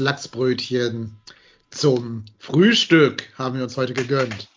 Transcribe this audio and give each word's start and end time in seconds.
Lachsbrötchen 0.00 1.16
zum 1.70 2.24
Frühstück 2.38 3.28
haben 3.38 3.56
wir 3.56 3.62
uns 3.62 3.76
heute 3.76 3.94
gegönnt. 3.94 4.48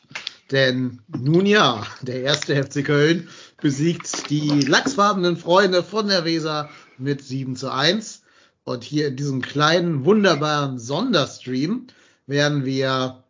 Denn 0.52 1.00
nun 1.08 1.46
ja, 1.46 1.86
der 2.02 2.22
erste 2.22 2.62
FC 2.62 2.84
Köln 2.84 3.30
besiegt 3.62 4.30
die 4.30 4.62
lachsfarbenen 4.62 5.38
Freunde 5.38 5.84
von 5.84 6.08
der 6.08 6.26
Weser 6.26 6.70
mit 6.98 7.24
7 7.24 7.56
zu 7.56 7.72
1. 7.72 8.24
Und 8.64 8.84
hier 8.84 9.08
in 9.08 9.16
diesem 9.16 9.42
kleinen, 9.42 10.06
wunderbaren 10.06 10.80
Sonderstream 10.80 11.88
werden 12.28 12.66
wir 12.66 13.24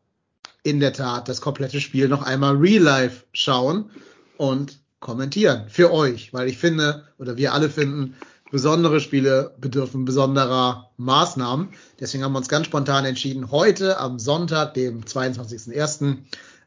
in 0.63 0.79
der 0.79 0.93
Tat 0.93 1.27
das 1.27 1.41
komplette 1.41 1.81
Spiel 1.81 2.07
noch 2.07 2.23
einmal 2.23 2.55
real 2.55 2.83
life 2.83 3.25
schauen 3.33 3.89
und 4.37 4.79
kommentieren 4.99 5.65
für 5.67 5.91
euch, 5.91 6.33
weil 6.33 6.47
ich 6.47 6.57
finde, 6.57 7.03
oder 7.17 7.35
wir 7.35 7.53
alle 7.53 7.69
finden, 7.69 8.15
besondere 8.53 8.99
Spiele 8.99 9.55
bedürfen 9.59 10.05
besonderer 10.05 10.91
Maßnahmen. 10.97 11.69
Deswegen 11.99 12.23
haben 12.23 12.33
wir 12.33 12.37
uns 12.37 12.49
ganz 12.49 12.67
spontan 12.67 13.03
entschieden, 13.03 13.49
heute 13.49 13.97
am 13.97 14.19
Sonntag, 14.19 14.75
dem 14.75 15.01
22.01., 15.01 16.19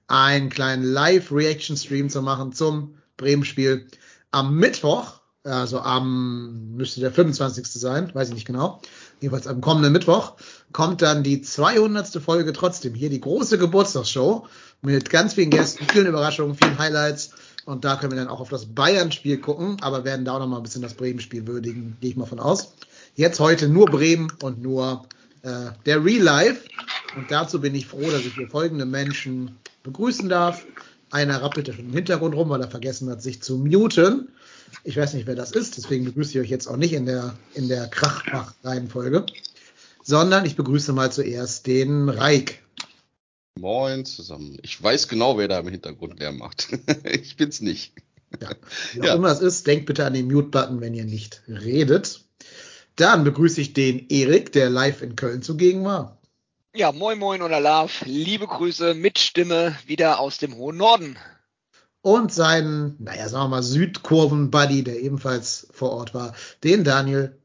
einen 0.09 0.49
kleinen 0.49 0.83
Live-Reaction-Stream 0.83 2.11
zu 2.11 2.23
machen 2.23 2.53
zum 2.53 2.97
Bremen-Spiel. 3.17 3.87
Am 4.33 4.57
Mittwoch, 4.57 5.21
also 5.45 5.79
am, 5.79 6.75
müsste 6.75 6.99
der 6.99 7.13
25. 7.13 7.69
sein, 7.69 8.13
weiß 8.13 8.31
ich 8.31 8.35
nicht 8.35 8.49
genau, 8.49 8.83
jedenfalls 9.21 9.47
am 9.47 9.61
kommenden 9.61 9.93
Mittwoch, 9.93 10.33
kommt 10.73 11.03
dann 11.03 11.23
die 11.23 11.41
200. 11.41 12.21
Folge 12.21 12.53
trotzdem 12.53 12.95
hier, 12.95 13.11
die 13.11 13.21
große 13.21 13.59
Geburtstagsshow 13.59 14.49
mit 14.83 15.09
ganz 15.09 15.35
vielen 15.35 15.51
Gästen, 15.51 15.87
vielen 15.89 16.09
Überraschungen, 16.09 16.57
vielen 16.57 16.81
Highlights 16.81 17.31
und 17.67 17.85
da 17.85 17.97
können 17.97 18.13
wir 18.13 18.17
dann 18.17 18.29
auch 18.29 18.41
auf 18.41 18.49
das 18.49 18.67
Bayern-Spiel 18.67 19.39
gucken, 19.39 19.77
aber 19.83 20.05
werden 20.05 20.25
da 20.25 20.35
auch 20.35 20.39
noch 20.39 20.47
mal 20.47 20.59
ein 20.59 20.63
bisschen 20.63 20.83
das 20.83 20.95
Bremen-Spiel 20.95 21.47
würdigen, 21.47 21.97
gehe 22.01 22.11
ich 22.11 22.17
mal 22.17 22.25
von 22.25 22.39
aus. 22.39 22.75
Jetzt 23.17 23.41
heute 23.41 23.69
nur 23.69 23.87
Bremen 23.87 24.33
und 24.41 24.63
nur 24.63 25.05
äh, 25.43 25.73
der 25.85 26.05
Real 26.05 26.23
Life. 26.23 26.69
Und 27.17 27.31
dazu 27.31 27.61
bin 27.61 27.75
ich 27.75 27.87
froh, 27.87 28.09
dass 28.09 28.21
ich 28.21 28.35
hier 28.35 28.49
folgende 28.49 28.87
Menschen 28.87 29.57
begrüßen 29.83 30.29
darf. 30.29 30.65
Einer 31.11 31.43
rappelt 31.43 31.67
schon 31.67 31.87
im 31.87 31.93
Hintergrund 31.93 32.37
rum, 32.37 32.51
weil 32.51 32.61
er 32.61 32.71
vergessen 32.71 33.11
hat, 33.11 33.21
sich 33.21 33.43
zu 33.43 33.59
muten. 33.59 34.29
Ich 34.85 34.97
weiß 34.97 35.15
nicht, 35.15 35.27
wer 35.27 35.35
das 35.35 35.51
ist, 35.51 35.77
deswegen 35.77 36.05
begrüße 36.05 36.33
ich 36.33 36.39
euch 36.39 36.51
jetzt 36.51 36.69
auch 36.69 36.77
nicht 36.77 36.93
in 36.93 37.07
der, 37.07 37.35
in 37.55 37.69
der 37.69 37.89
Krachbach-Reihenfolge, 37.89 39.27
sondern 40.05 40.45
ich 40.45 40.55
begrüße 40.55 40.93
mal 40.93 41.11
zuerst 41.11 41.67
den 41.67 42.09
Reik. 42.09 42.63
Moin 43.59 44.05
zusammen. 44.05 44.59
Ich 44.63 44.83
weiß 44.83 45.09
genau, 45.09 45.39
wer 45.39 45.49
da 45.49 45.59
im 45.59 45.69
Hintergrund 45.69 46.21
Lärm 46.21 46.39
macht. 46.39 46.69
ich 47.05 47.37
bin's 47.37 47.61
nicht. 47.61 47.95
Ja. 48.41 48.51
Wie 48.93 49.01
auch 49.01 49.05
ja. 49.07 49.15
immer 49.15 49.31
es 49.31 49.41
ist, 49.41 49.67
denkt 49.67 49.87
bitte 49.87 50.05
an 50.05 50.15
den 50.15 50.31
Mute-Button, 50.31 50.81
wenn 50.81 50.95
ihr 50.95 51.05
nicht 51.05 51.43
redet. 51.49 52.21
Dann 52.97 53.25
begrüße 53.25 53.61
ich 53.61 53.73
den 53.73 54.09
Erik, 54.09 54.53
der 54.53 54.71
live 54.71 55.03
in 55.03 55.17
Köln 55.17 55.43
zugegen 55.43 55.85
war. 55.85 56.19
Ja, 56.75 56.93
moin 56.93 57.19
moin 57.19 57.41
und 57.41 57.53
Alaf. 57.53 58.03
Liebe 58.05 58.47
Grüße 58.47 58.95
mit 58.95 59.19
Stimme 59.19 59.77
wieder 59.87 60.21
aus 60.21 60.37
dem 60.39 60.57
hohen 60.57 60.77
Norden. 60.77 61.17
Und 62.03 62.33
seinen, 62.33 62.97
naja, 62.99 63.29
sagen 63.29 63.45
wir 63.45 63.57
mal, 63.57 63.63
Südkurven-Buddy, 63.63 64.85
der 64.85 65.01
ebenfalls 65.01 65.67
vor 65.73 65.93
Ort 65.93 66.15
war, 66.15 66.35
den 66.63 66.85
Daniel. 66.85 67.37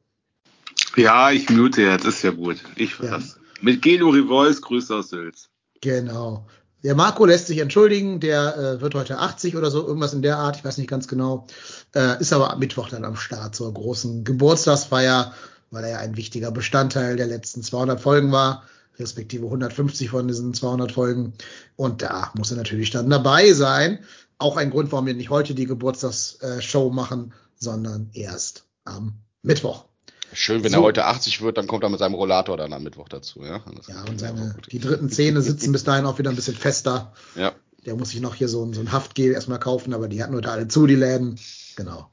Ja, 0.98 1.32
ich 1.32 1.50
mute 1.50 1.82
jetzt, 1.84 2.06
ist 2.06 2.24
ja 2.24 2.32
gut. 2.32 2.58
Ich 2.76 3.00
ja. 3.00 3.20
Mit 3.62 3.82
Gelo 3.82 4.10
Revols, 4.10 4.62
Grüße 4.62 4.94
aus 4.96 5.10
Sülz. 5.10 5.51
Genau. 5.82 6.46
Der 6.84 6.96
Marco 6.96 7.26
lässt 7.26 7.48
sich 7.48 7.60
entschuldigen, 7.60 8.20
der 8.20 8.58
äh, 8.58 8.82
wird 8.82 8.96
heute 8.96 9.20
80 9.20 9.56
oder 9.56 9.70
so, 9.70 9.86
irgendwas 9.86 10.14
in 10.14 10.24
der 10.24 10.38
Art, 10.38 10.58
ich 10.58 10.66
weiß 10.66 10.78
nicht 10.78 10.90
ganz 10.90 11.08
genau. 11.08 11.46
Äh, 11.94 12.20
ist 12.20 12.34
aber 12.34 12.52
am 12.52 12.60
Mittwoch 12.60 12.90
dann 12.90 13.06
am 13.06 13.16
Start 13.16 13.56
zur 13.56 13.72
großen 13.72 14.24
Geburtstagsfeier, 14.24 15.34
weil 15.70 15.84
er 15.84 15.90
ja 15.92 15.98
ein 16.00 16.18
wichtiger 16.18 16.52
Bestandteil 16.52 17.18
der 17.18 17.28
letzten 17.28 17.62
200 17.62 18.02
Folgen 18.02 18.32
war, 18.32 18.64
respektive 18.98 19.46
150 19.46 20.10
von 20.10 20.28
diesen 20.28 20.54
200 20.56 20.92
Folgen. 20.92 21.34
Und 21.76 22.02
da 22.02 22.32
muss 22.36 22.52
er 22.52 22.58
natürlich 22.58 22.90
dann 22.90 23.10
dabei 23.10 23.54
sein. 23.54 24.00
Auch 24.40 24.58
ein 24.58 24.72
Grund, 24.72 24.92
warum 24.92 25.06
wir 25.06 25.14
nicht 25.14 25.30
heute 25.30 25.54
die 25.54 25.68
Geburtstagsshow 25.68 26.90
machen, 26.90 27.34
sondern 27.56 28.10
erst 28.14 28.66
am 28.86 29.14
Mittwoch. 29.44 29.86
Schön, 30.34 30.64
wenn 30.64 30.72
so. 30.72 30.78
er 30.78 30.84
heute 30.84 31.06
80 31.06 31.42
wird, 31.42 31.58
dann 31.58 31.68
kommt 31.68 31.84
er 31.84 31.90
mit 31.90 32.00
seinem 32.00 32.14
Rollator 32.14 32.58
dann 32.58 32.74
am 32.74 32.84
Mittwoch 32.84 33.10
dazu, 33.10 33.44
ja. 33.44 33.62
Ja, 33.88 34.04
und 34.04 34.20
seine, 34.20 34.56
die 34.72 34.80
dritten 34.80 35.10
Zähne 35.10 35.42
sitzen 35.42 35.72
bis 35.72 35.84
dahin 35.84 36.06
auch 36.06 36.20
wieder 36.20 36.30
ein 36.30 36.36
bisschen 36.36 36.56
fester. 36.56 37.14
Ja. 37.36 37.54
Der 37.86 37.96
muss 37.96 38.12
sich 38.12 38.22
noch 38.22 38.36
hier 38.36 38.48
so, 38.48 38.64
ein, 38.64 38.74
so 38.74 38.80
ein 38.80 38.92
Haftgel 38.92 39.34
erstmal 39.34 39.60
kaufen, 39.60 39.94
aber 39.94 40.08
die 40.08 40.24
hatten 40.24 40.40
da 40.42 40.52
alle 40.52 40.68
zu, 40.68 40.88
die 40.88 40.96
Läden. 40.96 41.40
Genau. 41.76 42.12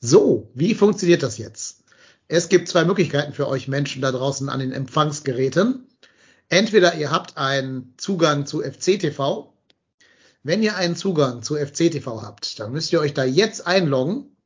So, 0.00 0.50
wie 0.54 0.74
funktioniert 0.74 1.22
das 1.22 1.38
jetzt? 1.38 1.84
Es 2.28 2.48
gibt 2.48 2.68
zwei 2.68 2.84
Möglichkeiten 2.84 3.32
für 3.32 3.48
euch 3.48 3.68
Menschen 3.68 4.02
da 4.02 4.12
draußen 4.12 4.48
an 4.48 4.60
den 4.60 4.72
Empfangsgeräten. 4.72 5.86
Entweder 6.48 6.94
ihr 6.96 7.10
habt 7.10 7.36
einen 7.36 7.94
Zugang 7.96 8.46
zu 8.46 8.60
FCTV. 8.60 9.52
Wenn 10.42 10.62
ihr 10.62 10.76
einen 10.76 10.96
Zugang 10.96 11.42
zu 11.42 11.56
FCTV 11.56 12.22
habt, 12.22 12.58
dann 12.58 12.72
müsst 12.72 12.92
ihr 12.92 13.00
euch 13.00 13.14
da 13.14 13.24
jetzt 13.24 13.66
einloggen 13.66 14.36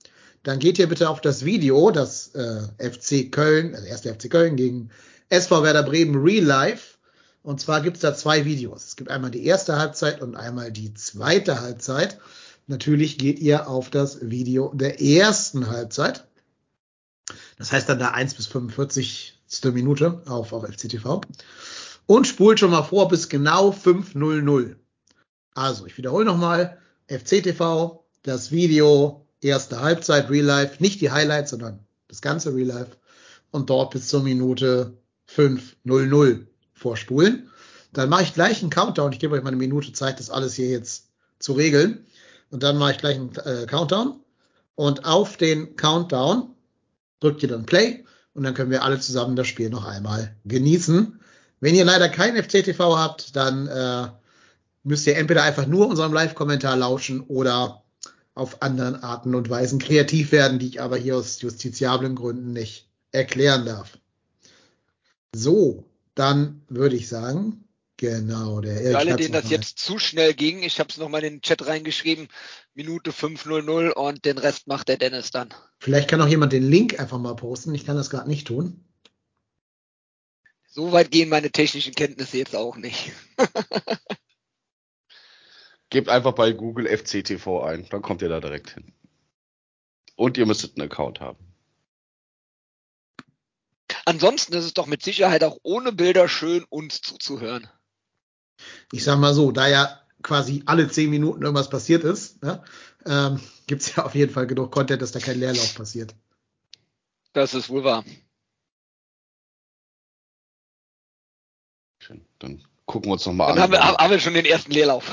dann 0.44 0.58
geht 0.58 0.78
ihr 0.78 0.88
bitte 0.88 1.08
auf 1.08 1.20
das 1.20 1.44
Video, 1.44 1.90
das 1.90 2.34
äh, 2.34 2.62
FC 2.78 3.32
Köln, 3.32 3.74
also 3.74 3.86
erste 3.86 4.14
FC 4.14 4.30
Köln 4.30 4.56
gegen 4.56 4.90
SV 5.30 5.62
Werder 5.62 5.82
Bremen 5.82 6.22
Real 6.22 6.44
Life. 6.44 6.98
Und 7.42 7.60
zwar 7.60 7.80
gibt's 7.80 8.00
da 8.00 8.14
zwei 8.14 8.44
Videos. 8.44 8.84
Es 8.84 8.96
gibt 8.96 9.10
einmal 9.10 9.30
die 9.30 9.44
erste 9.44 9.78
Halbzeit 9.78 10.22
und 10.22 10.36
einmal 10.36 10.70
die 10.70 10.94
zweite 10.94 11.60
Halbzeit. 11.60 12.18
Natürlich 12.66 13.18
geht 13.18 13.38
ihr 13.38 13.68
auf 13.68 13.90
das 13.90 14.30
Video 14.30 14.72
der 14.74 15.00
ersten 15.00 15.68
Halbzeit. 15.68 16.26
Das 17.58 17.72
heißt 17.72 17.88
dann 17.88 17.98
da 17.98 18.10
1 18.10 18.34
bis 18.34 18.46
45. 18.46 19.32
Minute 19.72 20.22
auf, 20.26 20.52
auf 20.52 20.64
FCTV. 20.64 21.20
Und 22.06 22.26
spult 22.26 22.60
schon 22.60 22.70
mal 22.70 22.82
vor 22.82 23.08
bis 23.08 23.28
genau 23.28 23.70
5.00. 23.70 24.76
Also, 25.54 25.86
ich 25.86 25.96
wiederhole 25.96 26.24
nochmal. 26.24 26.78
FCTV, 27.06 28.00
das 28.22 28.50
Video 28.50 29.23
erste 29.44 29.80
Halbzeit 29.80 30.30
Real 30.30 30.44
Life, 30.44 30.82
nicht 30.82 31.00
die 31.00 31.10
Highlights, 31.10 31.50
sondern 31.50 31.80
das 32.08 32.20
ganze 32.20 32.54
Real 32.54 32.68
Life 32.68 32.92
und 33.50 33.70
dort 33.70 33.92
bis 33.92 34.08
zur 34.08 34.22
Minute 34.22 34.96
5.00 35.34 36.46
vorspulen. 36.72 37.50
Dann 37.92 38.08
mache 38.08 38.24
ich 38.24 38.34
gleich 38.34 38.60
einen 38.60 38.70
Countdown. 38.70 39.12
Ich 39.12 39.20
gebe 39.20 39.34
euch 39.34 39.42
mal 39.42 39.48
eine 39.48 39.56
Minute 39.56 39.92
Zeit, 39.92 40.18
das 40.18 40.30
alles 40.30 40.54
hier 40.54 40.68
jetzt 40.68 41.08
zu 41.38 41.52
regeln. 41.52 42.04
Und 42.50 42.62
dann 42.62 42.76
mache 42.76 42.92
ich 42.92 42.98
gleich 42.98 43.16
einen 43.16 43.34
äh, 43.36 43.66
Countdown. 43.66 44.20
Und 44.74 45.04
auf 45.04 45.36
den 45.36 45.76
Countdown 45.76 46.54
drückt 47.20 47.42
ihr 47.42 47.48
dann 47.48 47.66
Play 47.66 48.04
und 48.34 48.42
dann 48.42 48.54
können 48.54 48.70
wir 48.70 48.82
alle 48.82 48.98
zusammen 48.98 49.36
das 49.36 49.46
Spiel 49.46 49.70
noch 49.70 49.84
einmal 49.84 50.34
genießen. 50.44 51.20
Wenn 51.60 51.74
ihr 51.74 51.84
leider 51.84 52.08
kein 52.08 52.36
FCTV 52.36 52.96
habt, 52.96 53.36
dann 53.36 53.68
äh, 53.68 54.08
müsst 54.82 55.06
ihr 55.06 55.16
entweder 55.16 55.44
einfach 55.44 55.66
nur 55.66 55.88
unserem 55.88 56.12
Live-Kommentar 56.12 56.76
lauschen 56.76 57.20
oder 57.20 57.83
auf 58.34 58.62
anderen 58.62 58.96
Arten 58.96 59.34
und 59.34 59.48
Weisen 59.48 59.78
kreativ 59.78 60.32
werden, 60.32 60.58
die 60.58 60.66
ich 60.68 60.80
aber 60.80 60.96
hier 60.96 61.16
aus 61.16 61.40
justiziablen 61.40 62.16
Gründen 62.16 62.52
nicht 62.52 62.88
erklären 63.12 63.64
darf. 63.64 63.98
So, 65.34 65.84
dann 66.14 66.62
würde 66.68 66.96
ich 66.96 67.08
sagen, 67.08 67.64
genau, 67.96 68.60
der 68.60 68.76
Für 68.76 68.98
alle, 68.98 69.16
denen 69.16 69.32
das 69.32 69.50
jetzt 69.50 69.78
zu 69.78 69.98
schnell 69.98 70.34
ging, 70.34 70.62
ich 70.62 70.80
habe 70.80 70.90
es 70.90 70.98
nochmal 70.98 71.22
in 71.24 71.34
den 71.34 71.42
Chat 71.42 71.66
reingeschrieben, 71.66 72.28
Minute 72.74 73.12
5.00 73.12 73.90
und 73.90 74.24
den 74.24 74.38
Rest 74.38 74.66
macht 74.66 74.88
der 74.88 74.96
Dennis 74.96 75.30
dann. 75.30 75.54
Vielleicht 75.78 76.08
kann 76.08 76.20
auch 76.20 76.28
jemand 76.28 76.52
den 76.52 76.68
Link 76.68 76.98
einfach 76.98 77.18
mal 77.18 77.36
posten, 77.36 77.74
ich 77.74 77.86
kann 77.86 77.96
das 77.96 78.10
gerade 78.10 78.28
nicht 78.28 78.46
tun. 78.46 78.84
So 80.68 80.90
weit 80.90 81.12
gehen 81.12 81.28
meine 81.28 81.52
technischen 81.52 81.94
Kenntnisse 81.94 82.38
jetzt 82.38 82.56
auch 82.56 82.76
nicht. 82.76 83.12
Gebt 85.90 86.08
einfach 86.08 86.32
bei 86.32 86.52
Google 86.52 86.86
FCTV 86.86 87.62
ein, 87.62 87.86
dann 87.90 88.02
kommt 88.02 88.22
ihr 88.22 88.28
da 88.28 88.40
direkt 88.40 88.70
hin. 88.70 88.92
Und 90.16 90.38
ihr 90.38 90.46
müsstet 90.46 90.76
einen 90.76 90.90
Account 90.90 91.20
haben. 91.20 91.38
Ansonsten 94.04 94.54
ist 94.54 94.64
es 94.64 94.74
doch 94.74 94.86
mit 94.86 95.02
Sicherheit 95.02 95.44
auch 95.44 95.58
ohne 95.62 95.92
Bilder 95.92 96.28
schön, 96.28 96.64
uns 96.64 97.00
zuzuhören. 97.00 97.68
Ich 98.92 99.04
sag 99.04 99.18
mal 99.18 99.34
so, 99.34 99.50
da 99.50 99.68
ja 99.68 100.00
quasi 100.22 100.62
alle 100.66 100.88
zehn 100.88 101.10
Minuten 101.10 101.42
irgendwas 101.42 101.70
passiert 101.70 102.04
ist, 102.04 102.42
ne, 102.42 102.62
ähm, 103.06 103.40
gibt 103.66 103.82
es 103.82 103.94
ja 103.94 104.04
auf 104.04 104.14
jeden 104.14 104.32
Fall 104.32 104.46
genug 104.46 104.72
Content, 104.72 105.02
dass 105.02 105.12
da 105.12 105.20
kein 105.20 105.38
Leerlauf 105.38 105.74
passiert. 105.74 106.14
Das 107.32 107.54
ist 107.54 107.68
wohl 107.68 107.84
wahr. 107.84 108.04
Schön, 111.98 112.24
dann 112.38 112.62
gucken 112.86 113.08
wir 113.08 113.14
uns 113.14 113.26
nochmal 113.26 113.52
an. 113.52 113.60
Haben 113.60 113.72
wir, 113.72 113.80
haben 113.82 114.10
wir 114.10 114.18
schon 114.18 114.34
den 114.34 114.44
ersten 114.44 114.72
Leerlauf. 114.72 115.10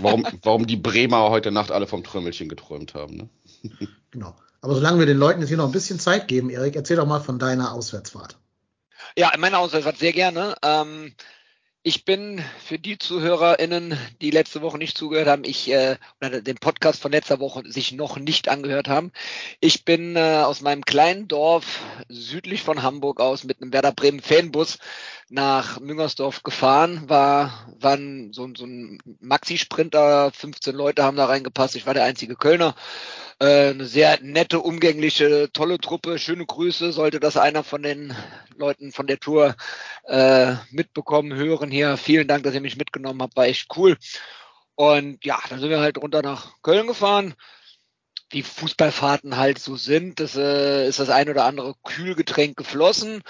warum, 0.00 0.26
warum 0.42 0.66
die 0.66 0.76
Bremer 0.76 1.30
heute 1.30 1.50
Nacht 1.50 1.70
alle 1.70 1.86
vom 1.86 2.04
Trümmelchen 2.04 2.48
geträumt 2.48 2.94
haben. 2.94 3.16
Ne? 3.16 3.28
Genau. 4.10 4.34
Aber 4.62 4.74
solange 4.74 4.98
wir 4.98 5.06
den 5.06 5.18
Leuten 5.18 5.40
jetzt 5.40 5.50
hier 5.50 5.58
noch 5.58 5.66
ein 5.66 5.72
bisschen 5.72 6.00
Zeit 6.00 6.28
geben, 6.28 6.48
Erik, 6.50 6.74
erzähl 6.76 6.96
doch 6.96 7.06
mal 7.06 7.20
von 7.20 7.38
deiner 7.38 7.74
Auswärtsfahrt. 7.74 8.38
Ja, 9.16 9.32
meine 9.38 9.58
Auswärtsfahrt 9.58 9.98
sehr 9.98 10.12
gerne. 10.12 10.54
Ähm, 10.62 11.14
Ich 11.84 12.04
bin 12.04 12.44
für 12.66 12.78
die 12.78 12.98
ZuhörerInnen, 12.98 13.96
die 14.20 14.30
letzte 14.30 14.60
Woche 14.62 14.78
nicht 14.78 14.98
zugehört 14.98 15.28
haben, 15.28 15.44
ich 15.44 15.70
äh, 15.70 15.96
oder 16.20 16.40
den 16.42 16.56
Podcast 16.56 17.00
von 17.00 17.12
letzter 17.12 17.38
Woche 17.38 17.62
sich 17.70 17.92
noch 17.92 18.18
nicht 18.18 18.48
angehört 18.48 18.88
haben. 18.88 19.12
Ich 19.60 19.84
bin 19.84 20.16
äh, 20.16 20.42
aus 20.44 20.60
meinem 20.60 20.84
kleinen 20.84 21.28
Dorf 21.28 21.80
südlich 22.08 22.62
von 22.62 22.82
Hamburg 22.82 23.20
aus 23.20 23.44
mit 23.44 23.62
einem 23.62 23.72
Werder 23.72 23.92
Bremen 23.92 24.20
Fanbus 24.20 24.78
nach 25.30 25.80
Müngersdorf 25.80 26.42
gefahren. 26.42 27.08
War, 27.08 27.66
waren 27.78 28.32
so, 28.32 28.48
so 28.56 28.64
ein 28.64 28.98
Maxi-Sprinter, 29.20 30.30
15 30.32 30.74
Leute 30.74 31.02
haben 31.04 31.16
da 31.16 31.26
reingepasst. 31.26 31.76
Ich 31.76 31.86
war 31.86 31.94
der 31.94 32.04
einzige 32.04 32.36
Kölner. 32.36 32.74
Äh, 33.38 33.70
eine 33.70 33.86
sehr 33.86 34.18
nette, 34.22 34.60
umgängliche, 34.60 35.50
tolle 35.52 35.78
Truppe. 35.78 36.18
Schöne 36.18 36.46
Grüße. 36.46 36.92
Sollte 36.92 37.20
das 37.20 37.36
einer 37.36 37.62
von 37.64 37.82
den 37.82 38.14
Leuten 38.56 38.92
von 38.92 39.06
der 39.06 39.18
Tour 39.20 39.54
äh, 40.04 40.54
mitbekommen, 40.70 41.34
hören 41.34 41.70
hier. 41.70 41.96
Vielen 41.96 42.28
Dank, 42.28 42.44
dass 42.44 42.54
ihr 42.54 42.60
mich 42.60 42.76
mitgenommen 42.76 43.22
habt. 43.22 43.36
War 43.36 43.46
echt 43.46 43.68
cool. 43.76 43.96
Und 44.74 45.24
ja, 45.24 45.38
dann 45.48 45.60
sind 45.60 45.70
wir 45.70 45.80
halt 45.80 45.98
runter 45.98 46.22
nach 46.22 46.62
Köln 46.62 46.86
gefahren. 46.86 47.34
Wie 48.30 48.42
Fußballfahrten 48.42 49.36
halt 49.36 49.58
so 49.58 49.76
sind, 49.76 50.20
das 50.20 50.36
äh, 50.36 50.86
ist 50.86 50.98
das 50.98 51.08
ein 51.08 51.30
oder 51.30 51.46
andere 51.46 51.74
Kühlgetränk 51.82 52.56
geflossen. 52.56 53.22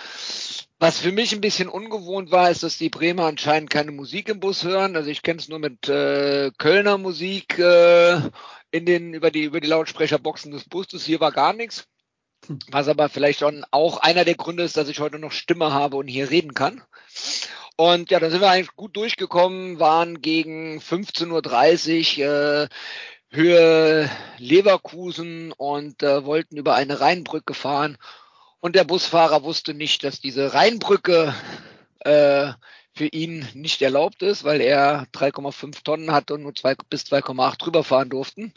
Was 0.81 1.01
für 1.01 1.11
mich 1.11 1.33
ein 1.33 1.41
bisschen 1.41 1.69
ungewohnt 1.69 2.31
war, 2.31 2.51
ist, 2.51 2.63
dass 2.63 2.79
die 2.79 2.89
Bremer 2.89 3.25
anscheinend 3.25 3.69
keine 3.69 3.91
Musik 3.91 4.29
im 4.29 4.39
Bus 4.39 4.63
hören. 4.63 4.95
Also 4.95 5.11
ich 5.11 5.23
kenne 5.23 5.41
es 5.41 5.49
nur 5.49 5.59
mit 5.59 5.89
äh, 5.89 6.53
Kölner 6.57 6.99
Musik 6.99 7.59
äh, 7.59 8.21
in 8.71 8.87
den 8.87 9.13
über 9.13 9.33
die 9.33 9.43
über 9.43 9.61
die 9.61 9.67
Lautsprecherboxen 9.67 10.53
des 10.53 10.69
Busses. 10.69 11.05
Hier 11.05 11.21
war 11.21 11.33
gar 11.33 11.53
nichts. 11.53 11.89
Was 12.71 12.87
aber 12.87 13.09
vielleicht 13.09 13.41
schon 13.41 13.65
auch 13.73 13.99
einer 13.99 14.25
der 14.25 14.37
Gründe 14.37 14.63
ist, 14.63 14.77
dass 14.77 14.89
ich 14.89 15.01
heute 15.01 15.19
noch 15.19 15.33
Stimme 15.33 15.73
habe 15.73 15.97
und 15.97 16.07
hier 16.07 16.31
reden 16.31 16.55
kann. 16.55 16.83
Und 17.77 18.11
ja, 18.11 18.21
dann 18.21 18.31
sind 18.31 18.41
wir 18.41 18.51
eigentlich 18.51 18.77
gut 18.77 18.97
durchgekommen, 18.97 19.81
waren 19.81 20.23
gegen 20.23 20.79
15.30 20.79 22.21
Uhr 22.21 22.63
äh, 22.63 22.69
Höhe 23.31 24.11
Leverkusen 24.39 25.53
und 25.53 26.03
äh, 26.03 26.25
wollten 26.25 26.57
über 26.57 26.77
eine 26.77 27.01
Rheinbrücke 27.01 27.55
fahren. 27.55 27.99
Und 28.61 28.75
der 28.75 28.85
Busfahrer 28.85 29.43
wusste 29.45 29.75
nicht, 29.75 30.03
dass 30.05 30.21
diese 30.21 30.55
Rheinbrücke 30.55 31.35
äh, 32.01 32.53
für 32.95 33.07
ihn 33.07 33.47
nicht 33.55 33.81
erlaubt 33.81 34.23
ist, 34.23 34.45
weil 34.45 34.61
er 34.61 35.07
3,5 35.15 35.85
Tonnen 35.85 36.13
hat 36.13 36.31
und 36.31 36.43
nur 36.43 36.55
zwei, 36.55 36.75
bis 36.91 37.05
2,8 37.05 37.59
drüber 37.59 37.85
fahren 37.85 38.11
durften. 38.11 38.53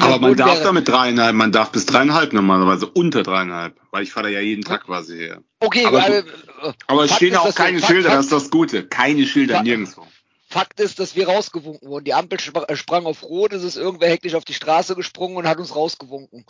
Aber 0.00 0.18
man 0.18 0.36
darf 0.36 0.62
da 0.62 0.72
mit 0.72 0.88
dreieinhalb, 0.88 1.34
man 1.34 1.52
darf 1.52 1.70
bis 1.70 1.86
dreieinhalb 1.86 2.32
normalerweise, 2.32 2.86
unter 2.86 3.22
dreieinhalb, 3.22 3.78
weil 3.90 4.02
ich 4.02 4.12
fahre 4.12 4.26
da 4.26 4.30
ja 4.30 4.40
jeden 4.40 4.64
Tag 4.64 4.84
quasi 4.84 5.16
her. 5.16 5.42
Okay, 5.60 5.86
aber, 5.86 6.02
weil, 6.02 6.24
äh, 6.62 6.72
aber 6.86 7.04
es 7.04 7.14
stehen 7.14 7.36
auch 7.36 7.54
keine 7.54 7.80
Schilder, 7.80 8.10
Fakt, 8.10 8.18
das 8.18 8.26
ist 8.26 8.32
das 8.32 8.50
Gute. 8.50 8.86
Keine 8.86 9.26
Schilder 9.26 9.54
Fakt, 9.56 9.66
nirgendwo. 9.66 10.06
Fakt 10.54 10.78
ist, 10.78 11.00
dass 11.00 11.16
wir 11.16 11.28
rausgewunken 11.28 11.88
wurden. 11.88 12.04
Die 12.04 12.14
Ampel 12.14 12.38
äh, 12.68 12.76
sprang 12.76 13.06
auf 13.06 13.24
Rot, 13.24 13.52
es 13.52 13.64
ist 13.64 13.76
irgendwer 13.76 14.08
hektisch 14.08 14.36
auf 14.36 14.44
die 14.44 14.54
Straße 14.54 14.94
gesprungen 14.94 15.36
und 15.36 15.48
hat 15.48 15.58
uns 15.58 15.74
rausgewunken. 15.74 16.46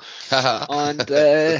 und 0.69 1.11
äh, 1.11 1.59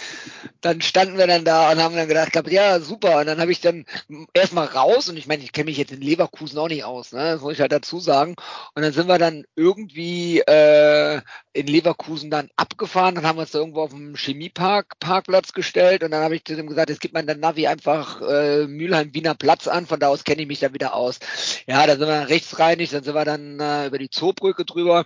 dann 0.60 0.80
standen 0.80 1.16
wir 1.16 1.28
dann 1.28 1.44
da 1.44 1.70
und 1.70 1.80
haben 1.80 1.94
dann 1.94 2.08
gedacht, 2.08 2.32
ja, 2.50 2.80
super. 2.80 3.20
Und 3.20 3.26
dann 3.26 3.40
habe 3.40 3.52
ich 3.52 3.60
dann 3.60 3.86
erstmal 4.34 4.66
raus 4.66 5.08
und 5.08 5.16
ich 5.16 5.28
meine, 5.28 5.44
ich 5.44 5.52
kenne 5.52 5.66
mich 5.66 5.76
jetzt 5.76 5.92
in 5.92 6.00
Leverkusen 6.00 6.58
auch 6.58 6.66
nicht 6.66 6.82
aus, 6.82 7.12
ne? 7.12 7.20
Das 7.34 7.40
muss 7.40 7.52
ich 7.52 7.60
halt 7.60 7.70
dazu 7.70 8.00
sagen. 8.00 8.34
Und 8.74 8.82
dann 8.82 8.92
sind 8.92 9.06
wir 9.06 9.18
dann 9.18 9.44
irgendwie 9.54 10.40
äh, 10.40 11.20
in 11.52 11.68
Leverkusen 11.68 12.30
dann 12.30 12.50
abgefahren, 12.56 13.14
dann 13.14 13.26
haben 13.26 13.36
wir 13.36 13.42
uns 13.42 13.52
da 13.52 13.60
irgendwo 13.60 13.82
auf 13.82 13.90
dem 13.90 14.16
Chemiepark 14.16 14.98
Parkplatz 14.98 15.52
gestellt 15.52 16.02
und 16.02 16.10
dann 16.10 16.24
habe 16.24 16.34
ich 16.34 16.44
zu 16.44 16.56
dem 16.56 16.66
gesagt, 16.66 16.90
jetzt 16.90 17.00
gibt 17.00 17.14
man 17.14 17.28
dann 17.28 17.38
Navi 17.38 17.68
einfach 17.68 18.20
äh, 18.22 18.66
Mülheim 18.66 19.14
Wiener 19.14 19.36
Platz 19.36 19.68
an, 19.68 19.86
von 19.86 20.00
da 20.00 20.08
aus 20.08 20.24
kenne 20.24 20.42
ich 20.42 20.48
mich 20.48 20.58
dann 20.58 20.74
wieder 20.74 20.94
aus. 20.94 21.20
Ja, 21.66 21.75
ja, 21.76 21.86
da 21.86 21.92
sind 21.96 22.08
wir 22.08 22.18
dann 22.18 22.24
rechtsreinig, 22.24 22.88
dann 22.90 23.04
sind 23.04 23.14
wir 23.14 23.24
dann 23.26 23.60
äh, 23.60 23.86
über 23.86 23.98
die 23.98 24.08
Zoobrücke 24.08 24.64
drüber. 24.64 25.04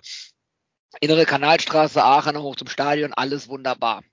Innere 1.01 1.25
Kanalstraße, 1.25 2.01
Aachen 2.01 2.37
hoch 2.37 2.55
zum 2.55 2.69
Stadion, 2.69 3.13
alles 3.13 3.49
wunderbar. 3.49 4.03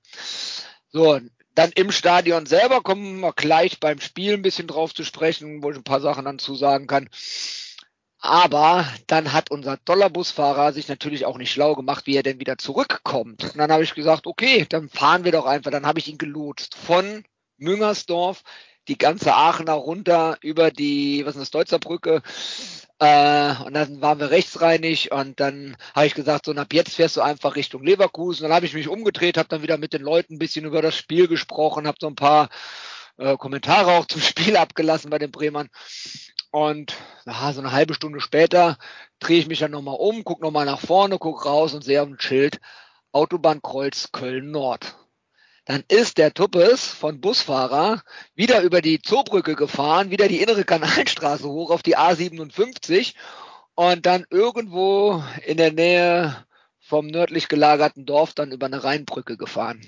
So, 0.90 1.20
dann 1.54 1.70
im 1.76 1.92
Stadion 1.92 2.46
selber 2.46 2.82
kommen 2.82 3.20
wir 3.20 3.32
gleich 3.32 3.78
beim 3.78 4.00
Spiel 4.00 4.34
ein 4.34 4.42
bisschen 4.42 4.66
drauf 4.66 4.92
zu 4.92 5.04
sprechen, 5.04 5.62
wo 5.62 5.70
ich 5.70 5.76
ein 5.76 5.84
paar 5.84 6.00
Sachen 6.00 6.24
dann 6.24 6.40
zusagen 6.40 6.88
kann. 6.88 7.08
Aber 8.20 8.88
dann 9.06 9.32
hat 9.32 9.52
unser 9.52 9.76
Dollarbusfahrer 9.76 10.72
sich 10.72 10.88
natürlich 10.88 11.26
auch 11.26 11.38
nicht 11.38 11.52
schlau 11.52 11.76
gemacht, 11.76 12.08
wie 12.08 12.16
er 12.16 12.24
denn 12.24 12.40
wieder 12.40 12.58
zurückkommt. 12.58 13.44
Und 13.44 13.58
dann 13.58 13.70
habe 13.70 13.84
ich 13.84 13.94
gesagt, 13.94 14.26
okay, 14.26 14.66
dann 14.68 14.88
fahren 14.88 15.22
wir 15.22 15.30
doch 15.30 15.46
einfach. 15.46 15.70
Dann 15.70 15.86
habe 15.86 16.00
ich 16.00 16.08
ihn 16.08 16.18
gelotst 16.18 16.74
von 16.74 17.22
Müngersdorf 17.56 18.42
die 18.88 18.98
ganze 18.98 19.34
Aachener 19.34 19.74
runter 19.74 20.38
über 20.40 20.70
die, 20.70 21.24
was 21.24 21.36
ist 21.36 21.40
das, 21.40 21.50
Deutzer 21.50 21.78
Brücke. 21.78 22.22
Äh, 22.98 23.54
und 23.64 23.74
dann 23.74 24.00
waren 24.00 24.18
wir 24.18 24.30
rechtsreinig 24.30 25.12
und 25.12 25.38
dann 25.38 25.76
habe 25.94 26.06
ich 26.06 26.14
gesagt, 26.14 26.46
so 26.46 26.52
ab 26.52 26.72
jetzt 26.72 26.96
fährst 26.96 27.16
du 27.16 27.20
einfach 27.20 27.54
Richtung 27.54 27.84
Leverkusen. 27.84 28.42
Dann 28.42 28.52
habe 28.52 28.66
ich 28.66 28.74
mich 28.74 28.88
umgedreht, 28.88 29.38
habe 29.38 29.48
dann 29.48 29.62
wieder 29.62 29.78
mit 29.78 29.92
den 29.92 30.02
Leuten 30.02 30.34
ein 30.34 30.38
bisschen 30.38 30.64
über 30.64 30.82
das 30.82 30.96
Spiel 30.96 31.28
gesprochen, 31.28 31.86
habe 31.86 31.98
so 32.00 32.08
ein 32.08 32.16
paar 32.16 32.48
äh, 33.18 33.36
Kommentare 33.36 33.92
auch 33.92 34.06
zum 34.06 34.20
Spiel 34.22 34.56
abgelassen 34.56 35.10
bei 35.10 35.18
den 35.18 35.30
Bremern. 35.30 35.68
Und 36.50 36.96
na, 37.24 37.52
so 37.52 37.60
eine 37.60 37.72
halbe 37.72 37.94
Stunde 37.94 38.20
später 38.20 38.78
drehe 39.20 39.38
ich 39.38 39.48
mich 39.48 39.58
dann 39.58 39.70
nochmal 39.70 39.96
um, 39.98 40.24
gucke 40.24 40.42
nochmal 40.42 40.66
nach 40.66 40.80
vorne, 40.80 41.18
gucke 41.18 41.44
raus 41.44 41.74
und 41.74 41.84
sehe 41.84 42.00
auf 42.00 42.08
dem 42.08 42.18
Schild 42.18 42.60
Autobahnkreuz 43.12 44.12
Köln 44.12 44.50
Nord 44.50 44.96
dann 45.68 45.84
ist 45.86 46.16
der 46.16 46.32
Tuppes 46.32 46.86
von 46.86 47.20
Busfahrer 47.20 48.02
wieder 48.34 48.62
über 48.62 48.80
die 48.80 49.02
Zoobrücke 49.02 49.54
gefahren, 49.54 50.10
wieder 50.10 50.26
die 50.26 50.40
innere 50.40 50.64
Kanalstraße 50.64 51.46
hoch 51.46 51.70
auf 51.70 51.82
die 51.82 51.98
A57 51.98 53.14
und 53.74 54.06
dann 54.06 54.24
irgendwo 54.30 55.22
in 55.44 55.58
der 55.58 55.70
Nähe 55.70 56.46
vom 56.80 57.06
nördlich 57.06 57.48
gelagerten 57.48 58.06
Dorf 58.06 58.32
dann 58.32 58.50
über 58.50 58.64
eine 58.64 58.82
Rheinbrücke 58.82 59.36
gefahren. 59.36 59.82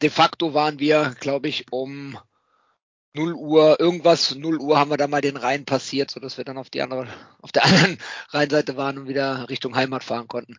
De 0.00 0.08
facto 0.08 0.54
waren 0.54 0.78
wir, 0.78 1.14
glaube 1.20 1.48
ich, 1.48 1.66
um 1.70 2.16
0 3.12 3.34
Uhr, 3.34 3.78
irgendwas, 3.78 4.36
0 4.36 4.56
Uhr 4.56 4.78
haben 4.78 4.90
wir 4.90 4.96
da 4.96 5.06
mal 5.06 5.20
den 5.20 5.36
Rhein 5.36 5.66
passiert, 5.66 6.10
sodass 6.10 6.38
wir 6.38 6.46
dann 6.46 6.56
auf 6.56 6.70
die 6.70 6.80
andere, 6.80 7.08
auf 7.42 7.52
der 7.52 7.66
anderen 7.66 7.98
Rheinseite 8.30 8.78
waren 8.78 8.96
und 8.96 9.08
wieder 9.08 9.50
Richtung 9.50 9.76
Heimat 9.76 10.02
fahren 10.02 10.28
konnten. 10.28 10.56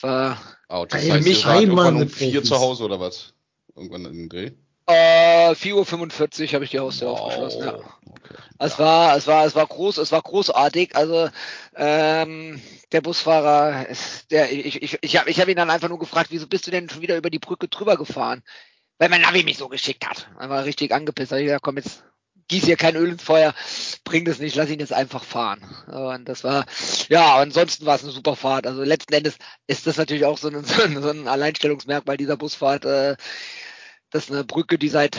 War 0.00 0.38
oh, 0.70 0.86
das 0.88 1.10
heißt, 1.10 1.26
mich 1.26 1.44
Heimat 1.44 1.92
um 1.92 2.08
vier 2.08 2.42
zu 2.42 2.58
Hause 2.58 2.84
oder 2.84 2.98
was? 3.00 3.34
Irgendwann 3.76 4.06
in 4.06 4.12
den 4.14 4.28
Dreh? 4.28 4.52
Äh, 4.86 5.52
4.45 5.52 6.42
Uhr 6.42 6.52
habe 6.54 6.64
ich 6.64 6.70
die 6.70 6.78
Haustür 6.78 7.08
wow. 7.08 7.20
aufgeschlossen, 7.20 7.64
ja. 7.64 7.74
Okay. 7.74 8.34
Es 8.58 8.78
war, 8.78 9.16
es 9.16 9.26
war, 9.26 9.44
es 9.44 9.54
war 9.54 9.66
groß, 9.66 9.98
es 9.98 10.12
war 10.12 10.22
großartig. 10.22 10.94
Also 10.94 11.28
ähm, 11.74 12.60
der 12.92 13.00
Busfahrer, 13.00 13.86
der, 14.30 14.52
ich, 14.52 14.82
ich, 14.82 14.98
ich 15.00 15.16
habe 15.16 15.28
ich 15.28 15.40
hab 15.40 15.48
ihn 15.48 15.56
dann 15.56 15.70
einfach 15.70 15.88
nur 15.88 15.98
gefragt, 15.98 16.30
wieso 16.30 16.46
bist 16.46 16.66
du 16.66 16.70
denn 16.70 16.88
schon 16.88 17.02
wieder 17.02 17.16
über 17.16 17.30
die 17.30 17.38
Brücke 17.38 17.68
drüber 17.68 17.96
gefahren? 17.96 18.42
Weil 18.98 19.08
mein 19.08 19.20
Navi 19.20 19.42
mich 19.42 19.58
so 19.58 19.68
geschickt 19.68 20.08
hat. 20.08 20.28
Er 20.38 20.48
war 20.48 20.64
richtig 20.64 20.92
angepisst. 20.92 21.32
Ich 21.32 21.44
gesagt, 21.44 21.62
komm 21.62 21.76
jetzt, 21.76 22.04
gieß 22.48 22.64
hier 22.64 22.76
kein 22.76 22.96
Öl 22.96 23.10
ins 23.10 23.22
Feuer, 23.22 23.54
bring 24.04 24.24
das 24.24 24.38
nicht, 24.38 24.56
lass 24.56 24.70
ihn 24.70 24.80
jetzt 24.80 24.92
einfach 24.92 25.24
fahren. 25.24 25.60
Und 25.86 26.28
das 26.28 26.44
war, 26.44 26.64
ja, 27.08 27.36
ansonsten 27.36 27.86
war 27.86 27.96
es 27.96 28.02
eine 28.02 28.12
super 28.12 28.36
Fahrt. 28.36 28.66
Also 28.66 28.82
letzten 28.82 29.14
Endes 29.14 29.36
ist 29.66 29.86
das 29.86 29.96
natürlich 29.96 30.24
auch 30.24 30.38
so 30.38 30.48
ein, 30.48 30.64
so 31.02 31.10
ein 31.10 31.28
Alleinstellungsmerkmal 31.28 32.16
dieser 32.16 32.36
Busfahrt. 32.36 32.84
Äh, 32.84 33.16
das 34.10 34.24
ist 34.24 34.32
eine 34.32 34.44
Brücke, 34.44 34.78
die 34.78 34.88
seit 34.88 35.16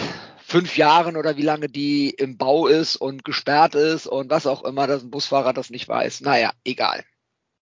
fünf 0.48 0.78
Jahren 0.78 1.18
oder 1.18 1.36
wie 1.36 1.42
lange 1.42 1.68
die 1.68 2.10
im 2.10 2.38
Bau 2.38 2.68
ist 2.68 2.96
und 2.96 3.26
gesperrt 3.26 3.76
ist 3.76 4.08
und 4.08 4.30
was 4.30 4.48
auch 4.48 4.64
immer, 4.64 4.88
dass 4.88 5.04
ein 5.04 5.12
Busfahrer 5.12 5.52
das 5.52 5.70
nicht 5.70 5.88
weiß. 5.88 6.22
Naja, 6.22 6.54
egal. 6.64 7.04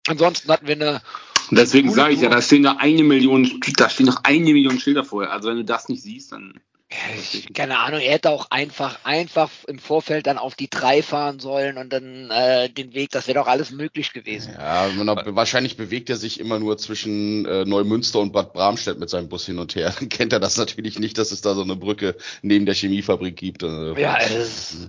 Ansonsten 0.08 0.52
hatten 0.52 0.68
wir 0.68 0.76
eine. 0.76 1.02
Und 1.50 1.58
deswegen 1.58 1.92
sage 1.92 2.14
ich 2.14 2.22
ja, 2.22 2.30
da 2.30 2.42
stehen 2.42 2.62
noch 2.62 2.78
eine 2.78 3.04
Million, 3.04 3.60
da 3.78 3.90
stehen 3.90 4.06
noch 4.06 4.24
eine 4.24 4.54
Million 4.54 4.80
Schilder 4.80 5.04
vorher. 5.04 5.32
Also 5.32 5.50
wenn 5.50 5.58
du 5.58 5.66
das 5.66 5.90
nicht 5.90 6.04
siehst, 6.04 6.32
dann. 6.32 6.60
Keine 7.54 7.78
Ahnung, 7.78 8.00
er 8.00 8.14
hätte 8.14 8.32
auch 8.32 8.50
einfach, 8.50 9.06
einfach 9.06 9.52
im 9.68 9.78
Vorfeld 9.78 10.26
dann 10.26 10.40
auf 10.40 10.56
die 10.56 10.72
drei 10.72 11.04
fahren 11.04 11.40
sollen 11.40 11.78
und 11.78 11.94
dann 11.94 12.32
äh, 12.32 12.68
den 12.68 12.96
Weg, 12.96 13.12
das 13.12 13.28
wäre 13.28 13.38
doch 13.38 13.46
alles 13.48 13.70
möglich 13.70 14.12
gewesen. 14.12 14.56
Ja, 14.58 14.90
man, 14.96 15.08
wahrscheinlich 15.36 15.78
bewegt 15.78 16.10
er 16.10 16.16
sich 16.16 16.40
immer 16.40 16.58
nur 16.58 16.80
zwischen 16.80 17.46
äh, 17.46 17.64
Neumünster 17.64 18.20
und 18.20 18.34
Bad 18.34 18.54
Bramstedt 18.54 18.98
mit 18.98 19.12
seinem 19.12 19.30
Bus 19.30 19.46
hin 19.46 19.60
und 19.60 19.76
her. 19.76 19.94
Dann 20.00 20.10
kennt 20.10 20.34
er 20.34 20.40
das 20.40 20.58
natürlich 20.58 20.98
nicht, 20.98 21.20
dass 21.20 21.32
es 21.32 21.42
da 21.42 21.54
so 21.54 21.62
eine 21.62 21.76
Brücke 21.76 22.16
neben 22.42 22.66
der 22.66 22.74
Chemiefabrik 22.74 23.36
gibt. 23.36 23.64
Also, 23.64 23.96
ja, 23.96 24.18
es 24.18 24.32
ist, 24.32 24.88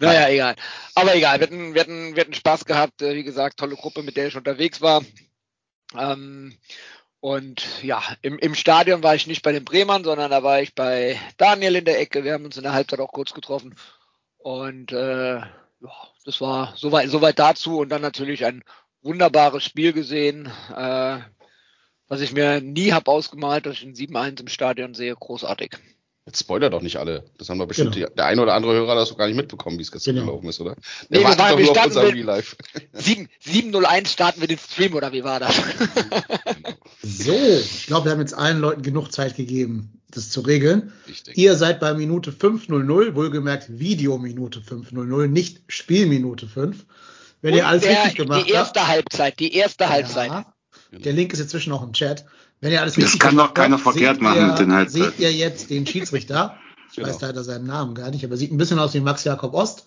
naja, 0.00 0.28
egal. 0.28 0.54
Aber 0.94 1.14
egal, 1.14 1.40
wir 1.40 1.46
hatten, 1.46 1.74
wir 1.74 1.80
hatten, 1.80 2.14
wir 2.14 2.24
hatten 2.24 2.34
Spaß 2.34 2.66
gehabt. 2.66 3.00
Äh, 3.00 3.14
wie 3.14 3.24
gesagt, 3.24 3.58
tolle 3.58 3.76
Gruppe, 3.76 4.02
mit 4.02 4.18
der 4.18 4.26
ich 4.26 4.36
unterwegs 4.36 4.82
war. 4.82 5.02
Ähm, 5.96 6.54
und 7.20 7.82
ja, 7.82 8.02
im, 8.22 8.38
im 8.38 8.54
Stadion 8.54 9.02
war 9.02 9.14
ich 9.14 9.26
nicht 9.26 9.42
bei 9.42 9.52
den 9.52 9.64
Bremern, 9.64 10.04
sondern 10.04 10.30
da 10.30 10.42
war 10.42 10.60
ich 10.60 10.74
bei 10.74 11.18
Daniel 11.36 11.76
in 11.76 11.84
der 11.84 12.00
Ecke. 12.00 12.22
Wir 12.22 12.34
haben 12.34 12.44
uns 12.44 12.56
in 12.56 12.62
der 12.62 12.72
Halbzeit 12.72 13.00
auch 13.00 13.12
kurz 13.12 13.34
getroffen. 13.34 13.74
Und 14.38 14.92
äh, 14.92 15.38
ja, 15.38 15.48
das 16.24 16.40
war 16.40 16.74
soweit, 16.76 17.10
soweit 17.10 17.38
dazu. 17.38 17.78
Und 17.78 17.88
dann 17.88 18.02
natürlich 18.02 18.44
ein 18.44 18.62
wunderbares 19.02 19.64
Spiel 19.64 19.92
gesehen, 19.92 20.46
äh, 20.76 21.18
was 22.06 22.20
ich 22.20 22.32
mir 22.32 22.60
nie 22.60 22.92
habe 22.92 23.10
ausgemalt, 23.10 23.66
dass 23.66 23.74
ich 23.74 23.84
ein 23.84 23.94
7-1 23.94 24.40
im 24.40 24.48
Stadion 24.48 24.94
sehe. 24.94 25.14
Großartig. 25.14 25.76
Jetzt 26.28 26.40
spoiler 26.40 26.68
doch 26.68 26.82
nicht 26.82 26.98
alle. 26.98 27.24
Das 27.38 27.48
haben 27.48 27.56
wir 27.56 27.66
bestimmt, 27.66 27.94
genau. 27.94 28.06
die, 28.06 28.14
der 28.14 28.26
eine 28.26 28.42
oder 28.42 28.52
andere 28.52 28.74
Hörer 28.74 28.94
das 28.94 29.08
doch 29.08 29.16
gar 29.16 29.28
nicht 29.28 29.36
mitbekommen, 29.36 29.78
wie 29.78 29.82
es 29.82 29.90
gestern 29.90 30.14
genau. 30.14 30.26
gelaufen 30.26 30.50
ist, 30.50 30.60
oder? 30.60 30.76
Nee, 31.08 31.20
wir, 31.20 31.38
waren, 31.38 31.56
wir 31.56 31.64
starten 31.64 32.14
mit 32.14 32.22
Live. 32.22 32.54
7, 32.92 33.30
701 33.40 34.12
starten 34.12 34.42
wir 34.42 34.46
den 34.46 34.58
Stream, 34.58 34.94
oder 34.94 35.10
wie 35.14 35.24
war 35.24 35.40
das? 35.40 35.56
so, 37.02 37.32
ich 37.32 37.86
glaube, 37.86 38.04
wir 38.04 38.12
haben 38.12 38.20
jetzt 38.20 38.34
allen 38.34 38.60
Leuten 38.60 38.82
genug 38.82 39.10
Zeit 39.10 39.36
gegeben, 39.36 40.02
das 40.10 40.28
zu 40.28 40.42
regeln. 40.42 40.92
Ihr 41.32 41.56
seid 41.56 41.80
bei 41.80 41.94
Minute 41.94 42.30
5.00, 42.30 43.14
wohlgemerkt 43.14 43.78
Videominute 43.78 44.60
5.00, 44.60 45.28
nicht 45.28 45.62
Spielminute 45.68 46.46
5. 46.46 46.84
Wenn 47.40 47.52
Und 47.52 47.58
ihr 47.58 47.66
alles 47.66 47.84
der, 47.84 47.92
richtig 47.92 48.16
gemacht 48.16 48.40
habt. 48.40 48.48
Die 48.50 48.52
erste 48.52 48.80
habt, 48.80 48.88
Halbzeit, 48.90 49.40
die 49.40 49.54
erste 49.54 49.88
Halbzeit. 49.88 50.28
Ja, 50.28 50.54
der 50.92 51.14
Link 51.14 51.32
ist 51.32 51.40
inzwischen 51.40 51.72
auch 51.72 51.82
im 51.82 51.94
Chat. 51.94 52.26
Wenn 52.60 52.72
ihr 52.72 52.80
alles 52.80 52.94
das 52.94 53.18
kann 53.18 53.36
doch 53.36 53.54
keiner 53.54 53.78
verkehrt 53.78 54.20
machen 54.20 54.40
ihr, 54.40 54.46
mit 54.48 54.58
den 54.58 54.72
Halbzeiten. 54.72 55.10
Seht 55.10 55.20
ihr 55.20 55.32
jetzt 55.32 55.70
den 55.70 55.86
Schiedsrichter? 55.86 56.56
Ich 56.90 56.96
genau. 56.96 57.08
weiß 57.08 57.20
leider 57.20 57.44
seinen 57.44 57.66
Namen 57.66 57.94
gar 57.94 58.10
nicht, 58.10 58.24
aber 58.24 58.38
sieht 58.38 58.50
ein 58.50 58.56
bisschen 58.56 58.78
aus 58.78 58.94
wie 58.94 59.00
Max 59.00 59.22
Jakob 59.22 59.52
Ost. 59.52 59.84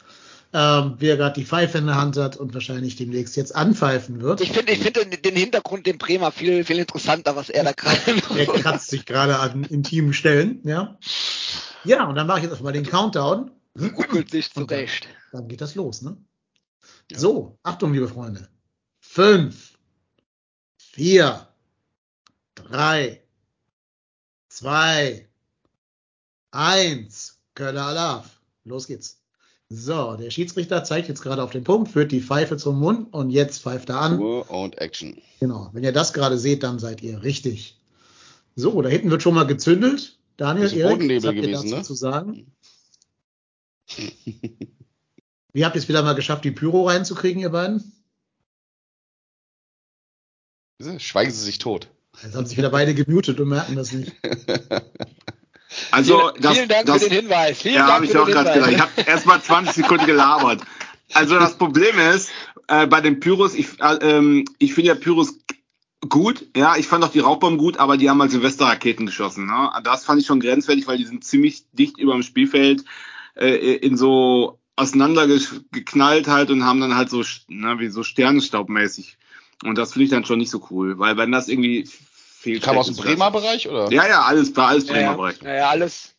Ähm, 0.54 0.96
wie 1.00 1.08
er 1.08 1.16
gerade 1.16 1.40
die 1.40 1.46
Pfeife 1.46 1.78
in 1.78 1.86
der 1.86 1.96
Hand 1.96 2.18
hat 2.18 2.36
und 2.36 2.54
wahrscheinlich 2.54 2.98
demnächst 2.98 3.38
jetzt 3.38 3.56
anpfeifen 3.56 4.22
wird. 4.22 4.42
Ich 4.42 4.52
finde 4.52 4.74
ich 4.74 4.80
finde 4.80 5.06
den 5.06 5.36
Hintergrund 5.36 5.88
den 5.88 5.98
Bremer 5.98 6.32
viel, 6.32 6.66
viel 6.66 6.78
interessanter, 6.78 7.38
was 7.38 7.50
er 7.50 7.64
da 7.64 7.72
gerade 7.72 7.98
Er 8.38 8.46
kratzt 8.46 8.90
sich 8.90 9.06
gerade 9.06 9.40
an 9.40 9.64
intimen 9.64 10.14
Stellen, 10.14 10.60
ja. 10.64 10.98
Ja, 11.86 12.06
und 12.06 12.16
dann 12.16 12.28
mache 12.28 12.40
ich 12.40 12.44
jetzt 12.44 12.52
erstmal 12.52 12.74
den 12.74 12.86
Countdown. 12.86 13.52
Ruckelt 13.80 14.30
sich 14.30 14.52
zurecht. 14.52 15.08
Dann, 15.32 15.42
dann 15.42 15.48
geht 15.48 15.62
das 15.62 15.76
los, 15.76 16.02
ne? 16.02 16.18
Ja. 17.10 17.18
So, 17.18 17.58
Achtung, 17.64 17.94
liebe 17.94 18.10
Freunde. 18.10 18.50
Fünf, 19.00 19.78
vier, 20.78 21.48
drei, 22.56 23.22
zwei, 24.50 25.28
eins. 26.52 27.40
Köller 27.54 27.88
Alarv. 27.88 28.40
Los 28.64 28.88
geht's. 28.88 29.22
So, 29.70 30.16
der 30.16 30.32
Schiedsrichter 30.32 30.84
zeigt 30.84 31.08
jetzt 31.08 31.22
gerade 31.22 31.42
auf 31.42 31.52
den 31.52 31.64
Punkt, 31.64 31.92
führt 31.92 32.12
die 32.12 32.22
Pfeife 32.22 32.58
zum 32.58 32.80
Mund 32.80 33.14
und 33.14 33.30
jetzt 33.30 33.62
pfeift 33.62 33.90
er 33.90 34.02
an. 34.02 34.18
Ruhe 34.18 34.44
und 34.44 34.78
Action. 34.80 35.22
Genau. 35.40 35.70
Wenn 35.72 35.84
ihr 35.84 35.94
das 35.94 36.12
gerade 36.12 36.38
seht, 36.38 36.64
dann 36.64 36.78
seid 36.78 37.02
ihr 37.02 37.24
richtig. 37.24 37.80
So, 38.56 38.82
da 38.82 38.90
hinten 38.90 39.12
wird 39.12 39.24
schon 39.24 39.34
mal 39.34 39.48
gezündelt. 39.48 40.18
Daniel, 40.36 40.66
das 40.66 40.74
Erik, 40.74 41.00
was 41.00 41.26
habt 41.26 41.38
ihr 41.38 41.52
dazu 41.52 41.68
ne? 41.68 41.84
zu 41.84 41.94
sagen? 41.94 42.52
Wie 45.54 45.66
habt 45.66 45.76
ihr 45.76 45.80
es 45.80 45.88
wieder 45.88 46.04
mal 46.04 46.16
geschafft, 46.16 46.44
die 46.44 46.52
Pyro 46.52 46.88
reinzukriegen, 46.88 47.42
ihr 47.42 47.50
beiden? 47.50 47.94
Schweigen 50.98 51.32
Sie 51.32 51.44
sich 51.44 51.60
tot. 51.60 51.90
Jetzt 52.24 52.36
haben 52.36 52.46
sich 52.46 52.58
wieder 52.58 52.70
beide 52.70 52.94
gemutet 52.94 53.40
und 53.40 53.50
merken 53.50 53.76
das 53.76 53.92
nicht. 53.92 54.14
Also, 55.90 56.20
vielen, 56.20 56.42
das, 56.42 56.54
vielen 56.58 56.68
Dank 56.68 56.86
das, 56.86 57.04
für 57.04 57.10
den 57.10 57.22
Hinweis. 57.22 57.62
Vielen 57.62 57.76
ja, 57.76 57.88
habe 57.88 58.04
ich 58.04 58.18
auch 58.18 58.28
gerade 58.28 58.52
gedacht. 58.52 58.72
Ich 58.72 58.82
habe 58.82 58.92
erst 59.06 59.26
mal 59.26 59.42
20 59.42 59.74
Sekunden 59.74 60.06
gelabert. 60.06 60.62
Also 61.14 61.40
das 61.40 61.58
Problem 61.58 61.98
ist, 61.98 62.30
äh, 62.68 62.88
bei 62.88 63.02
den 63.02 63.20
Pyros, 63.20 63.54
ich, 63.54 63.80
äh, 63.80 63.96
ähm, 64.02 64.46
ich 64.60 64.74
finde 64.74 64.90
ja 64.90 64.96
Pyros 64.96 65.34
gut, 66.10 66.46
ja, 66.56 66.76
ich 66.78 66.88
fand 66.88 67.04
auch 67.04 67.12
die 67.12 67.20
Rauchbomben 67.20 67.58
gut, 67.58 67.78
aber 67.78 67.98
die 67.98 68.10
haben 68.10 68.22
halt 68.22 68.32
Silvesterraketen 68.32 69.06
geschossen. 69.06 69.46
Ne? 69.46 69.70
Das 69.84 70.04
fand 70.04 70.20
ich 70.22 70.28
schon 70.28 70.40
grenzwertig, 70.40 70.88
weil 70.88 70.98
die 70.98 71.06
sind 71.06 71.24
ziemlich 71.24 71.66
dicht 71.72 71.98
über 71.98 72.14
dem 72.14 72.24
Spielfeld 72.24 72.84
äh, 73.36 73.76
in 73.76 73.98
so 73.98 74.60
auseinandergeknallt 74.76 76.28
halt 76.28 76.50
und 76.50 76.66
haben 76.66 76.82
dann 76.82 76.96
halt 76.96 77.10
so, 77.10 77.24
ne, 77.48 77.80
wie 77.80 77.90
so 77.90 78.04
Sternenstaubmäßig. 78.04 79.18
Und 79.64 79.78
das 79.78 79.94
finde 79.94 80.06
ich 80.06 80.12
dann 80.12 80.26
schon 80.26 80.40
nicht 80.40 80.50
so 80.50 80.66
cool, 80.70 80.98
weil 81.00 81.18
wenn 81.18 81.32
das 81.32 81.48
irgendwie 81.48 81.88
viel 82.42 82.60
Kam 82.60 82.78
aus 82.78 82.88
dem 82.88 82.96
Bremer 82.96 83.30
Bereich, 83.32 83.70
oder? 83.70 83.92
Ja, 83.92 84.08
ja, 84.08 84.22
alles, 84.24 84.56
war 84.56 84.70
alles 84.70 84.86
Bremer 84.86 85.02
ja, 85.02 85.14
Bereich. 85.14 85.42
Ja, 85.42 85.54
ja, 85.54 85.70
alles. 85.70 86.16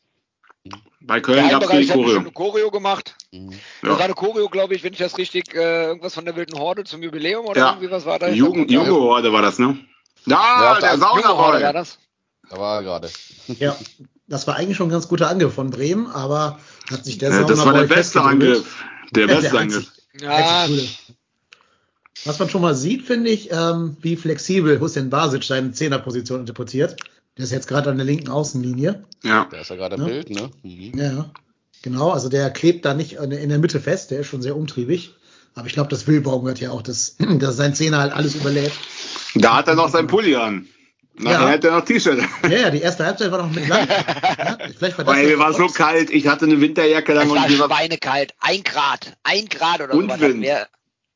Bei 1.00 1.20
Köln 1.20 1.48
gab 1.48 1.64
es 1.64 1.70
viel 1.70 1.88
Choreo. 1.88 2.18
Eine 2.20 2.30
Choreo 2.30 2.70
gemacht. 2.70 3.16
Mhm. 3.32 3.50
Ja. 3.82 3.96
Gerade 3.96 4.14
Choreo, 4.14 4.48
glaube 4.48 4.74
ich, 4.74 4.84
wenn 4.84 4.92
ich 4.92 5.00
das 5.00 5.18
richtig, 5.18 5.52
äh, 5.54 5.86
irgendwas 5.86 6.14
von 6.14 6.24
der 6.24 6.36
wilden 6.36 6.56
Horde 6.58 6.84
zum 6.84 7.02
Jubiläum 7.02 7.46
oder 7.46 7.60
ja. 7.60 7.70
irgendwie 7.70 7.90
was 7.90 8.06
war 8.06 8.20
da? 8.20 8.28
Jugend, 8.28 8.70
Junge 8.70 8.92
Horde 8.92 9.32
war 9.32 9.42
das, 9.42 9.58
ne? 9.58 9.76
Da, 10.26 10.74
ja, 10.74 10.80
der 10.80 10.98
Saunahorde 10.98 11.62
war 11.62 11.72
das. 11.72 11.98
Da 12.48 12.56
war 12.58 12.76
er 12.76 12.82
gerade. 12.84 13.10
Ja, 13.58 13.76
das 14.28 14.46
war 14.46 14.56
eigentlich 14.56 14.76
schon 14.76 14.88
ein 14.88 14.92
ganz 14.92 15.08
guter 15.08 15.28
Angriff 15.28 15.54
von 15.54 15.70
Bremen, 15.70 16.06
aber 16.06 16.60
hat 16.90 17.04
sich 17.04 17.18
der 17.18 17.30
ja, 17.30 17.42
Das 17.42 17.64
war 17.64 17.72
der 17.72 17.84
beste 17.84 18.20
Angriff. 18.20 18.84
Der 19.10 19.26
beste 19.26 19.58
Angriff. 19.58 19.90
Ja. 20.20 20.68
Was 22.24 22.38
man 22.38 22.48
schon 22.48 22.62
mal 22.62 22.74
sieht, 22.74 23.02
finde 23.02 23.30
ich, 23.30 23.50
ähm, 23.50 23.96
wie 24.00 24.16
flexibel 24.16 24.80
Hussein 24.80 25.10
Basic 25.10 25.42
seine 25.42 25.72
Zehnerposition 25.72 26.40
interpretiert. 26.40 26.96
Der 27.36 27.44
ist 27.44 27.52
jetzt 27.52 27.68
gerade 27.68 27.90
an 27.90 27.96
der 27.96 28.04
linken 28.04 28.28
Außenlinie. 28.28 29.04
Ja. 29.24 29.46
Der 29.50 29.62
ist 29.62 29.70
ja 29.70 29.76
gerade 29.76 29.96
im 29.96 30.02
ja. 30.02 30.08
Bild, 30.08 30.30
ne? 30.30 30.50
Mhm. 30.62 30.98
Ja, 30.98 31.30
genau. 31.82 32.10
Also 32.10 32.28
der 32.28 32.50
klebt 32.50 32.84
da 32.84 32.94
nicht 32.94 33.14
in 33.14 33.48
der 33.48 33.58
Mitte 33.58 33.80
fest. 33.80 34.10
Der 34.10 34.20
ist 34.20 34.26
schon 34.26 34.42
sehr 34.42 34.56
umtriebig. 34.56 35.14
Aber 35.54 35.66
ich 35.66 35.72
glaube, 35.72 35.90
das 35.90 36.06
will 36.06 36.20
Baumgart 36.20 36.60
ja 36.60 36.70
auch, 36.70 36.82
dass, 36.82 37.16
dass 37.38 37.56
sein 37.56 37.74
Zehner 37.74 37.98
halt 37.98 38.12
alles 38.12 38.34
überlebt. 38.34 38.78
Da 39.34 39.56
hat 39.56 39.68
er 39.68 39.74
noch 39.74 39.88
sein 39.88 40.06
Pulli 40.06 40.36
an. 40.36 40.66
Nachher 41.14 41.40
ja. 41.40 41.48
hat 41.50 41.64
er 41.64 41.72
noch 41.72 41.84
T-Shirt. 41.84 42.22
Ja, 42.44 42.50
ja, 42.50 42.70
die 42.70 42.80
erste 42.80 43.04
Halbzeit 43.04 43.30
war 43.30 43.42
noch 43.42 43.54
mit 43.54 43.68
Land. 43.68 43.88
Ja, 44.38 44.58
vielleicht 44.76 44.98
war 44.98 45.04
das 45.04 45.14
Weil 45.14 45.26
mir 45.26 45.38
war 45.38 45.52
so 45.52 45.66
kalt, 45.66 46.10
ich 46.10 46.26
hatte 46.26 46.46
eine 46.46 46.60
Winterjacke 46.60 47.12
lang. 47.12 47.28
Es 47.28 47.34
war 47.34 47.44
und 47.44 47.52
schweinekalt. 47.52 48.32
Ein 48.40 48.62
Grad. 48.64 49.16
Ein 49.22 49.46
Grad 49.46 49.82
oder 49.82 49.94
und 49.94 50.10
so. 50.10 50.20
Wind. 50.20 50.46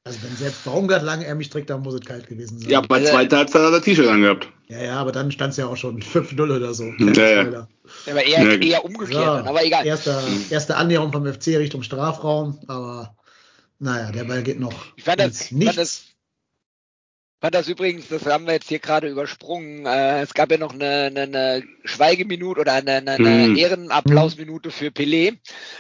Also 0.07 0.23
wenn 0.23 0.37
selbst 0.37 0.65
Baumgart 0.65 1.03
langärmig 1.03 1.51
trägt, 1.51 1.69
dann 1.69 1.83
muss 1.83 1.95
es 1.95 2.03
kalt 2.03 2.29
gewesen 2.29 2.61
sein. 2.61 2.71
Ja, 2.71 2.81
bei 2.81 2.99
also, 2.99 3.11
zweiter 3.11 3.39
Halbzeit 3.39 3.61
hat 3.61 3.73
er 3.73 3.83
T-Shirt 3.83 4.07
angehabt. 4.07 4.49
Ja, 4.69 4.81
ja, 4.81 4.97
aber 5.01 5.11
dann 5.11 5.33
stand 5.33 5.51
es 5.51 5.57
ja 5.57 5.67
auch 5.67 5.77
schon 5.77 6.01
5-0 6.01 6.41
oder 6.57 6.75
so. 6.75 6.85
Ja, 6.85 7.43
ja. 7.43 7.69
aber 8.09 8.25
eher, 8.25 8.45
ja. 8.45 8.55
eher 8.55 8.85
umgekehrt, 8.85 9.21
ja, 9.21 9.45
aber 9.45 9.65
egal. 9.65 9.85
Erste, 9.85 10.17
erste 10.49 10.77
Annäherung 10.77 11.11
vom 11.11 11.27
FC 11.27 11.49
Richtung 11.59 11.83
Strafraum, 11.83 12.57
aber 12.69 13.17
naja, 13.81 14.13
der 14.13 14.25
Ball 14.25 14.45
geht 14.45 14.61
noch. 14.61 14.75
Ich 14.95 15.03
fand 15.03 15.19
das, 15.19 15.51
nichts. 15.51 15.75
Fand 15.75 15.79
das, 15.79 16.05
fand 17.41 17.55
das 17.55 17.69
übrigens, 17.69 18.09
das 18.09 18.27
haben 18.27 18.47
wir 18.47 18.55
jetzt 18.55 18.69
hier 18.69 18.79
gerade 18.79 19.09
übersprungen. 19.09 19.87
Äh, 19.87 20.23
es 20.23 20.35
gab 20.35 20.51
ja 20.51 20.59
noch 20.59 20.75
eine, 20.75 21.05
eine, 21.05 21.23
eine 21.23 21.63
Schweigeminute 21.85 22.61
oder 22.61 22.73
eine, 22.73 22.93
eine, 22.93 23.13
eine 23.13 23.49
mhm. 23.49 23.57
Ehrenapplausminute 23.57 24.71
für 24.71 24.89
Pelé. 24.89 25.39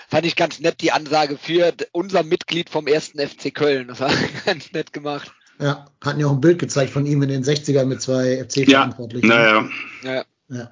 Fand 0.09 0.27
ich 0.27 0.37
ganz 0.37 0.61
nett 0.61 0.81
die 0.81 0.93
Ansage 0.93 1.39
für 1.39 1.73
unser 1.93 2.23
Mitglied 2.23 2.71
vom 2.71 2.87
ersten 2.87 3.19
FC 3.19 3.55
Köln. 3.55 3.89
Das 3.89 4.01
war 4.01 4.11
ganz 4.45 4.73
nett 4.73 4.93
gemacht. 4.93 5.33
Ja, 5.59 5.87
hatten 6.05 6.21
ja 6.21 6.27
auch 6.27 6.33
ein 6.33 6.41
Bild 6.41 6.59
gezeigt 6.59 6.91
von 6.91 7.07
ihm 7.07 7.23
in 7.23 7.31
den 7.31 7.43
60ern 7.43 7.87
mit 7.87 8.03
zwei 8.03 8.45
FC-Verantwortlichen. 8.45 9.31
Ja, 9.31 9.63
naja. 9.63 9.71
ja. 10.03 10.25
ja. 10.57 10.71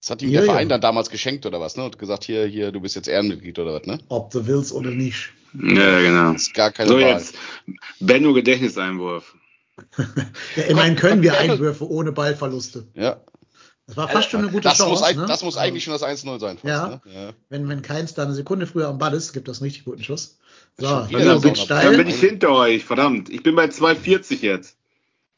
Das 0.00 0.10
hat 0.10 0.22
ihm 0.22 0.28
ja, 0.30 0.40
der 0.40 0.50
Verein 0.50 0.68
ja. 0.68 0.74
dann 0.74 0.82
damals 0.82 1.08
geschenkt 1.08 1.46
oder 1.46 1.60
was, 1.60 1.76
ne? 1.76 1.84
Und 1.84 1.98
gesagt, 1.98 2.24
hier, 2.24 2.44
hier, 2.44 2.72
du 2.72 2.80
bist 2.80 2.94
jetzt 2.94 3.08
Ehrenmitglied 3.08 3.58
oder 3.58 3.72
was, 3.72 3.86
ne? 3.86 3.98
Ob 4.08 4.30
du 4.30 4.46
willst 4.46 4.70
oder 4.72 4.90
nicht. 4.90 5.32
Ja, 5.54 6.00
genau. 6.00 6.32
Das 6.32 6.42
ist 6.42 6.54
gar 6.54 6.72
keine 6.72 6.88
so, 6.88 6.96
Wahl. 6.96 7.12
jetzt 7.12 7.34
Benno 8.00 8.34
Gedächtniseinwurf 8.34 9.34
ja, 10.56 10.62
immerhin 10.64 10.96
können 10.96 11.22
wir 11.22 11.38
Einwürfe 11.38 11.88
ohne 11.88 12.12
Ballverluste. 12.12 12.86
Ja. 12.94 13.20
Das 13.86 13.96
war 13.96 14.08
fast 14.08 14.30
schon 14.30 14.40
eine 14.40 14.50
gute 14.50 14.62
das 14.62 14.78
Chance. 14.78 15.02
Muss, 15.02 15.16
ne? 15.16 15.26
Das 15.26 15.42
muss 15.42 15.56
eigentlich 15.56 15.84
schon 15.84 15.92
das 15.92 16.02
1-0 16.02 16.40
sein. 16.40 16.56
Fast, 16.56 16.64
ja. 16.64 16.88
Ne? 16.88 17.00
ja. 17.12 17.32
Wenn, 17.50 17.68
wenn 17.68 17.82
Keins 17.82 18.14
da 18.14 18.22
eine 18.22 18.34
Sekunde 18.34 18.66
früher 18.66 18.88
am 18.88 18.98
Ball 18.98 19.12
ist, 19.12 19.32
gibt 19.32 19.46
das 19.46 19.58
einen 19.60 19.66
richtig 19.66 19.84
guten 19.84 20.02
Schuss. 20.02 20.38
So, 20.78 21.06
hier 21.06 21.38
geht 21.40 21.58
steil. 21.58 21.84
Dann 21.84 21.96
bin 21.98 22.08
ich 22.08 22.18
hinter 22.18 22.50
euch, 22.50 22.84
verdammt. 22.84 23.28
Ich 23.28 23.42
bin 23.42 23.54
bei 23.54 23.66
2,40 23.66 24.40
jetzt. 24.40 24.76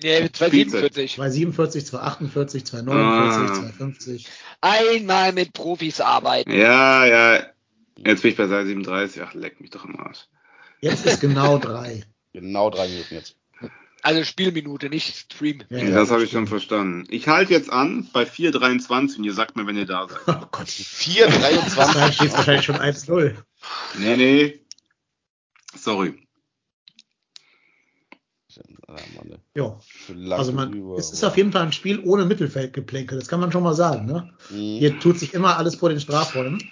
Ja, 0.02 0.18
2,47. 0.18 1.16
2,47, 1.16 1.90
2,48, 1.90 2.70
2,49, 2.70 2.90
ah. 2.90 3.62
2,50. 3.78 4.26
Einmal 4.60 5.32
mit 5.32 5.52
Profis 5.52 6.00
arbeiten. 6.00 6.52
Ja, 6.52 7.06
ja. 7.06 7.42
Jetzt 7.98 8.22
bin 8.22 8.30
ich 8.30 8.36
bei 8.36 8.44
2,37. 8.44 9.22
Ach, 9.24 9.34
leck 9.34 9.60
mich 9.60 9.70
doch 9.70 9.84
im 9.84 9.98
Arsch. 9.98 10.28
Jetzt 10.80 11.06
ist 11.06 11.20
genau 11.20 11.58
drei. 11.58 12.04
genau 12.32 12.70
drei 12.70 12.88
Minuten 12.88 13.14
jetzt. 13.14 13.36
Also 14.06 14.22
Spielminute, 14.22 14.88
nicht 14.88 15.16
Stream. 15.16 15.64
Ja, 15.68 15.90
das 15.90 16.12
habe 16.12 16.22
ich 16.22 16.30
schon 16.30 16.46
verstanden. 16.46 17.08
Ich 17.10 17.26
halte 17.26 17.52
jetzt 17.52 17.72
an 17.72 18.08
bei 18.12 18.22
4,23 18.22 19.18
und 19.18 19.24
ihr 19.24 19.34
sagt 19.34 19.56
mir, 19.56 19.66
wenn 19.66 19.76
ihr 19.76 19.84
da 19.84 20.06
seid. 20.06 20.20
Oh 20.28 20.46
Gott, 20.52 20.68
4,23. 20.68 21.94
da 21.94 22.12
steht 22.12 22.32
wahrscheinlich 22.32 22.64
schon 22.64 22.76
1-0. 22.76 23.34
Nee, 23.98 24.16
nee. 24.16 24.60
Sorry. 25.76 26.14
Ja, 29.56 29.76
also 30.30 30.52
man, 30.52 30.94
es 30.96 31.10
ist 31.10 31.24
auf 31.24 31.36
jeden 31.36 31.50
Fall 31.50 31.62
ein 31.62 31.72
Spiel 31.72 31.98
ohne 31.98 32.26
Mittelfeldgeplänkel, 32.26 33.18
das 33.18 33.26
kann 33.26 33.40
man 33.40 33.50
schon 33.50 33.64
mal 33.64 33.74
sagen. 33.74 34.06
Ne? 34.06 34.30
Mhm. 34.50 34.78
Hier 34.78 35.00
tut 35.00 35.18
sich 35.18 35.34
immer 35.34 35.56
alles 35.56 35.74
vor 35.74 35.88
den 35.88 35.98
Strafräumen. 35.98 36.62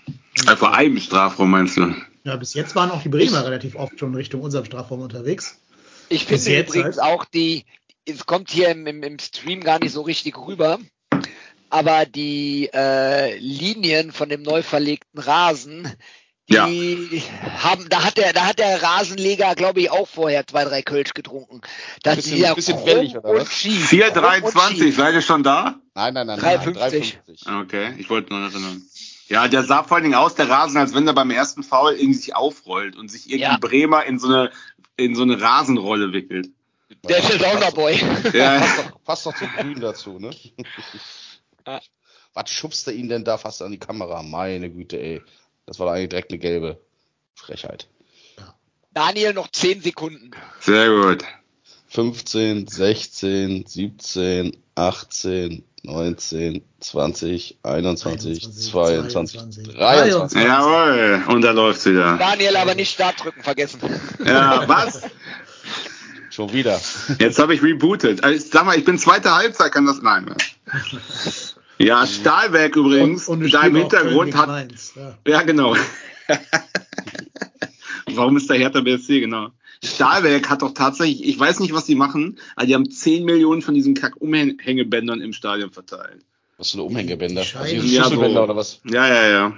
Also 0.47 0.57
vor 0.57 0.73
einem 0.73 1.01
Strafraum 1.01 1.51
meinst 1.51 1.79
du? 1.79 1.97
Ja, 2.23 2.37
bis 2.37 2.55
jetzt 2.55 2.77
waren 2.77 2.93
auch 2.93 3.03
die 3.03 3.09
Bremer 3.09 3.45
relativ 3.45 3.75
oft 3.75 3.99
schon 3.99 4.15
Richtung 4.15 4.41
unserem 4.41 4.65
Strafraum 4.65 5.01
unterwegs. 5.01 5.61
Ich 6.15 6.27
finde 6.27 6.61
übrigens 6.61 6.99
halt. 6.99 7.01
auch 7.01 7.25
die, 7.25 7.65
es 8.07 8.27
kommt 8.27 8.51
hier 8.51 8.69
im, 8.69 8.87
im, 8.87 9.03
im, 9.03 9.19
Stream 9.19 9.63
gar 9.63 9.79
nicht 9.79 9.93
so 9.93 10.03
richtig 10.03 10.37
rüber, 10.39 10.79
aber 11.71 12.07
die 12.07 12.71
äh, 12.73 13.37
Linien 13.39 14.13
von 14.13 14.29
dem 14.29 14.43
neu 14.43 14.63
verlegten 14.63 15.19
Rasen, 15.19 15.93
die 16.49 17.23
ja. 17.23 17.63
haben, 17.63 17.89
da 17.89 18.05
hat 18.05 18.19
der, 18.19 18.33
da 18.35 18.47
hat 18.47 18.59
der 18.59 18.83
Rasenleger, 18.83 19.55
glaube 19.55 19.81
ich, 19.81 19.91
auch 19.91 20.07
vorher 20.07 20.47
zwei, 20.47 20.65
drei 20.65 20.83
Kölsch 20.83 21.15
getrunken. 21.15 21.63
Das 22.03 22.19
ist 22.19 22.31
ja 22.31 22.53
bisschen 22.53 22.85
wellig, 22.85 23.17
oder 23.17 23.41
was? 23.41 23.49
4,23, 23.49 24.93
seid 24.93 25.15
ihr 25.15 25.23
schon 25.23 25.43
da? 25.43 25.81
Nein, 25.95 26.13
nein, 26.13 26.27
nein, 26.27 26.39
3,50. 26.39 27.63
Okay, 27.63 27.95
ich 27.99 28.11
wollte 28.11 28.33
nur 28.33 28.43
erinnern. 28.43 28.83
Ja, 29.29 29.49
der 29.49 29.65
sah 29.65 29.83
vor 29.83 29.97
allen 29.97 30.05
Dingen 30.05 30.17
aus, 30.17 30.35
der 30.35 30.49
Rasen, 30.49 30.77
als 30.77 30.95
wenn 30.95 31.07
er 31.07 31.15
beim 31.15 31.31
ersten 31.31 31.63
Foul 31.63 31.95
irgendwie 31.95 32.15
sich 32.19 32.37
aufrollt 32.37 32.97
und 32.97 33.11
sich 33.11 33.27
irgendwie 33.27 33.43
Ja. 33.43 33.57
Bremer 33.59 34.05
in 34.05 34.19
so 34.19 34.29
eine, 34.29 34.51
in 34.97 35.15
so 35.15 35.23
eine 35.23 35.41
Rasenrolle 35.41 36.13
wickelt. 36.13 36.51
Der 37.09 37.19
ist 37.19 37.31
der 37.31 37.39
Saunaboy. 37.39 37.95
Ja. 38.33 38.59
Passt 38.61 38.79
doch, 38.79 39.05
passt 39.05 39.27
doch 39.27 39.35
zum 39.37 39.49
Grün 39.49 39.81
dazu, 39.81 40.19
ne? 40.19 40.31
Was 42.35 42.51
schubst 42.51 42.87
er 42.87 42.95
ihn 42.95 43.09
denn 43.09 43.25
da 43.25 43.39
fast 43.39 43.63
an 43.63 43.73
die 43.73 43.79
Kamera? 43.79 44.23
Meine 44.23 44.71
Güte, 44.71 44.99
ey. 45.01 45.23
Das 45.67 45.79
war 45.79 45.87
doch 45.87 45.95
eigentlich 45.95 46.11
direkt 46.11 46.31
eine 46.31 46.39
gelbe 46.39 46.81
Frechheit. 47.35 47.89
Daniel 48.93 49.33
noch 49.33 49.49
10 49.49 49.83
Sekunden. 49.83 50.31
Sehr 50.61 50.89
gut. 50.89 51.25
15, 51.89 52.67
16, 52.67 53.67
17, 53.67 54.57
18, 54.75 55.65
19, 55.85 56.63
20, 56.81 57.59
21, 57.63 58.51
22, 58.51 59.41
23. 59.77 60.43
Jawohl. 60.43 61.23
Und 61.29 61.43
da 61.43 61.51
läuft's 61.51 61.85
wieder. 61.85 62.17
Daniel 62.17 62.57
aber 62.57 62.75
nicht 62.75 62.93
Start 62.93 63.23
drücken 63.23 63.43
vergessen. 63.43 63.81
Ja, 64.25 64.67
was? 64.67 65.03
Schon 66.31 66.53
wieder. 66.53 66.81
Jetzt 67.19 67.39
habe 67.39 67.55
ich 67.55 67.63
rebootet. 67.63 68.25
Also, 68.25 68.47
sag 68.51 68.65
mal, 68.65 68.79
ich 68.79 68.85
bin 68.85 68.99
zweite 68.99 69.35
Halbzeit, 69.35 69.73
kann 69.73 69.85
das 69.85 70.01
nein. 70.03 70.25
Ne? 70.25 70.37
Ja, 71.77 72.07
Stahlwerk 72.07 72.77
übrigens, 72.77 73.29
und, 73.29 73.43
und 73.43 73.53
da 73.53 73.63
im 73.63 73.75
Hintergrund 73.75 74.37
hat. 74.37 74.47
Mainz, 74.47 74.93
ja. 74.95 75.19
Ja, 75.27 75.43
genau. 75.43 75.75
Warum 78.15 78.37
ist 78.37 78.49
der 78.49 78.59
Hertha 78.59 78.81
BSC, 78.81 79.19
genau. 79.21 79.51
Stahlwerk 79.85 80.49
hat 80.51 80.63
doch 80.63 80.73
tatsächlich, 80.75 81.25
ich 81.25 81.39
weiß 81.39 81.61
nicht, 81.61 81.73
was 81.73 81.85
die 81.87 81.95
machen, 81.95 82.39
aber 82.57 82.67
die 82.67 82.75
haben 82.75 82.91
10 82.91 83.25
Millionen 83.25 83.63
von 83.63 83.75
diesen 83.75 83.95
Kack-Umhängebändern 83.95 85.21
im 85.21 85.33
Stadion 85.33 85.71
verteilt. 85.71 86.25
Was 86.59 86.71
für 86.71 86.77
eine 86.79 86.85
Umhängebänder? 86.85 87.43
Die 87.43 87.57
Also 87.57 87.75
diese 87.75 87.87
Ja, 87.87 88.03
Schlüsselbänder 88.05 88.41
so. 88.41 88.45
oder 88.45 88.57
was? 88.57 88.81
Ja, 88.85 89.07
ja, 89.09 89.29
ja. 89.29 89.57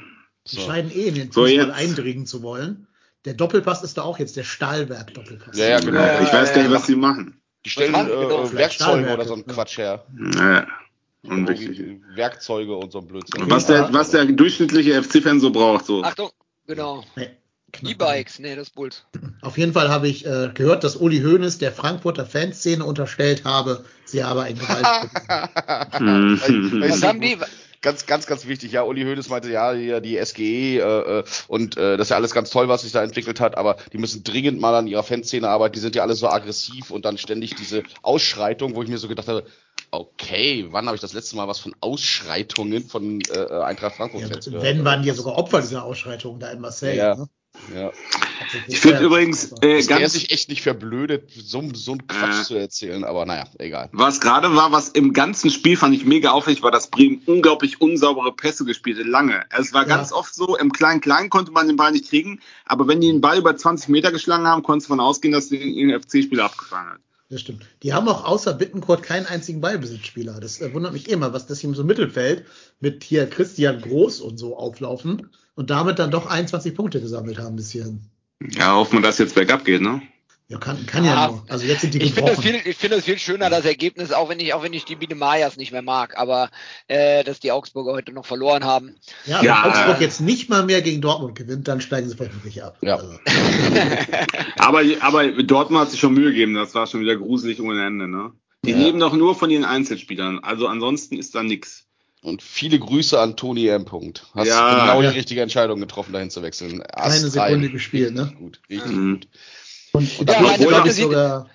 Die 0.50 0.56
So. 0.56 0.60
scheinen 0.62 0.90
eh 0.90 1.08
in 1.08 1.14
den 1.14 1.32
So, 1.32 1.42
Fußball 1.44 1.68
jetzt. 1.68 1.74
eindringen 1.74 2.26
zu 2.26 2.42
wollen. 2.42 2.86
Der 3.24 3.34
Doppelpass 3.34 3.82
ist 3.82 3.98
da 3.98 4.02
auch 4.02 4.18
jetzt 4.18 4.36
der 4.36 4.44
Stahlwerk-Doppelpass. 4.44 5.56
Ja, 5.58 5.66
ja, 5.68 5.80
genau. 5.80 6.00
Ja, 6.00 6.20
Ich 6.22 6.32
weiß 6.32 6.52
gar 6.54 6.62
nicht, 6.62 6.72
was 6.72 6.86
die 6.86 6.94
machen. 6.96 7.40
Die 7.64 7.70
stellen 7.70 7.94
äh, 7.94 8.04
genau? 8.04 8.52
Werkzeuge 8.52 9.12
oder 9.12 9.24
so 9.24 9.34
einen 9.34 9.44
ja. 9.48 9.52
Quatsch 9.54 9.78
her. 9.78 10.06
Ja, 10.36 10.66
unwichtig. 11.24 12.00
Werkzeuge 12.14 12.76
und 12.76 12.92
so 12.92 13.00
ein 13.00 13.06
Blödsinn. 13.08 13.50
Was 13.50 13.66
der, 13.66 13.92
was 13.92 14.10
der 14.10 14.26
durchschnittliche 14.26 15.02
FC-Fan 15.02 15.40
so 15.40 15.50
braucht, 15.50 15.84
so. 15.86 16.04
Achtung, 16.04 16.30
genau. 16.68 17.02
Nee. 17.16 17.30
E-Bikes, 17.82 18.38
nee, 18.38 18.54
das 18.54 18.68
ist 18.68 18.74
Bulls. 18.74 19.04
Auf 19.42 19.58
jeden 19.58 19.72
Fall 19.72 19.90
habe 19.90 20.08
ich 20.08 20.24
äh, 20.24 20.50
gehört, 20.54 20.84
dass 20.84 20.96
Uli 20.96 21.20
Hoeneß 21.20 21.58
der 21.58 21.72
Frankfurter 21.72 22.24
Fanszene 22.24 22.84
unterstellt 22.84 23.44
habe, 23.44 23.84
sie 24.04 24.24
habe 24.24 24.42
ein 24.42 24.58
Gewalt. 24.58 25.10
Mhm. 26.00 26.84
Was 26.88 27.02
haben 27.02 27.20
die? 27.20 27.36
Ganz, 27.82 28.06
ganz, 28.06 28.26
ganz 28.26 28.46
wichtig. 28.46 28.72
Ja, 28.72 28.82
Uli 28.82 29.02
Hoeneß 29.02 29.28
meinte, 29.28 29.50
ja, 29.50 29.72
hier 29.72 30.00
die 30.00 30.18
SGE 30.24 30.78
äh, 30.78 31.18
äh, 31.18 31.24
und 31.46 31.76
äh, 31.76 31.96
das 31.96 32.06
ist 32.06 32.10
ja 32.10 32.16
alles 32.16 32.32
ganz 32.32 32.50
toll, 32.50 32.68
was 32.68 32.82
sich 32.82 32.92
da 32.92 33.02
entwickelt 33.02 33.40
hat, 33.40 33.56
aber 33.56 33.76
die 33.92 33.98
müssen 33.98 34.24
dringend 34.24 34.60
mal 34.60 34.74
an 34.74 34.86
ihrer 34.86 35.02
Fanszene 35.02 35.48
arbeiten. 35.48 35.74
Die 35.74 35.80
sind 35.80 35.94
ja 35.94 36.02
alle 36.02 36.14
so 36.14 36.28
aggressiv 36.28 36.90
und 36.90 37.04
dann 37.04 37.18
ständig 37.18 37.54
diese 37.54 37.82
Ausschreitung, 38.02 38.74
wo 38.74 38.82
ich 38.82 38.88
mir 38.88 38.98
so 38.98 39.08
gedacht 39.08 39.28
habe, 39.28 39.44
okay, 39.90 40.66
wann 40.70 40.86
habe 40.86 40.96
ich 40.96 41.00
das 41.00 41.12
letzte 41.12 41.36
Mal 41.36 41.48
was 41.48 41.58
von 41.58 41.74
Ausschreitungen 41.80 42.84
von 42.84 43.20
äh, 43.20 43.52
Eintracht 43.62 43.96
Frankfurt 43.96 44.46
ja, 44.46 44.62
wenn 44.62 44.84
waren 44.84 45.02
die 45.02 45.08
ja 45.08 45.14
sogar 45.14 45.36
Opfer 45.36 45.60
dieser 45.60 45.84
Ausschreitungen 45.84 46.40
da 46.40 46.50
in 46.50 46.60
Marseille. 46.60 46.96
Ja. 46.96 47.14
Ne? 47.14 47.28
Ja. 47.74 47.90
Ich 48.68 48.80
finde 48.80 49.02
übrigens, 49.02 49.52
äh, 49.60 49.76
Dass 49.78 49.86
der 49.86 49.98
ganz, 49.98 50.12
sich 50.12 50.30
echt 50.30 50.48
nicht 50.48 50.62
verblödet, 50.62 51.30
so, 51.34 51.62
so 51.74 51.92
einen 51.92 52.06
Quatsch 52.06 52.40
Äh. 52.40 52.44
zu 52.44 52.54
erzählen, 52.54 53.02
aber 53.04 53.26
naja, 53.26 53.44
egal. 53.58 53.88
was 53.92 54.20
gerade 54.20 54.54
war, 54.54 54.72
was 54.72 54.88
im 54.90 55.12
ganzen 55.12 55.50
Spiel 55.50 55.76
fand 55.76 55.94
ich 55.94 56.04
mega 56.04 56.30
auffällig, 56.30 56.62
war, 56.62 56.70
dass 56.70 56.86
Bremen 56.88 57.22
unglaublich 57.26 57.80
unsaubere 57.80 58.32
Pässe 58.32 58.64
gespielt 58.64 58.98
hat, 58.98 59.06
lange. 59.06 59.44
Es 59.58 59.72
war 59.72 59.82
Ja. 59.82 59.96
ganz 59.96 60.12
oft 60.12 60.34
so, 60.34 60.56
im 60.56 60.70
Klein-Klein 60.72 61.30
konnte 61.30 61.50
man 61.52 61.66
den 61.66 61.76
Ball 61.76 61.92
nicht 61.92 62.08
kriegen, 62.08 62.40
aber 62.66 62.86
wenn 62.88 63.00
die 63.00 63.08
den 63.08 63.20
Ball 63.20 63.38
über 63.38 63.56
20 63.56 63.88
Meter 63.88 64.12
geschlagen 64.12 64.46
haben, 64.46 64.62
konntest 64.62 64.88
du 64.88 64.92
davon 64.94 65.04
ausgehen, 65.04 65.32
dass 65.32 65.48
den 65.48 65.90
FC-Spieler 66.00 66.44
abgefangen 66.44 66.90
hat. 66.90 67.00
Das 67.28 67.40
stimmt. 67.40 67.64
Die 67.82 67.92
haben 67.92 68.06
auch 68.06 68.24
außer 68.24 68.54
Bittencourt 68.54 69.02
keinen 69.02 69.26
einzigen 69.26 69.60
Ballbesitzspieler. 69.60 70.38
Das 70.40 70.60
äh, 70.60 70.72
wundert 70.72 70.92
mich 70.92 71.08
immer, 71.08 71.32
was 71.32 71.48
das 71.48 71.58
hier 71.58 71.68
im 71.70 71.74
so 71.74 71.82
Mittelfeld 71.82 72.44
mit 72.78 73.02
hier 73.02 73.26
Christian 73.28 73.80
Groß 73.80 74.20
und 74.20 74.38
so 74.38 74.56
auflaufen 74.56 75.28
und 75.56 75.70
damit 75.70 75.98
dann 75.98 76.10
doch 76.12 76.26
21 76.26 76.74
Punkte 76.74 77.00
gesammelt 77.00 77.38
haben 77.38 77.56
bis 77.56 77.70
hierhin. 77.72 78.00
Ja, 78.52 78.74
hoffen 78.76 78.98
wir, 78.98 79.02
dass 79.02 79.18
jetzt 79.18 79.34
bergab 79.34 79.64
geht, 79.64 79.80
ne? 79.82 80.00
Ja, 80.48 80.58
kann, 80.58 80.86
kann 80.86 81.04
ja, 81.04 81.14
Ja. 81.14 81.26
nur. 81.28 81.44
Also 81.48 81.66
jetzt 81.66 81.80
sind 81.80 81.94
die 81.94 82.02
Ich 82.02 82.12
finde 82.14 82.30
das, 82.30 82.40
viel, 82.40 82.54
ich 82.64 82.76
finde 82.76 82.96
das 82.96 83.04
viel 83.04 83.18
schöner, 83.18 83.50
das 83.50 83.64
Ergebnis, 83.64 84.12
auch 84.12 84.28
wenn 84.28 84.38
ich, 84.38 84.54
auch 84.54 84.62
wenn 84.62 84.72
ich 84.74 84.84
die 84.84 84.94
Biene 84.94 85.16
Mayas 85.16 85.56
nicht 85.56 85.72
mehr 85.72 85.82
mag, 85.82 86.16
aber 86.16 86.50
äh, 86.86 87.24
dass 87.24 87.40
die 87.40 87.50
Augsburger 87.50 87.92
heute 87.94 88.12
noch 88.12 88.26
verloren 88.26 88.62
haben. 88.62 88.94
ja, 89.24 89.42
Ja. 89.42 89.62
wenn 89.64 89.70
Augsburg 89.72 90.00
jetzt 90.00 90.20
nicht 90.20 90.48
mal 90.48 90.64
mehr 90.64 90.82
gegen 90.82 91.00
Dortmund 91.00 91.34
gewinnt, 91.36 91.66
dann 91.66 91.80
steigen 91.80 92.08
sie 92.08 92.14
vermutlich 92.14 92.62
ab. 92.62 92.78
Ja. 92.82 92.94
Also, 92.96 93.18
Aber, 94.58 94.82
aber 95.00 95.42
Dortmund 95.42 95.80
hat 95.82 95.90
sich 95.90 95.98
schon 95.98 96.14
Mühe 96.14 96.26
gegeben, 96.30 96.54
das 96.54 96.74
war 96.76 96.86
schon 96.86 97.00
wieder 97.00 97.16
gruselig 97.16 97.60
ohne 97.60 97.84
Ende, 97.84 98.06
ne? 98.06 98.32
Die 98.64 98.70
Ja. 98.70 98.78
leben 98.78 99.00
doch 99.00 99.14
nur 99.14 99.34
von 99.34 99.50
ihren 99.50 99.64
Einzelspielern, 99.64 100.40
also 100.40 100.68
ansonsten 100.68 101.16
ist 101.18 101.34
da 101.34 101.42
nix. 101.42 101.85
Und 102.22 102.42
viele 102.42 102.78
Grüße 102.78 103.20
an 103.20 103.36
Toni 103.36 103.68
M. 103.68 103.84
Punkt. 103.84 104.26
Hast 104.34 104.48
Ja. 104.48 104.80
genau 104.80 105.02
Ja. 105.02 105.10
die 105.10 105.16
richtige 105.18 105.42
Entscheidung 105.42 105.78
getroffen, 105.80 106.12
dahin 106.12 106.30
zu 106.30 106.42
wechseln. 106.42 106.82
Keine 106.82 107.28
Sekunde 107.28 107.70
gespielt, 107.70 108.14
ne? 108.14 108.32
Gut, 108.38 108.60
richtig 108.68 108.92
Mhm. 108.92 109.14
gut. 109.20 109.28
und 109.92 110.18
und 110.20 110.30
Ja, 110.30 110.40
meine 110.40 110.70
Wette 110.70 110.92
sieht- 110.92 111.46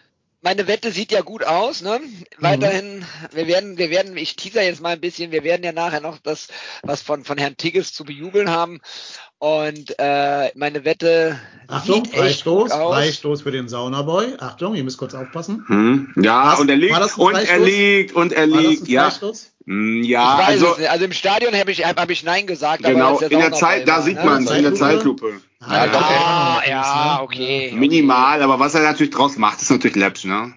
Meine 0.44 0.66
Wette 0.68 0.92
sieht 0.92 1.12
ja 1.12 1.22
gut 1.22 1.44
aus, 1.44 1.84
ne? 1.84 2.00
Weiterhin, 2.40 3.06
wir 3.32 3.46
werden, 3.46 3.78
wir 3.78 3.92
werden, 3.92 4.18
ich 4.18 4.36
teaser 4.36 4.64
jetzt 4.64 4.82
mal 4.82 4.94
ein 4.94 5.00
bisschen, 5.00 5.32
wir 5.32 5.44
werden 5.44 5.64
ja 5.64 5.72
nachher 5.72 6.02
noch 6.02 6.18
das, 6.18 6.48
was 6.82 7.04
von, 7.04 7.24
von 7.24 7.38
Herrn 7.38 7.58
Tigges 7.58 7.94
zu 7.94 8.06
bejubeln 8.06 8.50
haben. 8.50 8.82
Und 9.42 9.96
äh, 9.98 10.52
meine 10.54 10.86
Wette 10.86 11.36
Achtung, 11.66 12.06
sieht 12.06 12.14
echt 12.14 12.44
Freistoß, 12.44 12.70
gut 12.70 12.80
aus. 12.80 12.94
Freistoß 12.96 13.42
für 13.42 13.50
den 13.50 13.68
Saunaboy. 13.68 14.36
Achtung, 14.38 14.76
ihr 14.76 14.84
müsst 14.84 15.00
kurz 15.00 15.16
aufpassen. 15.16 15.64
Hm? 15.66 16.14
Ja, 16.22 16.52
Was? 16.52 16.60
und 16.60 16.70
er 16.70 16.76
liegt, 16.76 16.94
War 16.94 17.00
das 17.00 17.18
ein 17.18 17.22
und 17.24 17.34
er 17.34 17.58
liegt, 17.58 18.14
und 18.14 18.34
er 18.34 18.52
War 18.52 18.62
das 18.62 18.70
liegt, 18.70 18.84
ein 18.84 18.92
ja. 18.92 19.02
Freistoß? 19.06 19.52
Hm, 19.66 20.04
Ich 20.04 20.10
Ja, 20.10 20.38
weiß 20.38 20.48
also, 20.48 20.74
es 20.74 20.78
nicht. 20.78 20.92
Also 20.92 21.06
im 21.06 21.12
Stadion 21.14 21.56
habe 21.56 21.72
ich, 21.72 21.84
hab, 21.84 22.00
hab 22.00 22.12
ich 22.12 22.24
Nein 22.24 22.46
gesagt. 22.46 22.86
aber 22.86 22.94
genau, 22.94 23.18
ist 23.18 23.32
in 23.32 23.40
der 23.40 23.52
Zeit, 23.52 23.88
da 23.88 23.96
war, 23.96 24.02
sieht 24.04 24.18
ne? 24.18 24.26
man 24.26 24.46
in 24.46 24.62
der 24.62 24.76
Zeitlupe? 24.76 25.42
Ja, 25.60 25.68
Ah, 25.68 26.60
der 26.62 26.70
ja, 26.70 27.20
okay. 27.24 27.72
Minimal, 27.74 28.44
aber 28.44 28.60
was 28.60 28.76
er 28.76 28.84
natürlich 28.84 29.12
draus 29.12 29.38
macht, 29.38 29.60
ist 29.64 29.72
natürlich 29.72 29.96
läppisch, 29.96 30.26
ne? 30.26 30.54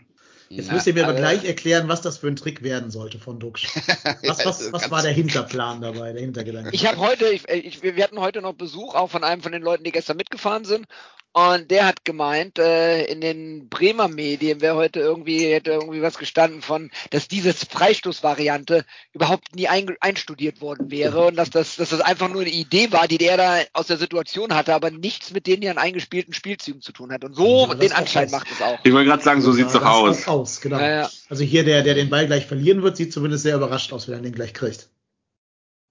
Jetzt 0.48 0.70
müsst 0.70 0.86
ihr 0.86 0.94
mir 0.94 1.02
aber 1.04 1.12
aber- 1.12 1.20
gleich 1.20 1.44
erklären, 1.44 1.88
was 1.88 2.02
das 2.02 2.18
für 2.18 2.28
ein 2.28 2.36
Trick 2.36 2.62
werden 2.62 2.90
sollte 2.90 3.18
von 3.18 3.38
Duxch. 3.40 3.66
Was, 4.22 4.44
was, 4.44 4.72
was 4.72 4.82
Ganz- 4.82 4.90
war 4.90 5.02
der 5.02 5.12
Hinterplan 5.12 5.80
dabei, 5.80 6.12
der 6.12 6.20
Hintergedanke? 6.22 6.70
Ich 6.72 6.86
habe 6.86 6.98
heute, 6.98 7.26
ich, 7.26 7.48
ich, 7.48 7.82
wir 7.82 8.02
hatten 8.02 8.20
heute 8.20 8.40
noch 8.42 8.54
Besuch 8.54 8.94
auch 8.94 9.10
von 9.10 9.24
einem 9.24 9.42
von 9.42 9.52
den 9.52 9.62
Leuten, 9.62 9.84
die 9.84 9.92
gestern 9.92 10.16
mitgefahren 10.16 10.64
sind. 10.64 10.86
Und 11.36 11.72
der 11.72 11.86
hat 11.86 12.04
gemeint, 12.04 12.60
äh, 12.60 13.06
in 13.06 13.20
den 13.20 13.68
Bremer 13.68 14.06
Medien 14.06 14.60
wäre 14.60 14.76
heute 14.76 15.00
irgendwie, 15.00 15.52
hätte 15.52 15.72
irgendwie 15.72 16.00
was 16.00 16.16
gestanden 16.16 16.62
von, 16.62 16.92
dass 17.10 17.26
diese 17.26 17.52
Freistoßvariante 17.52 18.84
überhaupt 19.12 19.56
nie 19.56 19.66
ein, 19.66 19.96
einstudiert 19.98 20.60
worden 20.60 20.92
wäre 20.92 21.26
und 21.26 21.34
dass 21.34 21.50
das, 21.50 21.74
dass 21.74 21.90
das 21.90 22.00
einfach 22.00 22.28
nur 22.28 22.42
eine 22.42 22.50
Idee 22.50 22.92
war, 22.92 23.08
die 23.08 23.18
der 23.18 23.36
da 23.36 23.58
aus 23.72 23.88
der 23.88 23.96
Situation 23.96 24.54
hatte, 24.54 24.74
aber 24.74 24.92
nichts 24.92 25.32
mit 25.32 25.48
den 25.48 25.60
ihren 25.60 25.76
eingespielten 25.76 26.32
Spielzügen 26.32 26.80
zu 26.80 26.92
tun 26.92 27.10
hat. 27.10 27.24
Und 27.24 27.34
so 27.34 27.44
So 27.44 27.66
sah 27.66 27.74
den 27.74 27.92
Anschein 27.92 28.30
macht 28.30 28.46
es 28.52 28.62
auch. 28.62 28.78
Ich 28.84 28.92
wollte 28.92 29.08
gerade 29.08 29.24
sagen, 29.24 29.40
so 29.40 29.50
sieht's 29.50 29.72
sah 29.72 29.80
doch 29.80 29.86
aus. 29.86 30.28
aus 30.28 30.60
genau. 30.60 30.78
Ja, 30.78 30.88
ja. 30.88 31.10
Also 31.28 31.42
hier 31.42 31.64
der, 31.64 31.82
der 31.82 31.94
den 31.94 32.10
Ball 32.10 32.28
gleich 32.28 32.46
verlieren 32.46 32.82
wird, 32.84 32.96
sieht 32.96 33.12
zumindest 33.12 33.42
sehr 33.42 33.56
überrascht 33.56 33.92
aus, 33.92 34.06
wenn 34.06 34.14
er 34.14 34.20
den 34.20 34.34
gleich 34.34 34.54
kriegt. 34.54 34.88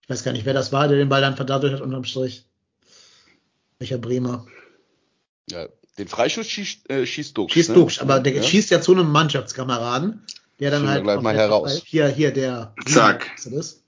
Ich 0.04 0.10
weiß 0.10 0.24
gar 0.24 0.32
nicht, 0.32 0.46
wer 0.46 0.54
das 0.54 0.72
war, 0.72 0.88
der 0.88 0.98
den 0.98 1.10
Ball 1.10 1.22
dann 1.22 1.36
verdadelt 1.36 1.74
hat 1.74 1.82
unterm 1.82 2.06
Strich. 2.06 2.46
Welcher 3.80 3.98
Bremer? 3.98 4.46
Ja, 5.50 5.66
den 5.98 6.08
Freischuss 6.08 6.48
schießt, 6.48 6.90
äh, 6.90 7.06
schießt 7.06 7.38
Dux. 7.38 7.54
Schießt 7.54 7.70
ne? 7.70 7.76
Duxch, 7.76 8.02
aber 8.02 8.20
der 8.20 8.34
ja? 8.34 8.44
schießt 8.44 8.72
ja 8.72 8.82
zu 8.82 8.94
einem 8.94 9.12
Mannschaftskameraden, 9.12 10.26
der 10.60 10.72
dann 10.72 10.88
halt 10.88 11.04
gleich 11.04 11.22
mal 11.22 11.36
heraus. 11.36 11.82
hier 11.86 12.08
hier 12.08 12.32
der 12.32 12.74
Zack. 12.86 13.32
Das? 13.46 13.80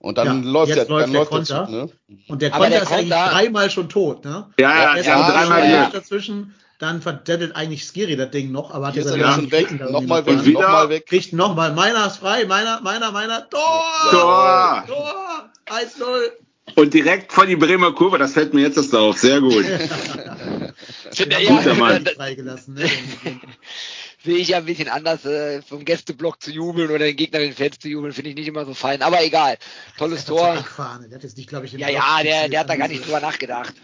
Und 0.00 0.16
dann 0.16 0.44
Ja, 0.44 0.50
läuft 0.50 0.68
jetzt 0.68 0.78
der, 0.78 0.88
läuft 0.88 1.02
dann 1.04 1.12
der 1.12 1.20
läuft 1.20 1.32
der 1.32 1.38
Konter. 1.38 1.64
Zug, 1.66 1.74
ne? 1.74 2.18
Und 2.28 2.42
der 2.42 2.50
Konter 2.50 2.70
der 2.70 2.82
ist 2.82 2.92
eigentlich 2.92 3.10
Konter- 3.10 3.30
dreimal 3.30 3.70
schon 3.70 3.88
tot, 3.88 4.24
ne? 4.24 4.46
Ja, 4.58 4.96
ja, 4.96 5.02
ja, 5.02 5.18
mal 5.18 5.32
dreimal 5.32 5.70
ja, 5.70 5.90
dazwischen, 5.90 6.54
dann 6.78 7.02
verdettelt 7.02 7.56
eigentlich 7.56 7.84
Skiri 7.84 8.16
das 8.16 8.30
Ding 8.30 8.52
noch, 8.52 8.70
aber 8.70 8.86
hat 8.86 8.96
er 8.96 9.02
schon 9.02 9.50
weg, 9.50 9.72
nochmal 9.90 10.24
weg, 10.24 10.46
nochmal 10.46 10.88
weg. 10.88 11.06
Kriegt 11.06 11.32
nochmal, 11.32 11.74
meiner 11.74 12.06
ist 12.06 12.18
frei, 12.18 12.44
meiner, 12.44 12.80
meiner, 12.80 13.10
meiner, 13.10 13.50
Tor! 13.50 13.60
Tor! 14.10 14.84
Tor! 14.86 15.50
1-0! 15.66 16.76
Und 16.76 16.94
direkt 16.94 17.32
vor 17.32 17.46
die 17.46 17.56
Bremer 17.56 17.92
Kurve, 17.92 18.18
das 18.18 18.34
fällt 18.34 18.54
mir 18.54 18.60
jetzt 18.60 18.76
erst 18.76 18.94
auf. 18.94 19.18
Sehr 19.18 19.40
gut. 19.40 19.64
Finde, 21.12 21.36
Ja, 21.36 21.40
ja, 21.40 21.56
guter 21.56 21.74
Mann. 21.74 22.06
freigelassen, 22.16 22.74
ne? 22.74 22.90
sehe 24.24 24.36
ich 24.38 24.48
ja 24.48 24.58
ein 24.58 24.64
bisschen 24.64 24.88
anders, 24.88 25.24
äh, 25.24 25.62
vom 25.62 25.84
Gästeblock 25.84 26.42
zu 26.42 26.50
jubeln 26.50 26.90
oder 26.90 27.00
den 27.06 27.16
Gegner 27.16 27.38
den 27.40 27.52
Fans 27.52 27.78
zu 27.78 27.88
jubeln, 27.88 28.12
finde 28.12 28.30
ich 28.30 28.36
nicht 28.36 28.48
immer 28.48 28.64
so 28.64 28.74
fein. 28.74 29.02
Aber 29.02 29.22
egal. 29.24 29.58
Tolles 29.96 30.24
Tor. 30.24 30.54
Eckfahne, 30.54 31.08
der 31.08 31.16
hat 31.16 31.22
jetzt 31.24 31.36
nicht, 31.36 31.48
glaube 31.48 31.66
ich, 31.66 31.72
Ja, 31.72 31.86
Block 31.88 31.90
ja, 31.98 32.22
der, 32.22 32.48
der 32.48 32.60
hat 32.60 32.68
da 32.68 32.76
gar 32.76 32.88
nicht 32.88 33.04
drüber 33.06 33.20
nachgedacht. 33.20 33.74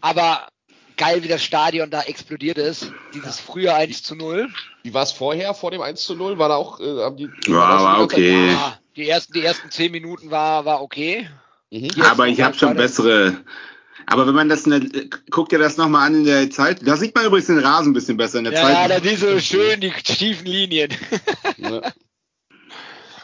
Aber 0.00 0.48
geil, 0.96 1.22
wie 1.22 1.28
das 1.28 1.42
Stadion 1.42 1.90
da 1.90 2.02
explodiert 2.02 2.58
ist. 2.58 2.92
Dieses 3.14 3.40
frühe 3.40 3.72
1 3.72 4.02
zu 4.02 4.14
0. 4.14 4.48
Wie 4.82 4.94
war 4.94 5.02
es 5.02 5.12
vorher, 5.12 5.54
vor 5.54 5.70
dem 5.70 5.80
1 5.80 6.02
zu 6.02 6.14
0? 6.14 6.38
War 6.38 6.48
da 6.48 6.56
auch, 6.56 6.80
äh, 6.80 7.02
haben 7.02 7.16
die. 7.16 7.28
Ja, 7.46 7.52
war 7.54 8.00
okay. 8.02 8.48
Ja, 8.52 8.78
Die 8.96 9.08
ersten, 9.08 9.32
die 9.32 9.42
ersten 9.42 9.70
zehn 9.70 9.92
Minuten 9.92 10.30
war, 10.30 10.64
war 10.64 10.82
okay. 10.82 11.28
Mhm. 11.70 11.90
Aber 12.02 12.26
ich 12.28 12.40
habe 12.40 12.56
schon 12.56 12.74
bessere. 12.76 13.38
Aber 14.06 14.26
wenn 14.26 14.34
man 14.34 14.48
das, 14.48 14.64
in 14.64 14.70
der, 14.70 15.04
guckt 15.30 15.52
ihr 15.52 15.58
das 15.58 15.76
nochmal 15.76 16.06
an 16.06 16.14
in 16.14 16.24
der 16.24 16.50
Zeit, 16.50 16.86
da 16.86 16.96
sieht 16.96 17.14
man 17.14 17.26
übrigens 17.26 17.46
den 17.46 17.58
Rasen 17.58 17.90
ein 17.90 17.94
bisschen 17.94 18.16
besser 18.16 18.38
in 18.38 18.44
der 18.44 18.54
ja, 18.54 18.62
Zeit. 18.62 18.74
Ja, 18.74 18.88
da 18.88 19.00
sind 19.04 19.18
so 19.18 19.38
schön 19.40 19.80
die 19.80 19.90
tiefen 19.90 20.46
Linien. 20.46 20.90
Ja. 21.56 21.82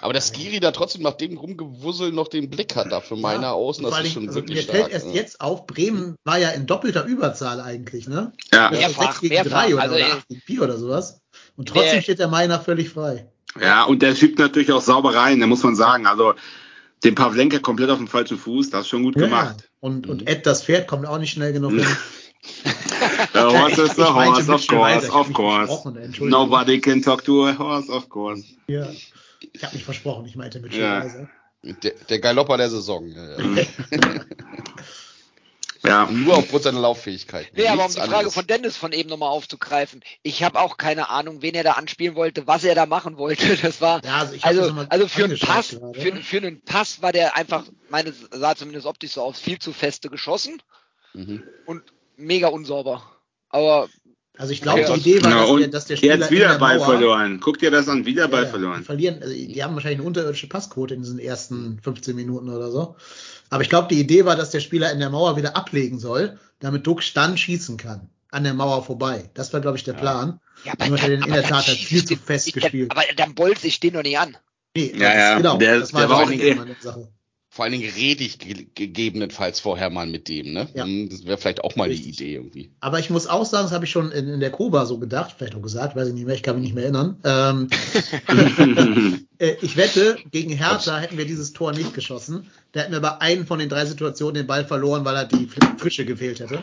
Aber 0.05 0.13
dass 0.13 0.33
Giri 0.33 0.61
da 0.61 0.71
trotzdem 0.71 1.01
nach 1.01 1.15
dem 1.15 1.39
Rumgewussel 1.39 2.13
noch 2.13 2.29
den 2.29 2.51
Blick 2.51 2.77
hat 2.77 2.93
da 2.93 3.01
für 3.01 3.17
meine 3.17 3.45
ja, 3.45 3.53
Außen, 3.53 3.85
das 3.85 4.01
ist 4.01 4.13
schon 4.13 4.29
also 4.29 4.35
wirklich 4.35 4.59
mir 4.59 4.63
stark. 4.63 4.75
Mir 4.75 4.83
fällt 4.83 4.93
erst 4.93 5.07
ja. 5.07 5.13
jetzt 5.15 5.41
auf, 5.41 5.67
Bremen 5.67 6.17
war 6.25 6.37
ja 6.37 6.51
in 6.51 6.67
doppelter 6.67 7.07
Überzahl 7.07 7.59
eigentlich, 7.59 8.07
ne? 8.07 8.31
Ja. 8.53 8.71
Mehrfach, 8.71 9.13
6 9.13 9.21
gegen 9.21 9.35
mehrfach. 9.35 9.65
3 9.65 9.73
oder, 9.73 9.83
Also, 9.83 9.95
oder 9.95 10.05
8 10.05 10.29
gegen 10.29 10.41
4 10.43 10.63
oder 10.63 10.77
sowas. 10.77 11.21
Und 11.57 11.71
trotzdem 11.71 12.03
steht 12.03 12.19
der 12.19 12.29
Meiner 12.29 12.61
völlig 12.61 12.91
frei. 12.91 13.31
Ja, 13.59 13.85
und 13.85 14.03
der 14.03 14.15
schiebt 14.15 14.39
natürlich 14.39 14.73
auch 14.73 14.83
sauber 14.83 15.15
rein, 15.15 15.41
da 15.41 15.47
muss 15.47 15.63
man 15.63 15.75
sagen. 15.75 16.07
Also 16.07 16.35
den 17.03 17.15
Pavlenka 17.15 17.59
komplett 17.59 17.91
auf 17.91 17.99
dem 17.99 18.09
falschen 18.09 18.39
Fuß, 18.39 18.71
das 18.71 18.83
ist 18.83 18.89
schon 18.89 19.03
gut 19.03 19.17
ja, 19.17 19.23
gemacht. 19.23 19.71
Und, 19.81 20.07
und 20.07 20.29
Ed, 20.29 20.47
das 20.47 20.65
Pferd, 20.65 20.87
kommt 20.87 21.07
auch 21.07 21.19
nicht 21.19 21.33
schnell 21.33 21.53
genug 21.53 21.73
hin. 21.73 21.87
The 23.33 23.41
horse 23.41 23.79
is 23.79 23.97
the 23.97 24.05
horse, 24.05 24.51
of 24.51 24.67
course, 24.67 25.09
of 25.11 25.33
course. 25.33 26.21
Nobody 26.21 26.81
can 26.81 27.01
talk 27.01 27.25
to 27.25 27.47
a 27.47 27.53
horse, 27.53 27.89
of 27.91 28.09
course. 28.09 28.45
Ja. 28.67 28.89
Ich 29.53 29.63
habe 29.63 29.75
mich 29.75 29.85
versprochen, 29.85 30.27
ich 30.27 30.37
meinte 30.37 30.61
mit 30.61 30.75
Ja. 30.75 31.07
Der, 31.63 31.93
der 32.11 32.19
Galopper 32.19 32.59
der 32.59 32.69
Saison. 32.69 33.07
Ja. 35.87 36.07
Nur 36.11 36.37
aufgrund 36.39 36.63
seiner 36.65 36.81
Lauffähigkeit. 36.81 37.51
Nee, 37.55 37.67
aber 37.69 37.85
um 37.85 37.91
die 37.91 37.97
Frage 37.99 38.15
anderes. 38.17 38.35
von 38.35 38.47
Dennis 38.47 38.77
von 38.77 38.93
eben 38.93 39.09
nochmal 39.11 39.29
aufzugreifen. 39.29 40.03
Ich 40.23 40.43
habe 40.43 40.59
auch 40.61 40.77
keine 40.79 41.11
Ahnung, 41.11 41.43
wen 41.43 41.55
er 41.55 41.63
da 41.65 41.73
anspielen 41.73 42.15
wollte, 42.15 42.47
was 42.47 42.65
er 42.65 42.75
da 42.75 42.87
machen 42.87 43.19
wollte. 43.19 43.57
Das 43.63 43.81
war, 43.81 44.03
Ja, 44.05 44.19
also 44.19 44.35
ich 44.35 44.45
hab 44.45 44.53
das 44.55 44.61
also, 44.69 44.87
also 44.89 45.09
für 45.09 45.25
einen 45.25 45.39
Pass, 45.39 45.71
gerade. 45.71 46.01
für, 46.01 46.17
für 46.17 46.37
einen 46.39 46.63
Pass 46.63 47.03
war 47.03 47.13
der 47.13 47.37
einfach, 47.37 47.65
meines 47.91 48.15
sah 48.31 48.55
zumindest 48.57 48.87
optisch 48.87 49.13
so 49.13 49.23
aus, 49.23 49.39
viel 49.39 49.59
zu 49.59 49.73
feste 49.73 50.09
geschossen 50.11 50.63
Mhm. 51.13 51.45
und 51.67 51.83
mega 52.17 52.49
unsauber. 52.49 53.03
Aber 53.49 53.89
Also 54.37 54.53
ich 54.53 54.61
glaube, 54.63 54.81
Ja, 54.81 54.93
die 54.97 55.01
Idee 55.01 55.23
war, 55.25 55.31
Ja, 55.31 55.47
dass, 55.47 55.57
der, 55.59 55.69
dass 55.69 55.85
der 55.87 55.97
Spieler 55.97 56.15
jetzt 56.17 56.31
in 56.31 56.37
wieder 56.37 56.49
der 56.49 56.59
Ball 56.59 56.79
Mauer, 56.79 56.87
verloren. 56.87 57.41
Guck 57.41 57.59
dir 57.61 57.71
das 57.71 57.89
an, 57.89 58.05
wieder 58.05 58.27
Ball 58.29 58.41
ja, 58.41 58.45
Die 58.47 58.51
verloren. 58.51 58.83
verlieren, 58.85 59.23
also 59.23 59.33
die 59.33 59.63
haben 59.63 59.75
wahrscheinlich 59.75 60.01
eine 60.01 60.07
unterirdische 60.09 60.49
Passquote 60.49 60.95
in 60.95 61.03
diesen 61.03 61.19
ersten 61.21 61.79
15 61.83 62.17
Minuten 62.17 62.49
oder 62.49 62.71
so. 62.73 62.97
Aber 63.51 63.63
ich 63.63 63.69
glaube, 63.69 63.87
die 63.89 64.01
Idee 64.01 64.25
war, 64.25 64.35
dass 64.35 64.51
der 64.51 64.59
Spieler 64.61 64.91
in 64.91 64.99
der 64.99 65.11
Mauer 65.11 65.37
wieder 65.37 65.57
ablegen 65.57 65.99
soll, 66.01 66.39
damit 66.59 66.87
Duck 66.87 67.03
dann 67.15 67.37
schießen 67.39 67.77
kann. 67.77 68.09
An 68.31 68.43
der 68.43 68.55
Mauer 68.55 68.85
vorbei. 68.85 69.31
Das 69.35 69.53
war, 69.53 69.61
glaube 69.61 69.77
ich, 69.77 69.85
der 69.85 69.93
Plan. 69.93 70.41
ja, 70.65 70.73
Nur 70.89 70.97
hat 70.99 71.05
er 71.05 71.11
den 71.11 71.23
in 71.23 71.33
der 71.33 71.43
dann 71.43 71.51
Tat 71.51 71.69
halt 71.69 71.79
viel 71.79 72.01
zu 72.05 72.17
den- 72.17 72.19
fest 72.19 72.53
gespielt. 72.53 72.91
Aber 72.91 73.03
dann 73.17 73.37
bolze 73.37 73.69
ich 73.69 73.79
den 73.79 73.95
doch 73.95 74.03
nicht 74.03 74.19
an. 74.19 74.37
Nee, 74.77 74.93
Ja, 74.97 75.09
das, 75.11 75.15
ja, 75.17 75.37
genau. 75.37 75.57
der- 75.59 75.79
das 75.79 75.93
war 75.95 76.01
der 76.01 76.11
war 76.11 76.17
so 76.19 76.25
auch 76.25 76.29
eine 76.31 76.77
Sache. 76.81 77.09
Vor 77.55 77.65
allen 77.65 77.71
Dingen 77.71 77.89
rede 77.95 78.25
ich 78.25 78.41
ge 78.41 78.67
gegebenenfalls 78.75 79.61
vorher 79.61 79.89
mal 79.89 80.09
mit 80.09 80.29
dem, 80.29 80.53
ne? 80.55 80.67
Ja. 80.75 80.83
Hm, 80.87 81.09
Das 81.09 81.25
wäre 81.25 81.39
vielleicht 81.39 81.63
auch 81.63 81.77
mal 81.77 81.89
Richtig. 81.89 82.17
die 82.17 82.25
Idee 82.25 82.35
irgendwie. 82.35 82.71
Aber 82.81 82.99
ich 82.99 83.11
muss 83.11 83.29
auch 83.29 83.45
sagen, 83.45 83.67
das 83.67 83.73
habe 83.73 83.85
ich 83.85 83.93
schon 83.93 84.11
in, 84.11 84.27
in 84.27 84.41
der 84.41 84.51
Kuba 84.51 84.87
so 84.87 84.99
gedacht, 84.99 85.37
vielleicht 85.39 85.55
auch 85.55 85.63
gesagt, 85.63 85.95
weiß 85.95 86.09
ich 86.09 86.15
nicht 86.15 86.27
mehr, 86.27 86.35
ich 86.35 86.43
kann 86.43 86.57
mich 86.57 86.65
nicht 86.65 86.75
mehr 86.75 86.83
erinnern. 86.83 87.17
Ähm, 87.23 87.69
äh, 89.39 89.55
ich 89.63 89.77
wette, 89.77 90.17
gegen 90.33 90.51
Hertha 90.51 90.99
hätten 90.99 91.17
wir 91.17 91.27
dieses 91.27 91.53
Tor 91.53 91.71
nicht 91.73 91.95
geschossen. 91.95 92.51
Da 92.73 92.81
hätten 92.81 92.93
wir 92.93 92.99
bei 93.01 93.21
einem 93.21 93.47
von 93.47 93.61
den 93.61 93.69
drei 93.69 93.85
Situationen 93.87 94.35
den 94.35 94.47
Ball 94.49 94.65
verloren, 94.65 95.05
weil 95.05 95.15
er 95.15 95.25
die 95.25 95.49
Frische 95.79 96.05
gefehlt 96.05 96.41
hätte. 96.41 96.61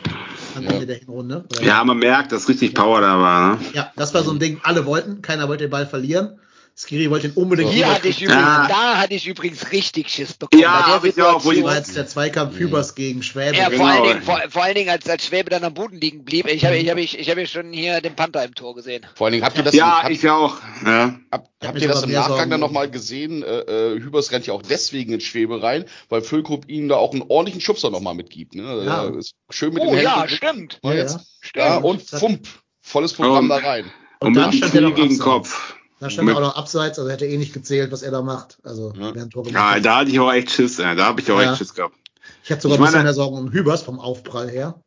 Am 0.56 0.64
Ja. 0.64 0.70
Ende 0.72 0.86
der 0.86 0.96
Hinrunde. 0.96 1.44
Oder- 1.56 1.62
ja, 1.64 1.82
man 1.84 1.98
merkt, 1.98 2.32
dass 2.32 2.48
richtig 2.50 2.74
Power 2.74 3.00
da 3.00 3.18
war. 3.18 3.56
Ne? 3.56 3.60
ja, 3.72 3.90
das 3.96 4.12
war 4.12 4.22
so 4.22 4.30
ein 4.30 4.38
Ding, 4.38 4.60
alle 4.62 4.84
wollten, 4.84 5.22
keiner 5.22 5.48
wollte 5.48 5.64
den 5.64 5.70
Ball 5.70 5.86
verlieren. 5.86 6.38
Skiri 6.74 7.10
wollte 7.10 7.26
ihn 7.28 7.32
unbedingt 7.34 7.70
Hier 7.70 7.92
hatte 7.92 8.08
ich 8.08 8.22
übrigens, 8.22 8.40
Ja. 8.42 8.66
da 8.68 8.96
hatte 8.96 9.14
ich 9.14 9.26
übrigens 9.26 9.70
richtig 9.72 10.08
Schiss 10.08 10.32
bekommen. 10.34 10.62
Ja, 10.62 10.72
Bei 10.80 10.86
der 10.86 10.94
hab 10.94 11.04
ich 11.04 11.22
auch, 11.22 11.44
wo 11.44 11.48
war 11.48 11.54
Situation. 11.54 11.74
jetzt 11.74 11.96
der 11.96 12.06
Zweikampf 12.06 12.56
Hübers 12.58 12.94
gegen 12.94 13.22
Schwäbe. 13.22 13.56
Ja, 13.56 13.68
Genau. 13.68 13.82
vor, 13.84 13.92
allen 13.92 14.02
Dingen, 14.04 14.22
vor, 14.22 14.40
vor 14.48 14.62
allen 14.64 14.74
Dingen, 14.74 14.88
als, 14.88 15.08
als 15.08 15.26
Schwäbe 15.26 15.50
dann 15.50 15.64
am 15.64 15.74
Boden 15.74 16.00
liegen 16.00 16.24
blieb. 16.24 16.46
Ich 16.48 16.64
habe 16.64 16.76
ich 16.78 16.88
hab, 16.90 16.96
ich, 16.96 17.18
ich 17.18 17.28
hab 17.30 17.36
ja 17.36 17.46
schon 17.46 17.72
hier 17.72 18.00
den 18.00 18.16
Panther 18.16 18.42
im 18.44 18.54
Tor 18.54 18.74
gesehen. 18.74 19.04
Vor 19.14 19.26
allen 19.26 19.32
Dingen, 19.32 19.44
habt 19.44 19.56
ihr 19.58 19.64
das, 19.64 19.74
Ja, 19.74 20.02
habt, 20.02 20.10
ich 20.12 20.28
auch. 20.30 20.56
Ja. 20.84 21.18
hab 21.30 21.48
habt 21.62 21.80
ihr 21.80 21.88
das 21.88 22.02
im 22.04 22.10
Nachgang 22.12 22.36
Sorgen 22.36 22.50
dann 22.50 22.60
nochmal 22.60 22.90
gesehen? 22.90 23.42
Äh, 23.42 23.58
äh, 23.94 24.00
Hübers 24.00 24.32
rennt 24.32 24.46
ja 24.46 24.54
auch 24.54 24.62
deswegen 24.62 25.12
in 25.12 25.20
Schwebe 25.20 25.62
rein, 25.62 25.84
weil 26.08 26.22
Füllkrug 26.22 26.68
ihm 26.68 26.88
da 26.88 26.96
auch 26.96 27.12
einen 27.12 27.22
ordentlichen 27.28 27.60
Schubser 27.60 27.90
nochmal 27.90 28.14
mitgibt. 28.14 28.54
Ne? 28.54 28.66
Also 28.66 28.86
Ja. 28.86 29.04
er 29.04 29.14
ist 29.16 29.34
schön 29.50 29.74
mit 29.74 29.82
Oh 29.82 29.86
den 29.90 29.94
Händen. 29.98 30.04
ja, 30.04 30.26
stimmt. 30.28 30.80
Ja, 30.82 30.92
jetzt. 30.94 31.16
ja. 31.16 31.20
Stimmt. 31.42 31.64
Ja, 31.66 31.76
und 31.78 32.02
Fump. 32.02 32.48
Volles 32.80 33.12
Programm 33.12 33.44
Und- 33.44 33.48
da 33.50 33.56
rein. 33.56 33.84
Und, 34.20 34.28
Und 34.28 34.32
mit 34.34 34.42
dann 34.42 34.50
dem 34.52 34.56
stand 34.58 34.74
er 34.74 34.80
Knie 34.80 34.90
noch 34.90 34.96
gegen. 34.96 35.18
Kopf. 35.18 35.74
Da 36.02 36.10
stand 36.10 36.28
er 36.28 36.36
auch 36.36 36.40
noch 36.40 36.56
abseits, 36.56 36.98
also 36.98 37.08
hätte 37.10 37.26
eh 37.26 37.36
nicht 37.38 37.52
gezählt, 37.52 37.92
was 37.92 38.02
er 38.02 38.10
da 38.10 38.22
macht. 38.22 38.58
Also, 38.64 38.92
Ja. 38.98 39.12
ein 39.12 39.30
Tor 39.30 39.44
gemacht 39.44 39.54
Ja, 39.76 39.80
da 39.80 39.98
hatte 39.98 40.10
ich 40.10 40.18
auch 40.18 40.32
echt 40.32 40.50
Schiss. 40.50 40.78
Ja. 40.78 40.96
Da 40.96 41.04
habe 41.06 41.20
ich 41.20 41.30
auch 41.30 41.40
Ja. 41.40 41.50
echt 41.52 41.58
Schiss 41.58 41.74
gehabt. 41.74 41.94
Ich 42.42 42.50
habe 42.50 42.60
sogar 42.60 42.74
Ich 42.76 42.80
ein 42.80 42.84
bisschen 42.84 42.92
meine- 42.98 43.04
mehr 43.04 43.14
Sorgen 43.14 43.38
um 43.38 43.52
Hübers 43.52 43.82
vom 43.82 44.00
Aufprall 44.00 44.50
her. 44.50 44.82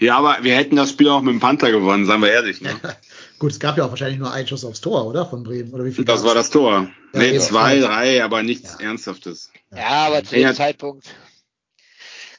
Ja, 0.00 0.16
aber 0.16 0.38
wir 0.42 0.56
hätten 0.56 0.74
das 0.76 0.88
Spiel 0.90 1.08
auch 1.10 1.20
mit 1.20 1.32
dem 1.34 1.40
Panther 1.40 1.70
gewonnen, 1.70 2.06
seien 2.06 2.20
wir 2.22 2.32
ehrlich. 2.32 2.62
Ne? 2.62 2.70
Gut, 3.38 3.52
es 3.52 3.60
gab 3.60 3.76
ja 3.76 3.84
auch 3.84 3.90
wahrscheinlich 3.90 4.18
nur 4.18 4.32
einen 4.32 4.48
Schuss 4.48 4.64
aufs 4.64 4.80
Tor, 4.80 5.04
oder? 5.06 5.26
Von 5.26 5.42
Bremen. 5.44 5.72
Oder 5.74 5.84
wie 5.84 5.92
viel 5.92 6.06
Das 6.06 6.24
war 6.24 6.34
das 6.34 6.48
Tor. 6.48 6.88
Ja, 7.12 7.20
nee, 7.20 7.38
zwei, 7.38 7.78
drei, 7.80 8.24
aber 8.24 8.42
nichts 8.42 8.76
Ja. 8.80 8.86
Ernsthaftes. 8.88 9.50
Ja, 9.70 10.06
aber 10.06 10.24
zu 10.24 10.38
Ja. 10.38 10.50
dem 10.52 10.56
Zeitpunkt, 10.56 11.08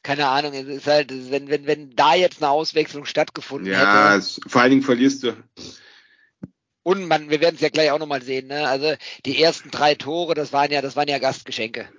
keine 0.01 0.27
Ahnung, 0.27 0.53
es 0.53 0.67
ist 0.67 0.87
halt, 0.87 1.11
wenn, 1.31 1.47
wenn, 1.49 1.67
wenn 1.67 1.95
da 1.95 2.15
jetzt 2.15 2.41
eine 2.41 2.49
Auswechslung 2.51 3.05
stattgefunden 3.05 3.71
Ja, 3.71 4.09
hätte. 4.09 4.17
es, 4.19 4.39
vor 4.47 4.61
allen 4.61 4.71
Dingen 4.71 4.83
verlierst 4.83 5.23
du. 5.23 5.33
Und 6.85 7.07
man, 7.07 7.31
wir 7.31 7.41
werden 7.41 7.55
es 7.55 7.61
ja 7.61 7.69
gleich 7.69 7.89
auch 7.89 7.97
nochmal 7.97 8.21
sehen, 8.21 8.45
ne? 8.45 8.67
Also 8.67 8.93
die 9.25 9.41
ersten 9.41 9.71
drei 9.71 9.95
Tore, 9.95 10.35
das 10.35 10.53
waren 10.53 10.71
ja, 10.71 10.83
das 10.83 10.95
waren 10.95 11.07
ja 11.07 11.17
Gastgeschenke. 11.17 11.89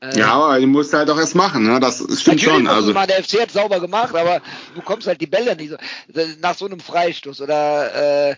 Äh, 0.00 0.18
Ja, 0.18 0.34
aber 0.34 0.60
du 0.60 0.66
musst 0.66 0.92
halt 0.92 1.08
auch 1.08 1.18
erst 1.18 1.34
machen. 1.34 1.64
Ne? 1.64 1.80
Das 1.80 1.96
stimmt 1.96 2.10
Natürlich 2.26 2.42
schon. 2.44 2.66
Also, 2.68 2.92
mal, 2.92 3.06
der 3.06 3.24
FC 3.24 3.40
hat 3.40 3.50
sauber 3.50 3.80
gemacht, 3.80 4.14
aber 4.14 4.42
du 4.74 4.82
kommst 4.82 5.06
halt 5.06 5.22
die 5.22 5.26
Bälle 5.26 5.56
nicht 5.56 5.70
so. 5.70 5.76
Nach 6.42 6.54
so 6.54 6.66
einem 6.66 6.78
Freistoß 6.78 7.40
oder 7.40 8.30
äh, 8.32 8.36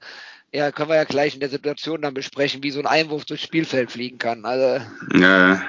ja, 0.52 0.70
können 0.70 0.90
wir 0.90 0.96
ja 0.96 1.02
gleich 1.04 1.34
in 1.34 1.40
der 1.40 1.48
Situation 1.48 2.02
dann 2.02 2.14
besprechen, 2.14 2.62
wie 2.62 2.70
so 2.70 2.78
ein 2.78 2.86
Einwurf 2.86 3.24
durchs 3.24 3.42
Spielfeld 3.42 3.90
fliegen 3.90 4.18
kann. 4.18 4.44
Also 4.44 4.84
ja. 5.18 5.60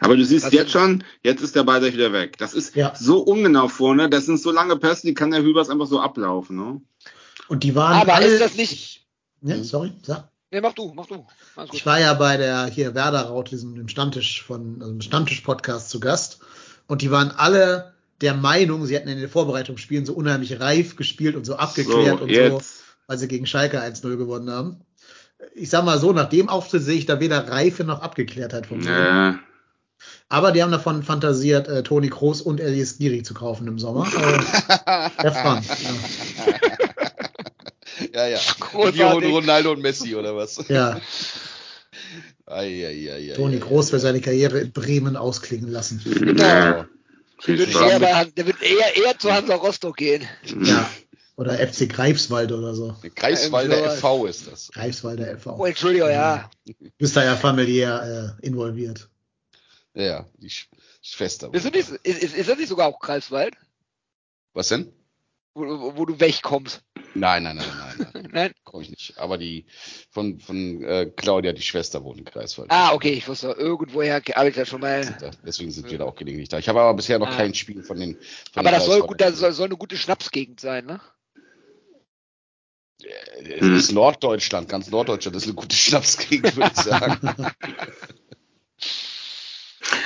Aber 0.00 0.16
du 0.16 0.24
siehst 0.24 0.52
jetzt 0.52 0.70
schon, 0.70 1.02
jetzt 1.24 1.42
ist 1.42 1.56
der 1.56 1.64
Ball 1.64 1.80
gleich 1.80 1.94
wieder 1.94 2.12
weg. 2.12 2.38
Das 2.38 2.54
ist 2.54 2.76
Ja. 2.76 2.92
so 2.96 3.18
ungenau 3.18 3.66
vorne. 3.66 4.08
Das 4.08 4.26
sind 4.26 4.40
so 4.40 4.52
lange 4.52 4.76
Pässe, 4.76 5.08
die 5.08 5.14
kann 5.14 5.32
der 5.32 5.42
Hübers 5.42 5.68
einfach 5.68 5.86
so 5.88 6.00
ablaufen. 6.00 6.56
Ne? 6.56 6.80
Und 7.48 7.64
die 7.64 7.74
waren 7.74 8.00
Aber 8.00 8.14
alle, 8.14 8.26
ist 8.26 8.40
das 8.40 8.54
nicht- 8.54 9.03
Ich, 9.44 9.48
ne, 9.56 9.62
sorry, 9.64 9.92
sag. 10.02 10.28
nee, 10.50 10.60
mach 10.60 10.72
du, 10.72 10.92
mach 10.94 11.06
du. 11.06 11.26
Ich 11.72 11.84
war 11.84 12.00
ja 12.00 12.14
bei 12.14 12.36
der 12.38 12.66
hier 12.66 12.94
Werder 12.94 13.22
Raut, 13.26 13.50
diesem 13.50 13.74
dem 13.74 13.88
Stammtisch 13.88 14.42
von 14.42 14.80
also 14.82 15.00
Stammtisch-Podcast 15.00 15.90
zu 15.90 16.00
Gast. 16.00 16.38
Und 16.86 17.02
die 17.02 17.10
waren 17.10 17.30
alle 17.30 17.92
der 18.20 18.34
Meinung, 18.34 18.86
sie 18.86 18.94
hätten 18.94 19.08
in 19.08 19.18
den 19.18 19.28
Vorbereitungsspielen 19.28 20.06
so 20.06 20.14
unheimlich 20.14 20.60
reif 20.60 20.96
gespielt 20.96 21.36
und 21.36 21.44
so 21.44 21.56
abgeklärt 21.56 22.18
So, 22.18 22.24
und 22.24 22.30
so, 22.30 22.40
jetzt. 22.40 22.84
weil 23.06 23.18
sie 23.18 23.28
gegen 23.28 23.46
Schalke 23.46 23.82
1-0 23.82 24.16
gewonnen 24.16 24.50
haben. 24.50 24.80
Ich 25.54 25.68
sag 25.68 25.84
mal 25.84 25.98
so, 25.98 26.12
nach 26.12 26.28
dem 26.30 26.48
Auftritt 26.48 26.82
sehe 26.82 26.96
ich 26.96 27.06
da 27.06 27.20
weder 27.20 27.48
Reife 27.50 27.84
noch 27.84 28.00
Abgeklärtheit 28.00 28.66
vom 28.66 28.80
Team. 28.80 28.90
Ja. 28.92 29.38
Aber 30.28 30.52
die 30.52 30.62
haben 30.62 30.72
davon 30.72 31.02
fantasiert, 31.02 31.68
äh, 31.68 31.82
Toni 31.82 32.08
Kroos 32.08 32.40
und 32.40 32.60
Elias 32.60 32.96
Giri 32.98 33.22
zu 33.22 33.34
kaufen 33.34 33.66
im 33.66 33.78
Sommer. 33.78 34.06
Äh, 34.06 35.22
erfahren. 35.22 35.64
Ja, 35.66 36.54
ja. 38.14 38.38
Großartig. 38.60 38.98
Wir 38.98 39.12
holen 39.12 39.30
Ronaldo 39.30 39.72
und 39.72 39.80
Messi 39.80 40.14
oder 40.14 40.36
was? 40.36 40.56
Ja, 40.68 40.74
ja 40.74 41.00
Eieieiei. 42.46 43.34
Toni 43.34 43.58
Kroos 43.58 43.90
für 43.90 43.98
seine 43.98 44.20
Karriere 44.20 44.60
in 44.60 44.72
Bremen 44.72 45.16
ausklingen 45.16 45.70
lassen. 45.70 46.02
Ja. 46.38 46.88
Würde 47.44 47.64
ich 47.64 47.72
Spaß. 47.72 47.90
eher 47.90 48.00
bei, 48.00 48.24
der 48.24 48.46
wird 48.46 48.62
eher, 48.62 48.96
eher 48.96 49.18
zu 49.18 49.32
Hansa 49.32 49.54
Rostock 49.56 49.96
gehen. 49.96 50.26
Ja. 50.62 50.88
Oder 51.36 51.54
FC 51.58 51.88
Greifswald 51.88 52.52
oder 52.52 52.74
so. 52.74 52.94
Kreiswalder 53.14 53.80
Ja, 53.82 53.90
FV 53.90 54.26
ist 54.26 54.46
das. 54.46 54.70
Greifswalder 54.72 55.36
FV. 55.38 55.58
Oh, 55.58 55.64
Entschuldigung, 55.64 56.10
ja. 56.10 56.48
Du 56.64 56.74
bist 56.96 57.16
da 57.16 57.24
ja 57.24 57.34
familiär 57.34 58.36
äh, 58.40 58.46
involviert. 58.46 59.08
Ja, 59.94 60.02
ja, 60.02 60.26
die 60.38 60.50
Sch 60.50 60.68
Schwester. 61.02 61.52
Ist, 61.52 61.66
das 61.66 61.72
nicht, 61.72 61.90
ist, 62.02 62.34
ist, 62.34 62.48
das 62.48 62.56
nicht 62.56 62.68
sogar 62.68 62.86
auch 62.86 62.98
Kreiswald, 62.98 63.54
Was 64.54 64.68
denn? 64.68 64.90
Wo, 65.54 65.96
wo, 65.96 66.04
du 66.04 66.18
wegkommst? 66.20 66.82
Nein, 67.14 67.44
nein, 67.44 67.56
nein, 67.56 67.66
nein, 67.78 68.08
nein. 68.12 68.28
Nein? 68.32 68.52
Komm 68.64 68.80
ich 68.80 68.90
nicht. 68.90 69.18
Aber 69.18 69.38
die 69.38 69.66
von, 70.10 70.40
von 70.40 70.82
äh, 70.82 71.06
Claudia, 71.14 71.52
die 71.52 71.62
Schwester, 71.62 72.02
wohnt 72.02 72.18
in 72.18 72.24
Greifswald. 72.24 72.68
Ah, 72.72 72.92
okay, 72.92 73.12
ich 73.12 73.28
wusste, 73.28 73.52
irgendwoher 73.52 74.20
habe 74.34 74.48
ich 74.48 74.56
das 74.56 74.68
schon 74.68 74.80
mal. 74.80 75.04
Da- 75.20 75.30
Deswegen 75.46 75.70
sind 75.70 75.88
wir 75.88 75.98
da 75.98 76.04
auch 76.04 76.16
gelegentlich 76.16 76.48
da. 76.48 76.58
Ich 76.58 76.68
habe 76.68 76.80
aber 76.80 76.94
bisher 76.94 77.20
noch 77.20 77.28
Ah. 77.28 77.36
kein 77.36 77.54
Spiel 77.54 77.84
von 77.84 78.00
den. 78.00 78.14
Von 78.52 78.60
Aber 78.66 78.70
den 78.70 78.74
das 78.74 78.86
soll, 78.86 79.00
gut, 79.02 79.20
das 79.20 79.38
soll, 79.38 79.52
soll 79.52 79.66
eine 79.66 79.76
gute 79.76 79.96
Schnapsgegend 79.96 80.58
sein, 80.58 80.86
ne? 80.86 81.00
gesehen. 82.98 83.74
Es 83.76 83.84
ist 83.84 83.92
Norddeutschland, 83.92 84.68
ganz 84.68 84.90
Norddeutschland. 84.90 85.36
Das 85.36 85.42
ist 85.44 85.48
eine 85.50 85.56
gute 85.56 85.76
Schnapsgegend, 85.76 86.56
würde 86.56 86.72
ich 86.74 86.82
sagen. 86.82 87.20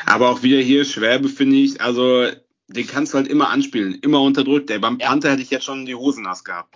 Aber 0.07 0.31
auch 0.31 0.43
wieder 0.43 0.59
hier 0.61 0.85
Schwäbe, 0.85 1.29
finde 1.29 1.57
ich, 1.57 1.81
also 1.81 2.29
den 2.69 2.87
kannst 2.87 3.13
du 3.13 3.19
halt 3.19 3.29
immer 3.29 3.51
anspielen, 3.51 3.95
immer 4.01 4.21
unterdrückt. 4.23 4.71
Ey. 4.71 4.79
Beim 4.79 4.99
Ja. 5.01 5.09
Panther 5.09 5.33
hätte 5.33 5.43
ich 5.43 5.51
jetzt 5.51 5.65
schon 5.65 5.87
die 5.87 5.95
Hosen 5.95 6.23
nass 6.25 6.45
gehabt. 6.45 6.75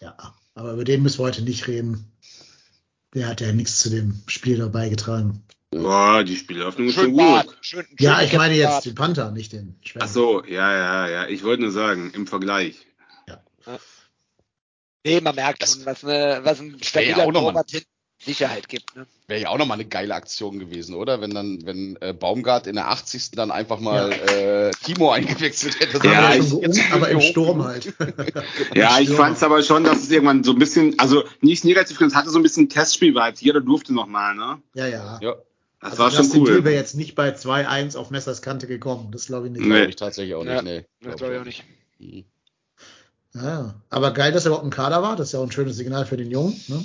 Ja, 0.00 0.16
aber 0.54 0.72
über 0.72 0.84
den 0.84 1.02
müssen 1.02 1.18
wir 1.18 1.24
heute 1.26 1.42
nicht 1.42 1.66
reden. 1.68 2.10
Der 3.12 3.26
hat 3.28 3.40
ja 3.40 3.52
nichts 3.52 3.80
zu 3.80 3.90
dem 3.90 4.22
Spiel 4.26 4.58
da 4.58 4.68
beigetragen. 4.68 5.42
Boah, 5.72 6.24
die 6.24 6.36
Spielhoffnung 6.36 6.88
ist 6.88 6.94
schon 6.94 7.04
Schön 7.04 7.12
gut. 7.12 7.20
Bart. 7.20 7.56
Schön, 7.60 7.86
Ja, 7.98 8.16
schön 8.18 8.26
ich 8.26 8.32
meine 8.36 8.54
jetzt 8.54 8.86
den 8.86 8.94
Panther, 8.94 9.30
nicht 9.30 9.52
den 9.52 9.76
Schwämme. 9.82 10.04
Ach 10.04 10.08
so, 10.10 10.44
ja, 10.44 10.72
ja, 10.72 11.08
ja. 11.08 11.26
Ich 11.28 11.42
wollte 11.44 11.62
nur 11.62 11.70
sagen, 11.72 12.10
im 12.14 12.26
Vergleich. 12.26 12.86
Nee, 15.04 15.20
man 15.22 15.34
merkt 15.34 15.62
Das- 15.62 15.74
schon, 15.74 15.86
was, 15.86 16.04
eine, 16.04 16.40
was 16.44 16.60
ein 16.60 16.76
ja 16.78 16.84
stabiler 16.84 17.18
auch 17.24 17.32
noch 17.32 17.40
mal- 17.42 17.50
Torwart 17.52 17.70
hinten 17.70 17.88
Sicherheit 18.22 18.68
gibt. 18.68 18.94
Ne? 18.96 19.06
Wäre 19.28 19.40
ja 19.40 19.48
auch 19.48 19.56
nochmal 19.58 19.76
eine 19.78 19.88
geile 19.88 20.14
Aktion 20.14 20.58
gewesen, 20.58 20.94
oder? 20.94 21.20
Wenn 21.22 21.30
dann, 21.30 21.64
wenn 21.64 21.96
äh, 22.02 22.12
Baumgart 22.12 22.66
in 22.66 22.74
der 22.74 22.88
80. 22.90 23.30
dann 23.30 23.50
einfach 23.50 23.80
mal 23.80 24.12
äh, 24.12 24.70
Timo 24.84 25.10
eingewechselt 25.10 25.80
hätte. 25.80 25.98
Haben 26.00 26.04
Ja, 26.12 26.12
ja 26.34 26.40
ich- 26.40 26.50
geungt, 26.50 26.92
aber 26.92 27.08
im 27.08 27.20
Sturm 27.22 27.64
halt. 27.64 27.94
Ja, 28.74 28.98
ich 28.98 29.04
Stürmer. 29.08 29.24
fand's 29.24 29.42
aber 29.42 29.62
schon, 29.62 29.84
dass 29.84 30.02
es 30.02 30.10
irgendwann 30.10 30.44
so 30.44 30.52
ein 30.52 30.58
bisschen, 30.58 30.98
also 30.98 31.24
nicht 31.40 31.64
negativ, 31.64 31.98
es 32.00 32.14
hatte 32.14 32.28
so 32.30 32.38
ein 32.38 32.42
bisschen 32.42 32.68
Testspiel-Vibes. 32.68 33.40
Jeder 33.40 33.60
durfte 33.62 33.94
nochmal, 33.94 34.34
ne? 34.34 34.60
Ja, 34.74 34.86
ja. 34.86 35.18
Ja, 35.22 35.34
Das 35.80 35.92
Also 35.92 36.02
war 36.02 36.10
schon 36.10 36.24
Justin 36.24 36.42
cool. 36.42 36.64
wäre 36.64 36.74
jetzt 36.74 36.94
nicht 36.96 37.14
bei 37.14 37.30
2-1 37.34 37.96
auf 37.96 38.10
Messers 38.10 38.42
Kante 38.42 38.66
gekommen. 38.66 39.12
Das 39.12 39.26
glaube 39.26 39.46
ich 39.46 39.52
nicht. 39.52 39.62
Nee. 39.62 39.68
glaube 39.76 39.88
ich 39.88 39.96
tatsächlich 39.96 40.34
auch 40.34 40.44
nicht. 40.44 40.52
Ja, 40.52 40.60
nee, 40.62 40.84
Das 41.00 41.16
glaube 41.16 41.34
ich 41.36 41.40
auch 41.40 41.44
nicht. 41.46 41.64
Mhm. 41.98 42.24
Ja, 43.32 43.76
aber 43.90 44.10
geil, 44.12 44.32
dass 44.32 44.44
er 44.44 44.48
überhaupt 44.48 44.64
im 44.64 44.70
Kader 44.72 45.02
war. 45.02 45.14
Das 45.16 45.28
ist 45.28 45.32
ja 45.34 45.38
auch 45.38 45.44
ein 45.44 45.52
schönes 45.52 45.76
Signal 45.76 46.04
für 46.04 46.16
den 46.16 46.30
Jungen. 46.32 46.60
Ne? 46.66 46.84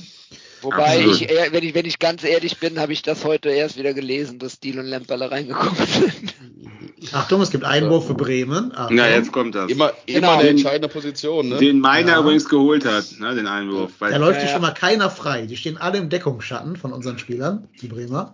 Wobei 0.62 0.84
Absolut. 1.06 1.22
ich, 1.22 1.30
wenn 1.52 1.64
ich, 1.64 1.76
wenn 1.76 1.86
ich 1.86 2.00
ganz 2.00 2.24
ehrlich 2.24 2.58
bin, 2.60 2.80
habe 2.80 2.94
ich 2.94 3.02
das 3.02 3.24
heute 3.26 3.50
erst 3.50 3.78
wieder 3.78 3.94
gelesen, 3.94 4.40
dass 4.40 4.60
Deal 4.60 4.80
und 4.80 4.86
Lemperle 4.86 5.30
reingekommen 5.30 5.76
sind. 5.86 6.34
Achtung, 7.14 7.42
es 7.42 7.52
gibt 7.52 7.64
Einwurf 7.66 8.08
für 8.08 8.16
Bremen. 8.16 8.72
Achtung. 8.76 8.98
Ja, 8.98 9.08
jetzt 9.08 9.32
kommt 9.32 9.54
das. 9.54 9.70
Immer, 9.70 9.92
immer 10.06 10.20
Genau. 10.20 10.38
eine 10.40 10.50
entscheidende 10.50 10.88
Position, 10.88 11.50
ne? 11.50 11.58
Den 11.58 11.80
Meiner 11.80 12.14
Ja. 12.14 12.20
übrigens 12.20 12.50
geholt 12.50 12.86
hat, 12.86 13.06
ne, 13.20 13.36
den 13.36 13.48
Einwurf. 13.48 13.92
Da 14.00 14.16
läuft 14.18 14.42
Ja, 14.42 14.48
schon 14.48 14.62
mal 14.62 14.72
keiner 14.74 15.10
frei. 15.12 15.46
Die 15.46 15.56
stehen 15.58 15.78
alle 15.78 15.98
im 16.00 16.10
Deckungsschatten 16.10 16.78
von 16.78 16.94
unseren 16.94 17.20
Spielern, 17.20 17.68
die 17.82 17.88
Bremer. 17.88 18.34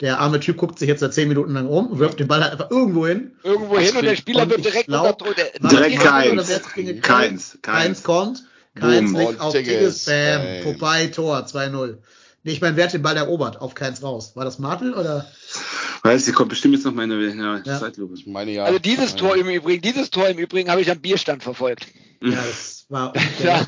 Der 0.00 0.20
arme 0.20 0.38
Typ 0.38 0.56
guckt 0.56 0.78
sich 0.78 0.88
jetzt 0.88 1.00
seit 1.00 1.12
zehn 1.12 1.28
Minuten 1.28 1.52
lang 1.54 1.66
um, 1.66 1.98
wirft 1.98 2.20
den 2.20 2.28
Ball 2.28 2.40
halt 2.42 2.52
einfach 2.52 2.70
irgendwo 2.70 3.06
hin. 3.06 3.32
Irgendwo 3.42 3.78
hin 3.78 3.96
und 3.96 4.04
der 4.04 4.14
Spieler 4.16 4.48
wird 4.48 4.64
direkt 4.64 4.86
glaub, 4.86 5.20
unter 5.20 5.34
der, 5.34 5.50
War 5.60 5.70
Direkt 5.70 5.98
Keins, 6.00 7.02
Keins 7.02 7.58
keins. 7.62 8.02
kommt. 8.04 8.44
Keins 8.74 9.12
Boom. 9.12 9.20
legt 9.20 9.40
auf 9.40 9.52
Tigges. 9.52 10.04
Bam, 10.04 10.42
Bam. 10.42 10.62
vorbei, 10.62 11.06
Tor, 11.08 11.38
2-0. 11.46 11.98
Nee, 12.44 12.52
ich 12.52 12.60
meine, 12.60 12.76
wer 12.76 12.84
hat 12.84 12.92
den 12.92 13.02
Ball 13.02 13.16
erobert? 13.16 13.60
Auf 13.60 13.74
keins 13.74 14.02
raus. 14.02 14.32
War 14.34 14.44
das 14.44 14.58
Martel 14.58 14.94
oder? 14.94 15.26
weiß 16.02 16.28
ich, 16.28 16.34
kommt 16.34 16.50
bestimmt 16.50 16.74
jetzt 16.74 16.84
noch 16.84 16.94
mal 16.94 17.02
eine 17.02 17.20
ja, 17.20 17.60
Ja. 17.64 17.78
Zeitlupe. 17.78 18.14
Ich 18.14 18.26
meine 18.26 18.52
ja. 18.52 18.64
Also 18.64 18.78
dieses 18.78 19.10
meine, 19.10 19.20
Tor 19.20 19.36
im 19.36 19.48
Übrigen, 19.48 19.82
dieses 19.82 20.10
Tor 20.10 20.28
im 20.28 20.38
Übrigen 20.38 20.70
habe 20.70 20.80
ich 20.80 20.90
am 20.90 21.00
Bierstand 21.00 21.42
verfolgt. 21.42 21.86
Ja, 22.22 22.30
das 22.30 22.86
war. 22.88 23.12
Ja. 23.42 23.66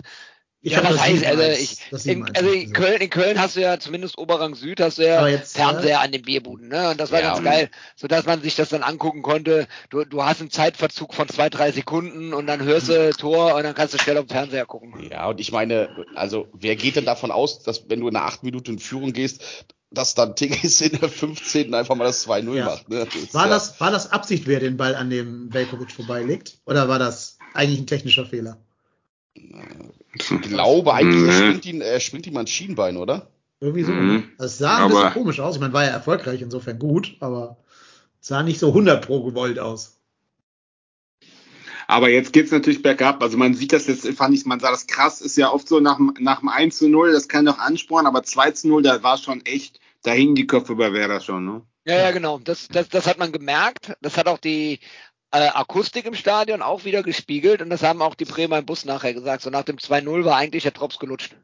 Ich 0.62 0.72
ja, 0.72 0.82
das 0.82 1.00
heißt, 1.00 1.24
also 1.24 1.42
7-1, 1.42 1.58
ich, 1.58 1.78
das 1.90 2.04
in, 2.04 2.22
7-1 2.24 2.36
also 2.36 2.50
in. 2.50 2.72
Köln, 2.74 3.00
in 3.00 3.08
Köln 3.08 3.40
hast 3.40 3.56
du 3.56 3.60
ja 3.62 3.78
zumindest 3.78 4.18
Oberrang 4.18 4.54
Süd 4.54 4.78
hast 4.80 4.98
du 4.98 5.06
ja 5.06 5.26
jetzt, 5.26 5.56
Fernseher 5.56 6.00
an 6.00 6.12
den 6.12 6.20
Bierbuden, 6.20 6.68
ne? 6.68 6.90
Und 6.90 7.00
das 7.00 7.10
war 7.12 7.20
Ja. 7.20 7.32
ganz 7.32 7.42
geil, 7.42 7.70
sodass 7.96 8.26
man 8.26 8.42
sich 8.42 8.56
das 8.56 8.68
dann 8.68 8.82
angucken 8.82 9.22
konnte. 9.22 9.66
Du, 9.88 10.04
du 10.04 10.22
hast 10.22 10.40
einen 10.40 10.50
Zeitverzug 10.50 11.14
von 11.14 11.28
zwei, 11.28 11.48
drei 11.48 11.72
Sekunden 11.72 12.34
und 12.34 12.46
dann 12.46 12.62
hörst 12.62 12.90
du 12.90 13.10
Tor 13.16 13.54
und 13.54 13.62
dann 13.62 13.74
kannst 13.74 13.94
du 13.94 13.98
schnell 13.98 14.18
auf 14.18 14.26
den 14.26 14.34
Fernseher 14.34 14.66
gucken. 14.66 15.08
Ja, 15.10 15.28
und 15.28 15.40
ich 15.40 15.50
meine, 15.50 15.88
also 16.14 16.48
wer 16.52 16.76
geht 16.76 16.96
denn 16.96 17.06
davon 17.06 17.30
aus, 17.30 17.62
dass 17.62 17.88
wenn 17.88 18.00
du 18.00 18.08
in 18.08 18.16
einer 18.16 18.26
8 18.26 18.42
Minuten 18.42 18.72
in 18.72 18.78
Führung 18.78 19.14
gehst, 19.14 19.64
dass 19.90 20.14
dann 20.14 20.36
Tigges 20.36 20.80
in 20.82 20.98
der 20.98 21.08
15. 21.08 21.72
einfach 21.72 21.94
mal 21.94 22.04
das 22.04 22.26
2-0 22.26 22.54
Ja. 22.54 22.66
macht. 22.66 22.90
Ne? 22.90 23.06
ist 23.14 23.32
War 23.32 23.44
ja, 23.44 23.50
das, 23.50 23.80
war 23.80 23.90
das 23.90 24.12
Absicht, 24.12 24.46
wer 24.46 24.60
den 24.60 24.76
Ball 24.76 24.94
an 24.94 25.08
dem 25.08 25.52
Velkovic 25.54 25.90
vorbeilegt? 25.90 26.58
Oder 26.66 26.88
war 26.88 26.98
das 26.98 27.38
eigentlich 27.54 27.80
ein 27.80 27.86
technischer 27.86 28.26
Fehler? 28.26 28.58
Ich 30.14 30.28
glaube, 30.42 30.92
eigentlich 30.94 31.22
Mhm. 31.22 31.28
er 31.28 31.32
springt 31.34 31.66
ihn, 31.66 32.00
springt 32.00 32.26
ihm 32.26 32.36
ans 32.36 32.50
Schienbein, 32.50 32.96
oder? 32.96 33.30
Irgendwie 33.60 33.84
so. 33.84 33.92
Mhm. 33.92 34.30
es 34.38 34.58
sah 34.58 34.76
ein 34.78 34.82
Aber- 34.84 34.94
bisschen 34.94 35.12
komisch 35.12 35.40
aus. 35.40 35.54
Ich 35.56 35.60
meine, 35.60 35.72
war 35.72 35.84
ja 35.84 35.90
erfolgreich, 35.90 36.40
insofern 36.42 36.78
gut, 36.78 37.16
aber 37.20 37.58
es 38.20 38.28
sah 38.28 38.42
nicht 38.42 38.58
so 38.58 38.68
100 38.72 39.04
pro 39.06 39.22
gewollt 39.22 39.58
aus. 39.58 39.96
Aber 41.86 42.08
jetzt 42.08 42.32
geht's 42.32 42.52
natürlich 42.52 42.82
bergab. 42.82 43.22
Also 43.22 43.36
man 43.36 43.54
sieht 43.54 43.72
das 43.72 43.86
jetzt, 43.86 44.06
fand 44.14 44.34
ich, 44.34 44.46
man 44.46 44.60
sah 44.60 44.70
das 44.70 44.86
krass, 44.86 45.20
ist 45.20 45.36
ja 45.36 45.50
oft 45.52 45.68
so 45.68 45.80
nach, 45.80 45.96
dem- 45.96 46.14
nach 46.20 46.40
dem 46.40 46.48
1 46.48 46.78
zu 46.78 46.88
0, 46.88 47.12
das 47.12 47.28
kann 47.28 47.44
doch 47.46 47.58
anspornen, 47.58 48.06
aber 48.06 48.22
2 48.22 48.52
zu 48.52 48.68
0, 48.68 48.82
da 48.82 49.02
war 49.02 49.18
schon 49.18 49.44
echt, 49.44 49.80
da 50.02 50.12
hingen 50.12 50.34
die 50.36 50.46
Köpfe 50.46 50.76
bei 50.76 50.92
Werder 50.92 51.20
schon, 51.20 51.44
ne? 51.44 51.62
Ja, 51.86 51.96
ja, 51.98 52.10
genau. 52.12 52.38
Das, 52.38 52.68
das, 52.68 52.88
das 52.90 53.06
hat 53.06 53.18
man 53.18 53.32
gemerkt. 53.32 53.92
Das 54.02 54.16
hat 54.18 54.28
auch 54.28 54.38
die 54.38 54.80
äh, 55.32 55.48
Akustik 55.48 56.04
im 56.06 56.14
Stadion 56.14 56.62
auch 56.62 56.84
wieder 56.84 57.02
gespiegelt 57.02 57.62
und 57.62 57.70
das 57.70 57.82
haben 57.82 58.02
auch 58.02 58.14
die 58.14 58.24
Bremer 58.24 58.58
im 58.58 58.66
Bus 58.66 58.84
nachher 58.84 59.14
gesagt. 59.14 59.42
So 59.42 59.50
nach 59.50 59.62
dem 59.64 59.76
2-0 59.78 60.24
war 60.24 60.36
eigentlich 60.36 60.64
der 60.64 60.72
Drops 60.72 60.98
gelutscht. 60.98 61.36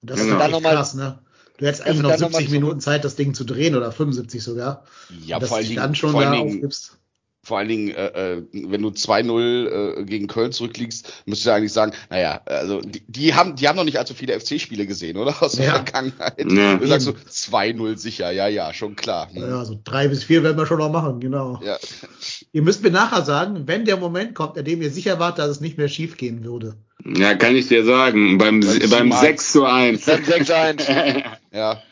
Und 0.00 0.10
das 0.10 0.18
Genau. 0.20 0.32
ist 0.32 0.38
Dann 0.40 0.42
echt 0.46 0.52
noch 0.52 0.60
mal- 0.60 0.74
krass, 0.74 0.94
ne? 0.94 1.18
Du 1.58 1.66
hättest 1.66 1.82
Also 1.82 1.90
eigentlich 1.90 2.02
noch 2.02 2.10
dann 2.10 2.20
noch 2.20 2.30
mal 2.30 2.38
70 2.38 2.48
zurück. 2.48 2.60
Minuten 2.62 2.80
Zeit, 2.80 3.04
das 3.04 3.14
Ding 3.14 3.34
zu 3.34 3.44
drehen 3.44 3.76
oder 3.76 3.92
75 3.92 4.42
sogar. 4.42 4.84
Ja, 5.24 5.38
vor 5.38 5.56
allen 5.58 5.66
Dingen, 5.66 5.76
dann 5.76 5.94
schon 5.94 6.10
vor 6.12 6.22
da 6.22 6.30
allen 6.30 6.38
Dingen, 6.40 6.54
aufgibst. 6.56 6.98
Vor 7.44 7.58
allen 7.58 7.68
Dingen 7.68 7.90
äh, 7.90 8.36
äh, 8.36 8.42
wenn 8.52 8.82
du 8.82 8.90
2-0 8.90 10.00
äh, 10.00 10.04
gegen 10.04 10.28
Köln 10.28 10.52
zurückliegst, 10.52 11.24
müsstest 11.26 11.46
du 11.46 11.52
eigentlich 11.52 11.72
sagen, 11.72 11.92
naja, 12.08 12.40
also 12.46 12.80
die, 12.80 13.02
die 13.08 13.34
haben 13.34 13.56
die 13.56 13.66
haben 13.66 13.74
noch 13.76 13.84
nicht 13.84 13.98
allzu 13.98 14.14
viele 14.14 14.38
FC-Spiele 14.38 14.86
gesehen, 14.86 15.16
oder? 15.16 15.34
Aus 15.42 15.52
der 15.52 15.66
Ja. 15.66 15.72
Vergangenheit. 15.74 16.38
Ja. 16.38 16.76
Du 16.76 16.86
sagst 16.86 17.06
so 17.06 17.12
2-0 17.12 17.96
sicher, 17.98 18.30
ja, 18.30 18.46
ja, 18.46 18.72
schon 18.72 18.94
klar. 18.94 19.28
Hm. 19.32 19.42
Ja, 19.42 19.64
so 19.64 19.78
drei 19.82 20.06
bis 20.08 20.22
vier 20.24 20.44
werden 20.44 20.56
wir 20.56 20.66
schon 20.66 20.78
noch 20.78 20.90
machen, 20.92 21.18
genau. 21.18 21.60
Ja. 21.64 21.78
Ihr 22.52 22.62
müsst 22.62 22.82
mir 22.82 22.90
nachher 22.90 23.24
sagen, 23.24 23.66
wenn 23.66 23.84
der 23.84 23.96
Moment 23.96 24.34
kommt, 24.34 24.56
an 24.56 24.64
dem 24.64 24.82
ihr 24.82 24.90
sicher 24.90 25.18
wart, 25.18 25.38
dass 25.38 25.48
es 25.48 25.60
nicht 25.60 25.78
mehr 25.78 25.88
schief 25.88 26.16
gehen 26.16 26.44
würde. 26.44 26.76
Ja, 27.04 27.34
kann 27.34 27.56
ich 27.56 27.66
dir 27.68 27.84
sagen. 27.84 28.38
Beim, 28.38 28.60
Beim 28.60 28.90
beim 28.90 29.12
7-1. 29.12 29.20
6 29.20 29.52
zu 29.52 29.64
1. 29.64 30.04
Dann 30.04 30.22
6-1. 30.22 31.22
Ja, 31.52 31.82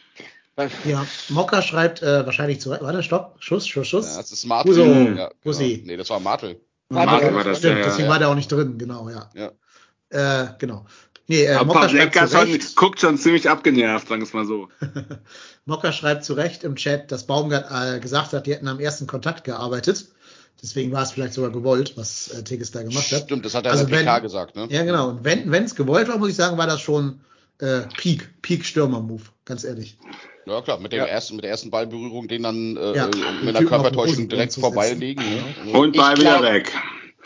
Ja, 0.84 1.06
Mokka 1.28 1.62
schreibt 1.62 2.02
äh, 2.02 2.24
wahrscheinlich 2.26 2.60
zu. 2.60 2.70
Warte, 2.70 3.02
stopp. 3.02 3.36
Schuss, 3.38 3.66
Schuss, 3.66 3.88
Schuss. 3.88 4.06
ja, 4.14 4.16
das 4.18 4.32
ist 4.32 4.44
Martel. 4.46 4.72
Uso. 4.72 4.84
Ja, 4.84 5.30
genau. 5.42 5.58
Nee, 5.84 5.96
das 5.96 6.10
war 6.10 6.20
Martel. 6.20 6.60
Martel 6.88 7.34
war 7.34 7.44
das, 7.44 7.58
Stimmt, 7.58 7.74
ja, 7.74 7.78
ja, 7.80 7.84
deswegen 7.86 8.04
ja. 8.06 8.10
war 8.10 8.18
der 8.18 8.28
auch 8.28 8.34
nicht 8.34 8.50
drin, 8.50 8.76
genau, 8.78 9.08
ja. 9.08 9.30
Ja. 9.34 10.42
Äh, 10.44 10.48
genau. 10.58 10.86
Nee, 11.28 11.44
äh, 11.44 11.52
Aber 11.54 11.66
Mokka 11.66 11.88
schreibt, 11.88 12.16
schon, 12.16 12.26
Recht, 12.50 12.74
guckt 12.74 13.00
schon 13.00 13.16
ziemlich 13.16 13.48
abgenervt, 13.48 14.08
sagen 14.08 14.20
wir 14.20 14.26
es 14.26 14.32
mal 14.32 14.44
so. 14.44 14.68
Mokka 15.66 15.92
schreibt 15.92 16.24
zu 16.24 16.32
Recht 16.34 16.64
im 16.64 16.74
Chat, 16.74 17.12
dass 17.12 17.26
Baumgart 17.26 17.70
äh, 17.70 18.00
gesagt 18.00 18.32
hat, 18.32 18.46
die 18.46 18.52
hätten 18.54 18.66
am 18.66 18.80
ersten 18.80 19.06
Kontakt 19.06 19.44
gearbeitet. 19.44 20.06
Deswegen 20.62 20.90
war 20.92 21.02
es 21.04 21.12
vielleicht 21.12 21.34
sogar 21.34 21.50
gewollt, 21.50 21.96
was 21.96 22.28
äh, 22.28 22.42
Tigges 22.42 22.72
da 22.72 22.82
gemacht 22.82 23.12
hat. 23.12 23.22
Stimmt, 23.22 23.44
das 23.44 23.54
hat 23.54 23.64
er 23.66 23.72
Also 23.72 23.84
in 23.84 23.90
der 23.90 23.98
PK 24.00 24.16
wenn- 24.16 24.22
gesagt, 24.22 24.56
ne? 24.56 24.66
Ja, 24.70 24.82
genau. 24.84 25.10
Und 25.10 25.24
wenn 25.24 25.64
es 25.64 25.74
gewollt 25.76 26.08
war, 26.08 26.18
muss 26.18 26.30
ich 26.30 26.36
sagen, 26.36 26.58
war 26.58 26.66
das 26.66 26.80
schon 26.80 27.20
äh, 27.60 27.82
Peak, 27.96 28.28
Peak 28.42 28.64
Stürmer-Move, 28.64 29.22
ganz 29.44 29.64
ehrlich. 29.64 29.96
Ja 30.46 30.60
klar, 30.62 30.78
mit 30.80 30.92
dem 30.92 30.98
Ja. 31.00 31.06
ersten, 31.06 31.36
mit 31.36 31.44
der 31.44 31.50
ersten 31.50 31.70
Ballberührung, 31.70 32.26
den 32.26 32.42
dann 32.42 32.76
äh, 32.76 32.96
Ja, 32.96 33.06
äh, 33.06 33.44
mit 33.44 33.54
einer 33.54 33.66
Körpertäuschung 33.68 34.28
direkt 34.28 34.54
vorbeilegen. 34.54 35.22
Ne? 35.66 35.72
Und 35.78 35.96
Ball 35.96 36.14
Ich 36.14 36.20
wieder 36.20 36.38
glaub- 36.38 36.52
weg. 36.52 36.72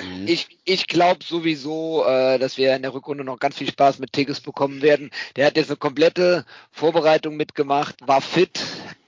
Mhm. 0.02 0.26
Ich, 0.26 0.48
ich 0.64 0.88
glaube 0.88 1.24
sowieso, 1.24 2.04
äh, 2.04 2.38
dass 2.40 2.58
wir 2.58 2.74
in 2.74 2.82
der 2.82 2.92
Rückrunde 2.92 3.22
noch 3.22 3.38
ganz 3.38 3.56
viel 3.56 3.68
Spaß 3.70 4.00
mit 4.00 4.12
Tigges 4.12 4.40
bekommen 4.40 4.82
werden. 4.82 5.10
Der 5.36 5.46
hat 5.46 5.56
jetzt 5.56 5.70
eine 5.70 5.76
komplette 5.76 6.44
Vorbereitung 6.72 7.36
mitgemacht, 7.36 7.94
war 8.04 8.20
fit, 8.20 8.60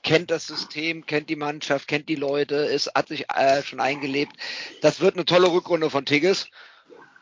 kennt 0.04 0.30
das 0.30 0.46
System, 0.46 1.04
kennt 1.04 1.28
die 1.28 1.34
Mannschaft, 1.36 1.88
kennt 1.88 2.08
die 2.08 2.14
Leute, 2.14 2.54
ist, 2.54 2.92
hat 2.94 3.08
sich 3.08 3.26
äh, 3.34 3.62
schon 3.64 3.80
eingelebt. 3.80 4.32
Das 4.80 5.00
wird 5.00 5.16
eine 5.16 5.24
tolle 5.24 5.50
Rückrunde 5.50 5.90
von 5.90 6.06
Tigges. 6.06 6.46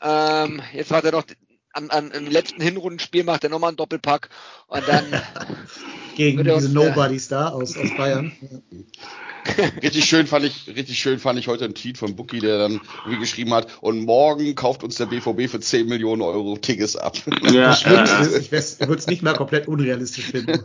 Ähm, 0.03 0.61
jetzt 0.75 0.90
macht 0.90 1.05
er 1.05 1.12
noch 1.12 1.25
am, 1.74 1.90
am, 1.90 2.10
im 2.12 2.26
letzten 2.26 2.62
Hinrundenspiel 2.62 3.24
macht 3.24 3.44
er 3.44 3.50
nochmal 3.50 3.68
einen 3.68 3.76
Doppelpack 3.76 4.30
und 4.68 4.82
dann 4.88 5.04
Gegen 6.16 6.42
diese 6.44 6.54
uns, 6.54 6.72
Nobodies 6.72 7.28
da 7.28 7.48
aus, 7.48 7.76
aus 7.76 7.90
Bayern. 7.96 8.32
Richtig 9.82 10.06
schön 10.06 10.26
fand 10.26 10.46
ich, 10.46 10.68
richtig 10.74 10.98
schön 10.98 11.18
fand 11.18 11.38
ich 11.38 11.48
heute 11.48 11.66
einen 11.66 11.74
Tweet 11.74 11.98
von 11.98 12.16
Bookie, 12.16 12.40
der 12.40 12.56
dann 12.56 12.80
irgendwie 13.04 13.20
geschrieben 13.20 13.52
hat, 13.52 13.66
und 13.82 14.00
morgen 14.00 14.54
kauft 14.54 14.82
uns 14.82 14.94
der 14.94 15.04
BVB 15.04 15.50
für 15.50 15.60
10 15.60 15.87
Millionen 15.87 16.22
Euro 16.22 16.56
Tickets 16.56 16.96
ab. 16.96 17.18
Ja, 17.52 17.74
äh, 17.74 18.38
ich 18.38 18.50
würde 18.50 18.94
es 18.94 19.06
nicht 19.06 19.22
mal 19.22 19.34
komplett 19.34 19.68
unrealistisch 19.68 20.24
finden. 20.24 20.62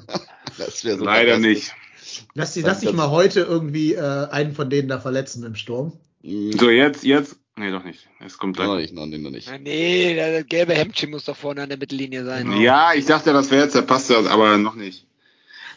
Das 0.58 0.86
wäre 0.86 0.98
so 0.98 1.04
leider 1.04 1.34
fantastisch. 1.34 1.58
nicht. 1.60 2.30
Lass, 2.36 2.54
die, 2.54 2.62
lass 2.62 2.80
dich 2.80 2.94
mal 2.94 3.10
heute 3.10 3.42
irgendwie 3.42 3.96
äh, 3.96 4.30
einen 4.30 4.54
von 4.54 4.70
denen 4.70 4.88
da 4.88 5.00
verletzen 5.00 5.44
im 5.44 5.56
Sturm. 5.56 5.92
So, 6.24 6.70
jetzt, 6.70 7.04
jetzt. 7.04 7.36
Nee, 7.60 7.72
doch 7.72 7.84
nicht. 7.84 8.08
Es 8.26 8.38
kommt 8.38 8.56
gleich. 8.56 8.70
nicht, 8.70 8.94
noch 8.94 9.06
nicht, 9.06 9.22
noch 9.22 9.32
nicht. 9.32 9.52
nee, 9.62 10.16
das 10.16 10.48
gelbe 10.48 10.74
Hemdchen 10.74 11.10
muss 11.10 11.26
doch 11.26 11.36
vorne 11.36 11.62
an 11.64 11.68
der 11.70 11.78
Mittellinie 11.78 12.24
sein. 12.24 12.54
Ja, 12.62 12.94
ich 12.94 13.06
dachte, 13.06 13.34
das 13.34 13.52
wäre 13.52 13.66
jetzt, 13.66 13.76
da 13.76 13.82
passt 13.82 14.10
das, 14.10 14.28
aber 14.28 14.58
noch 14.58 14.76
nicht. 14.76 15.06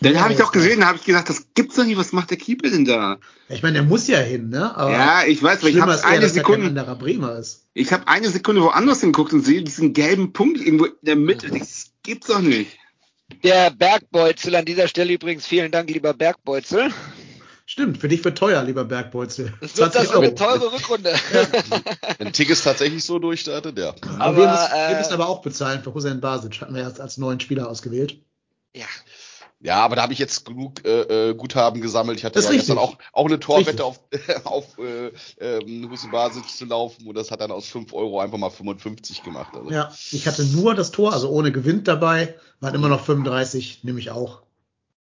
Dann 0.01 0.21
habe 0.21 0.33
ich 0.33 0.39
doch 0.39 0.53
gesehen, 0.53 0.81
da 0.81 0.87
habe 0.87 0.99
ich 0.99 1.05
gedacht, 1.05 1.29
das 1.29 1.47
gibt's 1.55 1.75
doch 1.77 1.85
nicht, 1.85 1.97
was 1.97 2.13
macht 2.13 2.31
der 2.31 2.37
Keeper 2.37 2.71
denn 2.71 2.85
da? 2.85 3.19
Ich 3.49 3.63
meine, 3.65 3.75
der 3.75 3.83
muss 3.83 4.07
ja 4.07 4.19
hin, 4.19 4.49
ne? 4.49 4.77
Aber 4.77 4.93
Ja, 4.93 5.25
ich 5.27 5.43
weiß, 5.43 5.61
aber 5.61 5.69
ich 5.71 5.81
habe 5.81 5.93
eine 5.93 5.99
dass 5.99 6.03
kein 6.03 6.29
Sekunde, 6.29 6.67
anderer 6.69 6.95
Bremer 6.95 7.37
ist. 7.37 7.67
ich 7.75 7.93
habe 7.93 8.07
eine 8.07 8.29
Sekunde 8.29 8.63
woanders 8.63 9.01
hingeguckt 9.01 9.33
und 9.33 9.45
sehe 9.45 9.63
diesen 9.63 9.93
gelben 9.93 10.33
Punkt 10.33 10.61
irgendwo 10.61 10.85
in 10.85 10.93
der 11.03 11.17
Mitte. 11.17 11.49
Das 11.51 11.93
gibt's 12.05 12.29
doch 12.29 12.41
nicht. 12.41 12.79
Der 13.43 13.71
Bergbeutzel, 13.71 14.55
an 14.55 14.65
dieser 14.65 14.87
Stelle 14.87 15.13
übrigens 15.15 15.47
vielen 15.47 15.73
Dank, 15.73 15.91
lieber 15.91 16.15
Bergbeutzel. 16.15 16.93
Stimmt, 17.73 17.97
für 17.97 18.09
dich 18.09 18.23
wird 18.23 18.37
teuer, 18.37 18.63
lieber 18.63 18.85
Bergbeutzel. 18.85 19.55
Das 19.63 19.79
wird 19.79 19.97
eine 19.97 20.35
teure 20.35 20.71
Rückrunde. 20.75 21.15
Wenn 22.19 22.31
Tickets 22.31 22.65
tatsächlich 22.65 23.03
so 23.03 23.19
durchstartet, 23.19 23.79
ja. 23.79 23.95
Aber, 24.19 24.21
Aber, 24.21 24.37
wir, 24.37 24.47
müssen, 24.47 24.73
wir 24.73 24.89
äh, 24.91 24.99
müssen 24.99 25.13
aber 25.15 25.27
auch 25.27 25.41
bezahlen 25.41 25.83
für 25.83 25.95
Hussein 25.95 26.21
Basic. 26.21 26.61
Hatten 26.61 26.75
wir 26.75 26.83
erst 26.83 27.01
als 27.01 27.17
neuen 27.17 27.41
Spieler 27.41 27.71
ausgewählt. 27.71 28.21
Ja. 28.77 28.85
Ja, 29.59 29.77
aber 29.77 29.97
da 29.97 30.03
habe 30.03 30.13
ich 30.13 30.19
jetzt 30.19 30.45
genug 30.45 30.85
äh, 30.85 31.31
äh, 31.31 31.35
Guthaben 31.35 31.81
gesammelt. 31.81 32.19
Ich 32.19 32.27
hatte 32.27 32.35
Das 32.35 32.45
ja 32.45 32.51
ist 32.51 32.57
gestern 32.59 32.77
auch, 32.77 32.99
auch 33.15 33.25
eine 33.25 33.41
Torwette 33.41 33.69
Richtig. 33.69 33.81
auf, 33.81 34.01
auf 34.45 34.79
äh, 34.79 35.11
ähm, 35.41 35.91
Husenbasis 35.91 36.59
zu 36.59 36.67
laufen 36.67 37.07
und 37.07 37.15
das 37.15 37.31
hat 37.31 37.41
dann 37.41 37.51
aus 37.51 37.69
5 37.69 37.95
Euro 37.95 38.21
einfach 38.21 38.37
mal 38.37 38.51
55 38.51 39.23
gemacht. 39.23 39.55
Also. 39.57 39.71
Ja, 39.71 39.91
ich 40.11 40.27
hatte 40.27 40.45
nur 40.45 40.75
das 40.75 40.91
Tor, 40.91 41.15
also 41.15 41.31
ohne 41.31 41.53
Gewinn 41.53 41.85
dabei, 41.85 42.35
waren 42.61 42.75
immer 42.75 42.89
noch 42.89 43.03
35, 43.03 43.83
nehme 43.83 43.99
ich 43.99 44.11
auch. 44.11 44.43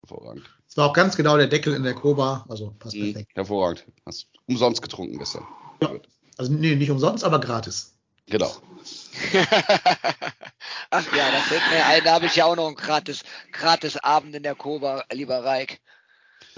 Hervorragend. 0.07 0.49
Es 0.71 0.77
war 0.77 0.87
auch 0.89 0.93
ganz 0.93 1.17
genau 1.17 1.37
der 1.37 1.49
Deckel 1.49 1.75
in 1.75 1.83
der 1.83 1.95
Koba, 1.95 2.47
also 2.49 2.73
passt 2.79 2.95
Mhm, 2.95 3.13
perfekt. 3.13 3.33
hervorragend. 3.35 3.85
Hast 4.07 4.29
umsonst 4.47 4.81
getrunken 4.81 5.19
gestern. 5.19 5.45
Ja. 5.83 5.91
Also 6.39 6.53
nee, 6.53 6.77
nicht 6.77 6.91
umsonst, 6.91 7.25
aber 7.25 7.41
gratis. 7.41 7.95
Genau. 8.27 8.51
Ach 10.91 11.05
ja, 11.17 11.31
da 11.31 11.39
fällt 11.41 11.63
mir 11.73 11.87
ein, 11.87 12.05
da 12.05 12.13
habe 12.15 12.27
ich 12.27 12.37
ja 12.37 12.45
auch 12.45 12.55
noch 12.57 12.67
einen 12.69 12.77
gratis, 12.77 13.23
gratis 13.53 13.97
Abend 13.97 14.35
in 14.37 14.43
der 14.45 14.55
Koba, 14.55 15.05
lieber 15.13 15.45
Reik. 15.45 15.81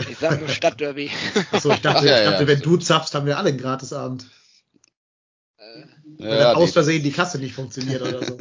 Ich 0.08 0.18
sag 0.18 0.38
nur 0.40 0.48
Stadtderby. 0.48 1.10
Achso, 1.50 1.70
ich 1.70 1.80
dachte, 1.80 2.00
Ach, 2.00 2.04
ja, 2.04 2.18
ich 2.18 2.24
dachte 2.28 2.42
ja. 2.42 2.48
wenn 2.48 2.60
du 2.60 2.76
zapfst, 2.76 3.14
haben 3.14 3.26
wir 3.26 3.38
alle 3.38 3.48
einen 3.50 3.58
Gratisabend. 3.58 4.26
Äh, 5.62 5.84
Wenn 6.18 6.28
Ja, 6.28 6.38
dann 6.52 6.56
aus 6.56 6.72
Versehen 6.72 7.02
die 7.02 7.12
Kasse 7.12 7.38
nicht 7.38 7.54
funktioniert 7.54 8.02
oder 8.02 8.24
so. 8.24 8.38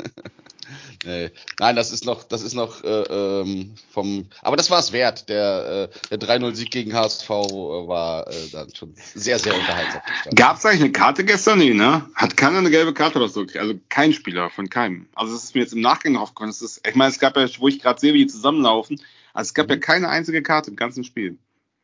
nee. 1.05 1.29
Nein, 1.60 1.75
das 1.75 1.91
ist 1.91 2.05
noch, 2.05 2.23
das 2.23 2.41
ist 2.41 2.53
noch 2.53 2.84
äh, 2.84 2.88
ähm, 2.88 3.75
vom. 3.91 4.27
Aber 4.41 4.57
das 4.57 4.69
war 4.69 4.79
es 4.79 4.91
wert. 4.91 5.29
Der, 5.29 5.89
äh, 6.12 6.17
der 6.17 6.19
3-0-Sieg 6.19 6.71
gegen 6.71 6.93
HSV 6.93 7.29
äh, 7.29 7.34
war 7.34 8.27
äh, 8.27 8.49
dann 8.51 8.73
schon 8.73 8.93
sehr, 9.15 9.39
sehr 9.39 9.53
unterhaltsam. 9.53 10.01
Gab 10.36 10.57
es 10.57 10.65
eigentlich 10.65 10.81
eine 10.81 10.91
Karte 10.91 11.23
gestern? 11.23 11.60
Nee, 11.60 11.73
ne? 11.73 12.05
Hat 12.15 12.38
keiner 12.38 12.60
eine 12.60 12.69
gelbe 12.69 12.93
Karte 12.93 13.17
oder 13.17 13.29
so 13.29 13.41
gekriegt? 13.41 13.62
Also 13.62 13.75
kein 13.89 14.13
Spieler 14.13 14.49
von 14.49 14.69
keinem. 14.69 15.07
Also 15.15 15.34
das 15.34 15.43
ist 15.43 15.55
mir 15.55 15.62
jetzt 15.62 15.73
im 15.73 15.81
Nachgang 15.81 16.17
aufgefallen. 16.17 16.51
Das 16.51 16.62
ist, 16.62 16.86
ich 16.88 16.95
meine, 16.95 17.12
es 17.12 17.19
gab 17.19 17.36
ja, 17.38 17.47
wo 17.60 17.67
ich 17.67 17.79
gerade 17.79 17.99
sehe, 17.99 18.13
wie 18.13 18.25
die 18.25 18.27
zusammenlaufen, 18.27 18.99
also 19.34 19.49
es 19.49 19.53
gab 19.53 19.69
ja 19.69 19.77
keine 19.77 20.10
einzige 20.10 20.43
Karte 20.43 20.69
im 20.69 20.75
ganzen 20.75 21.03
Spiel. 21.03 21.38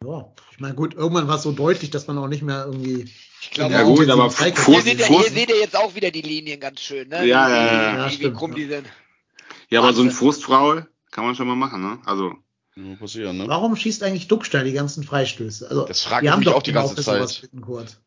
Ja, 0.05 0.31
ich 0.51 0.59
meine, 0.59 0.75
gut, 0.75 0.93
irgendwann 0.93 1.27
war 1.27 1.35
es 1.35 1.43
so 1.43 1.51
deutlich, 1.51 1.89
dass 1.89 2.07
man 2.07 2.17
auch 2.17 2.27
nicht 2.27 2.43
mehr 2.43 2.65
irgendwie. 2.65 3.09
Ich 3.41 3.51
glaube, 3.51 3.73
Ja, 3.73 3.83
gut, 3.83 4.09
aber 4.09 4.27
Zweikampf- 4.29 4.65
hier, 4.65 4.81
seht 4.81 4.99
ihr, 4.99 5.05
hier 5.07 5.29
seht 5.29 5.49
ihr 5.49 5.59
jetzt 5.59 5.75
auch 5.77 5.93
wieder 5.95 6.11
die 6.11 6.21
Linien 6.21 6.59
ganz 6.59 6.81
schön, 6.81 7.07
ne? 7.09 7.25
Ja, 7.25 7.47
wie, 7.47 7.51
ja, 7.51 7.55
ja, 7.55 8.09
wie, 8.09 8.23
ja, 8.23 8.29
wie, 8.31 8.33
krumm 8.33 8.55
die 8.55 8.65
sind. 8.65 8.87
Ja, 9.69 9.79
aber 9.81 9.93
so 9.93 10.01
ein. 10.01 10.11
Frustfaul 10.11 10.87
kann 11.11 11.25
man 11.25 11.35
schon 11.35 11.47
mal 11.47 11.55
machen, 11.55 11.81
ne? 11.81 11.99
Also, 12.05 12.33
Nur 12.75 12.95
passieren, 12.97 13.37
ne? 13.37 13.47
Warum 13.47 13.75
schießt 13.75 14.03
eigentlich 14.03 14.27
Duckstein 14.27 14.65
die 14.65 14.73
ganzen 14.73 15.03
Freistöße? 15.03 15.67
Also, 15.69 15.85
Das 15.85 16.03
fragt 16.03 16.23
wir 16.23 16.31
haben 16.31 16.39
mich 16.39 16.47
doch 16.47 16.55
auch 16.55 16.63
die 16.63 16.71
genau 16.71 16.87
ganze 16.87 17.03
Zeit. 17.03 17.41
Bittenkurt. 17.41 17.99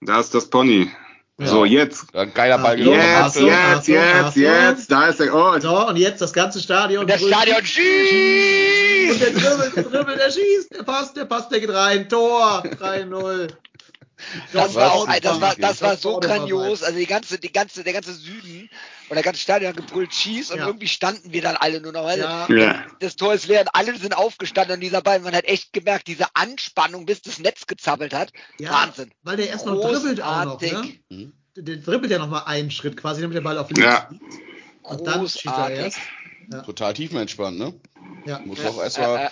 da 0.00 0.20
ist 0.20 0.34
das 0.34 0.50
Pony. 0.50 0.90
Ja. 1.38 1.46
So, 1.48 1.64
jetzt. 1.64 2.06
Ja, 2.14 2.26
geiler 2.26 2.58
Ball 2.58 2.72
Ah, 2.72 2.76
genommen. 2.76 2.96
jetzt. 2.96 3.16
Achtung, 3.16 3.46
Jetzt, 3.46 3.56
Achtung, 3.58 3.94
jetzt, 3.94 4.14
Achtung. 4.24 4.42
jetzt. 4.42 4.90
Da 4.92 5.06
ist 5.08 5.18
der. 5.20 5.34
Oh, 5.34 5.58
So, 5.58 5.88
und 5.88 5.96
jetzt 5.96 6.20
das 6.22 6.32
ganze 6.32 6.60
Stadion. 6.60 7.00
Und 7.02 7.10
das 7.10 7.20
grün. 7.22 7.32
Stadion 7.32 7.56
Und 7.58 7.66
schießt! 7.66 9.20
der 9.20 9.30
dribbelt, 9.32 9.76
der 9.76 9.82
dribbelt, 9.82 10.18
der 10.20 10.30
schießt, 10.30 10.74
der 10.76 10.82
passt, 10.84 11.16
der 11.16 11.24
passt, 11.24 11.50
der 11.50 11.58
geht 11.60 11.70
rein. 11.70 12.08
Tor, 12.08 12.62
3-0. 12.80 13.48
Das 14.52 14.68
Was 14.68 14.74
war 14.74 14.92
auch, 14.92 15.06
das 15.06 15.40
war, 15.40 15.54
das 15.56 15.82
war 15.82 15.90
Das 15.92 16.02
so 16.02 16.18
grandios. 16.20 16.82
Also 16.82 16.98
die 16.98 17.06
ganze, 17.06 17.38
die 17.38 17.52
ganze, 17.52 17.82
der 17.82 17.92
ganze 17.92 18.14
Süden 18.14 18.68
und 19.08 19.14
der 19.14 19.22
ganze 19.24 19.40
Stadion 19.40 19.70
hat 19.70 19.76
gebrüllt 19.76 20.14
schieß 20.14 20.50
und 20.52 20.58
Ja. 20.58 20.66
irgendwie 20.68 20.88
standen 20.88 21.32
wir 21.32 21.42
dann 21.42 21.56
alle 21.56 21.80
nur 21.80 21.92
noch. 21.92 22.04
Weil 22.04 22.20
Ja. 22.20 22.86
Das 23.00 23.16
Tor 23.16 23.34
ist 23.34 23.46
leer 23.46 23.62
und 23.62 23.70
alle 23.74 23.96
sind 23.98 24.16
aufgestanden 24.16 24.74
und 24.74 24.80
dieser 24.80 25.02
Ball, 25.02 25.20
man 25.20 25.34
hat 25.34 25.44
echt 25.44 25.72
gemerkt, 25.72 26.06
diese 26.06 26.26
Anspannung, 26.34 27.06
bis 27.06 27.22
das 27.22 27.38
Netz 27.38 27.66
gezappelt 27.66 28.14
hat. 28.14 28.32
ja, 28.58 28.70
Wahnsinn. 28.70 29.10
Weil 29.22 29.36
der 29.36 29.48
erst 29.48 29.66
noch 29.66 29.80
dribbelt 29.80 30.20
auch 30.22 30.44
noch, 30.44 30.60
ne? 30.60 30.68
Großartig. 30.68 31.00
Mhm. 31.10 31.32
Der, 31.56 31.76
dribbelt 31.76 32.10
ja 32.10 32.18
noch 32.18 32.28
mal 32.28 32.44
einen 32.44 32.70
Schritt 32.70 32.96
quasi, 32.96 33.20
damit 33.20 33.36
der 33.36 33.42
Ball 33.42 33.58
auf 33.58 33.68
links 33.70 33.82
Ja. 33.84 34.08
liegt. 34.10 34.24
Und 34.82 35.06
dann 35.06 35.20
schießt 35.28 35.46
er 35.46 35.52
Großartig. 35.52 35.78
erst. 36.50 36.66
Total 36.66 36.94
tiefenentspannt, 36.94 37.58
ne? 37.58 37.74
Ja. 38.26 38.40
Muss 38.44 38.58
Ja, 38.58 38.70
auch 38.70 38.80
erstmal. 38.80 39.30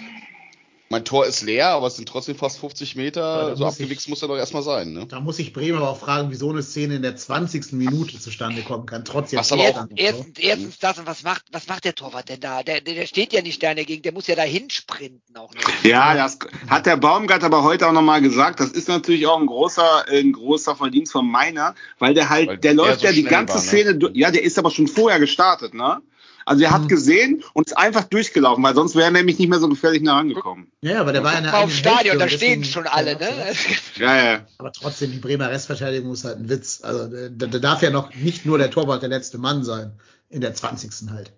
Mein 0.92 1.07
Tor 1.07 1.24
ist 1.24 1.40
leer, 1.40 1.68
aber 1.68 1.87
es 1.87 1.96
sind 1.96 2.07
trotzdem 2.07 2.37
fast 2.37 2.59
50 2.61 2.92
Ja, 2.94 3.00
Meter. 3.02 3.20
da 3.48 3.57
so 3.57 3.64
muss 3.64 3.72
abgewichst 3.74 4.05
ich- 4.05 4.11
muss 4.11 4.20
er 4.20 4.28
doch 4.28 4.37
erstmal 4.37 4.62
sein, 4.62 4.92
ne? 4.92 5.07
Da 5.07 5.20
muss 5.20 5.38
ich 5.38 5.55
Bremen 5.55 5.78
aber 5.78 5.88
auch 5.88 5.98
fragen, 5.98 6.31
wie 6.31 6.35
so 6.35 6.50
eine 6.50 6.62
Szene 6.62 6.96
in 6.96 7.02
der 7.02 7.16
20. 7.16 7.72
Minute 7.78 8.20
zustande 8.20 8.61
kommen 8.61 8.85
kann, 8.85 9.02
trotz 9.02 9.33
jetzt 9.33 9.40
Was 9.40 9.52
aber 9.52 9.62
Erst, 9.62 9.78
auch- 9.78 9.87
erstens, 9.96 10.38
erstens 10.38 10.78
das 10.81 10.98
und 10.98 11.07
was 11.07 11.22
macht, 11.22 11.44
was 11.50 11.66
macht 11.66 11.87
der 11.87 11.94
Torwart 11.94 12.28
denn 12.28 12.40
da? 12.40 12.62
Der, 12.62 12.83
der, 12.83 13.07
steht 13.07 13.33
ja 13.33 13.40
nicht 13.40 13.62
da 13.62 13.70
in 13.70 13.76
der 13.76 13.87
Gegend, 13.87 14.05
der 14.05 14.12
muss 14.12 14.26
ja 14.26 14.35
da 14.35 14.42
hinsprinten 14.42 15.35
auch 15.35 15.55
noch. 15.55 15.62
Ja, 15.85 16.14
das 16.14 16.38
hat 16.68 16.85
der 16.85 16.98
Baumgart 16.98 17.42
aber 17.42 17.62
heute 17.62 17.88
auch 17.88 17.92
nochmal 17.92 18.20
gesagt. 18.20 18.61
Das 18.61 18.68
ist 18.68 18.87
natürlich 18.88 19.26
auch 19.26 19.40
ein 19.40 19.46
großer, 19.46 20.05
ein 20.11 20.33
großer 20.33 20.76
Verdienst 20.76 21.12
von 21.12 21.26
meiner, 21.26 21.74
weil 22.00 22.12
der 22.12 22.28
halt, 22.28 22.48
Weil 22.48 22.59
der 22.59 22.74
läuft 22.74 23.00
so 23.00 23.07
ja 23.07 23.12
die 23.12 23.22
ganze 23.22 23.55
war, 23.55 23.62
ne? 23.62 23.66
Szene, 23.66 23.94
durch- 23.94 24.14
ja, 24.14 24.31
der 24.31 24.42
ist 24.42 24.59
aber 24.59 24.70
schon 24.70 24.88
vorher 24.88 25.20
gestartet, 25.20 25.72
ne? 25.72 26.02
Also 26.44 26.64
er 26.64 26.70
hat 26.72 26.83
Mhm. 26.83 26.88
gesehen 26.88 27.44
und 27.52 27.66
ist 27.68 27.76
einfach 27.76 28.05
durchgelaufen, 28.05 28.62
weil 28.64 28.74
sonst 28.74 28.94
wäre 28.94 29.07
er 29.07 29.11
nämlich 29.11 29.38
nicht 29.38 29.48
mehr 29.48 29.61
so 29.61 29.68
gefährlich 29.68 30.02
nah 30.02 30.16
rangekommen. 30.16 30.70
Ja, 30.83 31.00
aber 31.00 31.12
der 31.12 31.22
war 31.22 31.33
ja 31.33 31.38
in 31.38 31.44
der 31.44 31.55
eigenen 31.55 31.76
Stadion, 31.76 32.18
da 32.18 32.28
stehen 32.28 32.64
schon 32.64 32.87
alle, 32.87 33.12
Ja, 33.12 33.18
ne? 33.18 33.52
Ja, 33.96 34.16
ja. 34.24 34.46
Aber 34.59 34.72
trotzdem, 34.72 35.12
die 35.12 35.18
Bremer 35.18 35.50
Restverteidigung 35.50 36.12
ist 36.12 36.24
halt 36.24 36.38
ein 36.38 36.48
Witz. 36.48 36.81
Also 36.83 37.07
da, 37.09 37.46
da 37.46 37.59
darf 37.59 37.83
ja 37.83 37.90
noch 37.90 38.14
nicht 38.14 38.44
nur 38.46 38.59
der 38.59 38.70
Torwart 38.70 39.02
der 39.02 39.09
letzte 39.11 39.38
Mann 39.38 39.64
sein. 39.64 39.92
In 40.31 40.40
der 40.40 40.55
20. 40.55 41.11
halt. 41.11 41.33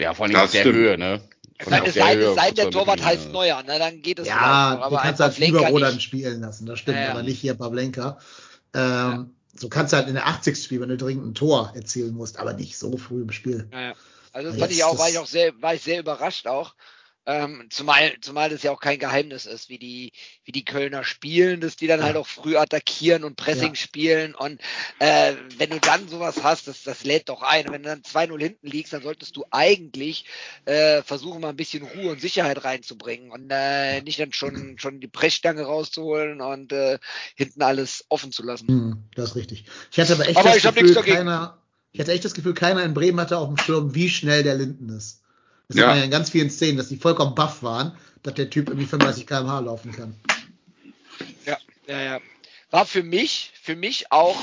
Ja, 0.00 0.12
vor 0.14 0.24
allem 0.24 0.32
Das 0.34 0.44
auf 0.44 0.50
der 0.50 0.60
stimmt. 0.62 0.74
Höhe, 0.76 0.98
ne? 0.98 1.20
Auf 1.64 1.68
der 1.68 1.92
sei, 1.92 2.14
Höhe 2.16 2.28
es 2.30 2.34
sei 2.34 2.46
denn, 2.50 2.54
der 2.56 2.64
muss 2.66 2.74
man 2.74 2.84
Torwart 2.98 3.00
ja. 3.00 3.30
Neuer, 3.30 3.62
ne? 3.62 3.78
Dann 3.78 4.02
geht 4.02 4.18
es 4.18 4.26
Ja, 4.26 4.70
noch, 4.74 4.78
du 4.80 4.84
aber 4.86 4.96
kannst 4.98 5.20
halt 5.20 5.34
Flenker 5.34 5.60
Überrodern 5.60 5.94
nicht. 5.94 6.02
spielen 6.02 6.40
lassen, 6.40 6.66
das 6.66 6.80
stimmt, 6.80 6.98
Ja, 6.98 7.04
ja. 7.04 7.10
aber 7.12 7.22
nicht 7.22 7.38
hier 7.38 7.54
Pavlenka. 7.54 8.18
Ähm, 8.74 9.30
So 9.54 9.68
kannst 9.68 9.92
du 9.92 9.98
halt 9.98 10.08
in 10.08 10.14
der 10.14 10.26
80. 10.26 10.62
Spiel, 10.62 10.80
wenn 10.80 10.88
du 10.88 10.96
dringend 10.96 11.26
ein 11.26 11.34
Tor 11.34 11.72
erzielen 11.74 12.14
musst, 12.14 12.38
aber 12.38 12.54
nicht 12.54 12.78
so 12.78 12.96
früh 12.96 13.22
im 13.22 13.32
Spiel. 13.32 13.68
Ja, 13.72 13.80
ja. 13.80 13.94
Also 14.32 14.48
das 14.48 14.58
fand 14.58 14.72
ich 14.72 14.82
auch, 14.84 14.98
war 14.98 15.10
ich 15.10 15.18
auch 15.18 15.26
sehr, 15.26 15.52
war 15.60 15.74
ich 15.74 15.82
sehr 15.82 16.00
überrascht 16.00 16.46
auch. 16.46 16.74
Ähm, 17.24 17.68
zumal, 17.70 18.14
zumal 18.20 18.50
das 18.50 18.64
ja 18.64 18.72
auch 18.72 18.80
kein 18.80 18.98
Geheimnis 18.98 19.46
ist, 19.46 19.68
wie 19.68 19.78
die, 19.78 20.10
wie 20.44 20.50
die 20.50 20.64
Kölner 20.64 21.04
spielen, 21.04 21.60
dass 21.60 21.76
die 21.76 21.86
dann 21.86 22.00
Ja. 22.00 22.06
halt 22.06 22.16
auch 22.16 22.26
früh 22.26 22.56
attackieren 22.56 23.22
und 23.22 23.36
Pressing 23.36 23.74
Ja. 23.74 23.76
spielen. 23.76 24.34
Und 24.34 24.60
äh, 24.98 25.34
wenn 25.56 25.70
du 25.70 25.78
dann 25.80 26.08
sowas 26.08 26.42
hast, 26.42 26.66
das, 26.66 26.82
das 26.82 27.04
lädt 27.04 27.28
doch 27.28 27.42
ein. 27.42 27.70
Wenn 27.70 27.84
du 27.84 27.90
dann 27.90 28.02
2-0 28.02 28.40
hinten 28.40 28.66
liegst, 28.66 28.92
dann 28.92 29.02
solltest 29.02 29.36
du 29.36 29.44
eigentlich 29.52 30.24
äh, 30.64 31.02
versuchen, 31.02 31.40
mal 31.40 31.50
ein 31.50 31.56
bisschen 31.56 31.84
Ruhe 31.84 32.10
und 32.10 32.20
Sicherheit 32.20 32.64
reinzubringen 32.64 33.30
und 33.30 33.48
äh, 33.50 34.00
nicht 34.02 34.18
dann 34.18 34.32
schon, 34.32 34.76
schon 34.78 35.00
die 35.00 35.08
Pressstange 35.08 35.62
rauszuholen 35.62 36.40
und 36.40 36.72
äh, 36.72 36.98
hinten 37.36 37.62
alles 37.62 38.04
offen 38.08 38.32
zu 38.32 38.42
lassen. 38.42 38.68
Hm, 38.68 38.96
das 39.14 39.30
ist 39.30 39.36
richtig. 39.36 39.64
Ich 39.92 40.00
hatte 40.00 40.12
aber 40.14 40.26
echt 40.28 40.38
Aber 40.38 40.50
das 40.50 40.62
Gefühl, 40.62 40.94
keiner, 40.96 41.58
ich 41.92 42.00
hatte 42.00 42.12
echt 42.12 42.24
das 42.24 42.34
Gefühl, 42.34 42.54
keiner 42.54 42.82
in 42.84 42.94
Bremen 42.94 43.20
hatte 43.20 43.38
auf 43.38 43.48
dem 43.48 43.58
Schirm, 43.58 43.94
wie 43.94 44.08
schnell 44.08 44.42
der 44.42 44.56
Linden 44.56 44.88
ist. 44.88 45.21
Das 45.72 45.80
Ja. 45.80 45.84
sieht 45.84 45.88
man 45.88 45.98
ja 45.98 46.04
in 46.04 46.10
ganz 46.10 46.30
vielen 46.30 46.50
Szenen, 46.50 46.76
dass 46.76 46.88
die 46.88 46.96
vollkommen 46.98 47.34
baff 47.34 47.62
waren, 47.62 47.92
dass 48.22 48.34
der 48.34 48.50
Typ 48.50 48.68
irgendwie 48.68 48.86
35 48.86 49.26
km/h 49.26 49.60
laufen 49.60 49.92
kann. 49.92 50.14
Ja, 51.46 51.56
ja, 51.86 52.00
ja. 52.00 52.20
War 52.70 52.84
für 52.86 53.02
mich, 53.02 53.52
für 53.60 53.74
mich 53.76 54.10
auch 54.12 54.36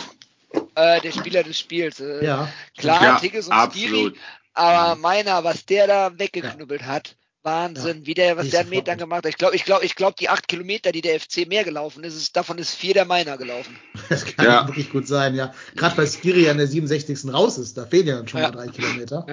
äh, 0.75 0.99
der 1.01 1.11
Spieler 1.11 1.43
des 1.43 1.59
Spiels. 1.59 1.99
Äh, 1.99 2.25
Ja. 2.25 2.51
Klar, 2.77 3.03
Ja, 3.03 3.19
Tigges 3.19 3.47
und 3.47 3.53
absolut. 3.53 4.13
Skiri, 4.13 4.19
aber 4.53 4.95
meiner, 4.95 5.43
was 5.43 5.65
der 5.65 5.87
da 5.87 6.17
weggeknüppelt 6.17 6.83
hat, 6.83 7.15
Wahnsinn, 7.43 8.05
wie 8.05 8.13
der, 8.15 8.35
was 8.37 8.49
der 8.49 8.61
an 8.61 8.69
Metern 8.69 8.97
gemacht 8.97 9.23
hat. 9.23 9.29
Ich 9.29 9.37
glaube, 9.37 9.55
ich 9.55 9.63
glaube, 9.65 9.85
ich 9.85 9.95
glaube, 9.95 10.15
die 10.19 10.29
acht 10.29 10.47
Kilometer, 10.47 10.91
die 10.91 11.01
der 11.01 11.19
FC 11.19 11.47
mehr 11.47 11.63
gelaufen 11.63 12.03
ist, 12.03 12.15
ist 12.15 12.35
davon 12.35 12.57
ist 12.57 12.73
vier 12.73 12.93
der 12.95 13.05
meiner 13.05 13.37
gelaufen. 13.37 13.77
Das 14.09 14.25
kann 14.25 14.45
Ja. 14.45 14.67
wirklich 14.67 14.89
gut 14.89 15.07
sein, 15.07 15.35
ja. 15.35 15.53
Gerade 15.75 15.95
weil 15.97 16.07
Skiri 16.07 16.49
an 16.49 16.57
der 16.57 16.67
67. 16.67 17.31
raus 17.31 17.57
ist, 17.57 17.77
da 17.77 17.85
fehlen 17.85 18.07
ja 18.07 18.15
dann 18.17 18.27
schon 18.27 18.41
Ja. 18.41 18.47
mal 18.51 18.55
drei 18.57 18.67
Kilometer. 18.67 19.25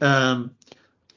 Ja. 0.00 0.32
Ähm, 0.32 0.50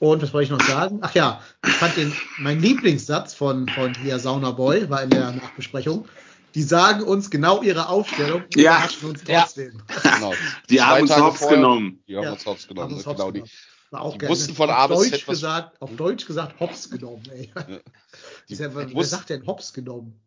und 0.01 0.21
was 0.21 0.33
wollte 0.33 0.45
ich 0.45 0.49
noch 0.59 0.67
sagen? 0.67 0.97
Ach 1.01 1.13
ja, 1.13 1.41
ich 1.65 1.71
fand 1.73 1.95
den, 1.95 2.11
mein 2.39 2.59
Lieblingssatz 2.59 3.33
von, 3.35 3.69
von 3.69 3.93
hier 3.95 4.17
Sauna 4.19 4.51
Boy 4.51 4.89
war 4.89 5.03
in 5.03 5.11
der 5.11 5.31
Nachbesprechung. 5.31 6.07
Die 6.55 6.63
sagen 6.63 7.03
uns 7.03 7.29
genau 7.29 7.61
ihre 7.61 7.87
Aufstellung, 7.87 8.43
wir 8.53 8.63
Ja. 8.63 8.77
überraschen 8.77 9.09
uns 9.11 9.21
Ja. 9.27 9.41
trotzdem. 9.43 9.81
Genau. 10.03 10.33
Die 10.69 10.77
Zwei 10.77 10.83
haben 10.83 11.01
uns 11.03 11.09
Tage 11.11 11.23
hops 11.23 11.39
vorher- 11.39 11.57
genommen. 11.57 11.99
Die 12.07 12.17
haben 12.17 12.23
Ja. 12.23 12.31
uns 12.33 12.45
hops 12.45 12.67
genommen. 12.67 12.93
Uns 12.93 13.05
ne? 13.05 13.09
hops 13.11 13.17
genau, 13.19 13.31
die, 13.31 13.39
genommen. 13.39 13.51
War 13.91 14.01
auch 14.01 14.11
die 14.13 14.17
geil. 14.19 14.29
wussten 14.29 14.55
von 14.55 14.69
auf 14.69 14.75
A 14.77 14.87
bis 14.87 14.97
Deutsch 14.97 15.09
Z, 15.19 15.25
gesagt, 15.27 15.81
auf 15.81 15.95
Deutsch 15.95 16.25
gesagt, 16.25 16.59
hops 16.59 16.89
genommen, 16.89 17.23
ey. 17.31 17.49
die 18.49 18.53
Ist 18.53 18.59
ja, 18.59 18.73
wer 18.75 18.91
wussten- 18.93 19.15
sagt 19.15 19.29
denn 19.29 19.45
hops 19.47 19.71
genommen? 19.71 20.19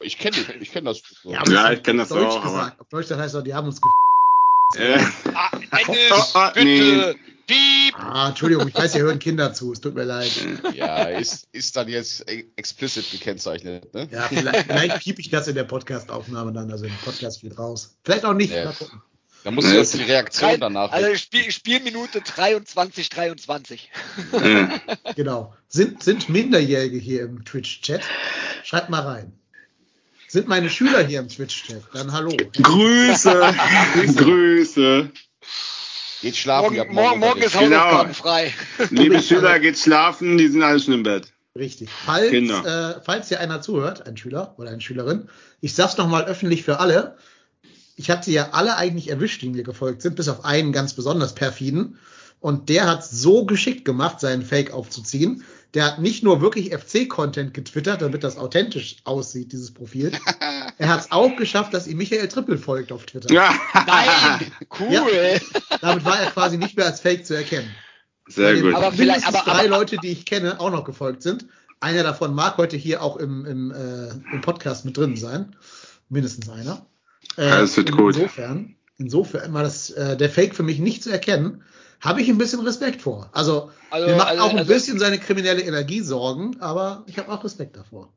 ich 0.00 0.18
kenne 0.18 0.36
ich 0.60 0.72
kenn 0.72 0.84
das. 0.84 1.00
So. 1.22 1.30
Ja, 1.32 1.42
ist 1.42 1.78
ich 1.78 1.82
kenn 1.84 2.00
auf 2.00 2.08
das 2.08 2.18
Deutsch 2.18 2.26
auch, 2.32 2.44
aber- 2.44 2.50
Gesagt. 2.58 2.80
Auf 2.80 2.88
Deutsch 2.88 3.08
das 3.08 3.18
heißt 3.18 3.34
doch, 3.36 3.42
die 3.42 3.54
haben 3.54 3.66
uns 3.68 3.80
ge 3.80 3.90
Äh, 4.78 5.04
Ah, 5.34 5.50
Dennis, 5.72 6.32
oh, 6.34 6.48
bitte! 6.54 7.14
Piep! 7.46 7.94
Ah, 7.98 8.28
Entschuldigung, 8.28 8.68
ich 8.68 8.74
weiß, 8.74 8.92
hier 8.92 9.02
hören 9.02 9.18
Kinder 9.18 9.52
zu, 9.52 9.72
es 9.72 9.80
tut 9.80 9.94
mir 9.94 10.04
leid. 10.04 10.30
Ja, 10.74 11.04
ist, 11.04 11.48
ist 11.52 11.76
dann 11.76 11.88
jetzt 11.88 12.30
e- 12.30 12.44
explicit 12.56 13.10
gekennzeichnet, 13.10 13.92
ne? 13.92 14.08
Ja, 14.10 14.22
vielleicht, 14.28 14.66
vielleicht 14.66 14.98
piep 15.00 15.18
ich 15.18 15.28
das 15.30 15.48
in 15.48 15.54
der 15.56 15.64
Podcast-Aufnahme 15.64 16.52
dann, 16.52 16.70
also 16.70 16.84
im 16.86 16.94
Podcast 17.04 17.40
geht 17.40 17.58
raus. 17.58 17.96
Vielleicht 18.04 18.24
auch 18.24 18.34
nicht, 18.34 18.52
Ja. 18.52 18.66
mal 18.66 18.74
gucken. 18.74 19.02
Da 19.44 19.50
muss 19.50 19.64
ich 19.64 19.72
jetzt 19.74 19.94
die 19.94 20.02
Reaktion 20.02 20.50
Drei, 20.50 20.56
danach. 20.56 20.92
also 20.92 21.16
Spiel, 21.16 21.50
Spielminute 21.50 22.20
23, 22.20 23.08
23. 23.08 23.90
äh. 24.34 24.66
Genau. 25.16 25.52
Sind, 25.66 26.00
sind 26.04 26.28
Minderjährige 26.28 26.96
hier 26.96 27.22
im 27.22 27.44
Twitch-Chat? 27.44 28.02
Schreibt 28.62 28.88
mal 28.88 29.00
rein. 29.00 29.32
Sind 30.28 30.46
meine 30.46 30.70
Schüler 30.70 31.04
hier 31.04 31.18
im 31.18 31.28
Twitch-Chat? 31.28 31.82
Dann 31.92 32.12
hallo. 32.12 32.36
Grüße, 32.62 33.52
Grüße. 34.16 35.10
Geht 36.22 36.36
schlafen. 36.36 36.76
Morgen, 36.76 36.94
morgen, 36.94 37.20
morgen 37.20 37.42
ist 37.42 37.52
Genau. 37.58 37.76
Hausaufgaben 37.78 38.14
frei. 38.14 38.54
Liebe 38.90 39.20
Schüler, 39.20 39.58
geht 39.58 39.76
schlafen, 39.76 40.38
die 40.38 40.46
sind 40.46 40.62
alle 40.62 40.78
schon 40.78 40.94
im 40.94 41.02
Bett. 41.02 41.32
Richtig. 41.58 41.90
Falls, 41.90 42.32
äh, 42.32 43.00
falls 43.04 43.28
hier 43.28 43.40
einer 43.40 43.60
zuhört, 43.60 44.06
ein 44.06 44.16
Schüler 44.16 44.54
oder 44.56 44.70
eine 44.70 44.80
Schülerin, 44.80 45.28
ich 45.60 45.74
sag's 45.74 45.96
nochmal 45.96 46.24
öffentlich 46.24 46.62
für 46.62 46.78
alle. 46.78 47.16
Ich 47.96 48.08
habe 48.08 48.24
sie 48.24 48.32
ja 48.32 48.50
alle 48.52 48.76
eigentlich 48.76 49.10
erwischt, 49.10 49.42
die 49.42 49.50
mir 49.50 49.64
gefolgt 49.64 50.00
sind, 50.00 50.14
bis 50.16 50.28
auf 50.28 50.44
einen 50.44 50.72
ganz 50.72 50.94
besonders 50.94 51.34
perfiden. 51.34 51.98
Und 52.40 52.68
der 52.68 52.86
hat 52.88 53.04
so 53.04 53.44
geschickt 53.44 53.84
gemacht, 53.84 54.20
seinen 54.20 54.42
Fake 54.42 54.72
aufzuziehen. 54.72 55.44
Der 55.74 55.84
hat 55.86 55.98
nicht 56.00 56.22
nur 56.22 56.42
wirklich 56.42 56.74
FC-Content 56.74 57.54
getwittert, 57.54 58.02
damit 58.02 58.24
das 58.24 58.36
authentisch 58.36 58.96
aussieht, 59.04 59.52
dieses 59.52 59.72
Profil. 59.72 60.12
er 60.78 60.88
hat 60.88 61.00
es 61.00 61.12
auch 61.12 61.34
geschafft, 61.36 61.72
dass 61.72 61.86
ihm 61.86 61.96
Michael 61.96 62.28
Trippel 62.28 62.58
folgt 62.58 62.92
auf 62.92 63.06
Twitter. 63.06 63.32
Ja. 63.32 63.54
Nein, 63.86 64.52
cool. 64.80 65.40
Damit 65.80 66.04
war 66.04 66.20
er 66.20 66.30
quasi 66.30 66.58
nicht 66.58 66.76
mehr 66.76 66.86
als 66.86 67.00
Fake 67.00 67.24
zu 67.24 67.34
erkennen. 67.34 67.70
Sehr 68.28 68.60
gut. 68.60 68.74
Aber 68.74 68.92
vielleicht- 68.92 68.98
mindestens 69.24 69.34
aber- 69.34 69.50
drei 69.50 69.60
aber- 69.60 69.68
Leute, 69.78 69.96
die 69.96 70.08
ich 70.10 70.26
kenne, 70.26 70.60
auch 70.60 70.70
noch 70.70 70.84
gefolgt 70.84 71.22
sind. 71.22 71.46
Einer 71.80 72.02
davon 72.02 72.34
mag 72.34 72.58
heute 72.58 72.76
hier 72.76 73.02
auch 73.02 73.16
im, 73.16 73.44
im, 73.46 73.70
äh, 73.72 74.10
im 74.32 74.40
Podcast 74.42 74.84
mit 74.84 74.96
drin 74.96 75.16
sein. 75.16 75.56
Mindestens 76.10 76.48
einer. 76.50 76.86
Äh, 77.38 77.48
Ja, 77.48 77.60
das 77.62 77.76
wird 77.76 77.90
gut. 77.92 78.16
Insofern, 78.16 78.76
insofern 78.98 79.52
war 79.54 79.62
das 79.62 79.90
äh, 79.90 80.16
der 80.18 80.28
Fake 80.30 80.54
für 80.54 80.62
mich 80.62 80.78
nicht 80.78 81.02
zu 81.02 81.10
erkennen. 81.10 81.62
Habe 82.02 82.20
ich 82.20 82.28
ein 82.28 82.36
bisschen 82.38 82.60
Respekt 82.60 83.00
vor. 83.02 83.30
Also, 83.32 83.70
Also- 83.90 84.08
mir 84.08 84.16
macht 84.16 84.28
also- 84.28 84.42
auch 84.42 84.50
ein 84.50 84.58
also- 84.58 84.72
bisschen 84.72 84.98
seine 84.98 85.18
kriminelle 85.18 85.62
Energie 85.62 86.00
Sorgen, 86.00 86.60
aber 86.60 87.04
ich 87.06 87.16
habe 87.18 87.32
auch 87.32 87.42
Respekt 87.44 87.76
davor. 87.76 88.12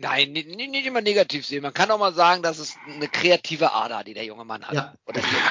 Nein, 0.00 0.32
nicht, 0.32 0.48
nicht 0.48 0.86
immer 0.86 1.02
negativ 1.02 1.44
sehen. 1.44 1.60
Man 1.62 1.74
kann 1.74 1.90
auch 1.90 1.98
mal 1.98 2.14
sagen, 2.14 2.42
dass 2.42 2.58
es 2.58 2.76
eine 2.86 3.08
kreative 3.08 3.74
Ader, 3.74 4.04
die 4.04 4.14
der 4.14 4.24
junge 4.24 4.46
Mann 4.46 4.64
hat. 4.64 4.74
Ja. 4.74 4.94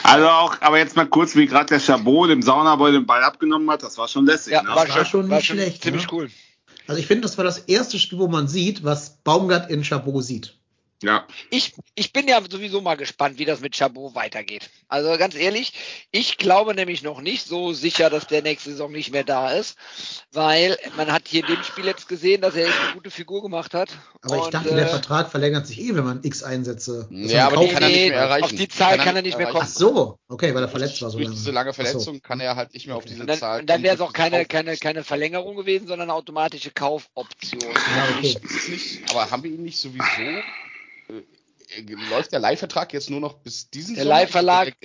Also 0.02 0.28
auch, 0.28 0.60
aber 0.62 0.80
jetzt 0.80 0.96
mal 0.96 1.06
kurz, 1.06 1.36
wie 1.36 1.46
gerade 1.46 1.68
der 1.68 1.80
Chabot 1.80 2.32
dem 2.32 2.42
Saunaboy 2.42 2.92
den 2.92 3.06
Ball 3.06 3.24
abgenommen 3.24 3.70
hat, 3.70 3.84
das 3.84 4.00
war 4.00 4.08
schon 4.08 4.26
lässig. 4.26 4.54
ja, 4.54 4.64
ne? 4.64 4.70
war, 4.70 4.78
war 4.78 4.88
schon, 4.88 5.06
schon 5.06 5.30
war 5.30 5.38
nicht 5.38 5.46
schon 5.46 5.58
schlecht, 5.58 5.84
ziemlich 5.84 6.08
ne? 6.08 6.14
cool. 6.14 6.32
Also 6.88 7.00
ich 7.00 7.06
finde, 7.06 7.22
das 7.22 7.38
war 7.38 7.46
das 7.46 7.60
erste 7.60 8.00
Spiel, 8.00 8.18
wo 8.18 8.28
man 8.28 8.48
sieht, 8.48 8.84
was 8.84 9.18
Baumgart 9.18 9.70
in 9.70 9.84
Chabot 9.84 10.24
sieht. 10.24 10.58
Ja. 11.04 11.28
Ich, 11.50 11.74
ich 11.96 12.14
bin 12.14 12.28
ja 12.28 12.42
sowieso 12.50 12.82
mal 12.82 12.96
gespannt, 12.96 13.38
wie 13.38 13.46
das 13.46 13.60
mit 13.60 13.76
Chabot 13.76 14.16
weitergeht. 14.16 14.70
Also 14.88 15.18
ganz 15.18 15.36
ehrlich, 15.36 15.74
ich 16.12 16.38
glaube 16.38 16.74
nämlich 16.76 17.04
noch 17.04 17.22
nicht 17.22 17.46
so 17.46 17.74
sicher, 17.74 18.10
dass 18.10 18.28
der 18.28 18.42
nächste 18.42 18.72
Saison 18.72 18.92
nicht 18.92 19.12
mehr 19.12 19.24
da 19.24 19.52
ist, 19.52 19.78
weil 20.32 20.78
man 20.98 21.12
hat 21.12 21.28
hier 21.28 21.42
in 21.42 21.56
dem 21.56 21.64
Spiel 21.64 21.86
jetzt 21.86 22.08
gesehen, 22.08 22.42
dass 22.42 22.56
er 22.56 22.68
echt 22.68 22.80
eine 22.80 22.94
gute 22.94 23.12
Figur 23.12 23.42
gemacht 23.42 23.74
hat. 23.74 23.90
Aber 24.22 24.38
ich 24.38 24.44
Und, 24.44 24.54
dachte, 24.54 24.70
äh, 24.70 24.76
der 24.76 24.88
Vertrag 24.88 25.30
verlängert 25.30 25.68
sich 25.68 25.80
eh, 25.82 25.96
wenn 25.96 26.06
man 26.06 26.24
X 26.24 26.44
Einsätze. 26.44 27.08
Ja, 27.12 27.48
aber 27.48 27.58
die 27.58 27.68
kann 27.68 27.84
er 27.84 27.90
nicht 27.90 27.98
nee, 27.98 28.10
mehr 28.10 28.20
erreichen. 28.20 28.44
auf 28.46 28.52
die 28.52 28.68
Zahl 28.68 28.98
kann 28.98 29.16
er 29.16 29.22
nicht 29.22 29.38
mehr 29.38 29.48
erreichen. 29.48 29.66
Ach 29.66 29.74
so, 29.74 30.20
okay, 30.30 30.54
weil 30.56 30.64
er 30.64 30.70
verletzt 30.70 31.02
war 31.02 31.10
so 31.10 31.18
Durch 31.18 31.28
lange. 31.28 31.36
diese 31.38 31.52
lange 31.52 31.70
Ach 31.72 31.76
so. 31.76 31.84
Verletzung 31.84 32.22
kann 32.22 32.40
er 32.40 32.56
halt 32.56 32.74
nicht 32.74 32.88
mehr 32.88 32.96
auf 32.96 33.06
diese 33.06 33.22
Und 33.22 33.28
dann, 33.28 33.38
Zahl 33.40 33.60
und 33.62 33.70
dann 33.70 33.84
wäre 33.84 33.96
es 33.96 34.00
kommen. 34.00 34.10
auch 34.10 34.14
keine, 34.14 34.46
keine, 34.46 34.78
keine 34.78 35.04
Verlängerung 35.04 35.56
gewesen, 35.56 35.88
sondern 35.88 36.10
eine 36.10 36.18
automatische 36.18 36.72
Kaufoption. 36.72 37.62
Ja, 37.62 38.18
okay. 38.18 38.38
Nicht, 38.70 39.10
aber 39.10 39.30
haben 39.30 39.44
wir 39.44 39.52
ihn 39.52 39.64
nicht 39.64 39.80
sowieso? 39.80 40.04
Äh, 41.72 41.82
läuft 42.10 42.32
der 42.32 42.40
Leihvertrag 42.40 42.94
jetzt 42.94 43.10
nur 43.10 43.20
noch 43.20 43.34
bis 43.36 43.70
diesen 43.70 43.96
Der 43.96 44.04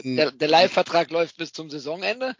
In- 0.02 0.16
der, 0.16 0.30
der 0.32 0.48
Leihvertrag 0.48 1.10
läuft 1.10 1.36
bis 1.36 1.52
zum 1.52 1.70
Saisonende 1.70 2.36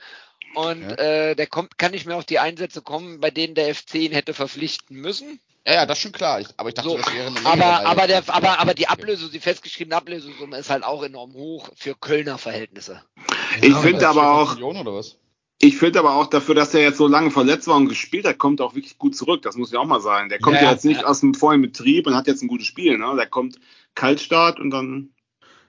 und 0.55 0.83
Ja. 0.83 0.95
äh, 0.97 1.37
der 1.37 1.47
kommt, 1.47 1.79
kann 1.79 1.93
nicht 1.93 2.07
mehr 2.07 2.17
auf 2.17 2.25
die 2.25 2.39
Einsätze 2.39 2.83
kommen, 2.83 3.21
bei 3.21 3.31
denen 3.31 3.55
der 3.55 3.75
FC 3.75 3.97
ihn 3.97 4.13
hätte 4.13 4.35
verpflichten 4.35 4.97
müssen. 4.97 5.41
Ja, 5.67 5.75
ja, 5.75 5.87
das 5.87 5.99
ist 5.99 6.03
schon 6.03 6.13
klar. 6.13 6.41
Ich, 6.41 6.49
aber 6.57 6.71
ich 6.71 6.75
dachte, 6.75 6.89
So, 6.89 6.97
das 6.97 7.13
wäre 7.13 7.27
eine 7.27 7.39
aber, 7.41 7.57
längere 7.57 7.87
aber, 7.87 8.07
der, 8.07 8.17
Leihvertrag. 8.21 8.37
aber, 8.37 8.59
aber 8.61 8.75
die 8.75 8.89
Ablöse, 8.89 9.31
die 9.31 9.41
festgeschriebene 9.41 9.95
Ablösesumme 9.95 10.57
ist 10.57 10.71
halt 10.71 10.85
auch 10.85 11.03
enorm 11.03 11.35
hoch 11.35 11.69
für 11.77 11.95
Kölner 11.95 12.39
Verhältnisse. 12.39 13.03
Ich 13.61 13.69
Ja, 13.69 13.81
finde 13.81 14.09
aber 14.09 14.47
40 14.47 14.65
auch, 14.65 15.07
ich 15.63 15.77
finde 15.77 15.99
aber 15.99 16.15
auch 16.15 16.27
dafür, 16.29 16.55
dass 16.55 16.73
er 16.73 16.81
jetzt 16.81 16.97
so 16.97 17.07
lange 17.07 17.31
verletzt 17.31 17.69
war 17.69 17.77
und 17.77 17.91
gespielt 17.91 18.25
hat, 18.25 18.39
kommt 18.39 18.61
er 18.61 18.67
auch 18.67 18.75
wirklich 18.75 18.97
gut 18.97 19.15
zurück. 19.15 19.43
Das 19.43 19.57
muss 19.57 19.71
ich 19.71 19.77
auch 19.77 19.85
mal 19.85 20.01
sagen. 20.01 20.31
Der 20.31 20.39
kommt 20.41 20.57
ja, 20.57 20.63
Ja, 20.63 20.71
jetzt 20.73 20.87
nicht 20.87 21.03
ja. 21.03 21.07
aus 21.07 21.21
dem 21.21 21.35
vollen 21.35 21.61
Betrieb 21.61 22.07
und 22.07 22.15
hat 22.15 22.27
jetzt 22.27 22.43
ein 22.43 22.49
gutes 22.49 22.67
Spiel. 22.67 22.97
Ne? 22.97 23.13
Der 23.17 23.27
kommt 23.27 23.59
Kaltstart 23.95 24.61
und 24.61 24.71
dann. 24.71 25.11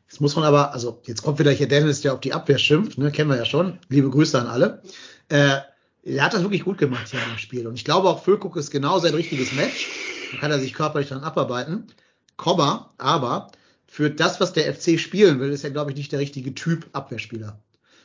Jetzt 0.08 0.20
muss 0.20 0.36
man 0.36 0.44
aber, 0.44 0.74
also 0.74 1.02
jetzt 1.06 1.24
kommt 1.24 1.40
wieder 1.40 1.52
hier 1.52 1.70
Dennis, 1.70 2.02
der 2.02 2.14
auf 2.14 2.20
die 2.20 2.34
Abwehr 2.34 2.58
schimpft, 2.58 2.98
ne, 2.98 3.12
kennen 3.12 3.30
wir 3.30 3.38
ja 3.38 3.46
schon. 3.46 3.80
Liebe 3.88 4.10
Grüße 4.10 4.40
an 4.40 4.48
alle. 4.48 4.82
Äh, 5.30 5.60
er 6.04 6.24
hat 6.24 6.34
das 6.34 6.42
wirklich 6.42 6.66
gut 6.66 6.78
gemacht 6.78 7.10
hier 7.10 7.22
im 7.32 7.38
Spiel. 7.38 7.68
Und 7.68 7.76
ich 7.76 7.86
glaube 7.86 8.10
auch, 8.10 8.24
Füllkuck 8.24 8.58
ist 8.58 8.72
genau 8.72 9.00
sein 9.00 9.14
richtiges 9.14 9.54
Match. 9.54 9.90
Da 10.32 10.40
kann 10.40 10.52
er 10.52 10.60
sich 10.60 10.74
körperlich 10.74 11.10
dann 11.10 11.24
abarbeiten. 11.24 11.88
Komma, 12.36 12.94
aber 12.98 13.52
für 13.88 14.10
das, 14.10 14.40
was 14.40 14.54
der 14.54 14.74
FC 14.74 15.00
spielen 15.00 15.40
will, 15.40 15.52
ist 15.52 15.64
er, 15.64 15.72
glaube 15.72 15.92
ich, 15.92 15.98
nicht 15.98 16.12
der 16.12 16.20
richtige 16.20 16.56
Typ 16.56 16.90
Abwehrspieler. 16.94 17.62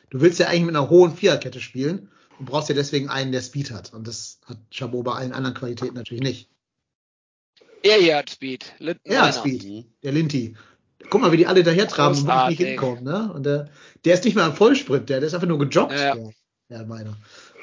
Du 0.09 0.21
willst 0.21 0.39
ja 0.39 0.47
eigentlich 0.47 0.65
mit 0.65 0.75
einer 0.75 0.89
hohen 0.89 1.15
Viererkette 1.15 1.59
spielen 1.59 2.09
und 2.39 2.45
brauchst 2.45 2.69
ja 2.69 2.75
deswegen 2.75 3.09
einen, 3.09 3.31
der 3.31 3.41
Speed 3.41 3.71
hat. 3.71 3.93
Und 3.93 4.07
das 4.07 4.39
hat 4.45 4.57
Chabot 4.71 5.03
bei 5.03 5.13
allen 5.13 5.33
anderen 5.33 5.55
Qualitäten 5.55 5.95
natürlich 5.95 6.23
nicht. 6.23 6.49
Er 7.87 8.01
hier 8.01 8.17
hat 8.17 8.29
Speed. 8.29 8.73
Linden 8.79 9.15
hat 9.15 9.19
Meiner. 9.19 9.33
Speed. 9.33 9.85
Der 10.03 10.11
Linti. 10.11 10.55
Guck 11.09 11.21
mal, 11.21 11.31
wie 11.31 11.37
die 11.37 11.47
alle 11.47 11.63
daher 11.63 11.87
traben 11.87 12.17
und 12.17 12.49
nicht 12.49 12.57
hinkommen, 12.57 13.03
ne? 13.03 13.31
Und 13.33 13.45
der, 13.45 13.69
der 14.03 14.13
ist 14.13 14.25
nicht 14.25 14.35
mal 14.35 14.47
im 14.47 14.55
Vollsprint, 14.55 15.07
der, 15.09 15.19
der 15.19 15.27
ist 15.27 15.33
einfach 15.33 15.47
nur 15.47 15.59
gejoggt. 15.59 15.93
Ja. 15.93 16.15
Der, 16.15 16.33
der 16.69 16.85
meiner. 16.85 17.15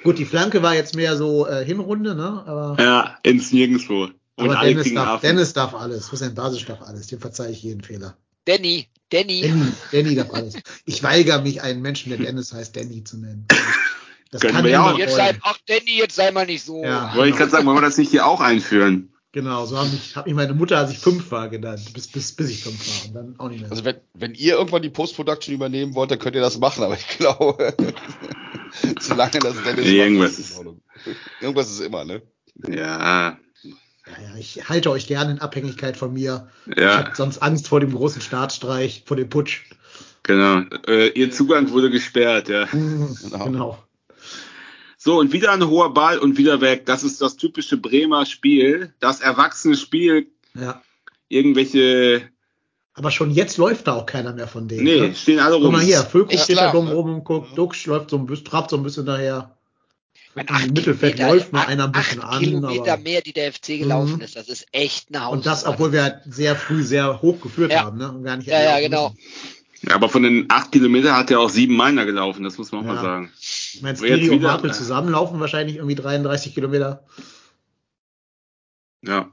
Gut, 0.03 0.19
die 0.19 0.25
Flanke 0.25 0.63
war 0.63 0.75
jetzt 0.75 0.97
mehr 0.97 1.17
so 1.17 1.47
äh, 1.47 1.65
Hinrunde, 1.65 2.15
ne? 2.15 2.43
Aber, 2.47 2.77
Ja, 2.83 3.19
ins 3.23 3.53
Nirgendwo. 3.53 4.09
Und 4.37 4.51
aber 4.51 4.59
alle 4.59 4.75
Dennis, 4.75 4.95
darf. 4.95 5.21
Dennis 5.21 5.53
darf 5.53 5.75
alles. 5.75 6.11
Hussein 6.11 6.35
Basic 6.35 6.67
darf 6.67 6.83
alles. 6.83 7.07
Dem 7.09 7.21
verzeihe 7.21 7.51
ich 7.51 7.63
jeden 7.63 7.83
Fehler. 7.83 8.17
Danny, 8.47 8.89
Danny. 9.11 9.43
Danny, 9.43 9.73
Danny 9.93 10.15
darf 10.15 10.33
alles. 10.33 10.55
Ich 10.87 11.03
weigere 11.03 11.43
mich, 11.43 11.63
einen 11.63 11.83
Menschen, 11.83 12.11
der 12.11 12.19
Dennis 12.19 12.53
heißt, 12.53 12.75
Danny 12.77 13.05
zu 13.05 13.19
nennen. 13.19 13.47
Das 14.31 14.41
Können 14.41 14.55
kann 14.55 14.65
wir 14.65 14.73
ja 14.73 14.91
auch. 14.91 14.99
Jetzt 14.99 15.15
sei, 15.15 15.37
ach 15.43 15.59
Danny, 15.67 15.99
jetzt 15.99 16.17
sei 16.17 16.31
mal 16.33 16.47
nicht 16.47 16.65
so. 16.65 16.83
Ja. 16.83 17.15
Wollte 17.15 17.31
ich 17.31 17.37
gerade 17.37 17.51
sagen, 17.51 17.67
wollen 17.67 17.77
wir 17.77 17.83
das 17.83 17.99
nicht 17.99 18.11
hier 18.11 18.27
auch 18.27 18.41
einführen? 18.41 19.14
Genau, 19.35 19.67
so 19.67 19.77
hat 19.77 19.91
mich, 19.91 20.15
hat 20.15 20.27
mich 20.27 20.35
meine 20.37 20.55
Mutter, 20.55 20.79
als 20.79 20.93
ich 20.93 21.01
fünf 21.01 21.33
war, 21.33 21.49
genannt. 21.49 21.93
Bis, 21.93 22.07
bis, 22.07 22.31
bis 22.31 22.51
ich 22.51 22.63
fünf 22.63 22.79
war. 22.87 23.09
Und 23.09 23.15
dann 23.15 23.35
auch 23.41 23.49
nicht 23.49 23.63
mehr. 23.63 23.71
Also 23.73 23.85
wenn, 23.85 23.97
wenn 24.15 24.33
ihr 24.35 24.55
irgendwann 24.55 24.83
die 24.83 24.91
Post-Production 24.91 25.53
übernehmen 25.53 25.97
wollt, 25.97 26.13
dann 26.13 26.21
könnt 26.21 26.37
ihr 26.37 26.41
das 26.41 26.57
machen, 26.61 26.85
aber 26.85 26.95
ich 26.95 27.09
glaube, 27.19 27.75
solange 29.01 29.41
das 29.41 29.61
Dennis 29.65 29.87
Irgendwas 29.87 30.39
macht, 30.39 30.39
ist. 30.39 31.17
Irgendwas 31.41 31.69
ist 31.69 31.81
immer, 31.81 32.05
ne? 32.05 32.23
Ja, 32.69 33.37
ja, 34.07 34.13
ja, 34.23 34.37
ich 34.39 34.69
halte 34.69 34.93
euch 34.93 35.09
gerne 35.09 35.33
in 35.33 35.41
Abhängigkeit 35.41 35.97
von 35.97 36.13
mir. 36.13 36.47
Ich 36.67 36.77
ja, 36.77 36.99
habe 36.99 37.17
sonst 37.17 37.39
Angst 37.39 37.67
vor 37.67 37.81
dem 37.81 37.93
großen 37.93 38.21
Staatsstreich, 38.21 39.03
vor 39.05 39.17
dem 39.17 39.29
Putsch. 39.29 39.63
genau. 40.23 40.63
Äh, 40.87 41.09
ihr 41.09 41.33
Zugang 41.33 41.73
wurde 41.73 41.91
gesperrt, 41.91 42.49
ja. 42.49 42.67
Genau. 42.67 43.45
genau. 43.45 43.84
So, 45.05 45.19
und 45.21 45.35
wieder 45.35 45.53
ein 45.53 45.69
hoher 45.69 45.93
Ball 45.93 46.17
und 46.19 46.39
wieder 46.39 46.63
weg. 46.63 46.87
Das 46.87 47.03
ist 47.03 47.21
das 47.21 47.37
typische 47.37 47.77
Bremer 47.77 48.25
Spiel. 48.25 48.95
Das 49.01 49.21
erwachsene 49.21 49.77
Spiel, 49.77 50.29
Ja. 50.55 50.81
irgendwelche. 51.29 52.23
Aber 52.95 53.11
schon 53.11 53.31
jetzt 53.31 53.59
läuft 53.59 53.87
da 53.87 53.93
auch 53.97 54.07
keiner 54.07 54.33
mehr 54.33 54.49
von 54.49 54.67
denen. 54.67 54.85
Nee, 54.85 55.01
ne? 55.09 55.15
stehen 55.15 55.41
alle 55.41 55.57
Guck 55.57 55.65
rum. 55.67 55.73
mal 55.75 55.83
hier, 55.83 55.99
Völko 56.05 56.35
steht 56.39 56.57
klar, 56.57 56.69
da 56.69 56.73
dumm 56.73 56.87
ne? 56.87 56.95
rum 56.95 57.15
und 57.17 57.25
guckt, 57.25 57.59
Duxch 57.59 57.85
läuft 57.85 58.09
so 58.09 58.17
ein 58.17 58.25
bisschen, 58.25 58.47
trabt 58.47 58.71
so 58.71 58.77
ein 58.79 58.83
bisschen 58.83 59.05
daher. 59.05 59.55
Mein 60.35 60.47
Im 60.47 60.73
Mittelfeld 60.73 61.19
läuft 61.19 61.53
mal 61.53 61.67
einer 61.67 61.85
ein 61.85 61.93
bisschen 61.93 62.23
acht 62.23 62.33
an, 62.37 62.41
Kilometer 62.43 62.95
aber- 62.95 63.03
mehr, 63.03 63.21
die 63.21 63.35
der 63.35 63.53
FC 63.53 63.77
gelaufen 63.81 64.15
Mhm. 64.17 64.21
ist. 64.23 64.37
Das 64.37 64.49
ist 64.49 64.67
echt 64.73 65.09
eine 65.11 65.21
Hausnummer. 65.27 65.33
Und 65.37 65.45
das, 65.47 65.67
obwohl 65.67 65.93
wir 65.93 66.03
halt 66.05 66.21
sehr 66.25 66.57
früh 66.57 66.83
sehr 66.83 67.21
hoch 67.21 67.43
geführt 67.43 67.73
Ja. 67.73 67.83
haben, 67.85 67.99
ne? 67.99 68.11
Und 68.11 68.25
gar 68.25 68.39
nicht 68.39 68.47
Ja, 68.49 68.63
ja, 68.63 68.81
genau. 68.81 69.11
müssen. 69.11 69.21
Ja, 69.87 69.97
aber 69.97 70.09
von 70.09 70.23
den 70.23 70.47
acht 70.49 70.73
Kilometern 70.73 71.15
hat 71.15 71.31
er 71.31 71.41
auch 71.41 71.51
sieben 71.51 71.77
Meiler 71.77 72.07
gelaufen, 72.07 72.43
das 72.43 72.57
muss 72.57 72.73
man 72.73 72.81
auch 72.83 72.87
Ja. 72.87 72.93
mal 72.95 73.03
sagen. 73.03 73.33
Ich 73.75 73.83
meine, 73.83 73.97
Skiri 73.97 74.31
und 74.31 74.43
Martel 74.43 74.73
zusammenlaufen 74.73 75.41
wahrscheinlich 75.41 75.77
irgendwie 75.77 75.95
33 75.97 76.55
Kilometer. 76.55 77.05
Ja. 79.03 79.31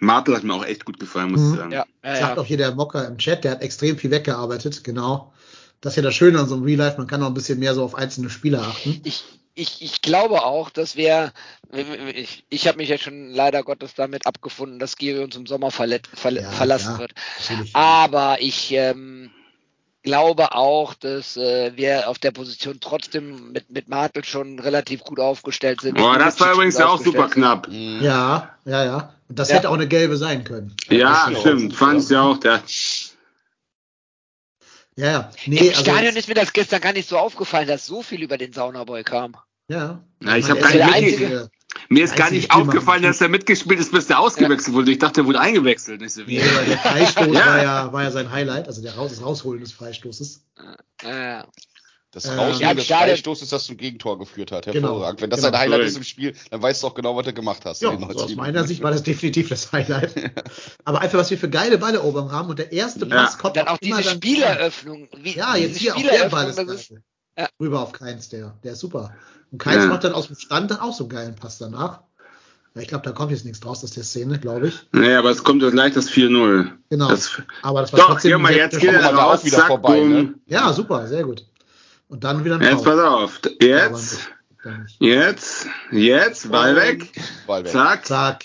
Martel 0.00 0.34
hat 0.36 0.42
mir 0.44 0.54
auch 0.54 0.64
echt 0.64 0.84
gut 0.84 0.98
gefallen, 0.98 1.30
muss 1.32 1.40
Mhm. 1.40 1.52
ich 1.52 1.58
sagen. 1.58 1.72
Ja, 1.72 1.86
ja, 2.02 2.16
Sagt 2.16 2.36
ja. 2.36 2.42
auch 2.42 2.46
hier 2.46 2.56
der 2.56 2.74
Mocker 2.74 3.06
im 3.06 3.16
Chat, 3.18 3.44
der 3.44 3.52
hat 3.52 3.62
extrem 3.62 3.96
viel 3.96 4.10
weggearbeitet, 4.10 4.82
genau. 4.84 5.32
Das 5.80 5.92
ist 5.92 5.96
ja 5.98 6.02
das 6.02 6.14
Schöne 6.14 6.40
an 6.40 6.48
so 6.48 6.54
einem 6.56 6.64
Real 6.64 6.78
Life, 6.78 6.96
man 6.98 7.06
kann 7.06 7.22
auch 7.22 7.28
ein 7.28 7.34
bisschen 7.34 7.58
mehr 7.58 7.74
so 7.74 7.84
auf 7.84 7.94
einzelne 7.94 8.30
Spieler 8.30 8.62
achten. 8.62 9.00
Ich, 9.04 9.22
ich, 9.54 9.82
ich 9.82 10.02
glaube 10.02 10.42
auch, 10.44 10.70
dass 10.70 10.96
wir, 10.96 11.32
ich, 12.14 12.44
ich 12.48 12.66
habe 12.66 12.78
mich 12.78 12.88
ja 12.88 12.98
schon 12.98 13.28
leider 13.30 13.62
Gottes 13.62 13.94
damit 13.94 14.26
abgefunden, 14.26 14.78
dass 14.78 14.96
Giri 14.96 15.22
uns 15.22 15.36
im 15.36 15.46
Sommer 15.46 15.70
verlet, 15.70 16.08
verle, 16.08 16.42
Ja, 16.42 16.50
verlassen 16.50 16.94
ja. 16.94 16.98
wird. 16.98 17.12
Natürlich. 17.48 17.76
Aber 17.76 18.38
ich 18.40 18.72
ähm, 18.72 19.30
glaube 20.04 20.52
auch, 20.52 20.94
dass 20.94 21.36
äh, 21.36 21.72
wir 21.76 22.08
auf 22.08 22.18
der 22.20 22.30
Position 22.30 22.78
trotzdem 22.80 23.50
mit, 23.50 23.70
mit 23.70 23.88
Martel 23.88 24.24
schon 24.24 24.60
relativ 24.60 25.02
gut 25.02 25.18
aufgestellt 25.18 25.80
sind. 25.80 25.96
Boah, 25.96 26.18
das 26.18 26.38
war 26.38 26.52
übrigens 26.52 26.78
ja 26.78 26.86
auch 26.86 26.98
super 26.98 27.24
aufgestellt 27.24 27.64
knapp. 27.64 27.68
Ja, 27.70 28.56
ja, 28.64 28.84
ja. 28.84 29.14
Und 29.28 29.38
das 29.38 29.48
Ja. 29.48 29.56
hätte 29.56 29.70
auch 29.70 29.74
eine 29.74 29.88
gelbe 29.88 30.16
sein 30.16 30.44
können. 30.44 30.76
Ja, 30.88 31.32
stimmt. 31.36 31.74
Fand 31.74 32.02
ich 32.02 32.10
ja 32.10 32.22
auch. 32.22 32.38
Der, 32.38 32.62
Ja, 34.96 35.06
ja. 35.06 35.30
Im 35.46 35.54
Nee, 35.54 35.70
also, 35.70 35.82
Stadion 35.82 36.14
ist 36.14 36.28
mir 36.28 36.34
das 36.34 36.52
gestern 36.52 36.80
gar 36.80 36.92
nicht 36.92 37.08
so 37.08 37.18
aufgefallen, 37.18 37.66
dass 37.66 37.84
so 37.86 38.02
viel 38.02 38.22
über 38.22 38.38
den 38.38 38.52
Saunaboy 38.52 39.02
kam. 39.02 39.36
ja. 39.68 40.00
Ja, 40.22 40.36
ich 40.36 40.48
meine, 40.48 40.60
hab 40.62 41.48
mir 41.88 42.04
ist 42.04 42.16
gar 42.16 42.30
nicht 42.30 42.50
aufgefallen, 42.52 43.02
dass 43.02 43.20
er 43.20 43.28
mitgespielt 43.28 43.80
ist, 43.80 43.92
bis 43.92 44.06
der 44.06 44.18
ausgewechselt 44.20 44.74
wurde. 44.74 44.90
Ich 44.90 44.98
dachte, 44.98 45.22
er 45.22 45.26
wurde 45.26 45.40
eingewechselt. 45.40 46.00
Nicht 46.00 46.12
so 46.14 46.26
wie. 46.26 46.38
Nee, 46.38 46.44
weil 46.56 46.64
der 46.66 46.78
Freistoß 46.78 47.26
Ja. 47.32 47.46
war, 47.46 47.62
ja, 47.62 47.92
war 47.92 48.02
ja 48.02 48.10
sein 48.10 48.30
Highlight, 48.30 48.66
also 48.66 48.82
der 48.82 48.94
Raus, 48.94 49.10
das 49.10 49.22
Rausholen 49.22 49.60
des 49.60 49.72
Freistoßes. 49.72 50.44
Äh, 51.02 51.42
Das 52.12 52.26
Ähm, 52.26 52.38
Rausnehmen 52.38 52.60
ja, 52.60 52.74
des 52.74 52.86
Freistoßes, 52.86 53.48
das 53.48 53.64
zum 53.64 53.76
Gegentor 53.76 54.18
geführt 54.20 54.52
hat. 54.52 54.66
Genau. 54.66 54.88
Hervorragend. 54.88 55.20
Wenn 55.20 55.30
das 55.30 55.40
Genau. 55.40 55.50
dein 55.50 55.60
Highlight 55.62 55.80
ist 55.88 55.96
im 55.96 56.04
Spiel, 56.04 56.34
dann 56.50 56.62
weißt 56.62 56.82
du 56.82 56.86
auch 56.86 56.94
genau, 56.94 57.16
was 57.16 57.24
du 57.26 57.32
gemacht 57.32 57.64
hast. 57.64 57.82
Ja, 57.82 57.90
so 57.90 57.98
90 57.98 58.22
aus 58.22 58.34
meiner 58.36 58.64
Sicht 58.64 58.82
war 58.84 58.92
das 58.92 59.02
definitiv 59.02 59.48
das 59.48 59.72
Highlight. 59.72 60.14
Aber 60.84 61.00
einfach, 61.00 61.18
was 61.18 61.30
wir 61.30 61.38
für 61.38 61.50
geile 61.50 61.76
Balleroberungen 61.78 62.30
haben 62.32 62.48
und 62.50 62.58
der 62.60 62.70
erste 62.72 63.06
Ja. 63.06 63.24
Pass 63.24 63.36
kommt 63.38 63.56
Dann 63.56 63.66
auch 63.66 63.78
immer 63.80 63.98
diese 63.98 64.10
Spieleröffnung. 64.10 65.08
Wie, 65.16 65.32
Ja, 65.36 65.56
jetzt 65.56 65.80
diese 65.80 65.96
hier 65.96 66.08
auch 66.08 66.18
der 66.20 66.28
Ball 66.28 66.48
ist. 66.50 66.92
Ja. 67.38 67.48
Rüber 67.60 67.80
auf 67.80 67.92
Keins, 67.92 68.28
der, 68.28 68.54
der 68.62 68.72
ist 68.72 68.80
super. 68.80 69.12
Und 69.50 69.58
Keins 69.58 69.84
Ja. 69.84 69.90
macht 69.90 70.04
dann 70.04 70.12
aus 70.12 70.28
dem 70.28 70.36
Stand 70.36 70.70
dann 70.70 70.78
auch 70.80 70.92
so 70.94 71.04
einen 71.04 71.10
geilen 71.10 71.34
Pass 71.34 71.58
danach. 71.58 72.00
Ich 72.76 72.88
glaube, 72.88 73.04
da 73.04 73.12
kommt 73.12 73.30
jetzt 73.30 73.44
nichts 73.44 73.60
draus 73.60 73.84
aus 73.84 73.92
der 73.92 74.02
Szene, 74.02 74.38
glaube 74.40 74.66
ich. 74.68 74.80
Nee, 74.92 75.14
aber 75.14 75.30
es 75.30 75.44
kommt 75.44 75.62
ja 75.62 75.70
gleich 75.70 75.94
das 75.94 76.10
4-0. 76.10 76.72
Genau. 76.90 77.08
Das, 77.08 77.40
Aber 77.62 77.82
das 77.82 77.92
war 77.92 78.00
doch, 78.00 78.06
trotzdem 78.08 78.32
guck 78.32 78.42
mal, 78.42 78.52
jetzt 78.52 78.80
geht 78.80 78.92
er 78.92 79.14
raus, 79.14 79.44
wieder 79.44 79.58
zack, 79.58 79.66
vorbei, 79.68 80.00
ne? 80.00 80.34
Ja, 80.46 80.72
super, 80.72 81.06
sehr 81.06 81.22
gut. 81.22 81.46
Und 82.08 82.24
dann 82.24 82.44
wieder 82.44 82.56
ein 82.56 82.62
Jetzt 82.62 82.82
pass 82.84 82.98
auf. 82.98 83.40
Jetzt, 83.60 84.28
jetzt, 84.98 85.66
jetzt, 85.92 86.50
Ball 86.50 86.74
weg. 86.74 87.12
Ball 87.46 87.64
weg. 87.64 87.70
Zack. 87.72 88.06
Zack. 88.06 88.44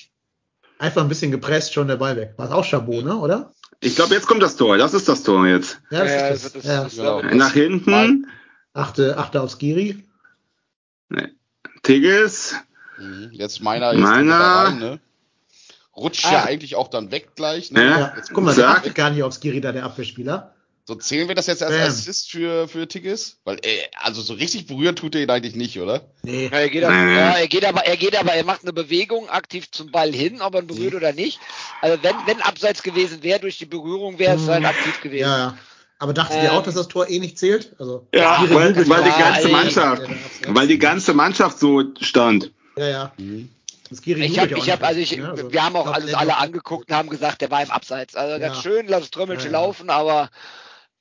Einfach 0.77 1.01
ein 1.01 1.09
bisschen 1.09 1.31
gepresst, 1.31 1.73
schon 1.73 1.87
der 1.87 1.97
Ball 1.97 2.15
weg. 2.15 2.33
War 2.37 2.45
es 2.45 2.51
auch 2.51 2.63
Chabot, 2.65 3.03
ne, 3.03 3.15
oder? 3.15 3.51
Ich 3.81 3.95
glaube, 3.95 4.13
jetzt 4.13 4.27
kommt 4.27 4.43
das 4.43 4.55
Tor. 4.55 4.77
Das 4.77 4.93
ist 4.93 5.07
das 5.09 5.23
Tor 5.23 5.47
jetzt. 5.47 5.79
Ja, 5.89 6.03
das 6.03 6.11
Ja, 6.11 6.27
ist 6.27 6.43
das 6.45 6.53
das. 6.53 6.63
ist- 6.93 6.97
Ja. 6.99 7.19
Genau. 7.19 7.35
Nach 7.35 7.53
hinten. 7.53 8.27
Achte, 8.73 9.17
achte 9.17 9.41
aufs 9.41 9.57
Giri. 9.57 10.03
Tigges. 11.83 12.55
Mhm. 12.97 13.29
Jetzt 13.31 13.61
meiner 13.61 13.93
jetzt 13.93 14.01
Meiner. 14.01 14.37
da 14.39 14.63
rein, 14.63 14.79
ne? 14.79 14.99
Rutscht 15.95 16.25
Ah. 16.25 16.31
ja 16.33 16.43
eigentlich 16.43 16.75
auch 16.75 16.87
dann 16.87 17.11
weg 17.11 17.35
gleich. 17.35 17.71
Ne? 17.71 17.83
Ja. 17.83 17.99
Ja, 17.99 18.13
jetzt 18.15 18.33
guck 18.33 18.43
mal, 18.43 18.55
der 18.55 18.69
achtet 18.69 18.95
gar 18.95 19.09
nicht 19.09 19.23
aufs 19.23 19.39
Giri, 19.39 19.59
da 19.61 19.71
der 19.71 19.85
Abwehrspieler. 19.85 20.53
So 20.85 20.95
zählen 20.95 21.27
wir 21.27 21.35
das 21.35 21.45
jetzt 21.45 21.61
als 21.61 21.71
Bam. 21.71 21.87
Assist 21.87 22.31
für, 22.31 22.67
für 22.67 22.87
Tigges? 22.87 23.37
Weil, 23.43 23.57
äh, 23.63 23.81
also 24.01 24.21
so 24.21 24.33
richtig 24.33 24.65
berühren 24.65 24.95
tut 24.95 25.13
er 25.13 25.21
ihn 25.21 25.29
eigentlich 25.29 25.55
nicht, 25.55 25.79
oder? 25.79 26.01
Nee. 26.23 26.45
Ja, 26.51 26.57
er, 26.57 26.69
geht 26.69 26.83
aber, 26.83 26.95
Nee. 26.95 27.15
ja, 27.15 27.31
er 27.37 27.47
geht 27.47 27.63
aber, 27.65 27.85
er 27.85 27.97
geht 27.97 28.15
aber, 28.17 28.33
er 28.33 28.43
macht 28.43 28.63
eine 28.63 28.73
Bewegung 28.73 29.29
aktiv 29.29 29.69
zum 29.69 29.91
Ball 29.91 30.11
hin, 30.11 30.41
ob 30.41 30.55
er 30.55 30.61
ihn 30.61 30.67
berührt 30.67 30.95
oder 30.95 31.13
nicht. 31.13 31.39
Also 31.81 32.01
wenn, 32.01 32.15
wenn 32.25 32.41
abseits 32.41 32.81
gewesen 32.81 33.21
wäre 33.21 33.39
durch 33.39 33.59
die 33.59 33.67
Berührung, 33.67 34.17
wäre 34.17 34.35
es 34.37 34.47
halt 34.47 34.65
aktiv 34.65 34.99
gewesen. 35.01 35.21
Ja, 35.21 35.37
ja. 35.37 35.57
Aber 35.99 36.13
dachtet 36.13 36.37
ihr 36.37 36.49
Ähm. 36.49 36.57
auch, 36.57 36.63
dass 36.63 36.75
das 36.75 36.87
Tor 36.87 37.09
eh 37.09 37.19
nicht 37.19 37.37
zählt? 37.37 37.75
Also, 37.77 38.07
Ja, 38.13 38.43
weil, 38.49 38.75
weil 38.87 39.03
die 39.03 39.09
ja, 39.09 39.19
ganze 39.19 39.47
ey. 39.47 39.51
Mannschaft, 39.51 40.01
weil 40.47 40.67
die 40.67 40.79
ganze 40.79 41.13
Mannschaft 41.13 41.59
so 41.59 41.83
stand. 42.01 42.51
Ja, 42.77 42.87
ja. 42.87 43.11
Mhm. 43.17 43.49
Ich 43.91 44.39
habe, 44.39 44.51
ja 44.51 44.57
ich 44.57 44.71
habe, 44.71 44.85
also 44.85 44.99
ich, 44.99 45.11
richtig, 45.11 45.19
ne? 45.19 45.29
Also, 45.31 45.51
wir 45.51 45.63
haben 45.63 45.75
auch 45.75 45.83
glaub, 45.83 45.95
alles 45.95 46.13
alle 46.13 46.37
angeguckt 46.37 46.89
und 46.89 46.95
haben 46.95 47.09
gesagt, 47.09 47.41
der 47.41 47.49
war 47.51 47.63
im 47.63 47.71
Abseits. 47.71 48.15
Also 48.15 48.39
ganz 48.39 48.57
Ja. 48.57 48.61
schön, 48.61 48.87
lass 48.87 49.01
das 49.01 49.11
Trümmelchen 49.11 49.51
Ja, 49.51 49.59
ja. 49.59 49.65
laufen, 49.65 49.89
aber 49.89 50.29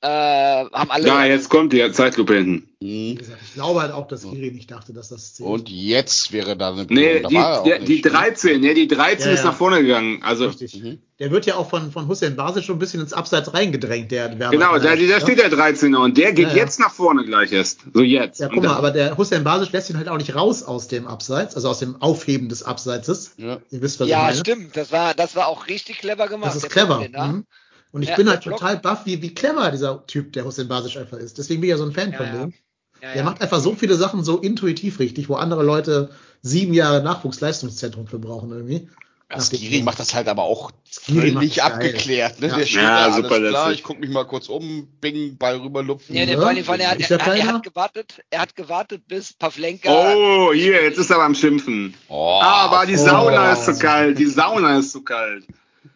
äh, 0.01 0.07
haben 0.07 0.91
alle. 0.91 1.07
Ja, 1.07 1.23
jetzt 1.23 1.49
kommt 1.49 1.71
die 1.71 1.91
Zeitlupe 1.91 2.35
hinten. 2.35 2.68
Wie 2.81 3.11
Mhm. 3.11 3.17
gesagt, 3.17 3.39
ich 3.43 3.53
glaube 3.55 3.81
halt 3.81 3.91
auch, 3.91 4.07
dass 4.07 4.21
Giri 4.21 4.51
nicht 4.51 4.71
dachte, 4.71 4.93
dass 4.93 5.09
das 5.09 5.33
zählt. 5.33 5.49
Und 5.49 5.69
jetzt 5.69 6.31
wäre 6.31 6.55
da 6.55 6.71
eine 6.71 6.85
Nee, 6.89 7.21
die, 7.27 7.35
er 7.35 7.61
der, 7.63 7.79
die 7.79 7.95
nicht, 7.95 8.05
ne? 8.05 8.11
13, 8.11 8.61
nee, 8.61 8.73
die 8.73 8.87
13 8.87 9.27
Ja, 9.27 9.33
ist 9.33 9.39
ja. 9.39 9.47
nach 9.47 9.53
vorne 9.57 9.81
gegangen. 9.81 10.23
Also, 10.23 10.45
Richtig. 10.47 10.81
Mhm. 10.81 10.99
Der 11.19 11.29
wird 11.29 11.45
ja 11.45 11.57
auch 11.57 11.69
von, 11.69 11.91
von 11.91 12.07
Hussein 12.07 12.37
Basic 12.37 12.63
schon 12.63 12.77
ein 12.77 12.79
bisschen 12.79 13.01
ins 13.01 13.11
Abseits 13.11 13.53
reingedrängt, 13.53 14.11
der 14.11 14.39
Werber. 14.39 14.51
genau, 14.51 14.77
da, 14.77 14.79
da 14.79 14.93
ja? 14.95 15.19
steht 15.19 15.39
der 15.39 15.51
13er 15.51 15.97
und 15.97 16.17
der 16.17 16.31
geht 16.31 16.47
Ja, 16.47 16.51
ja. 16.55 16.55
jetzt 16.63 16.79
nach 16.79 16.93
vorne 16.93 17.25
gleich 17.25 17.51
erst. 17.51 17.81
So 17.93 18.01
jetzt. 18.01 18.39
Ja, 18.39 18.47
Und 18.47 18.53
guck 18.53 18.63
mal, 18.63 18.77
aber 18.77 18.91
der 18.91 19.17
Hussein 19.17 19.43
Basic 19.43 19.73
lässt 19.73 19.89
ihn 19.89 19.97
halt 19.97 20.07
auch 20.07 20.17
nicht 20.17 20.33
raus 20.33 20.63
aus 20.63 20.87
dem 20.87 21.05
Abseits, 21.05 21.55
also 21.55 21.67
aus 21.67 21.79
dem 21.79 22.01
Aufheben 22.01 22.47
des 22.47 22.63
Abseitses. 22.63 23.33
Ja. 23.35 23.57
Ihr 23.71 23.81
wisst, 23.81 23.99
was 23.99 24.05
ich 24.07 24.11
ja, 24.11 24.21
meine. 24.21 24.37
stimmt. 24.37 24.77
Das 24.77 24.93
war, 24.93 25.13
das 25.13 25.35
war 25.35 25.47
auch 25.47 25.67
richtig 25.67 25.97
clever 25.97 26.29
gemacht. 26.29 26.55
Das 26.55 26.63
ist 26.63 26.69
clever. 26.69 27.01
Mhm. 27.01 27.43
Und 27.91 28.03
ich 28.03 28.09
Ja, 28.09 28.15
bin 28.15 28.29
halt 28.29 28.43
total 28.43 28.77
baff, 28.77 29.05
wie, 29.05 29.21
wie 29.21 29.33
clever 29.33 29.69
dieser 29.71 30.05
Typ, 30.07 30.31
der 30.31 30.45
Hussein 30.45 30.69
Basic 30.69 30.95
einfach 30.95 31.17
ist. 31.17 31.37
Deswegen 31.37 31.59
bin 31.59 31.69
ich 31.69 31.71
ja 31.71 31.77
so 31.77 31.83
ein 31.85 31.91
Fan 31.91 32.11
Ja, 32.13 32.17
von 32.17 32.25
ja. 32.27 32.31
dem. 32.45 32.49
Ja, 32.51 32.57
Der 33.01 33.15
ja. 33.15 33.23
macht 33.23 33.41
einfach 33.41 33.59
so 33.59 33.75
viele 33.75 33.95
Sachen 33.95 34.23
so 34.23 34.37
intuitiv 34.37 34.99
richtig, 34.99 35.29
wo 35.29 35.35
andere 35.35 35.63
Leute 35.63 36.09
sieben 36.41 36.73
Jahre 36.73 37.01
Nachwuchsleistungszentrum 37.03 38.07
für 38.07 38.19
brauchen 38.19 38.51
irgendwie. 38.51 38.89
Nachdem- 39.31 39.59
Skiri 39.59 39.83
macht 39.83 39.99
das 39.99 40.15
halt 40.15 40.27
aber 40.27 40.41
auch 40.43 40.71
Skiri 40.89 41.33
völlig 41.33 41.61
abgeklärt. 41.61 42.39
Ne? 42.39 42.47
Ja. 42.47 42.55
Der 42.57 42.65
steht 42.65 42.81
Ja, 42.81 42.89
da, 42.89 43.03
alles 43.03 43.15
super 43.17 43.39
klar, 43.39 43.71
ich 43.71 43.83
guck 43.83 43.99
mich 43.99 44.09
mal 44.09 44.25
kurz 44.25 44.49
um, 44.49 44.87
bing, 45.01 45.37
Ball 45.37 45.57
rüberlupfen. 45.57 46.15
Ja, 46.15 46.25
der 46.25 46.33
Ja, 46.33 46.39
vor 46.41 46.47
allem, 46.49 46.81
er, 46.81 46.89
hat, 46.89 46.99
der 46.99 47.19
er, 47.19 47.35
er 47.35 47.47
hat 47.47 47.63
gewartet, 47.63 48.23
er 48.31 48.41
hat 48.41 48.55
gewartet, 48.55 49.07
bis 49.07 49.33
Pavlenka. 49.33 49.87
Oh, 49.91 50.51
hier, 50.51 50.81
jetzt 50.81 50.97
ist 50.97 51.11
er 51.11 51.17
beim 51.17 51.35
Schimpfen. 51.35 51.93
Oh, 52.07 52.39
Ah, 52.41 52.65
aber 52.65 52.87
die 52.87 52.95
oh. 52.95 53.05
Sauna 53.05 53.53
ist 53.53 53.65
zu 53.65 53.77
kalt. 53.77 54.17
Die 54.17 54.25
Sauna 54.25 54.79
ist 54.79 54.91
zu 54.91 55.03
kalt. 55.03 55.45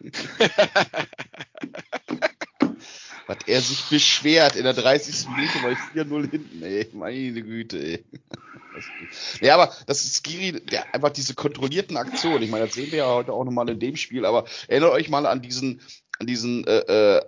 was 3.26 3.38
er 3.46 3.60
sich 3.60 3.82
beschwert 3.84 4.56
in 4.56 4.64
der 4.64 4.74
30. 4.74 5.28
Minute 5.28 5.58
bei 5.62 6.02
4-0 6.02 6.30
hinten, 6.30 6.62
ey. 6.62 6.88
Meine 6.92 7.42
Güte, 7.42 7.78
ey. 7.78 8.04
Ja, 9.40 9.54
aber 9.54 9.72
das 9.86 10.04
ist 10.04 10.16
Skiri, 10.16 10.60
der 10.60 10.92
einfach 10.94 11.10
diese 11.10 11.34
kontrollierten 11.34 11.96
Aktionen. 11.96 12.42
Ich 12.42 12.50
meine, 12.50 12.66
das 12.66 12.74
sehen 12.74 12.90
wir 12.90 12.98
ja 12.98 13.08
heute 13.08 13.32
auch 13.32 13.44
nochmal 13.44 13.68
in 13.68 13.78
dem 13.78 13.96
Spiel, 13.96 14.24
aber 14.24 14.44
erinnert 14.68 14.92
euch 14.92 15.08
mal 15.08 15.26
an 15.26 15.42
diesen, 15.42 15.80
an 16.18 16.26
diesen 16.26 16.66
äh, 16.66 17.16
äh, 17.16 17.22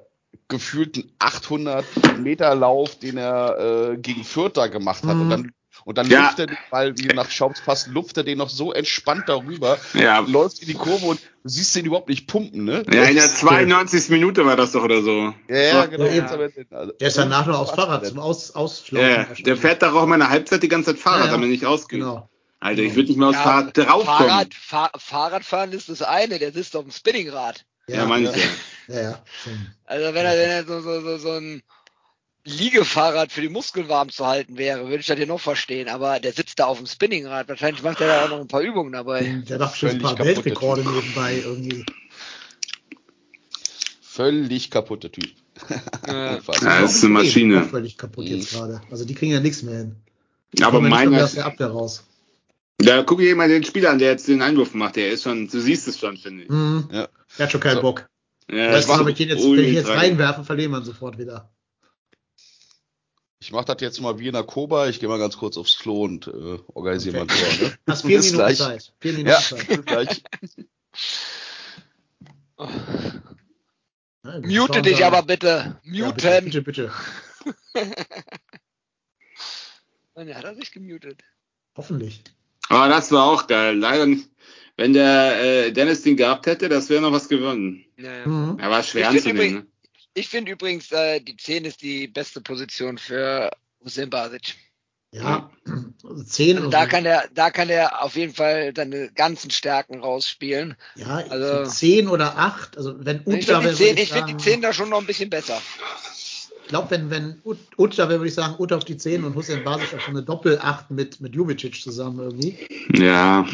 gefühlten 0.49 1.12
800 1.18 1.84
Meter 2.18 2.55
Lauf, 2.55 2.99
den 2.99 3.16
er 3.16 3.92
äh, 3.92 3.97
gegen 3.97 4.24
Fürth 4.24 4.57
da 4.57 4.66
gemacht 4.66 5.05
hat. 5.05 5.14
Mhm. 5.16 5.20
Und 5.22 5.30
dann, 5.30 5.53
und 5.85 5.99
dann 5.99 6.09
Ja. 6.09 6.22
luft 6.27 6.39
er 6.39 6.47
den 6.47 6.57
Ball, 6.70 6.97
wie 6.99 7.07
nach 7.09 7.31
Schaubs 7.31 7.61
Pass, 7.61 7.87
luft 7.87 8.16
er 8.16 8.24
den 8.24 8.39
noch 8.39 8.49
so 8.51 8.72
entspannt 8.72 9.24
darüber, 9.29 9.79
Ja. 9.95 10.20
läuft 10.20 10.61
in 10.61 10.68
die 10.68 10.74
Kurve 10.74 11.07
und 11.07 11.20
du 11.20 11.49
siehst 11.49 11.74
den 11.77 11.87
überhaupt 11.87 12.09
nicht 12.09 12.27
pumpen, 12.27 12.64
ne? 12.64 12.83
Ja, 12.93 13.05
in 13.05 13.16
der 13.16 13.35
92. 13.35 14.09
Minute 14.11 14.45
war 14.47 14.57
das 14.57 14.72
doch 14.72 14.83
oder 14.85 15.03
so. 15.03 15.35
Ja, 15.49 15.57
ja, 15.57 15.87
genau. 15.87 16.07
Ja. 16.07 16.27
Also, 16.27 16.93
Der 16.93 17.09
ist 17.09 17.18
danach 17.18 17.47
noch 17.47 17.59
aufs 17.61 17.72
Fahrrad 17.72 18.07
zum 18.07 18.18
Aus 18.18 18.53
Ausschlagen. 18.55 19.27
Ja, 19.37 19.43
der 19.45 19.57
fährt 19.57 19.83
doch 19.83 19.95
auch 19.95 20.05
immer 20.05 20.14
eine 20.14 20.31
Halbzeit 20.31 20.62
die 20.62 20.68
ganze 20.68 20.93
Zeit 20.95 21.01
Fahrrad, 21.01 21.20
Ja, 21.20 21.27
ja. 21.27 21.33
damit 21.33 21.51
nicht 21.51 21.64
ausgeht. 21.66 22.01
Genau. 22.01 22.29
Alter, 22.59 22.83
ich 22.83 22.95
würde 22.95 23.09
nicht 23.09 23.18
mehr 23.18 23.29
aufs 23.29 23.37
Ja, 23.39 23.43
Fahrrad 23.45 23.77
draufkommen. 23.77 24.29
Fahrrad, 24.31 24.55
Fahr, 24.55 24.91
Fahrradfahren 24.97 25.72
ist 25.72 25.89
das 25.89 26.03
eine, 26.03 26.39
der 26.39 26.53
sitzt 26.53 26.74
auf 26.74 26.85
dem 26.85 26.91
Spinningrad. 26.91 27.64
Ja, 27.89 28.05
Ja, 28.09 28.31
ja. 28.89 29.22
Also 29.85 30.14
wenn 30.14 30.27
er, 30.27 30.33
wenn 30.33 30.51
er 30.51 30.64
so, 30.64 30.81
so, 30.81 31.01
so, 31.03 31.18
so 31.18 31.33
ein 31.33 31.62
Liegefahrrad 32.47 33.32
für 33.32 33.40
die 33.40 33.49
Muskeln 33.49 33.88
warm 33.88 34.09
zu 34.11 34.26
halten 34.26 34.57
wäre, 34.57 34.84
würde 34.84 34.99
ich 35.01 35.07
das 35.07 35.16
hier 35.16 35.26
noch 35.26 35.40
verstehen. 35.40 35.88
Aber 35.88 36.20
der 36.20 36.32
sitzt 36.32 36.59
da 36.59 36.66
auf 36.66 36.78
dem 36.78 36.86
Spinningrad. 36.86 37.49
Wahrscheinlich 37.49 37.82
macht 37.82 38.01
er 38.01 38.07
da 38.07 38.24
auch 38.24 38.28
noch 38.30 38.40
ein 38.40 38.49
paar 38.49 38.61
Übungen 38.62 38.92
dabei. 38.92 39.42
Der 39.49 39.59
macht 39.59 39.76
schon 39.76 39.88
ein 39.90 40.01
Völlig 40.01 40.16
paar 40.16 40.24
Weltrekorde 40.26 40.82
Typ. 40.82 40.92
nebenbei 40.94 41.42
irgendwie. 41.44 41.84
Völlig 44.01 44.70
kaputter 44.70 45.11
Typ. 45.12 45.30
Ja. 46.07 46.38
Ja, 46.62 46.80
das 46.82 46.97
ist 46.97 47.05
eine 47.05 47.12
Maschine. 47.14 47.64
völlig 47.64 47.97
kaputt 47.97 48.24
Mhm. 48.26 48.30
jetzt 48.36 48.51
gerade. 48.53 48.80
Also 48.90 49.05
die 49.05 49.14
kriegen 49.14 49.32
ja 49.32 49.40
nichts 49.40 49.62
mehr 49.62 49.78
hin. 49.78 49.97
Aber 50.62 50.80
nicht 50.80 50.90
mehr 50.90 51.11
meiner, 51.11 51.24
aus 51.24 51.32
der 51.34 51.47
Abwehr 51.47 51.68
raus. 51.68 52.05
da 52.78 53.03
gucke 53.03 53.26
ich 53.28 53.34
mal 53.34 53.49
den 53.49 53.64
Spieler 53.64 53.90
an, 53.90 53.99
der 53.99 54.11
jetzt 54.12 54.28
den 54.28 54.42
Einwurf 54.42 54.74
macht. 54.74 54.97
Der 54.97 55.11
ist 55.11 55.22
schon, 55.24 55.49
du 55.49 55.61
siehst 55.61 55.88
es 55.88 55.99
schon, 55.99 56.16
finde 56.16 56.44
ich. 56.44 56.49
Mhm. 56.51 56.88
Ja. 56.92 57.09
Der 57.38 57.47
hat 57.47 57.53
schon 57.53 57.61
keinen 57.61 57.76
So. 57.76 57.82
Bock. 57.82 58.07
Ja, 58.51 58.70
Weißt 58.72 58.86
du, 58.88 58.92
das 58.92 59.01
ob 59.01 59.09
ich 59.09 59.16
den 59.16 59.28
jetzt, 59.30 59.42
wenn 59.42 59.59
ich 59.59 59.68
ihn 59.68 59.74
jetzt 59.74 59.88
reinwerfe, 59.88 60.44
verlieren 60.44 60.70
wir 60.72 60.78
ihn 60.78 60.84
sofort 60.84 61.18
wieder. 61.18 61.51
Ich 63.39 63.53
mach 63.53 63.64
das 63.64 63.76
jetzt 63.80 64.01
mal 64.01 64.18
wie 64.18 64.28
in 64.28 64.32
der 64.32 64.45
Koba. 64.45 64.89
Ich 64.89 64.99
gehe 64.99 65.09
mal 65.09 65.18
ganz 65.18 65.37
kurz 65.37 65.57
aufs 65.59 65.78
Klo 65.78 66.05
und 66.05 66.26
äh, 66.26 66.59
organisiere 66.74 67.20
Okay. 67.20 67.26
mal 67.26 67.34
ein 67.34 67.57
Tor. 67.59 67.68
Ne? 67.68 67.78
Hast 67.87 68.07
vier 68.07 68.16
Bis 68.18 68.26
Minuten 68.32 68.47
gleich. 68.47 68.59
Zeit. 68.59 68.93
Vier 69.01 69.12
Minuten 69.12 69.30
Ja, 69.30 69.39
Zeit. 69.41 69.68
bis 69.68 69.84
gleich. 69.84 70.22
Ja, 72.59 74.43
wir 74.43 74.61
Mute 74.61 74.82
dich 74.82 75.05
aber 75.05 75.22
bitte. 75.22 75.78
Ja, 75.84 76.07
Muten. 76.07 76.14
bitte, 76.16 76.62
bitte, 76.62 76.62
bitte. 76.62 76.93
Mann, 80.14 80.34
hat 80.34 80.45
er 80.45 80.55
sich 80.55 80.72
gemutet. 80.72 81.22
Hoffentlich. 81.76 82.22
Aber 82.70 82.89
das 82.89 83.12
war 83.12 83.24
auch 83.26 83.47
geil. 83.47 83.76
Leider 83.78 84.07
nicht. 84.07 84.30
Wenn 84.78 84.93
der 84.95 85.41
äh, 85.66 85.72
Dennis 85.72 86.03
den 86.03 86.16
gehabt 86.16 86.47
hätte, 86.47 86.68
das 86.68 86.89
wäre 86.91 87.01
noch 87.03 87.12
was 87.12 87.28
gewonnen. 87.28 87.84
Ja, 87.99 88.12
ja. 88.20 88.26
Mhm. 88.26 88.59
Er 88.59 88.70
war 88.70 88.82
schwer 88.82 89.11
anzunehmen. 89.11 89.70
Ich 90.17 90.29
finde 90.29 90.53
übrigens, 90.53 90.91
äh, 90.93 91.21
die 91.21 91.37
10 91.37 91.67
ist 91.67 91.83
die 91.83 92.09
beste 92.09 92.41
Position 92.41 92.97
für 92.97 93.51
Hussein 93.85 94.09
Basic. 94.09 94.55
Ja, 95.12 95.51
also 96.09 96.25
zehn. 96.25 96.57
Also 96.57 96.67
und 96.67 96.75
da 96.75 96.85
so. 96.85 96.89
kann 96.89 97.05
er, 97.05 97.25
da 97.35 97.51
kann 97.51 97.69
er 97.69 98.03
auf 98.03 98.17
jeden 98.17 98.35
Fall 98.35 98.73
seine 98.75 99.11
ganzen 99.12 99.51
Stärken 99.51 100.01
rausspielen. 100.01 100.75
ja, 100.95 101.17
also- 101.29 101.64
so 101.67 101.71
zehn 101.71 102.09
oder 102.09 102.39
acht. 102.39 102.79
Also 102.79 102.95
wenn 103.05 103.21
Ich 103.21 103.27
Uta 103.27 103.61
finde 103.61 103.64
wäre, 103.64 103.71
die, 103.77 103.77
10 103.77 103.97
ich 103.99 104.12
find 104.12 104.27
die 104.29 104.33
sagen- 104.33 104.39
10 104.39 104.62
da 104.62 104.73
schon 104.73 104.89
noch 104.89 105.01
ein 105.01 105.07
bisschen 105.07 105.29
besser. 105.31 105.61
Ich 106.62 106.69
glaube, 106.69 106.91
wenn, 106.91 107.11
wenn 107.11 107.41
Ut- 107.45 107.59
Uta 107.79 108.09
wäre, 108.09 108.21
würde 108.21 108.29
ich 108.29 108.35
sagen, 108.35 108.57
Uta 108.59 108.77
auf 108.77 108.85
die 108.85 108.97
10 108.97 109.23
und 109.23 109.35
Hussein 109.37 109.62
Basic 109.64 109.93
auf 109.95 110.03
so 110.03 110.11
eine 110.11 110.23
Doppel-8 110.23 110.87
mit, 110.89 111.21
mit 111.21 111.35
Jubicic 111.35 111.81
zusammen 111.81 112.19
irgendwie. 112.21 112.59
Ja. 112.95 113.47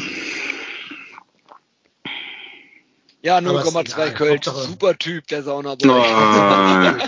Ja, 3.23 3.37
Aber 3.37 3.61
ist 3.63 3.67
0,2 3.69 3.85
egal. 3.93 4.13
Kölsch. 4.13 4.47
Hauptsache- 4.47 4.67
Super 4.67 4.97
Typ, 4.97 5.27
der 5.27 5.43
Saunaboy. 5.43 5.89
Oh, 5.89 7.07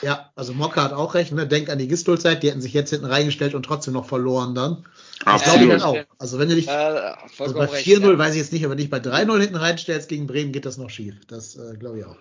Ja, 0.00 0.30
also 0.36 0.54
Mokka 0.54 0.84
hat 0.84 0.92
auch 0.92 1.14
recht, 1.16 1.32
ne? 1.32 1.48
Denk 1.48 1.68
an 1.70 1.78
die 1.78 1.88
Gistol-Zeit, 1.88 2.44
die 2.44 2.50
hätten 2.50 2.60
sich 2.60 2.72
jetzt 2.72 2.90
hinten 2.90 3.06
reingestellt 3.06 3.54
und 3.54 3.64
trotzdem 3.64 3.94
noch 3.94 4.06
verloren 4.06 4.54
dann. 4.54 4.86
Das 5.24 5.42
glaube 5.42 5.58
ich 5.64 5.66
Ja, 5.66 5.76
dann 5.76 5.82
auch. 5.82 5.96
Also 6.18 6.38
wenn 6.38 6.48
du 6.48 6.54
dich 6.54 6.68
Äh, 6.68 6.70
also 6.70 7.52
bei 7.54 7.64
recht. 7.64 7.84
4-0 7.84 8.12
ja. 8.12 8.16
weiß 8.18 8.34
ich 8.34 8.40
jetzt 8.40 8.52
nicht, 8.52 8.64
aber 8.64 8.76
dich 8.76 8.90
bei 8.90 8.98
3-0 8.98 9.40
hinten 9.40 9.56
reinstellst 9.56 10.08
gegen 10.08 10.28
Bremen, 10.28 10.52
geht 10.52 10.66
das 10.66 10.76
noch 10.76 10.88
schief. 10.88 11.16
Das 11.26 11.56
äh, 11.56 11.74
glaube 11.76 11.98
ich 11.98 12.04
auch. 12.04 12.16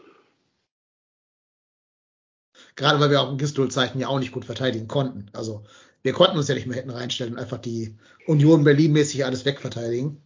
Gerade 2.75 2.99
weil 2.99 3.11
wir 3.11 3.21
auch 3.21 3.31
in 3.31 3.37
Gistol-Zeiten 3.37 3.99
ja 3.99 4.07
auch 4.07 4.19
nicht 4.19 4.31
gut 4.31 4.45
verteidigen 4.45 4.87
konnten. 4.87 5.29
Also 5.33 5.63
wir 6.01 6.13
konnten 6.13 6.37
uns 6.37 6.47
ja 6.47 6.55
nicht 6.55 6.65
mehr 6.65 6.77
hinten 6.77 6.89
reinstellen 6.91 7.33
und 7.33 7.39
einfach 7.39 7.59
die 7.59 7.95
Union 8.25 8.63
Berlin-mäßig 8.63 9.23
alles 9.23 9.45
wegverteidigen. 9.45 10.19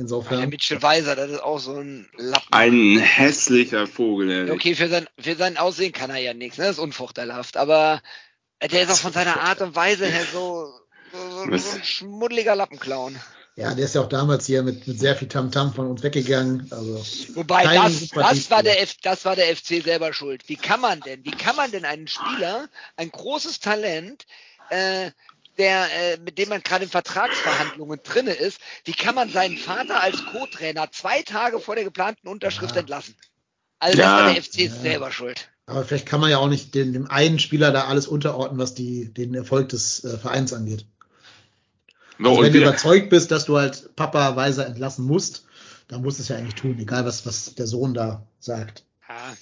Insofern. 0.00 0.38
Der 0.38 0.48
Mitchell 0.48 0.82
Weiser, 0.82 1.14
das 1.14 1.30
ist 1.30 1.42
auch 1.42 1.58
so 1.58 1.76
ein 1.76 2.08
Lappen. 2.16 2.48
Ein 2.52 2.98
hässlicher 2.98 3.86
Vogel, 3.86 4.30
ehrlich. 4.30 4.52
Okay, 4.52 4.74
für 4.74 4.88
sein, 4.88 5.06
für 5.18 5.36
sein 5.36 5.58
Aussehen 5.58 5.92
kann 5.92 6.08
er 6.08 6.16
ja 6.16 6.32
nichts, 6.32 6.56
ne? 6.56 6.64
Das 6.64 6.76
ist 6.76 6.82
unvorteilhaft. 6.82 7.58
Aber 7.58 8.00
der 8.62 8.82
ist 8.82 8.90
auch 8.90 8.96
von 8.96 9.12
seiner 9.12 9.40
Art 9.40 9.60
und 9.60 9.76
Weise 9.76 10.06
her 10.06 10.24
so, 10.32 10.72
so, 11.12 11.30
so, 11.30 11.56
so 11.58 11.76
ein 11.76 11.84
schmuddeliger 11.84 12.56
Lappenclown. 12.56 13.20
Ja, 13.56 13.74
der 13.74 13.84
ist 13.84 13.94
ja 13.94 14.00
auch 14.00 14.08
damals 14.08 14.46
hier 14.46 14.62
mit, 14.62 14.88
mit 14.88 14.98
sehr 14.98 15.14
viel 15.16 15.28
Tamtam 15.28 15.68
-Tam 15.68 15.74
von 15.74 15.86
uns 15.88 16.02
weggegangen. 16.02 16.66
Also 16.70 17.04
Wobei 17.34 17.64
das, 17.64 18.08
das 18.08 18.50
war 18.50 18.62
der 18.62 18.80
F, 18.80 18.96
das 19.02 19.26
war 19.26 19.36
der 19.36 19.54
FC 19.54 19.82
selber 19.82 20.14
schuld. 20.14 20.48
Wie 20.48 20.56
kann 20.56 20.80
man 20.80 21.00
denn, 21.00 21.26
wie 21.26 21.30
kann 21.30 21.56
man 21.56 21.70
denn 21.70 21.84
einen 21.84 22.08
Spieler, 22.08 22.70
ein 22.96 23.10
großes 23.10 23.60
Talent, 23.60 24.24
äh, 24.70 25.10
der, 25.60 25.86
äh, 25.92 26.16
mit 26.16 26.38
dem 26.38 26.48
man 26.48 26.62
gerade 26.62 26.84
in 26.84 26.90
Vertragsverhandlungen 26.90 28.00
drinne 28.02 28.32
ist, 28.32 28.58
wie 28.84 28.92
kann 28.92 29.14
man 29.14 29.28
seinen 29.28 29.58
Vater 29.58 30.02
als 30.02 30.24
Co-Trainer 30.24 30.90
zwei 30.90 31.22
Tage 31.22 31.60
vor 31.60 31.74
der 31.74 31.84
geplanten 31.84 32.28
Unterschrift 32.28 32.74
ja. 32.74 32.80
entlassen? 32.80 33.14
Also 33.78 33.98
ja. 33.98 34.04
das 34.04 34.24
war 34.24 34.32
der 34.32 34.42
FC 34.42 34.58
ja. 34.58 34.70
selber 34.70 35.12
schuld. 35.12 35.50
Aber 35.66 35.84
vielleicht 35.84 36.06
kann 36.06 36.20
man 36.20 36.30
ja 36.30 36.38
auch 36.38 36.48
nicht 36.48 36.74
den, 36.74 36.94
dem 36.94 37.08
einen 37.10 37.38
Spieler 37.38 37.72
da 37.72 37.84
alles 37.84 38.08
unterordnen, 38.08 38.58
was 38.58 38.74
die, 38.74 39.12
den 39.12 39.34
Erfolg 39.34 39.68
des 39.68 40.02
äh, 40.02 40.16
Vereins 40.16 40.54
angeht. 40.54 40.86
No, 42.18 42.30
also 42.30 42.42
wenn 42.42 42.52
du 42.52 42.60
überzeugt 42.60 43.10
bist, 43.10 43.30
dass 43.30 43.44
du 43.44 43.58
halt 43.58 43.94
Papa 43.96 44.36
Weiser 44.36 44.66
entlassen 44.66 45.04
musst, 45.04 45.44
dann 45.88 46.02
musst 46.02 46.18
du 46.18 46.22
es 46.22 46.28
ja 46.28 46.36
eigentlich 46.36 46.54
tun, 46.54 46.78
egal 46.78 47.04
was, 47.04 47.26
was 47.26 47.54
der 47.54 47.66
Sohn 47.66 47.92
da 47.94 48.26
sagt. 48.38 48.84
Ja. 49.08 49.36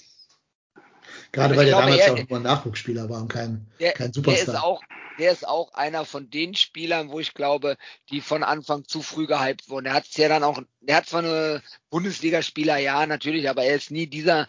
Gerade 1.31 1.55
weil 1.55 1.65
der 1.65 1.75
glaube, 1.75 1.91
damals 1.91 2.07
er, 2.07 2.13
auch 2.13 2.29
nur 2.29 2.39
ein 2.39 2.43
Nachwuchsspieler 2.43 3.09
war 3.09 3.21
und 3.21 3.27
kein, 3.27 3.67
der, 3.79 3.91
kein 3.91 4.11
Superstar. 4.11 4.45
Der 4.45 4.53
ist, 4.53 4.59
auch, 4.61 4.81
der 5.19 5.31
ist 5.31 5.47
auch 5.47 5.73
einer 5.73 6.05
von 6.05 6.29
den 6.29 6.55
Spielern, 6.55 7.09
wo 7.09 7.19
ich 7.19 7.33
glaube, 7.33 7.77
die 8.09 8.21
von 8.21 8.43
Anfang 8.43 8.85
zu 8.87 9.01
früh 9.01 9.27
gehypt 9.27 9.69
wurden. 9.69 9.85
Der 9.85 9.93
hat 9.93 10.05
ja 10.15 10.27
dann 10.27 10.43
auch, 10.43 10.61
der 10.81 10.97
hat 10.97 11.07
zwar 11.07 11.23
eine 11.23 11.61
Bundesligaspieler, 11.89 12.77
ja, 12.77 13.05
natürlich, 13.05 13.49
aber 13.49 13.63
er 13.63 13.75
ist 13.75 13.91
nie 13.91 14.07
dieser 14.07 14.47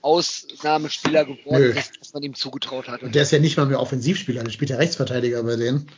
Ausnahmespieler 0.00 1.24
geworden, 1.24 1.74
das 1.74 2.12
man 2.12 2.22
ihm 2.22 2.34
zugetraut 2.34 2.88
hat. 2.88 3.02
Und 3.02 3.14
der 3.14 3.22
ist 3.22 3.32
ja 3.32 3.38
nicht 3.38 3.56
mal 3.56 3.66
mehr 3.66 3.80
Offensivspieler, 3.80 4.44
der 4.44 4.50
spielt 4.50 4.70
ja 4.70 4.76
Rechtsverteidiger 4.76 5.42
bei 5.42 5.56
denen. 5.56 5.88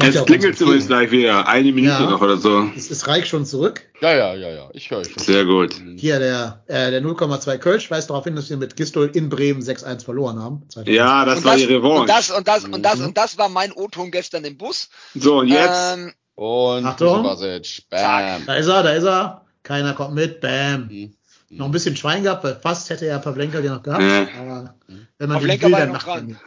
Ja 0.00 0.22
klingelt 0.22 0.54
es 0.54 0.60
übrigens 0.60 0.86
gleich 0.86 1.10
wieder. 1.10 1.48
Eine 1.48 1.72
Minute 1.72 2.02
ja. 2.02 2.10
noch 2.10 2.20
oder 2.20 2.36
so. 2.36 2.62
Ist, 2.76 2.90
ist 2.90 3.06
Reich 3.08 3.26
schon 3.26 3.44
zurück? 3.44 3.82
Ja, 4.00 4.14
ja, 4.14 4.34
ja, 4.34 4.50
ja. 4.50 4.70
Ich 4.72 4.90
höre 4.90 5.04
schon. 5.04 5.22
Sehr 5.22 5.44
gut. 5.44 5.74
Hier 5.96 6.18
der, 6.18 6.62
äh, 6.66 6.90
der 6.90 7.02
0,2 7.02 7.58
Kölsch 7.58 7.90
weist 7.90 8.10
darauf 8.10 8.24
hin, 8.24 8.36
dass 8.36 8.48
wir 8.48 8.56
mit 8.56 8.76
Gistol 8.76 9.10
in 9.12 9.28
Bremen 9.28 9.60
6-1 9.60 10.04
verloren 10.04 10.40
haben. 10.40 10.62
2000. 10.68 10.88
Ja, 10.88 11.24
das 11.24 11.38
und 11.38 11.44
war 11.44 11.52
das, 11.54 11.62
die 11.62 11.74
Revanche. 11.74 12.00
Und 12.00 12.08
das, 12.08 12.30
und 12.30 12.48
das, 12.48 12.64
und 12.64 12.82
das, 12.82 13.00
und 13.00 13.18
das 13.18 13.38
war 13.38 13.48
mein 13.48 13.72
O-Ton 13.72 14.10
gestern 14.10 14.44
im 14.44 14.56
Bus. 14.56 14.88
So, 15.14 15.38
und 15.38 15.48
jetzt. 15.48 15.96
Ähm, 15.96 16.12
und 16.36 16.86
Achtung. 16.86 17.24
Bam. 17.24 18.42
Da 18.46 18.54
ist 18.54 18.68
er, 18.68 18.82
da 18.82 18.90
ist 18.90 19.04
er. 19.04 19.44
Keiner 19.64 19.94
kommt 19.94 20.14
mit. 20.14 20.40
Bam. 20.40 20.88
Mhm. 20.88 21.14
Noch 21.50 21.66
ein 21.66 21.72
bisschen 21.72 21.96
Schwein 21.96 22.22
gehabt, 22.22 22.44
weil 22.44 22.56
fast 22.56 22.90
hätte 22.90 23.06
er 23.06 23.18
Pavlenka 23.18 23.60
den 23.60 23.72
noch 23.72 23.82
gehabt. 23.82 24.02
Mhm. 24.02 24.28
Aber 24.38 24.74
wenn 25.18 25.28
man 25.28 25.38
Pavlenka 25.38 25.66
den 25.66 25.74
Bilder 25.74 25.92
macht, 25.92 26.06
dran. 26.06 26.38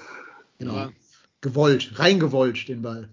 genau. 0.59 0.75
Ja. 0.75 0.89
Gewollt, 1.41 1.91
reingewollt 1.95 2.67
den 2.67 2.83
Ball. 2.83 3.09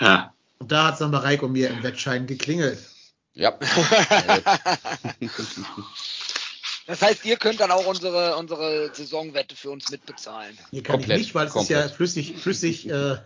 Ja. 0.00 0.34
Und 0.58 0.72
da 0.72 0.86
hat 0.86 0.94
es 0.94 1.00
dann 1.00 1.10
bei 1.10 1.18
Reiko 1.18 1.48
mir 1.48 1.68
im 1.70 1.82
Wettschein 1.82 2.26
geklingelt. 2.26 2.78
Ja. 3.34 3.52
das 6.86 7.02
heißt, 7.02 7.24
ihr 7.24 7.36
könnt 7.36 7.60
dann 7.60 7.70
auch 7.70 7.86
unsere, 7.86 8.36
unsere 8.36 8.90
Saisonwette 8.92 9.54
für 9.54 9.70
uns 9.70 9.90
mitbezahlen. 9.90 10.58
Hier 10.70 10.82
kann 10.82 10.96
komplett, 10.96 11.20
ich 11.20 11.26
nicht, 11.26 11.34
weil 11.36 11.46
es 11.46 11.54
ist 11.54 11.68
ja 11.70 11.88
flüssig, 11.88 12.36
flüssig 12.36 12.88
äh, 12.90 13.18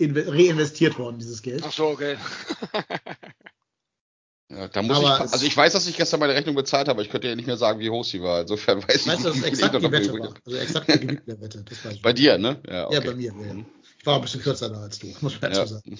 reinvestiert 0.00 0.98
worden, 0.98 1.18
dieses 1.18 1.42
Geld. 1.42 1.64
Ach 1.66 1.72
so, 1.72 1.86
okay. 1.88 2.16
Ja, 4.48 4.68
da 4.68 4.80
muss 4.82 4.98
aber 4.98 5.24
ich, 5.24 5.32
also 5.32 5.44
ich 5.44 5.56
weiß, 5.56 5.72
dass 5.72 5.88
ich 5.88 5.96
gestern 5.96 6.20
meine 6.20 6.34
Rechnung 6.34 6.54
bezahlt 6.54 6.86
habe, 6.88 7.02
ich 7.02 7.10
könnte 7.10 7.26
ja 7.26 7.34
nicht 7.34 7.46
mehr 7.46 7.56
sagen, 7.56 7.80
wie 7.80 7.90
hoch 7.90 8.04
sie 8.04 8.22
war. 8.22 8.42
Insofern 8.42 8.80
weiß 8.88 8.94
ich 8.94 9.06
nicht. 9.06 9.16
Weißt 9.16 9.24
du, 9.24 9.30
das 9.30 9.42
exakt 9.42 9.74
die 9.74 9.90
Wette 9.90 10.12
war. 10.12 10.34
Also 10.44 10.58
exakt 10.58 10.88
die 10.88 11.00
Gebiet 11.00 11.26
der 11.26 11.40
Wette. 11.40 11.64
Bei 12.00 12.12
dir, 12.12 12.38
ne? 12.38 12.60
Ja, 12.68 12.86
okay. 12.86 12.94
ja 12.94 13.00
bei 13.00 13.14
mir. 13.14 13.32
Ja. 13.32 13.54
War 14.06 14.16
ein 14.16 14.22
bisschen 14.22 14.42
kürzer 14.42 14.68
da 14.70 14.80
als 14.80 14.98
du, 14.98 15.12
muss 15.20 15.40
man 15.40 15.52
ja. 15.52 15.66
sagen. 15.66 15.98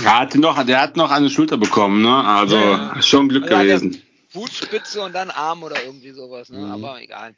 Er 0.00 0.18
hatte 0.20 0.38
noch, 0.38 0.64
der 0.64 0.80
hat 0.80 0.96
noch 0.96 1.10
eine 1.10 1.28
Schulter 1.28 1.56
bekommen, 1.56 2.02
ne? 2.02 2.24
Also 2.24 2.56
ja. 2.56 3.02
schon 3.02 3.28
Glück 3.28 3.50
also 3.50 3.56
gewesen. 3.56 4.02
Fußspitze 4.30 5.02
und 5.02 5.12
dann 5.14 5.30
Arm 5.30 5.62
oder 5.62 5.82
irgendwie 5.84 6.12
sowas, 6.12 6.50
ne? 6.50 6.58
Mhm. 6.58 6.72
Aber 6.72 7.02
egal. 7.02 7.34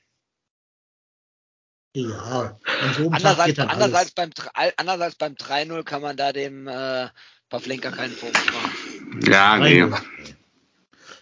Ja, 1.95 2.59
so 2.97 3.11
andererseits, 3.11 3.59
andererseits, 3.59 4.11
beim, 4.13 4.31
andererseits 4.77 5.17
beim 5.17 5.35
3-0 5.35 5.83
kann 5.83 6.03
man 6.03 6.17
da 6.17 6.33
dem 6.33 6.69
äh, 6.69 7.09
Pavlenka 7.49 7.91
keinen 7.91 8.13
Vorwurf 8.13 8.47
machen. 8.47 9.23
Ja, 9.27 9.59
nee. 9.59 9.85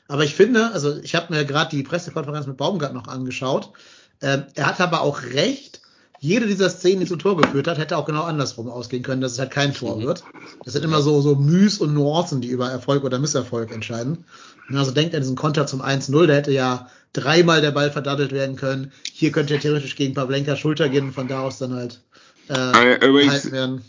Aber 0.09 0.24
ich 0.24 0.34
finde, 0.34 0.70
also 0.72 1.01
ich 1.01 1.14
habe 1.14 1.32
mir 1.32 1.46
gerade 1.46 1.74
die 1.74 1.82
Pressekonferenz 1.82 2.46
mit 2.46 2.59
Baumgart 2.59 2.92
noch 2.92 3.09
angeschaut. 3.09 3.72
Ähm, 4.20 4.46
er 4.55 4.66
hat 4.66 4.80
aber 4.80 5.01
auch 5.01 5.22
recht, 5.22 5.80
jede 6.21 6.47
dieser 6.47 6.69
Szenen, 6.69 7.01
die 7.01 7.07
zum 7.07 7.19
Tor 7.19 7.37
geführt 7.37 7.69
hat, 7.69 7.79
hätte 7.79 7.97
auch 7.97 8.05
genau 8.05 8.23
andersrum 8.23 8.69
ausgehen 8.69 9.03
können, 9.03 9.21
dass 9.21 9.33
es 9.33 9.39
halt 9.39 9.51
kein 9.51 9.75
Tor 9.75 9.97
mhm. 9.97 10.03
wird. 10.03 10.25
Das 10.64 10.73
sind 10.73 10.85
immer 10.85 11.01
so, 11.01 11.21
so 11.21 11.37
Müs 11.37 11.79
und 11.79 11.95
Nuancen, 11.95 12.41
die 12.41 12.49
über 12.49 12.69
Erfolg 12.69 13.05
oder 13.05 13.19
Misserfolg 13.19 13.73
entscheiden. 13.73 14.25
Also 14.73 14.91
denkt 14.91 15.14
an 15.14 15.23
diesen 15.23 15.37
Konter 15.37 15.66
zum 15.66 15.81
1-0, 15.81 16.27
da 16.27 16.35
hätte 16.35 16.53
ja 16.53 16.91
dreimal 17.12 17.61
der 17.61 17.71
Ball 17.71 17.91
verdattelt 17.91 18.33
werden 18.33 18.57
können. 18.57 18.93
Hier 19.12 19.33
könnte 19.33 19.55
er 19.55 19.61
theoretisch 19.61 19.97
gegen 19.97 20.14
Pavlenka 20.14 20.57
Schulter 20.57 20.89
gehen 20.89 21.07
und 21.07 21.12
von 21.12 21.29
da 21.29 21.41
aus 21.41 21.59
dann 21.59 21.73
halt 21.73 22.03
äh, 22.49 23.07
übrigens, 23.07 23.51
werden. 23.51 23.83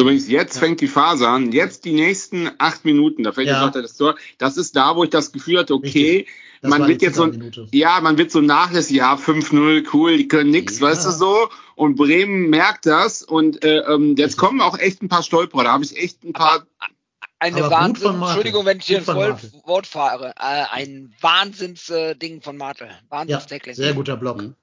Übrigens, 0.00 0.28
jetzt 0.28 0.56
ja. 0.56 0.60
fängt 0.60 0.80
die 0.80 0.88
Phase 0.88 1.28
an. 1.28 1.52
Jetzt 1.52 1.84
die 1.84 1.92
nächsten 1.92 2.50
acht 2.58 2.84
Minuten, 2.84 3.22
da 3.22 3.32
fällt 3.32 3.46
ja. 3.48 3.64
jetzt 3.64 3.74
noch 3.74 3.82
das 3.82 3.96
Tor. 3.96 4.16
Das 4.38 4.56
ist 4.56 4.74
da, 4.74 4.96
wo 4.96 5.04
ich 5.04 5.10
das 5.10 5.32
Gefühl 5.32 5.58
hatte, 5.58 5.74
okay, 5.74 6.18
Richtig 6.18 6.28
man 6.62 6.86
wird 6.88 7.02
jetzt 7.02 7.16
so, 7.16 7.30
ja, 7.72 8.00
man 8.00 8.18
wird 8.18 8.30
so 8.30 8.40
nachlässig, 8.40 8.96
ja, 8.96 9.14
5-0, 9.14 9.86
cool, 9.92 10.16
die 10.16 10.28
können 10.28 10.50
nix, 10.50 10.80
ja. 10.80 10.88
weißt 10.88 11.06
du 11.06 11.10
so. 11.10 11.48
Und 11.74 11.96
Bremen 11.96 12.48
merkt 12.48 12.86
das 12.86 13.22
und 13.22 13.62
äh, 13.64 13.80
ähm, 13.80 14.16
jetzt 14.16 14.38
kommen 14.38 14.60
auch 14.60 14.78
echt 14.78 15.02
ein 15.02 15.08
paar 15.08 15.22
Stolperer. 15.22 15.64
Da 15.64 15.72
habe 15.72 15.84
ich 15.84 15.96
echt 15.96 16.24
ein 16.24 16.32
paar. 16.32 16.66
eine 17.38 17.70
Wahnsinn, 17.70 18.22
Entschuldigung, 18.22 18.64
wenn 18.64 18.78
ich 18.78 18.86
hier 18.86 18.98
ein 18.98 19.06
Wort 19.06 19.86
fahre, 19.86 20.30
äh, 20.38 20.64
ein 20.70 21.14
Wahnsinns-Ding 21.20 22.38
äh, 22.38 22.40
von 22.40 22.56
Martel. 22.56 22.88
Wahnsinns-Tackling. 23.10 23.74
Ja, 23.74 23.82
sehr 23.82 23.94
guter 23.94 24.16
Block. 24.16 24.40
Mhm. 24.42 24.54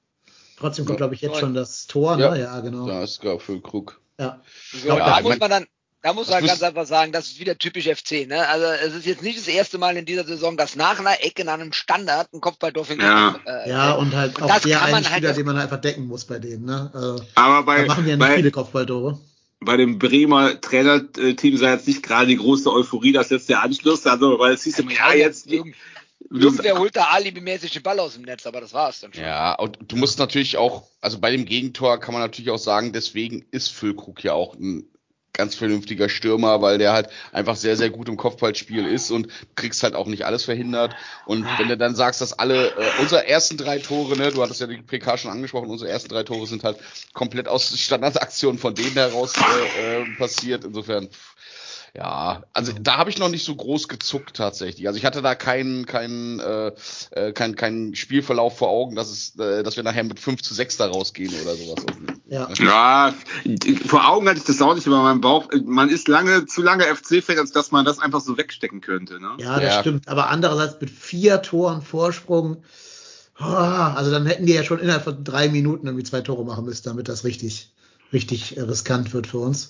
Trotzdem 0.57 0.85
kommt, 0.85 0.97
glaube 0.97 1.13
ich, 1.13 1.21
jetzt 1.21 1.39
schon 1.39 1.53
das 1.53 1.87
Tor, 1.87 2.17
ne? 2.17 2.39
Ja, 2.39 2.59
genau. 2.61 2.87
Da 2.87 3.03
ist 3.03 3.21
gar 3.21 3.39
für 3.39 3.59
Krug. 3.61 3.99
Ja. 4.19 4.41
ja 4.85 4.95
da 4.95 5.21
muss 5.21 5.39
man 5.39 5.49
dann, 5.49 5.65
da 6.04 6.12
muss 6.12 6.30
man 6.30 6.45
ganz 6.45 6.62
einfach 6.62 6.86
sagen, 6.86 7.14
das 7.14 7.28
ist 7.28 7.39
wieder 7.39 7.58
typisch 7.58 7.86
FC. 7.86 8.28
Ne? 8.28 8.45
Also 8.49 8.66
es 8.66 8.93
ist 8.93 9.06
jetzt 9.06 9.24
nicht 9.24 9.39
das 9.39 9.47
erste 9.47 9.78
Mal 9.78 9.95
in 9.95 10.06
dieser 10.06 10.26
Saison, 10.26 10.58
dass 10.58 10.76
nach 10.76 10.99
einer 10.99 11.24
Ecke, 11.24 11.45
nach 11.45 11.54
einem 11.54 11.72
Standard 11.72 12.28
ein 12.34 12.41
Kopfballtor 12.41 12.84
für 12.84 13.01
ja. 13.01 13.39
Äh, 13.45 13.70
ja, 13.70 13.93
und 13.93 14.14
halt 14.14 14.38
und 14.38 14.51
auch 14.51 14.60
der 14.60 14.82
eine 14.82 14.95
halt 14.95 15.06
Spieler, 15.06 15.30
halt 15.30 15.38
den 15.38 15.45
man 15.45 15.58
einfach 15.58 15.80
decken 15.80 16.06
muss 16.06 16.26
bei 16.26 16.39
denen. 16.39 16.66
Ne? 16.66 16.91
Also, 16.93 17.24
Aber 17.36 17.64
bei, 17.64 17.84
da 17.84 17.86
machen 17.86 18.06
ja 18.06 18.18
nicht 18.18 18.20
bei, 18.20 18.36
viele 18.36 18.51
Kopfballtore. 18.51 19.18
Bei 19.62 19.78
dem 19.78 19.97
Bremer 19.97 20.60
Trainerteam 20.60 21.56
sei 21.56 21.72
jetzt 21.72 21.88
nicht 21.88 22.04
gerade 22.04 22.28
die 22.28 22.36
große 22.36 22.70
Euphorie, 22.70 23.14
dass 23.14 23.30
jetzt 23.30 23.47
der 23.47 23.64
Anschluss, 23.64 24.06
also 24.06 24.38
weil 24.39 24.56
es 24.56 24.64
hieß 24.64 24.80
ja, 24.80 25.14
ja 25.14 25.14
jetzt... 25.14 25.47
Irgendwer 26.30 26.80
holt 26.80 26.95
da 26.95 27.06
alibimäßig 27.12 27.72
den 27.72 27.84
Ball 27.84 27.99
aus 27.99 28.16
dem 28.16 28.24
Netz, 28.24 28.45
aber 28.45 28.60
das 28.60 28.74
war 28.74 28.89
es 28.89 28.99
dann 28.99 29.14
schon. 29.14 29.24
Ja, 29.24 29.54
und 29.54 29.78
du 29.88 29.95
musst 29.95 30.20
natürlich 30.20 30.58
auch, 30.58 30.84
also 30.99 31.20
bei 31.20 31.32
dem 31.32 31.45
Gegentor 31.45 31.99
kann 31.99 32.14
man 32.14 32.22
natürlich 32.24 32.49
auch 32.49 32.58
sagen, 32.58 32.91
deswegen 32.91 33.45
ist 33.51 33.70
Füllkrug 33.70 34.24
ja 34.24 34.34
auch 34.34 34.56
ein 34.56 34.89
ganz 35.34 35.55
vernünftiger 35.55 36.09
Stürmer, 36.09 36.61
weil 36.61 36.77
der 36.77 36.93
halt 36.93 37.09
einfach 37.31 37.55
sehr, 37.55 37.75
sehr 37.75 37.89
gut 37.89 38.07
im 38.07 38.17
Kopfballspiel 38.17 38.86
ist 38.86 39.09
und 39.09 39.27
kriegst 39.55 39.81
halt 39.81 39.95
auch 39.95 40.05
nicht 40.05 40.25
alles 40.25 40.45
verhindert. 40.45 40.95
Und 41.25 41.45
wenn 41.57 41.67
du 41.67 41.75
dann 41.75 41.95
sagst, 41.95 42.21
dass 42.21 42.34
alle, 42.34 42.67
äh, 42.67 43.01
unsere 43.01 43.27
ersten 43.27 43.57
drei 43.57 43.79
Tore, 43.79 44.15
ne, 44.15 44.31
du 44.31 44.43
hattest 44.43 44.61
ja 44.61 44.67
die 44.67 44.77
PK 44.77 45.17
schon 45.17 45.31
angesprochen, 45.31 45.71
unsere 45.71 45.89
ersten 45.89 46.09
drei 46.09 46.23
Tore 46.23 46.45
sind 46.45 46.63
halt 46.63 46.77
komplett 47.13 47.47
aus 47.47 47.77
Standardaktionen 47.77 48.59
von 48.59 48.75
denen 48.75 48.93
heraus 48.93 49.34
äh, 49.36 50.01
äh, 50.01 50.05
passiert. 50.17 50.65
Insofern, 50.65 51.09
ja, 51.95 52.41
also 52.53 52.71
da 52.81 52.97
habe 52.97 53.11
ich 53.11 53.19
noch 53.19 53.29
nicht 53.29 53.45
so 53.45 53.55
groß 53.55 53.87
gezuckt 53.87 54.35
tatsächlich. 54.35 54.87
Also 54.87 54.97
ich 54.97 55.05
hatte 55.05 55.21
da 55.21 55.35
keinen 55.35 55.85
keinen 55.85 56.39
äh, 56.39 56.71
äh, 57.11 57.33
kein, 57.33 57.55
kein 57.55 57.93
Spielverlauf 57.93 58.57
vor 58.57 58.69
Augen, 58.69 58.95
dass 58.95 59.11
es, 59.11 59.37
äh, 59.37 59.61
dass 59.61 59.75
wir 59.75 59.83
nachher 59.83 60.03
mit 60.03 60.19
5 60.19 60.41
zu 60.41 60.55
6 60.55 60.77
da 60.77 60.87
rausgehen 60.87 61.31
oder 61.43 61.55
sowas. 61.55 61.85
Ja. 62.25 62.49
ja, 62.57 63.13
vor 63.85 64.09
Augen 64.09 64.27
hatte 64.27 64.39
ich 64.39 64.45
das 64.45 64.59
auch 64.59 64.73
nicht, 64.73 64.87
aber 64.87 65.03
mein 65.03 65.21
Bauch, 65.21 65.49
man 65.65 65.89
ist 65.89 66.07
lange 66.07 66.47
zu 66.47 66.63
lange 66.63 66.83
FC-Fan, 66.83 67.37
als 67.37 67.51
dass 67.51 67.69
man 67.69 67.85
das 67.85 67.99
einfach 67.99 68.21
so 68.21 68.37
wegstecken 68.37 68.81
könnte. 68.81 69.19
Ne? 69.19 69.29
Ja, 69.37 69.59
das 69.59 69.75
ja. 69.75 69.81
stimmt. 69.81 70.07
Aber 70.07 70.29
andererseits 70.29 70.81
mit 70.81 70.89
vier 70.89 71.43
Toren 71.43 71.83
Vorsprung, 71.83 72.63
oh, 73.39 73.43
also 73.43 74.09
dann 74.09 74.25
hätten 74.25 74.47
die 74.47 74.53
ja 74.53 74.63
schon 74.63 74.79
innerhalb 74.79 75.03
von 75.03 75.23
drei 75.23 75.47
Minuten 75.47 75.85
irgendwie 75.85 76.05
zwei 76.05 76.21
Tore 76.21 76.43
machen 76.43 76.65
müssen, 76.65 76.85
damit 76.85 77.07
das 77.07 77.23
richtig, 77.23 77.71
richtig 78.11 78.57
riskant 78.57 79.13
wird 79.13 79.27
für 79.27 79.37
uns. 79.37 79.69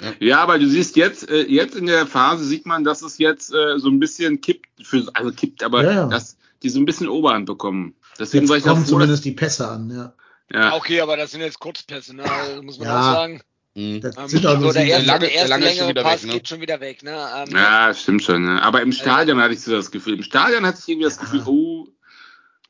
Ja. 0.00 0.12
ja, 0.18 0.40
aber 0.40 0.58
du 0.58 0.66
siehst 0.68 0.96
jetzt, 0.96 1.28
äh, 1.30 1.42
jetzt 1.46 1.76
in 1.76 1.86
der 1.86 2.06
Phase 2.06 2.44
sieht 2.44 2.66
man, 2.66 2.82
dass 2.82 3.02
es 3.02 3.18
jetzt 3.18 3.52
äh, 3.54 3.78
so 3.78 3.88
ein 3.88 4.00
bisschen 4.00 4.40
kippt, 4.40 4.66
für, 4.82 5.06
also 5.14 5.30
kippt, 5.30 5.62
aber 5.62 5.84
ja, 5.84 5.92
ja. 5.92 6.06
dass 6.06 6.36
die 6.62 6.68
so 6.68 6.80
ein 6.80 6.84
bisschen 6.84 7.08
Oberhand 7.08 7.46
bekommen. 7.46 7.94
Deswegen 8.18 8.42
Jetzt 8.44 8.50
war 8.50 8.56
ich 8.56 8.64
kommen 8.64 8.82
froh, 8.84 8.90
zumindest 8.90 9.24
die 9.24 9.32
Pässe 9.32 9.68
an, 9.68 9.90
ja. 9.90 10.12
ja. 10.52 10.74
Okay, 10.74 11.00
aber 11.00 11.16
das 11.16 11.30
sind 11.30 11.40
jetzt 11.42 11.60
Kurzpässe, 11.60 12.14
ne? 12.16 12.24
Also, 12.24 12.62
muss 12.62 12.78
man 12.78 12.88
Ja. 12.88 13.00
auch 13.00 13.14
sagen. 13.14 13.40
Mhm. 13.74 14.00
Das 14.00 14.16
Ähm, 14.16 14.28
sind 14.28 14.46
auch 14.46 14.60
so 14.60 14.72
der 14.72 14.84
erste, 14.84 15.06
lange- 15.06 15.26
erste 15.26 15.48
lange 15.50 15.88
wieder 15.88 16.02
Pass 16.02 16.22
weg, 16.22 16.28
ne? 16.28 16.32
geht 16.34 16.48
schon 16.48 16.60
wieder 16.60 16.80
weg, 16.80 17.02
ne? 17.02 17.28
Ähm, 17.36 17.56
ja, 17.56 17.92
stimmt 17.94 18.22
schon. 18.24 18.44
Ne? 18.44 18.62
Aber 18.62 18.82
im 18.82 18.92
Stadion 18.92 19.40
hatte 19.40 19.54
ich 19.54 19.60
so 19.60 19.72
das 19.72 19.90
Gefühl. 19.90 20.14
Im 20.14 20.22
Stadion 20.22 20.64
hatte 20.66 20.78
ich 20.80 20.88
irgendwie 20.88 21.04
das. 21.04 21.18
Gefühl, 21.18 21.42
oh, 21.46 21.88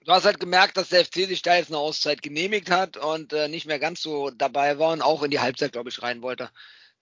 Du 0.04 0.12
hast 0.12 0.26
halt 0.26 0.38
gemerkt, 0.38 0.76
dass 0.76 0.90
der 0.90 1.02
FC 1.02 1.26
sich 1.26 1.40
da 1.40 1.56
jetzt 1.56 1.68
eine 1.70 1.78
Auszeit 1.78 2.20
genehmigt 2.20 2.70
hat 2.70 2.98
und 2.98 3.32
äh, 3.32 3.48
nicht 3.48 3.66
mehr 3.66 3.78
ganz 3.78 4.02
so 4.02 4.30
dabei 4.30 4.78
war 4.78 4.92
und 4.92 5.00
auch 5.00 5.22
in 5.22 5.30
die 5.30 5.40
Halbzeit, 5.40 5.72
glaube 5.72 5.88
ich, 5.88 6.02
rein 6.02 6.20
wollte. 6.20 6.50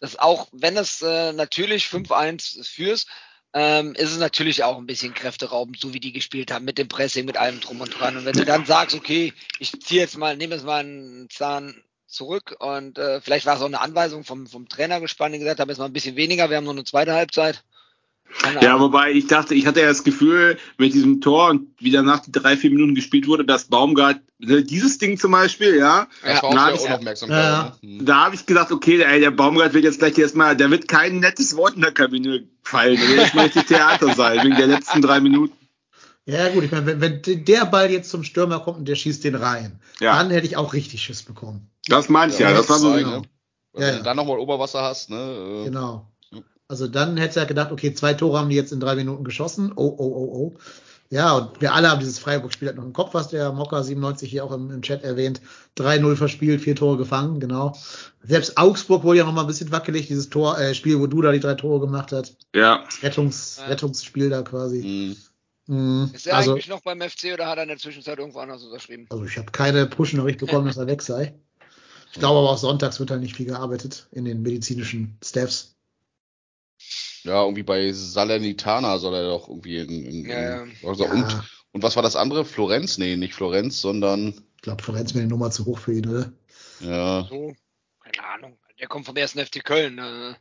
Das 0.03 0.19
auch, 0.19 0.49
wenn 0.51 0.77
es 0.77 1.01
äh, 1.01 1.33
natürlich 1.33 1.85
5-1 1.85 2.69
führst, 2.69 3.07
ähm, 3.55 3.95
ist 3.95 4.11
es 4.11 4.19
natürlich 4.19 4.65
auch 4.65 4.77
ein 4.77 4.87
bisschen 4.87 5.15
kräfteraubend, 5.15 5.79
so 5.79 5.95
wie 5.95 6.01
die 6.01 6.13
gespielt 6.13 6.51
haben, 6.51 6.65
mit 6.65 6.77
dem 6.77 6.89
Pressing, 6.89 7.25
mit 7.25 7.37
allem 7.37 7.61
drum 7.61 7.81
und 7.81 7.97
dran. 7.97 8.17
Und 8.17 8.25
wenn 8.25 8.33
du 8.33 8.45
dann 8.45 8.67
sagst, 8.67 8.97
okay, 8.97 9.33
ich 9.61 9.81
ziehe 9.81 10.01
jetzt 10.01 10.19
mal, 10.19 10.37
nehme 10.37 10.57
jetzt 10.57 10.65
mal 10.65 10.81
einen 10.81 11.31
Zahn 11.31 11.81
zurück 12.09 12.57
und 12.59 12.99
äh, 12.99 13.21
vielleicht 13.21 13.47
war 13.47 13.55
es 13.55 13.63
auch 13.63 13.67
eine 13.67 13.81
Anweisung 13.81 14.25
vom, 14.25 14.49
vom 14.49 14.69
Trainer 14.69 15.01
gespannt, 15.01 15.37
die 15.37 15.39
gesagt 15.39 15.61
haben, 15.61 15.69
jetzt 15.69 15.79
mal 15.79 15.85
ein 15.85 15.93
bisschen 15.93 16.17
weniger, 16.17 16.51
wir 16.51 16.57
haben 16.57 16.65
noch 16.65 16.73
eine 16.73 16.83
zweite 16.83 17.15
Halbzeit. 17.15 17.63
Ja, 18.61 18.81
wobei 18.81 19.13
ich 19.13 19.27
dachte, 19.27 19.55
ich 19.55 19.67
hatte 19.67 19.81
ja 19.81 19.89
das 19.89 20.05
Gefühl, 20.05 20.57
mit 20.79 20.95
diesem 20.95 21.21
Tor 21.21 21.51
und 21.51 21.69
wie 21.79 21.91
danach 21.91 22.21
die 22.21 22.33
drei, 22.33 22.57
vier 22.57 22.71
Minuten 22.71 22.95
gespielt 22.95 23.27
wurde, 23.27 23.45
dass 23.45 23.65
Baumgart, 23.67 24.21
ne, 24.39 24.63
dieses 24.65 24.99
Ding 24.99 25.19
zum 25.19 25.33
Beispiel, 25.33 25.77
ja, 25.77 26.09
Das 26.23 26.37
Ja, 26.37 26.43
war 26.43 26.45
auch 26.45 26.55
na, 26.55 26.65
sehr 26.77 27.01
ich-. 27.01 27.21
Ja, 27.29 27.29
ja. 27.29 27.77
ne? 27.83 27.89
Mhm. 27.89 28.05
da 28.05 28.25
habe 28.25 28.35
ich 28.35 28.47
gedacht, 28.47 28.73
okay, 28.73 28.97
der, 28.97 29.09
ey, 29.11 29.21
der 29.21 29.31
Baumgart 29.31 29.75
wird 29.75 29.85
jetzt 29.85 29.99
gleich 29.99 30.17
erstmal, 30.19 30.57
der 30.57 30.71
wird 30.71 30.89
kein 30.89 31.21
nettes 31.21 31.57
Wort 31.57 31.75
in 31.77 31.83
der 31.83 31.93
Kabine 31.93 32.45
fallen, 32.63 32.99
der 32.99 33.09
wird 33.09 33.19
jetzt 33.21 33.35
mal 33.35 33.45
richtig 33.45 33.67
Theater 33.67 34.15
sein, 34.15 34.43
wegen 34.45 34.57
der 34.57 34.67
letzten 34.67 35.03
drei 35.03 35.21
Minuten. 35.21 35.55
Ja, 36.25 36.49
gut, 36.51 36.63
ich 36.65 36.71
meine, 36.71 36.87
wenn, 36.87 37.01
wenn 37.01 37.45
der 37.45 37.65
Ball 37.67 37.91
jetzt 37.91 38.09
zum 38.11 38.23
Stürmer 38.25 38.61
kommt 38.61 38.79
und 38.79 38.89
der 38.89 38.95
schießt 38.95 39.25
den 39.25 39.35
rein, 39.35 39.81
Ja. 40.01 40.17
dann 40.17 40.31
hätte 40.31 40.47
ich 40.47 40.57
auch 40.57 40.73
richtig 40.73 41.03
Schiss 41.03 41.23
bekommen. 41.23 41.69
Das 41.89 42.09
meinte 42.09 42.35
ich 42.37 42.41
ja, 42.41 42.51
Ja, 42.51 42.57
das 42.57 42.69
war 42.69 42.79
so, 42.79 42.93
genau. 42.93 43.21
ne? 43.21 43.23
Ja, 43.75 43.81
Wenn 43.81 43.89
ja. 43.89 43.97
du 43.99 44.03
dann 44.05 44.17
nochmal 44.17 44.39
Oberwasser 44.39 44.83
hast, 44.83 45.11
ne? 45.11 45.17
äh, 45.17 45.65
Genau. 45.65 46.12
Also 46.73 46.89
dann 46.89 47.19
hätte 47.19 47.39
er 47.39 47.45
gedacht, 47.45 47.71
okay, 47.71 47.93
zwei 47.93 48.15
Tore 48.15 48.39
haben 48.39 48.49
die 48.49 48.57
jetzt 48.57 48.73
in 48.73 48.81
drei 48.81 48.95
Minuten 48.95 49.25
geschossen. 49.25 49.73
Oh, 49.77 49.95
oh, 49.99 50.07
oh, 50.07 50.33
oh. 50.35 50.59
Ja, 51.11 51.37
und 51.37 51.61
wir 51.61 51.75
alle 51.75 51.91
haben 51.91 52.01
dieses 52.01 52.19
Freiburg-Spiel 52.19 52.69
halt 52.69 52.79
noch 52.79 52.85
im 52.87 52.95
Kopf, 52.95 53.13
was 53.13 53.29
der 53.29 53.53
Mocker 53.53 53.85
97 53.85 54.31
hier 54.31 54.43
auch 54.43 54.53
im, 54.53 54.71
im 54.71 54.81
Chat 54.81 55.05
erwähnt. 55.05 55.43
3-0 55.77 56.17
verspielt, 56.17 56.63
vier 56.63 56.75
Tore 56.75 56.97
gefangen, 56.97 57.41
genau. 57.41 57.77
Selbst 58.23 58.57
Augsburg 58.57 59.03
wurde 59.05 59.19
ja 59.19 59.25
noch 59.27 59.35
mal 59.35 59.43
ein 59.43 59.49
bisschen 59.49 59.71
wackelig, 59.71 60.07
dieses 60.07 60.31
Tor, 60.31 60.59
äh, 60.59 60.75
Spiel, 60.75 60.99
wo 60.99 61.07
du 61.07 61.21
da 61.21 61.31
die 61.31 61.41
drei 61.41 61.53
Tore 61.57 61.81
gemacht 61.81 62.11
hast. 62.13 62.39
ja. 62.55 62.83
Rettungs, 63.03 63.59
Ja. 63.61 63.67
Rettungsspiel 63.67 64.31
da 64.31 64.41
quasi. 64.41 65.15
mh. 65.67 65.77
Mhm. 65.77 66.11
Ist 66.15 66.27
er 66.27 66.37
Also, 66.37 66.53
eigentlich 66.53 66.69
noch 66.69 66.81
beim 66.81 67.03
FC 67.03 67.35
oder 67.35 67.49
hat 67.49 67.59
er 67.59 67.65
in 67.65 67.69
der 67.69 67.77
Zwischenzeit 67.79 68.19
irgendwo 68.19 68.39
anders 68.39 68.63
unterschrieben? 68.65 69.07
also 69.11 69.25
ich 69.27 69.37
habe 69.37 69.53
keine 69.53 69.85
Push-Nachricht 69.85 70.39
bekommen, 70.41 70.67
dass 70.69 70.79
er 70.79 70.87
weg 70.87 71.03
sei. 71.03 71.35
Ich 72.13 72.19
glaube 72.19 72.39
aber 72.39 72.49
auch 72.49 72.57
sonntags 72.59 72.99
wird 72.99 73.11
halt 73.11 73.21
nicht 73.21 73.37
viel 73.37 73.47
gearbeitet 73.47 74.09
in 74.13 74.25
den 74.25 74.41
medizinischen 74.41 75.19
Staffs. 75.23 75.77
Ja, 77.25 77.43
irgendwie 77.43 77.63
bei 77.63 77.93
Salernitana 77.93 78.99
soll 78.99 79.15
er 79.15 79.29
doch 79.29 79.49
irgendwie 79.49 79.79
in, 79.79 80.05
in, 80.05 80.25
Ja, 80.29 80.63
in 80.63 80.73
also, 80.87 81.05
Ja. 81.05 81.13
und, 81.13 81.43
und 81.73 81.83
was 81.83 81.97
war 81.97 82.03
das 82.03 82.17
andere? 82.17 82.45
Florenz? 82.45 82.99
Nee, 82.99 83.17
nicht 83.17 83.35
Florenz, 83.35 83.81
sondern 83.81 84.35
Ich 84.57 84.63
glaube, 84.63 84.83
Florenz 84.83 85.15
wäre 85.15 85.25
die 85.25 85.31
Nummer 85.31 85.51
zu 85.51 85.65
hoch 85.67 85.79
für 85.79 85.93
ihn, 85.95 86.09
oder? 86.09 86.33
ja. 86.81 87.27
So, 87.29 87.55
keine 88.01 88.27
Ahnung. 88.29 88.59
Der 88.81 88.89
kommt 88.89 89.07
vom 89.07 89.17
ersten 89.17 89.39
FC 89.45 89.65
Köln. 89.65 89.99
Äh, 89.99 90.35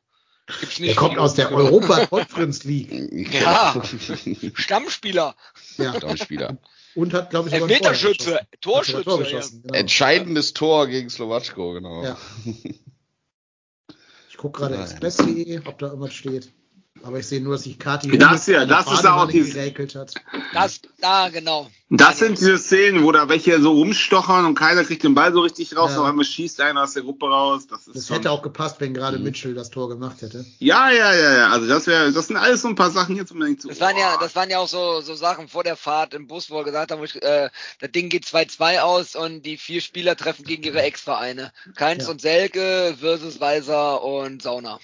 gibt's 0.60 0.80
nicht 0.80 0.90
Der 0.90 0.96
kommt 0.96 1.20
aus 1.20 1.36
der. 1.36 1.52
Europa 1.52 2.06
Conference 2.08 2.64
League. 2.64 3.32
Ja. 3.34 3.80
Stammspieler, 4.56 5.36
Ja. 5.78 5.94
Stammspieler. 5.96 6.58
Und 6.96 7.14
hat, 7.14 7.30
glaube 7.30 7.48
ich, 7.50 7.54
sogar 7.56 7.70
Elfmeterschütze, 7.70 8.40
Torschütze. 8.60 9.04
Tor 9.04 9.18
ja. 9.20 9.24
geschossen, 9.24 9.62
genau. 9.62 9.74
Entscheidendes 9.76 10.54
Tor 10.54 10.88
gegen 10.88 11.10
Slowatschko, 11.10 11.74
genau. 11.74 12.04
Ja. 12.04 12.18
Ich 14.30 14.38
gucke 14.38 14.60
gerade 14.62 14.82
express.de, 14.82 15.60
ob 15.68 15.78
da 15.78 15.88
irgendwas 15.88 16.14
steht. 16.16 16.52
Aber 17.04 17.18
ich 17.20 17.28
sehe 17.28 17.41
nur, 17.41 17.54
dass 17.54 17.64
sich 17.64 17.80
Kati 17.80 18.18
Das 18.18 18.45
hier, 18.45 18.66
das 18.66 18.86
ist 18.91 19.06
auch 19.08 19.28
dieses- 19.28 19.54
geräkelt 19.54 19.95
hat. 19.95 20.14
Das, 20.54 20.80
da, 20.99 21.30
genau. 21.30 21.70
Das 21.89 22.20
sind 22.20 22.39
diese 22.39 22.58
Szenen, 22.58 23.04
wo 23.04 23.12
da 23.12 23.28
welche 23.28 23.60
so 23.60 23.72
rumstochern 23.72 24.45
und 24.45 24.56
keiner 24.56 24.84
kriegt 24.86 25.04
den 25.04 25.14
Ball 25.14 25.34
so 25.34 25.41
richtig 25.41 25.76
raus, 25.76 25.91
Ja. 25.93 25.99
auf 26.02 26.06
einmal 26.06 26.24
schießt 26.24 26.62
einer 26.62 26.84
aus 26.84 26.93
der 26.93 27.04
Gruppe 27.04 27.26
raus. 27.28 27.68
Das 27.68 27.88
ist 27.88 27.95
Das 27.95 28.08
schon, 28.08 28.18
hätte 28.18 28.32
auch 28.32 28.41
gepasst, 28.41 28.78
wenn 28.80 28.93
gerade 28.93 29.18
Mhm. 29.18 29.24
Mitchell 29.26 29.54
das 29.56 29.70
Tor 29.72 29.89
gemacht 29.89 30.22
hätte. 30.22 30.45
Ja, 30.60 30.89
ja, 30.91 31.14
ja, 31.14 31.38
ja. 31.38 31.49
Also 31.49 31.68
das 31.68 31.88
wäre, 31.88 32.12
das 32.14 32.28
sind 32.28 32.38
alles 32.38 32.62
so 32.62 32.68
ein 32.70 32.76
paar 32.76 32.91
Sachen 32.91 33.16
jetzt 33.18 33.32
unbedingt 33.32 33.62
so. 33.62 33.68
Das 33.70 33.80
waren 33.82 33.97
ja, 33.97 34.16
das 34.20 34.36
waren 34.36 34.49
ja 34.49 34.60
auch 34.60 34.68
so, 34.70 35.02
so 35.02 35.16
Sachen 35.16 35.47
vor 35.49 35.64
der 35.64 35.76
Fahrt 35.76 36.14
im 36.14 36.28
Bus, 36.28 36.49
wo 36.49 36.56
wir 36.58 36.64
gesagt 36.64 36.91
haben, 36.91 37.04
ich, 37.04 37.22
äh, 37.22 37.49
das 37.80 37.91
Ding 37.91 38.10
geht 38.10 38.26
2-2 38.26 38.80
aus 38.82 39.16
und 39.16 39.41
die 39.41 39.58
vier 39.58 39.82
Spieler 39.82 40.16
treffen 40.16 40.45
gegen 40.45 40.64
ihre 40.64 40.82
Ex-Vereine. 40.84 41.52
Keins 41.76 42.04
Ja. 42.06 42.12
und 42.12 42.22
Selke 42.22 42.95
versus 42.99 43.39
Weiser 43.41 44.02
und 44.04 44.41
Sauna. 44.43 44.80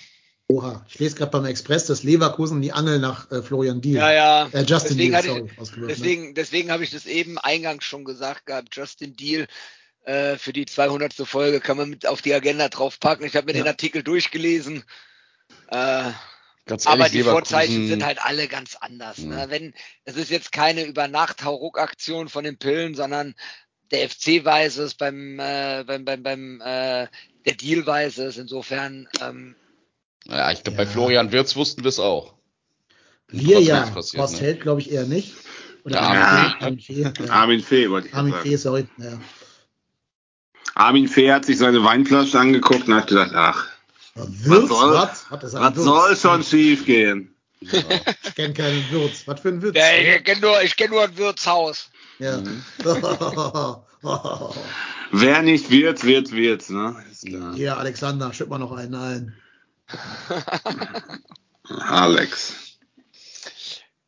Oha, 0.50 0.86
ich 0.88 0.98
lese 1.00 1.16
gerade 1.18 1.32
beim 1.32 1.45
Express, 1.45 1.88
dass 1.88 2.04
Leverkusen 2.04 2.62
die 2.62 2.72
Angel 2.72 3.00
nach 3.00 3.30
äh, 3.32 3.41
Florian 3.41 3.82
Deal. 3.82 3.98
Ja, 3.98 4.14
ja. 4.14 4.48
Äh, 4.54 4.64
Justin 4.64 4.98
deswegen 4.98 5.12
Deal, 5.12 5.24
sorry, 5.24 5.50
ich, 5.52 5.60
ausgelöst. 5.60 5.89
ne? 5.89 5.95
deswegen, 5.95 6.34
deswegen 6.36 6.72
habe 6.72 6.84
ich 6.86 6.91
das 6.91 7.06
eben 7.06 7.38
eingangs 7.38 7.84
schon 7.84 8.06
gesagt 8.06 8.45
gehabt. 8.45 8.74
Justin 8.74 9.14
Deal 9.18 9.48
äh, 10.06 10.38
für 10.38 10.54
die 10.54 10.66
200. 10.66 11.14
Folge 11.16 11.60
kann 11.60 11.76
man 11.76 11.89
mit 11.89 12.08
auf 12.08 12.22
die 12.22 12.34
Agenda 12.34 12.70
draufpacken. 12.70 13.26
Ich 13.26 13.36
habe 13.36 13.48
mir 13.48 13.58
Ja. 13.58 13.64
den 13.64 13.68
Artikel 13.68 14.04
durchgelesen. 14.04 14.84
Äh, 15.68 16.12
Ganz 16.66 16.88
aber 16.88 17.00
ehrlich, 17.00 17.12
die 17.12 17.18
Leverkusen- 17.20 17.32
Vorzeichen 17.32 17.88
sind 17.89 18.06
halt 18.06 18.20
alle 18.24 18.48
ganz 18.48 18.78
anders. 18.80 19.18
Ne? 19.18 19.48
Wenn 19.50 19.74
es 20.06 20.16
ist 20.16 20.32
jetzt 20.32 20.54
keine 20.54 20.84
über 20.86 21.10
Nacht 21.10 21.43
Hauruck-Aktion 21.43 22.30
von 22.30 22.45
den 22.45 22.58
Pillen, 22.58 22.95
sondern 22.95 23.36
der 23.91 24.10
FC 24.10 24.45
weiß 24.45 24.78
es, 24.78 24.95
beim 24.95 25.39
äh, 25.39 25.84
beim 25.86 26.06
beim, 26.06 26.24
beim 26.24 26.62
äh, 26.62 27.08
der 27.45 27.56
Deal 27.56 27.86
weiß 27.86 28.18
es. 28.20 28.38
Insofern 28.38 29.08
ähm, 29.22 29.56
Ja, 30.30 30.51
ich 30.51 30.63
glaube, 30.63 30.78
Ja. 30.78 30.84
bei 30.86 30.89
Florian 30.89 31.32
Wirtz 31.32 31.55
wussten 31.55 31.84
wir 31.84 31.89
es 31.89 31.99
auch. 31.99 32.34
Trotzdem 33.30 33.61
ja, 33.61 33.93
Horst 33.95 34.13
ne? 34.15 34.39
Held 34.39 34.61
glaube 34.61 34.82
ich 34.82 34.91
eher 34.91 35.05
nicht. 35.05 35.34
Oder 35.84 35.95
Ja, 35.95 36.01
Armin 36.01 36.53
Armin 36.61 36.80
Fee. 36.80 37.01
Ja. 37.01 37.11
Armin 37.30 37.61
Fee, 37.61 37.89
wollte 37.89 38.07
ich 38.07 38.13
Armin 38.13 38.32
gerade 38.34 38.43
Fee, 38.49 38.55
sagen. 38.55 38.88
sorry. 38.97 39.11
Ja. 39.11 39.19
Armin 40.75 41.07
Fee 41.07 41.32
hat 41.32 41.45
sich 41.45 41.57
seine 41.57 41.84
Weinflasche 41.84 42.39
angeguckt 42.39 42.88
und 42.88 42.93
hat 42.95 43.07
gesagt, 43.07 43.34
ach, 43.36 43.67
Würz, 44.15 44.69
soll- 44.69 44.93
was? 44.95 45.30
Hat 45.30 45.43
das 45.43 45.53
was 45.53 45.75
Würz? 45.75 45.86
soll 45.86 46.15
schon 46.17 46.43
schief 46.43 46.86
gehen? 46.86 47.34
Ja. 47.61 47.80
Ich 48.23 48.36
kenne 48.36 48.53
keinen 48.53 48.89
Würz. 48.91 49.23
Was 49.28 49.39
für 49.41 49.49
ein 49.49 49.61
Würz? 49.61 49.73
der, 49.73 50.17
ich 50.17 50.23
kenne 50.23 50.41
nur, 50.41 50.61
ich 50.61 50.75
kenn 50.75 50.91
nur 50.91 51.03
ein 51.03 51.17
Wirtshaus. 51.17 51.89
Ja. 52.19 52.38
Mhm. 52.38 52.63
Wer 55.11 55.41
nicht 55.41 55.69
wird, 55.71 56.03
wird, 56.03 56.32
wird, 56.32 56.69
ne? 56.69 56.95
Hier, 57.55 57.78
Alexander, 57.78 58.34
schütt 58.34 58.49
mal 58.49 58.59
noch 58.59 58.71
einen 58.73 58.95
ein. 58.95 59.36
Alex. 61.70 62.54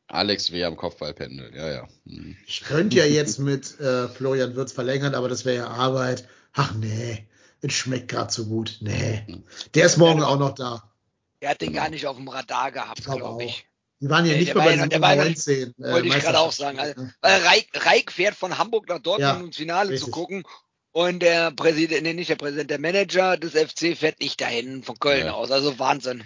Alex 0.08 0.52
W. 0.52 0.64
am 0.64 0.76
Kopfballpendel, 0.76 1.56
ja, 1.56 1.70
ja. 1.72 1.88
Mhm. 2.06 2.36
Ich 2.48 2.62
könnte 2.62 2.98
ja 2.98 3.06
jetzt 3.06 3.38
mit 3.40 3.80
äh, 3.80 4.08
Florian 4.08 4.56
Würz 4.56 4.72
verlängern, 4.72 5.14
aber 5.14 5.30
das 5.30 5.46
wäre 5.46 5.58
ja 5.58 5.68
Arbeit. 5.68 6.28
Ach 6.54 6.74
nee, 6.74 7.28
es 7.62 7.74
schmeckt 7.74 8.08
gerade 8.08 8.32
so 8.34 8.46
gut. 8.46 8.78
Nee. 8.82 9.24
Der 9.76 9.86
ist 9.86 9.98
morgen 9.98 10.24
auch 10.24 10.40
noch 10.40 10.56
da. 10.56 10.84
Der 11.42 11.52
hat 11.52 11.62
den 11.62 11.74
gar 11.74 11.90
nicht 11.90 12.08
auf 12.08 12.18
dem 12.18 12.28
Radar 12.28 12.72
gehabt, 12.72 13.04
Glaub 13.04 13.18
glaube 13.18 13.44
auch. 13.44 13.48
ich. 13.48 13.66
Die 14.02 14.10
waren 14.10 14.26
ja 14.26 14.32
Nee, 14.34 14.40
nicht 14.40 14.48
der 14.50 14.56
mehr 14.56 14.64
war 14.66 14.72
bei 14.72 14.76
ja- 14.78 14.82
den 14.84 14.90
der 14.90 15.02
war 15.02 15.16
ja- 15.16 15.24
19. 15.26 15.74
äh, 15.78 15.92
Wollte 15.92 16.08
ich 16.08 16.14
gerade 16.16 16.40
auch 16.40 16.52
sagen. 16.54 16.80
Also, 16.80 17.08
Reik, 17.22 17.68
Reik 17.74 18.12
fährt 18.12 18.34
von 18.36 18.58
Hamburg 18.58 18.88
nach 18.90 19.00
Dortmund, 19.00 19.22
Ja, 19.22 19.36
um 19.36 19.46
ins 19.48 19.58
Finale 19.58 19.90
richtig. 19.92 20.06
zu 20.06 20.12
gucken. 20.12 20.44
Und 20.92 21.20
der 21.22 21.52
Präsident, 21.52 22.04
nee, 22.04 22.14
nicht 22.14 22.30
der 22.30 22.36
Präsident, 22.36 22.70
der 22.72 22.80
Manager 22.80 23.38
des 23.38 23.54
FC 23.54 23.96
fährt 23.96 24.20
nicht 24.20 24.42
dahin 24.42 24.84
von 24.84 24.98
Köln 25.00 25.28
Ja. 25.28 25.34
aus. 25.34 25.52
Also 25.52 25.78
Wahnsinn. 25.78 26.24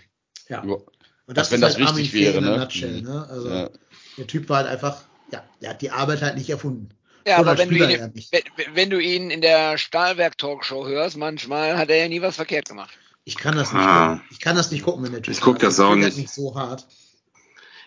Ja. 0.48 0.62
Und 0.62 1.38
das 1.38 1.52
Als 1.52 1.52
wenn 1.52 1.68
ist 1.70 1.80
das 1.80 1.86
halt 1.88 1.98
wichtig 1.98 2.14
wäre, 2.14 2.42
ne? 2.42 2.58
Nutshell, 2.58 3.02
ne? 3.02 3.28
Also 3.30 3.50
Ja. 3.50 3.70
der 4.18 4.28
Typ 4.28 4.50
war 4.50 4.58
halt 4.58 4.68
einfach, 4.68 5.04
ja, 5.32 5.44
der 5.62 5.72
hat 5.72 5.82
die 5.82 5.92
Arbeit 5.92 6.22
halt 6.22 6.36
nicht 6.38 6.50
erfunden. 6.50 6.90
Ja, 7.26 7.38
aber 7.38 7.58
wenn 7.58 7.70
du, 7.70 7.76
ihn, 7.76 7.90
ja 7.90 8.08
nicht. 8.10 8.32
wenn, 8.34 8.76
wenn 8.76 8.90
du 8.90 9.00
ihn 9.00 9.32
in 9.32 9.40
der 9.42 9.78
Stahlwerk-Talkshow 9.78 10.86
hörst, 10.88 11.16
manchmal 11.18 11.78
hat 11.78 11.90
er 11.90 11.98
ja 11.98 12.08
nie 12.10 12.22
was 12.22 12.36
verkehrt 12.36 12.68
gemacht. 12.68 12.98
Ich 13.26 13.38
kann 13.38 13.56
das 13.56 13.72
nicht 13.72 13.82
Ah. 13.82 14.16
gucken. 14.16 14.28
Ich 14.32 14.40
kann 14.42 14.56
das 14.58 14.72
nicht 14.72 14.84
gucken, 14.84 15.04
wenn 15.06 15.14
der 15.14 15.22
Typ 15.22 15.34
Ich 15.34 15.40
guck 15.42 15.60
das 15.60 15.80
auch 15.80 15.96
nicht. 15.96 16.18
mich 16.18 16.30
so 16.30 16.56
hart. 16.56 16.86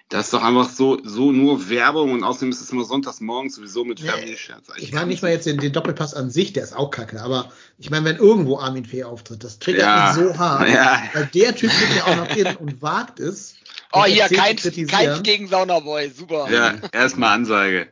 Das 0.09 0.27
ist 0.27 0.33
doch 0.35 0.43
einfach 0.45 0.69
so, 0.71 0.99
so 1.03 1.33
nur 1.33 1.69
Werbung 1.69 2.13
und 2.13 2.23
außerdem 2.23 2.51
ist 2.51 2.61
es 2.61 2.71
immer 2.71 2.85
sonntags 2.85 3.21
morgens 3.21 3.57
sowieso 3.57 3.85
mit 3.85 4.01
Nee, 4.01 4.09
Fernsehscherz. 4.09 4.65
Ich 4.77 4.93
meine 4.93 5.09
nicht 5.09 5.21
mal 5.23 5.33
jetzt 5.33 5.47
den, 5.47 5.59
den 5.59 5.73
Doppelpass 5.73 6.15
an 6.15 6.31
sich, 6.31 6.53
der 6.53 6.63
ist 6.63 6.77
auch 6.77 6.93
kacke, 6.93 7.21
aber 7.21 7.51
ich 7.77 7.91
meine, 7.91 8.05
wenn 8.05 8.17
irgendwo 8.17 8.59
Armin 8.59 8.85
Fee 8.85 9.03
auftritt, 9.03 9.43
das 9.43 9.59
triggert 9.59 9.83
Ja. 9.83 10.15
mich 10.17 10.25
so 10.25 10.39
hart, 10.39 10.69
Ja. 10.69 11.03
weil 11.13 11.27
der 11.35 11.57
Typ 11.57 11.71
geht 11.73 11.97
ja 11.97 12.05
auch 12.05 12.17
noch 12.17 12.29
hin 12.29 12.55
und 12.57 12.81
wagt 12.83 13.19
es. 13.19 13.57
Oh, 13.93 14.05
hier, 14.05 14.29
zu 14.29 14.35
keins, 14.35 14.63
keins 14.89 15.23
gegen 15.25 15.49
Saunaboy. 15.49 16.11
Super. 16.11 16.49
Ja, 16.53 16.75
erstmal 16.93 17.35
Ansage. 17.35 17.89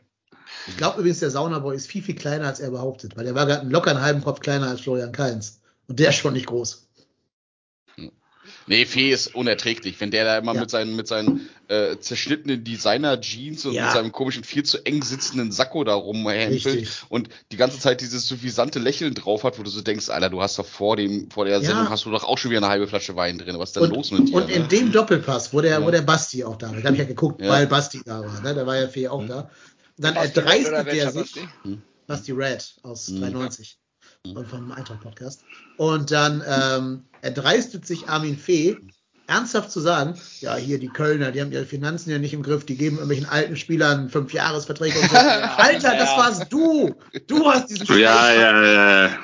Ich 0.67 0.77
glaube 0.77 0.99
übrigens, 0.99 1.19
der 1.19 1.31
Saunaboy 1.31 1.75
ist 1.75 1.87
viel, 1.87 2.01
viel 2.01 2.15
kleiner, 2.15 2.47
als 2.47 2.59
er 2.61 2.71
behauptet, 2.71 3.17
weil 3.17 3.25
der 3.25 3.35
war 3.35 3.45
gerade 3.45 3.67
locker 3.67 3.91
einen 3.91 4.01
halben 4.01 4.23
Kopf 4.23 4.39
kleiner 4.39 4.67
als 4.69 4.81
Florian 4.81 5.11
Kainz. 5.11 5.59
Und 5.87 5.99
der 5.99 6.09
ist 6.09 6.15
schon 6.15 6.33
nicht 6.33 6.47
groß. 6.47 6.84
Nee, 8.67 8.85
Fee 8.85 9.11
ist 9.11 9.35
unerträglich. 9.35 9.99
Wenn 10.01 10.09
der 10.09 10.25
da 10.25 10.37
immer 10.39 10.55
Ja. 10.55 10.61
mit 10.61 10.71
seinen, 10.71 10.95
mit 10.95 11.07
seinen 11.07 11.49
äh, 11.67 11.97
zerschnittenen 11.99 12.63
Designer-Jeans 12.63 13.65
und 13.65 13.73
Ja. 13.73 13.85
mit 13.85 13.93
seinem 13.93 14.11
komischen, 14.11 14.43
viel 14.43 14.63
zu 14.63 14.83
eng 14.85 15.03
sitzenden 15.03 15.51
Sakko 15.51 15.83
da 15.83 15.93
rumhämpelt 15.93 16.87
und 17.09 17.29
die 17.51 17.57
ganze 17.57 17.79
Zeit 17.79 18.01
dieses 18.01 18.27
suffisante 18.27 18.79
Lächeln 18.79 19.13
drauf 19.13 19.43
hat, 19.43 19.57
wo 19.59 19.63
du 19.63 19.69
so 19.69 19.81
denkst, 19.81 20.09
Alter, 20.09 20.29
du 20.29 20.41
hast 20.41 20.57
doch 20.59 20.65
vor 20.65 20.95
dem, 20.95 21.29
vor 21.31 21.45
der 21.45 21.59
Ja. 21.59 21.63
Sendung 21.63 21.89
hast 21.89 22.05
du 22.05 22.11
doch 22.11 22.23
auch 22.23 22.37
schon 22.37 22.51
wieder 22.51 22.59
eine 22.61 22.69
halbe 22.69 22.87
Flasche 22.87 23.15
Wein 23.15 23.37
drin. 23.37 23.57
Was 23.59 23.69
ist 23.69 23.75
denn 23.77 23.83
Und, 23.83 23.95
los 23.95 24.11
mit 24.11 24.29
dir? 24.29 24.35
und 24.35 24.49
in 24.49 24.63
ne? 24.63 24.67
dem 24.67 24.91
Doppelpass, 24.91 25.53
wo 25.53 25.61
der, 25.61 25.79
Ja. 25.79 25.85
wo 25.85 25.91
der 25.91 26.01
Basti 26.01 26.43
auch 26.43 26.55
da 26.57 26.67
war, 26.71 26.77
da 26.77 26.83
habe 26.85 26.93
ich 26.93 26.99
ja 26.99 27.05
geguckt, 27.05 27.41
Ja. 27.41 27.49
weil 27.49 27.67
Basti 27.67 28.01
da 28.05 28.21
war, 28.21 28.41
ne? 28.41 28.53
da 28.55 28.65
war 28.65 28.77
ja 28.79 28.87
Fee 28.87 29.07
auch 29.07 29.25
da. 29.25 29.49
Dann 29.97 30.15
erdreistet 30.15 30.87
der 30.87 31.11
sich, 31.11 31.33
Basti? 31.33 31.47
Basti 32.07 32.31
Red 32.31 32.75
aus 32.83 33.09
Mhm. 33.09 33.21
93 33.21 33.77
und 34.33 34.47
vom 34.47 34.71
Eintracht-Podcast. 34.71 35.43
Und 35.77 36.11
dann 36.11 36.43
ähm, 36.47 37.03
erdreistet 37.21 37.85
sich 37.85 38.07
Armin 38.07 38.37
Fee, 38.37 38.77
ernsthaft 39.27 39.71
zu 39.71 39.79
sagen, 39.79 40.19
ja, 40.39 40.55
hier 40.55 40.79
die 40.79 40.87
Kölner, 40.87 41.31
die 41.31 41.41
haben 41.41 41.51
ihre 41.51 41.65
Finanzen 41.65 42.11
ja 42.11 42.19
nicht 42.19 42.33
im 42.33 42.43
Griff, 42.43 42.65
die 42.65 42.77
geben 42.77 42.97
irgendwelchen 42.97 43.27
alten 43.27 43.57
Spielern 43.57 44.09
fünf 44.09 44.33
Jahresverträge 44.33 44.99
und 44.99 45.09
so. 45.09 45.17
Alter, 45.17 45.95
das 45.97 46.09
warst 46.09 46.53
du! 46.53 46.95
Du 47.27 47.45
hast 47.49 47.69
diesen 47.69 47.87
Scheiß. 47.87 47.97
Ja, 47.97 48.33
ja, 48.33 48.63
ja. 48.63 49.05
ja. 49.07 49.17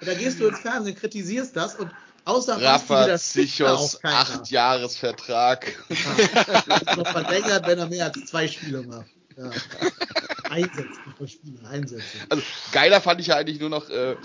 Und 0.00 0.06
Da 0.06 0.14
gehst 0.14 0.40
du 0.40 0.46
ins 0.46 0.60
Fernsehen, 0.60 0.94
kritisierst 0.94 1.56
das 1.56 1.74
und 1.74 1.90
außer 2.24 2.60
Rafa 2.62 3.16
Zichos, 3.18 3.98
acht 4.04 4.50
Jahresvertrag. 4.50 5.66
Ja. 5.88 6.76
Ist 6.76 6.96
noch 6.96 7.08
verlängert, 7.08 7.66
wenn 7.66 7.78
er 7.78 7.86
mehr 7.86 8.06
als 8.06 8.24
zwei 8.26 8.46
Spiele 8.46 8.82
macht. 8.82 9.06
Ja. 9.36 9.50
Spiele, 11.26 11.68
Einsätze. 11.68 12.02
Also 12.28 12.42
geiler 12.72 13.00
fand 13.00 13.20
ich 13.20 13.28
ja 13.28 13.36
eigentlich 13.36 13.60
nur 13.60 13.70
noch, 13.70 13.88
äh, 13.88 14.16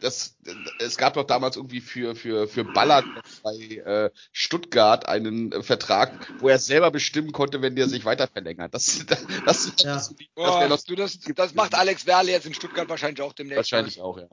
das, 0.00 0.36
es 0.80 0.96
gab 0.96 1.14
doch 1.14 1.24
damals 1.24 1.56
irgendwie 1.56 1.80
für, 1.80 2.14
für, 2.14 2.46
für 2.46 2.64
Ballack 2.64 3.04
bei 3.42 3.54
äh, 3.54 4.10
Stuttgart 4.32 5.08
einen 5.08 5.52
äh, 5.52 5.62
Vertrag, 5.62 6.32
wo 6.40 6.48
er 6.48 6.58
selber 6.58 6.90
bestimmen 6.90 7.32
konnte, 7.32 7.62
wenn 7.62 7.76
der 7.76 7.88
sich 7.88 8.04
weiter 8.04 8.28
verlängert. 8.28 8.74
Das, 8.74 9.04
das, 9.06 9.24
das, 9.44 9.72
Ja. 9.78 9.94
das, 9.94 10.08
das 10.08 10.16
Boah, 10.34 10.78
du, 10.86 10.94
das, 10.94 11.18
das 11.34 11.54
macht 11.54 11.74
Alex 11.74 12.06
Werle 12.06 12.32
jetzt 12.32 12.46
in 12.46 12.54
Stuttgart 12.54 12.88
wahrscheinlich 12.88 13.22
auch 13.22 13.32
demnächst. 13.32 13.56
wahrscheinlich 13.72 14.00
auch, 14.00 14.18
ja. 14.18 14.28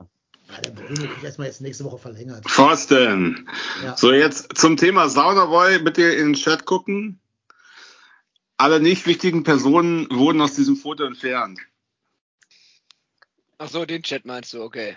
Ja, 0.50 0.60
der 0.60 0.70
Bruno 0.72 1.06
kriegt 1.08 1.24
erstmal 1.24 1.46
jetzt 1.46 1.60
nächste 1.60 1.84
Woche 1.84 1.98
verlängert. 1.98 2.48
Forsten. 2.50 3.48
Ja. 3.82 3.96
So, 3.96 4.12
jetzt 4.12 4.56
zum 4.56 4.76
Thema 4.76 5.08
Saunaboy, 5.08 5.78
bitte 5.78 6.02
in 6.02 6.32
den 6.32 6.34
Chat 6.34 6.66
gucken. 6.66 7.21
Alle 8.62 8.78
nicht 8.78 9.08
wichtigen 9.08 9.42
Personen 9.42 10.06
wurden 10.08 10.40
aus 10.40 10.54
diesem 10.54 10.76
Foto 10.76 11.02
entfernt. 11.02 11.58
Ach 13.58 13.68
so, 13.68 13.84
den 13.84 14.04
Chat 14.04 14.24
meinst 14.24 14.52
du, 14.52 14.62
okay. 14.62 14.96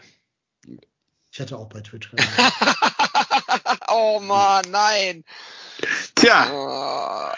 Ich 1.32 1.40
hätte 1.40 1.58
auch 1.58 1.68
bei 1.68 1.82
Twitch. 1.82 2.12
oh 3.90 4.20
Mann, 4.20 4.66
nein. 4.70 5.26
Tja, 6.14 6.48
Oh. 6.54 7.32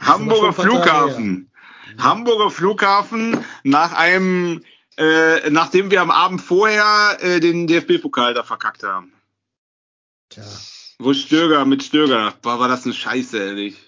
Hamburger 0.00 0.54
Flughafen. 0.54 1.52
Hamburger 1.98 2.50
Flughafen 2.50 3.44
nach 3.62 3.92
einem, 3.92 4.64
äh, 4.96 5.50
nachdem 5.50 5.90
wir 5.90 6.00
am 6.00 6.10
Abend 6.10 6.40
vorher 6.40 7.18
äh, 7.20 7.38
den 7.38 7.66
DFB-Pokal 7.66 8.32
da 8.32 8.44
verkackt 8.44 8.82
haben. 8.82 9.12
Tja. 10.30 10.42
Wo 10.98 11.12
Stöger 11.12 11.66
mit 11.66 11.82
Stöger. 11.82 12.32
Boah, 12.40 12.58
war 12.60 12.68
das 12.68 12.84
eine 12.86 12.94
Scheiße, 12.94 13.36
ehrlich. 13.36 13.85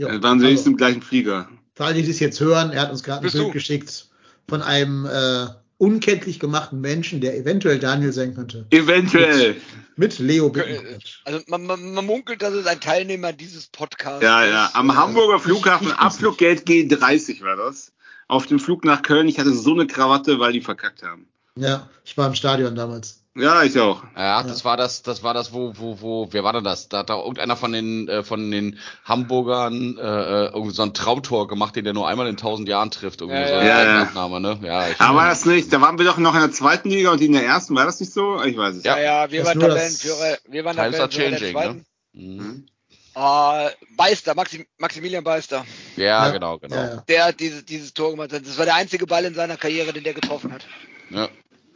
Jo, 0.00 0.08
Dann 0.08 0.22
waren 0.22 0.40
sie 0.40 0.46
also, 0.46 0.70
im 0.70 0.76
gleichen 0.78 1.02
Flieger. 1.02 1.48
für 1.74 1.84
alle, 1.84 1.94
die 2.00 2.08
das 2.08 2.20
jetzt 2.20 2.40
hören, 2.40 2.70
er 2.70 2.80
hat 2.82 2.90
uns 2.90 3.02
gerade 3.02 3.26
ein 3.26 3.30
Bild 3.30 3.44
du? 3.48 3.50
geschickt 3.50 4.08
von 4.48 4.62
einem 4.62 5.04
äh, 5.04 5.46
unkenntlich 5.76 6.40
gemachten 6.40 6.80
Menschen, 6.80 7.20
der 7.20 7.36
eventuell 7.36 7.78
Daniel 7.78 8.12
sein 8.12 8.34
könnte. 8.34 8.66
Eventuell. 8.70 9.56
Mit 9.96 10.18
Leo 10.18 10.46
Äh, 10.46 10.50
Bittencourt. 10.50 11.20
Also 11.26 11.40
man, 11.48 11.66
man, 11.66 11.92
man 11.92 12.06
munkelt, 12.06 12.40
dass 12.40 12.54
es 12.54 12.66
ein 12.66 12.80
Teilnehmer 12.80 13.34
dieses 13.34 13.66
Podcasts 13.66 14.22
Ja, 14.22 14.42
ist. 14.44 14.50
ja. 14.52 14.70
Am 14.72 14.96
Hamburger 14.96 15.38
Flughafen 15.38 15.92
Abfluggate 15.92 16.62
G30 16.62 17.42
war 17.42 17.56
das. 17.56 17.92
Auf 18.26 18.46
dem 18.46 18.58
Flug 18.58 18.84
nach 18.86 19.02
Köln. 19.02 19.28
Ich 19.28 19.38
hatte 19.38 19.52
so 19.52 19.74
eine 19.74 19.86
Krawatte, 19.86 20.38
weil 20.38 20.52
die 20.54 20.62
verkackt 20.62 21.02
haben. 21.02 21.26
Ja, 21.56 21.90
ich 22.04 22.16
war 22.16 22.26
im 22.26 22.34
Stadion 22.34 22.74
damals. 22.74 23.19
Ja, 23.36 23.62
ich 23.62 23.78
auch. 23.78 24.02
Ja, 24.16 24.42
das 24.42 24.64
war 24.64 24.76
das, 24.76 25.02
das 25.02 25.22
war 25.22 25.34
das, 25.34 25.52
wo, 25.52 25.72
wo, 25.76 26.00
wo, 26.00 26.28
wer 26.32 26.42
war 26.42 26.52
denn 26.52 26.64
das? 26.64 26.88
Da 26.88 26.98
hat 26.98 27.10
da 27.10 27.16
irgendeiner 27.18 27.56
von 27.56 27.70
den, 27.70 28.08
äh, 28.08 28.24
von 28.24 28.50
den 28.50 28.76
Hamburgern 29.04 29.96
äh, 29.98 30.00
äh, 30.00 30.46
irgendwie 30.48 30.74
so 30.74 30.82
ein 30.82 30.94
Traumtor 30.94 31.46
gemacht, 31.46 31.76
den 31.76 31.84
der 31.84 31.92
nur 31.94 32.08
einmal 32.08 32.26
in 32.26 32.36
tausend 32.36 32.68
Jahren 32.68 32.90
trifft. 32.90 33.20
Irgendwie 33.20 33.40
Ja, 33.40 33.46
so 33.48 33.54
ja. 33.54 33.60
eine 33.60 34.10
Ja, 34.14 34.28
ja. 34.28 34.40
Ne? 34.40 34.58
Ja, 34.62 34.88
ich, 34.88 35.00
Aber 35.00 35.18
war 35.18 35.28
das 35.28 35.44
nicht, 35.44 35.72
da 35.72 35.80
waren 35.80 35.96
wir 35.98 36.04
doch 36.06 36.18
noch 36.18 36.34
in 36.34 36.40
der 36.40 36.50
zweiten 36.50 36.90
Liga 36.90 37.12
und 37.12 37.20
in 37.20 37.32
der 37.32 37.44
ersten, 37.44 37.76
war 37.76 37.84
das 37.86 38.00
nicht 38.00 38.12
so? 38.12 38.42
Ich 38.42 38.56
weiß 38.56 38.74
es. 38.76 38.82
Ja. 38.84 38.96
Ja, 38.98 39.02
ja, 39.24 39.30
wir 39.30 39.44
waren 39.46 39.60
Tabellenführer, 39.60 40.38
wir 40.48 40.64
waren 40.64 40.76
Times 40.76 40.98
are 40.98 41.08
Tabellenführer 41.08 41.30
der 41.30 41.38
changing, 41.38 41.52
zweiten. 41.52 41.84
ne? 42.12 42.22
Mhm. 42.42 42.66
Ah, 43.14 43.68
Beister, 43.96 44.34
Maxim, 44.34 44.66
Maximilian 44.78 45.22
Beister, 45.22 45.64
Ja, 45.96 46.26
Ja. 46.26 46.30
genau, 46.30 46.58
genau. 46.58 46.74
Ja, 46.76 46.82
ja. 46.94 47.04
der 47.08 47.24
hat 47.26 47.38
dieses, 47.40 47.64
dieses 47.64 47.94
Tor 47.94 48.10
gemacht. 48.10 48.32
Das 48.32 48.58
war 48.58 48.64
der 48.64 48.74
einzige 48.76 49.06
Ball 49.06 49.24
in 49.24 49.34
seiner 49.34 49.56
Karriere, 49.56 49.92
den 49.92 50.02
der 50.04 50.14
getroffen 50.14 50.52
hat. 50.52 50.64
Ja. 51.10 51.28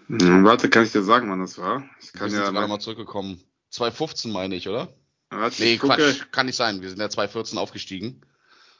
Hm, 0.08 0.44
warte, 0.44 0.68
kann 0.68 0.84
ich 0.84 0.92
dir 0.92 1.02
sagen, 1.02 1.30
wann 1.30 1.40
das 1.40 1.56
war? 1.58 1.84
Ich 2.00 2.12
Wir 2.12 2.20
kann 2.20 2.30
sind 2.30 2.38
ja 2.38 2.44
jetzt 2.46 2.54
gerade 2.54 2.68
mal 2.68 2.78
zurückgekommen. 2.80 3.40
2015 3.70 4.30
meine 4.30 4.54
ich, 4.54 4.68
oder? 4.68 4.88
Warte, 5.30 5.62
Nee, 5.62 5.74
ich 5.74 5.80
gucke. 5.80 5.94
Quatsch, 5.96 6.30
kann 6.30 6.46
nicht 6.46 6.56
sein. 6.56 6.82
Wir 6.82 6.90
sind 6.90 7.00
ja 7.00 7.08
2014 7.08 7.58
aufgestiegen. 7.58 8.20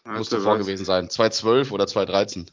Warte, 0.04 0.18
Muss 0.18 0.28
davor 0.28 0.58
was? 0.58 0.66
gewesen 0.66 0.84
sein. 0.84 1.08
2012 1.10 1.72
oder 1.72 1.86
2013. 1.86 2.50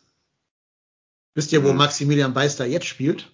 Wisst 1.35 1.51
ihr, 1.51 1.63
wo 1.63 1.69
Hm. 1.69 1.77
Maximilian 1.77 2.33
Beister 2.33 2.65
jetzt 2.65 2.85
spielt? 2.87 3.31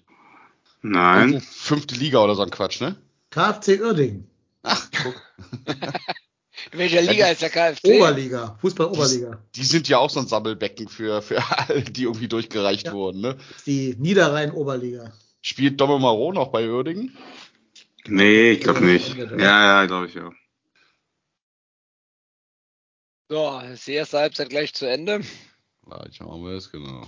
Nein. 0.81 1.29
Irgendwo 1.33 1.39
Fünfte 1.51 1.95
Liga 1.95 2.19
oder 2.19 2.35
so 2.35 2.41
ein 2.43 2.49
Quatsch, 2.49 2.81
ne? 2.81 2.95
KfC 3.31 3.79
Uerdingen. 3.81 4.29
Ach, 4.63 4.87
guck. 5.03 5.15
In 6.71 6.79
welcher 6.79 7.01
Liga 7.01 7.27
ist 7.27 7.41
der 7.41 7.49
KfC? 7.49 7.97
Oberliga. 7.97 8.57
Fußball-Oberliga. 8.61 9.41
Die 9.55 9.63
sind 9.63 9.87
ja 9.87 9.99
auch 9.99 10.09
so 10.09 10.19
ein 10.19 10.27
Sammelbecken 10.27 10.87
für, 10.89 11.21
für 11.21 11.41
alle, 11.57 11.83
die 11.83 12.03
irgendwie 12.03 12.27
durchgereicht 12.27 12.87
Ja. 12.87 12.93
wurden, 12.93 13.21
ne? 13.21 13.37
Die 13.65 13.95
Niederrhein-Oberliga. 13.97 15.13
Spielt 15.47 15.79
Domme 15.79 15.97
Maro 15.97 16.33
noch 16.33 16.49
bei 16.49 16.69
Uerdingen? 16.69 17.17
Nee, 18.05 18.51
ich 18.51 18.59
glaube 18.59 18.83
nicht. 18.83 19.15
Ja, 19.15 19.81
ja, 19.81 19.85
glaube 19.85 20.07
ich 20.07 20.19
auch. 20.19 20.33
So, 23.29 23.61
ist 23.71 23.87
die 23.87 23.93
erste 23.93 24.19
Halbzeit 24.19 24.49
gleich 24.49 24.73
zu 24.73 24.85
Ende. 24.85 25.21
Gleich 25.85 26.19
haben 26.19 26.43
wir 26.43 26.51
es, 26.51 26.69
genau. 26.69 27.07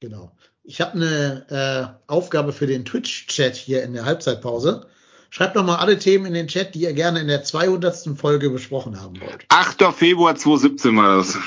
Genau. 0.00 0.30
Ich 0.62 0.82
habe 0.82 0.92
eine 0.92 1.96
äh, 2.06 2.12
Aufgabe 2.12 2.52
für 2.52 2.66
den 2.66 2.84
Twitch-Chat 2.84 3.56
hier 3.56 3.82
in 3.82 3.94
der 3.94 4.04
Halbzeitpause. 4.04 4.86
Schreibt 5.30 5.56
doch 5.56 5.64
mal 5.64 5.76
alle 5.76 5.98
Themen 5.98 6.26
in 6.26 6.34
den 6.34 6.48
Chat, 6.48 6.74
die 6.74 6.80
ihr 6.80 6.92
gerne 6.92 7.20
in 7.20 7.28
der 7.28 7.44
200. 7.44 8.18
Folge 8.18 8.50
besprochen 8.50 9.00
haben 9.00 9.18
wollt. 9.22 9.46
8. 9.48 9.82
Februar 9.94 10.36
2017 10.36 10.94
war 10.94 11.16
das. 11.16 11.38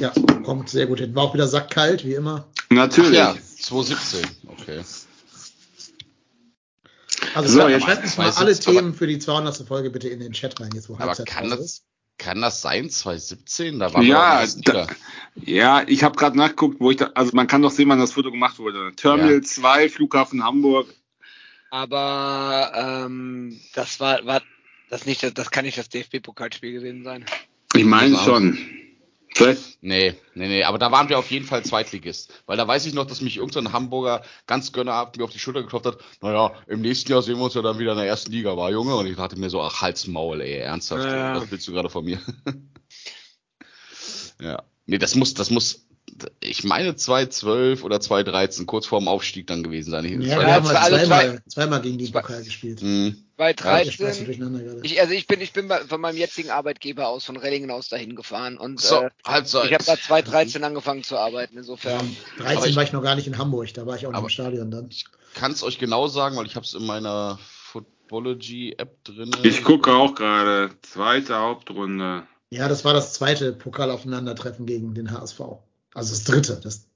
Ja, 0.00 0.12
kommt 0.44 0.68
sehr 0.68 0.86
gut 0.86 1.00
hin. 1.00 1.14
War 1.14 1.24
auch 1.24 1.34
wieder 1.34 1.48
sackkalt, 1.48 2.04
wie 2.04 2.12
immer. 2.12 2.46
Natürlich. 2.70 3.18
Ja, 3.18 3.36
2017. 3.60 4.28
Okay. 4.48 4.82
Also 7.34 7.48
So, 7.48 7.60
schreibt, 7.60 7.70
jetzt 7.70 7.84
schreibt 7.84 8.02
uns 8.04 8.16
mal 8.18 8.32
217, 8.32 8.38
alle 8.40 8.52
aber- 8.78 8.80
Themen 8.86 8.94
für 8.94 9.06
die 9.06 9.18
200. 9.18 9.56
Folge 9.66 9.90
bitte 9.90 10.08
in 10.08 10.20
den 10.20 10.32
Chat 10.32 10.60
rein, 10.60 10.70
jetzt 10.74 10.88
wo 10.88 10.94
Aber 10.94 11.06
Halbzeitpause 11.06 11.38
kann 11.40 11.50
das, 11.50 11.60
ist. 11.60 11.84
kann 12.18 12.40
das 12.40 12.62
sein, 12.62 12.90
2017? 12.90 13.78
Da 13.78 13.92
waren 13.92 14.02
wir 14.02 14.08
Ja, 14.08 14.46
da, 14.64 14.86
ja, 15.36 15.82
ich 15.86 16.02
habe 16.02 16.16
gerade 16.16 16.36
nachgeguckt, 16.36 16.80
wo 16.80 16.90
ich 16.90 16.96
da, 16.98 17.10
also 17.14 17.32
man 17.34 17.46
kann 17.46 17.62
doch 17.62 17.70
sehen, 17.70 17.88
wann 17.88 17.98
das 17.98 18.12
Foto 18.12 18.30
gemacht 18.30 18.58
wurde. 18.58 18.92
Terminal 18.96 19.34
Ja. 19.34 19.42
2, 19.42 19.88
Flughafen 19.88 20.42
Hamburg. 20.44 20.88
Aber 21.70 22.72
ähm, 22.74 23.60
das 23.74 23.98
war, 24.00 24.24
war 24.24 24.42
das 24.88 25.04
nicht, 25.04 25.22
das, 25.36 25.50
kann 25.50 25.64
nicht 25.64 25.78
das 25.78 25.88
DFB-Pokalspiel 25.88 26.72
gewesen 26.72 27.04
sein. 27.04 27.24
Ich 27.74 27.84
meine 27.84 28.16
auch. 28.18 28.24
schon. 28.24 28.58
Vielleicht, 29.36 29.78
Nee, 29.82 30.14
nee, 30.34 30.48
nee, 30.48 30.64
aber 30.64 30.78
da 30.78 30.90
waren 30.90 31.08
wir 31.10 31.18
auf 31.18 31.30
jeden 31.30 31.44
Fall 31.44 31.62
Zweitligist. 31.62 32.32
Weil 32.46 32.56
da 32.56 32.66
weiß 32.66 32.86
ich 32.86 32.94
noch, 32.94 33.06
dass 33.06 33.20
mich 33.20 33.36
irgendein 33.36 33.72
Hamburger 33.72 34.22
ganz 34.46 34.72
gönnerhaft 34.72 35.16
mir 35.18 35.24
auf 35.24 35.30
die 35.30 35.38
Schulter 35.38 35.62
geklopft 35.62 35.86
hat. 35.86 35.98
Naja, 36.22 36.52
im 36.66 36.80
nächsten 36.80 37.12
Jahr 37.12 37.22
sehen 37.22 37.36
wir 37.36 37.44
uns 37.44 37.54
ja 37.54 37.60
dann 37.62 37.78
wieder 37.78 37.92
in 37.92 37.98
der 37.98 38.06
ersten 38.06 38.32
Liga, 38.32 38.56
war 38.56 38.70
Junge. 38.70 38.96
Und 38.96 39.06
ich 39.06 39.16
dachte 39.16 39.38
mir 39.38 39.50
so, 39.50 39.60
ach, 39.60 39.82
halt's 39.82 40.06
Maul, 40.06 40.40
ey, 40.40 40.58
ernsthaft, 40.60 41.04
Ja. 41.04 41.40
was 41.40 41.50
willst 41.50 41.68
du 41.68 41.72
gerade 41.72 41.90
von 41.90 42.04
mir? 42.04 42.18
ja. 44.40 44.62
Nee, 44.86 44.98
das 44.98 45.14
muss, 45.14 45.34
das 45.34 45.50
muss, 45.50 45.86
ich 46.40 46.64
meine 46.64 46.96
2012 46.96 47.84
oder 47.84 48.00
2013, 48.00 48.64
kurz 48.66 48.86
vorm 48.86 49.06
Aufstieg 49.08 49.46
dann 49.48 49.62
gewesen 49.62 49.90
sein. 49.90 50.04
Ich- 50.06 50.26
Ja, 50.26 50.40
wir 50.40 50.54
haben 50.54 50.64
zwei- 50.66 50.74
alle 50.76 50.96
zweimal, 50.98 51.42
zweimal 51.48 51.80
gegen 51.82 51.98
den 51.98 52.10
Pokal 52.12 52.42
gespielt. 52.42 52.80
Hm, 52.80 53.16
Bei 53.36 53.50
Ich 53.52 53.60
schmeiß 53.60 53.96
13, 53.98 54.24
durcheinander 54.24 54.60
gerade. 54.62 54.80
ich, 54.82 54.98
also 55.00 55.12
ich 55.12 55.26
bin, 55.26 55.40
ich 55.42 55.52
bin 55.52 55.68
von 55.88 56.00
meinem 56.00 56.16
jetzigen 56.16 56.50
Arbeitgeber 56.50 57.08
aus, 57.08 57.24
von 57.26 57.36
Rellingen 57.36 57.70
aus 57.70 57.88
dahin 57.88 58.16
gefahren 58.16 58.56
und 58.56 58.80
so, 58.80 59.02
äh, 59.02 59.10
halt 59.26 59.46
so. 59.46 59.62
ich 59.62 59.74
habe 59.74 59.84
da 59.84 59.96
2013 59.96 60.64
angefangen 60.64 61.02
zu 61.04 61.18
arbeiten, 61.18 61.58
insofern. 61.58 61.98
13 62.38 62.56
Aber 62.56 62.66
ich- 62.66 62.76
war 62.76 62.82
ich 62.82 62.92
noch 62.92 63.02
gar 63.02 63.14
nicht 63.14 63.26
in 63.26 63.36
Hamburg, 63.36 63.72
da 63.74 63.86
war 63.86 63.96
ich 63.96 64.06
auch 64.06 64.12
noch 64.12 64.22
im 64.22 64.28
Stadion 64.30 64.70
dann. 64.70 64.88
kann 65.34 65.52
es 65.52 65.62
euch 65.62 65.78
genau 65.78 66.08
sagen, 66.08 66.36
weil 66.36 66.46
ich 66.46 66.56
habe 66.56 66.64
es 66.64 66.72
in 66.72 66.86
meiner 66.86 67.38
Footballogy-App 67.42 69.04
drin. 69.04 69.30
ich 69.42 69.62
gucke 69.64 69.92
auch 69.92 70.14
gerade. 70.14 70.70
Zweite 70.82 71.36
Hauptrunde. 71.36 72.22
Ja, 72.50 72.68
das 72.68 72.84
war 72.84 72.94
das 72.94 73.12
zweite 73.12 73.52
Pokalaufeinandertreffen 73.52 74.64
gegen 74.66 74.94
den 74.94 75.10
HSV. 75.10 75.40
Also 75.92 76.14
das 76.14 76.24
dritte. 76.24 76.60
Das, 76.62 76.86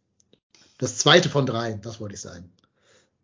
das 0.79 0.97
zweite 0.97 1.29
von 1.29 1.45
drei, 1.45 1.75
das 1.75 2.01
wollte 2.01 2.15
ich 2.15 2.21
sagen. 2.21 2.51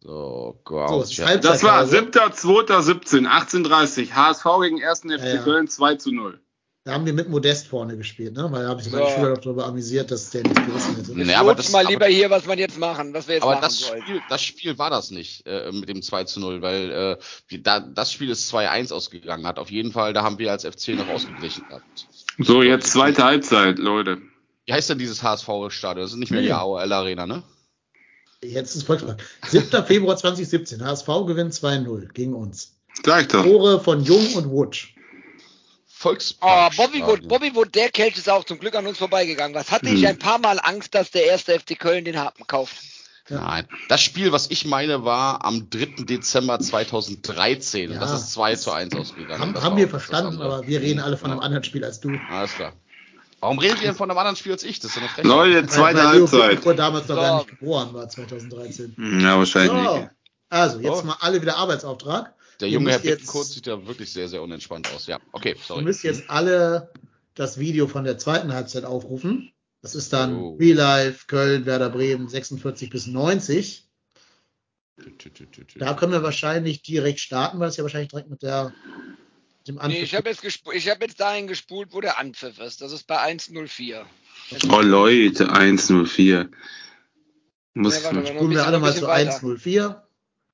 So, 0.06 0.60
Gott. 0.64 0.88
So, 0.88 1.00
es 1.02 1.10
ist 1.10 1.16
ja. 1.18 1.26
Halbzeit- 1.26 1.52
Das 1.54 1.62
war 1.64 1.80
Pause. 1.80 1.96
7.2.17, 1.98 3.26
18.30 3.26 4.12
HSV 4.12 4.44
gegen 4.62 4.82
1. 4.82 5.00
FC 5.00 5.18
Ja, 5.24 5.34
ja. 5.34 5.42
Köln 5.42 5.66
2 5.68 5.96
zu 5.96 6.12
0. 6.12 6.40
Da 6.84 6.92
haben 6.92 7.04
wir 7.04 7.12
mit 7.12 7.28
Modest 7.28 7.66
vorne 7.66 7.96
gespielt, 7.96 8.34
ne? 8.36 8.46
Weil 8.52 8.62
da 8.62 8.68
habe 8.68 8.80
ich 8.80 8.88
meine 8.92 9.08
Schüler 9.10 9.30
noch 9.30 9.38
darüber 9.38 9.66
amüsiert, 9.66 10.12
dass 10.12 10.30
der 10.30 10.44
nicht 10.44 10.54
gerissen 10.64 10.94
hätte. 10.94 11.10
Nee, 11.18 11.34
aber 11.34 11.56
das- 11.56 11.72
mal 11.72 11.80
aber- 11.80 11.90
lieber 11.90 12.06
hier, 12.06 12.30
was 12.30 12.46
man 12.46 12.56
jetzt 12.60 12.78
machen, 12.78 13.12
was 13.12 13.26
wir 13.26 13.34
jetzt 13.34 13.42
Aber 13.42 13.54
machen 13.54 13.62
das 13.62 13.80
sollen. 13.80 14.02
Spiel, 14.02 14.22
das 14.28 14.42
Spiel 14.44 14.78
war 14.78 14.90
das 14.90 15.10
nicht 15.10 15.44
äh, 15.48 15.72
mit 15.72 15.88
dem 15.88 16.00
2 16.00 16.22
zu 16.22 16.38
0, 16.38 16.62
weil 16.62 17.18
äh, 17.50 17.58
da, 17.58 17.80
das 17.80 18.12
Spiel 18.12 18.30
ist 18.30 18.48
2-1 18.54 18.92
ausgegangen 18.92 19.44
hat. 19.48 19.58
Auf 19.58 19.72
jeden 19.72 19.90
Fall, 19.90 20.12
da 20.12 20.22
haben 20.22 20.38
wir 20.38 20.52
als 20.52 20.64
FC 20.64 20.90
noch 20.90 21.08
ausgeglichen 21.08 21.66
gehabt. 21.68 22.06
So, 22.38 22.62
jetzt 22.62 22.92
zweite 22.92 23.24
Halbzeit, 23.24 23.80
Leute. 23.80 24.18
Wie 24.66 24.72
heißt 24.72 24.88
denn 24.88 24.98
dieses 24.98 25.24
HSV-Stadion? 25.24 26.04
Das 26.04 26.12
ist 26.12 26.18
nicht 26.18 26.30
mehr 26.30 26.42
die 26.42 26.46
Nee. 26.48 26.52
AOL 26.52 26.92
Arena, 26.92 27.26
ne? 27.26 27.42
Jetzt 28.52 28.74
ist 28.76 28.84
Volkspark. 28.84 29.22
7. 29.48 29.84
Februar 29.84 30.16
2017. 30.16 30.84
HSV 30.84 31.06
gewinnt 31.26 31.52
2-0 31.54 32.12
gegen 32.12 32.34
uns. 32.34 32.72
Sag 33.04 33.28
doch. 33.28 33.42
Tore 33.44 33.80
von 33.80 34.02
Jung 34.02 34.34
und 34.34 34.50
Wutsch. 34.50 34.94
Oh, 34.96 35.00
Volkspark. 35.86 36.76
Bobbywood, 36.76 37.28
Bobbywood, 37.28 37.74
der 37.74 37.88
Kelch 37.90 38.16
ist 38.18 38.28
auch 38.28 38.44
zum 38.44 38.58
Glück 38.58 38.74
an 38.74 38.86
uns 38.86 38.98
vorbeigegangen. 38.98 39.54
Was 39.54 39.70
hatte 39.70 39.86
ich 39.88 40.02
Hm. 40.02 40.08
ein 40.08 40.18
paar 40.18 40.38
Mal 40.38 40.58
Angst, 40.62 40.94
dass 40.94 41.10
der 41.10 41.24
erste 41.26 41.58
FC 41.58 41.78
Köln 41.78 42.04
den 42.04 42.18
Haken 42.18 42.46
kauft? 42.46 42.76
Nein. 43.28 43.66
Das 43.88 44.02
Spiel, 44.02 44.30
was 44.30 44.50
ich 44.50 44.66
meine, 44.66 45.04
war 45.04 45.44
am 45.44 45.68
3. 45.68 46.04
Dezember 46.04 46.60
2013. 46.60 47.92
Ja. 47.92 47.98
Das 47.98 48.12
ist 48.12 48.32
2 48.32 48.54
zu 48.54 48.70
1 48.70 48.94
ausgegangen. 48.94 49.40
Haben, 49.40 49.62
haben 49.62 49.76
wir 49.76 49.88
verstanden, 49.88 50.40
aber 50.40 50.66
wir 50.66 50.80
reden 50.80 51.00
alle 51.00 51.16
von 51.16 51.30
einem 51.30 51.40
anderen 51.40 51.64
Spiel 51.64 51.84
als 51.84 52.00
du. 52.00 52.10
Alles 52.30 52.52
klar. 52.54 52.72
Warum 53.40 53.58
redet 53.58 53.80
ihr 53.80 53.88
denn 53.88 53.94
von 53.96 54.10
einem 54.10 54.18
anderen 54.18 54.36
Spiel 54.36 54.52
als 54.52 54.62
ich? 54.64 54.80
Das 54.80 54.90
ist 54.90 54.96
ja 54.96 55.02
eine 55.02 55.10
Frechheit. 55.10 55.26
Leute, 55.26 55.66
zweite 55.66 55.98
Weil 55.98 56.06
Halbzeit. 56.08 56.48
Bittencourt 56.50 56.78
damals 56.78 57.08
noch 57.08 57.16
So. 57.16 57.20
gar 57.22 57.36
nicht 57.38 57.48
geboren 57.58 57.94
war, 57.94 58.08
2013. 58.08 58.94
Hm, 58.96 59.20
Ja, 59.20 59.38
wahrscheinlich 59.38 59.70
So, 59.86 59.96
nicht. 59.98 60.08
also 60.48 60.80
jetzt 60.80 61.02
Oh. 61.02 61.02
mal 61.02 61.16
alle 61.20 61.42
wieder 61.42 61.56
Arbeitsauftrag. 61.56 62.34
Der 62.60 62.68
Ihr 62.68 62.74
junge 62.74 62.90
Herr 62.92 62.98
Bittencourt 63.00 63.46
sieht 63.46 63.66
ja 63.66 63.86
wirklich 63.86 64.10
sehr, 64.12 64.28
sehr 64.28 64.42
unentspannt 64.42 64.88
aus. 64.94 65.06
Ja, 65.06 65.18
okay, 65.32 65.50
Ihr 65.50 65.56
sorry. 65.62 65.82
müsst 65.84 66.02
jetzt 66.02 66.30
alle 66.30 66.90
das 67.34 67.58
Video 67.58 67.86
von 67.86 68.04
der 68.04 68.16
zweiten 68.16 68.52
Halbzeit 68.54 68.84
aufrufen. 68.86 69.52
Das 69.82 69.94
ist 69.94 70.12
dann 70.14 70.34
Oh. 70.36 70.56
Real 70.58 70.76
Life, 70.76 71.26
Köln, 71.26 71.66
Werder 71.66 71.90
Bremen 71.90 72.28
46 72.28 72.88
bis 72.88 73.06
90. 73.06 73.82
Da 75.76 75.92
können 75.92 76.12
wir 76.12 76.22
wahrscheinlich 76.22 76.80
direkt 76.82 77.20
starten, 77.20 77.60
weil 77.60 77.68
es 77.68 77.76
ja 77.76 77.84
wahrscheinlich 77.84 78.08
direkt 78.08 78.30
mit 78.30 78.42
der 78.42 78.72
Nee, 79.74 79.80
Anpfiff 79.80 80.02
ich 80.02 80.14
habe 80.14 80.28
jetzt, 80.28 80.44
gespu- 80.44 80.72
ich 80.72 80.88
hab 80.88 81.00
jetzt 81.02 81.18
dahin 81.20 81.46
gespult, 81.46 81.92
wo 81.92 82.00
der 82.00 82.18
Anpfiff 82.18 82.58
ist. 82.60 82.80
Das 82.80 82.92
ist 82.92 83.06
bei 83.06 83.18
104. 83.18 84.06
Oh 84.70 84.80
Leute, 84.80 85.50
104. 85.50 86.48
Muss 87.74 88.02
Ja, 88.02 88.14
warte. 88.14 88.26
Spulen 88.26 88.52
wir 88.52 88.66
alle 88.66 88.78
mal 88.78 88.94
zu 88.94 89.06
weiter. 89.06 89.34
104. 89.34 90.02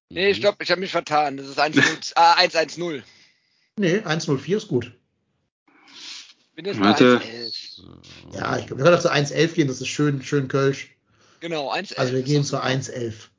Nee, 0.08 0.34
stopp, 0.34 0.56
ich 0.60 0.70
habe 0.70 0.80
mich 0.80 0.90
vertan. 0.90 1.36
Das 1.36 1.46
ist 1.46 1.58
1-0 1.58 2.12
ah, 2.16 2.34
110. 2.34 3.02
Nee, 3.76 3.98
104 3.98 4.56
ist 4.56 4.68
gut. 4.68 4.92
Bin 6.54 6.66
jetzt 6.66 6.80
Warte. 6.80 7.16
bei 7.16 7.24
111. 7.24 7.54
Ja, 8.34 8.58
ich, 8.58 8.68
wir 8.68 8.76
können 8.76 8.94
auch 8.94 9.00
zu 9.00 9.10
111 9.10 9.54
gehen, 9.54 9.68
das 9.68 9.80
ist 9.80 9.88
schön, 9.88 10.22
schön 10.22 10.48
Kölsch. 10.48 10.90
Genau, 11.40 11.70
111. 11.70 11.98
Also 11.98 12.12
wir 12.12 12.22
gehen 12.22 12.44
zu 12.44 12.50
super. 12.50 12.64
111. 12.64 13.30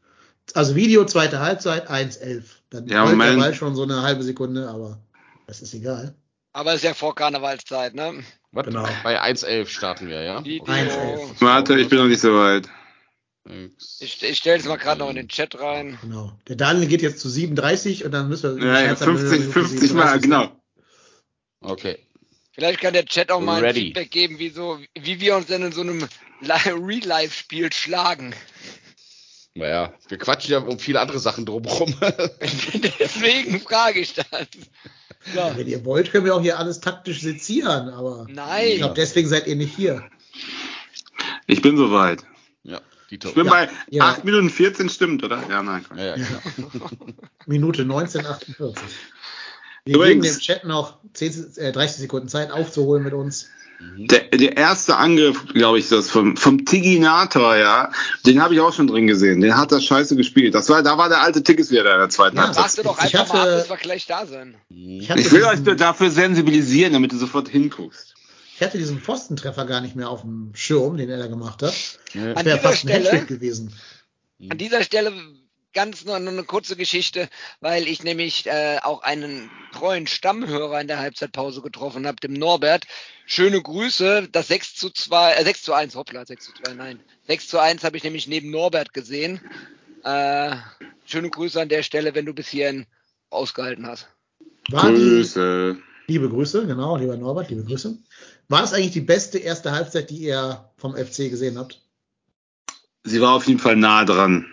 Also 0.55 0.75
Video, 0.75 1.05
zweite 1.05 1.39
Halbzeit, 1.39 1.89
111. 1.89 2.61
Dann 2.69 2.87
Ja. 2.87 3.05
Ball 3.05 3.53
schon 3.53 3.75
so 3.75 3.83
eine 3.83 4.01
halbe 4.01 4.23
Sekunde, 4.23 4.67
aber 4.67 4.99
das 5.47 5.61
ist 5.61 5.73
egal. 5.73 6.15
Aber 6.53 6.73
ist 6.75 6.83
ja 6.83 6.93
vor 6.93 7.15
Karnevalszeit, 7.15 7.95
ne? 7.95 8.23
Was? 8.51 8.65
Genau. 8.65 8.87
Bei 9.03 9.21
1.11 9.21 9.67
starten 9.67 10.07
wir, 10.07 10.21
ja? 10.21 10.43
Video. 10.45 10.65
1,11. 10.65 11.41
Warte, 11.41 11.79
ich 11.79 11.89
bin 11.89 11.97
noch 11.97 12.07
nicht 12.07 12.21
so 12.21 12.35
weit. 12.37 12.69
Ich, 13.99 14.23
ich 14.23 14.37
stelle 14.37 14.59
es 14.59 14.65
mal 14.65 14.77
gerade 14.77 14.99
noch 14.99 15.09
in 15.09 15.15
den 15.15 15.27
Chat 15.27 15.59
rein. 15.59 15.97
Genau. 16.01 16.31
Der 16.47 16.55
Daniel 16.55 16.87
geht 16.87 17.01
jetzt 17.01 17.19
zu 17.19 17.29
37 17.29 18.05
und 18.05 18.11
dann 18.11 18.29
müssen 18.29 18.57
wir 18.57 18.65
Ja, 18.65 18.81
ja, 18.81 18.93
Bescheid 18.93 18.99
sagen, 18.99 19.17
wenn 19.17 19.23
wir 19.23 19.29
50, 19.29 19.39
Minute 19.39 19.53
50 19.53 19.93
Mal, 19.93 20.19
37 20.19 20.21
genau. 20.21 20.61
Okay. 21.59 22.07
Vielleicht 22.53 22.81
kann 22.81 22.93
der 22.93 23.05
Chat 23.05 23.31
auch 23.31 23.41
mal 23.41 23.57
ein 23.57 23.63
Ready. 23.63 23.79
Feedback 23.81 24.11
geben, 24.11 24.39
wie, 24.39 24.49
so, 24.49 24.79
wie 24.93 25.19
wir 25.19 25.35
uns 25.35 25.47
denn 25.47 25.63
in 25.63 25.71
so 25.71 25.81
einem 25.81 26.07
Real-Life-Spiel 26.41 27.73
schlagen. 27.73 28.35
Naja, 29.55 29.93
wir 30.07 30.17
quatschen 30.17 30.51
ja 30.51 30.59
um 30.59 30.79
viele 30.79 30.99
andere 30.99 31.19
Sachen 31.19 31.45
drumherum. 31.45 31.93
Deswegen 32.99 33.59
frage 33.61 33.99
ich 33.99 34.13
das. 34.15 34.25
Ja, 35.35 35.55
wenn 35.55 35.67
ihr 35.67 35.85
wollt, 35.85 36.11
können 36.11 36.25
wir 36.25 36.35
auch 36.35 36.41
hier 36.41 36.57
alles 36.59 36.79
taktisch 36.81 37.21
sezieren, 37.21 37.89
aber 37.89 38.25
ich 38.27 38.35
Nein. 38.35 38.77
glaube, 38.77 38.95
deswegen 38.95 39.29
seid 39.29 39.47
ihr 39.47 39.55
nicht 39.55 39.73
hier. 39.75 40.03
Ich 41.47 41.61
bin 41.61 41.77
so 41.77 41.91
weit. 41.91 42.23
ja, 42.63 42.81
Dito. 43.09 43.29
Ich 43.29 43.35
bin 43.35 43.45
Ja, 43.45 43.51
bei 43.51 43.69
ja. 43.89 44.03
8 44.09 44.25
Minuten 44.25 44.49
14 44.49 44.89
stimmt, 44.89 45.23
oder? 45.23 45.41
Ja, 45.49 45.63
nein. 45.63 45.85
Ja, 45.95 46.17
ja, 46.17 46.25
klar. 46.25 46.41
Minute 47.45 47.83
1948. 47.83 48.83
Wir 49.85 49.95
Übrigens- 49.95 50.23
geben 50.25 50.35
dem 50.35 50.39
Chat 50.41 50.63
noch 50.65 50.97
10, 51.13 51.53
äh, 51.57 51.71
30 51.71 51.97
Sekunden 52.01 52.27
Zeit 52.27 52.51
aufzuholen 52.51 53.03
mit 53.03 53.13
uns. 53.13 53.47
Der, 53.95 54.21
der 54.29 54.57
erste 54.57 54.97
Angriff, 54.97 55.45
glaube 55.53 55.77
ich, 55.79 55.87
das 55.87 56.09
vom, 56.09 56.35
vom 56.35 56.65
Tiginator, 56.65 57.55
ja, 57.55 57.91
den 58.25 58.41
habe 58.41 58.55
ich 58.55 58.59
auch 58.59 58.73
schon 58.73 58.87
drin 58.87 59.05
gesehen. 59.07 59.39
Den 59.41 59.55
hat 59.55 59.71
das 59.71 59.83
scheiße 59.85 60.15
gespielt. 60.15 60.55
Das 60.55 60.67
war, 60.69 60.81
da 60.81 60.97
war 60.97 61.09
der 61.09 61.21
alte 61.21 61.43
Tickets 61.43 61.69
wieder 61.69 61.93
in 61.93 61.99
der 61.99 62.09
zweiten 62.09 62.35
Ja, 62.37 62.43
Halbzeit. 62.47 62.63
Warte 62.63 62.83
doch 62.83 62.97
Ich 63.05 63.17
einfach 63.17 63.33
mal 63.33 63.41
hatte- 63.41 63.53
ab, 63.55 63.59
bis 63.61 63.69
wir 63.69 63.77
gleich 63.77 64.05
da 64.07 64.25
sind. 64.25 64.55
Ich 64.69 65.09
Ich 65.09 65.31
will 65.31 65.43
euch 65.43 65.59
diesen, 65.59 65.77
dafür 65.77 66.09
sensibilisieren, 66.09 66.93
damit 66.93 67.11
du 67.11 67.17
sofort 67.17 67.47
hinguckst. 67.49 68.15
ich 68.55 68.61
hatte 68.63 68.77
diesen 68.79 68.99
Pfostentreffer 68.99 69.65
gar 69.65 69.81
nicht 69.81 69.95
mehr 69.95 70.09
auf 70.09 70.21
dem 70.21 70.51
Schirm, 70.55 70.97
den 70.97 71.09
er 71.09 71.17
da 71.19 71.27
gemacht 71.27 71.61
hat. 71.61 71.73
Ja. 72.13 72.33
An 72.33 72.43
dieser 72.45 72.57
fast 72.59 72.85
ein 72.87 73.01
Stelle- 73.03 73.25
gewesen. 73.25 73.73
An 74.49 74.57
dieser 74.57 74.83
Stelle 74.83 75.13
ganz 75.73 76.05
nur, 76.05 76.19
nur 76.19 76.33
eine 76.33 76.43
kurze 76.43 76.75
Geschichte, 76.75 77.29
weil 77.59 77.87
ich 77.87 78.03
nämlich 78.03 78.45
äh, 78.47 78.79
auch 78.81 79.01
einen 79.03 79.49
treuen 79.73 80.07
Stammhörer 80.07 80.79
in 80.79 80.87
der 80.87 80.99
Halbzeitpause 80.99 81.61
getroffen 81.61 82.07
habe, 82.07 82.17
dem 82.17 82.33
Norbert. 82.33 82.85
Schöne 83.25 83.61
Grüße, 83.61 84.29
das 84.31 84.47
6 84.47 84.75
zu 84.75 84.89
2, 84.89 85.33
äh, 85.33 85.43
6 85.43 85.63
zu 85.63 85.73
1, 85.73 85.95
hoppla, 85.95 86.25
6 86.25 86.45
zu 86.45 86.53
2, 86.63 86.73
nein. 86.73 86.99
6 87.27 87.47
zu 87.47 87.59
1 87.59 87.83
habe 87.83 87.97
ich 87.97 88.03
nämlich 88.03 88.27
neben 88.27 88.51
Norbert 88.51 88.93
gesehen. 88.93 89.41
Äh, 90.03 90.55
schöne 91.05 91.29
Grüße 91.29 91.61
an 91.61 91.69
der 91.69 91.83
Stelle, 91.83 92.15
wenn 92.15 92.25
du 92.25 92.33
bis 92.33 92.47
hierhin 92.47 92.85
ausgehalten 93.29 93.87
hast. 93.87 94.07
War 94.69 94.89
die, 94.89 94.95
Grüße. 94.95 95.77
liebe 96.07 96.29
Grüße, 96.29 96.67
genau, 96.67 96.97
lieber 96.97 97.17
Norbert, 97.17 97.49
liebe 97.49 97.63
Grüße. 97.63 97.97
War 98.49 98.61
das 98.61 98.73
eigentlich 98.73 98.91
die 98.91 99.01
beste 99.01 99.39
erste 99.39 99.71
Halbzeit, 99.71 100.09
die 100.09 100.17
ihr 100.17 100.69
vom 100.77 100.95
FC 100.95 101.29
gesehen 101.29 101.57
habt? 101.57 101.81
Sie 103.03 103.19
war 103.19 103.33
auf 103.33 103.47
jeden 103.47 103.59
Fall 103.59 103.75
nah 103.75 104.05
dran. 104.05 104.45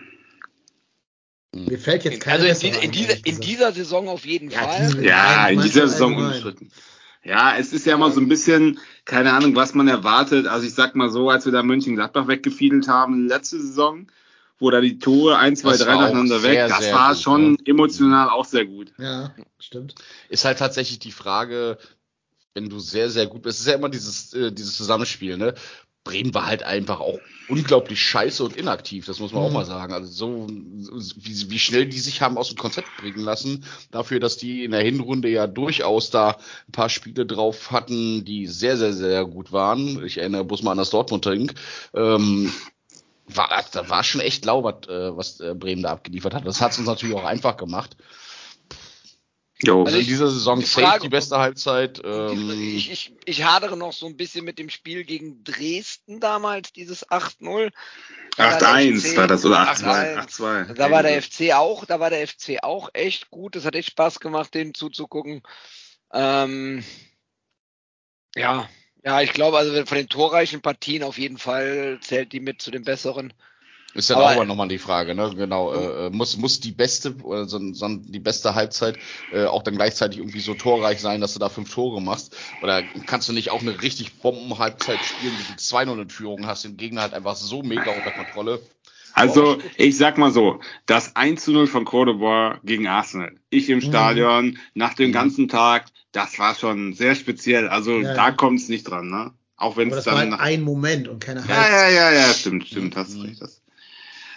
Mir 1.53 1.77
fällt 1.79 2.05
jetzt 2.05 2.21
keine 2.21 2.45
Also 2.45 2.65
in, 2.67 2.73
die, 2.73 2.85
in, 2.85 2.91
dieser, 2.91 3.25
in 3.25 3.39
dieser 3.41 3.71
Saison 3.73 4.07
auf 4.07 4.25
jeden 4.25 4.49
Ja, 4.51 4.67
Fall. 4.67 4.87
diese- 4.87 5.03
Ja, 5.05 5.35
Nein, 5.35 5.55
in 5.55 5.61
dieser 5.61 5.81
meinst 5.81 5.93
Saison 5.93 6.15
unbestritten. 6.15 6.71
Ja, 7.23 7.55
es 7.57 7.71
ist 7.73 7.85
ja 7.85 7.95
immer 7.95 8.09
so 8.11 8.19
ein 8.19 8.27
bisschen, 8.29 8.79
keine 9.05 9.33
Ahnung, 9.33 9.55
was 9.55 9.73
man 9.75 9.87
erwartet. 9.87 10.47
Also 10.47 10.65
ich 10.65 10.73
sag 10.73 10.95
mal 10.95 11.09
so, 11.09 11.29
als 11.29 11.45
wir 11.45 11.51
da 11.51 11.61
Mönchengladbach 11.61 12.27
weggefiedelt 12.27 12.87
haben, 12.87 13.27
letzte 13.27 13.59
Saison, 13.61 14.07
wo 14.57 14.71
da 14.71 14.81
die 14.81 14.97
Tore 14.97 15.37
1, 15.37 15.59
2, 15.59 15.71
Das 15.71 15.79
3 15.81 15.87
war 15.87 15.95
auch 15.97 16.01
nacheinander 16.01 16.41
weg, 16.41 16.53
sehr, 16.53 16.67
das 16.69 16.79
sehr 16.79 16.93
war 16.95 17.13
gut, 17.13 17.21
schon 17.21 17.51
ne? 17.51 17.57
emotional 17.65 18.29
auch 18.29 18.45
sehr 18.45 18.65
gut. 18.65 18.93
Ja, 18.97 19.35
stimmt. 19.59 19.93
Ist 20.29 20.45
halt 20.45 20.57
tatsächlich 20.57 20.99
die 20.99 21.11
Frage, 21.11 21.77
wenn 22.55 22.69
du 22.69 22.79
sehr, 22.79 23.09
sehr 23.09 23.27
gut 23.27 23.43
bist, 23.43 23.59
es 23.59 23.65
ist 23.65 23.71
ja 23.71 23.77
immer 23.77 23.89
dieses, 23.89 24.33
äh, 24.33 24.51
dieses 24.51 24.75
Zusammenspiel, 24.77 25.37
ne? 25.37 25.53
Bremen 26.03 26.33
war 26.33 26.47
halt 26.47 26.63
einfach 26.63 26.99
auch 26.99 27.19
unglaublich 27.47 28.01
scheiße 28.01 28.43
und 28.43 28.55
inaktiv, 28.55 29.05
das 29.05 29.19
muss 29.19 29.33
man 29.33 29.43
auch 29.43 29.49
Mhm. 29.49 29.53
mal 29.53 29.65
sagen. 29.65 29.93
Also 29.93 30.11
so, 30.11 30.47
wie, 30.49 31.49
wie 31.51 31.59
schnell 31.59 31.85
die 31.85 31.99
sich 31.99 32.21
haben 32.21 32.37
aus 32.37 32.47
dem 32.49 32.57
Konzept 32.57 32.87
bringen 32.97 33.19
lassen, 33.23 33.65
dafür, 33.91 34.19
dass 34.19 34.37
die 34.37 34.63
in 34.63 34.71
der 34.71 34.81
Hinrunde 34.81 35.29
ja 35.29 35.47
durchaus 35.47 36.09
da 36.09 36.37
ein 36.67 36.71
paar 36.71 36.89
Spiele 36.89 37.25
drauf 37.25 37.71
hatten, 37.71 38.25
die 38.25 38.47
sehr, 38.47 38.77
sehr, 38.77 38.93
sehr 38.93 39.25
gut 39.25 39.51
waren. 39.51 40.03
Ich 40.05 40.17
erinnere 40.17 40.45
bloß 40.45 40.63
mal 40.63 40.71
an 40.71 40.77
das 40.77 40.89
Dortmund-Ring. 40.91 41.51
Ähm, 41.93 42.51
war, 43.27 43.63
da 43.71 43.89
war 43.89 44.03
schon 44.03 44.21
echt 44.21 44.45
laubert, 44.45 44.87
äh, 44.89 45.15
was 45.15 45.39
äh, 45.39 45.53
Bremen 45.53 45.83
da 45.83 45.91
abgeliefert 45.91 46.33
hat. 46.33 46.45
Das 46.45 46.61
hat 46.61 46.71
es 46.71 46.79
uns 46.79 46.87
natürlich 46.87 47.15
auch 47.15 47.25
einfach 47.25 47.57
gemacht. 47.57 47.95
Jo. 49.63 49.83
Also 49.83 49.97
in 49.97 50.05
dieser 50.05 50.27
Saison 50.27 50.59
die 50.59 50.65
safe 50.65 50.99
die 51.01 51.09
beste 51.09 51.37
Halbzeit. 51.37 52.01
Ähm, 52.03 52.49
ich, 52.51 52.91
ich, 52.91 53.13
ich 53.25 53.43
hadere 53.43 53.77
noch 53.77 53.93
so 53.93 54.07
ein 54.07 54.17
bisschen 54.17 54.43
mit 54.43 54.57
dem 54.57 54.69
Spiel 54.69 55.03
gegen 55.03 55.43
Dresden 55.43 56.19
damals, 56.19 56.73
dieses 56.73 57.07
8-0. 57.07 57.71
Da 58.37 58.51
war 58.51 58.59
der 58.59 58.69
8-1 58.69 58.99
FC 58.99 59.17
war 59.17 59.27
das, 59.27 59.45
oder 59.45 59.71
8-1. 59.71 60.15
8-2. 60.17 60.67
8-2. 60.67 60.73
Da 60.73 60.91
war 60.91 61.03
der 61.03 61.21
FC 61.21 61.53
auch, 61.53 61.85
da 61.85 61.99
war 61.99 62.09
der 62.09 62.27
FC 62.27 62.63
auch 62.63 62.89
echt 62.93 63.29
gut. 63.29 63.55
Das 63.55 63.65
hat 63.65 63.75
echt 63.75 63.91
Spaß 63.91 64.19
gemacht, 64.19 64.53
denen 64.53 64.73
zuzugucken. 64.73 65.43
Ähm, 66.13 66.83
ja, 68.35 68.67
ja, 69.03 69.21
ich 69.21 69.33
glaube, 69.33 69.57
also 69.57 69.85
von 69.85 69.97
den 69.97 70.09
torreichen 70.09 70.61
Partien 70.61 71.03
auf 71.03 71.17
jeden 71.17 71.37
Fall 71.37 71.99
zählt 72.01 72.33
die 72.33 72.39
mit 72.39 72.61
zu 72.61 72.71
den 72.71 72.83
besseren. 72.83 73.33
Ist 73.93 74.09
dann 74.09 74.17
Aber- 74.17 74.31
auch 74.31 74.35
mal 74.37 74.45
nochmal 74.45 74.67
die 74.69 74.77
Frage, 74.77 75.15
ne? 75.15 75.33
Genau. 75.35 75.73
Äh, 75.73 76.09
muss, 76.11 76.37
muss 76.37 76.59
die 76.61 76.71
beste, 76.71 77.15
oder 77.23 77.45
so, 77.47 77.59
so 77.73 77.87
die 77.89 78.19
beste 78.19 78.55
Halbzeit 78.55 78.97
äh, 79.31 79.45
auch 79.45 79.63
dann 79.63 79.75
gleichzeitig 79.75 80.19
irgendwie 80.19 80.39
so 80.39 80.53
torreich 80.53 81.01
sein, 81.01 81.19
dass 81.19 81.33
du 81.33 81.39
da 81.39 81.49
fünf 81.49 81.73
Tore 81.73 82.01
machst? 82.01 82.35
Oder 82.61 82.83
kannst 83.05 83.27
du 83.27 83.33
nicht 83.33 83.49
auch 83.51 83.61
eine 83.61 83.81
richtig 83.81 84.19
Bomben-Halbzeit 84.21 85.03
spielen, 85.03 85.35
die 85.37 85.43
du 85.43 85.53
2-0 85.59 86.01
in 86.01 86.09
Führung 86.09 86.45
hast, 86.47 86.63
den 86.63 86.77
Gegner 86.77 87.01
halt 87.01 87.13
einfach 87.13 87.35
so 87.35 87.63
mega 87.63 87.91
unter 87.91 88.11
Kontrolle? 88.11 88.61
Also, 89.13 89.57
ich 89.75 89.97
sag 89.97 90.17
mal 90.17 90.31
so, 90.31 90.61
das 90.85 91.17
1 91.17 91.43
zu 91.43 91.51
0 91.51 91.67
von 91.67 91.83
Cordoba 91.83 92.61
gegen 92.63 92.87
Arsenal, 92.87 93.35
ich 93.49 93.69
im 93.69 93.79
Mhm. 93.79 93.81
Stadion, 93.81 94.57
nach 94.73 94.93
dem 94.93 95.09
Mhm. 95.09 95.13
ganzen 95.13 95.47
Tag, 95.49 95.87
das 96.13 96.39
war 96.39 96.55
schon 96.55 96.93
sehr 96.93 97.15
speziell. 97.15 97.67
Also, 97.67 97.99
Ja, 97.99 98.13
da 98.13 98.27
ja. 98.29 98.31
kommt's 98.31 98.69
nicht 98.69 98.83
dran, 98.89 99.09
ne? 99.09 99.33
Auch 99.57 99.75
wenn 99.75 99.89
es 99.89 99.95
das 99.97 100.05
war 100.05 100.13
dann 100.13 100.21
halt 100.21 100.31
nach. 100.31 100.39
ein 100.39 100.61
Moment 100.61 101.09
und 101.09 101.19
keine 101.21 101.41
Ja, 101.41 101.47
Halbzeit. 101.49 101.93
ja, 101.93 102.09
ja, 102.11 102.11
ja, 102.27 102.33
stimmt, 102.33 102.67
stimmt, 102.67 102.95
hast 102.95 103.15
Mhm. 103.17 103.21
recht. 103.23 103.41
Das. 103.41 103.60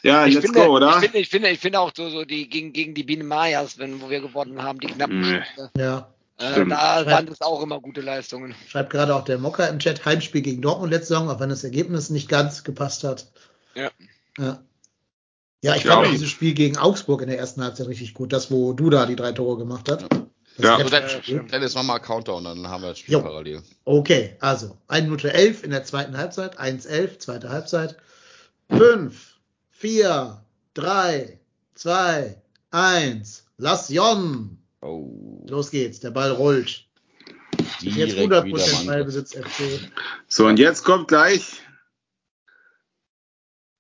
Ja, 0.05 0.27
Ich 0.27 0.35
let's 0.35 0.47
finde, 0.47 0.61
go, 0.67 0.77
oder? 0.77 0.91
ich 0.91 0.97
finde, 0.97 1.19
ich 1.19 1.29
finde, 1.29 1.49
ich 1.51 1.59
finde 1.59 1.81
auch 1.81 1.91
so, 1.97 2.11
so 2.11 2.25
die 2.25 2.49
gegen, 2.49 2.73
gegen 2.73 2.95
die 2.95 3.03
Bienen 3.05 3.27
Mayas, 3.27 3.79
wenn, 3.79 4.01
wo 4.03 4.11
wir 4.11 4.21
gewonnen 4.21 4.63
haben, 4.63 4.79
die 4.79 4.87
knappen 4.89 5.21
Nee. 5.21 5.43
Schüsse. 5.57 5.71
Ja. 5.79 6.09
Äh, 6.39 6.67
da 6.67 7.07
waren 7.07 7.27
das 7.27 7.41
auch 7.41 7.63
immer 7.63 7.81
gute 7.81 8.01
Leistungen. 8.01 8.55
Schreibt 8.69 8.91
gerade 8.91 9.15
auch 9.15 9.25
der 9.25 9.39
Mocker 9.39 9.69
im 9.69 9.79
Chat, 9.79 10.05
Heimspiel 10.05 10.43
gegen 10.43 10.61
Dortmund 10.63 10.93
letzte 10.93 11.15
Saison, 11.15 11.31
auch 11.31 11.41
wenn 11.41 11.49
das 11.49 11.65
Ergebnis 11.65 12.11
nicht 12.11 12.29
ganz 12.29 12.65
gepasst 12.65 13.03
hat. 13.05 13.29
Ja. 13.75 13.91
Ja, 14.39 14.59
ja 15.63 15.75
ich 15.77 15.85
Ja, 15.85 15.93
fand 15.95 16.07
auch 16.07 16.11
dieses 16.11 16.29
Spiel 16.29 16.53
gegen 16.55 16.77
Augsburg 16.77 17.23
in 17.23 17.29
der 17.29 17.39
ersten 17.39 17.63
Halbzeit 17.63 17.87
richtig 17.87 18.13
gut, 18.15 18.33
das, 18.33 18.51
wo 18.51 18.73
Duda 18.75 19.07
die 19.07 19.17
drei 19.17 19.33
Tore 19.33 19.57
gemacht 19.59 19.89
hat. 19.91 20.03
Das 20.59 20.65
Ja. 20.65 20.77
Dann, 20.79 20.89
Headspiel. 20.91 21.45
Dennis, 21.51 21.75
mach 21.77 21.83
mal 21.85 21.99
Countdown, 21.99 22.45
dann 22.45 22.69
haben 22.69 22.83
wir 22.83 22.91
das 22.91 22.99
Spiel 22.99 23.15
Jo. 23.15 23.23
parallel. 23.23 23.63
Okay, 23.85 24.37
also 24.41 24.77
1 24.89 25.05
Minute 25.05 25.33
11 25.33 25.63
in 25.65 25.71
der 25.71 25.85
zweiten 25.85 26.17
Halbzeit, 26.19 26.59
1-11, 26.61 27.19
zweite 27.21 27.49
Halbzeit. 27.49 27.97
5, 28.71 29.34
4, 29.85 30.43
3, 30.73 31.39
2, 31.75 32.37
1. 32.71 33.45
Lass 33.59 33.91
Jon. 33.91 34.57
Oh, 34.81 35.43
Los 35.47 35.71
geht's, 35.71 36.01
der 36.01 36.11
Ball 36.11 36.31
rollt. 36.31 36.87
Jetzt 37.81 38.17
direkt 38.17 38.33
100% 38.33 38.73
Mann. 38.77 38.87
Ballbesitz 38.87 39.35
FC. 39.35 39.91
So, 40.27 40.47
und 40.47 40.59
jetzt 40.59 40.85
kommt 40.85 41.09
gleich. 41.09 41.61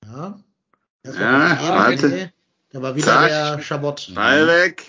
Ja. 0.04 0.38
Das 1.04 1.16
Ja, 1.16 1.58
warte. 1.70 2.06
okay. 2.06 2.32
Da 2.70 2.82
war 2.82 2.94
wieder 2.96 3.06
Zack. 3.06 3.28
der 3.28 3.62
Schabott. 3.62 4.12
Ball 4.14 4.46
weg. 4.46 4.84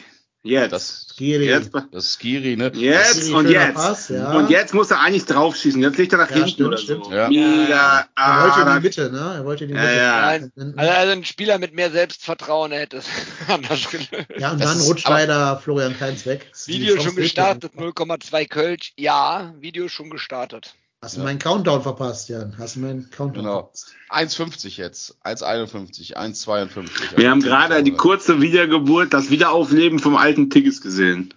Jetzt. 0.46 0.72
Das, 0.74 1.08
Giri. 1.18 1.46
Jetzt, 1.48 1.72
das 1.74 2.06
ist 2.06 2.20
Skiri, 2.20 2.56
ne? 2.56 2.72
jetzt 2.76 3.30
und 3.32 3.50
jetzt. 3.50 3.74
Pass, 3.74 4.10
ja. 4.10 4.32
Und 4.34 4.50
jetzt 4.50 4.74
muss 4.74 4.92
er 4.92 5.00
eigentlich 5.00 5.26
draufschießen. 5.26 5.82
Jetzt 5.82 5.98
liegt 5.98 6.12
er 6.14 6.20
nach 6.20 6.30
Ja, 6.30 6.36
hinten 6.36 6.50
stimmt, 6.52 6.68
oder 6.68 6.78
stimmt. 6.78 7.06
so. 7.06 7.12
Ja. 7.14 7.30
Mega. 7.30 8.06
Er 8.16 8.44
wollte 8.44 8.60
in 8.60 8.66
da- 8.66 8.76
die 8.78 8.84
Mitte, 8.84 9.12
ne? 9.12 9.34
Er 9.38 9.46
wollte 9.46 9.64
in 9.64 9.70
die 9.72 9.76
Ja, 9.76 9.82
Mitte. 9.82 9.96
ja. 9.96 10.22
Nein. 10.22 10.52
Also, 10.78 10.92
also 10.92 11.12
ein 11.14 11.26
Spieler 11.26 11.58
mit 11.58 11.74
mehr 11.74 11.90
Selbstvertrauen 11.92 12.72
hätte 12.74 12.98
es 12.98 13.06
anders 13.48 13.90
gelöst. 13.90 14.12
Ja, 14.38 14.52
und 14.52 14.62
Das 14.62 14.74
dann 14.78 14.82
rutscht 14.82 15.08
leider 15.10 15.58
Florian 15.64 15.98
Kainz 15.98 16.26
weg. 16.26 16.52
Video 16.66 17.02
schon 17.02 17.16
gestartet, 17.16 17.76
mehr. 17.76 17.88
0,2 17.90 18.46
Kölsch. 18.48 18.94
Ja, 18.98 19.54
Video 19.60 19.88
schon 19.88 20.10
gestartet. 20.10 20.76
Hast 21.06 21.18
du 21.18 21.22
meinen 21.22 21.38
Countdown 21.38 21.84
verpasst, 21.84 22.30
Jan? 22.30 22.56
Hast 22.58 22.78
du 22.78 22.80
meinen 22.80 23.08
Countdown 23.12 23.44
Genau. 23.44 23.56
verpasst? 23.60 23.94
1,50 24.10 24.78
jetzt. 24.78 25.16
1,51, 25.24 26.16
1,52. 26.18 27.16
Wir 27.18 27.30
haben 27.30 27.42
gerade 27.42 27.84
die 27.84 27.92
kurze 27.92 28.42
Wiedergeburt, 28.42 29.14
das 29.14 29.30
Wiederaufleben 29.30 30.00
vom 30.00 30.16
alten 30.16 30.50
Tigges 30.50 30.82
gesehen. 30.82 31.32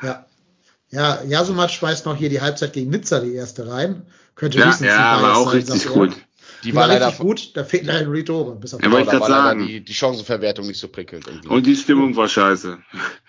Ja. 0.00 0.26
Ja, 0.90 1.22
Jasumat 1.24 1.72
schmeißt 1.72 2.06
noch 2.06 2.14
hier 2.16 2.28
die 2.30 2.40
Halbzeit 2.40 2.72
gegen 2.72 2.90
Nizza 2.90 3.18
die 3.18 3.34
erste 3.34 3.68
rein. 3.68 4.02
Könnte 4.36 4.58
Ja, 4.60 4.72
ja, 4.80 5.22
war 5.22 5.36
auch 5.38 5.46
sein, 5.50 5.56
richtig 5.56 5.86
er. 5.86 5.90
gut. 5.90 6.12
Die 6.62 6.70
Die 6.70 6.74
war 6.74 6.82
war 6.82 6.88
leider, 6.88 7.12
gut, 7.12 7.56
da 7.56 7.64
fehlen 7.64 7.86
leider 7.86 8.04
nur 8.06 8.14
die 8.14 8.24
Tore. 8.24 8.56
Bis 8.56 8.74
auf 8.74 8.82
Ja, 8.82 8.90
wollte 8.90 9.06
ich 9.06 9.12
da 9.12 9.20
war 9.20 9.28
sagen. 9.28 9.66
die, 9.66 9.80
die 9.80 9.94
Chancenverwertung 9.94 10.66
nicht 10.66 10.80
so 10.80 10.88
prickelnd 10.88 11.26
irgendwie. 11.26 11.48
Und 11.48 11.66
die 11.66 11.76
Stimmung 11.76 12.16
war 12.16 12.28
scheiße. 12.28 12.78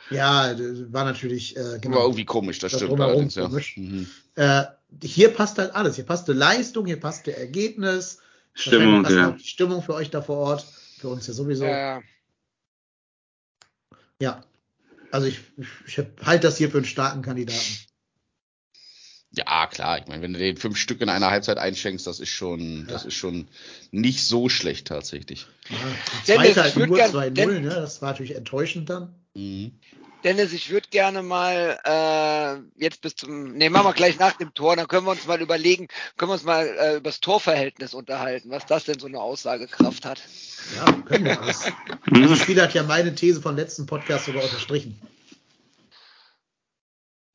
ja, 0.09 0.55
war 0.91 1.05
natürlich, 1.05 1.55
äh, 1.55 1.63
war 1.63 1.77
genau. 1.79 2.01
irgendwie 2.01 2.25
komisch, 2.25 2.59
das, 2.59 2.71
Das 2.71 2.81
stimmt 2.81 2.99
allerdings, 2.99 3.35
ja. 3.35 3.47
Mhm. 3.47 4.07
Äh, 4.35 4.63
hier 5.03 5.29
passt 5.29 5.57
halt 5.59 5.75
alles. 5.75 5.95
Hier 5.95 6.05
passte 6.05 6.33
Leistung, 6.33 6.85
hier 6.87 6.99
passte 6.99 7.35
Ergebnis. 7.35 8.19
Stimmung, 8.53 9.03
passt 9.03 9.15
ja. 9.15 9.31
die 9.31 9.47
Stimmung 9.47 9.83
für 9.83 9.93
euch 9.93 10.09
da 10.09 10.21
vor 10.21 10.37
Ort. 10.37 10.65
Für 10.99 11.09
uns 11.09 11.27
ja 11.27 11.33
sowieso. 11.33 11.65
Ja, 11.65 12.01
Ja. 14.21 14.41
Also 15.11 15.27
ich, 15.27 15.39
ich, 15.57 15.67
ich 15.87 16.05
halte 16.25 16.47
das 16.47 16.57
hier 16.57 16.69
für 16.69 16.77
einen 16.77 16.85
starken 16.85 17.21
Kandidaten. 17.21 17.59
Ja, 19.31 19.67
klar. 19.67 19.99
Ich 19.99 20.07
meine, 20.07 20.21
wenn 20.23 20.33
du 20.33 20.39
den 20.39 20.57
fünf 20.57 20.77
Stück 20.77 21.01
in 21.01 21.09
einer 21.09 21.29
Halbzeit 21.29 21.57
einschenkst, 21.59 22.07
das 22.07 22.19
ist 22.19 22.29
schon, 22.29 22.87
das 22.87 23.05
ist 23.05 23.13
schon 23.13 23.47
nicht 23.91 24.25
so 24.25 24.49
schlecht 24.49 24.87
tatsächlich. 24.87 25.45
Ja, 25.69 25.77
Dennis, 26.27 26.57
halt 26.57 26.75
nur 26.77 26.97
gern- 26.97 27.11
2-0, 27.11 27.29
Den- 27.31 27.61
ne? 27.63 27.69
Das 27.69 28.01
war 28.01 28.09
natürlich 28.11 28.35
enttäuschend 28.35 28.89
dann. 28.89 29.13
Mhm. 29.35 29.79
Dennis, 30.23 30.51
ich 30.51 30.69
würde 30.69 30.89
gerne 30.89 31.21
mal 31.21 31.79
äh, 31.85 32.83
jetzt 32.83 33.01
bis 33.01 33.15
zum, 33.15 33.53
nee, 33.53 33.69
machen 33.69 33.85
wir 33.85 33.93
gleich 33.93 34.19
nach 34.19 34.33
dem 34.33 34.53
Tor, 34.53 34.75
dann 34.75 34.87
können 34.87 35.05
wir 35.05 35.11
uns 35.11 35.25
mal 35.27 35.39
überlegen, 35.39 35.87
können 36.17 36.29
wir 36.31 36.33
uns 36.33 36.43
mal 36.43 36.65
äh, 36.67 36.91
über 36.97 37.09
das 37.09 37.21
Torverhältnis 37.21 37.93
unterhalten, 37.93 38.49
was 38.49 38.65
das 38.65 38.83
denn 38.83 38.99
so 38.99 39.07
eine 39.07 39.21
Aussagekraft 39.21 40.05
hat. 40.05 40.21
Ja, 40.75 40.91
können 41.03 41.23
wir 41.25 41.41
alles. 41.41 41.65
Mhm. 42.07 42.23
Also 42.23 42.35
Spieler 42.35 42.63
hat 42.63 42.73
ja 42.73 42.83
meine 42.83 43.13
These 43.15 43.41
vom 43.41 43.55
letzten 43.55 43.85
Podcast 43.85 44.25
sogar 44.25 44.43
unterstrichen. 44.43 44.99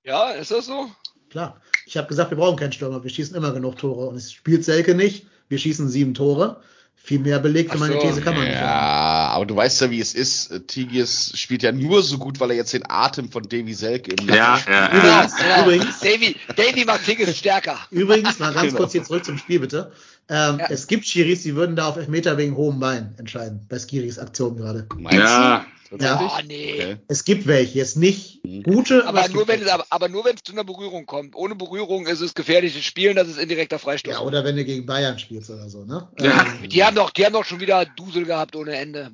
Ja, 0.03 0.31
ist 0.33 0.51
das 0.51 0.67
so? 0.67 0.91
Klar. 1.31 1.61
Ich 1.87 1.97
habe 1.97 2.09
gesagt, 2.09 2.31
wir 2.31 2.39
brauchen 2.39 2.57
keinen 2.57 2.73
Stürmer, 2.73 3.03
wir 3.03 3.11
schießen 3.11 3.37
immer 3.37 3.53
genug 3.53 3.77
Tore. 3.77 4.07
Und 4.07 4.17
es 4.17 4.33
spielt 4.33 4.65
Selke 4.65 4.95
nicht. 4.95 5.27
Wir 5.49 5.59
schießen 5.59 5.89
sieben 5.89 6.15
Tore. 6.15 6.61
Viel 6.97 7.19
mehr 7.19 7.39
Beleg 7.39 7.71
für 7.71 7.77
meine 7.77 7.95
so. 7.95 8.01
These 8.01 8.23
kann 8.23 8.35
man 8.35 8.45
nicht 8.45 8.57
haben. 8.57 8.65
Ja, 8.65 9.29
aber 9.35 9.45
du 9.45 9.55
weißt 9.55 9.83
ja, 9.83 9.91
wie 9.91 10.01
es 10.01 10.15
ist. 10.15 10.63
Tigges 10.69 11.33
spielt 11.35 11.63
ja 11.63 11.71
nur 11.71 12.03
so 12.03 12.17
gut, 12.17 12.41
weil 12.41 12.51
er 12.53 12.57
jetzt 12.57 12.73
den 12.73 12.89
Atem 12.89 13.31
von 13.31 13.43
Davy 13.43 13.75
Selke 13.75 14.13
im 14.13 14.25
Nacken 14.25 14.35
Ja, 14.39 14.59
hat. 14.59 14.69
ja, 14.69 14.89
Genau, 15.29 15.49
ja. 15.51 15.63
Übrigens- 15.65 16.01
Davy, 16.01 16.37
Davy 16.57 16.85
macht 16.87 17.05
Tigges 17.05 17.37
stärker. 17.37 17.79
Übrigens, 17.91 18.39
mal 18.39 18.55
ganz 18.55 18.69
Genau. 18.69 18.79
kurz 18.79 18.93
hier 18.93 19.05
zurück 19.05 19.23
zum 19.23 19.37
Spiel, 19.37 19.61
bitte. 19.61 19.93
Ähm, 20.29 20.59
Ja. 20.59 20.67
Es 20.71 20.87
gibt 20.87 21.07
Schiris, 21.07 21.43
die 21.43 21.55
würden 21.55 21.77
da 21.77 21.89
auf 21.89 21.97
Elfmeter 21.97 22.37
wegen 22.39 22.57
hohem 22.57 22.81
Bein 22.81 23.15
entscheiden. 23.19 23.67
Bei 23.69 23.79
Skiris 23.79 24.19
Aktion 24.19 24.57
gerade. 24.57 24.87
Meinst 24.97 25.19
Ja. 25.19 25.59
du? 25.91 25.97
Tatsächlich? 25.99 26.33
Oh, 26.33 26.41
nee. 26.49 26.73
Okay. 26.75 26.97
Es 27.07 27.25
gibt 27.25 27.47
welche. 27.47 27.79
Jetzt 27.79 27.97
nicht 27.97 28.45
Mhm. 28.45 28.63
gute, 28.65 29.07
Aber 29.07 29.21
es 29.27 29.33
nur 29.33 29.47
wenn 29.47 29.63
es, 29.63 29.69
aber, 29.69 29.87
aber 29.91 30.09
nur 30.09 30.25
wenn 30.25 30.35
es 30.35 30.43
zu 30.43 30.53
einer 30.53 30.65
Berührung 30.65 31.07
kommt. 31.07 31.37
Ohne 31.37 31.55
Berührung 31.55 32.07
ist 32.09 32.21
es 32.21 32.35
gefährliches 32.35 32.83
Spielen, 32.85 33.15
das 33.15 33.29
ist 33.29 33.39
indirekter 33.39 33.79
Freistoß. 33.79 34.13
Ja, 34.15 34.21
oder 34.21 34.43
wenn 34.45 34.57
du 34.57 34.65
gegen 34.65 34.87
Bayern 34.87 35.19
spielst 35.21 35.51
oder 35.51 35.69
so, 35.69 35.85
ne? 35.85 36.09
Ja. 36.19 36.47
Ähm, 36.63 36.69
Die 36.69 36.83
haben 36.83 36.97
doch, 36.97 37.11
die 37.11 37.25
haben 37.25 37.33
doch 37.35 37.45
schon 37.45 37.61
wieder 37.61 37.85
Dusel 37.85 38.25
gehabt 38.25 38.57
ohne 38.57 38.75
Ende. 38.77 39.11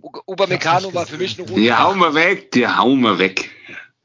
Nicht 0.49 0.65
war 0.95 1.07
für 1.07 1.19
mich 1.19 1.39
eine 1.39 1.49
rote 1.49 1.61
Die 1.61 1.73
hauen 1.73 1.99
wir 1.99 2.15
weg, 2.15 2.51
die 2.53 2.67
hauen 2.67 3.01
wir 3.01 3.19
weg. 3.19 3.51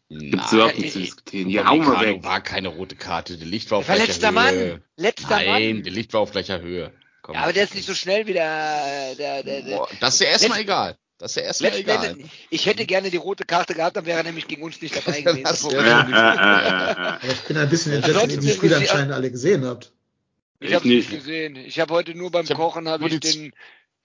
Gibt's 0.10 0.52
Nein, 0.52 0.56
überhaupt 0.60 0.80
nicht 0.80 0.94
zu 0.94 1.00
diskutieren. 1.00 1.50
Die 1.50 1.60
hauen 1.64 1.82
wir 1.86 2.00
weg. 2.00 2.24
war 2.24 2.42
keine 2.42 2.68
rote 2.68 2.96
Karte. 2.96 3.38
Der 3.38 3.48
Licht 3.48 3.72
war 3.72 3.80
auf 3.80 3.86
Verletzter 3.86 4.32
gleicher 4.32 4.52
Höhe. 4.52 4.72
Mann. 4.74 4.82
Letzter 4.98 5.30
Nein, 5.30 5.48
Mann. 5.76 5.84
der 5.84 5.94
Licht 5.94 6.14
war 6.14 6.22
auf 6.22 6.32
gleicher 6.32 6.62
Höhe. 6.62 6.92
Komm. 7.26 7.34
Ja, 7.34 7.42
aber 7.42 7.54
der 7.54 7.64
ist 7.64 7.74
nicht 7.74 7.88
so 7.88 7.96
schnell 7.96 8.28
wie 8.28 8.34
der, 8.34 9.16
der, 9.16 9.42
der, 9.42 9.62
der 9.64 9.78
Boah, 9.78 9.90
das 10.00 10.14
ist 10.14 10.20
ja 10.22 10.28
erstmal 10.28 10.60
egal. 10.60 10.96
Das 11.18 11.32
ist 11.32 11.38
ja 11.38 11.42
erstmal 11.44 11.76
egal. 11.76 12.16
Ich 12.52 12.68
hätte 12.68 12.86
gerne 12.86 13.10
die 13.10 13.18
rote 13.18 13.46
Karte 13.46 13.74
gehabt, 13.74 13.98
dann 13.98 14.06
wäre 14.06 14.20
er 14.20 14.24
nämlich 14.26 14.48
gegen 14.48 14.62
uns 14.62 14.80
nicht 14.80 14.96
dabei 14.96 15.22
gewesen. 15.24 15.44
Das- 15.44 15.64
Ja, 15.64 15.72
ja, 15.72 16.08
ja, 16.08 16.10
ja. 16.10 16.98
aber 16.98 17.20
ich 17.24 17.40
bin 17.42 17.58
ein 17.58 17.68
bisschen 17.68 17.94
entsetzt, 17.94 18.16
dass 18.16 18.32
ihr 18.32 18.40
die 18.40 18.50
Spiele 18.52 18.78
anscheinend 18.78 19.12
alle 19.12 19.32
gesehen 19.32 19.66
habt. 19.66 19.92
Ich 20.60 20.70
Ich 20.70 20.76
habe 20.76 20.88
nicht 20.88 21.10
nicht. 21.10 21.20
gesehen. 21.20 21.56
Ich 21.56 21.80
habe 21.80 21.92
heute 21.96 22.14
nur 22.14 22.30
beim 22.30 22.44
Ich 22.46 22.52
hab 22.52 22.58
Kochen 22.58 22.88
habe 22.88 23.08
ich 23.08 23.20
den, 23.22 23.54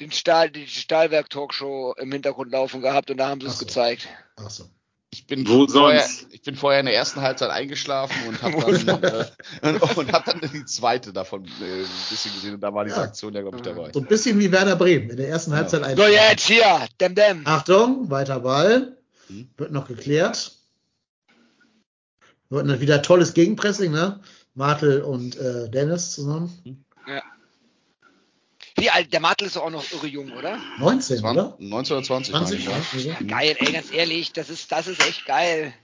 den 0.00 0.12
Stahl, 0.12 0.50
die 0.50 0.66
Stahlwerk-Talkshow 0.66 1.94
im 1.98 2.10
Hintergrund 2.10 2.52
laufen 2.52 2.80
gehabt 2.80 3.10
und 3.10 3.18
da 3.18 3.28
haben 3.28 3.42
sie 3.42 3.48
es 3.48 3.58
so. 3.58 3.66
gezeigt. 3.66 4.08
Ach 4.36 4.48
so. 4.48 4.64
Ich 5.12 5.26
bin, 5.26 5.46
Wo 5.48 5.66
vorher, 5.66 6.02
sonst? 6.02 6.28
ich 6.32 6.42
bin 6.42 6.54
vorher 6.54 6.78
in 6.80 6.86
der 6.86 6.94
ersten 6.94 7.20
Halbzeit 7.20 7.50
eingeschlafen 7.50 8.16
und 8.28 8.40
habe 8.42 8.56
dann, 8.84 9.02
äh, 9.02 9.78
und, 9.96 10.12
hab 10.12 10.24
dann 10.24 10.40
die 10.52 10.64
zweite 10.64 11.12
davon 11.12 11.44
äh, 11.44 11.48
ein 11.48 11.86
bisschen 12.08 12.32
gesehen 12.32 12.54
und 12.54 12.60
da 12.60 12.72
war 12.72 12.84
diese 12.84 12.96
Ja. 12.96 13.02
Aktion 13.02 13.34
ja, 13.34 13.40
glaube 13.40 13.56
ich, 13.56 13.62
dabei. 13.62 13.90
So 13.92 13.98
ein 14.00 14.06
bisschen 14.06 14.38
wie 14.38 14.52
Werder 14.52 14.76
Bremen 14.76 15.10
in 15.10 15.16
der 15.16 15.28
ersten 15.28 15.50
Ja. 15.50 15.58
Halbzeit 15.58 15.82
ein. 15.82 15.96
So, 15.96 16.04
jetzt 16.06 16.46
hier, 16.46 16.86
dem 17.00 17.16
dem. 17.16 17.44
Achtung, 17.44 18.08
weiter 18.08 18.38
Ball. 18.40 18.96
Mhm. 19.28 19.50
Wird 19.56 19.72
noch 19.72 19.88
geklärt. 19.88 20.52
Wird 22.48 22.80
wieder 22.80 23.02
tolles 23.02 23.34
Gegenpressing, 23.34 23.90
ne? 23.90 24.20
Martel 24.54 25.02
und 25.02 25.36
äh, 25.36 25.68
Dennis 25.70 26.12
zusammen. 26.12 26.52
Wie 26.62 26.76
alt? 28.88 29.12
Der 29.12 29.20
Martel 29.20 29.46
ist 29.48 29.56
doch 29.56 29.64
auch 29.64 29.70
noch 29.70 29.84
irre 29.92 30.06
jung, 30.06 30.32
oder? 30.32 30.58
19, 30.78 31.22
oder? 31.22 31.56
19 31.58 31.96
oder 31.98 32.06
20, 32.06 32.32
20, 32.34 32.66
meine 32.66 32.82
ich, 32.96 33.04
ja. 33.04 33.12
ja. 33.20 33.26
Geil, 33.26 33.56
ey, 33.58 33.72
ganz 33.72 33.92
ehrlich, 33.92 34.32
das 34.32 34.48
ist, 34.48 34.72
das 34.72 34.86
ist 34.86 35.06
echt 35.06 35.26
geil. 35.26 35.74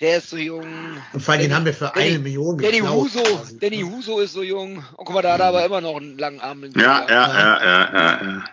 Der 0.00 0.16
ist 0.18 0.30
so 0.30 0.36
jung. 0.38 0.66
Und 1.12 1.20
vor 1.22 1.34
allem, 1.34 1.42
den 1.42 1.54
haben 1.54 1.66
wir 1.66 1.74
für 1.74 1.92
Danny- 1.94 2.06
eine 2.08 2.18
Million 2.20 2.56
Danny 2.58 2.78
geklaut. 2.78 3.04
Huso, 3.04 3.22
quasi. 3.22 3.58
Danny 3.58 3.82
Huso 3.82 4.18
ist 4.20 4.32
so 4.32 4.42
jung. 4.42 4.78
Und 4.96 5.04
guck 5.04 5.12
mal, 5.12 5.20
da 5.22 5.34
hat 5.34 5.40
er 5.40 5.46
aber 5.48 5.64
immer 5.64 5.80
noch 5.82 5.96
einen 5.96 6.16
langen 6.18 6.40
Arm. 6.40 6.64
Ja, 6.64 6.70
ja, 6.80 7.04
ja, 7.08 7.62
ja, 7.62 7.92
ja, 7.92 8.22
ja. 8.22 8.44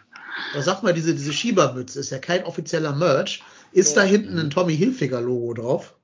Aber 0.54 0.62
sag 0.62 0.84
mal, 0.84 0.94
diese, 0.94 1.16
diese 1.16 1.32
Schiebermütze 1.34 2.00
ist 2.02 2.10
ja 2.12 2.20
kein 2.20 2.44
offizieller 2.44 2.94
Merch. 2.94 3.42
Ist 3.72 3.96
Ja. 3.96 4.04
da 4.04 4.08
hinten 4.10 4.38
ein 4.38 4.50
Tommy 4.50 4.76
Hilfiger 4.76 5.22
Logo 5.22 5.54
drauf? 5.54 5.96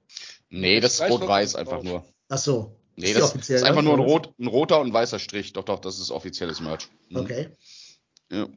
Nee, 0.49 0.79
das 0.79 0.93
ist 0.95 0.99
Weiß 1.01 1.11
rot-weiß 1.11 1.55
einfach 1.55 1.73
drauf. 1.77 1.83
nur. 1.83 2.05
Ach 2.29 2.37
so. 2.37 2.75
Nee, 2.95 3.07
die 3.07 3.13
das 3.13 3.23
offiziell, 3.23 3.57
ist 3.57 3.63
einfach 3.63 3.81
nur 3.81 3.95
ein, 3.95 3.99
rot, 3.99 4.29
ein 4.39 4.47
roter 4.47 4.79
und 4.79 4.93
weißer 4.93 5.17
Strich. 5.19 5.51
Doch, 5.53 5.65
doch, 5.65 5.79
das 5.79 5.99
ist 5.99 6.11
offizielles 6.11 6.61
Merch. 6.61 6.87
Mhm. 7.09 7.17
Okay. 7.17 7.49
Ja. 8.33 8.47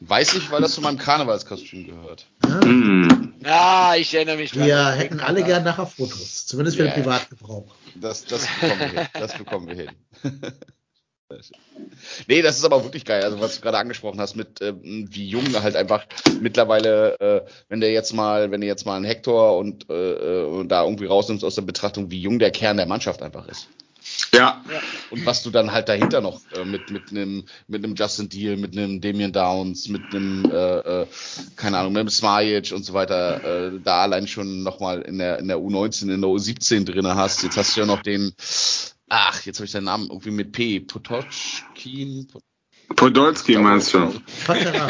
Weiß 0.00 0.34
ich, 0.34 0.50
weil 0.50 0.60
das 0.60 0.74
zu 0.74 0.80
meinem 0.80 0.98
Karnevalskostüm 0.98 1.86
gehört. 1.86 2.26
Ja. 2.44 2.60
Hm. 2.62 3.34
Ja, 3.44 3.94
ich 3.96 4.14
erinnere 4.14 4.36
mich 4.36 4.52
dran. 4.52 4.66
Wir 4.66 4.90
hätten 4.92 5.20
alle 5.20 5.44
gern 5.44 5.64
nachher 5.64 5.86
Fotos. 5.86 6.46
Zumindest 6.46 6.76
für 6.76 6.84
Ja, 6.84 6.92
den 6.92 7.04
ja. 7.04 7.10
Privatgebrauch. 7.10 7.74
Das, 7.94 8.24
das 8.24 8.46
bekommen 8.46 8.80
wir 8.80 8.88
hin. 8.88 9.08
Das 9.14 9.38
bekommen 9.38 9.68
wir 9.68 9.74
hin. 9.74 9.90
Nee, 12.28 12.42
das 12.42 12.58
ist 12.58 12.64
aber 12.64 12.84
wirklich 12.84 13.04
geil. 13.04 13.22
Also 13.24 13.40
was 13.40 13.56
du 13.56 13.62
gerade 13.62 13.78
angesprochen 13.78 14.20
hast, 14.20 14.36
mit 14.36 14.60
ähm, 14.60 15.08
wie 15.10 15.26
jung 15.26 15.44
halt 15.62 15.74
einfach 15.74 16.06
mittlerweile, 16.40 17.18
äh, 17.18 17.40
wenn 17.68 17.80
der 17.80 17.92
jetzt 17.92 18.12
mal, 18.12 18.50
wenn 18.50 18.60
du 18.60 18.66
jetzt 18.66 18.84
mal 18.84 18.96
einen 18.96 19.04
Hector 19.04 19.56
und, 19.56 19.88
äh, 19.90 20.42
äh, 20.42 20.44
und 20.44 20.68
da 20.68 20.84
irgendwie 20.84 21.06
rausnimmst 21.06 21.44
aus 21.44 21.54
der 21.54 21.62
Betrachtung, 21.62 22.10
wie 22.10 22.20
jung 22.20 22.38
der 22.38 22.50
Kern 22.50 22.76
der 22.76 22.86
Mannschaft 22.86 23.22
einfach 23.22 23.48
ist. 23.48 23.68
Ja. 24.34 24.62
Und 25.10 25.24
was 25.26 25.42
du 25.42 25.50
dann 25.50 25.72
halt 25.72 25.88
dahinter 25.88 26.20
noch 26.20 26.40
äh, 26.52 26.64
mit 26.64 26.90
mit 26.90 27.10
einem 27.10 27.44
mit 27.66 27.84
einem 27.84 27.94
Justin 27.94 28.28
Deal, 28.28 28.56
mit 28.56 28.76
einem 28.76 29.00
Damian 29.00 29.32
Downs, 29.32 29.88
mit 29.88 30.02
einem 30.12 30.44
äh, 30.50 31.02
äh, 31.02 31.06
keine 31.56 31.78
Ahnung, 31.78 31.92
mit 31.92 32.00
einem 32.00 32.10
Smajic 32.10 32.72
und 32.72 32.84
so 32.84 32.92
weiter, 32.92 33.72
äh, 33.72 33.80
da 33.82 34.02
allein 34.02 34.26
schon 34.26 34.62
nochmal 34.62 35.02
in 35.02 35.18
der 35.18 35.38
in 35.38 35.48
der 35.48 35.58
U19, 35.58 36.12
in 36.12 36.20
der 36.20 36.30
U17 36.30 36.84
drinne 36.84 37.14
hast. 37.14 37.42
Jetzt 37.42 37.56
hast 37.56 37.76
du 37.76 37.80
ja 37.80 37.86
noch 37.86 38.02
den 38.02 38.34
Ach, 39.08 39.42
jetzt 39.44 39.58
habe 39.58 39.66
ich 39.66 39.70
seinen 39.70 39.84
Namen 39.84 40.08
irgendwie 40.08 40.30
mit 40.30 40.52
P. 40.52 40.80
Potoczkin. 40.80 42.26
Podolski 42.96 43.56
meinst 43.58 43.92
du? 43.94 44.12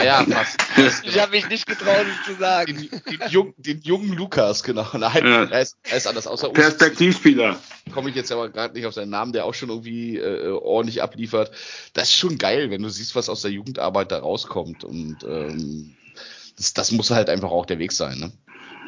Ja, 0.04 0.24
fast. 0.24 0.58
Ich 1.04 1.18
habe 1.20 1.30
mich 1.32 1.48
nicht 1.48 1.66
getraut, 1.66 2.04
es 2.20 2.26
zu 2.26 2.38
sagen. 2.38 2.76
Den, 2.76 3.18
den, 3.18 3.28
jung, 3.30 3.54
den 3.56 3.80
jungen 3.82 4.12
Lukas, 4.12 4.62
genau. 4.62 4.86
Nein, 4.92 5.24
Ja. 5.26 5.44
er, 5.44 5.60
ist, 5.62 5.76
er 5.84 5.96
ist 5.96 6.06
anders. 6.06 6.26
Außer 6.26 6.48
uns 6.50 6.58
Perspektivspieler. 6.58 7.58
komme 7.92 8.10
ich 8.10 8.16
jetzt 8.16 8.30
aber 8.32 8.48
gerade 8.50 8.74
nicht 8.74 8.86
auf 8.86 8.94
seinen 8.94 9.10
Namen, 9.10 9.32
der 9.32 9.44
auch 9.44 9.54
schon 9.54 9.68
irgendwie 9.70 10.18
äh, 10.18 10.50
ordentlich 10.50 11.02
abliefert. 11.02 11.50
Das 11.94 12.04
ist 12.10 12.16
schon 12.16 12.36
geil, 12.38 12.70
wenn 12.70 12.82
du 12.82 12.88
siehst, 12.88 13.14
was 13.14 13.28
aus 13.28 13.42
der 13.42 13.52
Jugendarbeit 13.52 14.12
da 14.12 14.18
rauskommt. 14.18 14.84
Und 14.84 15.18
ähm, 15.26 15.94
das, 16.56 16.74
das 16.74 16.92
muss 16.92 17.10
halt 17.10 17.28
einfach 17.30 17.50
auch 17.50 17.66
der 17.66 17.78
Weg 17.78 17.92
sein. 17.92 18.18
Ne? 18.18 18.32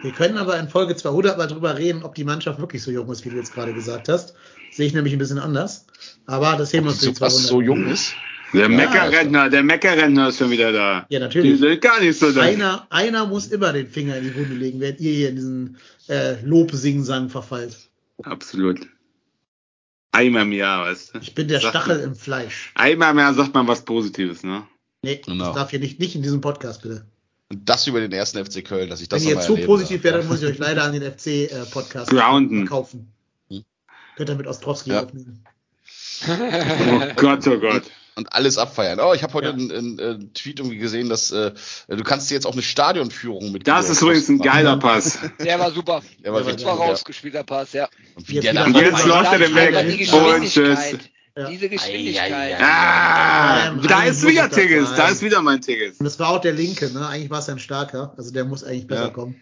Wir 0.02 0.12
können 0.12 0.36
aber 0.36 0.58
in 0.58 0.68
Folge 0.68 0.94
200 0.94 1.38
mal 1.38 1.46
drüber 1.46 1.78
reden, 1.78 2.02
ob 2.02 2.14
die 2.14 2.24
Mannschaft 2.24 2.58
wirklich 2.60 2.82
so 2.82 2.90
jung 2.90 3.10
ist, 3.10 3.24
wie 3.24 3.30
du 3.30 3.36
jetzt 3.36 3.54
gerade 3.54 3.72
gesagt 3.72 4.08
hast. 4.08 4.34
Sehe 4.72 4.86
ich 4.86 4.92
nämlich 4.92 5.14
ein 5.14 5.18
bisschen 5.18 5.38
anders. 5.38 5.86
Aber 6.26 6.56
das 6.56 6.72
heben 6.72 6.84
wir 6.86 6.90
uns 6.90 6.98
für 6.98 7.06
So, 7.06 7.12
die 7.12 7.20
was 7.20 7.34
200. 7.46 7.48
so 7.50 7.60
jung 7.62 7.86
ist. 7.88 8.12
Der 8.52 8.68
Meckerrentner, 8.68 9.50
der 9.50 9.62
Meckerrentner 9.62 10.28
ist 10.28 10.38
schon 10.38 10.50
wieder 10.50 10.72
da. 10.72 11.06
Ja, 11.08 11.18
natürlich. 11.20 11.52
Die 11.52 11.56
sind 11.58 11.80
gar 11.80 12.00
nicht 12.00 12.18
so 12.18 12.30
da. 12.32 12.42
Einer, 12.42 12.86
einer 12.90 13.26
muss 13.26 13.48
immer 13.48 13.72
den 13.72 13.88
Finger 13.88 14.16
in 14.18 14.24
die 14.24 14.34
Wunde 14.36 14.54
legen, 14.54 14.80
während 14.80 15.00
ihr 15.00 15.12
hier 15.12 15.28
in 15.30 15.36
diesen 15.36 15.76
äh, 16.08 16.40
Lobsingsang 16.44 17.28
verfallt. 17.28 17.76
Absolut. 18.22 18.80
Einmal 20.12 20.42
im 20.42 20.52
Jahr, 20.52 20.86
weißt 20.86 21.14
du? 21.14 21.18
Ich 21.18 21.34
bin 21.34 21.48
der 21.48 21.60
Sagt 21.60 21.70
Stachel 21.76 21.96
man- 21.96 22.04
im 22.04 22.14
Fleisch. 22.16 22.72
Einmal 22.74 23.12
im 23.12 23.18
Jahr 23.18 23.34
sagt 23.34 23.52
man 23.52 23.66
was 23.68 23.84
Positives, 23.84 24.42
ne? 24.44 24.62
Nee, 25.02 25.20
Genau. 25.24 25.46
das 25.46 25.54
darf 25.56 25.70
hier 25.70 25.80
nicht, 25.80 26.00
nicht 26.00 26.14
in 26.14 26.22
diesem 26.22 26.40
Podcast, 26.40 26.82
bitte. 26.82 27.04
Und 27.50 27.68
das 27.68 27.86
über 27.86 28.00
den 28.00 28.12
ersten 28.12 28.42
FC 28.44 28.64
Köln, 28.64 28.88
dass 28.88 29.00
ich 29.00 29.08
das 29.08 29.22
Wenn 29.22 29.30
ihr 29.36 29.40
zu 29.40 29.56
positiv 29.56 30.02
werdet, 30.04 30.22
dann 30.22 30.28
muss 30.28 30.42
ich 30.42 30.48
euch 30.48 30.58
leider 30.58 30.82
an 30.84 30.92
den 30.92 31.02
FC-Podcast 31.02 32.10
Grounden. 32.10 32.66
verkaufen. 32.66 33.12
Hm. 33.50 33.64
Könnt 34.16 34.30
ihr 34.30 34.34
mit 34.36 34.46
Ostrowski 34.46 34.90
Ja. 34.90 35.02
aufnehmen. 35.04 35.44
Oh 36.28 37.12
Gott, 37.16 37.46
oh 37.46 37.58
Gott. 37.60 37.82
Und 38.16 38.32
alles 38.32 38.58
abfeiern. 38.58 38.98
Oh, 39.00 39.12
ich 39.14 39.22
habe 39.22 39.34
heute 39.34 39.48
Ja. 39.48 39.52
einen, 39.52 39.70
einen, 39.70 39.98
äh, 39.98 40.18
Tweet 40.34 40.58
irgendwie 40.58 40.78
gesehen, 40.78 41.08
dass 41.08 41.30
äh, 41.30 41.52
du 41.88 42.02
kannst 42.02 42.30
dir 42.30 42.34
jetzt 42.34 42.46
auch 42.46 42.52
eine 42.54 42.62
Stadionführung 42.62 43.52
mit 43.52 43.68
Das 43.68 43.88
ist 43.90 44.02
übrigens 44.02 44.28
ein 44.28 44.38
geiler 44.38 44.78
Pass. 44.78 45.18
Der 45.38 45.58
war 45.60 45.70
super. 45.70 46.02
Der 46.24 46.32
war 46.32 46.42
Der 46.42 46.64
war 46.64 46.76
rausgespielter 46.76 47.44
Pass, 47.44 47.72
ja. 47.74 47.88
Und 48.14 48.28
wie 48.28 48.34
Jetzt 48.36 48.44
der 48.44 48.54
dann 48.54 48.74
Und 48.74 48.80
jetzt 48.80 49.04
läuft 49.06 49.32
er 49.32 49.38
den 49.38 49.54
Weg. 49.54 50.12
Und 50.12 50.48
tschüss. 50.48 50.78
Ja. 51.38 51.50
Diese 51.50 51.68
Geschwindigkeit. 51.68 52.32
Ei, 52.32 52.34
ei, 52.34 52.56
ei. 52.56 52.64
Ah, 52.64 53.70
da 53.86 54.04
ist 54.04 54.26
wieder 54.26 54.48
Tigges. 54.48 54.94
Da 54.96 55.08
ist 55.08 55.20
wieder 55.20 55.42
mein 55.42 55.60
Tigges. 55.60 55.98
Und 55.98 56.04
das 56.06 56.18
war 56.18 56.30
auch 56.30 56.40
der 56.40 56.54
Linke, 56.54 56.90
ne? 56.90 57.06
Eigentlich 57.06 57.28
war 57.28 57.40
es 57.40 57.48
ein 57.50 57.58
starker. 57.58 58.14
Also 58.16 58.32
der 58.32 58.46
muss 58.46 58.64
eigentlich 58.64 58.86
besser 58.86 59.02
Ja. 59.04 59.10
kommen. 59.10 59.38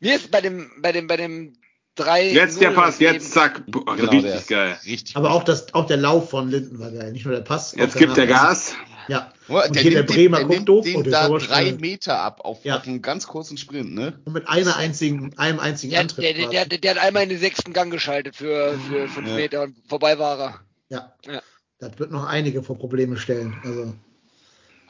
Mir 0.00 0.16
ist 0.16 0.30
bei 0.30 0.40
dem, 0.40 0.70
bei 0.80 0.92
dem, 0.92 1.06
bei 1.06 1.18
dem 1.18 1.52
3 1.96 2.32
Jetzt 2.32 2.60
der 2.60 2.70
Pass, 2.70 2.98
jetzt 2.98 3.32
zack. 3.32 3.62
Boah, 3.66 3.96
Genau, 3.96 4.10
richtig 4.10 4.46
der- 4.46 4.56
geil. 4.56 4.78
richtig. 4.84 5.16
Aber 5.16 5.30
auch, 5.32 5.44
das, 5.44 5.72
auch 5.74 5.86
der 5.86 5.96
Lauf 5.96 6.30
von 6.30 6.50
Linden 6.50 6.78
war 6.78 6.90
geil. 6.90 7.12
Nicht 7.12 7.24
nur 7.24 7.34
der 7.34 7.42
Pass. 7.42 7.74
Jetzt 7.76 7.96
gibt 7.96 8.16
der. 8.16 8.26
Gas. 8.26 8.74
Ja. 9.06 9.32
Oh, 9.48 9.56
Und 9.60 9.78
hier 9.78 9.90
der 9.90 10.00
nimmt 10.00 10.08
den- 10.10 10.16
Bremer 10.16 10.36
der 10.38 10.46
guckt 10.46 10.56
nimmt 10.56 10.68
doof 10.70 10.84
den 10.86 10.96
und 10.96 11.04
der 11.04 11.12
da 11.12 11.28
drei. 11.38 11.72
Meter 11.72 12.18
ab 12.20 12.40
auf, 12.42 12.64
Ja. 12.64 12.78
auf 12.78 12.86
einen 12.86 13.02
ganz 13.02 13.26
kurzen 13.26 13.58
Sprint, 13.58 13.94
ne? 13.94 14.18
Und 14.24 14.32
mit 14.32 14.48
einer 14.48 14.76
einzigen, 14.76 15.36
einem 15.36 15.60
einzigen 15.60 15.90
Der, 15.92 16.00
Antritt. 16.00 16.24
der, 16.24 16.48
der, 16.48 16.64
der, 16.66 16.78
der 16.78 16.90
hat 16.92 16.98
einmal 17.02 17.24
in 17.24 17.28
den 17.28 17.38
sechsten 17.38 17.74
Gang 17.74 17.92
geschaltet 17.92 18.34
für, 18.34 18.78
für 18.88 19.06
fünf 19.08 19.28
Ja. 19.28 19.34
Meter 19.34 19.62
und 19.62 19.76
vorbei 19.88 20.18
war 20.18 20.40
er. 20.40 20.60
Ja. 20.88 21.12
Ja. 21.30 21.42
Das 21.80 21.98
wird 21.98 22.12
noch 22.12 22.24
einige 22.24 22.62
vor 22.62 22.78
Probleme 22.78 23.18
stellen. 23.18 23.54
Also, 23.62 23.92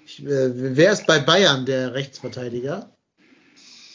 ich, 0.07 0.23
äh, 0.25 0.77
wer 0.77 0.93
ist 0.93 1.07
bei 1.09 1.19
Bayern 1.19 1.67
der 1.67 1.95
Rechtsverteidiger? 1.95 2.93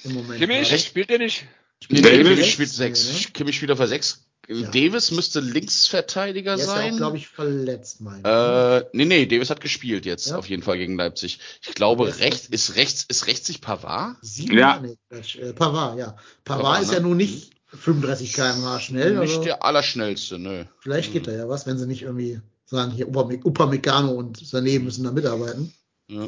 Im 0.04 0.16
Moment. 0.16 0.40
Kimmich, 0.42 0.86
spielt 0.86 1.10
der 1.10 1.20
nicht? 1.20 1.46
Spielt 1.84 2.06
Davis? 2.06 2.18
er 2.20 2.24
Kimmich 2.36 2.52
spielt 2.54 2.70
sechs. 2.70 3.08
Nee, 3.08 3.14
ne? 3.20 3.26
Kimmich 3.34 3.56
spielt 3.58 3.72
auf 3.72 3.78
der 3.78 3.88
sechs. 3.88 4.26
Ja. 4.48 4.68
Davis 4.72 5.12
müsste 5.12 5.42
Linksverteidiger 5.42 6.56
Der 6.56 6.64
ist 6.66 6.70
ja 6.72 6.76
sein. 6.76 6.94
auch, 6.94 6.98
glaube 6.98 7.18
ich, 7.18 7.28
verletzt, 7.28 8.02
meine 8.02 8.20
ich. 8.20 8.26
Äh, 8.26 8.90
nee, 8.94 9.06
nee, 9.06 9.26
Davis 9.28 9.52
hat 9.52 9.62
gespielt 9.62 10.08
jetzt, 10.08 10.28
Ja. 10.30 10.38
auf 10.38 10.50
jeden 10.50 10.64
Fall 10.64 10.80
gegen 10.80 10.98
Leipzig. 10.98 11.40
Ich 11.62 11.76
glaube, 11.76 12.08
ist 12.10 12.20
rechts, 12.20 12.48
ist 12.48 12.76
rechts, 12.76 13.06
ist 13.08 13.28
rechts 13.28 13.48
nicht 13.48 13.62
Pavard? 13.62 14.18
Sieben? 14.24 14.58
Ja. 14.58 14.80
Nee, 14.80 14.98
äh, 15.12 15.54
Pavard, 15.54 16.00
ja. 16.00 16.16
Pavard 16.46 16.64
Pavard, 16.64 16.82
ist 16.82 16.88
ne? 16.90 16.94
ja 16.96 17.00
nun 17.02 17.18
nicht 17.18 17.52
35 17.68 18.34
km/h 18.34 18.80
schnell. 18.80 19.12
Nicht 19.20 19.34
Also 19.34 19.44
der 19.44 19.64
Allerschnellste, 19.64 20.40
nö. 20.40 20.66
vielleicht 20.80 21.14
geht 21.14 21.28
da 21.28 21.32
ja 21.32 21.48
was, 21.48 21.68
wenn 21.68 21.78
sie 21.78 21.86
nicht 21.86 22.02
irgendwie 22.02 22.42
sagen, 22.66 22.92
hier 22.92 23.08
Upame- 23.08 23.44
Upamecano 23.44 24.14
und 24.14 24.40
Sané 24.40 24.80
müssen 24.80 25.04
da 25.04 25.12
mitarbeiten. 25.12 25.72
Ja. 26.08 26.28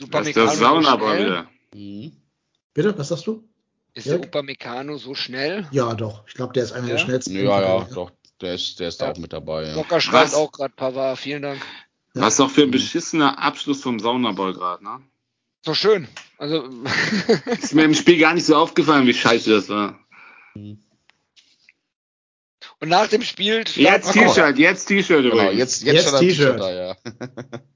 Super 0.00 0.18
Das 0.20 0.28
ist 0.28 0.36
der 0.36 0.48
Saunaball 0.48 1.18
wieder. 1.18 1.48
Mhm. 1.74 2.12
Bitte, 2.72 2.96
was 2.96 3.08
sagst 3.08 3.26
du? 3.26 3.44
Ist 3.96 4.06
der 4.08 4.20
Upamecano 4.20 4.98
so 4.98 5.14
schnell? 5.14 5.66
Ja, 5.70 5.94
doch. 5.94 6.24
Ich 6.28 6.34
glaube, 6.34 6.52
der 6.52 6.64
ist 6.64 6.72
einer 6.72 6.86
Ja? 6.86 6.92
der 6.94 6.98
schnellsten. 6.98 7.34
Ja, 7.34 7.60
ja, 7.62 7.84
doch. 7.94 8.12
Der 8.42 8.54
ist, 8.54 8.78
der 8.78 8.88
ist 8.88 9.00
da 9.00 9.06
Ja. 9.06 9.12
auch 9.12 9.16
mit 9.16 9.32
dabei. 9.32 9.64
Ja. 9.68 9.74
Docker 9.74 10.00
schreibt 10.02 10.34
auch 10.34 10.52
gerade 10.52 10.74
Pavard. 10.74 11.18
Vielen 11.18 11.40
Dank. 11.42 11.62
Ja. 12.14 12.20
Was 12.22 12.36
doch 12.36 12.50
für 12.50 12.62
ein 12.64 12.70
beschissener 12.70 13.38
Abschluss 13.42 13.82
vom 13.82 13.98
Saunaball 13.98 14.52
gerade, 14.52 14.84
ne? 14.84 15.00
So 15.64 15.72
schön. 15.74 16.06
Also, 16.36 16.68
Ist 17.60 17.74
mir 17.74 17.84
im 17.84 17.94
Spiel 17.94 18.18
gar 18.18 18.34
nicht 18.34 18.44
so 18.46 18.54
aufgefallen, 18.56 19.06
wie 19.06 19.14
scheiße 19.14 19.48
das 19.50 19.68
war. 19.70 19.98
und 20.54 20.78
nach 22.88 23.08
dem 23.08 23.22
Spiel. 23.22 23.64
Jetzt. 23.74 24.12
T-Shirt, 24.12 24.58
jetzt 24.58 24.84
T-Shirt 24.86 25.22
Genau, 25.22 25.34
übrigens. 25.36 25.58
jetzt, 25.58 25.82
jetzt, 25.84 25.94
Jetzt 25.94 26.04
schon 26.04 26.14
ein 26.16 26.20
T-Shirt. 26.20 26.56
T-Shirt 26.58 26.60
da, 26.60 26.70
ja. 26.72 26.96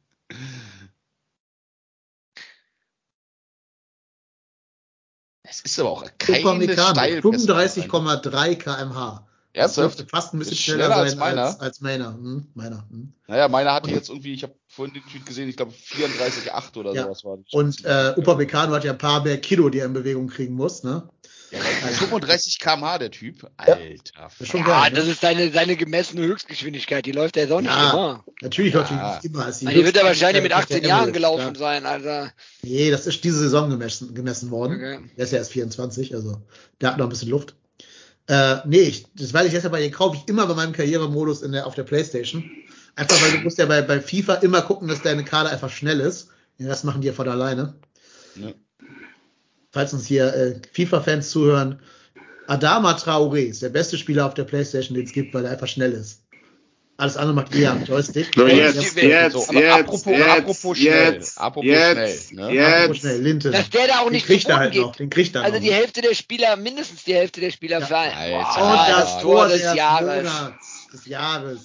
Ist 5.65 5.79
aber 5.79 5.91
auch 5.91 6.05
keine 6.19 6.73
Steilpässe. 6.73 7.53
35,3 7.53 8.57
km/h. 8.57 9.27
Das 9.53 9.77
Ernsthaft? 9.77 9.99
dürfte 9.99 10.07
fast 10.09 10.33
ein 10.33 10.39
bisschen 10.39 10.57
schneller, 10.57 10.85
schneller 10.85 10.97
als 10.97 11.11
sein 11.11 11.19
meiner? 11.19 11.43
als, 11.47 11.61
als 11.61 11.81
meiner. 11.81 12.15
Hm, 12.15 12.47
meiner. 12.55 12.85
Hm. 12.89 13.13
Naja, 13.27 13.49
meiner 13.49 13.73
hatte 13.73 13.91
jetzt 13.91 14.09
irgendwie, 14.09 14.33
ich 14.33 14.45
habe 14.45 14.55
vorhin 14.69 14.95
den 14.95 15.03
Tweet 15.05 15.27
gesehen, 15.27 15.49
ich 15.49 15.57
glaube 15.57 15.73
34,8 15.73 16.77
oder 16.77 16.93
Ja. 16.95 17.03
sowas 17.05 17.25
war 17.25 17.39
Und 17.53 17.85
äh, 17.85 18.15
Upamecano 18.17 18.73
hat 18.75 18.85
ja 18.85 18.93
ein 18.93 18.99
paar 18.99 19.25
mehr 19.25 19.39
Kilo, 19.41 19.69
die 19.69 19.81
er 19.81 19.87
in 19.87 19.93
Bewegung 19.93 20.29
kriegen 20.29 20.55
muss. 20.55 20.85
Ne? 20.85 21.09
Ja, 21.53 21.59
weil 21.83 21.93
35 21.95 22.59
km/h 22.61 22.99
der 22.99 23.11
Typ. 23.11 23.51
Alter. 23.57 23.79
Das 24.15 24.41
ist 24.41 24.49
schon 24.49 24.61
Ja, 24.61 24.67
geil. 24.83 24.93
das 24.95 25.07
Ne? 25.07 25.11
ist 25.13 25.21
seine, 25.21 25.51
seine 25.51 25.77
gemessene 25.77 26.23
Höchstgeschwindigkeit. 26.23 27.05
Die 27.07 27.13
läuft 27.13 27.37
ja 27.37 27.43
jetzt 27.43 27.51
auch 27.53 27.61
nicht 27.61 27.71
Ja. 27.71 27.91
immer. 27.91 28.25
Natürlich 28.41 28.73
läuft 28.75 28.91
die 28.91 28.95
Ja. 28.95 29.15
nicht 29.17 29.25
immer. 29.25 29.45
Als 29.47 29.59
Die, 29.59 29.67
die 29.67 29.85
wird 29.85 29.97
er 29.97 30.05
wahrscheinlich 30.05 30.43
mit 30.43 30.53
Höchstgeschwindigkeit 30.55 30.63
18 30.77 30.83
der 30.83 30.89
Jahren 30.89 31.13
gelaufen 31.13 31.55
sein, 31.57 31.87
Alter. 31.87 32.33
Nee, 32.63 32.91
das 32.91 33.07
ist 33.07 33.25
diese 33.25 33.39
Saison 33.41 33.69
gemessen, 33.71 34.15
gemessen 34.15 34.51
worden. 34.51 34.77
Okay. 34.77 34.99
Der 35.17 35.25
ist 35.25 35.33
ja 35.33 35.39
erst 35.39 35.53
24, 35.53 36.15
also 36.15 36.41
der 36.81 36.91
hat 36.91 36.99
noch 36.99 37.07
ein 37.07 37.11
bisschen 37.11 37.31
Luft. 37.31 37.55
Äh, 38.29 38.59
nee, 38.67 38.83
ich, 38.83 39.07
das 39.17 39.35
weiß 39.35 39.49
ich 39.49 39.53
jetzt 39.53 39.67
aber, 39.67 39.79
den 39.81 39.91
kaufe 39.91 40.17
ich 40.17 40.29
immer 40.29 40.47
bei 40.47 40.55
meinem 40.55 40.73
Karrieremodus 40.73 41.43
in 41.43 41.51
der, 41.51 41.67
auf 41.67 41.75
der 41.75 41.83
Playstation. 41.83 42.49
Einfach 42.95 43.21
weil 43.23 43.33
du 43.33 43.39
musst 43.39 43.59
ja 43.59 43.67
bei, 43.67 43.83
bei 43.83 44.01
FIFA 44.01 44.35
immer 44.35 44.63
gucken, 44.63 44.87
dass 44.87 45.03
deine 45.03 45.25
Karte 45.25 45.51
einfach 45.51 45.71
schnell 45.71 45.99
ist. 45.99 46.29
Ja, 46.59 46.69
das 46.69 46.85
machen 46.85 47.01
die 47.01 47.09
ja 47.09 47.13
von 47.13 47.29
alleine. 47.29 47.75
Ja. 48.37 48.53
Falls 49.73 49.93
uns 49.93 50.07
hier 50.07 50.35
äh, 50.35 50.55
FIFA-Fans 50.73 51.31
zuhören, 51.31 51.81
Adama 52.49 52.93
Traoré 52.97 53.43
ist 53.47 53.63
der 53.63 53.69
beste 53.69 53.97
Spieler 53.97 54.27
auf 54.27 54.35
der 54.35 54.45
Playstation, 54.45 54.97
den 54.97 55.07
es 55.07 55.13
gibt, 55.13 55.33
weil 55.35 55.45
er 55.45 55.53
einfach 55.53 55.69
schnell 55.69 55.93
ist. 55.93 56.23
Alles 56.97 57.17
andere 57.17 57.35
macht 57.35 57.55
ihr 57.55 57.71
am 57.71 57.85
Joystick. 57.85 58.31
So, 58.35 58.47
Ja, 58.47 58.55
jetzt, 58.69 58.97
die- 59.01 59.07
jetzt, 59.07 59.33
so, 59.35 59.47
aber 59.49 59.61
jetzt, 59.61 59.73
apropos- 59.73 60.07
jetzt, 60.07 60.29
apropos 60.29 60.77
schnell, 60.79 61.15
jetzt, 61.15 61.39
apropos 61.41 61.67
jetzt, 61.71 62.29
schnell, 62.29 62.53
ne? 62.55 62.67
Apropos 62.67 62.87
jetzt. 62.89 63.01
schnell, 63.01 63.21
Linte. 63.23 63.51
Dass 63.53 63.71
der 63.71 63.87
da 63.87 63.99
auch 64.01 64.05
den 64.05 64.13
nicht 64.15 64.27
kriegt 64.27 64.43
zu 64.43 64.49
er 64.51 64.57
halt 64.59 64.73
geht. 64.73 64.83
noch. 64.83 64.97
Den 64.97 65.09
kriegt 65.11 65.35
er 65.37 65.43
Also 65.45 65.55
noch. 65.57 65.63
die 65.63 65.73
Hälfte 65.73 66.01
der 66.03 66.15
Spieler, 66.15 66.57
mindestens 66.57 67.05
die 67.05 67.15
Hälfte 67.15 67.41
der 67.41 67.51
Spieler 67.53 67.79
Ja. 67.81 67.87
fallen. 67.87 68.13
Alter. 68.13 68.65
Und 68.65 68.89
das 68.89 69.13
das 69.15 69.23
Tor 69.23 69.49
des 69.49 69.63
des 69.63 69.75
Jahres. 69.77 70.25
Monats, 70.25 70.87
des 70.93 71.07
Jahres. 71.07 71.61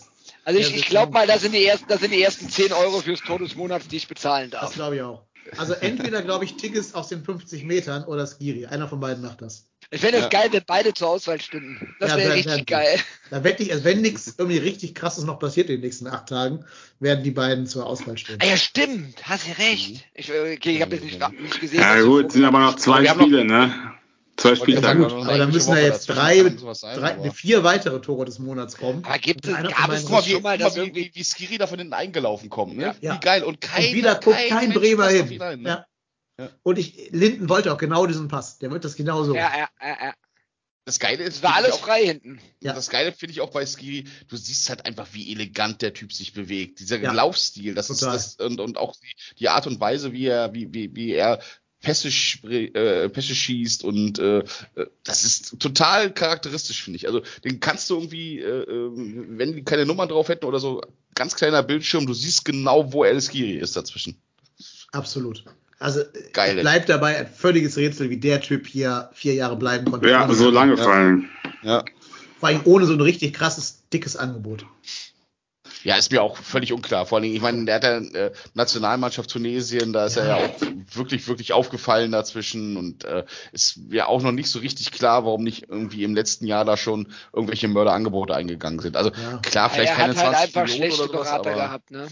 Also 0.45 0.59
ich, 0.59 0.69
ich 0.75 0.81
das 0.81 0.89
glaube 0.91 1.11
mal, 1.11 1.25
das 1.25 1.41
sind, 1.41 1.53
die 1.55 1.65
ersten, 1.65 1.87
das 1.87 1.99
sind 2.01 2.13
die 2.13 2.21
ersten 2.21 2.47
10 2.47 2.71
Euro 2.71 2.99
fürs 3.01 3.19
Tor 3.21 3.39
des 3.39 3.55
Monats, 3.55 3.87
die 3.87 3.97
ich 3.97 4.07
bezahlen 4.07 4.51
Das 4.51 4.61
darf. 4.61 4.73
glaube 4.75 4.95
ich 4.97 5.01
auch. 5.01 5.23
Also 5.57 5.73
entweder, 5.73 6.21
glaube 6.21 6.45
ich, 6.45 6.55
Tigges 6.55 6.93
aus 6.95 7.07
den 7.09 7.23
50 7.23 7.63
Metern 7.63 8.03
oder 8.05 8.25
Skiri. 8.25 8.65
Einer 8.65 8.87
von 8.87 8.99
beiden 8.99 9.21
macht 9.23 9.41
das. 9.41 9.67
Ich 9.91 10.01
fände 10.01 10.17
es 10.17 10.23
Ja. 10.23 10.29
geil, 10.29 10.47
wenn 10.51 10.63
beide 10.65 10.93
zur 10.93 11.09
Auswahl 11.09 11.39
stünden. 11.39 11.95
Das 11.99 12.09
Ja, 12.11 12.17
wäre 12.17 12.29
wär- 12.29 12.35
richtig 12.35 12.55
wär- 12.57 12.63
geil. 12.65 12.99
Da 13.29 13.43
wette 13.43 13.61
ich, 13.63 13.71
also 13.71 13.83
wenn 13.83 14.01
nichts 14.01 14.33
irgendwie 14.37 14.57
richtig 14.57 14.95
krasses 14.95 15.23
noch 15.25 15.37
passiert 15.39 15.69
in 15.69 15.75
den 15.77 15.81
nächsten 15.81 16.07
acht 16.07 16.27
Tagen, 16.27 16.65
werden 16.99 17.23
die 17.23 17.31
beiden 17.31 17.67
zur 17.67 17.85
Auswahl 17.85 18.17
stehen. 18.17 18.39
Ah 18.41 18.45
ja, 18.45 18.57
stimmt. 18.57 19.15
Hast 19.27 19.47
du 19.47 19.51
recht. 19.61 20.03
Ich, 20.15 20.29
äh, 20.29 20.55
okay, 20.55 20.75
ich 20.77 20.81
habe 20.81 20.95
jetzt 20.95 21.03
nicht, 21.05 21.19
nicht 21.39 21.61
gesehen. 21.61 21.79
Ja 21.81 22.01
gut, 22.01 22.31
sind 22.31 22.45
aber 22.45 22.59
noch 22.59 22.75
zwei 22.77 23.05
haben 23.07 23.19
noch- 23.19 23.25
Spiele, 23.25 23.45
ne? 23.45 23.73
Zwei 24.45 24.55
Zwölf 24.55 24.59
Spieltage. 24.59 25.05
Aber 25.05 25.37
dann 25.37 25.51
müssen 25.51 25.71
da 25.71 25.79
jetzt 25.79 26.07
drei, 26.07 26.43
drei 26.43 27.31
vier 27.31 27.63
weitere 27.63 27.99
Tore 28.01 28.25
des 28.25 28.39
Monats 28.39 28.77
kommen. 28.77 29.03
Aber 29.03 29.17
gibt 29.17 29.45
es, 29.47 29.53
gab 29.53 29.91
es 29.91 30.09
mal, 30.09 30.23
schon 30.23 30.41
mal, 30.41 30.57
dass 30.57 30.77
irgendwie 30.77 31.11
wie, 31.13 31.23
Skiri 31.23 31.57
da 31.57 31.67
von 31.67 31.79
hinten 31.79 31.93
eingelaufen 31.93 32.49
kommt, 32.49 32.77
ne? 32.77 32.95
Ja. 33.01 33.15
Wie 33.15 33.19
geil. 33.19 33.43
Und 33.43 33.61
kein, 33.61 33.87
und 33.87 33.93
wieder 33.93 34.15
guckt 34.15 34.37
kein, 34.49 34.69
Mensch 34.69 34.75
Bremer 34.75 35.07
hin. 35.09 35.31
ihn 35.31 35.41
ein, 35.41 35.61
ne? 35.61 35.69
ja. 35.69 35.85
Ja. 36.37 36.49
Und 36.63 36.77
ich, 36.77 37.11
Linden 37.11 37.47
wollte 37.47 37.71
auch 37.71 37.77
genau 37.77 38.05
diesen 38.07 38.27
Pass. 38.27 38.59
Der 38.59 38.69
wird 38.69 38.83
das 38.83 38.95
genauso. 38.95 39.33
Ja, 39.35 39.51
ja, 39.57 39.69
ja, 39.81 40.05
ja. 40.07 40.13
Das 40.83 40.99
Geile 40.99 41.23
ist, 41.23 41.37
Es 41.37 41.43
war 41.43 41.55
alles 41.55 41.71
auch, 41.71 41.79
frei 41.79 42.05
hinten. 42.05 42.39
Ja. 42.61 42.73
Das 42.73 42.89
Geile 42.89 43.11
finde 43.11 43.31
ich 43.31 43.41
auch 43.41 43.49
bei 43.49 43.65
Skiri, 43.65 44.05
du 44.27 44.37
siehst 44.37 44.69
halt 44.69 44.85
einfach, 44.85 45.07
wie 45.13 45.31
elegant 45.31 45.81
der 45.81 45.93
Typ 45.93 46.13
sich 46.13 46.33
bewegt. 46.33 46.79
Dieser 46.79 46.99
Ja. 46.99 47.11
Laufstil, 47.11 47.73
das 47.73 47.87
Total. 47.87 48.15
ist 48.15 48.39
das 48.39 48.45
und, 48.45 48.59
und 48.59 48.77
auch 48.77 48.95
die, 48.95 49.15
die 49.39 49.49
Art 49.49 49.65
und 49.65 49.79
Weise, 49.79 50.11
wie 50.13 50.27
er, 50.27 50.53
wie, 50.53 50.71
wie, 50.73 50.95
wie 50.95 51.13
er 51.13 51.41
Pässe, 51.85 52.09
äh, 52.47 53.09
Pässe 53.09 53.35
schießt 53.35 53.83
und 53.83 54.17
äh, 54.17 54.39
äh, 54.39 54.87
das 55.03 55.23
ist 55.23 55.59
total 55.59 56.11
charakteristisch, 56.11 56.83
finde 56.83 56.97
ich. 56.97 57.07
Also 57.07 57.21
den 57.43 57.59
kannst 57.59 57.91
du 57.91 57.95
irgendwie, 57.95 58.39
äh, 58.39 58.63
äh, 58.63 58.91
wenn 59.37 59.55
die 59.55 59.63
keine 59.63 59.85
Nummern 59.85 60.09
drauf 60.09 60.27
hätten 60.27 60.45
oder 60.45 60.59
so, 60.59 60.81
ganz 61.13 61.35
kleiner 61.35 61.61
Bildschirm, 61.61 62.07
du 62.07 62.15
siehst 62.15 62.43
genau, 62.43 62.91
wo 62.91 63.03
El 63.03 63.21
Skiri 63.21 63.57
ist 63.59 63.77
dazwischen. 63.77 64.17
Absolut. 64.93 65.43
Also 65.77 66.01
Geil. 66.33 66.59
bleibt 66.61 66.89
dabei 66.89 67.17
ein 67.17 67.27
völliges 67.27 67.77
Rätsel, 67.77 68.09
wie 68.09 68.17
der 68.17 68.41
Typ 68.41 68.65
hier 68.65 69.11
vier 69.13 69.35
Jahre 69.35 69.55
bleiben 69.55 69.91
konnte. 69.91 70.09
Ja, 70.09 70.27
so 70.33 70.49
lange 70.49 70.77
fallen. 70.77 71.29
Ja. 71.61 71.85
Vor 72.39 72.49
allem 72.49 72.61
ohne 72.63 72.87
so 72.87 72.93
ein 72.93 73.01
richtig 73.01 73.33
krasses, 73.33 73.83
dickes 73.93 74.15
Angebot. 74.15 74.65
Ja, 75.85 75.95
ist 75.97 76.11
mir 76.11 76.23
auch 76.23 76.35
völlig 76.37 76.73
unklar. 76.73 77.05
Vor 77.05 77.17
allen 77.17 77.23
Dingen, 77.23 77.35
ich 77.35 77.41
meine, 77.43 77.63
der 77.63 77.75
hat 77.75 77.83
ja 77.83 77.97
äh, 77.99 78.31
Nationalmannschaft 78.55 79.29
Tunesien, 79.29 79.93
da 79.93 80.07
ist 80.07 80.17
er 80.17 80.25
ja 80.25 80.35
auch 80.37 80.49
wirklich, 80.95 81.27
wirklich 81.27 81.53
aufgefallen 81.53 82.11
dazwischen 82.11 82.75
und 82.75 83.05
äh, 83.05 83.23
ist 83.51 83.79
ja 83.91 84.07
auch 84.07 84.23
noch 84.23 84.31
nicht 84.31 84.49
so 84.49 84.57
richtig 84.57 84.91
klar, 84.91 85.25
warum 85.25 85.43
nicht 85.43 85.69
irgendwie 85.69 86.03
im 86.03 86.15
letzten 86.15 86.47
Jahr 86.47 86.65
da 86.65 86.75
schon 86.75 87.13
irgendwelche 87.33 87.67
Mörderangebote 87.67 88.33
eingegangen 88.35 88.79
sind. 88.79 88.97
Also 88.97 89.11
Ja. 89.11 89.37
klar, 89.43 89.69
vielleicht 89.69 89.91
er 89.91 89.95
keine 89.95 90.15
hat 90.15 90.25
halt 90.25 90.35
20 90.35 90.55
einfach 90.55 90.61
Millionen 90.63 90.91
schlechte 90.91 91.03
oder 91.03 91.13
sowas, 91.13 91.29
Berater 91.29 91.49
aber 91.51 91.61
gehabt, 91.67 91.91
ne? 91.91 92.07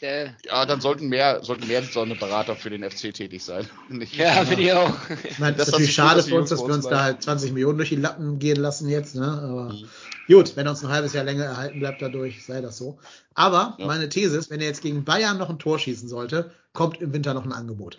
Der, 0.00 0.34
ja, 0.46 0.64
dann 0.64 0.80
sollten 0.80 1.08
mehr, 1.08 1.42
sollten 1.42 1.66
mehr 1.66 1.82
so 1.82 2.00
eine 2.00 2.14
Berater 2.14 2.54
für 2.56 2.70
den 2.70 2.88
FC 2.88 3.12
tätig 3.12 3.44
sein. 3.44 3.68
Nicht- 3.88 4.16
ja, 4.16 4.44
finde 4.44 4.62
ich 4.62 4.72
auch. 4.72 4.94
Ich 5.24 5.38
meine, 5.40 5.56
Das 5.56 5.66
das 5.66 5.68
ist 5.68 5.72
natürlich 5.72 5.94
schade 5.94 6.22
für 6.22 6.36
uns, 6.36 6.50
dass 6.50 6.60
wir 6.60 6.72
uns 6.72 6.86
da 6.86 7.02
halt 7.02 7.22
20 7.22 7.52
Millionen 7.52 7.76
durch 7.76 7.88
die 7.90 7.96
Lappen 7.96 8.38
gehen 8.38 8.56
lassen 8.56 8.88
jetzt, 8.88 9.16
ne? 9.16 9.26
Aber 9.26 9.72
Mhm. 9.72 9.88
Gut, 10.30 10.56
wenn 10.56 10.66
er 10.66 10.70
uns 10.70 10.84
ein 10.84 10.90
halbes 10.90 11.12
Jahr 11.12 11.24
länger 11.24 11.44
erhalten 11.44 11.80
bleibt 11.80 12.02
dadurch, 12.02 12.44
sei 12.44 12.60
das 12.60 12.76
so. 12.78 12.98
Aber 13.34 13.74
Ja. 13.78 13.86
meine 13.86 14.08
These 14.08 14.36
ist, 14.36 14.50
wenn 14.50 14.60
er 14.60 14.66
jetzt 14.66 14.82
gegen 14.82 15.04
Bayern 15.04 15.38
noch 15.38 15.50
ein 15.50 15.58
Tor 15.58 15.78
schießen 15.78 16.08
sollte, 16.08 16.52
kommt 16.72 17.00
im 17.00 17.12
Winter 17.12 17.34
noch 17.34 17.44
ein 17.44 17.52
Angebot. 17.52 17.98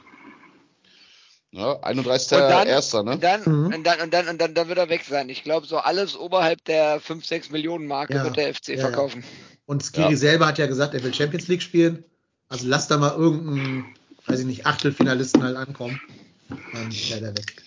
Ja, 1.52 1.80
31. 1.82 2.32
Und 2.38 2.50
dann, 2.50 2.68
Erster, 2.68 3.04
ne? 3.04 3.12
und 3.12 3.24
dann, 3.24 3.42
Mhm. 3.42 3.74
und 3.74 3.84
dann, 3.84 4.02
und 4.02 4.14
dann, 4.14 4.28
und 4.30 4.40
dann, 4.40 4.54
dann 4.54 4.68
wird 4.70 4.78
er 4.78 4.90
weg 4.90 5.04
sein. 5.04 5.28
Ich 5.30 5.44
glaube, 5.44 5.68
so 5.68 5.78
alles 5.78 6.16
oberhalb 6.16 6.64
der 6.66 7.02
5, 7.02 7.26
6 7.26 7.50
Millionen 7.50 7.88
Marke 7.88 8.14
Ja. 8.16 8.24
wird 8.24 8.38
der 8.38 8.54
FC 8.54 8.70
Ja, 8.70 8.76
ja. 8.76 8.82
verkaufen. 8.82 9.24
Und 9.66 9.84
Skiri 9.84 10.12
Ja. 10.12 10.18
selber 10.18 10.48
hat 10.48 10.58
ja 10.58 10.68
gesagt, 10.68 10.94
er 10.94 11.04
will 11.04 11.14
Champions 11.14 11.48
League 11.50 11.62
spielen. 11.62 12.06
Also 12.48 12.68
lass 12.68 12.88
da 12.88 12.98
mal 12.98 13.16
irgendeinen, 13.16 13.94
weiß 14.26 14.42
ich 14.42 14.46
nicht, 14.46 14.66
Achtelfinalisten 14.66 15.44
halt 15.44 15.58
ankommen. 15.58 16.00
Dann 16.72 16.92
wäre 16.92 17.20
der 17.20 17.36
weg. 17.38 17.64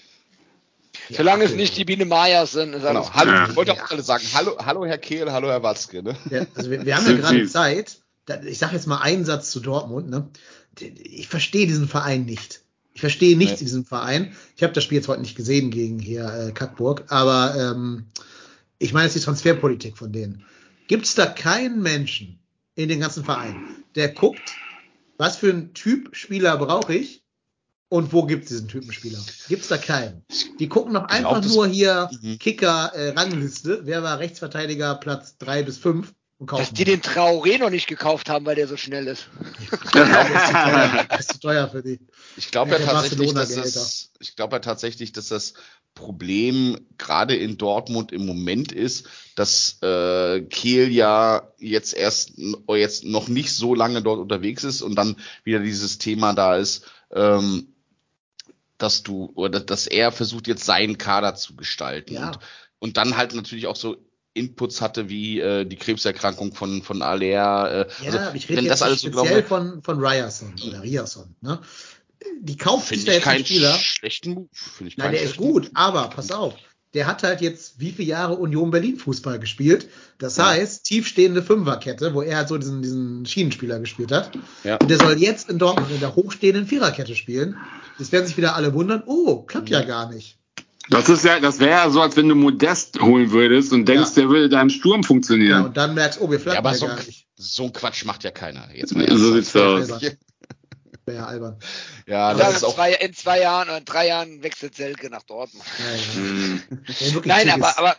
Ja, 1.08 1.16
Solange 1.18 1.44
es 1.44 1.54
nicht 1.54 1.76
die 1.76 1.84
Biene 1.84 2.04
Mayas 2.04 2.52
sind, 2.52 2.72
ist 2.74 2.84
alles 2.84 3.06
Genau. 3.08 3.14
Hallo, 3.14 3.30
Ja. 3.32 3.48
ich 3.48 3.56
wollte 3.56 3.72
auch 3.72 3.90
alle 3.90 4.02
sagen, 4.02 4.24
hallo, 4.32 4.56
hallo 4.64 4.84
Herr 4.86 4.98
Kehl, 4.98 5.30
hallo 5.30 5.48
Herr 5.48 5.62
Watzke, 5.62 6.02
ne? 6.02 6.16
Ja, 6.30 6.46
also 6.54 6.70
wir, 6.70 6.84
wir 6.84 6.96
haben 6.96 7.06
ja 7.06 7.12
gerade. 7.16 7.46
Zeit. 7.46 7.98
Ich 8.46 8.58
sage 8.58 8.74
jetzt 8.74 8.86
mal 8.86 8.98
einen 9.02 9.24
Satz 9.24 9.50
zu 9.50 9.60
Dortmund. 9.60 10.08
Ne? 10.08 10.28
Ich 10.80 11.28
verstehe 11.28 11.66
diesen 11.66 11.88
Verein 11.88 12.24
nicht. 12.24 12.62
Ich 12.94 13.00
verstehe 13.00 13.36
nichts 13.36 13.54
Nee. 13.54 13.58
in 13.60 13.66
diesem 13.66 13.84
Verein. 13.84 14.34
Ich 14.56 14.62
habe 14.62 14.72
das 14.72 14.84
Spiel 14.84 14.96
jetzt 14.96 15.08
heute 15.08 15.20
nicht 15.20 15.36
gesehen 15.36 15.70
gegen 15.70 15.98
hier 15.98 16.26
äh, 16.32 16.52
Kackburg, 16.52 17.04
aber 17.08 17.54
ähm, 17.58 18.06
ich 18.78 18.92
meine 18.92 19.04
jetzt 19.06 19.16
die 19.16 19.20
Transferpolitik 19.20 19.98
von 19.98 20.12
denen. 20.12 20.44
Gibt 20.86 21.04
es 21.06 21.14
da 21.14 21.26
keinen 21.26 21.82
Menschen 21.82 22.38
in 22.76 22.88
den 22.88 23.00
ganzen 23.00 23.24
Verein, 23.24 23.56
der 23.94 24.08
guckt, 24.08 24.52
was 25.18 25.36
für 25.36 25.50
ein 25.50 25.74
Typ 25.74 26.14
Spieler 26.16 26.56
brauche 26.56 26.94
ich 26.94 27.23
und 27.94 28.12
wo 28.12 28.24
gibt 28.24 28.42
es 28.42 28.48
diesen 28.48 28.66
Typen 28.66 28.90
Spieler? 28.92 29.20
Gibt 29.46 29.62
es 29.62 29.68
da 29.68 29.78
keinen? 29.78 30.24
Die 30.58 30.68
gucken 30.68 30.94
doch 30.94 31.06
glaub, 31.06 31.12
einfach 31.12 31.40
das- 31.40 31.54
nur 31.54 31.68
hier 31.68 32.10
Mhm. 32.22 32.40
Kicker-Rangliste. 32.40 33.82
Wer 33.84 34.02
war 34.02 34.18
Rechtsverteidiger 34.18 34.96
Platz 34.96 35.38
drei 35.38 35.62
bis 35.62 35.78
fünf 35.78 36.12
und 36.38 36.48
kaufen. 36.48 36.62
Dass 36.62 36.72
die 36.72 36.82
den 36.84 37.02
Traoré 37.02 37.56
noch 37.60 37.70
nicht 37.70 37.86
gekauft 37.86 38.28
haben, 38.28 38.46
weil 38.46 38.56
der 38.56 38.66
so 38.66 38.76
schnell 38.76 39.06
ist. 39.06 39.28
Das 39.92 41.20
ist 41.20 41.32
zu 41.34 41.38
teuer 41.38 41.68
für 41.68 41.82
die. 41.84 42.00
Ich 42.36 42.50
glaube 42.50 42.72
ja 42.72 42.78
tatsächlich, 42.80 43.32
dass 43.32 43.54
das, 43.54 44.10
ich 44.18 44.34
glaube 44.34 44.56
ja 44.56 44.60
tatsächlich, 44.60 45.12
dass 45.12 45.28
das 45.28 45.54
Problem 45.94 46.80
gerade 46.98 47.36
in 47.36 47.58
Dortmund 47.58 48.10
im 48.10 48.26
Moment 48.26 48.72
ist, 48.72 49.06
dass 49.36 49.78
äh, 49.82 50.40
Kehl 50.40 50.90
ja 50.90 51.48
jetzt 51.58 51.94
erst 51.94 52.32
jetzt 52.68 53.04
noch 53.04 53.28
nicht 53.28 53.52
so 53.52 53.72
lange 53.76 54.02
dort 54.02 54.18
unterwegs 54.18 54.64
ist 54.64 54.82
und 54.82 54.96
dann 54.96 55.14
wieder 55.44 55.60
dieses 55.60 55.98
Thema 55.98 56.32
da 56.32 56.56
ist, 56.56 56.86
ähm, 57.12 57.68
dass 58.78 59.02
du 59.02 59.30
oder 59.34 59.60
dass 59.60 59.86
er 59.86 60.12
versucht 60.12 60.46
jetzt 60.48 60.64
seinen 60.64 60.98
Kader 60.98 61.34
zu 61.34 61.54
gestalten 61.56 62.14
Ja. 62.14 62.28
und, 62.28 62.38
und 62.78 62.96
dann 62.96 63.16
halt 63.16 63.34
natürlich 63.34 63.66
auch 63.66 63.76
so 63.76 63.96
Inputs 64.36 64.80
hatte 64.80 65.08
wie 65.08 65.38
äh, 65.40 65.64
die 65.64 65.76
Krebserkrankung 65.76 66.54
von 66.54 66.82
von 66.82 67.02
Alea. 67.02 67.68
Äh, 67.68 67.86
Ja, 68.00 68.06
also, 68.06 68.18
aber 68.18 68.34
ich 68.34 68.48
rede 68.48 68.58
wenn 68.58 68.64
jetzt 68.64 68.72
das 68.72 68.82
alles 68.82 69.00
so 69.00 69.08
speziell 69.08 69.42
genommen 69.42 69.82
von, 69.82 69.82
von 69.82 70.04
Ryerson 70.04 70.54
oder 70.66 70.82
Ryerson. 70.82 71.36
Ne? 71.40 71.60
Die 72.40 72.56
kauft 72.56 72.88
sich 72.88 73.04
finde 73.04 73.12
da 73.12 73.12
ich 73.12 73.18
jetzt 73.18 73.26
einen 73.28 73.36
keinen 73.36 73.46
Spieler. 73.46 73.74
schlechten 73.78 74.34
Move. 74.34 74.48
Finde 74.52 74.88
ich 74.88 74.96
Nein, 74.96 75.12
der 75.12 75.22
ist 75.22 75.36
gut, 75.36 75.70
aber 75.74 76.08
pass 76.08 76.32
auf. 76.32 76.54
Der 76.94 77.06
hat 77.06 77.22
halt 77.24 77.40
jetzt 77.40 77.80
wie 77.80 77.90
viele 77.90 78.08
Jahre 78.08 78.34
Union 78.36 78.70
Berlin 78.70 78.96
Fußball 78.96 79.38
gespielt. 79.40 79.88
Das 80.18 80.38
heißt, 80.38 80.84
tiefstehende 80.84 81.42
Fünferkette, 81.42 82.14
wo 82.14 82.22
er 82.22 82.36
halt 82.36 82.48
so 82.48 82.56
diesen, 82.56 82.82
diesen 82.82 83.26
Schienenspieler 83.26 83.80
gespielt 83.80 84.12
hat. 84.12 84.30
Ja. 84.62 84.76
Und 84.76 84.88
der 84.88 84.98
soll 84.98 85.18
jetzt 85.20 85.50
in 85.50 85.58
Dortmund 85.58 85.90
in 85.90 86.00
der 86.00 86.14
hochstehenden 86.14 86.66
Viererkette 86.66 87.16
spielen. 87.16 87.56
Jetzt 87.98 88.12
werden 88.12 88.26
sich 88.26 88.36
wieder 88.36 88.54
alle 88.54 88.72
wundern, 88.74 89.02
oh, 89.06 89.42
klappt 89.42 89.70
ja 89.70 89.82
gar 89.82 90.10
nicht. 90.12 90.38
Das 90.90 91.08
ist 91.08 91.24
ja, 91.24 91.40
das 91.40 91.60
wäre 91.60 91.70
ja 91.70 91.90
so, 91.90 92.00
als 92.02 92.16
wenn 92.16 92.28
du 92.28 92.34
Modest 92.34 93.00
holen 93.00 93.30
würdest 93.30 93.72
und 93.72 93.86
denkst, 93.88 94.10
Ja. 94.10 94.22
der 94.22 94.28
würde 94.28 94.48
da 94.50 94.60
im 94.62 94.68
Sturm 94.70 95.00
Ja, 95.00 95.06
funktionieren. 95.06 95.64
und 95.64 95.76
dann 95.76 95.94
merkst 95.94 96.20
du, 96.20 96.24
oh, 96.24 96.30
wir 96.30 96.36
Ja, 96.38 96.42
flattern 96.42 96.58
aber 96.58 96.72
ja 96.72 96.76
so, 96.78 96.86
gar 96.86 96.96
nicht. 96.96 97.26
so 97.36 97.64
ein 97.64 97.72
Quatsch 97.72 98.04
macht 98.04 98.22
ja 98.22 98.30
keiner. 98.30 98.68
Jetzt 98.74 98.94
mal 98.94 99.08
so 99.16 99.32
sieht's 99.32 99.56
aus. 99.56 99.88
Wäre 101.06 101.18
ja 101.18 101.26
albern. 101.26 101.58
Ja, 102.06 102.32
das 102.32 102.40
dann 102.40 102.54
ist 102.54 102.62
in, 102.62 102.68
auch. 102.68 102.74
zwei, 102.74 102.92
in 102.94 103.14
zwei 103.14 103.40
Jahren 103.40 103.68
oder 103.68 103.78
in 103.78 103.84
drei 103.84 104.06
Jahren 104.08 104.42
wechselt 104.42 104.74
Selke 104.74 105.10
nach 105.10 105.22
Dortmund. 105.22 105.64
Ja, 105.78 105.94
ja. 105.94 106.14
Hm. 106.14 106.62
Ja, 107.00 107.14
wirklich 107.14 107.24
Nein, 107.26 107.50
aber- 107.50 107.78
aber-. 107.78 107.96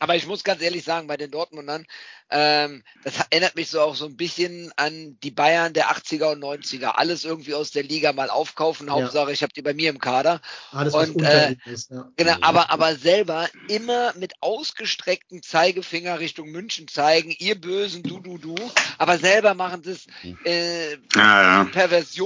Aber 0.00 0.16
ich 0.16 0.26
muss 0.26 0.44
ganz 0.44 0.60
ehrlich 0.62 0.84
sagen, 0.84 1.06
bei 1.06 1.16
den 1.16 1.30
Dortmundern, 1.30 1.86
ähm, 2.28 2.82
das 3.04 3.14
erinnert 3.30 3.54
mich 3.54 3.70
so 3.70 3.80
auch 3.80 3.94
so 3.94 4.04
ein 4.06 4.16
bisschen 4.16 4.72
an 4.76 5.16
die 5.22 5.30
Bayern 5.30 5.72
der 5.72 5.90
80er 5.90 6.32
und 6.32 6.40
90er. 6.42 6.88
Alles 6.96 7.24
irgendwie 7.24 7.54
aus 7.54 7.70
der 7.70 7.84
Liga 7.84 8.12
mal 8.12 8.30
aufkaufen. 8.30 8.90
Hauptsache, 8.90 9.32
ich 9.32 9.42
habe 9.42 9.52
die 9.52 9.62
bei 9.62 9.74
mir 9.74 9.90
im 9.90 9.98
Kader. 10.00 10.40
Alles, 10.72 10.92
was 10.92 11.10
Und, 11.10 11.22
äh, 11.22 11.54
ist. 11.66 11.90
Ja. 11.90 12.10
Genau, 12.16 12.36
Mhm. 12.36 12.42
aber, 12.42 12.70
aber 12.70 12.96
selber 12.96 13.48
immer 13.68 14.12
mit 14.16 14.34
ausgestrecktem 14.40 15.42
Zeigefinger 15.42 16.18
Richtung 16.18 16.50
München 16.50 16.88
zeigen, 16.88 17.30
ihr 17.38 17.58
Bösen, 17.60 18.02
du, 18.02 18.18
du, 18.20 18.38
du. 18.38 18.56
Aber 18.98 19.18
selber 19.18 19.54
machen 19.54 19.82
das 19.82 20.06
äh, 20.44 20.96
Ja, 21.14 21.64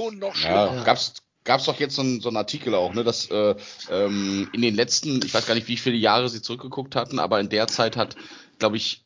Perversion 0.01 0.19
noch 0.19 0.35
schlimmer. 0.35 0.75
Ja, 0.75 0.83
gab's 0.83 1.13
gab's 1.43 1.65
doch 1.65 1.79
jetzt 1.79 1.95
so 1.95 2.01
einen 2.01 2.21
so 2.21 2.29
einen 2.29 2.37
Artikel 2.37 2.75
auch, 2.75 2.93
ne, 2.93 3.03
dass 3.03 3.29
äh, 3.31 3.55
ähm, 3.89 4.49
in 4.53 4.61
den 4.61 4.75
letzten, 4.75 5.25
ich 5.25 5.33
weiß 5.33 5.47
gar 5.47 5.55
nicht, 5.55 5.67
wie 5.67 5.77
viele 5.77 5.95
Jahre 5.95 6.29
sie 6.29 6.41
zurückgeguckt 6.41 6.95
hatten, 6.95 7.19
aber 7.19 7.39
in 7.39 7.49
der 7.49 7.67
Zeit 7.67 7.97
hat, 7.97 8.15
glaube 8.59 8.77
ich, 8.77 9.05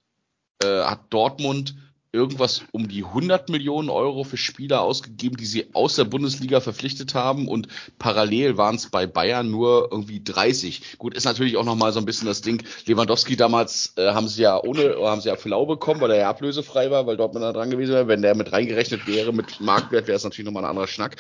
äh, 0.61 0.83
hat 0.83 1.01
Dortmund 1.11 1.75
irgendwas 2.15 2.63
um 2.71 2.87
die 2.87 3.03
100 3.03 3.49
Millionen 3.49 3.89
Euro 3.89 4.23
für 4.23 4.37
Spieler 4.37 4.81
ausgegeben, 4.81 5.37
die 5.37 5.45
sie 5.45 5.67
aus 5.73 5.95
der 5.95 6.05
Bundesliga 6.05 6.61
verpflichtet 6.61 7.13
haben 7.13 7.47
und 7.47 7.67
parallel 7.99 8.57
waren 8.57 8.75
es 8.75 8.89
bei 8.89 9.05
Bayern 9.05 9.51
nur 9.51 9.89
irgendwie 9.91 10.23
30. 10.23 10.97
Gut, 10.97 11.13
ist 11.13 11.25
natürlich 11.25 11.57
auch 11.57 11.65
noch 11.65 11.75
mal 11.75 11.91
so 11.91 11.99
ein 11.99 12.05
bisschen 12.05 12.27
das 12.27 12.41
Ding. 12.41 12.63
Lewandowski 12.85 13.35
damals 13.35 13.93
äh, 13.97 14.13
haben 14.13 14.27
sie 14.27 14.41
ja 14.43 14.61
ohne, 14.61 14.95
haben 15.01 15.21
sie 15.21 15.29
ja 15.29 15.35
für 15.35 15.49
Lau 15.49 15.65
bekommen, 15.65 16.01
weil 16.01 16.11
er 16.11 16.17
ja 16.17 16.29
ablösefrei 16.29 16.89
war, 16.89 17.05
weil 17.05 17.17
Dortmund 17.17 17.43
da 17.43 17.53
dran 17.53 17.69
gewesen 17.69 17.93
wäre. 17.93 18.07
Wenn 18.07 18.21
der 18.21 18.35
mit 18.35 18.51
reingerechnet 18.51 19.05
wäre 19.07 19.33
mit 19.33 19.59
Marktwert, 19.59 20.07
wäre 20.07 20.15
es 20.15 20.23
natürlich 20.23 20.45
nochmal 20.45 20.63
ein 20.63 20.69
anderer 20.69 20.87
Schnack. 20.87 21.17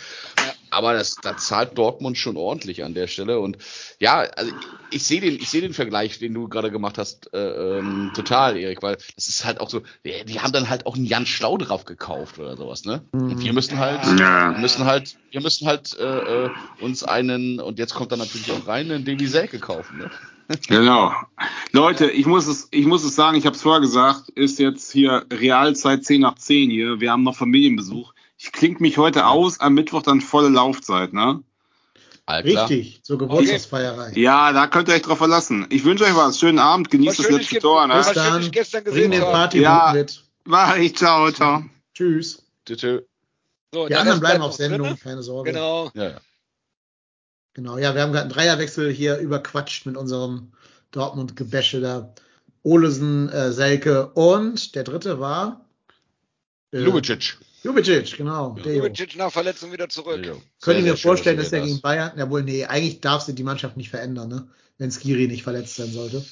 Aber 0.71 0.93
das, 0.93 1.15
da 1.15 1.37
zahlt 1.37 1.77
Dortmund 1.77 2.17
schon 2.17 2.37
ordentlich 2.37 2.83
an 2.83 2.93
der 2.93 3.07
Stelle. 3.07 3.39
Und 3.39 3.57
ja, 3.99 4.19
also 4.19 4.51
ich 4.91 5.03
sehe 5.03 5.21
den, 5.21 5.35
ich 5.35 5.49
sehe 5.49 5.61
den 5.61 5.73
Vergleich, 5.73 6.19
den 6.19 6.33
du 6.33 6.47
gerade 6.47 6.71
gemacht 6.71 6.97
hast, 6.97 7.33
äh, 7.33 7.77
ähm, 7.79 8.11
total, 8.15 8.57
Erik, 8.57 8.81
weil 8.83 8.97
das 9.15 9.27
ist 9.27 9.45
halt 9.45 9.59
auch 9.59 9.69
so, 9.69 9.81
die, 10.05 10.25
die 10.25 10.39
haben 10.39 10.51
dann 10.51 10.69
halt 10.69 10.85
auch 10.85 10.95
einen 10.95 11.05
Jan 11.05 11.25
Schlau 11.25 11.57
drauf 11.57 11.85
gekauft 11.85 12.39
oder 12.39 12.57
sowas, 12.57 12.85
ne? 12.85 13.03
Und 13.11 13.43
wir 13.43 13.53
müssen 13.53 13.77
halt, 13.79 14.01
Ja. 14.19 14.51
wir 14.51 14.59
müssen 14.59 14.85
halt, 14.85 15.15
wir 15.31 15.41
müssen 15.41 15.67
halt 15.67 15.97
äh, 15.99 16.45
äh, 16.45 16.49
uns 16.79 17.03
einen, 17.03 17.59
und 17.59 17.79
jetzt 17.79 17.93
kommt 17.93 18.11
dann 18.11 18.19
natürlich 18.19 18.51
auch 18.51 18.67
rein, 18.67 18.91
einen 18.91 19.05
Davy 19.05 19.27
Selke 19.27 19.59
kaufen, 19.59 19.97
ne? 19.97 20.11
Genau. 20.67 21.11
Leute, 21.71 22.09
ich 22.09 22.25
muss 22.25 22.47
es, 22.47 22.67
ich 22.71 22.85
muss 22.85 23.03
es 23.03 23.15
sagen, 23.15 23.37
ich 23.37 23.45
habe 23.45 23.55
es 23.55 23.61
vorher 23.61 23.81
gesagt, 23.81 24.29
ist 24.29 24.59
jetzt 24.59 24.91
hier 24.91 25.25
Realzeit 25.31 26.05
10 26.05 26.21
nach 26.21 26.35
10 26.35 26.69
hier. 26.69 26.99
Wir 26.99 27.11
haben 27.11 27.23
noch 27.23 27.35
Familienbesuch. 27.35 28.13
Ich 28.45 28.51
klinge 28.51 28.77
mich 28.79 28.99
heute 28.99 29.25
aus, 29.25 29.59
am 29.59 29.73
Mittwoch 29.73 30.03
dann 30.03 30.21
volle 30.21 30.49
Laufzeit, 30.49 31.13
ne? 31.13 31.41
Altklar. 32.27 32.69
Richtig, 32.69 33.03
zur 33.03 33.17
Geburtstagsfeierei. 33.17 34.11
Ja, 34.13 34.53
da 34.53 34.67
könnt 34.67 34.87
ihr 34.87 34.93
euch 34.93 35.01
drauf 35.01 35.17
verlassen. 35.17 35.65
Ich 35.71 35.83
wünsche 35.83 36.03
euch 36.03 36.15
was. 36.15 36.37
Schönen 36.39 36.59
Abend. 36.59 36.91
Genießt 36.91 37.17
Was 37.17 37.25
das 37.27 37.35
letzte 37.35 37.57
Tor. 37.57 37.87
Ne? 37.87 37.95
Bis 37.95 38.11
dann. 38.13 38.41
ich 38.41 38.51
gestern 38.51 38.83
Bring 38.83 38.93
gesehen 38.93 39.11
den 39.11 39.21
habe. 39.21 39.31
Party 39.31 39.61
Ja. 39.61 39.93
mit. 39.95 40.23
Mach 40.43 40.75
ich. 40.77 40.95
Ciao, 40.95 41.31
ciao. 41.31 41.63
Tschüss. 41.95 42.43
Tschö. 42.67 43.01
So, 43.73 43.85
Die 43.85 43.89
der 43.89 44.01
anderen 44.01 44.19
bleiben 44.19 44.43
auf 44.43 44.53
Sendung, 44.53 44.89
drinne. 44.89 44.97
keine 44.97 45.23
Sorge. 45.23 45.51
Genau. 45.51 45.89
Ja, 45.95 46.03
ja. 46.03 46.21
Genau, 47.55 47.79
ja, 47.79 47.95
wir 47.95 48.01
haben 48.03 48.11
gerade 48.11 48.25
einen 48.25 48.33
Dreierwechsel 48.33 48.91
hier 48.91 49.17
überquatscht 49.17 49.87
mit 49.87 49.97
unserem 49.97 50.51
Dortmund-Gebäsche 50.91 51.81
da. 51.81 52.13
Olesen, 52.61 53.27
äh, 53.29 53.51
Selke 53.51 54.07
und 54.09 54.75
der 54.75 54.83
dritte 54.83 55.19
war 55.19 55.65
äh, 56.71 56.77
Lubicic. 56.79 57.37
Ljubicic, 57.65 58.17
genau. 58.17 58.55
Ja. 58.57 58.63
Dejo. 58.63 58.83
Lubicic 58.83 59.15
nach 59.17 59.31
Verletzung 59.31 59.71
wieder 59.71 59.89
zurück. 59.89 60.25
Ja. 60.25 60.33
Könnt 60.61 60.77
ihr 60.79 60.83
Sehr, 60.83 60.91
mir 60.93 60.97
vorstellen, 60.97 61.37
dass 61.37 61.47
dass 61.47 61.53
er 61.53 61.59
ihr 61.59 61.65
gegen 61.65 61.81
Bayern, 61.81 62.11
ja 62.17 62.29
wohl, 62.29 62.43
nee, 62.43 62.65
eigentlich 62.65 63.01
darf 63.01 63.23
sie 63.23 63.33
die 63.35 63.43
Mannschaft 63.43 63.75
nicht 63.77 63.89
verändern, 63.89 64.29
ne? 64.29 64.47
Wenn 64.77 64.91
Skiri 64.91 65.27
nicht 65.27 65.43
verletzt 65.43 65.75
sein 65.75 65.91
sollte. 65.91 66.23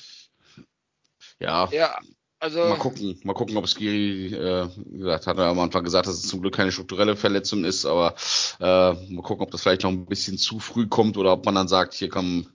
Ja, 1.39 1.69
Ja, 1.71 1.97
also 2.39 2.59
Mal 2.59 2.77
gucken, 2.77 3.19
mal 3.23 3.33
gucken, 3.33 3.55
ob 3.57 3.67
Skiri, 3.67 4.33
äh, 4.35 4.67
wie 4.75 4.99
gesagt, 4.99 5.27
hat 5.27 5.37
er 5.37 5.45
am 5.45 5.59
Anfang 5.59 5.83
gesagt, 5.83 6.07
dass 6.07 6.15
es 6.15 6.27
zum 6.27 6.41
Glück 6.41 6.55
keine 6.55 6.71
strukturelle 6.71 7.15
Verletzung 7.15 7.63
ist, 7.63 7.85
aber 7.85 8.15
äh, 8.59 8.63
mal 9.13 9.21
gucken, 9.23 9.43
ob 9.45 9.51
das 9.51 9.61
vielleicht 9.61 9.83
noch 9.83 9.91
ein 9.91 10.05
bisschen 10.05 10.37
zu 10.37 10.59
früh 10.59 10.87
kommt 10.87 11.17
oder 11.17 11.31
ob 11.33 11.45
man 11.45 11.55
dann 11.55 11.67
sagt, 11.69 11.93
hier 11.93 12.09
kommen, 12.09 12.47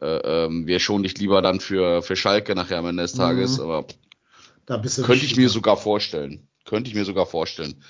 äh, 0.00 0.44
ähm, 0.46 0.66
wir 0.66 0.78
schonen 0.78 1.02
dich 1.02 1.18
lieber 1.18 1.42
dann 1.42 1.58
für, 1.60 2.02
für 2.02 2.16
Schalke 2.16 2.54
nachher 2.54 2.78
am 2.78 2.86
Ende 2.86 3.02
des 3.02 3.12
Tages, 3.14 3.58
Mhm. 3.58 3.64
aber 3.64 3.86
Da 4.64 4.76
bist 4.76 4.98
du 4.98 5.02
könnte 5.02 5.24
ich 5.24 5.36
mir 5.36 5.48
sogar 5.48 5.76
vorstellen. 5.76 6.48
Könnte 6.64 6.88
ich 6.90 6.96
mir 6.96 7.04
sogar 7.04 7.26
vorstellen. 7.26 7.82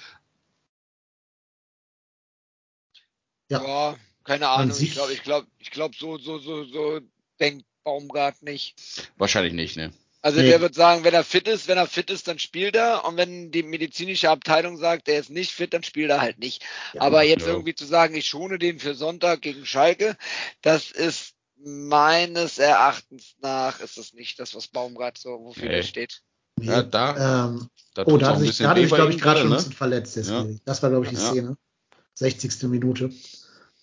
Ja. 3.49 3.63
ja, 3.63 3.97
keine 4.25 4.49
Ahnung. 4.49 4.77
Ich 4.81 4.93
glaube, 4.93 5.13
ich 5.13 5.23
glaube, 5.23 5.47
ich 5.59 5.71
glaube, 5.71 5.95
so, 5.99 6.19
so, 6.19 6.39
so, 6.39 6.65
so 6.65 7.01
denkt 7.41 7.65
Baumgart 7.85 8.43
nicht. 8.43 8.75
Wahrscheinlich 9.17 9.53
nicht, 9.53 9.77
ne? 9.77 9.93
Also 10.23 10.41
Nee. 10.41 10.49
der 10.49 10.61
wird 10.61 10.75
sagen, 10.75 11.05
wenn 11.05 11.15
er 11.15 11.23
fit 11.23 11.47
ist, 11.47 11.69
wenn 11.69 11.79
er 11.79 11.87
fit 11.87 12.11
ist, 12.11 12.27
dann 12.27 12.41
spielt 12.41 12.75
er. 12.75 13.05
Und 13.05 13.17
wenn 13.17 13.53
die 13.53 13.63
medizinische 13.63 14.29
Abteilung 14.29 14.77
sagt, 14.77 15.09
er 15.09 15.21
ist 15.21 15.31
nicht 15.31 15.53
fit, 15.53 15.73
dann 15.73 15.85
spielt 15.85 16.11
er 16.11 16.21
halt 16.21 16.41
nicht. 16.41 16.65
Ja, 16.95 17.03
Aber 17.03 17.23
jetzt 17.23 17.43
ja. 17.47 17.53
irgendwie 17.53 17.77
zu 17.77 17.85
sagen, 17.87 18.17
ich 18.17 18.27
schone 18.27 18.59
den 18.59 18.81
für 18.81 18.97
Sonntag 18.97 19.43
gegen 19.43 19.65
Schalke, 19.65 20.17
das 20.63 20.91
ist 20.91 21.35
meines 21.59 22.59
Erachtens 22.59 23.37
nach, 23.41 23.79
ist 23.81 23.99
das 23.99 24.15
nicht 24.15 24.41
das, 24.41 24.55
was 24.57 24.67
Baumgart 24.67 25.17
so, 25.17 25.31
wofür 25.45 25.69
Nee. 25.69 25.77
der 25.77 25.83
steht. 25.85 26.23
Nee. 26.59 26.67
Ja, 26.67 26.83
da, 26.83 27.47
ähm, 27.47 27.69
da 27.95 28.03
oh, 28.07 28.17
da 28.17 28.29
hat 28.29 28.37
ein 28.37 28.41
sich, 28.41 28.59
glaube 28.59 28.81
ich, 28.81 29.21
gerade 29.21 29.41
schon 29.41 29.47
ein 29.47 29.51
ne? 29.51 29.57
bisschen 29.57 29.73
verletzt, 29.73 30.17
der 30.17 30.25
Ja. 30.25 30.47
Das 30.65 30.83
war, 30.83 30.91
glaube 30.91 31.05
ich, 31.05 31.11
die 31.11 31.17
Ja. 31.17 31.31
Szene. 31.31 31.57
60. 32.17 32.65
Minute. 32.65 33.11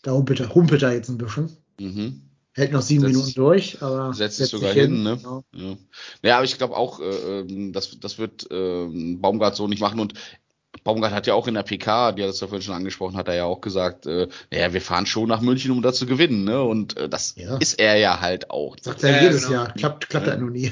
Da 0.02 0.12
humpelt 0.12 0.40
er, 0.42 0.54
humpelt 0.54 0.84
er 0.84 0.94
jetzt 0.94 1.10
ein 1.10 1.18
bisschen. 1.18 1.56
Mhm. 1.80 2.22
Hält 2.56 2.72
noch 2.72 2.82
sieben 2.84 3.02
Setzt- 3.02 3.14
Minuten 3.16 3.34
durch, 3.34 3.82
aber 3.82 4.14
setzt 4.14 4.38
sich 4.38 4.46
setzt 4.48 4.52
sogar 4.52 4.74
sich 4.74 4.82
hin, 4.84 5.02
ne? 5.02 5.18
Genau. 5.18 5.44
Ja. 5.56 5.76
ja, 6.24 6.36
aber 6.36 6.46
ich 6.46 6.58
glaube 6.58 6.76
auch, 6.76 7.00
äh, 7.00 7.40
ähm, 7.40 7.74
das, 7.74 8.00
das 8.00 8.20
wird 8.20 8.48
ähm, 8.52 9.20
Baumgart 9.22 9.56
so 9.56 9.68
nicht 9.68 9.80
machen 9.80 10.00
und 10.00 10.14
Baumgart 10.84 11.14
hat 11.14 11.26
ja 11.28 11.34
auch 11.34 11.48
in 11.48 11.54
der 11.54 11.64
PK, 11.64 12.12
die 12.12 12.22
hat 12.24 12.30
das 12.30 12.42
ja 12.42 12.48
vorhin 12.48 12.62
schon 12.64 12.76
angesprochen, 12.76 13.16
hat 13.16 13.28
er 13.28 13.36
ja 13.36 13.46
auch 13.46 13.62
gesagt, 13.62 14.06
äh, 14.06 14.28
naja, 14.52 14.74
wir 14.74 14.82
fahren 14.82 15.06
schon 15.06 15.30
nach 15.30 15.42
München, 15.42 15.72
um 15.72 15.82
da 15.82 15.94
zu 15.94 16.06
gewinnen, 16.06 16.44
ne? 16.44 16.62
Und 16.62 16.98
äh, 16.98 17.08
das 17.10 17.36
Ja. 17.38 17.58
ist 17.58 17.80
er 17.80 17.96
ja 17.98 18.20
halt 18.22 18.50
auch. 18.52 18.76
Sagt 18.82 19.04
er 19.04 19.16
Ja, 19.18 19.22
jedes 19.24 19.44
genau. 19.48 19.54
Jahr. 19.54 19.74
Klappt, 19.74 20.10
klappt 20.10 20.28
Ja. 20.28 20.34
er 20.34 20.40
nur 20.40 20.50
nie. 20.52 20.72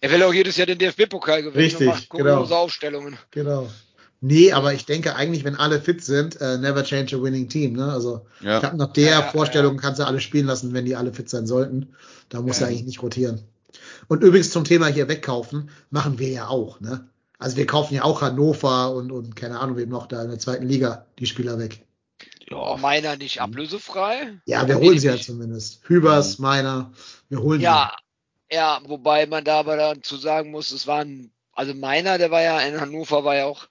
Er 0.00 0.10
will 0.12 0.22
auch 0.22 0.32
jedes 0.34 0.56
Jahr 0.56 0.66
den 0.66 0.78
DFB-Pokal 0.78 1.42
gewinnen 1.42 1.56
Richtig, 1.64 1.80
und 1.88 1.94
macht 1.94 2.10
genau. 2.10 2.42
Aufstellungen. 2.44 3.16
genau. 3.30 3.68
Nee, 4.20 4.52
aber 4.52 4.74
ich 4.74 4.84
denke 4.84 5.14
eigentlich, 5.14 5.44
wenn 5.44 5.54
alle 5.56 5.80
fit 5.80 6.02
sind, 6.04 6.40
äh, 6.40 6.58
never 6.58 6.82
change 6.82 7.16
a 7.16 7.22
winning 7.22 7.48
team. 7.48 7.74
Ne? 7.74 7.92
Also 7.92 8.26
ich 8.40 8.46
Ja, 8.46 8.58
glaube, 8.58 8.76
nach 8.76 8.92
der 8.92 9.10
Ja, 9.10 9.22
Vorstellung 9.22 9.76
kannst 9.76 10.00
du 10.00 10.06
alle 10.06 10.20
spielen 10.20 10.46
lassen, 10.46 10.72
wenn 10.74 10.84
die 10.84 10.96
alle 10.96 11.12
fit 11.12 11.28
sein 11.30 11.46
sollten. 11.46 11.94
Da 12.28 12.40
muss 12.42 12.58
Ja. 12.58 12.66
er 12.66 12.70
eigentlich 12.70 12.84
nicht 12.84 13.02
rotieren. 13.02 13.42
Und 14.08 14.22
übrigens 14.24 14.50
zum 14.50 14.64
Thema 14.64 14.86
hier 14.86 15.08
wegkaufen, 15.08 15.70
machen 15.90 16.18
wir 16.18 16.28
ja 16.30 16.48
auch. 16.48 16.80
Ne? 16.80 17.08
Also 17.38 17.56
wir 17.56 17.66
kaufen 17.66 17.94
ja 17.94 18.02
auch 18.02 18.20
Hannover 18.22 18.92
und, 18.92 19.12
und 19.12 19.36
keine 19.36 19.60
Ahnung, 19.60 19.76
wem 19.76 19.88
noch 19.90 20.06
da 20.06 20.22
in 20.22 20.30
der 20.30 20.38
zweiten 20.40 20.66
Liga 20.66 21.06
die 21.20 21.26
Spieler 21.26 21.58
weg. 21.58 21.84
ja. 22.50 22.76
Meiner 22.76 23.16
nicht 23.16 23.40
ablösefrei. 23.40 24.40
Ja, 24.46 24.66
wir 24.66 24.76
holen 24.78 24.98
sie 24.98 25.06
ja 25.06 25.16
zumindest. 25.16 25.80
Hübers, 25.86 26.38
meiner, 26.40 26.90
wir 27.28 27.40
holen 27.40 27.60
Ja, 27.60 27.92
ja, 28.50 28.80
wobei 28.86 29.26
man 29.26 29.44
da 29.44 29.60
aber 29.60 29.76
dazu 29.76 30.16
sagen 30.16 30.50
muss, 30.50 30.72
es 30.72 30.86
waren, 30.86 31.30
also 31.52 31.74
meiner, 31.74 32.18
der 32.18 32.30
war 32.30 32.42
ja 32.42 32.58
in 32.60 32.80
Hannover, 32.80 33.22
war 33.24 33.36
ja 33.36 33.44
auch, 33.44 33.68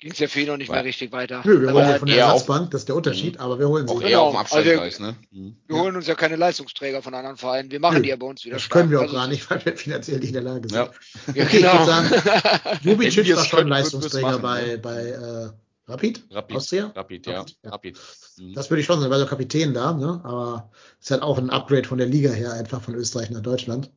ging 0.00 0.12
es 0.12 0.18
ja 0.18 0.28
für 0.28 0.40
ihn 0.40 0.46
noch 0.48 0.56
nicht 0.56 0.70
mehr 0.72 0.82
richtig 0.84 1.12
weiter. 1.12 1.42
Nö, 1.44 1.60
wir 1.60 1.72
holen 1.72 1.86
sie 1.92 1.98
von 1.98 2.08
der 2.08 2.26
auf- 2.26 2.32
Ersatzbank, 2.32 2.70
das 2.70 2.80
ist 2.82 2.88
der 2.88 2.96
Unterschied, 2.96 3.38
aber 3.38 3.58
wir 3.58 3.68
holen 3.68 3.86
sie. 3.86 3.92
Auch 3.94 3.98
Genau. 3.98 4.10
eher 4.10 4.20
auf 4.22 4.32
dem 4.32 4.38
Also- 4.38 4.56
Abstellgleis, 4.56 4.98
ne? 4.98 5.16
Mhm. 5.30 5.56
Wir 5.66 5.76
holen 5.76 5.94
uns 5.96 6.06
ja 6.06 6.14
keine 6.14 6.36
Leistungsträger 6.36 7.02
von 7.02 7.14
anderen 7.14 7.36
Vereinen. 7.36 7.70
Wir 7.70 7.80
machen 7.80 7.96
Nö, 7.98 8.02
die 8.02 8.08
ja 8.08 8.16
bei 8.16 8.26
uns 8.26 8.44
wieder 8.44 8.54
Das 8.56 8.62
stark. 8.62 8.80
können 8.80 8.90
wir 8.90 8.98
auch 8.98 9.02
Also, 9.02 9.14
gar 9.14 9.28
nicht, 9.28 9.48
weil 9.50 9.64
wir 9.64 9.76
finanziell 9.76 10.18
nicht 10.18 10.28
in 10.28 10.32
der 10.34 10.42
Lage 10.42 10.68
sind. 10.68 10.72
Ja. 10.72 10.84
Ja, 11.34 11.44
Okay, 11.44 11.56
ich 11.56 11.62
genau. 11.62 11.72
würde 11.74 11.86
sagen, 11.86 12.08
Jubicic 12.82 13.36
war 13.36 13.44
schon 13.44 13.60
es 13.60 13.68
Leistungsträger 13.68 14.38
machen, 14.38 14.42
bei, 14.42 14.76
bei 14.78 14.96
äh, 15.10 15.50
Rapid? 15.86 16.24
Rapid, 16.30 16.56
Austria? 16.56 16.92
Rapid, 16.94 17.26
ja. 17.26 17.38
Rapid, 17.40 17.56
ja. 17.64 17.70
Rapid. 17.70 17.98
Mhm. 18.38 18.54
Das 18.54 18.70
würde 18.70 18.80
ich 18.80 18.86
schon 18.86 19.00
sagen, 19.00 19.10
weil 19.10 19.18
der 19.18 19.28
Kapitän 19.28 19.74
da, 19.74 19.92
ne? 19.92 20.20
aber 20.24 20.70
ist 21.00 21.10
halt 21.10 21.22
auch 21.22 21.36
ein 21.38 21.50
Upgrade 21.50 21.86
von 21.86 21.98
der 21.98 22.06
Liga 22.06 22.30
her, 22.30 22.52
einfach 22.52 22.80
von 22.80 22.94
Österreich 22.94 23.30
nach 23.30 23.40
Deutschland. 23.42 23.90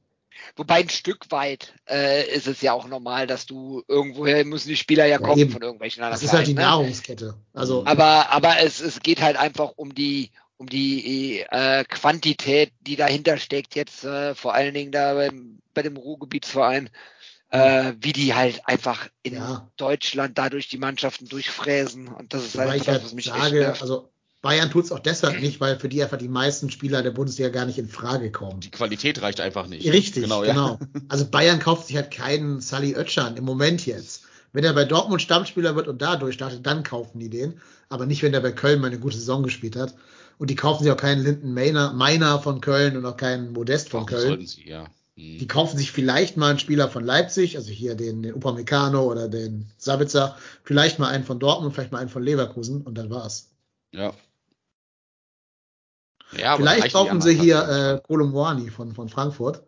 Wobei 0.55 0.75
ein 0.81 0.89
Stück 0.89 1.31
weit 1.31 1.73
äh, 1.89 2.27
ist 2.33 2.47
es 2.47 2.61
ja 2.61 2.73
auch 2.73 2.87
normal, 2.87 3.27
dass 3.27 3.45
du 3.45 3.83
irgendwoher 3.87 4.45
müssen 4.45 4.69
die 4.69 4.77
Spieler 4.77 5.05
ja, 5.05 5.19
Ja, 5.19 5.25
kommen 5.25 5.39
eben. 5.39 5.51
von 5.51 5.61
irgendwelchen 5.61 6.03
anderen 6.03 6.15
Das 6.19 6.23
ist 6.23 6.33
halt 6.33 6.47
die 6.47 6.53
ne? 6.53 6.61
Nahrungskette. 6.61 7.35
Also, 7.53 7.85
Aber, 7.85 8.29
aber 8.31 8.59
es, 8.59 8.79
es 8.79 8.99
geht 9.01 9.21
halt 9.21 9.37
einfach 9.37 9.71
um 9.75 9.93
die, 9.95 10.31
um 10.57 10.67
die 10.67 11.39
äh, 11.49 11.83
Quantität, 11.85 12.71
die 12.81 12.95
dahinter 12.95 13.37
steckt, 13.37 13.75
jetzt 13.75 14.03
äh, 14.03 14.35
vor 14.35 14.53
allen 14.53 14.73
Dingen 14.73 14.91
da 14.91 15.13
beim, 15.15 15.59
bei 15.73 15.81
dem 15.81 15.97
Ruhrgebietsverein, 15.97 16.89
äh, 17.49 17.93
wie 17.99 18.13
die 18.13 18.33
halt 18.33 18.61
einfach 18.67 19.09
in 19.23 19.35
Ja. 19.35 19.69
Deutschland 19.77 20.37
dadurch 20.37 20.69
die 20.69 20.77
Mannschaften 20.77 21.27
durchfräsen. 21.27 22.07
Und 22.07 22.33
das 22.33 22.45
ist 22.45 22.57
halt 22.57 22.79
das, 22.79 22.87
halt 22.87 23.03
was 23.03 23.13
mich 23.13 23.27
echt 23.27 23.37
sage, 23.37 23.59
nervt. 23.59 23.81
also 23.81 24.12
Bayern 24.43 24.69
tut 24.69 24.83
es 24.83 24.91
auch 24.91 24.99
deshalb 24.99 25.39
nicht, 25.39 25.61
weil 25.61 25.79
für 25.79 25.87
die 25.87 26.03
einfach 26.03 26.17
die 26.17 26.27
meisten 26.27 26.69
Spieler 26.69 27.01
der 27.01 27.11
Bundesliga 27.11 27.47
gar 27.47 27.65
nicht 27.65 27.79
in 27.79 27.87
Frage 27.87 28.29
kommen. 28.29 28.59
Die 28.59 28.71
Qualität 28.71 29.21
reicht 29.21 29.39
einfach 29.39 29.67
nicht. 29.67 29.89
Richtig, 29.89 30.23
genau. 30.23 30.41
genau. 30.41 30.67
Ja. 30.67 30.79
Also 31.07 31.25
Bayern 31.25 31.59
kauft 31.59 31.87
sich 31.87 31.95
halt 31.95 32.11
keinen 32.11 32.59
Sully 32.59 32.93
Oetschan 32.95 33.37
im 33.37 33.45
Moment 33.45 33.85
jetzt. 33.85 34.25
Wenn 34.51 34.65
er 34.65 34.73
bei 34.73 34.83
Dortmund 34.83 35.21
Stammspieler 35.21 35.77
wird 35.77 35.87
und 35.87 36.01
da 36.01 36.17
durchstartet, 36.17 36.65
dann 36.65 36.83
kaufen 36.83 37.19
die 37.19 37.29
den. 37.29 37.61
Aber 37.87 38.05
nicht, 38.05 38.21
wenn 38.21 38.33
er 38.33 38.41
bei 38.41 38.51
Köln 38.51 38.81
mal 38.81 38.87
eine 38.87 38.99
gute 38.99 39.15
Saison 39.15 39.43
gespielt 39.43 39.77
hat. 39.77 39.95
Und 40.37 40.49
die 40.49 40.55
kaufen 40.55 40.83
sich 40.83 40.91
auch 40.91 40.97
keinen 40.97 41.23
Linden 41.23 41.53
Meiner, 41.53 42.39
von 42.39 42.59
Köln 42.59 42.97
und 42.97 43.05
auch 43.05 43.15
keinen 43.15 43.53
Modest 43.53 43.89
von 43.89 44.03
Auch 44.03 44.07
Köln. 44.07 44.27
sollten 44.27 44.47
sie, 44.47 44.67
ja. 44.67 44.87
Mhm. 45.15 45.37
Die 45.39 45.47
kaufen 45.47 45.77
sich 45.77 45.93
vielleicht 45.93 46.35
mal 46.35 46.49
einen 46.49 46.59
Spieler 46.59 46.89
von 46.89 47.05
Leipzig, 47.05 47.55
also 47.55 47.71
hier 47.71 47.95
den, 47.95 48.23
den 48.23 48.33
Upamecano 48.33 49.09
oder 49.09 49.29
den 49.29 49.67
Sabitzer, 49.77 50.35
vielleicht 50.63 50.99
mal 50.99 51.07
einen 51.07 51.23
von 51.23 51.39
Dortmund, 51.39 51.73
vielleicht 51.73 51.93
mal 51.93 51.99
einen 51.99 52.09
von 52.09 52.23
Leverkusen 52.23 52.81
und 52.81 52.97
dann 52.97 53.09
war's. 53.09 53.51
Ja. 53.93 54.13
Ja, 56.37 56.57
vielleicht 56.57 56.93
kaufen 56.93 57.21
sie 57.21 57.33
hier 57.33 57.67
äh, 57.67 58.07
Kolumwani 58.07 58.69
von, 58.69 58.93
von 58.93 59.09
Frankfurt. 59.09 59.63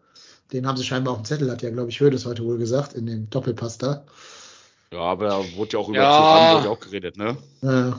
Den 0.53 0.67
haben 0.67 0.77
sie 0.77 0.83
scheinbar 0.83 1.13
auf 1.13 1.21
dem 1.21 1.25
Zettel, 1.25 1.49
hat 1.51 1.61
ja, 1.61 1.69
glaube 1.71 1.89
ich, 1.89 1.99
Hödes 1.99 2.25
heute 2.25 2.43
wohl 2.43 2.57
gesagt, 2.57 2.93
in 2.93 3.05
dem 3.07 3.29
Doppelpass 3.29 3.77
da. 3.77 4.05
Ja, 4.91 4.99
aber 4.99 5.27
da 5.27 5.43
wurde 5.55 5.73
ja 5.73 5.79
auch 5.79 5.89
über 5.89 5.97
Ja. 5.97 6.63
Ja 6.63 6.69
auch 6.69 6.79
geredet, 6.79 7.17
ne? 7.17 7.35
Äh, 7.61 7.91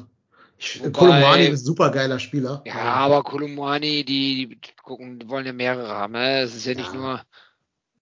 Wobei- 0.78 0.90
Kolumwani 0.90 1.44
ist 1.47 1.60
ein 1.62 1.64
super 1.66 1.90
geiler 1.90 2.18
Spieler. 2.18 2.62
Ja, 2.64 2.74
aber 2.94 3.22
Kolumani, 3.22 4.05
die, 4.05 4.47
die 4.48 4.59
gucken, 4.82 5.18
die 5.18 5.28
wollen 5.28 5.44
ja 5.44 5.52
mehrere 5.52 5.88
haben. 5.88 6.12
Ne? 6.14 6.40
Es 6.40 6.55
ist 6.55 6.64
ja 6.66 6.74
nicht 6.74 6.93
Ja. 6.94 6.98
nur 6.98 7.20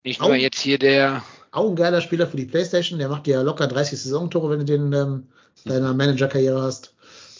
nicht 0.04 0.20
Au. 0.20 0.26
nur 0.28 0.36
jetzt 0.36 0.60
hier 0.60 0.78
der. 0.78 1.22
Auch 1.50 1.68
ein 1.68 1.76
geiler 1.76 2.00
Spieler 2.00 2.26
für 2.26 2.36
die 2.36 2.44
Playstation. 2.46 2.98
Der 2.98 3.08
macht 3.08 3.26
dir 3.26 3.36
ja 3.36 3.42
locker 3.42 3.66
30 3.66 4.00
Saisontore, 4.00 4.50
wenn 4.50 4.58
du 4.60 4.64
den 4.66 4.92
ähm, 4.92 5.28
deiner 5.64 5.94
Manager-Karriere 5.94 6.60
hast. 6.62 6.94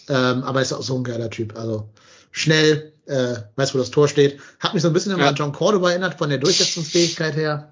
Ähm, 0.09 0.43
aber 0.43 0.61
ist 0.61 0.73
auch 0.73 0.81
so 0.81 0.97
ein 0.97 1.03
geiler 1.03 1.29
Typ. 1.29 1.55
Also 1.57 1.87
schnell, 2.31 2.91
äh, 3.07 3.35
weiß, 3.55 3.73
wo 3.73 3.77
das 3.79 3.91
Tor 3.91 4.07
steht. 4.07 4.39
Hat 4.59 4.73
mich 4.73 4.81
so 4.83 4.89
ein 4.89 4.93
bisschen 4.93 5.11
immer 5.13 5.23
Ja. 5.23 5.29
an 5.29 5.35
John 5.35 5.51
Cordoba 5.51 5.91
erinnert, 5.91 6.15
von 6.17 6.29
der 6.29 6.37
Durchsetzungsfähigkeit 6.39 7.35
her. 7.35 7.69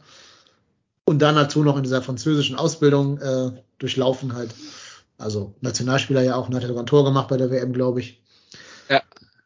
Und 1.05 1.19
dann 1.19 1.35
dazu 1.35 1.63
noch 1.63 1.75
in 1.77 1.83
dieser 1.83 2.01
französischen 2.01 2.55
Ausbildung 2.55 3.19
äh, 3.19 3.51
durchlaufen 3.79 4.33
halt. 4.33 4.51
Also 5.17 5.53
Nationalspieler 5.61 6.21
ja 6.21 6.35
auch, 6.35 6.47
und 6.47 6.55
hat 6.55 6.61
ja 6.61 6.67
sogar 6.67 6.83
ein 6.83 6.87
Tor 6.87 7.03
gemacht 7.03 7.27
bei 7.27 7.37
der 7.37 7.51
WM, 7.51 7.73
glaube 7.73 7.99
ich. 7.99 8.21
Ja. 8.89 9.01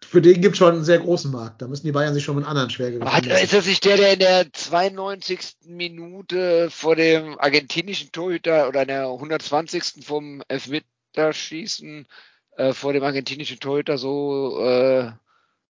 Für 0.08 0.22
den 0.22 0.40
gibt 0.42 0.56
schon 0.56 0.74
einen 0.74 0.84
sehr 0.84 1.00
großen 1.00 1.32
Markt. 1.32 1.62
Da 1.62 1.68
müssen 1.68 1.86
die 1.86 1.92
Bayern 1.92 2.14
sich 2.14 2.24
schon 2.24 2.36
mit 2.38 2.46
anderen 2.46 2.70
Schwergewichten 2.70 3.12
Hat, 3.12 3.26
ist 3.26 3.54
das 3.54 3.66
nicht 3.66 3.84
der, 3.84 3.98
der 3.98 4.14
in 4.14 4.20
der 4.20 4.54
92. 4.54 5.40
Minute 5.66 6.70
vor 6.70 6.96
dem 6.96 7.38
argentinischen 7.40 8.12
Torhüter 8.12 8.68
oder 8.70 8.84
in 8.84 8.88
der 8.88 9.08
120. 9.08 10.06
vom 10.06 10.42
Elfmeterschießen 10.48 12.08
äh, 12.56 12.74
vor 12.74 12.94
dem 12.94 13.04
argentinischen 13.04 13.60
Torhüter 13.60 13.98
so 13.98 14.60
äh, 14.64 15.12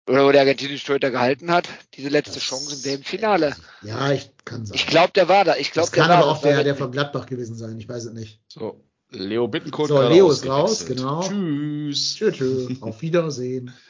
oder 0.09 0.27
wo 0.27 0.33
der 0.33 0.41
argentinische 0.41 0.87
Torhüter 0.87 1.11
gehalten 1.11 1.51
hat? 1.51 1.69
Diese 1.95 2.09
letzte 2.09 2.35
Das- 2.35 2.43
Chance 2.43 2.77
in 2.77 2.83
dem 2.83 3.05
Finale. 3.05 3.55
Ja, 3.83 4.13
ich 4.13 4.31
kann 4.45 4.67
sagen. 4.67 4.77
Ich 4.77 4.87
glaube, 4.87 5.13
der 5.15 5.29
war 5.29 5.45
da. 5.45 5.57
Ich 5.57 5.73
glaube, 5.73 5.87
das 5.87 5.93
der 5.93 6.03
kann 6.03 6.11
war 6.11 6.19
aber 6.19 6.27
das. 6.29 6.39
auch 6.39 6.43
der, 6.43 6.65
der 6.65 6.75
von 6.77 6.91
Gladbach 6.91 7.27
gewesen 7.27 7.55
sein. 7.57 7.79
Ich 7.79 7.89
weiß 7.89 8.07
es 8.07 8.13
nicht. 8.13 8.41
So, 8.49 8.83
Leo 9.11 9.49
Bittencourt. 9.49 9.89
So, 9.89 10.01
Leo 10.09 10.31
ist 10.31 10.47
raus, 10.47 10.87
genau. 10.87 11.23
Tschüss. 11.23 12.17
Tschö, 12.17 12.33
tschö. 12.33 12.77
Auf 12.81 13.03
Wiedersehen. 13.03 13.73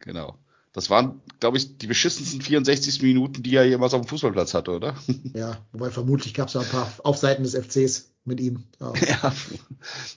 Genau. 0.00 0.36
Das 0.72 0.90
waren, 0.90 1.22
glaube 1.38 1.56
ich, 1.56 1.78
die 1.78 1.86
beschissensten 1.86 2.42
64 2.42 3.00
Minuten, 3.00 3.44
die 3.44 3.54
er 3.54 3.64
jemals 3.64 3.94
auf 3.94 4.00
dem 4.02 4.08
Fußballplatz 4.08 4.54
hatte, 4.54 4.72
oder? 4.72 4.96
Ja, 5.34 5.64
wobei 5.72 5.90
vermutlich 5.90 6.34
gab 6.34 6.48
es 6.48 6.56
auch 6.56 6.62
ein 6.62 6.68
paar 6.68 6.92
Aufseiten 7.04 7.44
des 7.44 7.54
FCs 7.54 8.12
mit 8.24 8.40
ihm. 8.40 8.64
Ja. 8.80 8.92
ja. 9.08 9.32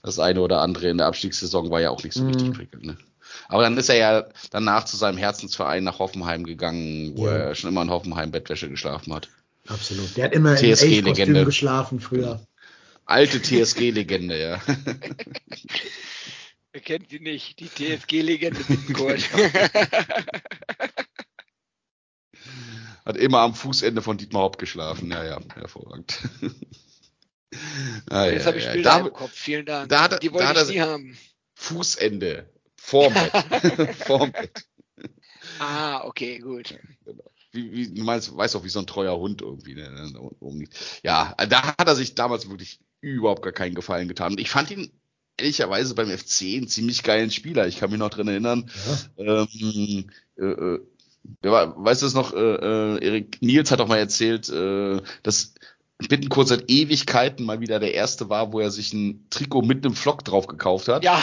das 0.01 0.19
eine 0.19 0.41
oder 0.41 0.61
andere 0.61 0.89
in 0.89 0.97
der 0.97 1.05
Abstiegssaison 1.07 1.69
war 1.69 1.79
ja 1.79 1.91
auch 1.91 2.03
nicht 2.03 2.13
so 2.13 2.23
mhm. 2.23 2.29
richtig 2.29 2.53
prickelnd. 2.53 2.85
Ne? 2.85 2.97
Aber 3.47 3.63
dann 3.63 3.77
ist 3.77 3.89
er 3.89 3.95
ja 3.95 4.25
danach 4.49 4.85
zu 4.85 4.97
seinem 4.97 5.17
Herzensverein 5.17 5.83
nach 5.83 5.99
Hoffenheim 5.99 6.43
gegangen, 6.45 7.17
wo 7.17 7.27
ja. 7.27 7.33
er 7.33 7.55
schon 7.55 7.69
immer 7.69 7.81
in 7.81 7.89
Hoffenheim 7.89 8.31
Bettwäsche 8.31 8.69
geschlafen 8.69 9.13
hat. 9.13 9.29
Absolut. 9.67 10.17
Der 10.17 10.25
hat 10.25 10.33
immer 10.33 10.55
TSG-Legende 10.55 11.45
geschlafen 11.45 11.99
früher. 11.99 12.45
Alte 13.05 13.41
TSG-Legende, 13.41 14.39
ja. 14.39 14.61
Wer 16.71 16.81
kennt 16.85 17.09
sie 17.09 17.19
nicht? 17.19 17.59
Die 17.59 17.67
TSG-Legende 17.67 18.59
Hat 23.05 23.17
immer 23.17 23.39
am 23.39 23.55
Fußende 23.55 24.01
von 24.01 24.17
Dietmar 24.17 24.43
Hopp 24.43 24.57
geschlafen. 24.57 25.11
Ja, 25.11 25.23
ja, 25.23 25.39
hervorragend. 25.55 26.19
ah, 28.09 28.25
Jetzt 28.25 28.41
ja, 28.43 28.47
habe 28.47 28.59
ich 28.59 28.71
Bilder 28.71 28.89
ja. 28.89 28.99
im 28.99 29.11
Kopf. 29.13 29.31
Vielen 29.33 29.65
Dank. 29.65 29.89
Da 29.89 30.03
hat, 30.03 30.21
Die 30.21 30.31
wollte 30.31 30.53
da 30.53 30.61
ich 30.61 30.69
nie 30.69 30.81
haben. 30.81 31.17
Fußende. 31.55 32.50
Vorm 32.91 33.13
Bett. 33.13 33.95
Vorm 34.05 34.31
Bett. 34.33 34.65
Ah, 35.59 36.03
okay, 36.03 36.39
gut. 36.39 36.77
Genau. 37.05 37.23
Wie, 37.53 37.71
wie, 37.71 37.93
du 37.93 38.03
meinst, 38.03 38.35
weißt 38.35 38.55
auch, 38.55 38.65
wie 38.65 38.69
so 38.69 38.79
ein 38.79 38.87
treuer 38.87 39.17
Hund 39.17 39.41
irgendwie. 39.41 39.75
Ne? 39.75 40.69
Ja, 41.01 41.33
da 41.47 41.67
hat 41.67 41.87
er 41.87 41.95
sich 41.95 42.15
damals 42.15 42.49
wirklich 42.49 42.79
überhaupt 42.99 43.43
gar 43.43 43.53
keinen 43.53 43.75
Gefallen 43.75 44.09
getan. 44.09 44.33
Und 44.33 44.41
ich 44.41 44.49
fand 44.49 44.71
ihn 44.71 44.91
ehrlicherweise 45.37 45.95
beim 45.95 46.09
FC 46.09 46.57
einen 46.57 46.67
ziemlich 46.67 47.03
geilen 47.03 47.31
Spieler. 47.31 47.65
Ich 47.67 47.79
kann 47.79 47.91
mich 47.91 47.99
noch 47.99 48.09
dran 48.09 48.27
erinnern. 48.27 48.69
Ja. 49.17 49.47
Ähm, 49.53 50.11
äh, 50.37 50.43
äh, 50.43 50.79
weißt 51.43 52.01
du 52.01 52.05
es 52.05 52.13
noch, 52.13 52.33
äh, 52.33 52.37
äh, 52.37 53.05
Erik 53.05 53.41
Nils 53.41 53.71
hat 53.71 53.79
doch 53.79 53.87
mal 53.87 53.99
erzählt, 53.99 54.49
äh, 54.49 55.01
dass 55.23 55.53
Bittenkurt 56.09 56.47
seit 56.47 56.69
Ewigkeiten 56.69 57.45
mal 57.45 57.59
wieder 57.59 57.79
der 57.79 57.93
erste 57.93 58.29
war, 58.29 58.53
wo 58.53 58.59
er 58.59 58.71
sich 58.71 58.93
ein 58.93 59.25
Trikot 59.29 59.61
mit 59.61 59.85
einem 59.85 59.95
Flock 59.95 60.23
drauf 60.23 60.47
gekauft 60.47 60.87
hat. 60.87 61.03
Ja. 61.03 61.21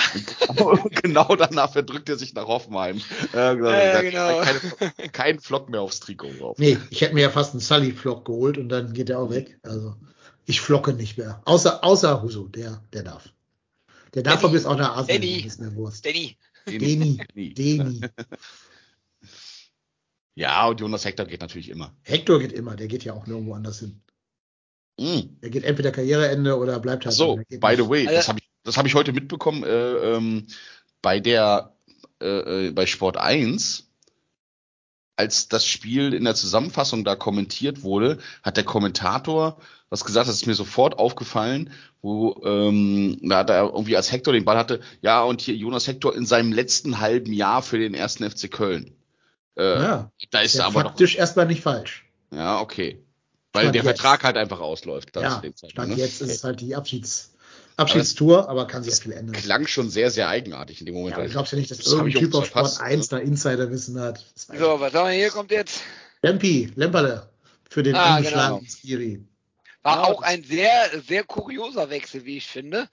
genau 1.02 1.36
danach 1.36 1.72
verdrückt 1.72 2.08
er 2.08 2.16
sich 2.16 2.34
nach 2.34 2.46
Hoffenheim. 2.46 3.00
Äh, 3.34 3.56
ja, 3.56 4.00
genau. 4.02 4.40
Keine, 4.40 5.10
kein 5.12 5.40
Flock 5.40 5.68
mehr 5.68 5.80
aufs 5.80 6.00
Trikot 6.00 6.32
drauf. 6.38 6.58
Nee, 6.58 6.78
ich 6.90 7.00
hätte 7.00 7.14
mir 7.14 7.22
ja 7.22 7.30
fast 7.30 7.52
einen 7.52 7.60
Sully-Flock 7.60 8.24
geholt 8.24 8.58
und 8.58 8.68
dann 8.68 8.92
geht 8.92 9.10
er 9.10 9.20
auch 9.20 9.30
weg. 9.30 9.58
Also 9.62 9.94
ich 10.46 10.60
flocke 10.60 10.94
nicht 10.94 11.18
mehr. 11.18 11.42
Außer, 11.44 11.84
außer 11.84 12.22
Huso, 12.22 12.48
der, 12.48 12.82
der 12.92 13.02
darf. 13.02 13.28
Der 14.14 14.22
darf 14.22 14.42
aber 14.42 14.52
bis 14.52 14.64
auch 14.64 14.76
nach 14.76 14.96
Asien. 14.96 15.20
Danny. 15.20 15.76
Wurst. 15.76 16.06
Danny. 16.06 16.36
Danny. 16.66 17.18
Danny. 17.54 18.00
Ja, 20.38 20.68
und 20.68 20.80
Jonas 20.80 21.04
Hector 21.04 21.26
geht 21.26 21.40
natürlich 21.40 21.68
immer. 21.68 21.92
Hector 22.02 22.38
geht 22.38 22.52
immer, 22.52 22.76
der 22.76 22.86
geht 22.86 23.02
ja 23.02 23.12
auch 23.12 23.26
nirgendwo 23.26 23.54
anders 23.54 23.80
hin. 23.80 24.00
Mm. 24.98 25.20
Er 25.40 25.50
geht 25.50 25.64
entweder 25.64 25.90
Karriereende 25.92 26.56
oder 26.58 26.78
bleibt 26.80 27.04
halt. 27.06 27.14
So, 27.14 27.36
by 27.36 27.74
the 27.76 27.88
way, 27.88 28.06
das 28.06 28.28
habe 28.28 28.40
ich, 28.40 28.50
das 28.64 28.76
hab 28.76 28.86
ich 28.86 28.94
heute 28.94 29.12
mitbekommen 29.12 29.62
äh, 29.64 30.16
ähm, 30.16 30.46
bei 31.02 31.20
der 31.20 31.76
äh, 32.20 32.66
äh 32.66 32.70
bei 32.72 32.86
Sport 32.86 33.16
1 33.16 33.84
als 35.16 35.48
das 35.48 35.66
Spiel 35.66 36.14
in 36.14 36.24
der 36.24 36.36
Zusammenfassung 36.36 37.04
da 37.04 37.16
kommentiert 37.16 37.82
wurde, 37.82 38.18
hat 38.44 38.56
der 38.56 38.64
Kommentator 38.64 39.58
was 39.90 40.04
gesagt, 40.04 40.28
das 40.28 40.36
ist 40.36 40.46
mir 40.46 40.54
sofort 40.54 40.98
aufgefallen, 40.98 41.70
wo 42.02 42.40
ähm, 42.44 43.18
da 43.22 43.38
hat 43.38 43.50
er 43.50 43.64
irgendwie 43.64 43.96
als 43.96 44.12
Hector 44.12 44.32
den 44.32 44.44
Ball 44.44 44.58
hatte, 44.58 44.80
ja, 45.00 45.22
und 45.22 45.40
hier 45.40 45.54
Jonas 45.54 45.86
Hector 45.86 46.14
in 46.14 46.26
seinem 46.26 46.52
letzten 46.52 47.00
halben 47.00 47.32
Jahr 47.32 47.62
für 47.62 47.78
den 47.78 47.94
ersten 47.94 48.28
FC 48.28 48.50
Köln. 48.50 48.94
Äh, 49.56 49.82
ja, 49.82 50.12
da 50.30 50.40
ist 50.40 50.56
er 50.56 50.66
aber 50.66 50.82
faktisch 50.82 51.16
erstmal 51.16 51.46
nicht 51.46 51.62
falsch. 51.62 52.04
Ja, 52.30 52.60
okay. 52.60 53.02
Weil 53.58 53.64
Stand 53.64 53.74
der 53.74 53.82
jetzt. 53.84 54.00
Vertrag 54.00 54.24
halt 54.24 54.36
einfach 54.36 54.60
ausläuft. 54.60 55.14
Ja, 55.16 55.42
Stand 55.68 55.90
ne? 55.90 55.96
jetzt 55.96 56.20
ist 56.20 56.30
es 56.30 56.44
halt 56.44 56.60
die 56.60 56.74
Abschieds 56.74 57.30
Abschiedstour, 57.76 58.40
aber, 58.40 58.50
aber 58.50 58.66
kann 58.66 58.82
sich 58.82 58.94
viel 58.96 59.12
ändern. 59.12 59.36
Klang 59.36 59.66
schon 59.68 59.88
sehr, 59.88 60.10
sehr 60.10 60.28
eigenartig 60.28 60.80
in 60.80 60.86
dem 60.86 60.96
Moment. 60.96 61.16
Ja, 61.16 61.24
ich 61.24 61.30
glaube 61.30 61.48
ja 61.50 61.58
nicht, 61.58 61.70
dass 61.70 61.78
das 61.78 61.92
irgendein 61.92 62.22
Typ 62.22 62.34
auf 62.34 62.46
Sport 62.46 62.80
1 62.80 63.10
ne? 63.10 63.18
da 63.18 63.24
Insiderwissen 63.24 64.00
hat. 64.00 64.24
So, 64.34 64.80
was 64.80 64.92
haben 64.94 65.08
wir 65.08 65.14
hier 65.14 65.30
kommt 65.30 65.52
jetzt? 65.52 65.80
Lempi, 66.22 66.72
Lemperle 66.74 67.28
für 67.70 67.84
den 67.84 67.94
ah, 67.94 68.16
angeschlagenen 68.16 68.60
genau. 68.60 68.70
Skiri. 68.70 69.24
War 69.82 69.96
ja, 69.98 70.04
auch 70.04 70.22
ein 70.22 70.42
sehr, 70.42 70.90
sehr 71.06 71.22
kurioser 71.22 71.88
Wechsel, 71.88 72.24
wie 72.24 72.38
ich 72.38 72.48
finde, 72.48 72.88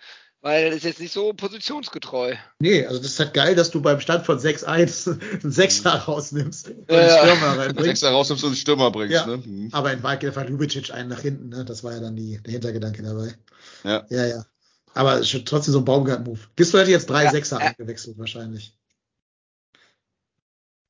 weil 0.46 0.66
das 0.68 0.78
ist 0.78 0.84
jetzt 0.84 1.00
nicht 1.00 1.12
so 1.12 1.34
positionsgetreu. 1.34 2.36
Nee, 2.60 2.86
also 2.86 3.00
das 3.02 3.14
ist 3.14 3.20
halt 3.20 3.34
geil, 3.34 3.56
dass 3.56 3.72
du 3.72 3.82
beim 3.82 4.00
Stand 4.00 4.28
von 4.28 4.38
6-1 4.38 5.20
einen 5.42 5.52
Sechser 5.52 5.90
rausnimmst 5.90 6.70
und 6.70 6.92
einen 6.92 7.08
ja. 7.10 7.18
Stürmer 7.18 7.48
reinbringst. 7.58 7.84
Sechser 7.84 8.12
rausnimmst 8.12 8.44
und 8.44 8.50
einen 8.50 8.56
Stürmer 8.56 8.92
bringst, 8.92 9.16
ja. 9.16 9.26
ne? 9.26 9.38
Mhm. 9.38 9.70
Aber 9.72 9.92
in 9.92 10.04
Wahrheit 10.04 10.36
war 10.36 10.48
Ljubicic 10.48 10.94
einen 10.94 11.10
nach 11.10 11.22
hinten, 11.22 11.50
ne? 11.50 11.66
Das 11.66 11.84
war 11.84 11.94
ja 11.94 12.00
dann 12.00 12.16
die, 12.16 12.40
der 12.44 12.52
Hintergedanke 12.52 13.02
dabei. 13.02 13.34
Ja. 13.84 14.06
Ja, 14.12 14.26
ja. 14.28 14.46
Aber 14.94 15.24
schon 15.24 15.46
trotzdem 15.46 15.72
so 15.72 15.80
ein 15.80 15.86
Baumgart-Move. 15.86 16.40
Gistel 16.56 16.82
hätte 16.82 16.92
jetzt 16.92 17.10
drei 17.10 17.24
ja, 17.24 17.32
Sechser 17.32 17.60
ja. 17.60 17.66
eingewechselt 17.66 18.20
wahrscheinlich. 18.20 18.78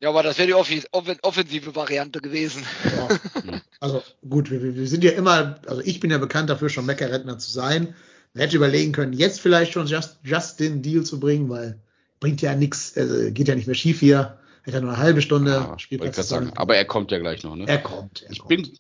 Ja, 0.01 0.09
aber 0.09 0.21
das 0.21 0.37
wäre 0.37 0.47
die 0.47 0.53
offensive 0.53 1.75
Variante 1.75 2.19
gewesen. 2.19 2.65
Ja. 2.83 3.61
also 3.79 4.03
gut, 4.27 4.51
wir, 4.51 4.75
wir, 4.75 4.87
sind 4.89 5.05
ja 5.05 5.11
immer, 5.11 5.61
also 5.65 5.81
ich 5.81 6.01
bin 6.01 6.11
ja 6.11 6.17
bekannt 6.17 6.49
dafür, 6.49 6.67
schon 6.67 6.85
Meckerrentner 6.85 7.37
zu 7.37 7.49
sein. 7.49 7.95
Hätte 8.35 8.57
überlegen 8.57 8.91
können, 8.91 9.13
jetzt 9.13 9.39
vielleicht 9.39 9.73
schon 9.73 9.87
just, 9.87 10.17
just 10.23 10.59
den 10.59 10.81
Deal 10.81 11.03
zu 11.03 11.19
bringen, 11.19 11.49
weil 11.49 11.79
bringt 12.19 12.41
ja 12.41 12.55
nichts, 12.55 12.97
also 12.97 13.31
geht 13.31 13.47
ja 13.47 13.55
nicht 13.55 13.67
mehr 13.67 13.75
schief 13.75 13.99
hier. 13.99 14.37
Hätte 14.63 14.77
ja 14.77 14.81
nur 14.81 14.93
eine 14.93 15.01
halbe 15.01 15.21
Stunde 15.21 15.51
ja, 15.51 15.79
Spielplatz. 15.79 16.27
Sagen, 16.27 16.51
aber 16.55 16.75
er 16.75 16.85
kommt 16.85 17.11
ja 17.11 17.19
gleich 17.19 17.43
noch, 17.43 17.55
ne? 17.55 17.67
Er 17.67 17.77
kommt. 17.77 18.23
Er 18.23 18.31
ich 18.31 18.39
kommt. 18.39 18.49
bin, 18.49 18.77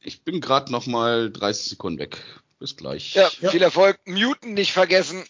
ich 0.00 0.22
bin 0.22 0.40
gerade 0.40 0.70
noch 0.70 0.86
mal 0.86 1.30
30 1.30 1.70
Sekunden 1.70 1.98
weg. 1.98 2.18
Bis 2.58 2.76
gleich. 2.76 3.14
Ja, 3.14 3.30
ja. 3.40 3.50
viel 3.50 3.62
Erfolg. 3.62 3.98
Muten 4.04 4.54
nicht 4.54 4.72
vergessen. 4.72 5.22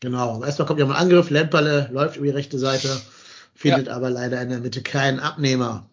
Genau. 0.00 0.44
Erstmal 0.44 0.66
kommt 0.66 0.80
ja 0.80 0.86
mal 0.86 0.96
ein 0.96 1.02
Angriff. 1.02 1.30
Lemperle 1.30 1.88
läuft 1.92 2.16
über 2.16 2.26
die 2.26 2.32
rechte 2.32 2.58
Seite 2.58 3.00
findet 3.54 3.86
ja. 3.86 3.94
aber 3.94 4.10
leider 4.10 4.40
in 4.42 4.50
der 4.50 4.58
Mitte 4.58 4.82
keinen 4.82 5.20
Abnehmer. 5.20 5.88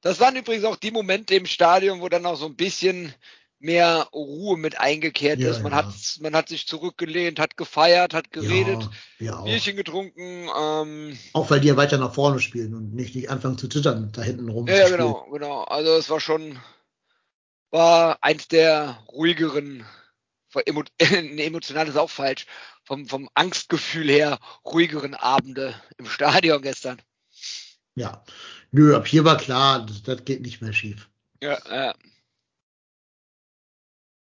Das 0.00 0.20
waren 0.20 0.36
übrigens 0.36 0.64
auch 0.64 0.76
die 0.76 0.90
Momente 0.90 1.34
im 1.34 1.46
Stadion, 1.46 2.00
wo 2.00 2.08
dann 2.08 2.26
auch 2.26 2.36
so 2.36 2.46
ein 2.46 2.56
bisschen 2.56 3.14
mehr 3.62 4.08
Ruhe 4.12 4.58
mit 4.58 4.78
eingekehrt 4.78 5.38
ja, 5.38 5.50
ist. 5.50 5.62
Man, 5.62 5.72
ja. 5.72 5.78
hat, 5.78 5.94
man 6.20 6.34
hat 6.34 6.48
sich 6.48 6.66
zurückgelehnt, 6.66 7.38
hat 7.38 7.56
gefeiert, 7.56 8.14
hat 8.14 8.32
geredet, 8.32 8.88
ja, 9.18 9.40
Bierchen 9.42 9.76
getrunken. 9.76 10.48
Ähm, 10.58 11.18
auch 11.32 11.50
weil 11.50 11.60
die 11.60 11.68
ja 11.68 11.76
weiter 11.76 11.98
nach 11.98 12.14
vorne 12.14 12.40
spielen 12.40 12.74
und 12.74 12.94
nicht, 12.94 13.14
nicht 13.14 13.30
anfangen 13.30 13.58
zu 13.58 13.68
zittern, 13.68 14.10
da 14.12 14.22
hinten 14.22 14.48
rum. 14.48 14.66
Ja, 14.66 14.88
genau, 14.88 15.26
genau. 15.30 15.62
Also 15.64 15.92
es 15.96 16.10
war 16.10 16.20
schon, 16.20 16.58
war 17.70 18.18
eins 18.20 18.48
der 18.48 18.98
ruhigeren, 19.08 19.86
emotional 20.98 21.88
ist 21.88 21.96
auch 21.96 22.10
falsch, 22.10 22.46
vom, 22.84 23.06
vom 23.06 23.28
Angstgefühl 23.34 24.08
her 24.08 24.38
ruhigeren 24.64 25.14
Abende 25.14 25.74
im 25.98 26.06
Stadion 26.06 26.62
gestern. 26.62 27.00
Ja, 27.94 28.24
nö, 28.70 28.96
ab 28.96 29.06
hier 29.06 29.24
war 29.24 29.36
klar, 29.36 29.86
das, 29.86 30.02
das 30.02 30.24
geht 30.24 30.42
nicht 30.42 30.62
mehr 30.62 30.72
schief. 30.72 31.08
Ja, 31.40 31.58
ja. 31.70 31.94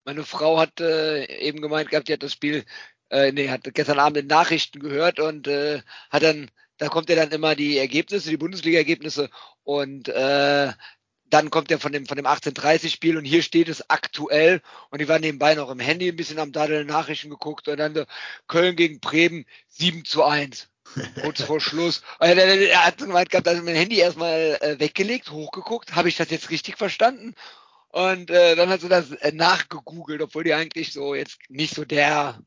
Meine 0.05 0.23
Frau 0.23 0.59
hat 0.59 0.79
äh, 0.79 1.25
eben 1.39 1.61
gemeint 1.61 1.89
gehabt, 1.89 2.07
die 2.07 2.13
hat 2.13 2.21
das 2.21 2.33
Spiel, 2.33 2.63
äh, 3.09 3.31
nee, 3.31 3.49
hat 3.49 3.63
gestern 3.73 3.99
Abend 3.99 4.17
in 4.17 4.27
Nachrichten 4.27 4.79
gehört 4.79 5.19
und 5.19 5.47
äh, 5.47 5.81
hat 6.11 6.21
dann, 6.21 6.51
da 6.77 6.89
kommt 6.89 7.09
ja 7.09 7.15
dann 7.15 7.31
immer 7.31 7.55
die 7.55 7.79
Ergebnisse, 7.79 8.29
die 8.29 8.37
Bundesliga-Ergebnisse 8.37 9.31
und 9.63 10.07
äh, 10.09 10.71
dann 11.27 11.49
kommt 11.49 11.71
er 11.71 11.79
von 11.79 11.91
dem, 11.91 12.05
von 12.05 12.17
dem 12.17 12.27
1830-Spiel 12.27 13.17
und 13.17 13.25
hier 13.25 13.41
steht 13.41 13.67
es 13.67 13.89
aktuell 13.89 14.61
und 14.91 15.01
die 15.01 15.07
waren 15.07 15.21
nebenbei 15.21 15.55
noch 15.55 15.71
im 15.71 15.79
Handy 15.79 16.09
ein 16.09 16.15
bisschen 16.15 16.37
am 16.37 16.51
Dadel 16.51 16.85
Nachrichten 16.85 17.31
geguckt 17.31 17.67
und 17.67 17.77
dann 17.77 17.95
so, 17.95 18.05
Köln 18.47 18.75
gegen 18.75 18.99
Bremen 18.99 19.45
7 19.69 20.05
zu 20.05 20.23
1. 20.23 20.69
Kurz 21.23 21.41
vor 21.41 21.59
Schluss. 21.59 22.03
Er, 22.19 22.37
er 22.37 22.85
hat 22.85 22.99
gemeint 22.99 23.31
gehabt, 23.31 23.47
also 23.47 23.63
mein 23.63 23.75
Handy 23.75 23.97
erstmal 23.97 24.59
äh, 24.61 24.79
weggelegt, 24.79 25.31
hochgeguckt, 25.31 25.95
habe 25.95 26.09
ich 26.09 26.15
das 26.15 26.29
jetzt 26.29 26.51
richtig 26.51 26.77
verstanden? 26.77 27.33
Und 27.95 28.29
äh, 28.29 28.57
dann 28.57 28.67
hat 28.67 28.81
sie 28.81 28.89
das 28.89 29.09
äh, 29.11 29.31
nachgegoogelt, 29.31 30.21
obwohl 30.21 30.43
die 30.43 30.53
eigentlich 30.53 30.91
so 30.91 31.15
jetzt 31.15 31.37
nicht 31.47 31.73
so 31.73 31.85
der 31.85 32.37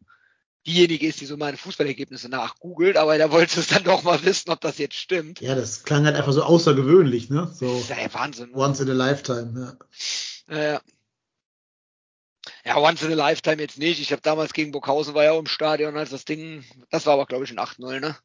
diejenige 0.67 1.07
ist, 1.07 1.23
die 1.23 1.25
so 1.25 1.39
meine 1.39 1.57
Fußballergebnisse 1.57 2.29
nachgoogelt, 2.29 2.99
aber 2.99 3.17
da 3.17 3.31
wollte 3.31 3.59
es 3.59 3.69
dann 3.69 3.83
doch 3.83 4.03
mal 4.03 4.23
wissen, 4.25 4.51
ob 4.51 4.61
das 4.61 4.77
jetzt 4.77 4.97
stimmt. 4.97 5.41
Ja, 5.41 5.55
das 5.55 5.85
klang 5.85 6.05
halt 6.05 6.17
einfach 6.17 6.35
so 6.35 6.43
außergewöhnlich, 6.43 7.31
ne? 7.31 7.51
So 7.55 7.65
das 7.65 7.85
ist 7.85 7.89
ja 7.89 8.13
Wahnsinn. 8.13 8.55
Once 8.55 8.81
in 8.81 8.91
a 8.91 8.93
lifetime, 8.93 9.79
ja. 10.49 10.55
Ja, 10.55 10.81
ja, 12.67 12.77
once 12.77 13.03
in 13.03 13.13
a 13.13 13.15
lifetime 13.15 13.63
jetzt 13.63 13.79
nicht. 13.79 14.03
Ich 14.03 14.13
habe 14.13 14.21
damals 14.21 14.53
gegen 14.53 14.71
Burghausen 14.71 15.15
war 15.15 15.25
ja 15.25 15.33
auch 15.33 15.39
im 15.39 15.47
Stadion, 15.47 15.97
als 15.97 16.11
das 16.11 16.27
Ding, 16.27 16.63
das 16.91 17.07
war 17.07 17.15
aber 17.15 17.25
glaube 17.25 17.45
ich 17.45 17.51
ein 17.51 17.59
8-0, 17.59 18.01
ne? 18.01 18.19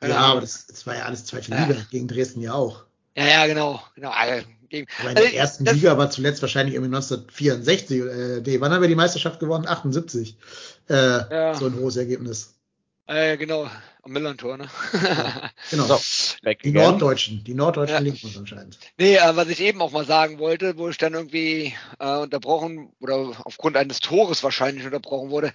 Keine 0.00 0.12
ja, 0.12 0.20
aber 0.20 0.42
das, 0.42 0.66
das, 0.66 0.86
war 0.86 0.96
ja 0.96 1.06
alles 1.06 1.24
zweite 1.24 1.50
Liga, 1.50 1.78
ja. 1.78 1.86
gegen 1.90 2.08
Dresden 2.08 2.42
ja 2.42 2.52
auch. 2.52 2.84
Ja, 3.16 3.24
ja, 3.24 3.46
genau. 3.46 3.82
genau. 3.94 4.10
Also, 4.10 4.46
gegen, 4.70 4.86
aber 5.00 5.10
in 5.10 5.14
der 5.16 5.24
also, 5.24 5.36
ersten 5.36 5.64
das, 5.66 5.74
Liga 5.74 5.98
war 5.98 6.10
zuletzt 6.10 6.40
wahrscheinlich 6.42 6.74
irgendwie 6.74 6.94
1964. 6.94 8.00
Äh, 8.00 8.40
nee, 8.46 8.60
wann 8.60 8.72
haben 8.72 8.80
wir 8.80 8.88
die 8.88 8.94
Meisterschaft 8.94 9.40
gewonnen? 9.40 9.66
78. 9.66 10.36
Äh, 10.88 10.94
ja. 10.94 11.54
So 11.54 11.66
ein 11.66 11.74
hohes 11.74 11.96
Ergebnis. 11.96 12.54
Äh, 13.06 13.36
genau, 13.38 13.68
am 14.02 14.12
Millantor, 14.12 14.56
ne? 14.56 14.68
Genau. 15.70 15.84
So, 15.84 15.98
Die. 16.62 16.70
Norddeutschen, 16.70 17.42
die 17.42 17.54
Norddeutschen 17.54 17.96
Ja. 17.96 18.02
linken 18.02 18.26
uns 18.28 18.36
anscheinend. 18.38 18.78
Nee, 18.98 19.16
äh, 19.16 19.34
was 19.36 19.48
ich 19.48 19.60
eben 19.60 19.82
auch 19.82 19.90
mal 19.90 20.06
sagen 20.06 20.38
wollte, 20.38 20.78
wo 20.78 20.88
ich 20.88 20.96
dann 20.96 21.14
irgendwie 21.14 21.74
äh, 21.98 22.16
unterbrochen 22.18 22.92
oder 23.00 23.32
aufgrund 23.44 23.76
eines 23.76 23.98
Tores 23.98 24.44
wahrscheinlich 24.44 24.84
unterbrochen 24.84 25.30
wurde, 25.30 25.52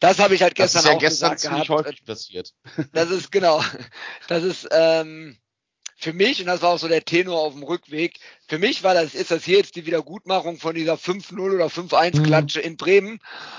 das 0.00 0.18
habe 0.18 0.34
ich 0.34 0.42
halt 0.42 0.58
Das 0.58 0.72
gestern 0.72 0.80
ist 0.80 0.86
ja 0.88 0.92
auch 0.96 0.98
gestern 0.98 1.30
gesagt 1.36 1.40
ziemlich 1.40 1.68
gehabt. 1.68 1.86
häufig 1.86 2.04
passiert. 2.04 2.52
Das 2.92 3.10
ist 3.10 3.30
genau, 3.30 3.62
das 4.26 4.42
ist 4.42 4.68
ähm, 4.72 5.36
für 6.00 6.12
mich, 6.12 6.40
und 6.40 6.46
das 6.46 6.62
war 6.62 6.70
auch 6.70 6.78
so 6.78 6.86
der 6.86 7.04
Tenor 7.04 7.40
auf 7.40 7.54
dem 7.54 7.64
Rückweg, 7.64 8.20
für 8.46 8.58
mich 8.58 8.84
war 8.84 8.94
das, 8.94 9.14
ist 9.14 9.32
das 9.32 9.44
hier 9.44 9.58
jetzt 9.58 9.74
die 9.74 9.84
Wiedergutmachung 9.84 10.58
von 10.58 10.76
dieser 10.76 10.94
5-0 10.94 11.54
oder 11.54 11.66
5-1-Klatsche 11.66 12.60
in 12.60 12.76
Bremen. 12.76 13.18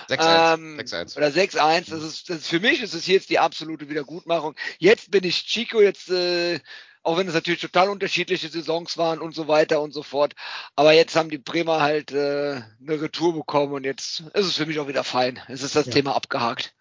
6-1. 0.09 0.53
Ähm, 0.53 0.79
6-1. 0.79 1.17
Oder 1.17 1.27
6-1. 1.27 1.89
Das 1.89 2.01
ist, 2.01 2.29
das 2.29 2.37
ist, 2.37 2.47
für 2.47 2.61
mich 2.61 2.81
ist 2.81 2.93
es 2.93 3.07
jetzt 3.07 3.29
die 3.29 3.39
absolute 3.39 3.89
Wiedergutmachung. 3.89 4.55
Jetzt 4.77 5.11
bin 5.11 5.25
ich 5.25 5.45
Chico, 5.45 5.81
jetzt, 5.81 6.09
äh, 6.11 6.61
auch 7.03 7.17
wenn 7.17 7.27
es 7.27 7.33
natürlich 7.33 7.59
total 7.59 7.89
unterschiedliche 7.89 8.47
Saisons 8.47 8.97
waren 8.97 9.19
und 9.19 9.35
so 9.35 9.49
weiter 9.49 9.81
und 9.81 9.93
so 9.93 10.01
fort. 10.01 10.33
Aber 10.77 10.93
jetzt 10.93 11.17
haben 11.17 11.29
die 11.29 11.37
Bremer 11.39 11.81
halt 11.81 12.13
äh, 12.13 12.61
eine 12.81 13.01
Retour 13.01 13.33
bekommen 13.33 13.73
und 13.73 13.83
jetzt 13.83 14.21
ist 14.33 14.45
es 14.45 14.55
für 14.55 14.65
mich 14.65 14.79
auch 14.79 14.87
wieder 14.87 15.03
fein. 15.03 15.41
Es 15.49 15.61
ist 15.61 15.75
das 15.75 15.87
Ja. 15.87 15.91
Thema 15.91 16.15
abgehakt. 16.15 16.73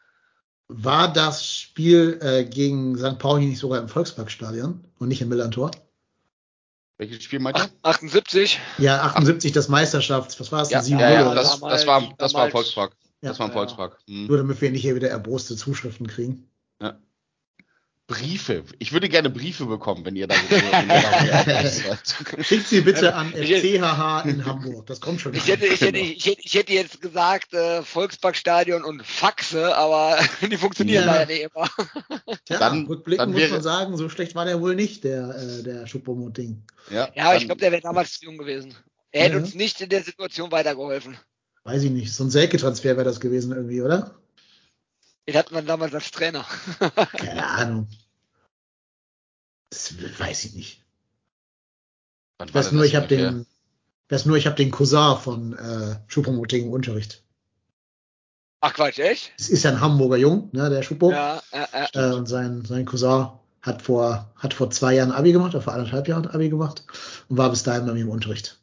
War 0.69 1.13
das 1.13 1.55
Spiel 1.55 2.19
äh, 2.21 2.45
gegen 2.45 2.97
St. 2.99 3.19
Pauli 3.19 3.47
nicht 3.47 3.59
sogar 3.59 3.81
im 3.81 3.89
Volksparkstadion 3.89 4.85
und 4.99 5.09
nicht 5.09 5.23
im 5.23 5.29
Millantor? 5.31 5.71
Welches 6.99 7.23
Spiel 7.23 7.39
meint 7.39 7.57
ihr? 7.57 7.71
Ach, 7.83 7.91
78? 7.95 8.61
Ja, 8.77 9.03
78 9.03 9.53
das 9.53 9.69
Meisterschafts, 9.69 10.39
was 10.39 10.53
war 10.53 10.63
es? 10.63 10.71
Ja, 10.71 10.79
denn? 10.79 10.87
7 10.87 11.01
ja, 11.01 11.11
ja, 11.11 11.35
das, 11.35 11.61
das 11.61 11.87
war, 11.87 12.03
das 12.19 12.35
war 12.35 12.47
im 12.47 12.53
Volkspark. 12.53 12.93
Ja. 13.23 13.31
Das 13.31 13.39
war 13.39 13.47
im 13.47 13.53
Ja. 13.53 13.59
Volkspark. 13.59 13.99
Hm. 14.07 14.27
Nur 14.27 14.37
damit 14.37 14.61
wir 14.61 14.71
nicht 14.71 14.83
hier 14.83 14.95
wieder 14.95 15.09
erboste 15.09 15.57
Zuschriften 15.57 16.07
kriegen. 16.07 16.49
Briefe. 18.09 18.65
Ich 18.79 18.93
würde 18.93 19.09
gerne 19.11 19.29
Briefe 19.29 19.67
bekommen, 19.67 20.05
wenn 20.07 20.17
ihr 20.17 20.27
da. 20.27 20.35
Schickt 22.43 22.67
sie 22.69 22.81
bitte 22.81 23.15
an 23.15 23.33
Ich- 23.39 23.55
FCHH 23.55 24.25
in 24.27 24.45
Hamburg. 24.47 24.87
Das 24.87 25.01
kommt 25.01 25.21
schon. 25.21 25.35
Ich 25.35 25.47
hätte, 25.47 25.67
ich, 25.67 25.81
hätte, 25.83 25.99
ich, 25.99 26.25
hätte, 26.27 26.41
ich 26.43 26.55
hätte 26.55 26.73
jetzt 26.73 27.03
gesagt 27.03 27.53
äh, 27.53 27.83
Volksparkstadion 27.83 28.83
und 28.83 29.05
Faxe, 29.05 29.77
aber 29.77 30.19
die 30.51 30.57
funktionieren 30.57 31.05
Ja. 31.05 31.13
leider 31.15 31.27
nicht 31.33 31.43
immer. 31.55 31.69
Tja, 32.47 32.59
dann- 32.59 32.87
rückblickend 32.87 33.35
dann 33.35 33.41
muss 33.41 33.51
man 33.51 33.63
sagen, 33.63 33.97
so 33.99 34.09
schlecht 34.09 34.35
war 34.35 34.47
der 34.47 34.61
wohl 34.61 34.75
nicht, 34.75 35.05
der, 35.05 35.29
äh, 35.37 35.63
der 35.63 35.87
Schuppomoting. 35.87 36.63
Ja, 36.91 37.09
Ja, 37.15 37.27
aber 37.27 37.37
ich 37.37 37.45
glaube, 37.45 37.61
der 37.61 37.71
wäre 37.73 37.83
damals 37.83 38.19
zu 38.19 38.25
jung 38.25 38.39
gewesen. 38.39 38.75
Er 39.13 39.25
hätte 39.25 39.37
Ja. 39.37 39.43
uns 39.43 39.55
nicht 39.55 39.81
in 39.83 39.91
der 39.91 40.03
Situation 40.03 40.51
weitergeholfen. 40.51 41.19
Weiß 41.65 41.83
ich 41.83 41.91
nicht. 41.91 42.15
So 42.15 42.25
ein 42.25 42.31
Selke-Transfer 42.31 42.97
wäre 42.97 43.05
das 43.05 43.21
gewesen 43.21 43.53
irgendwie, 43.53 43.83
oder? 43.83 44.15
Den 45.29 45.37
hatten 45.37 45.55
wir 45.55 45.61
damals 45.61 45.95
als 45.95 46.11
Trainer. 46.11 46.47
Keine 47.19 47.47
Ahnung. 47.47 47.87
Das 49.69 49.93
weiß 50.19 50.47
ich 50.47 50.55
nicht. 50.55 50.87
wann 52.39 52.49
denn 52.51 52.73
nur, 52.73 52.85
das 52.85 52.89
ich 52.89 52.97
habe 52.97 53.09
den, 53.09 53.47
weiß 54.09 54.25
nur, 54.25 54.39
ich 54.39 54.47
habe 54.47 54.57
den 54.57 54.71
Cousin 54.71 55.19
von 55.19 55.53
äh, 55.53 55.97
Schuppomoting 56.07 56.65
im 56.65 56.73
Unterricht. 56.73 57.23
Ach 58.63 58.73
Quatsch, 58.73 59.01
echt? 59.01 59.33
Es 59.39 59.51
ist 59.51 59.65
ja 59.65 59.71
ein 59.73 59.83
Hamburger 59.83 60.17
Jung, 60.17 60.49
ne, 60.53 60.71
der 60.71 60.83
Schuppo. 60.83 61.11
Ja, 61.11 61.43
äh, 61.51 61.67
äh, 61.73 61.89
Äh, 61.93 62.15
und 62.15 62.25
sein, 62.25 62.65
sein 62.65 62.87
Cousin 62.87 63.29
hat 63.61 63.83
vor, 63.83 64.33
hat 64.37 64.55
vor 64.55 64.71
zwei 64.71 64.95
Jahren 64.95 65.13
Abi 65.13 65.33
gemacht, 65.33 65.55
oder 65.55 65.63
vor 65.63 65.75
anderthalb 65.75 66.09
Jahren 66.09 66.27
Abi 66.27 66.49
gemacht 66.49 66.85
und 67.29 67.37
war 67.37 67.51
bis 67.51 67.65
dahin 67.65 67.85
bei 67.85 67.93
mir 67.93 68.01
im 68.01 68.09
Unterricht. 68.09 68.63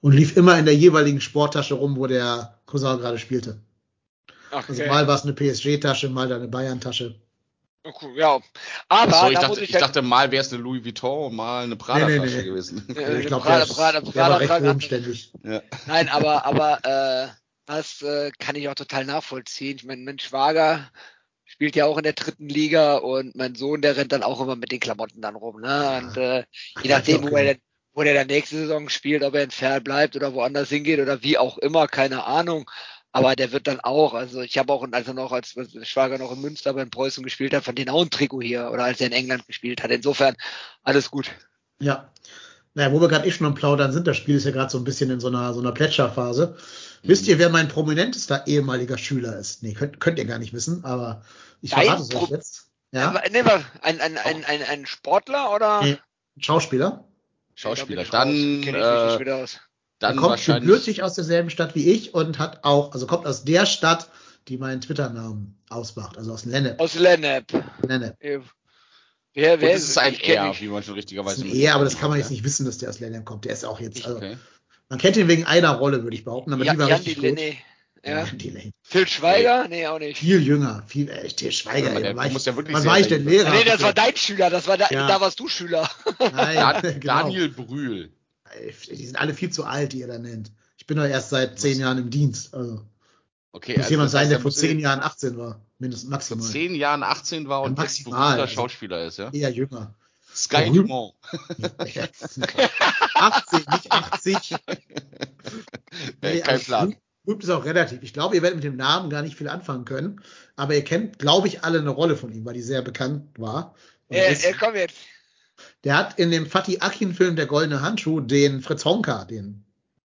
Und 0.00 0.14
lief 0.14 0.36
immer 0.36 0.58
in 0.58 0.64
der 0.64 0.74
jeweiligen 0.74 1.20
Sporttasche 1.20 1.74
rum, 1.74 1.96
wo 1.96 2.08
der 2.08 2.58
Cousin 2.66 2.98
gerade 2.98 3.20
spielte. 3.20 3.60
Ach, 4.56 4.68
Also 4.68 4.82
okay. 4.82 4.88
mal 4.88 5.06
war 5.06 5.14
es 5.14 5.22
eine 5.22 5.32
PSG-Tasche, 5.32 6.08
mal 6.08 6.32
eine 6.32 6.48
Bayern-Tasche. 6.48 7.14
Oh, 7.84 7.92
cool, 8.02 8.18
ja. 8.18 8.40
Aber 8.88 9.10
Achso, 9.10 9.28
ich, 9.28 9.34
da 9.34 9.40
dachte, 9.42 9.48
muss 9.48 9.58
ich 9.58 9.68
ich, 9.68 9.74
halt, 9.74 9.82
dachte, 9.84 10.02
mal 10.02 10.30
wäre 10.32 10.40
es 10.42 10.52
eine 10.52 10.60
Louis 10.62 10.84
Vuitton 10.84 11.26
und 11.30 11.36
mal 11.36 11.62
eine 11.64 11.76
Prada-Tasche 11.76 12.18
Nee, 12.18 12.18
nee, 12.18 12.36
nee. 12.42 12.42
gewesen. 12.42 12.88
äh, 12.96 13.20
ich 13.20 13.26
glaube, 13.28 13.44
Prada- 13.44 13.64
Prada- 13.66 14.00
Prada 14.00 14.28
war 14.28 14.40
recht 14.40 14.58
bodenständig. 14.58 15.32
Ja. 15.44 15.62
Nein, 15.86 16.08
aber, 16.08 16.44
aber 16.44 16.84
äh, 16.84 17.28
das 17.66 18.02
äh, 18.02 18.32
kann 18.38 18.56
ich 18.56 18.68
auch 18.68 18.74
total 18.74 19.04
nachvollziehen. 19.04 19.76
Ich 19.76 19.84
meine, 19.84 20.02
mein 20.02 20.18
Schwager 20.18 20.90
spielt 21.44 21.76
ja 21.76 21.86
auch 21.86 21.96
in 21.96 22.02
der 22.02 22.12
dritten 22.14 22.48
Liga 22.48 22.96
und 22.96 23.36
mein 23.36 23.54
Sohn, 23.54 23.82
der 23.82 23.96
rennt 23.96 24.10
dann 24.12 24.24
auch 24.24 24.40
immer 24.40 24.56
mit 24.56 24.72
den 24.72 24.80
Klamotten 24.80 25.20
dann 25.22 25.36
rum. 25.36 25.60
Ne? 25.60 25.96
Und 25.98 26.16
äh, 26.16 26.44
je 26.80 26.90
Ja, 26.90 26.96
nachdem, 26.98 27.22
wo 27.22 27.28
okay. 27.28 27.36
er, 27.36 27.54
denn, 27.54 27.62
wo 27.92 28.02
der 28.02 28.14
dann 28.14 28.26
nächste 28.26 28.56
Saison 28.56 28.88
spielt, 28.88 29.22
ob 29.22 29.34
er 29.34 29.44
in 29.44 29.50
Ferl 29.52 29.80
bleibt 29.80 30.16
oder 30.16 30.34
woanders 30.34 30.68
hingeht 30.70 30.98
oder 31.00 31.22
wie 31.22 31.38
auch 31.38 31.56
immer, 31.58 31.86
keine 31.86 32.24
Ahnung. 32.24 32.68
Aber 33.16 33.34
der 33.34 33.52
wird 33.52 33.66
dann 33.66 33.80
auch, 33.80 34.12
also 34.12 34.42
ich 34.42 34.58
habe 34.58 34.72
auch, 34.72 34.86
als 34.92 35.08
er 35.08 35.14
noch, 35.14 35.32
als 35.32 35.54
Schwager 35.84 36.18
noch 36.18 36.32
in 36.32 36.40
Münster 36.42 36.74
bei 36.74 36.84
den 36.84 36.90
Preußen 36.90 37.24
gespielt 37.24 37.54
hat, 37.54 37.64
von 37.64 37.74
denen 37.74 37.88
auch 37.88 38.02
ein 38.02 38.10
Trikot 38.10 38.42
hier 38.42 38.70
oder 38.70 38.84
als 38.84 39.00
er 39.00 39.06
in 39.06 39.12
England 39.14 39.46
gespielt 39.46 39.82
hat. 39.82 39.90
Insofern 39.90 40.36
alles 40.82 41.10
gut. 41.10 41.30
Ja. 41.80 42.12
Naja, 42.74 42.92
wo 42.92 43.00
wir 43.00 43.08
gerade 43.08 43.26
eh 43.26 43.30
schon 43.30 43.46
am 43.46 43.54
Plaudern 43.54 43.90
sind, 43.90 44.06
das 44.06 44.18
Spiel 44.18 44.36
ist 44.36 44.44
ja 44.44 44.50
gerade 44.50 44.70
so 44.70 44.76
ein 44.76 44.84
bisschen 44.84 45.10
in 45.10 45.18
so 45.18 45.28
einer, 45.28 45.54
so 45.54 45.60
einer 45.60 45.72
Plätscherphase. 45.72 46.58
Wisst 47.02 47.26
ihr, 47.26 47.38
wer 47.38 47.48
mein 47.48 47.68
prominentester 47.68 48.46
ehemaliger 48.46 48.98
Schüler 48.98 49.38
ist? 49.38 49.62
Nee, 49.62 49.72
könnt, 49.72 49.98
könnt 49.98 50.18
ihr 50.18 50.26
gar 50.26 50.38
nicht 50.38 50.52
wissen, 50.52 50.84
aber 50.84 51.22
ich 51.62 51.70
Dein 51.70 51.86
verrate 51.86 52.02
es 52.02 52.14
euch 52.14 52.28
jetzt. 52.28 52.66
Ja, 52.92 53.08
Aber, 53.08 53.22
nee, 53.30 53.40
aber 53.40 53.64
ein, 53.80 54.00
ein, 54.00 54.18
ein, 54.18 54.44
ein, 54.44 54.62
ein 54.62 54.86
Sportler 54.86 55.54
oder? 55.54 55.82
Nee. 55.82 55.98
Schauspieler. 56.38 57.04
Schauspieler. 57.54 58.04
Dann, 58.04 58.28
ich 58.28 58.36
raus. 58.36 58.64
Kenn 58.64 58.74
ich 58.74 58.82
mich 58.82 59.18
nicht 59.18 59.20
äh, 59.20 59.65
dann 59.98 60.16
kommt 60.16 60.30
wahrscheinlich. 60.30 60.64
gebürtig 60.68 61.02
aus 61.02 61.14
derselben 61.14 61.50
Stadt 61.50 61.74
wie 61.74 61.90
ich 61.90 62.14
und 62.14 62.38
hat 62.38 62.64
auch, 62.64 62.92
also 62.92 63.06
kommt 63.06 63.26
aus 63.26 63.44
der 63.44 63.66
Stadt, 63.66 64.10
die 64.48 64.58
meinen 64.58 64.80
Twitter-Namen 64.80 65.58
ausmacht, 65.68 66.16
also 66.18 66.32
aus 66.32 66.44
Lennep. 66.44 66.78
Aus 66.78 66.94
Lennep. 66.94 67.46
Lennep. 67.86 68.14
Wer, 68.20 68.42
wer 69.60 69.70
Und 69.70 69.76
es 69.76 69.88
ist 69.88 69.98
ein 69.98 70.18
R, 70.18 70.54
wie 70.58 70.68
man 70.68 70.82
schon 70.82 70.94
Das 70.94 70.98
richtigerweise 70.98 71.46
ist 71.46 71.52
ein 71.54 71.68
aber 71.72 71.84
das 71.84 71.98
kann 71.98 72.08
man 72.10 72.18
jetzt 72.18 72.30
nicht 72.30 72.44
wissen, 72.44 72.64
dass 72.64 72.78
der 72.78 72.88
aus 72.90 73.00
Lennep 73.00 73.24
kommt. 73.24 73.44
Der 73.44 73.52
ist 73.52 73.64
auch 73.64 73.80
jetzt, 73.80 74.04
also, 74.06 74.16
Okay. 74.18 74.36
man 74.88 74.98
kennt 74.98 75.16
ihn 75.16 75.28
wegen 75.28 75.44
einer 75.44 75.72
Rolle, 75.76 76.02
würde 76.02 76.16
ich 76.16 76.24
behaupten, 76.24 76.52
aber 76.52 76.64
Ja, 76.64 76.72
die 76.72 76.78
war 76.78 76.88
Jan 76.88 76.98
richtig 77.00 77.16
gut. 77.20 77.38
Ja. 78.04 78.24
Phil 78.82 79.08
Schweiger? 79.08 79.66
Nee, 79.68 79.86
auch 79.88 79.98
nicht. 79.98 80.18
Viel 80.18 80.40
jünger, 80.40 80.84
viel, 80.86 81.08
äh, 81.10 81.26
Til 81.26 81.50
Schweiger, 81.50 81.92
Ja, 81.92 82.00
der 82.00 82.16
war 82.16 82.26
ich, 82.26 82.44
ja 82.44 82.54
wirklich 82.56 82.76
wann 82.76 82.84
war 82.84 83.00
ich 83.00 83.08
denn 83.08 83.26
Lehrer? 83.26 83.50
nee, 83.50 83.64
das 83.64 83.82
war 83.82 83.92
dein 83.92 84.16
Schüler, 84.16 84.48
das 84.48 84.68
war 84.68 84.78
da, 84.78 84.86
Ja. 84.90 85.08
da 85.08 85.20
warst 85.20 85.40
du 85.40 85.48
Schüler. 85.48 85.90
Nein, 86.20 86.82
genau. 87.00 87.22
Daniel 87.22 87.48
Brühl. 87.48 88.10
Die 88.90 89.06
sind 89.06 89.16
alle 89.16 89.34
viel 89.34 89.50
zu 89.50 89.64
alt, 89.64 89.92
die 89.92 90.00
ihr 90.00 90.06
da 90.08 90.18
nennt. 90.18 90.50
Ich 90.78 90.86
bin 90.86 90.96
doch 90.96 91.04
erst 91.04 91.30
seit 91.30 91.58
zehn 91.58 91.78
Jahren 91.78 91.98
im 91.98 92.10
Dienst. 92.10 92.54
Also 92.54 92.82
Okay, 93.52 93.72
muss 93.72 93.80
also 93.84 93.90
jemand 93.90 94.10
sein, 94.10 94.28
der 94.28 94.38
er 94.38 94.42
vor 94.42 94.50
zehn 94.50 94.78
Jahren 94.78 95.00
18 95.00 95.36
war. 95.38 95.60
Mindestens 95.78 96.08
vor 96.08 96.16
maximal. 96.16 96.46
zehn 96.46 96.74
Jahren 96.74 97.02
18 97.02 97.48
war 97.48 97.62
und 97.62 97.76
Ja, 97.78 97.84
jetzt 97.84 97.92
maximal, 97.98 98.20
berühmter 98.36 98.42
also. 98.42 98.54
Schauspieler 98.54 99.06
ist, 99.06 99.18
ja? 99.18 99.30
Eher 99.32 99.50
jünger. 99.50 99.94
Sky. 100.34 100.70
Dumont. 100.72 101.14
80, 103.14 103.68
nicht 103.68 103.92
80. 103.92 104.52
Äh, 106.20 106.40
kein 106.40 106.42
also 106.48 106.64
Plan. 106.64 106.96
Berühmt- 107.24 107.42
ist 107.42 107.50
auch 107.50 107.64
relativ. 107.64 108.02
Ich 108.02 108.12
glaube, 108.12 108.36
ihr 108.36 108.42
werdet 108.42 108.56
mit 108.56 108.64
dem 108.64 108.76
Namen 108.76 109.10
gar 109.10 109.22
nicht 109.22 109.36
viel 109.36 109.48
anfangen 109.48 109.84
können. 109.84 110.20
Aber 110.56 110.74
ihr 110.74 110.84
kennt, 110.84 111.18
glaube 111.18 111.48
ich, 111.48 111.64
alle 111.64 111.80
eine 111.80 111.90
Rolle 111.90 112.16
von 112.16 112.32
ihm, 112.32 112.44
weil 112.44 112.54
die 112.54 112.62
sehr 112.62 112.82
bekannt 112.82 113.38
war. 113.38 113.74
Und 114.08 114.16
Äh, 114.16 114.32
äh, 114.34 114.52
komm 114.58 114.74
jetzt. 114.76 114.96
Der 115.84 115.96
hat 115.96 116.18
in 116.18 116.30
dem 116.30 116.46
Fatih 116.46 116.80
Akin-Film 116.80 117.36
Der 117.36 117.46
Goldene 117.46 117.80
Handschuh 117.80 118.20
den 118.20 118.60
Fritz 118.60 118.84
Honka, 118.84 119.24
den 119.24 119.64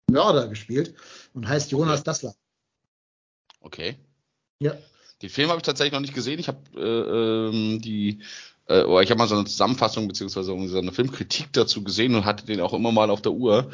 Mörder, 0.09 0.47
gespielt 0.47 0.93
und 1.33 1.47
heißt 1.47 1.71
Jonas 1.71 2.03
Dassler. 2.03 2.33
Okay. 3.61 3.97
Ja. 4.59 4.73
Den 5.21 5.29
Film 5.29 5.49
habe 5.49 5.59
ich 5.59 5.63
tatsächlich 5.63 5.93
noch 5.93 5.99
nicht 5.99 6.13
gesehen. 6.13 6.39
Ich 6.39 6.47
habe 6.47 6.59
äh, 6.75 7.49
ähm, 7.49 7.81
die, 7.81 8.19
äh, 8.67 8.83
oder 8.83 9.01
ich 9.01 9.09
habe 9.09 9.17
mal 9.17 9.27
so 9.27 9.35
eine 9.35 9.45
Zusammenfassung 9.45 10.07
beziehungsweise 10.07 10.55
so 10.67 10.77
eine 10.77 10.91
Filmkritik 10.91 11.51
dazu 11.53 11.83
gesehen 11.83 12.15
und 12.15 12.25
hatte 12.25 12.45
den 12.45 12.61
auch 12.61 12.73
immer 12.73 12.91
mal 12.91 13.09
auf 13.09 13.21
der 13.21 13.33
Uhr, 13.33 13.71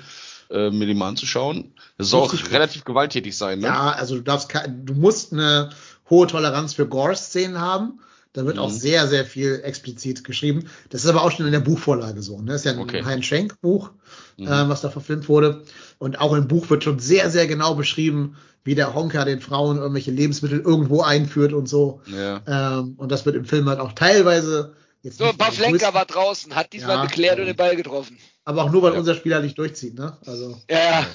äh, 0.50 0.72
mir 0.72 0.88
den 0.88 0.98
mal 0.98 1.10
anzuschauen. 1.10 1.74
Das 1.98 2.10
soll 2.10 2.22
auch 2.22 2.52
relativ 2.52 2.84
gewalttätig 2.84 3.38
sein, 3.38 3.60
ne? 3.60 3.68
Ja, 3.68 3.92
also 3.92 4.16
du 4.16 4.22
darfst, 4.22 4.52
du 4.68 4.94
musst 4.94 5.34
eine 5.34 5.70
hohe 6.10 6.28
Toleranz 6.28 6.74
für 6.74 6.88
Gore-Szenen 6.88 7.60
haben. 7.60 8.00
Da 8.36 8.45
wird 8.45 8.57
Mhm. 8.57 8.62
auch 8.64 8.70
sehr, 8.70 9.07
sehr 9.07 9.26
viel 9.26 9.62
explizit 9.64 10.24
geschrieben. 10.26 10.66
Das 10.90 11.03
ist 11.03 11.10
aber 11.10 11.24
auch 11.24 11.32
schon 11.32 11.45
in 11.45 11.52
der 11.53 11.62
Buchvorlage 11.62 12.22
so. 12.22 12.40
Ne? 12.41 12.52
Das 12.52 12.62
ist 12.62 12.66
ja 12.66 12.72
ein 12.74 12.80
Okay. 12.80 13.03
Heinz 13.06 13.26
Schenk 13.26 13.60
Buch, 13.62 13.91
Mhm. 14.38 14.48
äh, 14.48 14.70
was 14.70 14.82
da 14.82 14.90
verfilmt 14.90 15.30
wurde. 15.30 15.64
Und 15.99 16.20
auch 16.20 16.34
im 16.34 16.48
Buch 16.48 16.70
wird 16.70 16.84
schon 16.84 16.99
sehr, 16.99 17.30
sehr 17.32 17.48
genau 17.48 17.76
beschrieben, 17.76 18.36
wie 18.66 18.76
der 18.76 18.94
Honka 18.94 19.24
den 19.24 19.40
Frauen 19.40 19.78
irgendwelche 19.78 20.12
Lebensmittel 20.12 20.60
irgendwo 20.60 21.02
einführt 21.02 21.53
und 21.53 21.70
so. 21.70 22.02
Ja. 22.07 22.41
Ähm, 22.80 22.95
und 22.98 23.12
das 23.12 23.26
wird 23.26 23.36
im 23.38 23.45
Film 23.45 23.70
halt 23.70 23.80
auch 23.80 23.94
teilweise 23.94 24.76
jetzt 25.02 25.18
So, 25.20 25.26
Pavlenka 25.38 25.88
größten- 25.90 25.94
war 25.94 26.06
draußen, 26.06 26.56
hat 26.56 26.74
diesmal 26.74 26.98
Ja. 26.98 27.06
geklärt 27.06 27.40
und 27.40 27.45
den 27.45 27.56
Ball 27.56 27.76
getroffen. 27.76 28.18
aber 28.44 28.64
auch 28.64 28.72
nur, 28.72 28.82
weil 28.84 28.94
Ja. 28.94 28.99
unser 28.99 29.16
Spieler 29.16 29.40
nicht 29.41 29.57
durchzieht. 29.57 29.98
Ne? 29.98 30.18
Also 30.26 30.56
Ja, 30.70 31.06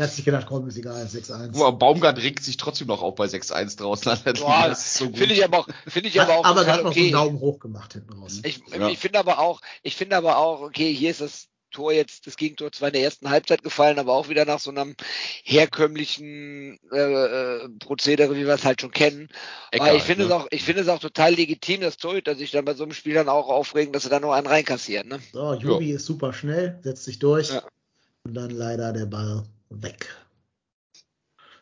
er 0.00 0.06
hat 0.06 0.14
sich 0.14 0.24
gedacht, 0.24 0.46
komm, 0.48 0.66
ist 0.66 0.78
egal, 0.78 1.04
6-1. 1.04 1.52
Boah, 1.52 1.78
Baumgart 1.78 2.16
regt 2.18 2.42
sich 2.42 2.56
trotzdem 2.56 2.86
noch 2.86 3.02
auf 3.02 3.16
bei 3.16 3.26
6-1 3.26 3.76
draußen. 3.76 4.10
Boah, 4.40 4.64
das 4.66 4.86
ist 4.86 4.94
so 4.94 5.06
gut. 5.06 5.18
finde 5.18 5.34
ich 5.34 5.44
aber 5.44 5.58
auch, 5.58 5.68
finde 5.86 6.08
ich 6.08 6.18
Hat, 6.18 6.30
aber 6.30 6.38
auch 6.38 6.44
aber 6.46 6.66
er 6.66 6.72
hat 6.72 6.84
noch 6.84 6.94
so 6.94 6.98
einen 6.98 7.08
okay. 7.08 7.10
Daumen 7.10 7.38
hoch 7.38 7.58
gemacht 7.58 7.92
hinten 7.92 8.14
raus. 8.14 8.40
Ich, 8.42 8.62
Ja. 8.74 8.88
ich 8.88 8.98
finde 8.98 9.18
aber 9.18 9.38
auch, 9.40 9.60
ich 9.82 9.96
finde 9.96 10.16
aber 10.16 10.38
auch, 10.38 10.62
okay, 10.62 10.94
hier 10.94 11.10
ist 11.10 11.20
das 11.20 11.48
Tor 11.70 11.92
jetzt, 11.92 12.26
das 12.26 12.36
Gegentor 12.36 12.72
zwar 12.72 12.88
in 12.88 12.94
der 12.94 13.02
ersten 13.02 13.28
Halbzeit 13.28 13.62
gefallen, 13.62 13.98
aber 13.98 14.14
auch 14.14 14.30
wieder 14.30 14.46
nach 14.46 14.58
so 14.58 14.70
einem 14.70 14.96
herkömmlichen 15.44 16.80
äh, 16.90 16.96
äh 16.96 17.68
Prozedere, 17.78 18.34
wie 18.36 18.46
wir 18.46 18.54
es 18.54 18.64
halt 18.64 18.80
schon 18.80 18.92
kennen. 18.92 19.28
Eckart, 19.70 19.88
aber 19.88 19.96
ich 19.98 20.02
finde 20.02 20.24
ne? 20.24 20.30
es 20.30 20.32
auch, 20.34 20.46
ich 20.50 20.62
finde 20.64 20.80
es 20.80 20.88
auch 20.88 20.98
total 20.98 21.34
legitim, 21.34 21.82
dass 21.82 21.98
Torhüter 21.98 22.34
sich 22.36 22.52
dann 22.52 22.64
bei 22.64 22.72
so 22.72 22.84
einem 22.84 22.94
Spiel 22.94 23.14
dann 23.14 23.28
auch 23.28 23.50
aufregen, 23.50 23.92
dass 23.92 24.04
sie 24.04 24.08
da 24.08 24.18
nur 24.18 24.34
einen 24.34 24.46
reinkassieren. 24.46 25.08
Ne? 25.08 25.20
So, 25.34 25.54
Jubi 25.54 25.92
ist 25.92 26.06
super 26.06 26.32
schnell, 26.32 26.80
setzt 26.82 27.04
sich 27.04 27.18
durch 27.18 27.50
ja. 27.50 27.62
und 28.24 28.32
dann 28.32 28.48
leider 28.48 28.94
der 28.94 29.04
Ball 29.04 29.44
weg. 29.70 30.08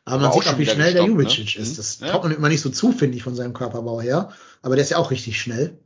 Aber, 0.05 0.23
man 0.23 0.33
sieht 0.33 0.49
auch, 0.49 0.59
wie 0.59 0.67
schnell 0.67 0.95
der 0.95 1.05
Jubicic 1.05 1.57
ne? 1.57 1.63
ist. 1.63 1.73
Mhm. 1.73 1.77
Das 1.77 2.01
ja. 2.01 2.11
kommt 2.13 2.25
man 2.25 2.35
immer 2.35 2.49
nicht 2.49 2.63
so 2.63 2.71
zu, 2.71 2.93
finde 2.93 3.17
ich, 3.17 3.23
von 3.23 3.35
seinem 3.35 3.53
Körperbau 3.53 4.01
her. 4.01 4.33
Aber 4.63 4.75
der 4.75 4.83
ist 4.83 4.91
ja 4.91 4.97
auch 4.97 5.11
richtig 5.11 5.41
schnell. 5.41 5.79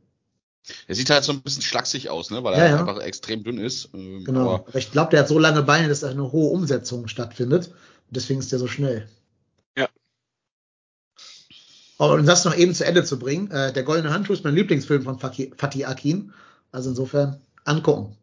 Er 0.87 0.95
sieht 0.95 1.09
halt 1.09 1.25
so 1.25 1.33
ein 1.33 1.41
bisschen 1.41 1.61
schlaksig 1.61 2.09
aus, 2.09 2.31
ne? 2.31 2.41
weil 2.43 2.53
ja, 2.53 2.59
er 2.59 2.69
ja. 2.69 2.79
einfach 2.79 3.01
extrem 3.01 3.43
dünn 3.43 3.57
ist. 3.57 3.89
Ähm, 3.93 4.23
genau. 4.23 4.55
Aber 4.55 4.75
ich 4.75 4.91
glaube, 4.91 5.11
der 5.11 5.21
hat 5.21 5.27
so 5.27 5.37
lange 5.37 5.61
Beine, 5.61 5.89
dass 5.89 6.05
eine 6.05 6.31
hohe 6.31 6.51
Umsetzung 6.51 7.09
stattfindet. 7.09 7.67
Und 7.67 8.15
deswegen 8.15 8.39
ist 8.39 8.51
der 8.51 8.59
so 8.59 8.67
schnell. 8.67 9.09
Ja. 9.77 9.89
Aber 11.97 12.13
um 12.13 12.25
das 12.25 12.45
noch 12.45 12.55
eben 12.55 12.73
zu 12.73 12.85
Ende 12.85 13.03
zu 13.03 13.19
bringen, 13.19 13.51
äh, 13.51 13.73
der 13.73 13.83
Goldene 13.83 14.13
Handschuh 14.13 14.33
ist 14.33 14.45
mein 14.45 14.55
Lieblingsfilm 14.55 15.03
von 15.03 15.19
Fatih 15.19 15.85
Akin. 15.85 16.33
Also 16.71 16.91
insofern 16.91 17.41
angucken. 17.65 18.15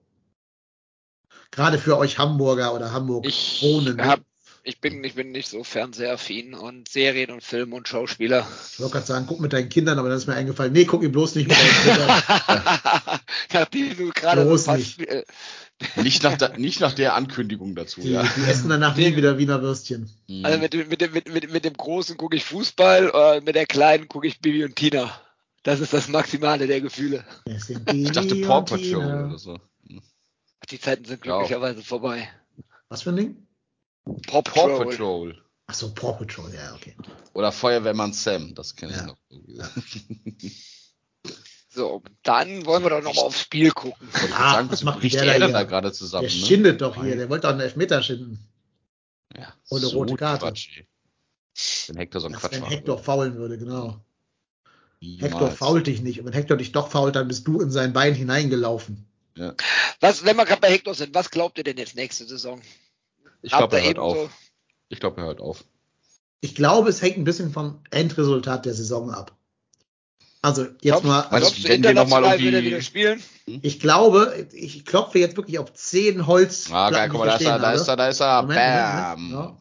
Gerade 1.51 1.79
für 1.79 1.99
euch 1.99 2.19
Hamburger 2.19 2.75
oder 2.75 2.93
Hamburg 2.93 3.27
ich 3.27 3.61
wohnen. 3.63 4.01
Hab, 4.05 4.21
ich 4.63 4.81
bin, 4.81 5.03
ich 5.03 5.15
bin 5.15 5.33
nicht 5.33 5.49
so 5.49 5.65
fernsehaffin 5.65 6.55
und 6.55 6.89
Serien 6.89 7.31
und 7.31 7.43
Film 7.43 7.73
und 7.73 7.89
Schauspieler. 7.89 8.47
Ich 8.73 8.81
wollte 8.81 8.93
gerade 8.93 9.07
sagen, 9.07 9.25
guck 9.27 9.41
mit 9.41 9.53
deinen 9.53 9.69
Kindern, 9.69 9.99
aber 9.99 10.09
dann 10.09 10.19
ist 10.19 10.27
mir 10.27 10.35
eingefallen, 10.35 10.73
nee, 10.73 10.85
guck 10.85 11.03
ihn 11.03 11.13
bloß 11.13 11.35
nicht 11.35 11.49
mit 11.49 11.57
deinen 11.57 11.97
Kindern. 11.97 13.21
Nachdem 13.53 13.97
du 13.97 14.11
gerade 14.11 14.45
bloß 14.45 14.65
so 14.65 14.73
nicht. 14.75 15.01
Äh, 15.01 15.25
nicht, 15.97 16.23
nach 16.23 16.37
der, 16.37 16.59
nicht 16.59 16.81
nach 16.81 16.93
der 16.93 17.15
Ankündigung 17.15 17.75
dazu. 17.75 18.03
Die, 18.03 18.11
ja. 18.11 18.23
die 18.23 18.51
essen 18.51 18.69
danach 18.69 18.97
nie 18.97 19.17
wieder 19.17 19.39
Wiener 19.39 19.63
Würstchen. 19.63 20.11
Mhm. 20.29 20.45
Also 20.45 20.59
mit, 20.59 20.75
mit, 20.91 21.01
dem, 21.01 21.13
mit, 21.13 21.33
mit, 21.33 21.51
mit 21.51 21.65
dem 21.65 21.75
Großen 21.75 22.19
gucke 22.19 22.37
ich 22.37 22.45
Fußball, 22.45 23.11
äh, 23.15 23.41
mit 23.41 23.55
der 23.55 23.67
Kleinen 23.67 24.09
gucke 24.09 24.27
ich 24.27 24.41
Bibi 24.41 24.65
und 24.65 24.77
Tina. 24.77 25.11
Das 25.63 25.81
ist 25.81 25.93
das 25.93 26.09
Maximale 26.09 26.67
der 26.67 26.81
Gefühle. 26.81 27.25
Ich 27.47 28.13
dachte 28.13 28.37
Paw 28.37 28.63
Patrol 28.63 28.97
oder 28.97 29.39
so. 29.39 29.59
Die 30.71 30.81
Zeiten 30.81 31.05
sind 31.05 31.23
glücklicherweise 31.23 31.83
vorbei. 31.83 32.29
Was 32.89 33.03
für 33.03 33.11
ein 33.11 33.17
Ding? 33.17 33.47
Paw 34.05 34.43
Patrol. 34.43 34.79
Paw 34.79 34.85
Patrol. 34.85 35.43
Achso, 35.67 35.91
Paw 35.95 36.13
Patrol, 36.13 36.53
ja, 36.55 36.75
okay. 36.75 36.97
Oder 37.33 37.53
Feuerwehrmann 37.53 38.13
Sam, 38.13 38.55
das 38.55 38.75
kenne 38.77 38.93
ja. 38.93 38.99
ich 38.99 39.07
noch. 39.07 39.71
so, 41.69 42.03
dann 42.23 42.67
wollen 42.67 42.83
wir 42.83 42.91
doch 42.91 43.03
noch 43.03 43.15
mal 43.15 43.23
aufs 43.23 43.41
Spiel 43.41 43.71
gucken. 43.71 44.09
Ich 44.13 44.35
ah, 44.35 44.55
sagen, 44.55 44.71
was 44.71 44.83
macht 44.83 45.03
der 45.03 45.39
da, 45.39 45.49
da 45.49 45.63
gerade 45.65 45.93
zusammen? 45.93 46.29
Der 46.29 46.37
ne? 46.37 46.47
schindet 46.47 46.81
doch 46.81 47.01
hier, 47.03 47.17
der 47.17 47.29
wollte 47.29 47.43
doch 47.43 47.53
einen 47.53 47.61
Elfmeter 47.61 48.03
schinden. 48.03 48.39
Ja, 49.37 49.55
Ohne 49.69 49.87
so 49.87 49.99
rote 49.99 50.17
Karte. 50.17 50.47
Quatsch, 50.47 50.83
wenn 51.87 51.97
Hector 51.97 52.21
so 52.21 52.27
einen 52.27 52.37
Quatsch 52.37 52.53
Wenn 52.53 52.65
Hector 52.65 52.97
würde. 52.97 53.05
faulen 53.05 53.35
würde, 53.37 53.59
genau. 53.59 54.05
Niemals. 55.01 55.33
Hector 55.33 55.51
fault 55.51 55.87
dich 55.87 56.03
nicht. 56.03 56.21
Und 56.21 56.27
wenn 56.27 56.33
Hector 56.33 56.57
dich 56.57 56.73
doch 56.73 56.91
fault, 56.91 57.17
dann 57.17 57.29
bist 57.29 57.47
du 57.47 57.61
in 57.61 57.71
sein 57.71 57.93
Bein 57.93 58.15
hineingelaufen. 58.15 59.10
Ja. 59.37 59.55
Was, 60.01 60.25
wenn 60.25 60.37
wir 60.37 60.45
gerade 60.45 60.61
bei 60.61 60.71
Hector 60.71 60.95
sind, 60.95 61.15
was 61.15 61.31
glaubt 61.31 61.59
ihr 61.59 61.65
denn 61.65 61.77
jetzt 61.77 61.97
nächste 61.97 62.27
Saison? 62.27 62.61
Ich 63.43 63.53
glaube, 63.53 63.79
er 63.79 63.87
hört 63.87 63.99
auf. 63.99 64.17
So 64.17 64.31
ich 64.89 65.01
glaube, 65.01 65.21
er 65.21 65.27
hört 65.29 65.41
auf. 65.41 65.65
Ich 66.41 66.55
glaube, 66.55 66.89
es 66.89 67.01
hängt 67.03 67.17
ein 67.17 67.25
bisschen 67.25 67.53
vom 67.53 67.81
Endresultat 67.91 68.67
der 68.67 68.75
Saison 68.75 69.11
ab. 69.11 69.37
Also 70.43 70.63
jetzt 70.63 70.81
glaubst, 70.81 71.05
mal. 71.05 71.21
Also, 71.21 71.69
wenn 71.69 71.83
wir 71.83 71.93
noch 71.93 72.09
mal 72.09 72.25
irgendwie, 72.25 72.65
wieder 72.65 72.81
spielen? 72.81 73.23
Ich 73.45 73.79
glaube, 73.79 74.49
ich 74.53 74.87
klopfe 74.87 75.19
jetzt 75.19 75.37
wirklich 75.37 75.59
auf 75.59 75.73
zehn 75.75 76.27
Holz. 76.27 76.71
Ah, 76.71 76.91
geil, 76.91 77.09
guck 77.11 77.21
mal, 77.21 77.27
da 77.27 77.37
ist 77.37 77.45
er, 77.45 77.59
da 77.59 77.73
ist 77.73 77.89
er, 77.89 77.97
da 77.97 78.09
ist 78.09 78.21
er. 78.21 78.43
Moment, 78.43 78.59
Bam. 78.59 79.31
Moment, 79.31 79.59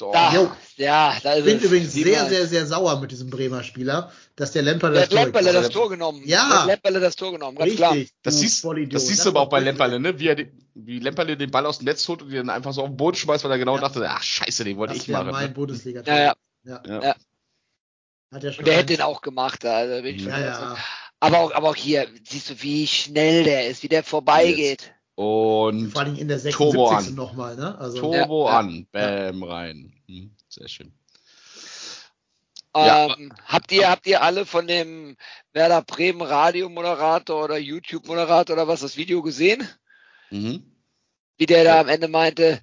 ja. 0.00 0.12
Da, 0.12 0.34
jo. 0.34 0.50
ja, 0.76 1.16
da 1.22 1.32
ist 1.34 1.38
Ich 1.40 1.44
bin 1.44 1.60
übrigens 1.60 1.92
sehr, 1.92 2.26
sehr, 2.26 2.46
sehr 2.46 2.66
sauer 2.66 3.00
mit 3.00 3.10
diesem 3.10 3.30
Bremer 3.30 3.62
Spieler, 3.62 4.10
dass 4.36 4.52
der 4.52 4.62
Lemperle 4.62 5.00
das, 5.00 5.08
Tor 5.08 5.24
Lemperle 5.24 5.52
das 5.52 5.68
Tor 5.68 5.90
genommen. 5.90 6.22
Ja. 6.24 6.64
Lemperle 6.66 7.00
das 7.00 7.16
Tor 7.16 7.32
genommen, 7.32 7.56
ganz 7.56 7.70
Richtig, 7.70 7.78
klar. 7.78 7.96
Das 8.22 8.40
siehst, 8.40 8.64
das 8.90 9.06
siehst 9.06 9.24
du 9.24 9.30
aber 9.30 9.40
auch 9.40 9.48
bei 9.48 9.60
Lemperle, 9.60 10.00
ne? 10.00 10.18
Wie, 10.18 10.28
er, 10.28 10.36
wie 10.74 10.98
Lemperle 10.98 11.36
den 11.36 11.50
Ball 11.50 11.66
aus 11.66 11.78
dem 11.78 11.84
Netz 11.86 12.06
holt 12.08 12.22
und 12.22 12.30
den 12.30 12.50
einfach 12.50 12.72
so 12.72 12.82
auf 12.82 12.88
den 12.88 12.96
Boden 12.96 13.16
schmeißt, 13.16 13.44
weil 13.44 13.50
er 13.50 13.58
genau 13.58 13.76
ja. 13.76 13.82
dachte, 13.82 14.04
ach 14.08 14.22
scheiße, 14.22 14.64
den 14.64 14.76
wollte 14.76 14.94
das 14.94 15.02
ich 15.02 15.08
machen. 15.08 15.30
mein 15.30 15.48
ne? 15.48 15.54
bundesliga 15.54 16.02
ja, 16.04 16.16
ja, 16.16 16.34
ja. 16.64 16.82
ja. 16.86 17.02
ja. 17.02 17.14
Hat 18.32 18.44
er 18.44 18.52
schon 18.52 18.60
und 18.60 18.68
der 18.68 18.76
hätte 18.76 18.94
den 18.94 19.02
auch 19.02 19.22
gemacht. 19.22 19.64
Also 19.64 20.02
bin 20.02 20.16
ich 20.16 20.24
ja, 20.24 20.38
ja. 20.38 20.76
Aber, 21.18 21.38
auch, 21.38 21.52
aber 21.52 21.70
auch 21.70 21.76
hier, 21.76 22.08
siehst 22.24 22.50
du, 22.50 22.62
wie 22.62 22.86
schnell 22.86 23.44
der 23.44 23.68
ist, 23.68 23.82
wie 23.82 23.88
der 23.88 24.02
vorbeigeht. 24.02 24.92
Und 25.20 25.90
vor 25.90 26.00
allem 26.00 26.16
in 26.16 26.28
der 26.28 26.38
76. 26.38 27.14
nochmal, 27.14 27.54
ne? 27.54 27.76
Also, 27.78 27.98
Turbo 28.00 28.48
an, 28.48 28.86
bam, 28.90 29.42
rein. 29.42 29.92
Hm. 30.06 30.30
Sehr 30.48 30.66
schön. 30.66 30.94
Ähm, 32.74 32.84
ja. 32.84 33.28
habt 33.44 33.70
ihr, 33.70 33.90
habt 33.90 34.06
ihr 34.06 34.22
alle 34.22 34.46
von 34.46 34.66
dem 34.66 35.18
Werder 35.52 35.82
Bremen 35.82 36.22
Radiomoderator 36.22 37.44
oder 37.44 37.58
YouTube-Moderator 37.58 38.56
oder 38.56 38.66
was 38.66 38.80
das 38.80 38.96
Video 38.96 39.20
gesehen? 39.20 39.68
Mhm. 40.30 40.62
Wie 41.36 41.44
der 41.44 41.64
da 41.64 41.80
am 41.80 41.88
Ende 41.88 42.08
meinte, 42.08 42.58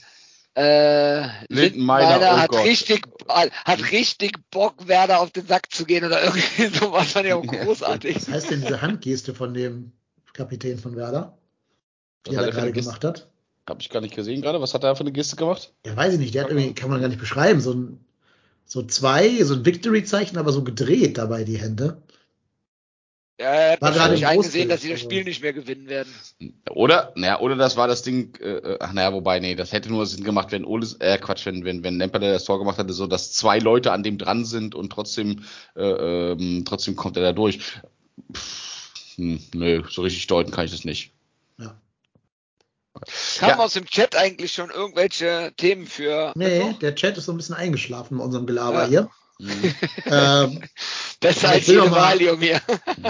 äh, 0.55 1.27
Lindenmeier 1.49 2.19
oh 2.19 2.38
hat 2.38 2.49
Gott. 2.49 2.65
richtig, 2.65 3.03
hat 3.27 3.91
richtig 3.91 4.31
Bock, 4.49 4.88
Werder 4.88 5.19
auf 5.19 5.29
den 5.29 5.45
Sack 5.45 5.71
zu 5.71 5.85
gehen 5.85 6.05
oder 6.05 6.23
irgendwie 6.23 6.65
sowas 6.75 7.11
fand 7.11 7.27
ich 7.27 7.34
auch 7.34 7.45
großartig. 7.45 8.15
Was 8.15 8.27
heißt 8.29 8.49
denn 8.49 8.61
diese 8.61 8.81
Handgeste 8.81 9.35
von 9.35 9.53
dem 9.53 9.91
Kapitän 10.34 10.79
von 10.79 10.95
Werder, 10.95 11.36
die 12.30 12.36
er 12.36 12.44
da 12.44 12.52
gerade 12.52 12.72
gemacht 12.72 13.04
hat? 13.04 13.28
Habe 13.68 13.82
ich 13.82 13.90
gar 13.90 14.02
nicht 14.02 14.16
gesehen 14.16 14.41
gerade. 14.41 14.62
Was 14.62 14.74
hat 14.74 14.84
er 14.84 14.95
für 14.95 15.02
eine 15.02 15.12
Geste 15.12 15.36
gemacht? 15.36 15.74
Ja, 15.86 15.95
weiß 15.95 16.14
ich 16.14 16.20
nicht. 16.20 16.34
Der 16.34 16.44
hat 16.44 16.49
irgendwie, 16.49 16.74
kann 16.74 16.90
man 16.90 17.02
gar 17.02 17.10
nicht 17.10 17.20
beschreiben. 17.20 17.60
So 17.60 17.74
ein, 17.74 17.99
so 18.66 18.84
zwei, 18.84 19.44
so 19.44 19.56
ein 19.56 19.66
Victory-Zeichen, 19.66 20.38
aber 20.38 20.52
so 20.52 20.64
gedreht 20.64 21.18
dabei 21.18 21.44
die 21.44 21.58
Hände. 21.58 22.02
Ja, 23.40 23.45
er 23.54 23.72
hat 23.74 23.80
gerade 23.94 24.14
nicht 24.14 24.26
eingesehen, 24.26 24.68
dass 24.68 24.82
sie 24.82 24.90
das 24.90 24.99
Spiel 24.99 25.24
nicht 25.24 25.44
mehr 25.44 25.54
gewinnen 25.54 25.88
werden. 25.88 26.12
Oder, 26.72 27.14
naja, 27.16 27.40
oder 27.40 27.56
das 27.56 27.78
war 27.78 27.88
das 27.88 28.02
Ding, 28.02 28.36
äh, 28.41 28.56
äh, 28.56 28.78
ach 28.80 28.94
naja, 28.94 29.14
wobei, 29.14 29.40
nee, 29.40 29.54
das 29.54 29.74
hätte 29.74 29.90
nur 29.90 30.08
Sinn 30.08 30.24
gemacht, 30.24 30.52
wenn 30.52 30.66
Ole, 30.66 30.88
äh, 30.99 31.20
Quatsch, 31.20 31.45
wenn, 31.45 31.64
wenn, 31.64 31.84
wenn 31.84 31.99
Lemperle 31.99 32.32
das 32.32 32.45
Tor 32.45 32.58
gemacht 32.58 32.80
hatte, 32.80 32.94
so 32.94 33.06
dass 33.06 33.34
zwei 33.34 33.60
Leute 33.60 33.91
an 33.91 34.02
dem 34.02 34.18
dran 34.18 34.44
sind 34.44 34.74
und 34.74 34.91
trotzdem, 34.91 35.44
äh, 35.76 35.84
ähm, 35.84 36.64
trotzdem 36.66 36.95
kommt 36.95 37.16
er 37.16 37.24
da 37.24 37.34
durch. 37.34 37.60
Pff, 38.34 39.16
hm, 39.18 39.40
nö, 39.54 39.84
so 39.88 40.02
richtig 40.02 40.26
deuten 40.26 40.52
kann 40.52 40.66
ich 40.66 40.72
das 40.72 40.84
nicht. 40.84 41.12
Kam 43.38 43.49
ja. 43.49 43.60
aus 43.60 43.74
dem 43.74 43.86
Chat 43.86 44.15
eigentlich 44.15 44.52
schon 44.53 44.69
irgendwelche 44.69 45.53
Themen 45.57 45.88
für. 45.88 46.34
Nee, 46.36 46.60
Mittwoch? 46.64 46.80
der 46.80 46.95
Chat 46.95 47.18
ist 47.18 47.26
so 47.26 47.32
ein 47.32 47.38
bisschen 47.38 47.56
eingeschlafen 47.56 48.18
bei 48.18 48.24
unserem 48.24 48.45
Gelaber 48.45 48.84
ja. 48.84 48.88
hier. 48.88 49.10
Mhm. 49.40 49.76
ähm, 50.06 50.64
Besser 51.19 51.49
als 51.49 51.68
jede 51.68 51.90
Valium 51.91 52.40
hier. 52.41 52.61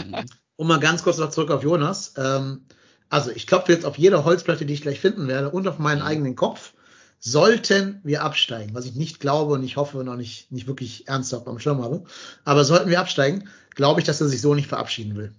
um 0.56 0.68
mal 0.68 0.80
ganz 0.80 1.04
kurz 1.04 1.18
noch 1.18 1.30
zurück 1.30 1.52
auf 1.52 1.64
Jonas. 1.64 2.14
Ähm, 2.18 2.66
also 3.10 3.32
ich 3.32 3.48
klopfe 3.48 3.72
jetzt 3.72 3.86
auf 3.86 3.98
jede 3.98 4.26
Holzplatte, 4.26 4.66
die 4.66 4.74
ich 4.74 4.82
gleich 4.82 5.00
finden 5.00 5.28
werde, 5.28 5.50
und 5.50 5.68
auf 5.68 5.80
meinen 5.80 6.00
mhm. 6.00 6.08
eigenen 6.08 6.36
Kopf. 6.36 6.74
Sollten 7.20 8.00
wir 8.04 8.22
absteigen, 8.22 8.76
was 8.76 8.86
ich 8.86 8.94
nicht 8.94 9.20
glaube 9.20 9.54
und 9.54 9.64
ich 9.64 9.76
hoffe 9.76 10.04
noch 10.04 10.16
nicht, 10.16 10.52
nicht 10.52 10.68
wirklich 10.68 11.08
ernsthaft 11.08 11.48
am 11.48 11.58
Schirm 11.58 11.82
habe, 11.82 12.04
aber 12.46 12.64
sollten 12.64 12.92
wir 12.92 13.00
absteigen, 13.00 13.50
glaube 13.74 14.00
ich, 14.00 14.06
dass 14.06 14.22
er 14.22 14.28
sich 14.28 14.40
so 14.40 14.54
nicht 14.54 14.68
verabschieden 14.68 15.16
will 15.16 15.34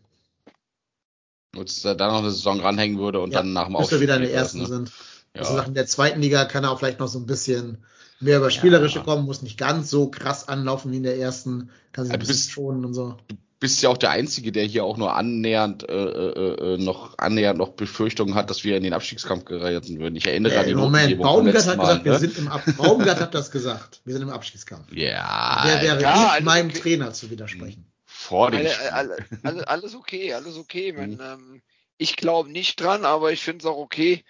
dass 1.52 1.84
er 1.84 1.94
da 1.94 2.08
noch 2.08 2.18
eine 2.18 2.30
Saison 2.30 2.60
ranhängen 2.60 2.98
würde 2.98 3.20
und 3.20 3.32
ja, 3.32 3.38
dann 3.38 3.52
nach 3.52 3.66
dem 3.66 3.76
Aufstieg. 3.76 4.00
Wieder 4.00 4.16
in 4.16 4.22
der 4.22 4.32
ersten 4.32 4.60
ne? 4.60 4.66
sind. 4.66 4.92
Ja. 5.34 5.42
Also 5.42 5.58
in 5.60 5.74
der 5.74 5.86
zweiten 5.86 6.20
Liga 6.20 6.44
kann 6.44 6.64
er 6.64 6.70
auch 6.70 6.78
vielleicht 6.78 7.00
noch 7.00 7.08
so 7.08 7.18
ein 7.18 7.26
bisschen 7.26 7.78
mehr 8.20 8.38
über 8.38 8.50
Spielerische 8.50 8.98
ja. 8.98 9.04
kommen, 9.04 9.24
muss 9.24 9.42
nicht 9.42 9.58
ganz 9.58 9.90
so 9.90 10.10
krass 10.10 10.48
anlaufen 10.48 10.90
wie 10.92 10.96
in 10.96 11.02
der 11.02 11.18
ersten, 11.18 11.70
kann 11.92 12.04
sich 12.04 12.12
ein 12.12 12.18
bisschen 12.18 12.34
bist, 12.34 12.50
schonen 12.50 12.84
und 12.84 12.94
so. 12.94 13.16
Du 13.28 13.36
bist 13.60 13.82
ja 13.82 13.88
auch 13.88 13.96
der 13.96 14.10
Einzige, 14.10 14.52
der 14.52 14.64
hier 14.64 14.84
auch 14.84 14.96
nur 14.96 15.14
annähernd 15.14 15.88
äh, 15.88 15.94
äh, 15.94 16.74
äh 16.74 16.78
noch 16.78 17.18
annähernd 17.18 17.58
noch 17.58 17.70
Befürchtungen 17.70 18.34
hat, 18.34 18.50
dass 18.50 18.64
wir 18.64 18.76
in 18.76 18.82
den 18.82 18.92
Abstiegskampf 18.92 19.44
geraten 19.44 19.98
würden. 19.98 20.16
Ich 20.16 20.26
erinnere 20.26 20.54
ja, 20.54 20.60
an 20.60 20.66
die 20.66 20.74
Moment, 20.74 21.18
Baumgart 21.18 21.66
hat 21.66 21.76
Mal, 21.76 21.84
gesagt, 21.84 22.04
ne? 22.06 22.12
wir 22.12 22.18
sind 22.18 22.38
im 22.38 22.48
Ab 22.48 22.62
Baumgart 22.76 23.20
hat 23.20 23.34
das 23.34 23.50
gesagt, 23.50 24.00
wir 24.04 24.12
sind 24.12 24.22
im 24.22 24.30
Abstiegskampf. 24.30 24.86
Ja. 24.92 25.64
Der 25.64 25.82
wäre 25.82 26.02
ja, 26.02 26.34
nicht 26.34 26.44
meinem 26.44 26.70
okay. 26.70 26.80
Trainer 26.80 27.12
zu 27.12 27.30
widersprechen 27.30 27.86
vor 28.28 28.50
dem 28.50 28.60
alle, 28.60 28.92
alle, 28.92 29.16
alle, 29.42 29.68
Alles 29.68 29.94
okay, 29.94 30.34
alles 30.34 30.56
okay. 30.56 30.92
Mhm. 30.98 31.18
ähm, 31.20 31.62
ich 31.96 32.16
glaube 32.16 32.50
nicht 32.50 32.80
dran, 32.80 33.04
aber 33.04 33.32
ich 33.32 33.42
finde 33.42 33.62
es 33.62 33.66
auch 33.66 33.78
okay, 33.78 34.24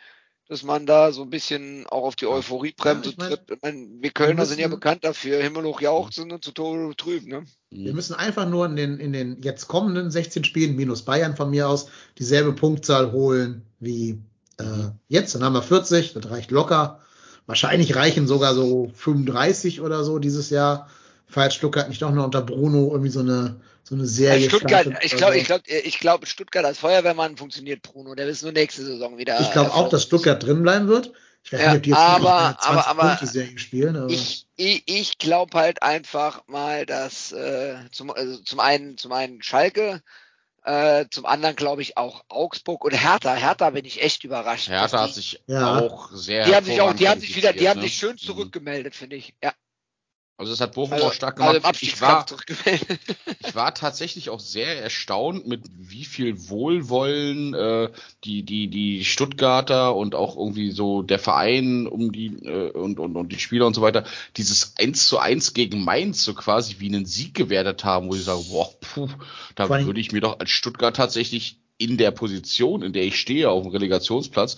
dass 0.48 0.62
man 0.62 0.86
da 0.86 1.12
so 1.12 1.22
ein 1.22 1.30
bisschen 1.30 1.86
auch 1.86 2.04
auf 2.04 2.16
die 2.16 2.26
Euphoriebremse 2.26 3.10
ja, 3.10 3.10
ich 3.10 3.18
mein, 3.18 3.28
tritt. 3.28 3.40
Ich 3.50 3.58
mein, 3.62 3.98
wir 4.00 4.10
Kölner 4.10 4.34
müssen, 4.34 4.50
sind 4.50 4.60
ja 4.60 4.68
bekannt 4.68 5.04
dafür, 5.04 5.42
Himmel 5.42 5.64
hoch 5.64 5.80
jauchzen 5.80 6.32
und 6.32 6.44
zu 6.44 6.52
Tode 6.52 6.94
trüben. 6.96 7.28
Ne? 7.28 7.44
Wir 7.70 7.92
müssen 7.92 8.14
einfach 8.14 8.48
nur 8.48 8.66
in 8.66 8.76
den, 8.76 8.98
in 8.98 9.12
den 9.12 9.42
jetzt 9.42 9.68
kommenden 9.68 10.10
16 10.10 10.44
Spielen 10.44 10.76
minus 10.76 11.02
Bayern 11.02 11.36
von 11.36 11.50
mir 11.50 11.68
aus 11.68 11.90
dieselbe 12.18 12.52
Punktzahl 12.52 13.12
holen 13.12 13.62
wie 13.80 14.22
äh, 14.58 14.64
mhm. 14.64 14.92
jetzt. 15.08 15.34
Dann 15.34 15.42
haben 15.42 15.54
wir 15.54 15.62
40, 15.62 16.14
das 16.14 16.30
reicht 16.30 16.50
locker. 16.50 17.00
Wahrscheinlich 17.46 17.96
reichen 17.96 18.26
sogar 18.26 18.54
so 18.54 18.90
35 18.94 19.80
oder 19.80 20.04
so 20.04 20.18
dieses 20.18 20.50
Jahr 20.50 20.88
falls 21.28 21.54
Stuttgart 21.54 21.88
nicht 21.88 22.02
doch 22.02 22.10
noch 22.10 22.24
unter 22.24 22.42
Bruno 22.42 22.90
irgendwie 22.90 23.10
so 23.10 23.20
eine, 23.20 23.60
so 23.82 23.94
eine 23.94 24.06
Serie 24.06 24.48
Stuttgart, 24.48 24.86
ich 25.02 25.16
glaube, 25.16 25.36
ich 25.36 25.44
glaube, 25.44 25.62
ich 25.68 25.98
glaube, 25.98 26.26
Stuttgart 26.26 26.64
als 26.64 26.78
Feuerwehrmann 26.78 27.36
funktioniert 27.36 27.82
Bruno. 27.82 28.14
Der 28.14 28.26
ist 28.26 28.42
nur 28.42 28.52
nächste 28.52 28.84
Saison 28.84 29.18
wieder. 29.18 29.40
Ich 29.40 29.52
glaube 29.52 29.72
auch, 29.72 29.88
dass 29.88 30.02
Stuttgart 30.02 30.42
drin 30.42 30.62
bleiben 30.62 30.88
wird. 30.88 31.12
Ich 31.44 31.52
weiß 31.52 31.60
ja, 31.60 31.68
nicht, 31.68 31.76
ob 31.76 31.82
die 31.84 31.90
jetzt 31.90 31.98
aber, 31.98 32.56
aber, 32.60 32.86
aber 32.88 33.18
spielen. 33.56 33.96
Aber. 33.96 34.10
Ich, 34.10 34.46
ich, 34.56 34.82
ich 34.86 35.18
glaube 35.18 35.56
halt 35.56 35.82
einfach 35.82 36.42
mal, 36.46 36.84
dass 36.84 37.32
äh, 37.32 37.76
zum, 37.92 38.10
also 38.10 38.38
zum 38.38 38.60
einen, 38.60 38.98
zum 38.98 39.12
einen 39.12 39.42
Schalke 39.42 40.02
äh, 40.64 41.06
zum 41.10 41.24
anderen 41.24 41.56
glaube 41.56 41.80
ich 41.80 41.96
auch 41.96 42.24
Augsburg 42.28 42.84
und 42.84 42.92
Hertha. 42.92 43.34
Hertha 43.34 43.70
bin 43.70 43.86
ich 43.86 44.02
echt 44.02 44.24
überrascht. 44.24 44.68
Hertha 44.68 45.02
hat 45.02 45.14
sich 45.14 45.42
ja. 45.46 45.78
auch 45.78 46.10
sehr. 46.12 46.44
Die 46.44 46.54
haben 46.54 46.66
sich 46.66 46.80
auch, 46.82 46.92
die 46.92 47.08
haben 47.08 47.20
sich 47.20 47.34
wieder, 47.36 47.54
die 47.54 47.68
haben 47.68 47.80
ne? 47.80 47.84
sich 47.84 47.94
schön 47.94 48.12
mhm. 48.12 48.18
zurückgemeldet, 48.18 48.94
finde 48.94 49.16
ich. 49.16 49.34
Ja. 49.42 49.54
Also 50.38 50.52
das 50.52 50.60
hat 50.60 50.74
Bochum 50.74 50.92
also, 50.92 51.06
auch 51.06 51.12
stark 51.12 51.36
gemacht. 51.36 51.64
Also 51.64 51.80
ich, 51.82 52.00
war, 52.00 52.24
ich 53.40 53.54
war 53.56 53.74
tatsächlich 53.74 54.30
auch 54.30 54.38
sehr 54.38 54.80
erstaunt, 54.80 55.48
mit 55.48 55.62
wie 55.76 56.04
viel 56.04 56.48
Wohlwollen 56.48 57.54
äh, 57.54 57.90
die, 58.22 58.44
die, 58.44 58.70
die 58.70 59.04
Stuttgarter 59.04 59.96
und 59.96 60.14
auch 60.14 60.36
irgendwie 60.36 60.70
so 60.70 61.02
der 61.02 61.18
Verein 61.18 61.88
um 61.88 62.12
die 62.12 62.26
äh, 62.44 62.70
und, 62.70 63.00
und, 63.00 63.16
und 63.16 63.32
die 63.32 63.40
Spieler 63.40 63.66
und 63.66 63.74
so 63.74 63.82
weiter 63.82 64.04
dieses 64.36 64.74
1 64.78 65.08
zu 65.08 65.18
1 65.18 65.54
gegen 65.54 65.82
Mainz 65.82 66.22
so 66.22 66.34
quasi 66.34 66.76
wie 66.78 66.86
einen 66.86 67.04
Sieg 67.04 67.34
gewertet 67.34 67.82
haben, 67.82 68.06
wo 68.06 68.12
sie 68.12 68.22
sagen, 68.22 68.44
boah, 68.48 68.70
puh, 68.80 69.08
da 69.56 69.68
würde 69.68 70.00
ich 70.00 70.12
mir 70.12 70.20
doch 70.20 70.38
als 70.38 70.50
Stuttgart 70.50 70.94
tatsächlich 70.94 71.58
in 71.78 71.96
der 71.96 72.12
Position, 72.12 72.82
in 72.82 72.92
der 72.92 73.02
ich 73.02 73.18
stehe, 73.18 73.50
auf 73.50 73.64
dem 73.64 73.72
Relegationsplatz, 73.72 74.56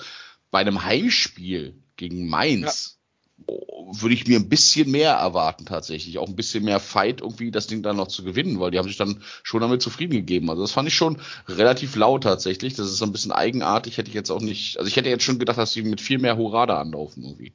bei 0.51 0.59
einem 0.59 0.85
Heimspiel 0.85 1.83
gegen 1.97 2.29
Mainz. 2.29 2.97
Ja 2.97 3.00
würde 3.47 4.15
ich 4.15 4.27
mir 4.27 4.39
ein 4.39 4.49
bisschen 4.49 4.91
mehr 4.91 5.13
erwarten 5.13 5.67
tatsächlich. 5.67 6.19
Auch 6.19 6.29
ein 6.29 6.37
bisschen 6.37 6.65
mehr 6.65 6.81
Fight 6.81 7.21
irgendwie 7.21 7.51
das 7.51 7.67
Ding 7.67 7.83
dann 7.83 7.97
noch 7.97 8.09
zu 8.09 8.23
gewinnen, 8.23 8.61
weil 8.61 8.71
die 8.71 8.79
haben 8.79 8.89
sich 8.89 8.97
dann 8.97 9.23
schon 9.43 9.61
damit 9.61 9.83
zufrieden 9.83 10.13
gegeben. 10.13 10.51
Also 10.51 10.63
das 10.63 10.73
fand 10.73 10.89
ich 10.89 10.95
schon 10.95 11.19
relativ 11.49 11.97
laut 11.97 12.23
tatsächlich. 12.23 12.75
Das 12.75 12.87
ist 12.87 12.99
so 12.99 13.05
ein 13.05 13.13
bisschen 13.13 13.33
eigenartig. 13.33 13.99
Hätte 13.99 14.09
ich 14.09 14.15
jetzt 14.15 14.31
auch 14.31 14.41
nicht, 14.41 14.79
also 14.79 14.89
ich 14.89 14.97
hätte 14.97 15.09
jetzt 15.09 15.25
schon 15.25 15.39
gedacht, 15.39 15.59
dass 15.59 15.73
sie 15.73 15.83
mit 15.83 16.01
viel 16.01 16.19
mehr 16.19 16.37
Hurra 16.37 16.67
da 16.67 16.81
anlaufen 16.81 17.25
irgendwie. 17.25 17.53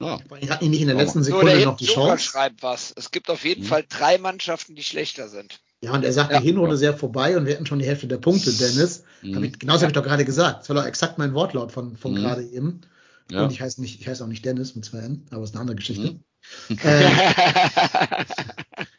Ja. 0.00 0.18
Ich 0.40 0.50
hatte 0.50 0.66
nicht 0.66 0.80
in 0.80 0.88
der 0.88 0.96
letzten 0.96 1.22
Sekunde 1.22 1.58
so, 1.60 1.66
noch 1.66 1.76
die 1.76 1.84
Joker 1.84 2.16
Chance. 2.16 2.24
schreibt 2.24 2.62
was. 2.62 2.92
Es 2.96 3.10
gibt 3.10 3.28
auf 3.28 3.44
jeden 3.44 3.62
hm. 3.62 3.68
Fall 3.68 3.84
drei 3.88 4.18
Mannschaften, 4.18 4.74
die 4.74 4.82
schlechter 4.82 5.28
sind. 5.28 5.60
Ja, 5.82 5.92
und 5.92 6.04
er 6.04 6.12
sagt, 6.12 6.32
ja. 6.32 6.40
die 6.40 6.46
Hinrunde 6.46 6.74
ja. 6.74 6.78
sehr 6.78 6.96
vorbei 6.96 7.36
und 7.36 7.46
wir 7.46 7.54
hätten 7.54 7.66
schon 7.66 7.78
die 7.78 7.86
Hälfte 7.86 8.06
der 8.06 8.18
Punkte, 8.18 8.52
Dennis. 8.52 9.04
Mhm. 9.22 9.36
Hab 9.36 9.42
ich, 9.42 9.58
genauso 9.58 9.78
ja. 9.78 9.82
habe 9.82 9.90
ich 9.92 9.94
doch 9.94 10.04
gerade 10.04 10.24
gesagt. 10.24 10.60
Das 10.60 10.68
war 10.68 10.76
doch 10.76 10.84
exakt 10.84 11.18
mein 11.18 11.34
Wortlaut 11.34 11.72
von, 11.72 11.96
von 11.96 12.12
mhm. 12.12 12.16
gerade 12.16 12.42
eben. 12.44 12.82
Ja. 13.30 13.44
Und 13.44 13.52
ich 13.52 13.60
heiße 13.60 13.80
nicht, 13.80 14.00
ich 14.00 14.08
heiße 14.08 14.24
auch 14.24 14.28
nicht 14.28 14.44
Dennis 14.44 14.74
mit 14.74 14.84
zwei 14.84 14.98
N, 14.98 15.26
aber 15.30 15.44
ist 15.44 15.54
eine 15.54 15.60
andere 15.60 15.76
Geschichte. 15.76 16.20
Mhm. 16.68 16.78
Äh, 16.82 17.04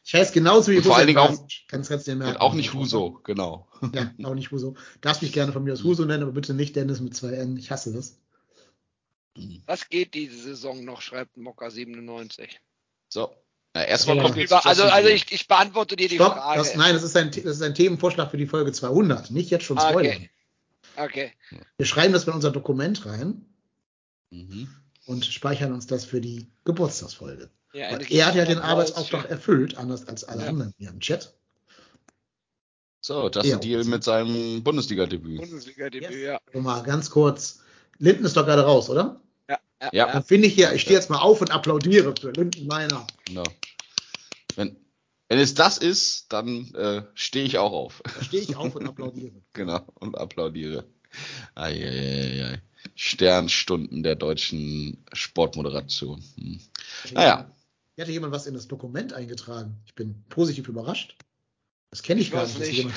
ich 0.04 0.14
heiße 0.14 0.32
genauso 0.34 0.72
wie 0.72 0.82
Vor 0.82 0.96
allen 0.96 1.08
Dingen 1.08 1.20
auch, 1.20 1.48
ganz, 1.68 1.90
ganz 1.90 2.08
merken, 2.08 2.38
auch 2.38 2.54
nicht 2.54 2.74
Huso, 2.74 3.20
genau. 3.24 3.68
Ja, 3.94 4.12
auch 4.24 4.36
nicht 4.36 4.52
Huso. 4.52 4.76
Darfst 5.02 5.22
mich 5.22 5.34
gerne 5.34 5.52
von 5.52 5.64
mir 5.64 5.74
aus 5.74 5.84
Huso 5.84 6.06
nennen, 6.06 6.24
aber 6.24 6.34
bitte 6.34 6.54
nicht 6.54 6.76
Dennis 6.76 7.02
mit 7.02 7.16
zwei 7.16 7.34
N. 7.34 7.58
Ich 7.58 7.72
hasse 7.72 7.94
das. 7.94 8.20
Was 9.66 9.90
geht 9.90 10.14
diese 10.14 10.38
Saison 10.38 10.84
noch, 10.84 11.02
schreibt 11.02 11.38
Mokka 11.38 11.70
97. 11.70 12.60
So. 13.10 13.34
Na, 13.74 13.86
erstmal 13.86 14.18
ja. 14.18 14.24
kommt 14.24 14.36
jetzt 14.36 14.54
also, 14.54 14.84
also 14.84 15.10
ich, 15.10 15.32
ich 15.32 15.48
beantworte 15.48 15.96
dir 15.96 16.10
die 16.10 16.16
Stopp, 16.16 16.34
Frage. 16.34 16.60
Das, 16.60 16.76
nein, 16.76 16.94
das 16.94 17.04
ist, 17.04 17.16
ein, 17.16 17.32
das 17.32 17.44
ist 17.46 17.62
ein 17.62 17.74
Themenvorschlag 17.74 18.30
für 18.30 18.38
die 18.38 18.48
Folge 18.48 18.74
200. 18.74 19.32
Nicht 19.32 19.50
jetzt 19.50 19.64
schon 19.64 19.80
spoilern. 19.80 20.28
Okay. 20.98 21.32
okay. 21.52 21.62
Wir 21.78 21.86
schreiben 21.86 22.12
das 22.12 22.28
in 22.28 22.34
unser 22.34 22.52
Dokument 22.52 23.06
rein. 23.06 23.46
Mhm. 24.32 24.68
Und 25.06 25.26
speichern 25.26 25.74
uns 25.74 25.88
das 25.88 26.06
für 26.06 26.22
die 26.22 26.48
Geburtstagsfolge. 26.64 27.50
Ja, 27.74 27.88
er 27.88 28.26
hat 28.26 28.36
ja 28.36 28.46
den 28.46 28.60
Arbeitsauftrag 28.60 29.30
erfüllt, 29.30 29.78
anders 29.78 30.08
als 30.08 30.24
alle 30.24 30.44
ja. 30.44 30.50
anderen 30.50 30.74
hier 30.78 30.90
im 30.90 31.00
Chat. 31.00 31.34
So, 33.00 33.30
das 33.30 33.46
ist 33.46 33.54
ein 33.54 33.62
Deal 33.62 33.84
mit 33.86 34.04
seinem 34.04 34.64
Bundesliga-Debüt. 34.64 35.40
Bundesliga-Debüt, 35.40 36.12
yes. 36.12 36.40
ja. 36.54 36.62
Mal 36.62 36.84
ganz 36.84 37.10
kurz. 37.10 37.62
Linden 37.98 38.26
ist 38.26 38.38
doch 38.38 38.46
gerade 38.46 38.64
raus, 38.64 38.90
oder? 38.90 39.20
Ja. 39.50 39.58
ja. 39.82 39.90
ja. 39.92 40.14
Dann 40.14 40.24
finde 40.24 40.48
ich 40.48 40.54
hier, 40.54 40.72
ich 40.74 40.82
stehe 40.82 40.98
jetzt 40.98 41.10
mal 41.10 41.20
auf 41.20 41.42
und 41.42 41.50
applaudiere 41.50 42.14
für 42.20 42.32
Linden 42.32 42.68
Meiner. 42.68 43.08
Genau. 43.26 43.44
Wenn, 44.56 44.76
wenn 45.30 45.40
es 45.40 45.56
das 45.56 45.78
ist, 45.80 46.32
dann 46.32 46.74
äh, 46.76 47.04
stehe 47.16 47.46
ich 47.46 47.58
auch 47.58 47.72
auf. 47.72 48.04
Stehe 48.22 48.44
ich 48.44 48.56
auf 48.56 48.76
und 48.76 48.88
applaudiere. 48.88 49.42
genau, 49.54 49.82
und 49.96 50.18
applaudiere. 50.18 50.86
Eieiei. 51.56 52.62
Sternstunden 52.96 54.04
der 54.04 54.16
deutschen 54.16 55.04
Sportmoderation. 55.14 56.24
Hm. 56.36 56.60
Naja. 57.14 57.52
Hier 57.96 58.04
hatte 58.04 58.12
jemand 58.12 58.34
was 58.34 58.48
in 58.48 58.54
das 58.54 58.68
Dokument 58.68 59.14
eingetragen. 59.14 59.82
Ich 59.86 59.96
bin 59.96 60.24
positiv 60.30 60.68
überrascht. 60.68 61.18
Das 61.90 62.04
kenne 62.04 62.22
ich, 62.22 62.28
ich, 62.28 62.34
gar 62.34 62.48
nicht. 62.48 62.60
nicht. 62.60 62.88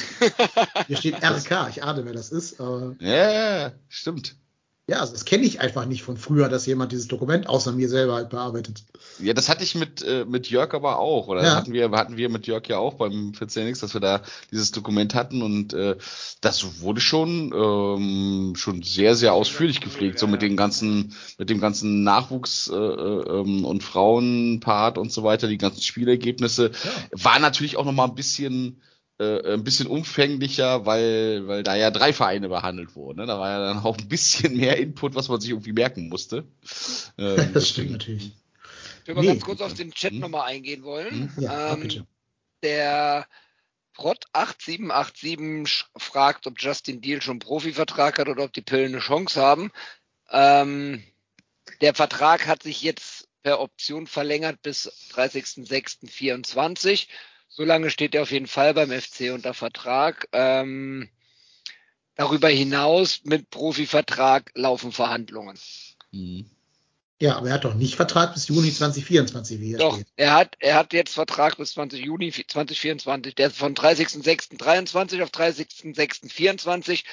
Hier 0.86 0.97
steht 0.97 1.16
RK. 1.16 1.69
Ich 1.70 1.82
ahne, 1.82 2.05
wer 2.05 2.12
das 2.12 2.31
ist. 2.31 2.61
Aber 2.61 2.94
ja, 3.01 3.73
stimmt. 3.89 4.36
Ja, 4.86 4.98
also 4.98 5.15
das 5.15 5.24
kenne 5.24 5.44
ich 5.44 5.61
einfach 5.61 5.86
nicht 5.86 6.02
von 6.02 6.19
früher, 6.19 6.51
dass 6.51 6.66
jemand 6.66 6.93
dieses 6.93 7.09
Dokument 7.09 7.48
außer 7.48 7.73
mir 7.73 7.89
selber 7.89 8.16
halt 8.16 8.28
bearbeitet. 8.28 8.85
Ja, 9.19 9.32
das 9.32 9.48
hatte 9.48 9.65
ich 9.65 9.74
mit, 9.74 10.02
äh, 10.02 10.27
mit 10.27 10.51
Jörg 10.51 10.74
aber 10.74 10.98
auch. 10.98 11.28
Oder 11.28 11.43
ja. 11.43 11.56
hatten 11.56 11.73
wir 11.73 11.90
hatten 11.93 12.19
wir 12.19 12.28
mit 12.28 12.47
Jörg 12.47 12.69
ja 12.69 12.77
auch 12.77 12.94
beim 12.94 13.32
14X, 13.32 13.81
dass 13.81 13.94
wir 13.94 14.02
da 14.02 14.20
dieses 14.51 14.73
Dokument 14.73 15.15
hatten 15.15 15.40
und 15.40 15.73
äh, 15.73 15.97
das 16.43 16.82
wurde 16.82 17.01
schon 17.01 17.51
ähm, 17.55 18.56
schon 18.56 18.82
sehr 18.82 19.15
sehr 19.15 19.32
ausführlich 19.32 19.81
gepflegt, 19.81 20.19
so 20.19 20.27
mit 20.27 20.43
den 20.43 20.55
ganzen 20.55 21.15
mit 21.39 21.48
dem 21.48 21.61
ganzen 21.61 22.02
Nachwuchs 22.02 22.69
äh, 22.69 22.74
ähm, 22.74 23.65
und 23.65 23.82
Frauenpart 23.82 24.98
und 24.98 25.11
so 25.11 25.23
weiter, 25.24 25.48
die 25.48 25.56
ganzen 25.56 25.81
Spielergebnisse 25.81 26.73
ja. 26.73 26.90
war 27.12 27.39
natürlich 27.39 27.78
auch 27.78 27.86
noch 27.86 27.93
mal 27.93 28.05
ein 28.05 28.15
bisschen 28.15 28.82
äh, 29.19 29.55
ein 29.55 29.65
bisschen 29.65 29.86
umfänglicher, 29.86 30.86
weil, 30.86 31.47
weil 31.47 31.62
da 31.62 31.74
ja 31.77 31.91
drei 31.91 32.12
Vereine 32.12 32.49
behandelt 32.49 32.97
wurden. 32.97 33.20
Ne? 33.20 33.27
Da 33.27 33.39
war 33.39 33.51
ja 33.51 33.61
dann 33.61 33.85
auch 33.85 33.97
ein 33.97 34.09
bisschen 34.09 34.57
mehr 34.57 34.77
Input, 34.78 35.15
was 35.15 35.28
man 35.28 35.41
sich 35.41 35.51
irgendwie 35.51 35.73
merken 35.73 36.09
musste. 36.09 36.45
Ähm, 37.16 37.53
das 37.53 37.69
stimmt 37.69 37.93
natürlich. 37.93 38.32
Ich 39.03 39.07
würde 39.07 39.20
mal 39.20 39.23
nee. 39.23 39.28
ganz 39.28 39.45
kurz 39.45 39.61
auf 39.61 39.74
den 39.74 39.93
Chat 39.93 40.11
hm. 40.11 40.19
nochmal 40.19 40.49
eingehen 40.49 40.82
wollen. 40.82 41.31
Hm? 41.36 41.45
Ja, 41.45 41.74
ähm, 41.74 42.07
der 42.65 43.28
Prot8787 43.97 45.85
fragt, 45.97 46.49
ob 46.49 46.61
Justin 46.61 47.01
Deal 47.01 47.23
schon 47.23 47.35
einen 47.35 47.39
Profivertrag 47.39 48.19
hat 48.19 48.28
oder 48.28 48.43
ob 48.43 48.53
die 48.53 48.62
Pillen 48.62 48.95
eine 48.95 48.99
Chance 48.99 49.41
haben. 49.41 49.70
Ähm, 50.31 51.05
der 51.81 51.95
Vertrag 51.95 52.49
hat 52.49 52.65
sich 52.65 52.82
jetzt 52.82 53.28
per 53.45 53.61
Option 53.61 54.09
verlängert 54.09 54.61
bis 54.62 54.91
30.06.24. 55.12 57.07
Solange 57.57 57.89
steht 57.91 58.17
er 58.17 58.23
auf 58.23 58.33
jeden 58.33 58.49
Fall 58.49 58.75
beim 58.75 58.91
FC 58.91 59.33
unter 59.33 59.55
Vertrag. 59.55 60.29
Ähm, 60.33 61.09
darüber 62.17 62.49
hinaus 62.49 63.21
mit 63.23 63.49
Profivertrag 63.49 64.51
laufen 64.55 64.91
Verhandlungen. 64.91 65.57
Mhm. 66.11 66.51
Ja, 67.21 67.37
aber 67.37 67.47
er 67.49 67.55
hat 67.55 67.65
doch 67.65 67.75
nicht 67.75 67.95
Vertrag 67.95 68.35
bis 68.35 68.49
Juni 68.49 68.73
2024, 68.73 69.61
wie 69.61 69.67
hier 69.69 69.79
doch, 69.79 69.95
steht. 69.95 70.09
Er 70.17 70.35
hat, 70.35 70.57
er 70.59 70.75
hat 70.75 70.93
jetzt 70.93 71.15
Vertrag 71.15 71.57
bis 71.57 71.75
20 71.75 72.05
Juni 72.05 72.33
2024. 72.33 73.37
Der 73.37 73.47
ist 73.47 73.57
von 73.57 73.77
30.06.23 73.77 75.23
auf 75.23 75.31
30.06.24 75.31 77.05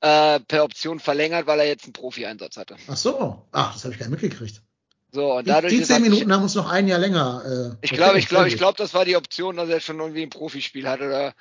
äh, 0.00 0.38
per 0.38 0.62
Option 0.62 1.00
verlängert, 1.00 1.48
weil 1.48 1.58
er 1.58 1.66
jetzt 1.66 1.84
einen 1.84 1.92
Profi-Einsatz 1.92 2.56
hatte. 2.56 2.76
Ach 2.86 2.96
so, 2.96 3.48
ach, 3.50 3.72
das 3.72 3.82
habe 3.82 3.94
ich 3.94 3.98
gar 3.98 4.08
nicht 4.08 4.22
mitgekriegt. 4.22 4.62
So, 5.10 5.34
und 5.34 5.48
dadurch 5.48 5.72
die, 5.72 5.78
die 5.78 5.84
zehn 5.84 6.02
Minuten 6.02 6.32
haben 6.32 6.42
uns 6.42 6.54
noch 6.54 6.70
ein 6.70 6.86
Jahr 6.86 6.98
länger. 6.98 7.76
Äh, 7.80 7.86
ich 7.86 7.92
glaube, 7.92 8.18
ich 8.18 8.28
glaube, 8.28 8.48
ich 8.48 8.56
glaube, 8.56 8.76
das 8.76 8.92
war 8.92 9.04
die 9.04 9.16
Option, 9.16 9.56
dass 9.56 9.68
er 9.68 9.80
schon 9.80 9.98
irgendwie 9.98 10.22
ein 10.22 10.30
Profispiel 10.30 10.86
hat 10.86 11.00
oder 11.00 11.34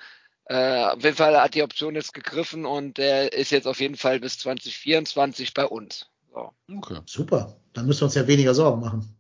äh, 0.45 0.85
auf 0.85 1.03
jeden 1.03 1.17
Fall 1.17 1.39
hat 1.39 1.55
die 1.55 1.63
Option 1.63 1.95
jetzt 1.95 2.13
gegriffen 2.13 2.65
und 2.65 2.99
er 2.99 3.33
ist 3.33 3.51
jetzt 3.51 3.67
auf 3.67 3.81
jeden 3.81 3.97
Fall 3.97 4.21
bis 4.21 4.39
2024 4.39 5.53
bei 5.53 5.65
uns. 5.65 6.07
So. 6.33 6.51
Okay. 6.77 7.01
Super. 7.05 7.57
Dann 7.73 7.85
müssen 7.85 8.01
wir 8.01 8.05
uns 8.05 8.15
ja 8.15 8.27
weniger 8.27 8.55
Sorgen 8.55 8.79
machen. 8.79 9.13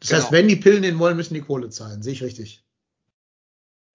Das 0.00 0.08
genau. 0.08 0.22
heißt, 0.22 0.32
wenn 0.32 0.48
die 0.48 0.56
Pillen 0.56 0.80
nehmen 0.80 0.98
wollen, 0.98 1.16
müssen 1.16 1.34
die 1.34 1.42
Kohle 1.42 1.68
zahlen. 1.68 2.02
Sehe 2.02 2.14
ich 2.14 2.22
richtig? 2.22 2.64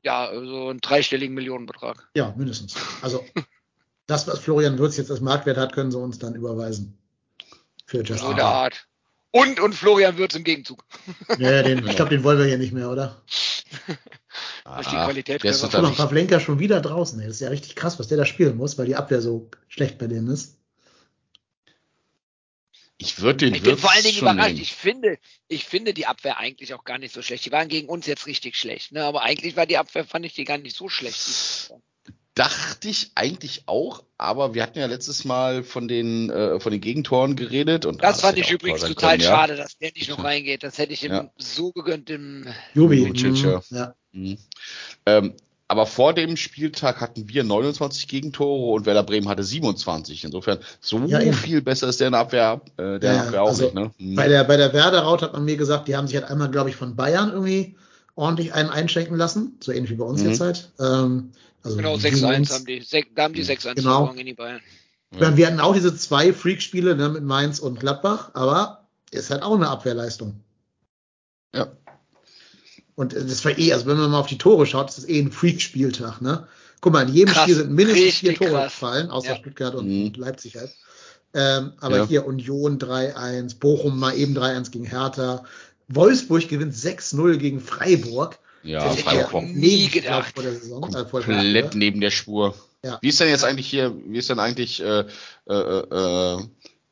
Ja, 0.03 0.29
so 0.31 0.39
also 0.39 0.69
einen 0.69 0.81
dreistelligen 0.81 1.33
Millionenbetrag. 1.33 2.09
Ja, 2.15 2.33
mindestens. 2.37 2.75
Also 3.01 3.25
das, 4.07 4.27
was 4.27 4.39
Florian 4.39 4.77
Würz 4.77 4.97
jetzt 4.97 5.11
als 5.11 5.21
Marktwert 5.21 5.57
hat, 5.57 5.73
können 5.73 5.91
sie 5.91 5.99
uns 5.99 6.19
dann 6.19 6.35
überweisen. 6.35 6.97
Für 7.85 8.03
Just 8.03 8.21
So 8.21 8.33
der 8.33 8.45
Art. 8.45 8.87
Und, 9.31 9.59
und 9.61 9.73
Florian 9.73 10.17
Würz 10.17 10.35
im 10.35 10.43
Gegenzug. 10.43 10.83
Ja, 11.39 11.63
den, 11.63 11.87
ich 11.87 11.95
glaube, 11.95 12.09
den 12.09 12.23
wollen 12.23 12.37
wir 12.37 12.45
hier 12.45 12.57
nicht 12.57 12.73
mehr, 12.73 12.89
oder? 12.89 13.21
Durch 14.65 14.87
die 14.87 14.95
Qualität. 14.95 15.43
Der 15.43 15.51
ist 15.51 15.63
doch 15.63 15.95
Pavlenka 15.95 16.39
schon 16.39 16.59
wieder 16.59 16.81
draußen. 16.81 17.19
Ey. 17.19 17.27
Das 17.27 17.35
ist 17.35 17.41
ja 17.41 17.49
richtig 17.49 17.75
krass, 17.75 17.97
was 17.97 18.07
der 18.07 18.17
da 18.17 18.25
spielen 18.25 18.57
muss, 18.57 18.77
weil 18.77 18.85
die 18.85 18.95
Abwehr 18.95 19.21
so 19.21 19.49
schlecht 19.67 19.97
bei 19.97 20.07
denen 20.07 20.27
ist. 20.27 20.57
Ich 22.97 23.19
würde 23.19 23.45
den 23.45 23.55
Ich 23.55 23.63
bin 23.63 23.77
vor 23.77 23.91
allen 23.91 24.03
Dingen 24.03 24.19
überrascht. 24.19 24.49
Nehmen. 24.49 24.61
Ich 24.61 24.73
finde, 24.73 25.17
ich 25.47 25.65
finde 25.65 25.93
die 25.93 26.05
Abwehr 26.05 26.37
eigentlich 26.37 26.73
auch 26.73 26.83
gar 26.83 26.99
nicht 26.99 27.13
so 27.13 27.21
schlecht. 27.23 27.45
Die 27.45 27.51
waren 27.51 27.67
gegen 27.67 27.89
uns 27.89 28.05
jetzt 28.05 28.27
richtig 28.27 28.55
schlecht, 28.55 28.91
ne? 28.91 29.03
Aber 29.03 29.23
eigentlich 29.23 29.55
war 29.55 29.65
die 29.65 29.77
Abwehr, 29.77 30.05
fand 30.05 30.25
ich 30.25 30.33
die 30.33 30.43
gar 30.43 30.59
nicht 30.59 30.75
so 30.75 30.87
schlecht. 30.87 31.71
Dachte 32.41 32.89
ich 32.89 33.11
eigentlich 33.13 33.63
auch, 33.68 34.03
aber 34.18 34.55
wir 34.55 34.63
hatten 34.63 34.80
ja 34.80 34.88
letztes 34.88 35.26
Mal 35.26 35.63
von 35.63 35.88
den, 35.88 36.31
äh, 36.31 36.59
von 36.59 36.72
den 36.72 36.81
Gegentoren 36.81 37.35
geredet. 37.35 37.85
Und 37.85 38.01
das 38.01 38.22
fand 38.22 38.39
ich 38.39 38.49
übrigens 38.49 38.81
total 38.81 39.18
können, 39.18 39.22
schade, 39.22 39.53
ja. 39.53 39.61
dass 39.61 39.77
der 39.77 39.91
nicht 39.93 40.09
noch 40.09 40.23
reingeht. 40.23 40.63
Das 40.63 40.80
hätte 40.80 40.91
ich 40.91 41.03
ihm 41.03 41.11
ja. 41.11 41.30
so 41.38 41.72
gegönnt 41.72 42.09
im 42.09 42.47
Jubi. 42.73 43.05
Mhm. 43.05 43.61
Ja. 43.69 43.93
Mhm. 44.11 44.38
Ähm, 45.05 45.34
aber 45.68 45.85
vor 45.85 46.13
dem 46.13 46.35
Spieltag 46.35 46.99
hatten 46.99 47.30
wir 47.30 47.43
29 47.43 48.07
Gegentore 48.07 48.73
und 48.73 48.88
Werder 48.88 49.03
Bremen 49.03 49.30
hatte 49.30 49.43
27. 49.43 50.23
Insofern 50.23 50.57
so 50.80 50.97
ja, 51.05 51.19
viel 51.34 51.61
besser 51.61 51.89
ist 51.89 51.99
der 51.99 52.07
in 52.07 52.13
der 52.13 52.22
Abwehr, 52.22 52.61
äh, 52.77 52.97
der 52.97 53.13
ja, 53.13 53.22
Abwehr 53.22 53.43
auch 53.43 53.49
also 53.49 53.65
nicht. 53.65 53.76
Ne? 53.76 53.91
Mhm. 53.99 54.15
Bei 54.15 54.27
der, 54.27 54.43
bei 54.45 54.57
der 54.57 54.73
Werder-Raut 54.73 55.22
hat 55.22 55.34
man 55.34 55.45
mir 55.45 55.57
gesagt, 55.57 55.88
die 55.88 55.95
haben 55.95 56.07
sich 56.07 56.15
halt 56.15 56.26
einmal, 56.26 56.49
glaube 56.49 56.72
ich, 56.72 56.76
von 56.76 56.95
Bayern 56.95 57.31
irgendwie 57.31 57.76
ordentlich 58.15 58.53
einen 58.55 58.72
einschenken 58.72 59.15
lassen. 59.15 59.57
So 59.59 59.72
ähnlich 59.72 59.91
wie 59.91 59.95
bei 59.95 60.05
uns 60.05 60.23
mhm. 60.23 60.30
jetzt 60.30 60.41
halt. 60.41 60.72
Ähm, 60.80 61.34
also 61.63 61.77
genau, 61.77 61.95
6-1 61.95 62.51
haben 62.51 62.65
die. 62.65 62.83
Da 63.15 63.23
haben 63.23 63.33
die 63.33 63.43
6-1 63.43 63.75
genau. 63.75 64.11
in 64.13 64.25
die 64.25 64.33
Bayern. 64.33 64.61
Ja. 65.17 65.35
Wir 65.35 65.47
hatten 65.47 65.59
auch 65.59 65.73
diese 65.73 65.95
zwei 65.95 66.31
Freak-Spiele 66.31 66.95
ne, 66.95 67.09
mit 67.09 67.23
Mainz 67.23 67.59
und 67.59 67.79
Gladbach, 67.79 68.31
aber 68.33 68.88
ist 69.11 69.29
halt 69.29 69.43
auch 69.43 69.55
eine 69.55 69.67
Abwehrleistung. 69.67 70.39
Ja. 71.53 71.71
Und 72.95 73.13
das 73.13 73.43
war 73.43 73.57
eh, 73.57 73.73
also 73.73 73.88
wenn 73.88 73.97
man 73.97 74.11
mal 74.11 74.19
auf 74.19 74.27
die 74.27 74.38
Tore 74.38 74.65
schaut, 74.65 74.89
ist 74.89 74.99
das 74.99 75.09
eh 75.09 75.19
ein 75.19 75.31
Freak-Spieltag, 75.31 76.21
ne? 76.21 76.47
Guck 76.79 76.93
mal, 76.93 77.07
in 77.07 77.13
jedem 77.13 77.33
krass, 77.33 77.43
Spiel 77.43 77.55
sind 77.55 77.71
mindestens 77.71 78.15
vier 78.15 78.35
Tore 78.35 78.51
krass. 78.51 78.73
gefallen, 78.73 79.11
außer 79.11 79.29
ja. 79.29 79.35
Stuttgart 79.35 79.75
und 79.75 79.88
mhm. 79.88 80.13
Leipzig 80.15 80.55
halt. 80.55 80.71
Ähm, 81.33 81.73
aber 81.79 81.97
ja. 81.97 82.07
hier 82.07 82.25
Union 82.25 82.79
3-1, 82.79 83.59
Bochum 83.59 83.99
mal 83.99 84.15
eben 84.15 84.35
3-1 84.35 84.71
gegen 84.71 84.85
Hertha, 84.85 85.45
Wolfsburg 85.88 86.47
gewinnt 86.47 86.73
6-0 86.73 87.38
gegen 87.38 87.59
Freiburg. 87.59 88.39
Ja, 88.63 88.89
Freiburg 88.89 89.43
nie 89.43 89.88
gedacht. 89.88 90.33
Vor 90.35 90.43
der 90.43 90.53
Saison, 90.53 90.83
äh, 90.93 91.05
vor 91.05 91.21
der 91.21 91.35
Komplett 91.35 91.75
neben 91.75 92.01
der 92.01 92.11
Spur. 92.11 92.55
Ja. 92.83 92.99
Wie 93.01 93.09
ist 93.09 93.19
denn 93.19 93.29
jetzt 93.29 93.43
eigentlich 93.43 93.67
hier, 93.67 93.93
wie 94.05 94.17
ist 94.17 94.29
denn 94.29 94.39
eigentlich 94.39 94.81
äh, 94.81 95.05
äh, 95.49 95.53
äh, 95.53 96.38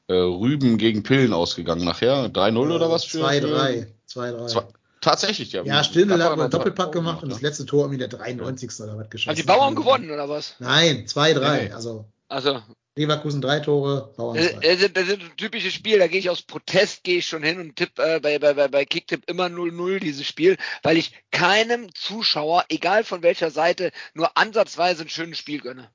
äh 0.08 0.14
Rüben 0.14 0.78
gegen 0.78 1.04
Pillen 1.04 1.34
ausgegangen 1.34 1.84
nachher? 1.84 2.30
3-0 2.32 2.58
oder 2.58 2.90
was 2.90 3.06
für? 3.06 3.24
2-3. 3.24 3.88
2-3. 4.12 4.64
Tatsächlich, 5.02 5.54
ja. 5.54 5.64
Ja, 5.64 5.84
Stindl 5.84 6.22
hat 6.22 6.34
einen 6.34 6.50
Doppelpack 6.50 6.92
gemacht 6.92 7.24
und 7.24 7.30
das 7.30 7.42
letzte 7.42 7.66
Tor 7.66 7.86
irgendwie 7.86 8.00
der 8.00 8.10
93. 8.10 8.70
oder 8.82 8.98
was 8.98 9.10
geschossen. 9.10 9.30
Haben 9.30 9.38
die 9.38 9.44
Bauern 9.44 9.76
gewonnen 9.76 10.12
oder 10.12 10.28
was? 10.28 10.56
Nein, 10.60 11.06
2-3. 11.06 11.72
Also, 11.74 12.06
also. 12.28 12.62
Leverkusen 13.00 13.42
drei 13.42 13.60
Tore, 13.62 14.14
Bauern 14.18 14.38
zwei. 14.38 14.76
Das, 14.76 14.94
das 14.94 15.08
sind 15.08 15.38
typische 15.38 15.72
Spiel, 15.72 16.00
da 16.00 16.08
gehe 16.08 16.20
ich 16.20 16.30
aus 16.30 16.42
Protest, 16.42 17.04
gehe 17.04 17.20
ich 17.20 17.28
schon 17.28 17.44
hin 17.44 17.60
und 17.60 17.76
tipp 17.76 17.98
äh, 17.98 18.20
bei, 18.20 18.40
bei, 18.40 18.54
bei 18.54 18.86
Kicktipp 18.86 19.24
immer 19.30 19.46
0-0 19.46 20.00
dieses 20.00 20.28
Spiel, 20.28 20.58
weil 20.84 20.98
ich 20.98 21.14
keinem 21.32 21.94
Zuschauer, 21.96 22.66
egal 22.70 23.04
von 23.04 23.24
welcher 23.24 23.52
Seite, 23.52 23.92
nur 24.14 24.38
ansatzweise 24.38 25.04
ein 25.04 25.10
schönes 25.10 25.38
Spiel 25.38 25.62
gönne. 25.62 25.90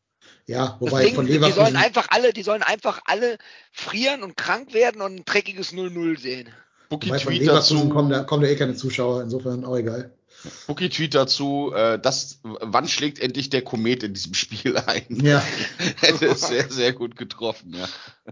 Ja, 0.47 0.77
wobei 0.81 1.01
Deswegen, 1.01 1.17
von 1.17 1.27
Leverkusen. 1.27 1.53
Die 1.53 1.61
sollen 1.65 1.77
einfach 1.77 2.07
alle, 2.11 2.33
die 2.33 2.43
sollen 2.43 2.63
einfach 2.63 3.03
alle 3.05 3.39
frieren 3.71 4.23
und 4.23 4.37
krank 4.37 4.73
werden 4.73 5.03
und 5.03 5.17
ein 5.17 5.25
dreckiges 5.25 5.73
0-0 5.73 6.19
sehen. 6.19 6.49
Wobei 6.91 7.19
Tweet 7.19 7.47
dazu. 7.47 7.89
Kommen 7.89 8.11
da, 8.11 8.25
kommen 8.25 8.43
da 8.43 8.49
eh 8.49 8.57
keine 8.57 8.75
Zuschauer, 8.75 9.23
insofern 9.23 9.65
auch 9.65 9.77
egal. 9.77 10.13
Bookie 10.67 10.89
Tweet 10.89 11.15
dazu, 11.15 11.73
äh, 11.75 11.99
das, 11.99 12.41
wann 12.43 12.89
schlägt 12.89 13.19
endlich 13.19 13.51
der 13.51 13.63
Komet 13.63 14.03
in 14.03 14.15
diesem 14.15 14.35
Spiel 14.35 14.77
ein? 14.87 15.07
Ja. 15.23 15.43
Hätte 16.01 16.35
sehr, 16.35 16.71
sehr 16.71 16.93
gut 16.93 17.17
getroffen, 17.17 17.75
ja. 17.75 17.89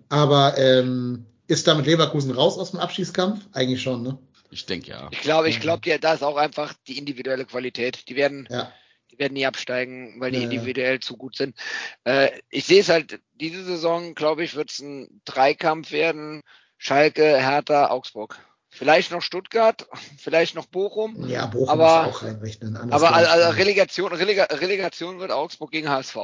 Aber 0.08 0.58
ähm, 0.58 1.26
ist 1.46 1.66
damit 1.66 1.86
Leverkusen 1.86 2.32
raus 2.32 2.58
aus 2.58 2.70
dem 2.70 2.80
Abschießkampf? 2.80 3.46
Eigentlich 3.52 3.82
schon, 3.82 4.02
ne? 4.02 4.18
Ich 4.50 4.66
denke 4.66 4.90
ja. 4.90 5.08
Ich 5.10 5.20
glaube, 5.22 5.48
ich 5.48 5.60
glaube, 5.60 5.88
ja, 5.88 5.98
da 5.98 6.12
ist 6.12 6.22
auch 6.22 6.36
einfach 6.36 6.74
die 6.86 6.98
individuelle 6.98 7.46
Qualität. 7.46 8.08
Die 8.08 8.16
werden, 8.16 8.46
ja. 8.50 8.70
die 9.10 9.18
werden 9.18 9.32
nie 9.32 9.46
absteigen, 9.46 10.20
weil 10.20 10.30
die 10.30 10.38
ja, 10.38 10.44
individuell 10.44 10.94
ja. 10.94 11.00
zu 11.00 11.16
gut 11.16 11.36
sind. 11.36 11.56
Äh, 12.04 12.30
ich 12.50 12.66
sehe 12.66 12.80
es 12.80 12.90
halt, 12.90 13.20
diese 13.34 13.64
Saison, 13.64 14.14
glaube 14.14 14.44
ich, 14.44 14.54
wird 14.54 14.70
es 14.70 14.80
ein 14.80 15.22
Dreikampf 15.24 15.90
werden. 15.90 16.42
Schalke, 16.76 17.22
Hertha, 17.22 17.90
Augsburg. 17.90 18.38
Vielleicht 18.74 19.10
noch 19.10 19.20
Stuttgart, 19.20 19.86
vielleicht 20.16 20.54
noch 20.54 20.64
Bochum. 20.64 21.28
Ja, 21.28 21.44
Bochum 21.44 21.68
aber, 21.68 22.08
ist 22.08 22.16
auch 22.16 22.22
reinrechnen. 22.22 22.74
Aber 22.90 23.14
also 23.14 23.50
Relegation, 23.50 24.14
Relega, 24.14 24.44
Relegation 24.44 25.20
wird 25.20 25.30
Augsburg 25.30 25.70
gegen 25.70 25.90
HSV. 25.90 26.16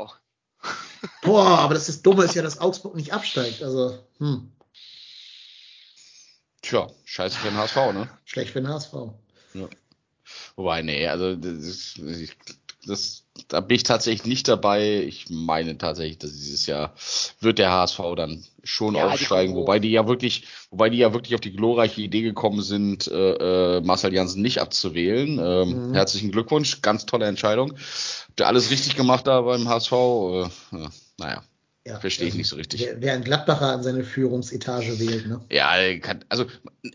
Boah, 1.23 1.59
aber 1.59 1.75
das 1.75 1.91
ist 1.91 2.07
Dumme 2.07 2.25
ist 2.25 2.35
ja, 2.35 2.43
dass 2.43 2.59
Augsburg 2.59 2.95
nicht 2.95 3.13
absteigt. 3.13 3.63
Also, 3.63 3.99
hm. 4.17 4.51
Tja, 6.63 6.89
scheiße 7.05 7.37
für 7.37 7.49
den 7.49 7.59
HSV, 7.59 7.77
ne? 7.93 8.09
Schlecht 8.25 8.53
für 8.53 8.63
den 8.63 8.71
HSV. 8.71 8.95
Ja. 9.53 9.69
Wobei, 10.57 10.81
nee, 10.81 11.07
also 11.07 11.37
das, 11.37 11.53
ist, 11.53 12.01
das 12.89 13.25
da 13.47 13.61
bin 13.61 13.77
ich 13.77 13.83
tatsächlich 13.85 14.27
nicht 14.27 14.49
dabei. 14.49 15.03
Ich 15.07 15.27
meine 15.31 15.79
tatsächlich, 15.79 16.19
dass 16.19 16.33
dieses 16.33 16.67
Jahr 16.67 16.95
wird 17.41 17.59
der 17.59 17.71
HSV 17.71 18.01
dann 18.17 18.45
schon 18.65 18.97
ja, 18.97 19.07
aufsteigen, 19.07 19.55
die 19.55 19.61
wobei 19.61 19.79
die 19.79 19.91
ja 19.91 20.09
wirklich, 20.09 20.45
wobei 20.71 20.91
die 20.91 20.99
ja 20.99 21.13
wirklich 21.13 21.35
auf 21.35 21.41
die 21.41 21.53
glorreiche 21.53 22.01
Idee 22.01 22.23
gekommen 22.23 22.63
sind, 22.63 23.07
äh, 23.07 23.77
äh, 23.77 23.81
Marcel 23.81 24.13
Janssen 24.13 24.43
nicht 24.43 24.61
abzuwählen. 24.61 25.39
Ähm, 25.39 25.89
mhm. 25.89 25.95
Herzlichen 25.95 26.33
Glückwunsch, 26.33 26.83
ganz 26.83 27.07
tolle 27.07 27.27
Entscheidung. 27.27 27.73
Habt 28.29 28.41
ihr 28.41 28.47
alles 28.47 28.71
richtig 28.71 28.97
gemacht 28.97 29.27
da 29.27 29.41
beim 29.43 29.69
HSV? 29.69 29.93
Äh, 29.93 30.43
äh, 30.77 30.89
naja. 31.19 31.43
Ja, 31.89 31.99
Verstehe 32.01 32.29
ich 32.29 32.35
nicht 32.35 32.49
so 32.49 32.57
richtig. 32.57 32.83
Wer, 32.83 33.01
wer 33.01 33.15
ein 33.15 33.25
Gladbacher 33.25 33.73
an 33.73 33.83
seine 33.83 34.05
Führungsetage 34.05 35.01
wählt, 35.01 35.27
ne? 35.27 35.41
Ja, 35.51 35.99
kann, 36.01 36.25
also 36.29 36.45
äh, 36.83 36.91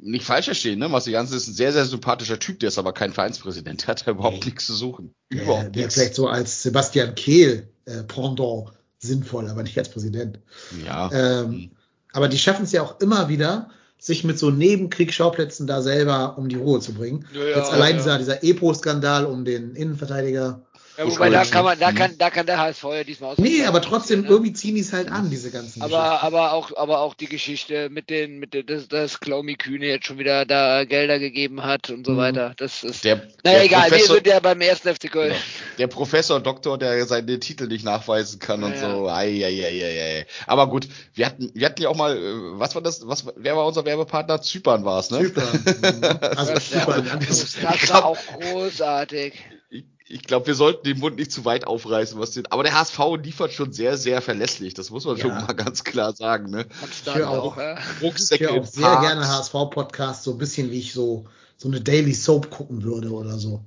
nicht 0.00 0.24
falsch 0.24 0.46
verstehen, 0.46 0.80
ne? 0.80 0.88
Marcel 0.88 1.12
Janssen 1.12 1.36
ist 1.36 1.46
ein 1.46 1.54
sehr, 1.54 1.72
sehr 1.72 1.84
sympathischer 1.84 2.38
Typ, 2.38 2.58
der 2.58 2.68
ist 2.68 2.78
aber 2.78 2.92
kein 2.92 3.12
Vereinspräsident, 3.12 3.82
der 3.82 3.88
hat 3.88 4.06
da 4.06 4.10
überhaupt 4.10 4.44
nichts 4.44 4.66
zu 4.66 4.74
suchen. 4.74 5.14
Überhaupt 5.28 5.76
der, 5.76 5.82
nichts. 5.82 5.94
vielleicht 5.94 6.16
so 6.16 6.26
als 6.26 6.62
Sebastian 6.62 7.14
Kehl 7.14 7.68
äh, 7.84 8.02
Pendant 8.02 8.72
sinnvoll, 8.98 9.48
aber 9.48 9.62
nicht 9.62 9.78
als 9.78 9.88
Präsident. 9.88 10.40
Ja. 10.84 11.10
Ähm, 11.12 11.50
mhm. 11.50 11.70
aber 12.12 12.28
die 12.28 12.38
schaffen 12.38 12.64
es 12.64 12.72
ja 12.72 12.82
auch 12.82 13.00
immer 13.00 13.28
wieder, 13.28 13.70
sich 13.96 14.24
mit 14.24 14.38
so 14.38 14.50
Nebenkriegsschauplätzen 14.50 15.66
da 15.66 15.82
selber 15.82 16.36
um 16.36 16.48
die 16.48 16.56
Ruhe 16.56 16.80
zu 16.80 16.94
bringen. 16.94 17.26
Ja, 17.32 17.58
Jetzt 17.58 17.70
allein 17.70 17.92
ja. 17.92 17.96
dieser, 17.98 18.18
dieser 18.18 18.42
Epo-Skandal 18.42 19.26
um 19.26 19.44
den 19.44 19.76
Innenverteidiger 19.76 20.62
ja, 20.98 21.06
wobei 21.06 21.30
da 21.30 21.44
kann 21.44 21.64
man, 21.64 21.78
da 21.78 21.92
kann, 21.92 22.18
da 22.18 22.30
kann 22.30 22.46
der 22.46 22.58
HSV 22.58 22.84
ja 22.84 23.04
diesmal 23.04 23.30
aus. 23.32 23.38
Nee, 23.38 23.64
aber 23.64 23.80
trotzdem, 23.80 24.22
ne? 24.22 24.28
irgendwie 24.28 24.52
ziehen 24.52 24.74
die 24.74 24.80
es 24.80 24.92
halt 24.92 25.10
an, 25.10 25.30
diese 25.30 25.50
ganzen 25.50 25.82
Aber, 25.82 26.22
aber 26.22 26.52
auch, 26.52 26.76
aber 26.76 27.00
auch 27.00 27.14
die 27.14 27.26
Geschichte 27.26 27.88
mit 27.90 28.10
den, 28.10 28.38
mit 28.38 28.54
den, 28.54 28.66
dass, 28.66 28.88
dass 28.88 29.20
Klaumi 29.20 29.54
Kühne 29.54 29.86
jetzt 29.86 30.06
schon 30.06 30.18
wieder 30.18 30.44
da 30.44 30.84
Gelder 30.84 31.18
gegeben 31.18 31.62
hat 31.62 31.90
und 31.90 32.06
so 32.06 32.12
mhm. 32.12 32.16
weiter. 32.18 32.54
Das 32.56 32.82
ist, 32.82 33.04
der, 33.04 33.16
naja, 33.44 33.58
der 33.58 33.64
egal, 33.64 33.88
Professor, 33.88 34.08
wir 34.08 34.14
sind 34.16 34.26
ja 34.26 34.40
beim 34.40 34.60
ersten 34.60 34.94
FC 34.94 35.10
Köln. 35.10 35.28
Genau. 35.28 35.40
Der 35.78 35.86
Professor 35.86 36.40
Doktor, 36.40 36.76
der 36.76 37.06
seine 37.06 37.38
Titel 37.38 37.66
nicht 37.66 37.84
nachweisen 37.84 38.38
kann 38.38 38.60
ja, 38.60 38.66
und 38.66 38.78
so. 38.78 39.08
Ei, 39.08 39.44
ei, 39.44 39.64
ei, 39.64 39.84
ei, 39.84 40.18
ei. 40.20 40.26
Aber 40.46 40.68
gut, 40.68 40.88
wir 41.14 41.26
hatten, 41.26 41.50
wir 41.54 41.66
hatten 41.66 41.82
ja 41.82 41.88
auch 41.88 41.96
mal, 41.96 42.16
äh, 42.16 42.58
was 42.58 42.74
war 42.74 42.82
das, 42.82 43.06
was, 43.06 43.26
wer 43.36 43.56
war 43.56 43.66
unser 43.66 43.84
Werbepartner? 43.84 44.42
Zypern 44.42 44.84
war 44.84 45.00
es, 45.00 45.10
ne? 45.10 45.20
Zypern. 45.20 45.64
Mhm. 45.64 46.04
Also 46.36 46.54
das, 46.54 46.70
Zypern. 46.70 47.08
Das, 47.26 47.56
das 47.60 47.90
war 47.90 48.04
auch 48.04 48.18
großartig 48.38 49.34
ich 49.70 49.84
glaube, 50.18 50.48
wir 50.48 50.54
sollten 50.54 50.84
den 50.84 50.98
Mund 50.98 51.16
nicht 51.16 51.30
zu 51.30 51.44
weit 51.44 51.66
aufreißen, 51.66 52.18
was 52.18 52.32
den. 52.32 52.46
Aber 52.50 52.64
der 52.64 52.74
HSV 52.74 52.98
liefert 53.22 53.52
schon 53.52 53.72
sehr, 53.72 53.96
sehr 53.96 54.20
verlässlich. 54.20 54.74
Das 54.74 54.90
muss 54.90 55.04
man 55.04 55.16
ja. 55.16 55.22
schon 55.22 55.34
mal 55.34 55.52
ganz 55.54 55.84
klar 55.84 56.12
sagen. 56.14 56.50
Ne? 56.50 56.66
Ich 56.90 57.14
höre 57.14 57.30
auch, 57.30 57.56
ja. 57.56 57.78
ich 58.00 58.40
höre 58.40 58.60
auch 58.60 58.66
sehr 58.66 58.86
Parks. 58.86 59.06
gerne 59.06 59.28
HSV-Podcast, 59.28 60.24
so 60.24 60.32
ein 60.32 60.38
bisschen 60.38 60.70
wie 60.70 60.80
ich 60.80 60.92
so, 60.92 61.26
so 61.56 61.68
eine 61.68 61.80
Daily 61.80 62.12
Soap 62.12 62.50
gucken 62.50 62.82
würde 62.82 63.10
oder 63.10 63.38
so. 63.38 63.64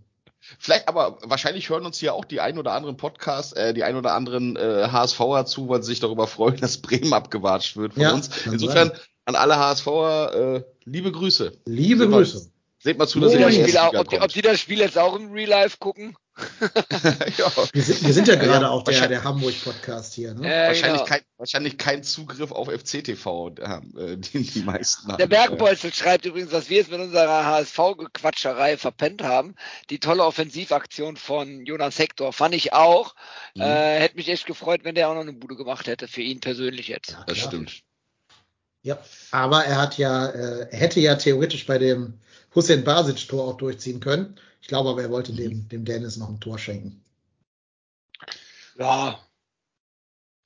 Vielleicht, 0.60 0.90
aber 0.90 1.18
wahrscheinlich 1.24 1.70
hören 1.70 1.86
uns 1.86 1.98
hier 1.98 2.14
auch 2.14 2.26
die 2.26 2.42
ein 2.42 2.58
oder 2.58 2.74
anderen 2.74 2.98
Podcasts, 2.98 3.54
äh, 3.54 3.74
die 3.74 3.84
ein 3.84 3.96
oder 3.96 4.14
anderen 4.14 4.58
äh, 4.58 4.90
HSVer 4.92 5.46
zu, 5.46 5.70
weil 5.70 5.82
sie 5.82 5.92
sich 5.92 6.02
darüber 6.02 6.28
freuen, 6.28 6.58
dass 6.62 6.78
Bremen 6.78 7.14
abgewatscht 7.14 7.78
wird 7.78 7.94
von 7.94 8.04
ja, 8.04 8.14
uns. 8.14 8.30
Insofern 8.46 8.90
sein. 8.90 9.00
an 9.26 9.36
alle 9.36 9.58
HSVer 9.58 10.56
äh, 10.56 10.64
liebe 10.84 11.12
Grüße. 11.12 11.54
Liebe 11.66 12.10
Grüße. 12.10 12.50
Seht 12.80 12.98
mal 12.98 13.08
zu, 13.08 13.22
dass 13.22 13.32
oh, 13.32 13.38
ihr 13.38 13.46
das 13.46 13.56
Spiel 13.56 13.78
ob, 13.78 14.10
die, 14.10 14.20
ob 14.20 14.28
die 14.34 14.42
das 14.42 14.60
Spiel 14.60 14.80
jetzt 14.80 14.98
auch 14.98 15.16
im 15.16 15.32
Real 15.32 15.50
Life 15.50 15.78
gucken? 15.80 16.18
Ja. 17.38 17.52
wir, 17.74 17.82
sind, 17.84 18.04
wir 18.04 18.14
sind 18.14 18.28
ja 18.28 18.36
gerade 18.36 18.70
auch 18.70 18.84
der, 18.84 19.08
der 19.08 19.24
Hamburg-Podcast 19.24 20.16
hier. 20.16 20.34
Ne? 20.34 20.48
Äh, 20.48 20.68
wahrscheinlich, 20.70 21.04
genau. 21.04 21.06
kein, 21.06 21.22
wahrscheinlich 21.38 21.78
kein 21.78 22.04
Zugriff 22.04 22.52
auf 22.52 22.70
FCTV, 22.70 23.52
äh, 23.60 24.18
den 24.18 24.44
die 24.44 24.62
meisten 24.64 25.10
haben. 25.10 25.18
Der 25.18 25.28
Bergbolzel 25.28 25.94
schreibt 25.94 26.26
übrigens, 26.26 26.50
dass 26.50 26.70
wir 26.70 26.82
es 26.82 26.90
mit 26.90 27.00
unserer 27.00 27.46
HSV-Quatscherei 27.46 28.78
verpennt 28.78 29.22
haben. 29.22 29.56
Die 29.92 30.00
tolle 30.00 30.24
Offensivaktion 30.24 31.18
von 31.18 31.66
Jonas 31.66 32.00
Hector 32.00 32.34
fand 32.34 32.56
ich 32.56 32.74
auch. 32.74 33.14
Mhm. 33.56 33.62
Äh, 33.62 34.00
hätte 34.00 34.16
mich 34.16 34.30
echt 34.30 34.48
gefreut, 34.48 34.82
wenn 34.84 34.96
der 34.96 35.10
auch 35.10 35.16
noch 35.16 35.22
eine 35.22 35.34
Bude 35.34 35.56
gemacht 35.56 35.88
hätte, 35.88 36.08
für 36.08 36.22
ihn 36.22 36.40
persönlich 36.40 36.88
jetzt. 36.88 37.12
Ja, 37.12 37.24
das 37.28 37.38
stimmt. 37.38 37.84
Ja, 38.82 38.98
aber 39.32 39.64
er 39.64 39.82
hat 39.82 39.98
ja, 39.98 40.28
äh, 40.28 40.68
er 40.72 40.78
hätte 40.78 41.00
ja 41.00 41.16
theoretisch 41.16 41.66
bei 41.66 41.78
dem 41.78 42.20
Hussein 42.54 42.84
Basic-Tor 42.84 43.48
auch 43.48 43.58
durchziehen 43.58 44.00
können. 44.00 44.38
Ich 44.64 44.70
glaube 44.70 44.92
aber, 44.92 45.02
er 45.02 45.12
wollte 45.12 45.34
dem, 45.34 45.52
mhm. 45.52 45.68
dem 45.68 45.84
Dennis 45.84 46.16
noch 46.16 46.30
ein 46.30 46.40
Tor 46.40 46.58
schenken. 46.58 47.04
Ja. 48.80 49.20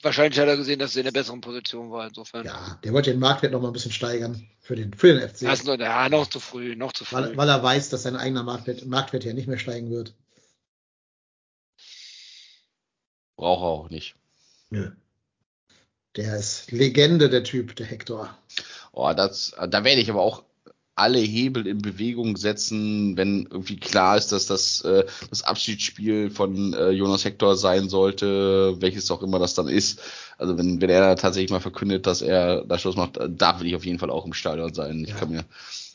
Wahrscheinlich 0.01 0.39
hat 0.39 0.47
er 0.47 0.57
gesehen, 0.57 0.79
dass 0.79 0.95
er 0.95 1.01
in 1.01 1.05
der 1.05 1.11
besseren 1.11 1.39
Position 1.39 1.91
war, 1.91 2.07
insofern. 2.07 2.43
Ja, 2.43 2.79
der 2.83 2.93
wollte 2.93 3.11
den 3.11 3.19
Marktwert 3.19 3.51
noch 3.51 3.61
mal 3.61 3.67
ein 3.67 3.73
bisschen 3.73 3.91
steigern 3.91 4.49
für 4.59 4.75
den, 4.75 4.91
für 4.95 5.13
den 5.13 5.29
FC. 5.29 5.41
Das 5.41 5.63
noch, 5.65 5.77
ja, 5.77 6.09
noch 6.09 6.25
zu 6.25 6.39
früh, 6.39 6.75
noch 6.75 6.93
zu 6.93 7.05
früh. 7.05 7.17
Weil, 7.17 7.37
weil 7.37 7.47
er 7.47 7.61
weiß, 7.61 7.89
dass 7.89 8.03
sein 8.03 8.15
eigener 8.15 8.41
Marktwert, 8.41 8.87
Marktwert 8.87 9.23
ja 9.23 9.33
nicht 9.33 9.47
mehr 9.47 9.59
steigen 9.59 9.91
wird. 9.91 10.15
Braucht 13.35 13.61
er 13.61 13.67
auch 13.67 13.89
nicht. 13.91 14.15
Nö. 14.71 14.93
Der 16.15 16.37
ist 16.37 16.71
Legende, 16.71 17.29
der 17.29 17.43
Typ, 17.43 17.75
der 17.75 17.85
Hector. 17.85 18.35
Oh, 18.93 19.13
das, 19.15 19.55
da 19.55 19.83
werde 19.83 20.01
ich 20.01 20.09
aber 20.09 20.21
auch 20.21 20.43
alle 20.97 21.19
Hebel 21.19 21.67
in 21.67 21.77
Bewegung 21.81 22.37
setzen, 22.37 23.15
wenn 23.17 23.47
irgendwie 23.49 23.77
klar 23.77 24.17
ist, 24.17 24.31
dass 24.31 24.47
das 24.47 24.81
äh, 24.81 25.05
das 25.29 25.43
Abschiedsspiel 25.43 26.31
von 26.31 26.73
äh, 26.73 26.89
Jonas 26.89 27.23
Hector 27.23 27.55
sein 27.55 27.87
sollte, 27.87 28.75
welches 28.79 29.11
auch 29.11 29.21
immer 29.21 29.39
das 29.39 29.53
dann 29.53 29.67
ist. 29.67 30.01
Also 30.37 30.57
wenn, 30.57 30.81
wenn 30.81 30.89
er 30.89 31.15
tatsächlich 31.15 31.51
mal 31.51 31.59
verkündet, 31.59 32.07
dass 32.07 32.21
er 32.21 32.63
da 32.65 32.79
Schluss 32.79 32.95
macht, 32.95 33.19
da 33.29 33.59
will 33.59 33.67
ich 33.67 33.75
auf 33.75 33.85
jeden 33.85 33.99
Fall 33.99 34.09
auch 34.09 34.25
im 34.25 34.33
Stadion 34.33 34.73
sein. 34.73 35.03
Ich 35.03 35.09
Ja. 35.09 35.15
kann 35.15 35.29
mir 35.31 35.45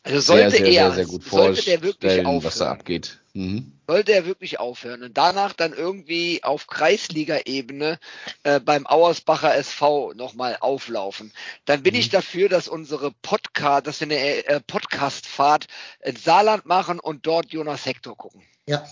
Also 0.04 0.20
sollte 0.20 0.50
sehr, 0.50 0.64
sehr, 0.64 0.66
er, 0.66 0.72
sehr, 0.72 1.04
sehr 1.04 1.06
gut 1.06 1.24
vorstellen, 1.24 2.44
was 2.44 2.58
da 2.58 2.70
abgeht. 2.70 3.21
Mhm. 3.34 3.72
sollte 3.86 4.12
er 4.12 4.26
wirklich 4.26 4.60
aufhören 4.60 5.02
und 5.02 5.16
danach 5.16 5.54
dann 5.54 5.72
irgendwie 5.72 6.44
auf 6.44 6.66
Kreisliga-Ebene 6.66 7.98
äh, 8.42 8.60
beim 8.60 8.86
Auersbacher 8.86 9.54
SV 9.56 10.12
nochmal 10.14 10.58
auflaufen, 10.60 11.32
dann 11.64 11.82
bin 11.82 11.94
Mhm. 11.94 12.00
ich 12.00 12.08
dafür, 12.10 12.48
dass 12.50 12.68
unsere 12.68 13.10
Podcast, 13.22 13.86
dass 13.86 14.00
wir 14.00 14.06
eine 14.08 14.18
äh, 14.46 14.60
Podcast-Fahrt 14.60 15.66
ins 16.04 16.24
Saarland 16.24 16.66
machen 16.66 17.00
und 17.00 17.26
dort 17.26 17.52
Jonas 17.52 17.86
Hector 17.86 18.16
gucken. 18.16 18.42
Ja, 18.66 18.84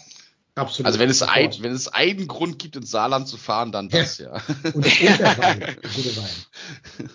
absolut. 0.55 0.87
Also 0.87 0.99
wenn 0.99 1.11
es, 1.11 1.23
ein, 1.23 1.53
wenn 1.61 1.73
es 1.73 1.89
einen 1.89 2.27
Grund 2.27 2.59
gibt, 2.59 2.77
ins 2.77 2.91
Saarland 2.91 3.29
zu 3.29 3.37
fahren, 3.37 3.73
dann 3.73 3.89
das, 3.91 4.19
ja. 4.19 4.33
Und, 4.65 4.75
und 4.77 4.85
der 5.19 5.39
Wein, 5.39 5.61
der 5.61 5.75
gute 5.75 6.17
Wein. 6.17 7.09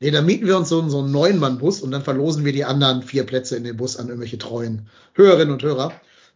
Nee, 0.00 0.10
dann 0.10 0.26
mieten 0.26 0.46
wir 0.46 0.56
uns 0.56 0.68
so, 0.68 0.80
einen- 0.80 0.90
so 0.90 0.98
einen 0.98 1.12
Neun-Mann-Bus 1.12 1.80
und 1.82 1.90
dann 1.92 2.02
verlosen 2.02 2.44
wir 2.44 2.52
die 2.52 2.64
anderen 2.64 3.02
vier 3.02 3.24
Plätze 3.24 3.56
in 3.56 3.64
den 3.64 3.76
Bus 3.76 3.96
an 3.96 4.08
irgendwelche 4.08 4.38
treuen 4.38 4.88
Hörerinnen 5.14 5.52
und 5.52 5.62
Hörer. 5.62 5.92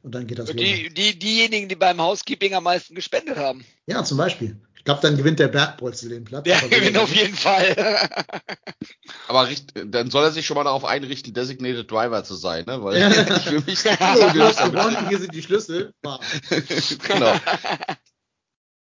Und 0.09 0.14
dann 0.14 0.26
geht 0.26 0.39
das 0.39 0.48
los. 0.48 0.56
Die, 0.56 0.89
die, 0.89 1.18
diejenigen, 1.18 1.68
die 1.68 1.74
beim 1.74 2.01
Housekeeping 2.01 2.55
am 2.55 2.64
meisten 2.64 2.94
gespendet 2.94 3.36
haben. 3.36 3.62
Ja, 3.85 4.02
zum 4.05 4.16
Beispiel. 4.16 4.59
Ich 4.74 4.85
glaube, 4.85 5.02
dann 5.02 5.18
gewinnt 5.18 5.39
der 5.39 5.48
Bergbolzel 5.48 6.09
den 6.09 6.24
Platz. 6.24 6.44
Der 6.44 6.59
gewinnt 6.70 6.97
auf 6.97 7.14
jeden 7.14 7.36
Fall. 7.36 7.76
Aber 9.28 9.48
richt, 9.48 9.74
dann 9.85 10.10
soll 10.10 10.24
er 10.24 10.30
sich 10.30 10.47
schon 10.47 10.55
mal 10.55 10.64
darauf 10.64 10.86
einrichten, 10.86 11.35
Designated 11.35 11.90
Driver 11.90 12.24
zu 12.24 12.36
sein, 12.36 12.64
ne? 12.64 12.82
Weil 12.82 12.98
Ja. 12.98 13.10
ich 13.36 13.51
will 13.51 13.62
mich 13.66 13.82
gewonnen, 13.82 15.09
hier 15.10 15.18
sind 15.18 15.35
die 15.35 15.43
Schlüssel. 15.43 15.93
Genau. 16.01 17.35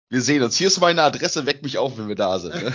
Wir 0.10 0.22
sehen 0.22 0.44
uns. 0.44 0.58
Hier 0.58 0.68
ist 0.68 0.82
meine 0.82 1.04
Adresse, 1.04 1.46
weck 1.46 1.64
mich 1.64 1.78
auf, 1.78 1.98
wenn 1.98 2.10
wir 2.10 2.16
da 2.16 2.38
sind. 2.38 2.54
Ne? 2.54 2.74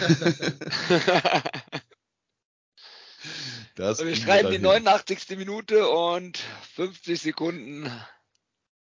Wir 3.76 4.16
schreiben 4.16 4.50
die 4.50 4.58
dann 4.58 4.72
hin. 4.72 4.84
89. 4.84 5.36
Minute 5.36 5.86
und 5.86 6.38
50 6.76 7.20
Sekunden. 7.20 7.92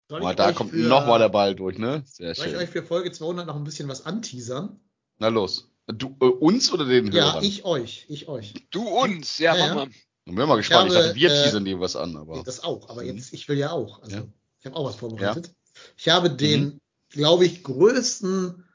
Soll 0.10 0.24
ich 0.24 0.36
da 0.36 0.48
euch 0.48 0.56
kommt 0.56 0.72
für- 0.72 0.78
nochmal 0.78 1.20
der 1.20 1.30
Ball 1.30 1.56
durch, 1.56 1.78
ne? 1.78 2.02
Sehr 2.06 2.34
Soll 2.36 2.46
ich 2.48 2.52
schön. 2.54 2.60
euch 2.62 2.70
für 2.70 2.84
Folge 2.84 3.12
200 3.12 3.46
noch 3.48 3.56
ein 3.56 3.64
bisschen 3.64 3.88
was 3.88 4.06
anteasern? 4.06 4.80
Na 5.20 5.28
los. 5.28 5.70
Du, 5.88 6.16
äh, 6.22 6.26
uns 6.26 6.72
oder 6.74 6.86
den 6.86 7.12
Ja, 7.12 7.26
Hörern? 7.34 7.44
ich 7.44 7.64
euch, 7.66 8.06
ich 8.10 8.28
euch. 8.28 8.54
Du 8.72 8.88
uns, 8.88 9.38
ja, 9.38 9.56
Ja, 9.56 9.62
mach 9.62 9.68
ja. 9.68 9.76
mal. 9.76 9.88
Ich 10.26 10.36
bin 10.36 10.48
mal 10.48 10.56
gespannt. 10.58 10.90
Ich, 10.90 10.96
habe, 10.96 11.06
dachte, 11.08 11.16
wir 11.16 11.32
äh, 11.32 11.44
teasern 11.44 11.66
dir 11.66 11.80
was 11.80 11.96
an, 11.96 12.16
aber. 12.16 12.44
Das 12.44 12.64
auch, 12.64 12.90
aber 12.90 13.02
Mhm. 13.04 13.16
jetzt, 13.18 13.34
ich 13.34 13.48
will 13.50 13.58
ja 13.58 13.72
auch. 13.72 14.02
Also, 14.04 14.16
Ja. 14.18 14.24
ich 14.60 14.66
habe 14.66 14.76
auch 14.76 14.86
was 14.86 14.96
vorbereitet. 14.98 15.52
Ich 15.98 16.10
habe 16.10 16.30
den, 16.30 16.62
Mhm. 16.66 16.80
glaube 17.10 17.46
ich, 17.46 17.64
größten 17.64 18.66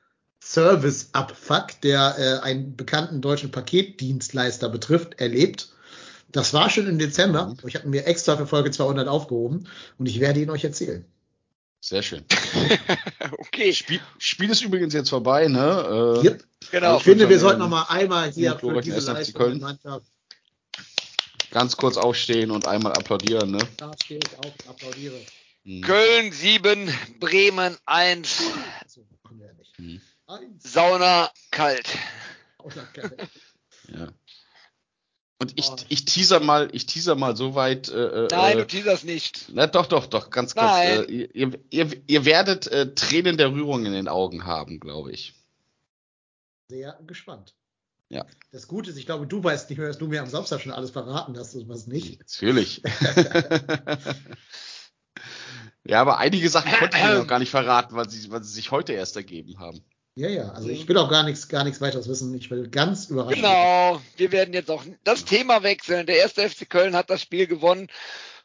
Service-Abfuck, 0.43 1.81
der 1.83 2.17
äh, 2.19 2.45
einen 2.45 2.77
bekannten 2.77 3.21
deutschen 3.21 3.51
Paketdienstleister 3.51 4.69
betrifft, 4.69 5.21
erlebt. 5.21 5.71
Das 6.33 6.53
war 6.53 6.69
schon 6.71 6.87
im 6.89 6.99
Dezember. 6.99 7.47
Mhm. 7.47 7.69
Ich 7.69 7.77
habe 7.77 7.89
mir 7.89 8.07
extra 8.07 8.37
für 8.37 8.47
Folge 8.47 8.71
200 8.71 9.07
aufgehoben 9.09 9.69
und 9.99 10.07
ich 10.07 10.21
werde 10.21 10.41
ihn 10.41 10.51
euch 10.51 10.65
erzählen. 10.65 11.05
Sehr 11.85 12.03
schön. 12.03 12.25
Okay, 13.39 13.75
Spiel, 13.75 14.01
Spiel 14.19 14.51
ist 14.51 14.63
übrigens 14.63 14.95
jetzt 14.95 15.11
vorbei, 15.11 15.49
ne? 15.49 16.19
Äh, 16.23 16.27
Yep. 16.27 16.45
genau. 16.71 16.97
ich 16.97 17.03
finde, 17.03 17.29
wir 17.29 17.37
schon, 17.37 17.41
sollten 17.47 17.61
noch 17.61 17.69
mal 17.69 17.83
einmal 17.89 18.33
hier 18.33 18.59
für 18.59 18.81
diese 18.81 18.97
1. 18.97 19.07
Leistung 19.07 19.61
Mannschaft. 19.61 20.07
Ganz 21.51 21.77
kurz 21.77 21.97
aufstehen 21.97 22.51
und 22.51 22.67
einmal 22.67 22.93
applaudieren, 22.93 23.51
ne? 23.51 23.59
Da 23.77 23.93
stehe 24.03 24.19
ich 24.19 24.39
auf 24.39 24.47
und 24.47 24.69
applaudiere. 24.69 25.21
Mhm. 25.65 25.83
Köln 25.83 26.33
7, 26.33 26.91
Bremen 27.21 27.77
1, 27.85 28.43
So, 28.87 29.07
machen 29.23 29.39
wir 29.39 29.47
ja. 29.47 29.53
Mhm. 29.77 30.01
Eins. 30.27 30.73
Sauna 30.73 31.31
kalt. 31.51 31.87
Außerkarte. 32.59 33.29
Ja. 33.89 34.09
Und 35.45 35.53
ich, 35.57 35.69
Oh. 35.69 35.77
ich 35.91 36.07
teaser 36.07 36.41
mal, 36.41 36.71
ich 36.73 36.87
teaser 36.87 37.17
mal 37.17 37.37
so 37.37 37.55
weit. 37.55 37.91
Äh, 37.91 38.29
Nein, 38.31 38.57
äh, 38.57 38.61
du 38.63 38.67
teaserst 38.67 39.05
nicht. 39.05 39.51
Na 39.53 39.67
doch, 39.67 39.85
doch, 39.85 40.07
doch, 40.07 40.31
ganz 40.31 40.55
kurz. 40.55 40.65
Nein. 40.65 41.05
Äh, 41.07 41.29
ihr, 41.35 41.51
ihr, 41.69 41.91
ihr 42.07 42.25
werdet 42.25 42.67
äh, 42.69 42.95
Tränen 42.95 43.37
der 43.37 43.53
Rührung 43.53 43.85
in 43.85 43.93
den 43.93 44.09
Augen 44.09 44.47
haben, 44.47 44.81
glaube 44.81 45.13
ich. 45.13 45.35
Sehr 46.71 46.99
gespannt. 47.07 47.55
Ja. 48.09 48.25
Das 48.53 48.69
Gute 48.69 48.89
ist, 48.89 48.97
ich 48.97 49.05
glaube, 49.05 49.27
du 49.27 49.45
weißt 49.45 49.69
nicht 49.69 49.79
mehr, 49.79 49.89
dass 49.89 49.99
du 49.99 50.07
mir 50.07 50.23
am 50.23 50.31
Samstag 50.31 50.63
schon 50.63 50.73
alles 50.73 50.93
verraten 50.93 51.37
hast 51.37 51.55
und 51.55 51.69
was 51.69 51.87
nicht. 51.87 52.21
Natürlich. 52.21 52.81
ja, 55.85 56.01
aber 56.01 56.17
einige 56.17 56.49
Sachen 56.49 56.73
konnte 56.73 56.97
ich 56.97 57.05
mir 57.05 57.19
noch 57.19 57.27
gar 57.27 57.39
nicht 57.39 57.51
verraten, 57.51 57.95
weil 57.97 58.09
sie, 58.09 58.31
weil 58.31 58.43
sie 58.43 58.55
sich 58.55 58.71
heute 58.71 58.95
erst 58.95 59.17
ergeben 59.17 59.59
haben. 59.59 59.85
Ja, 60.17 60.29
ja, 60.29 60.51
also 60.51 60.69
ich 60.69 60.87
will 60.89 60.97
auch 60.97 61.11
gar 61.11 61.25
nichts, 61.25 61.49
gar 61.49 61.65
nichts 61.65 61.81
weiteres 61.81 62.09
wissen. 62.09 62.33
Ich 62.35 62.49
will 62.49 62.69
ganz 62.69 63.07
überrascht. 63.07 63.35
Genau, 63.35 64.01
wir 64.17 64.31
werden 64.31 64.55
jetzt 64.55 64.71
auch 64.71 64.85
das 65.03 65.25
Thema 65.25 65.65
wechseln. 65.65 66.07
Der 66.07 66.19
erste 66.19 66.49
FC 66.49 66.71
Köln 66.71 66.95
hat 66.95 67.11
das 67.11 67.23
Spiel 67.23 67.49
gewonnen. 67.49 67.89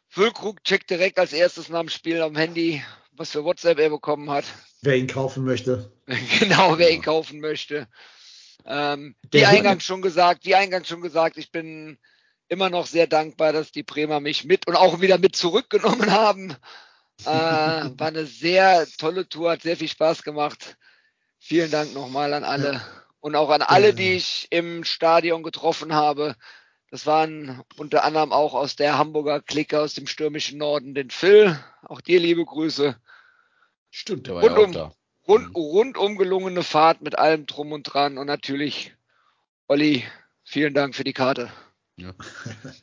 Füllkrug 0.08 0.64
checkt 0.64 0.90
direkt 0.90 1.20
als 1.20 1.32
erstes 1.32 1.68
nach 1.68 1.80
dem 1.80 1.88
Spiel 1.88 2.20
am 2.22 2.34
Handy, 2.34 2.82
was 3.12 3.30
für 3.30 3.44
WhatsApp 3.44 3.78
er 3.78 3.90
bekommen 3.90 4.30
hat. 4.30 4.44
Wer 4.82 4.96
ihn 4.96 5.06
kaufen 5.06 5.44
möchte. 5.44 5.92
genau, 6.40 6.76
wer 6.76 6.90
ihn 6.90 7.02
kaufen 7.02 7.38
möchte. 7.38 7.86
Ähm, 8.66 9.14
wie 9.30 9.44
eingangs 9.44 9.84
schon 9.84 10.02
gesagt, 10.02 10.44
wie 10.44 10.56
eingangs 10.56 10.88
schon 10.88 11.02
gesagt, 11.02 11.36
ich 11.36 11.52
bin 11.52 11.98
immer 12.48 12.68
noch 12.68 12.88
sehr 12.88 13.06
dankbar, 13.06 13.52
dass 13.52 13.70
die 13.70 13.84
Bremer 13.84 14.18
mich 14.18 14.44
mit 14.44 14.66
und 14.66 14.74
auch 14.74 15.00
wieder 15.00 15.18
mit 15.18 15.36
zurückgenommen 15.36 16.10
haben. 16.10 16.56
Äh, 17.22 17.26
war 17.26 18.08
eine 18.08 18.26
sehr 18.26 18.88
tolle 18.98 19.28
Tour, 19.28 19.52
hat 19.52 19.62
sehr 19.62 19.76
viel 19.76 19.88
Spaß 19.88 20.24
gemacht. 20.24 20.76
Vielen 21.50 21.72
Dank 21.72 21.92
nochmal 21.94 22.32
an 22.32 22.44
alle 22.44 22.80
und 23.18 23.34
auch 23.34 23.50
an 23.50 23.60
alle, 23.60 23.92
die 23.92 24.12
ich 24.12 24.46
im 24.50 24.84
Stadion 24.84 25.42
getroffen 25.42 25.92
habe. 25.92 26.36
Das 26.92 27.06
waren 27.06 27.64
unter 27.76 28.04
anderem 28.04 28.30
auch 28.30 28.54
aus 28.54 28.76
der 28.76 28.98
Hamburger 28.98 29.40
Clique 29.40 29.80
aus 29.80 29.94
dem 29.94 30.06
stürmischen 30.06 30.58
Norden 30.58 30.94
den 30.94 31.10
Phil. 31.10 31.58
Auch 31.82 32.00
dir 32.00 32.20
liebe 32.20 32.44
Grüße. 32.44 32.96
Stimmt, 33.90 34.28
der 34.28 34.36
war 34.36 34.44
ja 34.44 34.52
auch 34.52 34.58
Rundum, 34.58 34.72
da. 34.74 34.94
rund, 35.26 35.56
rundum 35.56 36.16
gelungene 36.18 36.62
Fahrt 36.62 37.02
mit 37.02 37.18
allem 37.18 37.46
drum 37.46 37.72
und 37.72 37.82
dran 37.82 38.16
und 38.16 38.28
natürlich 38.28 38.94
Olli, 39.66 40.04
vielen 40.44 40.72
Dank 40.72 40.94
für 40.94 41.02
die 41.02 41.14
Karte. 41.14 41.50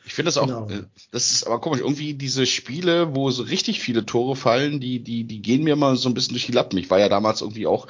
Ich 0.05 0.13
finde 0.13 0.27
das 0.27 0.37
auch, 0.37 0.45
Genau. 0.47 0.69
äh, 0.69 0.83
das 1.11 1.31
ist 1.31 1.45
aber 1.45 1.61
komisch, 1.61 1.79
irgendwie 1.79 2.15
diese 2.15 2.45
Spiele, 2.45 3.15
wo 3.15 3.31
so 3.31 3.43
richtig 3.43 3.79
viele 3.79 4.05
Tore 4.05 4.35
fallen, 4.35 4.81
die, 4.81 4.99
die, 4.99 5.23
die 5.23 5.41
gehen 5.41 5.63
mir 5.63 5.77
mal 5.77 5.95
so 5.95 6.09
ein 6.09 6.13
bisschen 6.13 6.33
durch 6.33 6.45
die 6.45 6.51
Lappen. 6.51 6.77
Ich 6.77 6.89
war 6.89 6.99
ja 6.99 7.07
damals 7.09 7.41
irgendwie 7.41 7.65
auch 7.65 7.87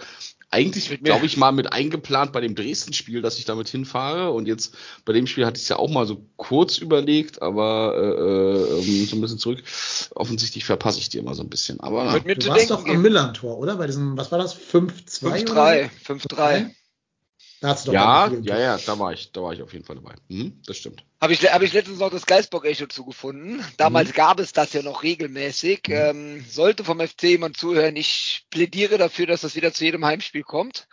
eigentlich, 0.50 1.02
glaube 1.04 1.26
ich, 1.26 1.36
mal 1.36 1.52
mit 1.52 1.74
eingeplant 1.74 2.32
bei 2.32 2.40
dem 2.40 2.56
Dresden-Spiel, 2.56 3.22
dass 3.22 3.38
ich 3.38 3.46
damit 3.46 3.68
hinfahre. 3.68 4.32
Und 4.32 4.48
jetzt 4.48 4.76
bei 5.04 5.12
dem 5.12 5.28
Spiel 5.28 5.46
hatte 5.46 5.58
ich 5.58 5.64
es 5.64 5.70
ja 5.70 5.78
auch 5.78 5.90
mal 5.90 6.08
so 6.08 6.26
kurz 6.38 6.78
überlegt, 6.78 7.42
aber 7.42 7.94
äh, 7.96 8.80
äh, 8.80 9.06
so 9.06 9.16
ein 9.18 9.22
bisschen 9.22 9.40
zurück. 9.40 9.64
Offensichtlich 10.16 10.64
verpasse 10.64 11.00
ich 11.00 11.10
dir 11.10 11.20
immer 11.20 11.36
so 11.36 11.44
ein 11.44 11.50
bisschen. 11.50 11.80
Aber 11.82 12.06
na, 12.06 12.20
Du 12.20 12.48
warst 12.48 12.70
denken 12.70 12.70
doch 12.70 12.86
am. 12.86 13.02
Millantor, 13.02 13.58
oder? 13.58 13.76
Bei 13.76 13.88
diesem, 13.88 14.18
was 14.18 14.32
war 14.32 14.40
das? 14.40 14.56
5-2? 14.56 15.52
oder 15.52 15.66
5-3, 15.66 15.90
so? 16.08 16.14
5-3. 16.14 16.70
Da 17.60 17.70
hast 17.70 17.88
du 17.88 17.92
doch 17.92 17.96
ja, 17.96 18.32
ja, 18.44 18.60
ja, 18.60 18.78
da 18.78 19.00
war 19.00 19.14
ich, 19.14 19.32
da 19.32 19.42
war 19.42 19.54
ich 19.54 19.64
auf 19.64 19.74
jeden 19.74 19.84
Fall 19.84 19.96
dabei. 19.96 20.14
Mhm, 20.28 20.62
das 20.66 20.78
stimmt. 20.78 21.04
Habe 21.20 21.34
ich, 21.34 21.42
hab 21.52 21.62
ich 21.64 21.74
letztens 21.74 21.98
noch 21.98 22.12
das 22.12 22.28
Geistbock-Echo 22.28 22.86
zugefunden. 22.86 23.66
Damals 23.78 24.14
gab 24.14 24.40
es 24.40 24.52
das 24.52 24.74
ja 24.74 24.84
noch 24.84 25.02
regelmäßig. 25.02 25.82
Mhm. 25.88 25.94
Ähm, 25.94 26.46
sollte 26.48 26.84
vom 26.84 27.00
FC 27.00 27.24
jemand 27.24 27.58
zuhören, 27.58 27.96
ich 27.96 28.46
plädiere 28.52 29.00
dafür, 29.00 29.26
dass 29.26 29.42
das 29.42 29.56
wieder 29.56 29.74
zu 29.74 29.86
jedem 29.86 30.06
Heimspiel 30.06 30.44
kommt. 30.44 30.88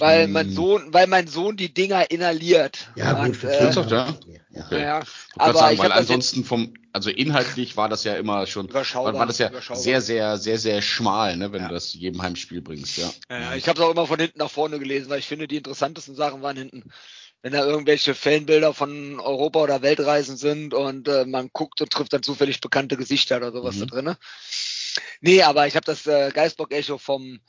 Weil 0.00 0.28
mein 0.28 0.48
Mhm. 0.48 0.52
Sohn, 0.52 0.92
weil 0.94 1.06
mein 1.06 1.26
Sohn 1.26 1.56
die 1.56 1.72
Dinger 1.72 2.10
inhaliert. 2.10 2.88
Ja, 2.96 3.12
gut. 3.12 3.26
Und, 3.26 3.36
für 3.36 3.50
äh, 3.50 3.56
Ernsthaft, 3.56 3.90
ja? 3.90 4.06
ja. 4.50 4.64
Okay. 4.66 4.82
ja, 4.82 5.00
Ich 5.00 5.06
wollte 5.06 5.10
aber 5.36 5.52
sagen, 5.58 5.74
ich 5.74 5.78
weil 5.80 5.92
ansonsten 5.92 6.44
vom, 6.44 6.74
also 6.92 7.10
inhaltlich 7.10 7.76
war 7.76 7.88
das 7.88 8.04
ja 8.04 8.14
immer 8.14 8.46
schon, 8.46 8.68
überschaubar. 8.68 9.12
war, 9.14 9.20
war 9.20 9.26
das 9.26 9.38
ja 9.38 9.48
überschaubar. 9.50 9.82
sehr, 9.82 10.00
sehr, 10.00 10.36
sehr, 10.38 10.58
sehr 10.58 10.80
schmal, 10.80 11.36
ne, 11.36 11.52
wenn 11.52 11.62
Ja. 11.62 11.68
du 11.68 11.74
das 11.74 11.92
jedem 11.92 12.22
Heimspiel 12.22 12.60
bringst, 12.62 12.96
ja. 12.98 13.10
Ja, 13.28 13.54
ich 13.56 13.68
habe 13.68 13.80
es 13.80 13.84
auch 13.86 13.90
immer 13.90 14.06
von 14.06 14.20
hinten 14.20 14.38
nach 14.38 14.50
vorne 14.50 14.78
gelesen, 14.78 15.10
weil 15.10 15.18
ich 15.18 15.26
finde, 15.26 15.48
die 15.48 15.56
interessantesten 15.56 16.14
Sachen 16.14 16.42
waren 16.42 16.56
hinten. 16.56 16.84
Wenn 17.42 17.52
da 17.52 17.64
irgendwelche 17.66 18.14
Fanbilder 18.14 18.72
von 18.72 19.20
Europa- 19.20 19.60
oder 19.62 19.82
Weltreisen 19.82 20.36
sind 20.38 20.72
und 20.72 21.08
äh, 21.08 21.26
man 21.26 21.50
guckt 21.52 21.80
und 21.82 21.90
trifft 21.90 22.12
dann 22.14 22.22
zufällig 22.22 22.60
bekannte 22.60 22.96
Gesichter 22.96 23.36
oder 23.36 23.52
sowas 23.52 23.74
Mhm. 23.76 23.80
da 23.80 23.86
drin. 23.86 24.14
Nee, 25.20 25.42
aber 25.42 25.66
ich 25.66 25.74
habe 25.76 25.84
das 25.84 26.06
äh, 26.06 26.30
Geistbock-Echo 26.32 26.96
vom 26.96 27.40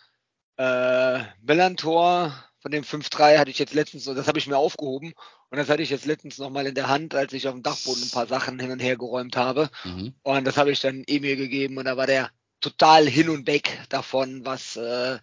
äh, 0.57 1.19
Millantor, 1.41 2.33
von 2.59 2.71
dem 2.71 2.83
5-3 2.83 3.37
hatte 3.37 3.51
ich 3.51 3.59
jetzt 3.59 3.73
letztens, 3.73 4.05
das 4.05 4.27
habe 4.27 4.39
ich 4.39 4.47
mir 4.47 4.57
aufgehoben 4.57 5.13
und 5.51 5.57
das 5.57 5.69
hatte 5.69 5.83
ich 5.83 5.91
jetzt 5.91 6.05
letztens 6.05 6.39
nochmal 6.39 6.65
in 6.65 6.73
der 6.75 6.87
Hand, 6.87 7.13
als 7.13 7.31
ich 7.33 7.47
auf 7.47 7.53
dem 7.53 7.61
Dachboden 7.61 8.03
ein 8.03 8.09
paar 8.09 8.27
Sachen 8.27 8.59
hin 8.59 8.71
und 8.71 8.79
her 8.79 8.97
geräumt 8.97 9.37
habe. 9.37 9.69
Mhm. 9.83 10.13
Und 10.23 10.45
das 10.45 10.57
habe 10.57 10.71
ich 10.71 10.79
dann 10.79 11.03
Emil 11.05 11.35
gegeben 11.35 11.77
und 11.77 11.85
da 11.85 11.95
war 11.95 12.07
der 12.07 12.31
total 12.61 13.05
hin 13.05 13.29
und 13.29 13.45
weg 13.45 13.79
davon, 13.89 14.45
was, 14.45 14.77
äh, 14.77 15.19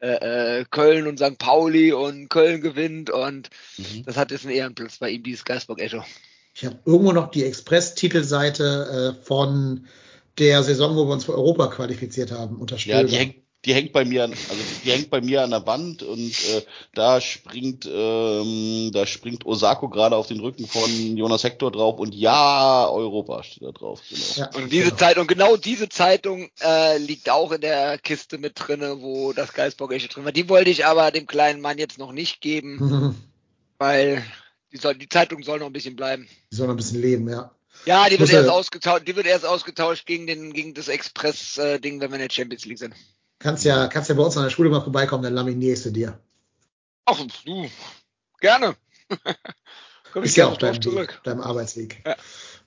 äh, 0.00 0.60
äh, 0.60 0.64
Köln 0.70 1.08
und 1.08 1.18
St. 1.18 1.38
Pauli 1.38 1.92
und 1.92 2.28
Köln 2.30 2.60
gewinnt 2.60 3.10
und 3.10 3.50
mhm. 3.76 4.04
das 4.06 4.16
hat 4.16 4.30
jetzt 4.30 4.46
einen 4.46 4.54
Ehrenplatz 4.54 4.98
bei 4.98 5.10
ihm, 5.10 5.24
dieses 5.24 5.44
Geisbock 5.44 5.80
Echo. 5.80 6.04
Ich 6.54 6.64
habe 6.64 6.78
irgendwo 6.84 7.12
noch 7.12 7.30
die 7.32 7.44
Express-Titelseite 7.44 9.16
äh, 9.18 9.24
von 9.24 9.86
der 10.38 10.62
Saison, 10.62 10.96
wo 10.96 11.06
wir 11.06 11.12
uns 11.12 11.24
für 11.24 11.34
Europa 11.34 11.66
qualifiziert 11.66 12.30
haben, 12.30 12.56
unterstützt. 12.56 12.94
Ja, 12.94 13.02
die 13.02 13.16
hängt, 13.16 13.47
die 13.64 13.74
hängt 13.74 13.92
bei 13.92 14.04
mir, 14.04 14.24
an, 14.24 14.30
also 14.30 14.62
die 14.84 14.92
hängt 14.92 15.10
bei 15.10 15.20
mir 15.20 15.42
an 15.42 15.50
der 15.50 15.66
Wand 15.66 16.04
und 16.04 16.30
äh, 16.30 16.62
da 16.94 17.20
springt, 17.20 17.88
ähm, 17.92 18.90
da 18.92 19.04
springt 19.04 19.44
Osako 19.46 19.88
gerade 19.88 20.16
auf 20.16 20.28
den 20.28 20.38
Rücken 20.38 20.66
von 20.66 21.16
Jonas 21.16 21.42
Hector 21.42 21.72
drauf 21.72 21.98
und 21.98 22.14
ja, 22.14 22.88
Europa 22.88 23.42
steht 23.42 23.64
da 23.64 23.72
drauf. 23.72 24.00
Genau. 24.08 24.22
Ja, 24.36 24.50
und 24.56 24.70
diese 24.70 24.84
genau. 24.86 24.96
Zeitung, 24.96 25.26
genau 25.26 25.56
diese 25.56 25.88
Zeitung 25.88 26.48
äh, 26.60 26.98
liegt 26.98 27.30
auch 27.30 27.50
in 27.50 27.60
der 27.60 27.98
Kiste 27.98 28.38
mit 28.38 28.52
drinne, 28.54 29.02
wo 29.02 29.32
das 29.32 29.52
Geisbock 29.52 29.90
drin 29.90 30.24
war. 30.24 30.32
Die 30.32 30.48
wollte 30.48 30.70
ich 30.70 30.86
aber 30.86 31.10
dem 31.10 31.26
kleinen 31.26 31.60
Mann 31.60 31.78
jetzt 31.78 31.98
noch 31.98 32.12
nicht 32.12 32.40
geben, 32.40 33.16
weil 33.78 34.22
die, 34.72 34.76
soll, 34.76 34.94
die 34.94 35.08
Zeitung 35.08 35.42
soll 35.42 35.58
noch 35.58 35.66
ein 35.66 35.72
bisschen 35.72 35.96
bleiben. 35.96 36.28
Die 36.52 36.56
soll 36.56 36.68
noch 36.68 36.74
ein 36.74 36.78
bisschen 36.78 37.02
leben, 37.02 37.28
ja. 37.28 37.50
Ja, 37.86 38.08
die 38.08 38.18
wird, 38.18 38.32
erst 38.32 38.50
ausgetauscht, 38.50 39.06
die 39.06 39.16
wird 39.16 39.26
erst 39.26 39.46
ausgetauscht 39.46 40.06
gegen, 40.06 40.26
den, 40.26 40.52
gegen 40.52 40.74
das 40.74 40.88
Express-Ding, 40.88 42.00
wenn 42.00 42.10
wir 42.10 42.16
in 42.16 42.26
der 42.26 42.30
Champions 42.30 42.64
League 42.64 42.78
sind. 42.78 42.94
Kannst 43.38 43.64
ja, 43.64 43.86
kannst 43.86 44.08
ja 44.08 44.16
bei 44.16 44.22
uns 44.22 44.36
an 44.36 44.44
der 44.44 44.50
Schule 44.50 44.70
mal 44.70 44.80
vorbeikommen, 44.80 45.22
dann 45.22 45.34
laminierst 45.34 45.86
du 45.86 45.90
dir. 45.90 46.18
Ach, 47.04 47.18
du, 47.44 47.68
gerne. 48.40 48.76
Komm 50.12 50.24
ist 50.24 50.36
ja 50.36 50.46
auch 50.46 50.56
dein, 50.56 50.82
Weg, 50.84 51.20
deinem 51.24 51.40
Arbeitsweg. 51.40 52.02
Ja. 52.04 52.16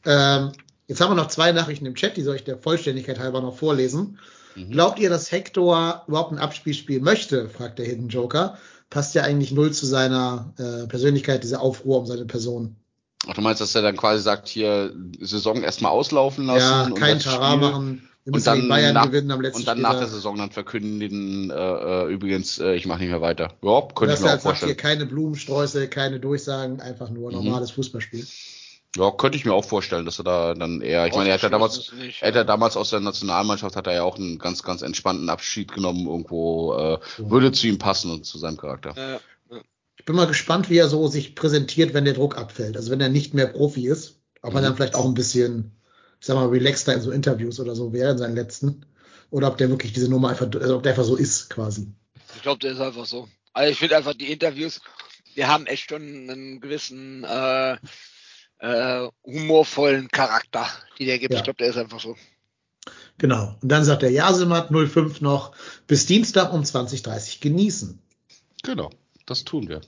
Ähm, 0.05 0.51
jetzt 0.87 1.01
haben 1.01 1.11
wir 1.11 1.15
noch 1.15 1.27
zwei 1.27 1.51
Nachrichten 1.51 1.85
im 1.85 1.95
Chat, 1.95 2.17
die 2.17 2.21
soll 2.21 2.35
ich 2.35 2.43
der 2.43 2.57
Vollständigkeit 2.57 3.19
halber 3.19 3.41
noch 3.41 3.57
vorlesen. 3.57 4.19
Mhm. 4.55 4.71
Glaubt 4.71 4.99
ihr, 4.99 5.09
dass 5.09 5.31
Hector 5.31 6.03
überhaupt 6.07 6.31
ein 6.31 6.39
Abspiel 6.39 6.99
möchte? 7.01 7.49
fragt 7.49 7.79
der 7.79 7.85
Hidden 7.85 8.09
Joker. 8.09 8.57
Passt 8.89 9.15
ja 9.15 9.23
eigentlich 9.23 9.51
null 9.51 9.71
zu 9.71 9.85
seiner 9.85 10.53
äh, 10.57 10.87
Persönlichkeit, 10.87 11.43
diese 11.43 11.59
Aufruhr 11.59 11.99
um 11.99 12.05
seine 12.05 12.25
Person. 12.25 12.75
Ach, 13.27 13.33
du 13.33 13.41
meinst, 13.41 13.61
dass 13.61 13.75
er 13.75 13.81
dann 13.81 13.95
quasi 13.95 14.21
sagt, 14.21 14.47
hier 14.47 14.93
Saison 15.19 15.63
erstmal 15.63 15.91
auslaufen 15.91 16.45
lassen? 16.45 16.91
Ja, 16.93 16.99
kein 16.99 17.19
Tara 17.19 17.55
machen. 17.55 18.09
Wir 18.23 18.33
und 18.33 18.45
dann, 18.45 18.67
Bayern 18.67 18.93
nach, 18.93 19.05
gewinnen 19.05 19.31
am 19.31 19.41
letzten 19.41 19.61
und 19.61 19.67
dann 19.67 19.81
nach 19.81 19.97
der 19.97 20.07
Saison 20.07 20.37
dann 20.37 20.51
verkünden, 20.51 21.49
äh, 21.49 21.53
äh, 21.53 22.13
übrigens, 22.13 22.59
äh, 22.59 22.75
ich 22.75 22.85
mache 22.85 22.99
nicht 22.99 23.09
mehr 23.09 23.21
weiter. 23.21 23.53
Ja, 23.63 23.87
könnte 23.95 24.13
ich 24.13 24.21
mir 24.21 24.35
auch 24.35 24.39
vorstellen. 24.39 24.69
Hier 24.69 24.77
keine 24.77 25.07
Blumensträuße, 25.07 25.87
keine 25.87 26.19
Durchsagen, 26.19 26.81
einfach 26.81 27.09
nur 27.09 27.31
mhm. 27.31 27.43
normales 27.43 27.71
Fußballspiel. 27.71 28.27
Ja, 28.97 29.09
könnte 29.09 29.37
ich 29.37 29.45
mir 29.45 29.53
auch 29.53 29.63
vorstellen, 29.63 30.05
dass 30.05 30.19
er 30.19 30.25
da 30.25 30.53
dann 30.53 30.81
eher, 30.81 31.07
ich 31.07 31.15
meine, 31.15 31.29
er 31.29 31.35
hat 31.35 31.41
ja 31.41 31.49
damals, 31.49 31.93
nicht, 31.93 32.19
ja. 32.19 32.25
er 32.25 32.27
hat 32.27 32.35
ja 32.35 32.43
damals 32.43 32.75
aus 32.75 32.89
der 32.89 32.99
Nationalmannschaft 32.99 33.75
hat 33.75 33.87
er 33.87 33.93
ja 33.93 34.03
auch 34.03 34.17
einen 34.17 34.37
ganz, 34.37 34.63
ganz 34.63 34.81
entspannten 34.81 35.29
Abschied 35.29 35.71
genommen, 35.71 36.05
irgendwo, 36.05 36.73
äh, 36.73 36.99
würde 37.17 37.53
zu 37.53 37.67
ihm 37.67 37.77
passen 37.77 38.11
und 38.11 38.25
zu 38.25 38.37
seinem 38.37 38.57
Charakter. 38.57 38.93
Ja. 38.97 39.19
Ich 39.97 40.05
bin 40.05 40.15
mal 40.15 40.27
gespannt, 40.27 40.69
wie 40.69 40.77
er 40.77 40.89
so 40.89 41.07
sich 41.07 41.35
präsentiert, 41.35 41.93
wenn 41.93 42.05
der 42.05 42.15
Druck 42.15 42.37
abfällt. 42.37 42.75
Also 42.75 42.91
wenn 42.91 42.99
er 43.01 43.09
nicht 43.09 43.33
mehr 43.33 43.47
Profi 43.47 43.87
ist, 43.87 44.19
ob 44.41 44.51
mhm. 44.51 44.57
er 44.57 44.61
dann 44.63 44.75
vielleicht 44.75 44.95
auch 44.95 45.05
ein 45.05 45.13
bisschen, 45.13 45.71
ich 46.21 46.27
sag 46.27 46.35
mal, 46.35 46.47
relaxter 46.49 46.93
in 46.93 47.01
so 47.01 47.11
Interviews 47.11 47.59
oder 47.59 47.73
so 47.73 47.93
wäre 47.93 48.11
in 48.11 48.17
seinen 48.19 48.35
letzten. 48.35 48.85
Oder 49.31 49.47
ob 49.47 49.57
der 49.57 49.69
wirklich 49.69 49.91
diese 49.91 50.07
Nummer 50.07 50.29
einfach, 50.29 50.47
also 50.53 50.77
ob 50.77 50.83
der 50.83 50.91
einfach 50.91 51.03
so 51.03 51.15
ist, 51.15 51.49
quasi. 51.49 51.91
Ich 52.35 52.43
glaube, 52.43 52.59
der 52.59 52.73
ist 52.73 52.79
einfach 52.79 53.07
so. 53.07 53.27
Also 53.53 53.71
ich 53.71 53.79
finde 53.79 53.97
einfach 53.97 54.13
die 54.13 54.31
Interviews, 54.31 54.81
die 55.35 55.45
haben 55.45 55.65
echt 55.65 55.89
schon 55.89 56.01
einen 56.03 56.61
gewissen 56.61 57.23
äh, 57.23 57.75
äh, 58.59 59.09
humorvollen 59.23 60.09
Charakter, 60.09 60.67
die 60.99 61.05
der 61.07 61.17
gibt. 61.17 61.33
Ja. 61.33 61.39
Ich 61.39 61.43
glaube, 61.43 61.57
der 61.57 61.69
ist 61.69 61.77
einfach 61.77 61.99
so. 61.99 62.15
Genau. 63.17 63.57
Und 63.59 63.69
dann 63.69 63.83
sagt 63.83 64.03
der 64.03 64.11
Jasemat 64.11 64.69
05 64.69 65.21
noch, 65.21 65.53
bis 65.87 66.05
Dienstag 66.05 66.53
um 66.53 66.61
20.30 66.61 67.41
genießen. 67.41 67.99
Genau. 68.61 68.91
Das 69.25 69.43
tun 69.43 69.67
wir. 69.67 69.81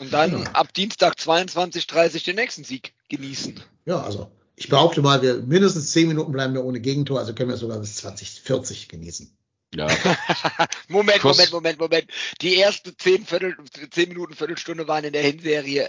Und 0.00 0.12
dann 0.12 0.32
genau. 0.32 0.50
ab 0.50 0.74
Dienstag 0.74 1.14
22.30 1.14 2.24
den 2.24 2.36
nächsten 2.36 2.64
Sieg 2.64 2.92
genießen. 3.08 3.60
Ja, 3.86 4.00
also 4.02 4.32
ich 4.60 4.68
behaupte 4.68 5.00
mal, 5.00 5.22
wir 5.22 5.36
mindestens 5.36 5.90
10 5.92 6.08
Minuten 6.08 6.32
bleiben 6.32 6.52
wir 6.52 6.62
ohne 6.62 6.80
Gegentor, 6.80 7.18
also 7.18 7.32
können 7.34 7.48
wir 7.48 7.56
sogar 7.56 7.78
bis 7.78 7.96
2040 7.96 8.88
genießen. 8.88 9.34
Ja. 9.74 9.86
Moment, 10.88 11.20
Kuss. 11.20 11.38
Moment, 11.38 11.52
Moment, 11.52 11.80
Moment. 11.80 12.10
Die 12.42 12.60
ersten 12.60 12.94
10, 12.96 13.24
Viertel, 13.24 13.56
10 13.90 14.10
Minuten, 14.10 14.34
Viertelstunde 14.34 14.86
waren 14.86 15.04
in 15.04 15.14
der 15.14 15.22
Hinserie 15.22 15.88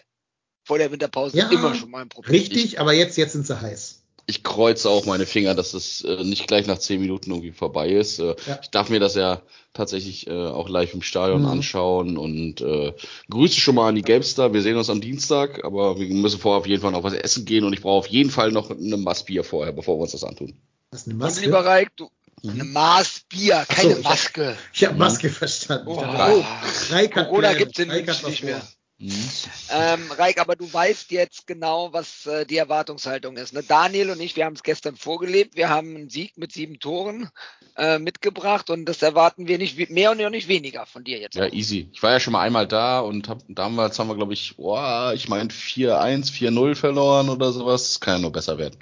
vor 0.63 0.77
der 0.77 0.89
Winterpause 0.89 1.37
ja, 1.37 1.49
immer 1.49 1.75
schon 1.75 1.91
mal 1.91 2.03
ein 2.03 2.09
Problem. 2.09 2.33
Richtig, 2.33 2.79
aber 2.79 2.93
jetzt, 2.93 3.17
jetzt 3.17 3.33
sind 3.33 3.45
sie 3.45 3.59
heiß 3.59 4.00
ich 4.31 4.43
kreuze 4.43 4.89
auch 4.89 5.05
meine 5.05 5.25
Finger, 5.25 5.53
dass 5.53 5.73
es 5.73 6.03
äh, 6.03 6.23
nicht 6.23 6.47
gleich 6.47 6.65
nach 6.65 6.79
zehn 6.79 7.01
Minuten 7.01 7.31
irgendwie 7.31 7.51
vorbei 7.51 7.89
ist. 7.89 8.19
Äh, 8.19 8.35
ja. 8.47 8.59
Ich 8.61 8.69
darf 8.69 8.89
mir 8.89 8.99
das 8.99 9.15
ja 9.15 9.41
tatsächlich 9.73 10.27
äh, 10.27 10.31
auch 10.31 10.69
live 10.69 10.93
im 10.93 11.01
Stadion 11.01 11.41
mhm. 11.41 11.47
anschauen 11.47 12.17
und 12.17 12.61
äh, 12.61 12.93
grüße 13.29 13.59
schon 13.59 13.75
mal 13.75 13.89
an 13.89 13.95
die 13.95 14.01
Gamestar. 14.01 14.53
Wir 14.53 14.61
sehen 14.61 14.77
uns 14.77 14.89
am 14.89 15.01
Dienstag, 15.01 15.63
aber 15.65 15.99
wir 15.99 16.07
müssen 16.13 16.39
vorher 16.39 16.59
auf 16.59 16.67
jeden 16.67 16.81
Fall 16.81 16.91
noch 16.91 17.03
was 17.03 17.13
essen 17.13 17.45
gehen 17.45 17.65
und 17.65 17.73
ich 17.73 17.81
brauche 17.81 17.99
auf 17.99 18.07
jeden 18.07 18.31
Fall 18.31 18.51
noch 18.51 18.71
eine 18.71 18.97
Maßbier 18.97 19.43
vorher, 19.43 19.73
bevor 19.73 19.97
wir 19.97 20.03
uns 20.03 20.13
das 20.13 20.23
antun. 20.23 20.53
Was 20.91 21.05
eine 21.05 21.15
Maske? 21.15 21.39
Und 21.39 21.45
lieber 21.45 21.65
Reik, 21.65 21.91
du, 21.97 22.09
mhm. 22.41 22.51
eine 22.51 22.63
Maßbier, 22.63 23.65
keine 23.67 23.95
so, 23.95 24.01
Maske. 24.01 24.57
Ich 24.73 24.83
habe 24.85 24.93
hab 24.93 24.99
Maske 24.99 25.29
verstanden. 25.29 25.87
Oh, 25.87 26.01
oh. 26.01 27.09
Corona 27.13 27.53
gibt 27.53 27.77
es 27.77 28.23
nicht 28.23 28.43
mehr. 28.43 28.61
Mhm. 29.01 29.29
Ähm, 29.71 30.11
Reik, 30.11 30.39
aber 30.39 30.55
du 30.55 30.71
weißt 30.71 31.09
jetzt 31.11 31.47
genau, 31.47 31.91
was 31.91 32.27
äh, 32.27 32.45
die 32.45 32.57
Erwartungshaltung 32.57 33.35
ist. 33.35 33.51
Ne? 33.51 33.63
Daniel 33.63 34.11
und 34.11 34.21
ich, 34.21 34.35
wir 34.35 34.45
haben 34.45 34.53
es 34.53 34.61
gestern 34.61 34.95
vorgelebt. 34.95 35.55
Wir 35.55 35.69
haben 35.69 35.95
einen 35.95 36.09
Sieg 36.09 36.37
mit 36.37 36.51
sieben 36.51 36.79
Toren 36.79 37.29
äh, 37.77 37.97
mitgebracht 37.97 38.69
und 38.69 38.85
das 38.85 39.01
erwarten 39.01 39.47
wir 39.47 39.57
nicht 39.57 39.89
mehr 39.89 40.11
und 40.11 40.17
nicht 40.17 40.47
weniger 40.47 40.85
von 40.85 41.03
dir 41.03 41.19
jetzt. 41.19 41.35
Ja, 41.35 41.45
auch. 41.45 41.51
easy. 41.51 41.89
Ich 41.91 42.03
war 42.03 42.11
ja 42.11 42.19
schon 42.19 42.33
mal 42.33 42.41
einmal 42.41 42.67
da 42.67 42.99
und 42.99 43.27
hab, 43.27 43.39
damals 43.47 43.97
haben 43.97 44.07
wir, 44.07 44.15
glaube 44.15 44.33
ich, 44.33 44.53
oh, 44.57 45.11
ich 45.15 45.27
meine 45.27 45.49
4-1, 45.49 46.31
4-0 46.31 46.75
verloren 46.75 47.29
oder 47.29 47.51
sowas. 47.51 47.99
Kann 47.99 48.15
ja 48.15 48.19
nur 48.19 48.31
besser 48.31 48.59
werden. 48.59 48.77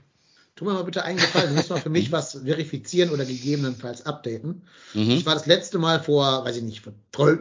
Tu 0.60 0.66
mir 0.66 0.74
mal 0.74 0.84
bitte 0.84 1.06
einen 1.06 1.18
Gefallen, 1.18 1.52
du 1.52 1.56
musst 1.56 1.70
mal 1.70 1.80
für 1.80 1.90
mich 1.90 2.12
was 2.12 2.34
verifizieren 2.44 3.12
oder 3.12 3.24
gegebenenfalls 3.24 4.06
updaten. 4.06 4.64
Mhm. 4.94 5.12
Ich 5.12 5.26
war 5.26 5.34
das 5.34 5.46
letzte 5.46 5.78
Mal 5.78 6.04
vor, 6.04 6.44
weiß 6.44 6.58
ich 6.58 6.64
nicht, 6.64 6.82
vor 6.82 6.92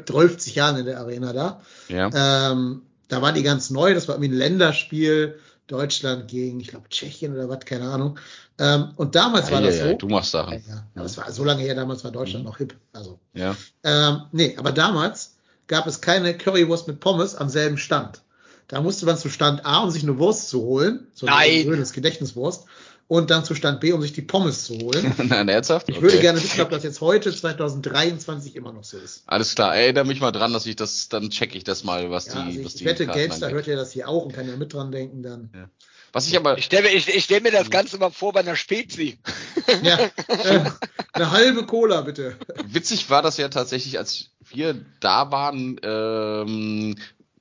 12 0.06 0.54
Jahren 0.54 0.76
in 0.76 0.86
der 0.86 1.00
Arena 1.00 1.32
da. 1.32 1.60
Ja. 1.88 2.52
Ähm, 2.52 2.82
da 3.08 3.20
war 3.20 3.32
die 3.32 3.42
ganz 3.42 3.70
neu, 3.70 3.92
das 3.92 4.06
war 4.06 4.14
irgendwie 4.14 4.36
ein 4.36 4.38
Länderspiel, 4.38 5.40
Deutschland 5.66 6.28
gegen, 6.28 6.60
ich 6.60 6.68
glaube, 6.68 6.88
Tschechien 6.90 7.34
oder 7.34 7.48
was, 7.48 7.64
keine 7.64 7.90
Ahnung. 7.90 8.20
Ähm, 8.60 8.92
und 8.94 9.16
damals 9.16 9.48
ja, 9.48 9.54
war 9.56 9.62
das 9.62 9.78
ja, 9.78 9.88
so. 9.88 9.94
du 9.96 10.06
machst 10.06 10.30
Sachen. 10.30 10.62
Ja, 10.68 10.74
ja. 10.74 11.02
Das 11.02 11.16
war 11.16 11.32
so 11.32 11.42
lange 11.42 11.62
her, 11.62 11.74
damals 11.74 12.04
war 12.04 12.12
Deutschland 12.12 12.44
mhm. 12.44 12.50
noch 12.50 12.58
hip. 12.58 12.76
Also. 12.92 13.18
Ja. 13.34 13.56
Ähm, 13.82 14.22
nee, 14.30 14.54
aber 14.56 14.70
damals 14.70 15.38
gab 15.66 15.88
es 15.88 16.00
keine 16.00 16.38
Currywurst 16.38 16.86
mit 16.86 17.00
Pommes 17.00 17.34
am 17.34 17.48
selben 17.48 17.78
Stand. 17.78 18.22
Da 18.68 18.80
musste 18.82 19.06
man 19.06 19.16
zu 19.16 19.28
Stand 19.28 19.66
A, 19.66 19.78
um 19.78 19.90
sich 19.90 20.04
eine 20.04 20.18
Wurst 20.18 20.50
zu 20.50 20.60
holen, 20.60 21.08
so 21.14 21.26
ein 21.26 21.64
grünes 21.64 21.92
Gedächtniswurst 21.92 22.66
und 23.08 23.30
dann 23.30 23.44
zu 23.44 23.54
Stand 23.54 23.80
B, 23.80 23.92
um 23.92 24.02
sich 24.02 24.12
die 24.12 24.22
Pommes 24.22 24.64
zu 24.64 24.78
holen. 24.78 25.14
Nein, 25.28 25.48
ernsthaft? 25.48 25.88
Ich 25.88 25.96
okay. 25.96 26.04
würde 26.04 26.18
gerne 26.20 26.42
wissen, 26.42 26.60
ob 26.60 26.70
das 26.70 26.84
jetzt 26.84 27.00
heute, 27.00 27.34
2023, 27.34 28.54
immer 28.54 28.72
noch 28.72 28.84
so 28.84 28.98
ist. 28.98 29.22
Alles 29.26 29.54
klar, 29.54 29.74
erinnere 29.74 30.04
mich 30.04 30.20
mal 30.20 30.30
dran, 30.30 30.52
dass 30.52 30.66
ich 30.66 30.76
das, 30.76 31.08
dann 31.08 31.30
checke 31.30 31.56
ich 31.56 31.64
das 31.64 31.84
mal, 31.84 32.10
was 32.10 32.26
ja, 32.26 32.34
die, 32.34 32.38
also 32.38 32.60
ich, 32.60 32.66
was 32.66 32.74
die 32.74 32.84
Ich 32.84 32.90
wette, 32.90 33.06
Gamestar 33.06 33.50
hört 33.50 33.66
ja 33.66 33.76
das 33.76 33.92
hier 33.92 34.08
auch 34.08 34.26
und 34.26 34.34
kann 34.34 34.46
ja 34.46 34.56
mit 34.56 34.72
dran 34.72 34.92
denken 34.92 35.22
dann. 35.22 35.50
Ja. 35.54 35.70
Was 36.12 36.26
ich 36.26 36.36
aber. 36.36 36.56
Ich 36.56 36.64
stelle 36.64 36.88
ich, 36.88 37.08
ich 37.08 37.24
stell 37.24 37.40
mir 37.40 37.52
das 37.52 37.70
Ganze 37.70 37.98
mal 37.98 38.10
vor 38.10 38.32
bei 38.32 38.40
einer 38.40 38.56
Spezi. 38.56 39.18
ja, 39.82 39.98
äh, 39.98 40.64
eine 41.12 41.30
halbe 41.30 41.66
Cola, 41.66 42.00
bitte. 42.00 42.36
Witzig 42.64 43.10
war 43.10 43.20
das 43.20 43.36
ja 43.36 43.48
tatsächlich, 43.48 43.98
als 43.98 44.30
wir 44.48 44.86
da 45.00 45.30
waren, 45.30 45.78
ähm, 45.82 46.96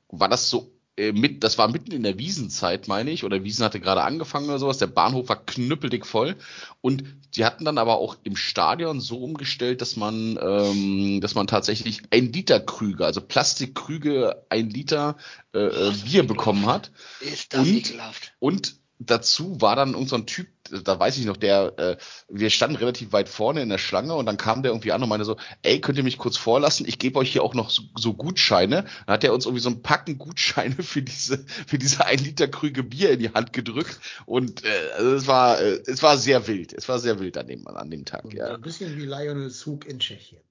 war 0.09 0.27
das 0.27 0.49
so 0.49 0.69
mit, 0.97 1.43
das 1.43 1.57
war 1.57 1.67
mitten 1.67 1.91
in 1.91 2.03
der 2.03 2.17
Wiesenzeit, 2.17 2.87
meine 2.87 3.11
ich, 3.11 3.23
oder 3.23 3.43
Wiesen 3.43 3.63
hatte 3.63 3.79
gerade 3.79 4.03
angefangen 4.03 4.49
oder 4.49 4.57
sowas. 4.57 4.79
Der 4.79 4.87
Bahnhof 4.87 5.29
war 5.29 5.45
knüppeldick 5.45 6.05
voll. 6.05 6.35
Und 6.81 7.03
die 7.35 7.45
hatten 7.45 7.65
dann 7.65 7.77
aber 7.77 7.97
auch 7.97 8.17
im 8.23 8.35
Stadion 8.35 8.99
so 8.99 9.19
umgestellt, 9.19 9.81
dass 9.81 9.95
man, 9.95 10.39
ähm, 10.41 11.21
dass 11.21 11.35
man 11.35 11.45
tatsächlich 11.45 12.01
ein 12.09 12.33
Liter 12.33 12.59
Krüge, 12.59 13.05
also 13.05 13.21
Plastikkrüge, 13.21 14.45
ein 14.49 14.69
Liter 14.69 15.17
äh, 15.53 15.59
äh 15.59 15.93
Bier 16.03 16.25
bekommen 16.25 16.65
hat. 16.65 16.91
Ist 17.19 17.53
das 17.53 17.61
und, 17.61 17.75
ekelhaft. 17.75 18.33
Und 18.39 18.75
dazu 18.99 19.61
war 19.61 19.75
dann 19.75 19.95
unser 19.95 20.25
Typ, 20.25 20.47
da 20.83 20.99
weiß 20.99 21.17
ich 21.17 21.25
noch, 21.25 21.37
der, 21.37 21.73
äh, 21.77 21.97
wir 22.29 22.49
standen 22.49 22.75
relativ 22.75 23.13
weit 23.13 23.29
vorne 23.29 23.61
in 23.61 23.69
der 23.69 23.77
Schlange 23.77 24.15
und 24.15 24.25
dann 24.25 24.37
kam 24.37 24.63
der 24.63 24.71
irgendwie 24.71 24.91
an 24.91 25.03
und 25.03 25.09
meinte 25.09 25.25
so, 25.25 25.37
ey, 25.61 25.79
könnt 25.79 25.97
ihr 25.97 26.03
mich 26.03 26.17
kurz 26.17 26.37
vorlassen? 26.37 26.87
Ich 26.87 26.99
gebe 26.99 27.19
euch 27.19 27.31
hier 27.31 27.43
auch 27.43 27.53
noch 27.53 27.69
so, 27.69 27.83
so 27.95 28.13
Gutscheine. 28.13 28.85
Dann 29.05 29.13
hat 29.13 29.23
er 29.23 29.33
uns 29.33 29.45
irgendwie 29.45 29.61
so 29.61 29.69
ein 29.69 29.81
Packen 29.81 30.17
Gutscheine 30.17 30.75
für 30.83 31.01
diese, 31.01 31.45
für 31.67 31.77
diese 31.77 32.05
ein 32.05 32.19
Liter 32.19 32.47
Krüge 32.47 32.83
Bier 32.83 33.11
in 33.11 33.19
die 33.19 33.33
Hand 33.33 33.53
gedrückt 33.53 33.99
und 34.25 34.63
äh, 34.65 34.91
also 34.97 35.11
es 35.13 35.27
war, 35.27 35.61
äh, 35.61 35.81
es 35.85 36.01
war 36.03 36.17
sehr 36.17 36.47
wild. 36.47 36.73
Es 36.73 36.89
war 36.89 36.99
sehr 36.99 37.19
wild 37.19 37.37
an 37.37 37.47
dem, 37.47 37.67
an 37.67 37.89
dem 37.89 38.05
Tag. 38.05 38.33
ja. 38.33 38.55
Ein 38.55 38.61
bisschen 38.61 38.97
wie 38.97 39.05
Lionel 39.05 39.51
Zug 39.51 39.85
in 39.85 39.99
Tschechien. 39.99 40.41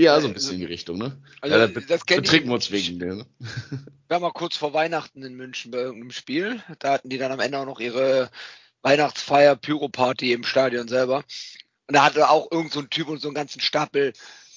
Ja, 0.00 0.20
so 0.20 0.28
ein 0.28 0.34
bisschen 0.34 0.54
in 0.54 0.60
die 0.60 0.66
Richtung, 0.66 0.96
ne? 0.96 1.20
Also, 1.40 1.56
ja, 1.56 1.66
da 1.66 1.80
das 1.80 2.04
betrinken 2.04 2.50
wir 2.50 2.54
uns 2.54 2.70
wegen 2.70 2.98
der. 3.00 3.14
Ne? 3.16 3.26
Wir 3.40 4.14
waren 4.14 4.22
mal 4.22 4.32
kurz 4.32 4.56
vor 4.56 4.72
Weihnachten 4.72 5.22
in 5.22 5.34
München 5.34 5.70
bei 5.70 5.78
irgendeinem 5.78 6.12
Spiel. 6.12 6.62
Da 6.78 6.92
hatten 6.92 7.10
die 7.10 7.18
dann 7.18 7.32
am 7.32 7.40
Ende 7.40 7.58
auch 7.58 7.66
noch 7.66 7.80
ihre 7.80 8.30
Weihnachtsfeier 8.82 9.56
Pyro-Party 9.56 10.32
im 10.32 10.44
Stadion 10.44 10.88
selber. 10.88 11.24
Und 11.88 11.94
da 11.94 12.04
hatte 12.04 12.30
auch 12.30 12.50
irgend 12.50 12.72
so 12.72 12.80
ein 12.80 12.90
Typ 12.90 13.08
und 13.08 13.20
so 13.20 13.28
einen 13.28 13.34
ganzen 13.34 13.60
Stapel 13.60 14.12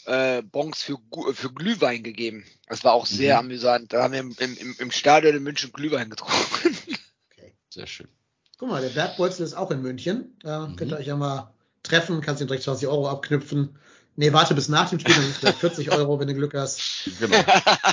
äh, 0.05 0.41
Bons 0.41 0.84
für, 0.84 0.97
für 1.34 1.51
Glühwein 1.51 2.03
gegeben. 2.03 2.45
Das 2.68 2.84
war 2.84 2.93
auch 2.93 3.05
sehr 3.05 3.35
mhm. 3.35 3.47
amüsant. 3.47 3.93
Da 3.93 4.03
haben 4.03 4.13
wir 4.13 4.19
im, 4.19 4.35
im, 4.38 4.76
im 4.77 4.91
Stadion 4.91 5.35
in 5.35 5.43
München 5.43 5.72
Glühwein 5.73 6.09
getrunken. 6.09 6.77
Okay, 7.34 7.53
sehr 7.69 7.88
schön. 7.88 8.07
Guck 8.57 8.69
mal, 8.69 8.81
der 8.81 8.89
Bergbolzen 8.89 9.43
ist 9.43 9.55
auch 9.55 9.72
in 9.72 9.81
München. 9.81 10.38
Da 10.41 10.68
mhm. 10.68 10.76
könnt 10.76 10.91
ihr 10.91 10.97
euch 10.97 11.07
ja 11.07 11.15
mal 11.15 11.53
treffen, 11.81 12.22
kannst 12.22 12.41
ihm 12.41 12.47
direkt 12.47 12.63
20 12.63 12.88
Euro 12.88 13.09
abknüpfen. 13.09 13.80
Nee, 14.15 14.33
warte 14.33 14.53
bis 14.53 14.67
nach 14.67 14.89
dem 14.89 14.99
Spiel, 14.99 15.15
dann 15.15 15.29
ist 15.29 15.43
es 15.43 15.55
40 15.55 15.91
Euro, 15.91 16.19
wenn 16.19 16.27
du 16.27 16.35
Glück 16.35 16.53
hast. 16.53 16.81
Genau. 17.19 17.38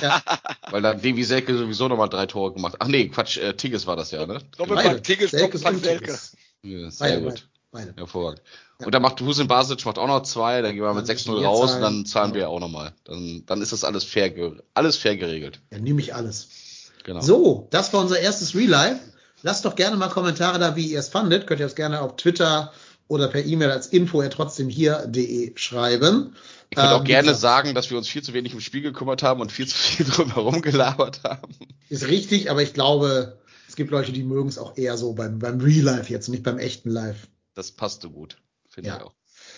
ja. 0.01 0.21
Weil 0.69 0.81
dann 0.81 1.01
Devi 1.01 1.23
Selke 1.23 1.57
sowieso 1.57 1.87
nochmal 1.87 2.09
drei 2.09 2.25
Tore 2.25 2.53
gemacht. 2.53 2.75
Ach 2.79 2.87
nee, 2.87 3.07
Quatsch, 3.07 3.37
äh, 3.37 3.53
Tigges 3.53 3.87
war 3.87 3.95
das 3.95 4.11
ja, 4.11 4.25
ne? 4.25 4.39
Doppelpack 4.57 5.03
Tigges, 5.03 5.31
Doppelpack 5.31 5.75
Selke. 5.77 6.19
Ja, 6.63 6.91
sehr 6.91 7.07
beide, 7.07 7.21
gut. 7.21 7.47
Beide. 7.71 7.93
Hervorragend. 7.95 8.41
Ja. 8.79 8.85
Und 8.85 8.95
dann 8.95 9.01
macht 9.01 9.21
Husin 9.21 9.47
Basic 9.47 9.85
macht 9.85 9.97
auch 9.97 10.07
noch 10.07 10.23
zwei, 10.23 10.61
dann 10.61 10.73
gehen 10.73 10.83
wir 10.83 10.93
mit 10.93 11.05
6-0 11.05 11.43
raus 11.43 11.75
und 11.75 11.81
dann 11.81 12.05
zahlen 12.05 12.33
wir 12.33 12.49
auch 12.49 12.59
nochmal. 12.59 12.93
Dann, 13.05 13.43
dann 13.45 13.61
ist 13.61 13.71
das 13.71 13.83
alles 13.83 14.03
fair, 14.03 14.31
alles 14.73 14.97
fair 14.97 15.15
geregelt. 15.15 15.61
Ja, 15.71 15.79
nehme 15.79 16.01
ich 16.01 16.13
alles. 16.13 16.49
Genau. 17.03 17.21
So, 17.21 17.67
das 17.71 17.93
war 17.93 18.01
unser 18.01 18.19
erstes 18.19 18.55
Real 18.55 18.69
Life. 18.69 18.99
Lasst 19.41 19.63
doch 19.63 19.75
gerne 19.75 19.95
mal 19.95 20.09
Kommentare 20.09 20.59
da, 20.59 20.75
wie 20.75 20.91
ihr 20.91 20.99
es 20.99 21.09
fandet. 21.09 21.47
Könnt 21.47 21.61
ihr 21.61 21.65
das 21.65 21.75
gerne 21.75 22.01
auf 22.01 22.17
Twitter 22.17 22.73
oder 23.09 23.27
per 23.27 23.43
E-Mail 23.43 23.71
als 23.71 23.87
info 23.87 24.25
trotzdem 24.29 24.69
hier.de 24.69 25.51
schreiben. 25.55 26.35
Ich 26.69 26.77
würde 26.77 26.95
auch 26.95 26.99
ähm, 26.99 27.05
gerne 27.05 27.33
sagen, 27.33 27.73
dass 27.73 27.89
wir 27.89 27.97
uns 27.97 28.07
viel 28.07 28.21
zu 28.21 28.33
wenig 28.33 28.53
im 28.53 28.61
Spiel 28.61 28.81
gekümmert 28.81 29.23
haben 29.23 29.41
und 29.41 29.51
viel 29.51 29.67
zu 29.67 29.75
viel 29.75 30.05
drumherum 30.09 30.61
gelabert 30.61 31.23
haben. 31.23 31.53
Ist 31.89 32.07
richtig, 32.07 32.51
aber 32.51 32.61
ich 32.61 32.73
glaube, 32.73 33.39
es 33.67 33.75
gibt 33.75 33.89
Leute, 33.89 34.11
die 34.11 34.23
mögen 34.23 34.47
es 34.47 34.59
auch 34.59 34.77
eher 34.77 34.95
so 34.95 35.13
beim, 35.13 35.39
beim 35.39 35.59
Real 35.59 35.83
Life 35.83 36.13
jetzt, 36.13 36.29
nicht 36.29 36.43
beim 36.43 36.59
echten 36.59 36.91
Live. 36.91 37.27
Das 37.55 37.71
passt 37.71 38.03
so 38.03 38.11
gut, 38.11 38.37
finde 38.69 38.89
ja. 38.89 38.97
ich 38.97 39.03
auch. 39.03 39.13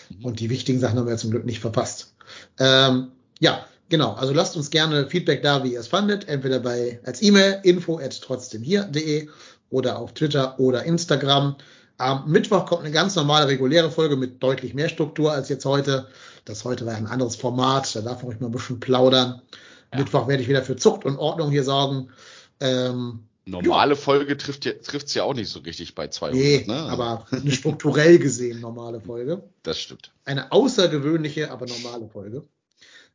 Mhm. 0.08 0.24
Und 0.24 0.40
die 0.40 0.48
wichtigen 0.48 0.80
Sachen 0.80 0.98
haben 0.98 1.06
wir 1.06 1.16
zum 1.18 1.30
Glück 1.30 1.44
nicht 1.44 1.60
verpasst. 1.60 2.14
Ähm, 2.58 3.12
ja, 3.38 3.66
genau. 3.90 4.14
Also 4.14 4.32
lasst 4.32 4.56
uns 4.56 4.70
gerne 4.70 5.08
Feedback 5.08 5.42
da, 5.42 5.62
wie 5.62 5.74
ihr 5.74 5.80
es 5.80 5.88
fandet. 5.88 6.26
Entweder 6.26 6.58
bei 6.58 7.00
als 7.04 7.20
E-Mail 7.20 7.60
info 7.64 8.00
trotzdem 8.22 8.62
hier.de 8.62 9.28
oder 9.68 9.98
auf 9.98 10.14
Twitter 10.14 10.58
oder 10.58 10.84
Instagram. 10.84 11.56
Am 11.98 12.30
Mittwoch 12.30 12.66
kommt 12.66 12.82
eine 12.82 12.90
ganz 12.90 13.14
normale, 13.14 13.48
reguläre 13.48 13.90
Folge 13.90 14.16
mit 14.16 14.42
deutlich 14.42 14.74
mehr 14.74 14.88
Struktur 14.88 15.32
als 15.32 15.48
jetzt 15.48 15.64
heute. 15.64 16.08
Das 16.44 16.64
heute 16.64 16.86
war 16.86 16.94
ein 16.94 17.06
anderes 17.06 17.36
Format, 17.36 17.94
da 17.94 18.00
darf 18.00 18.22
man 18.22 18.32
euch 18.32 18.40
mal 18.40 18.48
ein 18.48 18.52
bisschen 18.52 18.80
plaudern. 18.80 19.42
Ja. 19.92 20.00
Mittwoch 20.00 20.26
werde 20.26 20.42
ich 20.42 20.48
wieder 20.48 20.62
für 20.62 20.76
Zucht 20.76 21.04
und 21.04 21.16
Ordnung 21.18 21.50
hier 21.50 21.64
sorgen. 21.64 22.10
Ähm, 22.60 23.20
normale 23.44 23.92
ja. 23.94 23.96
Folge 23.96 24.36
trifft 24.36 24.66
es 24.66 25.14
ja 25.14 25.24
auch 25.24 25.34
nicht 25.34 25.50
so 25.50 25.60
richtig 25.60 25.94
bei 25.94 26.08
200. 26.08 26.40
Nee, 26.40 26.64
ne? 26.66 26.74
aber 26.74 27.26
eine 27.30 27.52
strukturell 27.52 28.18
gesehen 28.18 28.60
normale 28.60 29.00
Folge. 29.00 29.42
Das 29.62 29.78
stimmt. 29.78 30.12
Eine 30.24 30.50
außergewöhnliche, 30.50 31.50
aber 31.50 31.66
normale 31.66 32.08
Folge. 32.08 32.44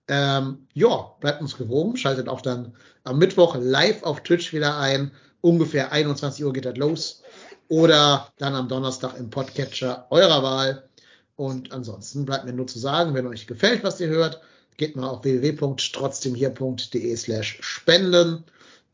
Ähm, 0.08 0.68
ja, 0.74 1.16
bleibt 1.20 1.42
uns 1.42 1.58
gewogen. 1.58 1.98
Schaltet 1.98 2.30
auch 2.30 2.42
dann 2.42 2.74
am 3.04 3.18
Mittwoch 3.18 3.58
live 3.60 4.04
auf 4.04 4.24
Twitch 4.24 4.54
wieder 4.54 4.78
ein. 4.78 5.12
Ungefähr 5.42 5.92
21 5.92 6.46
Uhr 6.46 6.54
geht 6.54 6.66
das 6.66 6.78
los 6.78 7.24
oder 7.70 8.32
dann 8.38 8.56
am 8.56 8.68
Donnerstag 8.68 9.18
im 9.18 9.30
Podcatcher 9.30 10.08
eurer 10.10 10.44
Wahl. 10.44 10.90
Und 11.36 11.72
ansonsten 11.72 12.26
bleibt 12.26 12.46
mir 12.46 12.54
nur 12.54 12.68
zu 12.68 12.80
sagen, 12.80 13.14
wenn 13.14 13.28
euch 13.28 13.48
gefällt, 13.48 13.84
was 13.84 14.00
ihr 14.00 14.08
hört, 14.08 14.42
geht 14.78 14.96
mal 14.96 15.08
auf 15.08 15.24
www.trotzdemhier.de 15.24 17.16
slash 17.16 17.60
spenden. 17.62 18.44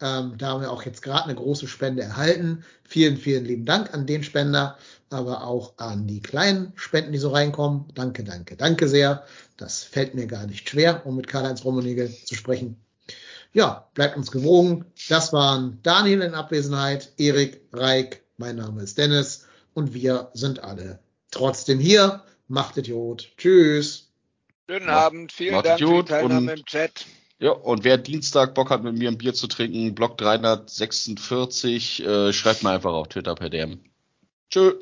Ähm, 0.02 0.34
da 0.38 0.48
haben 0.48 0.62
wir 0.62 0.72
auch 0.72 0.84
jetzt 0.84 1.02
gerade 1.02 1.26
eine 1.26 1.36
große 1.36 1.68
Spende 1.68 2.04
erhalten. 2.04 2.66
Vielen, 2.84 3.18
vielen 3.18 3.46
lieben 3.46 3.66
Dank 3.66 3.94
an 3.94 4.06
den 4.06 4.24
Spender, 4.24 4.78
aber 5.10 5.46
auch 5.46 5.74
an 5.78 6.08
die 6.08 6.22
kleinen 6.22 6.74
Spenden, 6.76 7.12
die 7.12 7.20
so 7.20 7.30
reinkommen. 7.30 7.86
Danke, 7.94 8.24
danke, 8.24 8.58
danke 8.58 8.88
sehr. 8.88 9.24
Das 9.58 9.84
fällt 9.84 10.16
mir 10.16 10.28
gar 10.28 10.46
nicht 10.48 10.70
schwer, 10.70 11.06
um 11.06 11.16
mit 11.16 11.28
Karl-Heinz 11.28 11.64
Rummenigge 11.64 12.12
zu 12.26 12.36
sprechen. 12.36 12.78
Ja, 13.54 13.88
bleibt 13.94 14.18
uns 14.18 14.32
gewogen. 14.32 14.86
Das 15.10 15.32
waren 15.32 15.80
Daniel 15.84 16.22
in 16.22 16.34
Abwesenheit, 16.34 17.14
Erik, 17.18 17.62
Reik, 17.72 18.23
mein 18.38 18.56
Name 18.56 18.82
ist 18.82 18.98
Dennis 18.98 19.48
und 19.74 19.94
wir 19.94 20.30
sind 20.34 20.64
alle 20.64 21.00
trotzdem 21.32 21.80
hier. 21.80 22.24
Macht 22.48 22.78
Idiot. 22.78 23.32
Tschüss. 23.38 24.12
Schönen 24.70 24.88
ja. 24.88 25.06
Abend. 25.06 25.32
Vielen 25.32 25.56
Macht 25.56 25.66
Dank 25.66 25.82
Idiot 25.82 26.08
für 26.10 26.16
die 26.16 26.20
Teilnahme 26.22 26.52
und, 26.52 26.60
im 26.60 26.66
Chat. 26.66 27.06
Ja, 27.40 27.52
und 27.52 27.84
wer 27.84 27.98
Dienstag 27.98 28.54
Bock 28.56 28.70
hat, 28.70 28.84
mit 28.84 28.98
mir 28.98 29.10
ein 29.10 29.18
Bier 29.18 29.34
zu 29.34 29.48
trinken, 29.48 29.96
Block 29.96 30.18
346, 30.18 32.06
äh, 32.06 32.32
schreibt 32.32 32.64
mir 32.64 32.70
einfach 32.70 32.94
auf 32.94 33.10
Twitter 33.10 33.36
per 33.36 33.50
DM. 33.50 33.80
Tschö. 34.50 34.74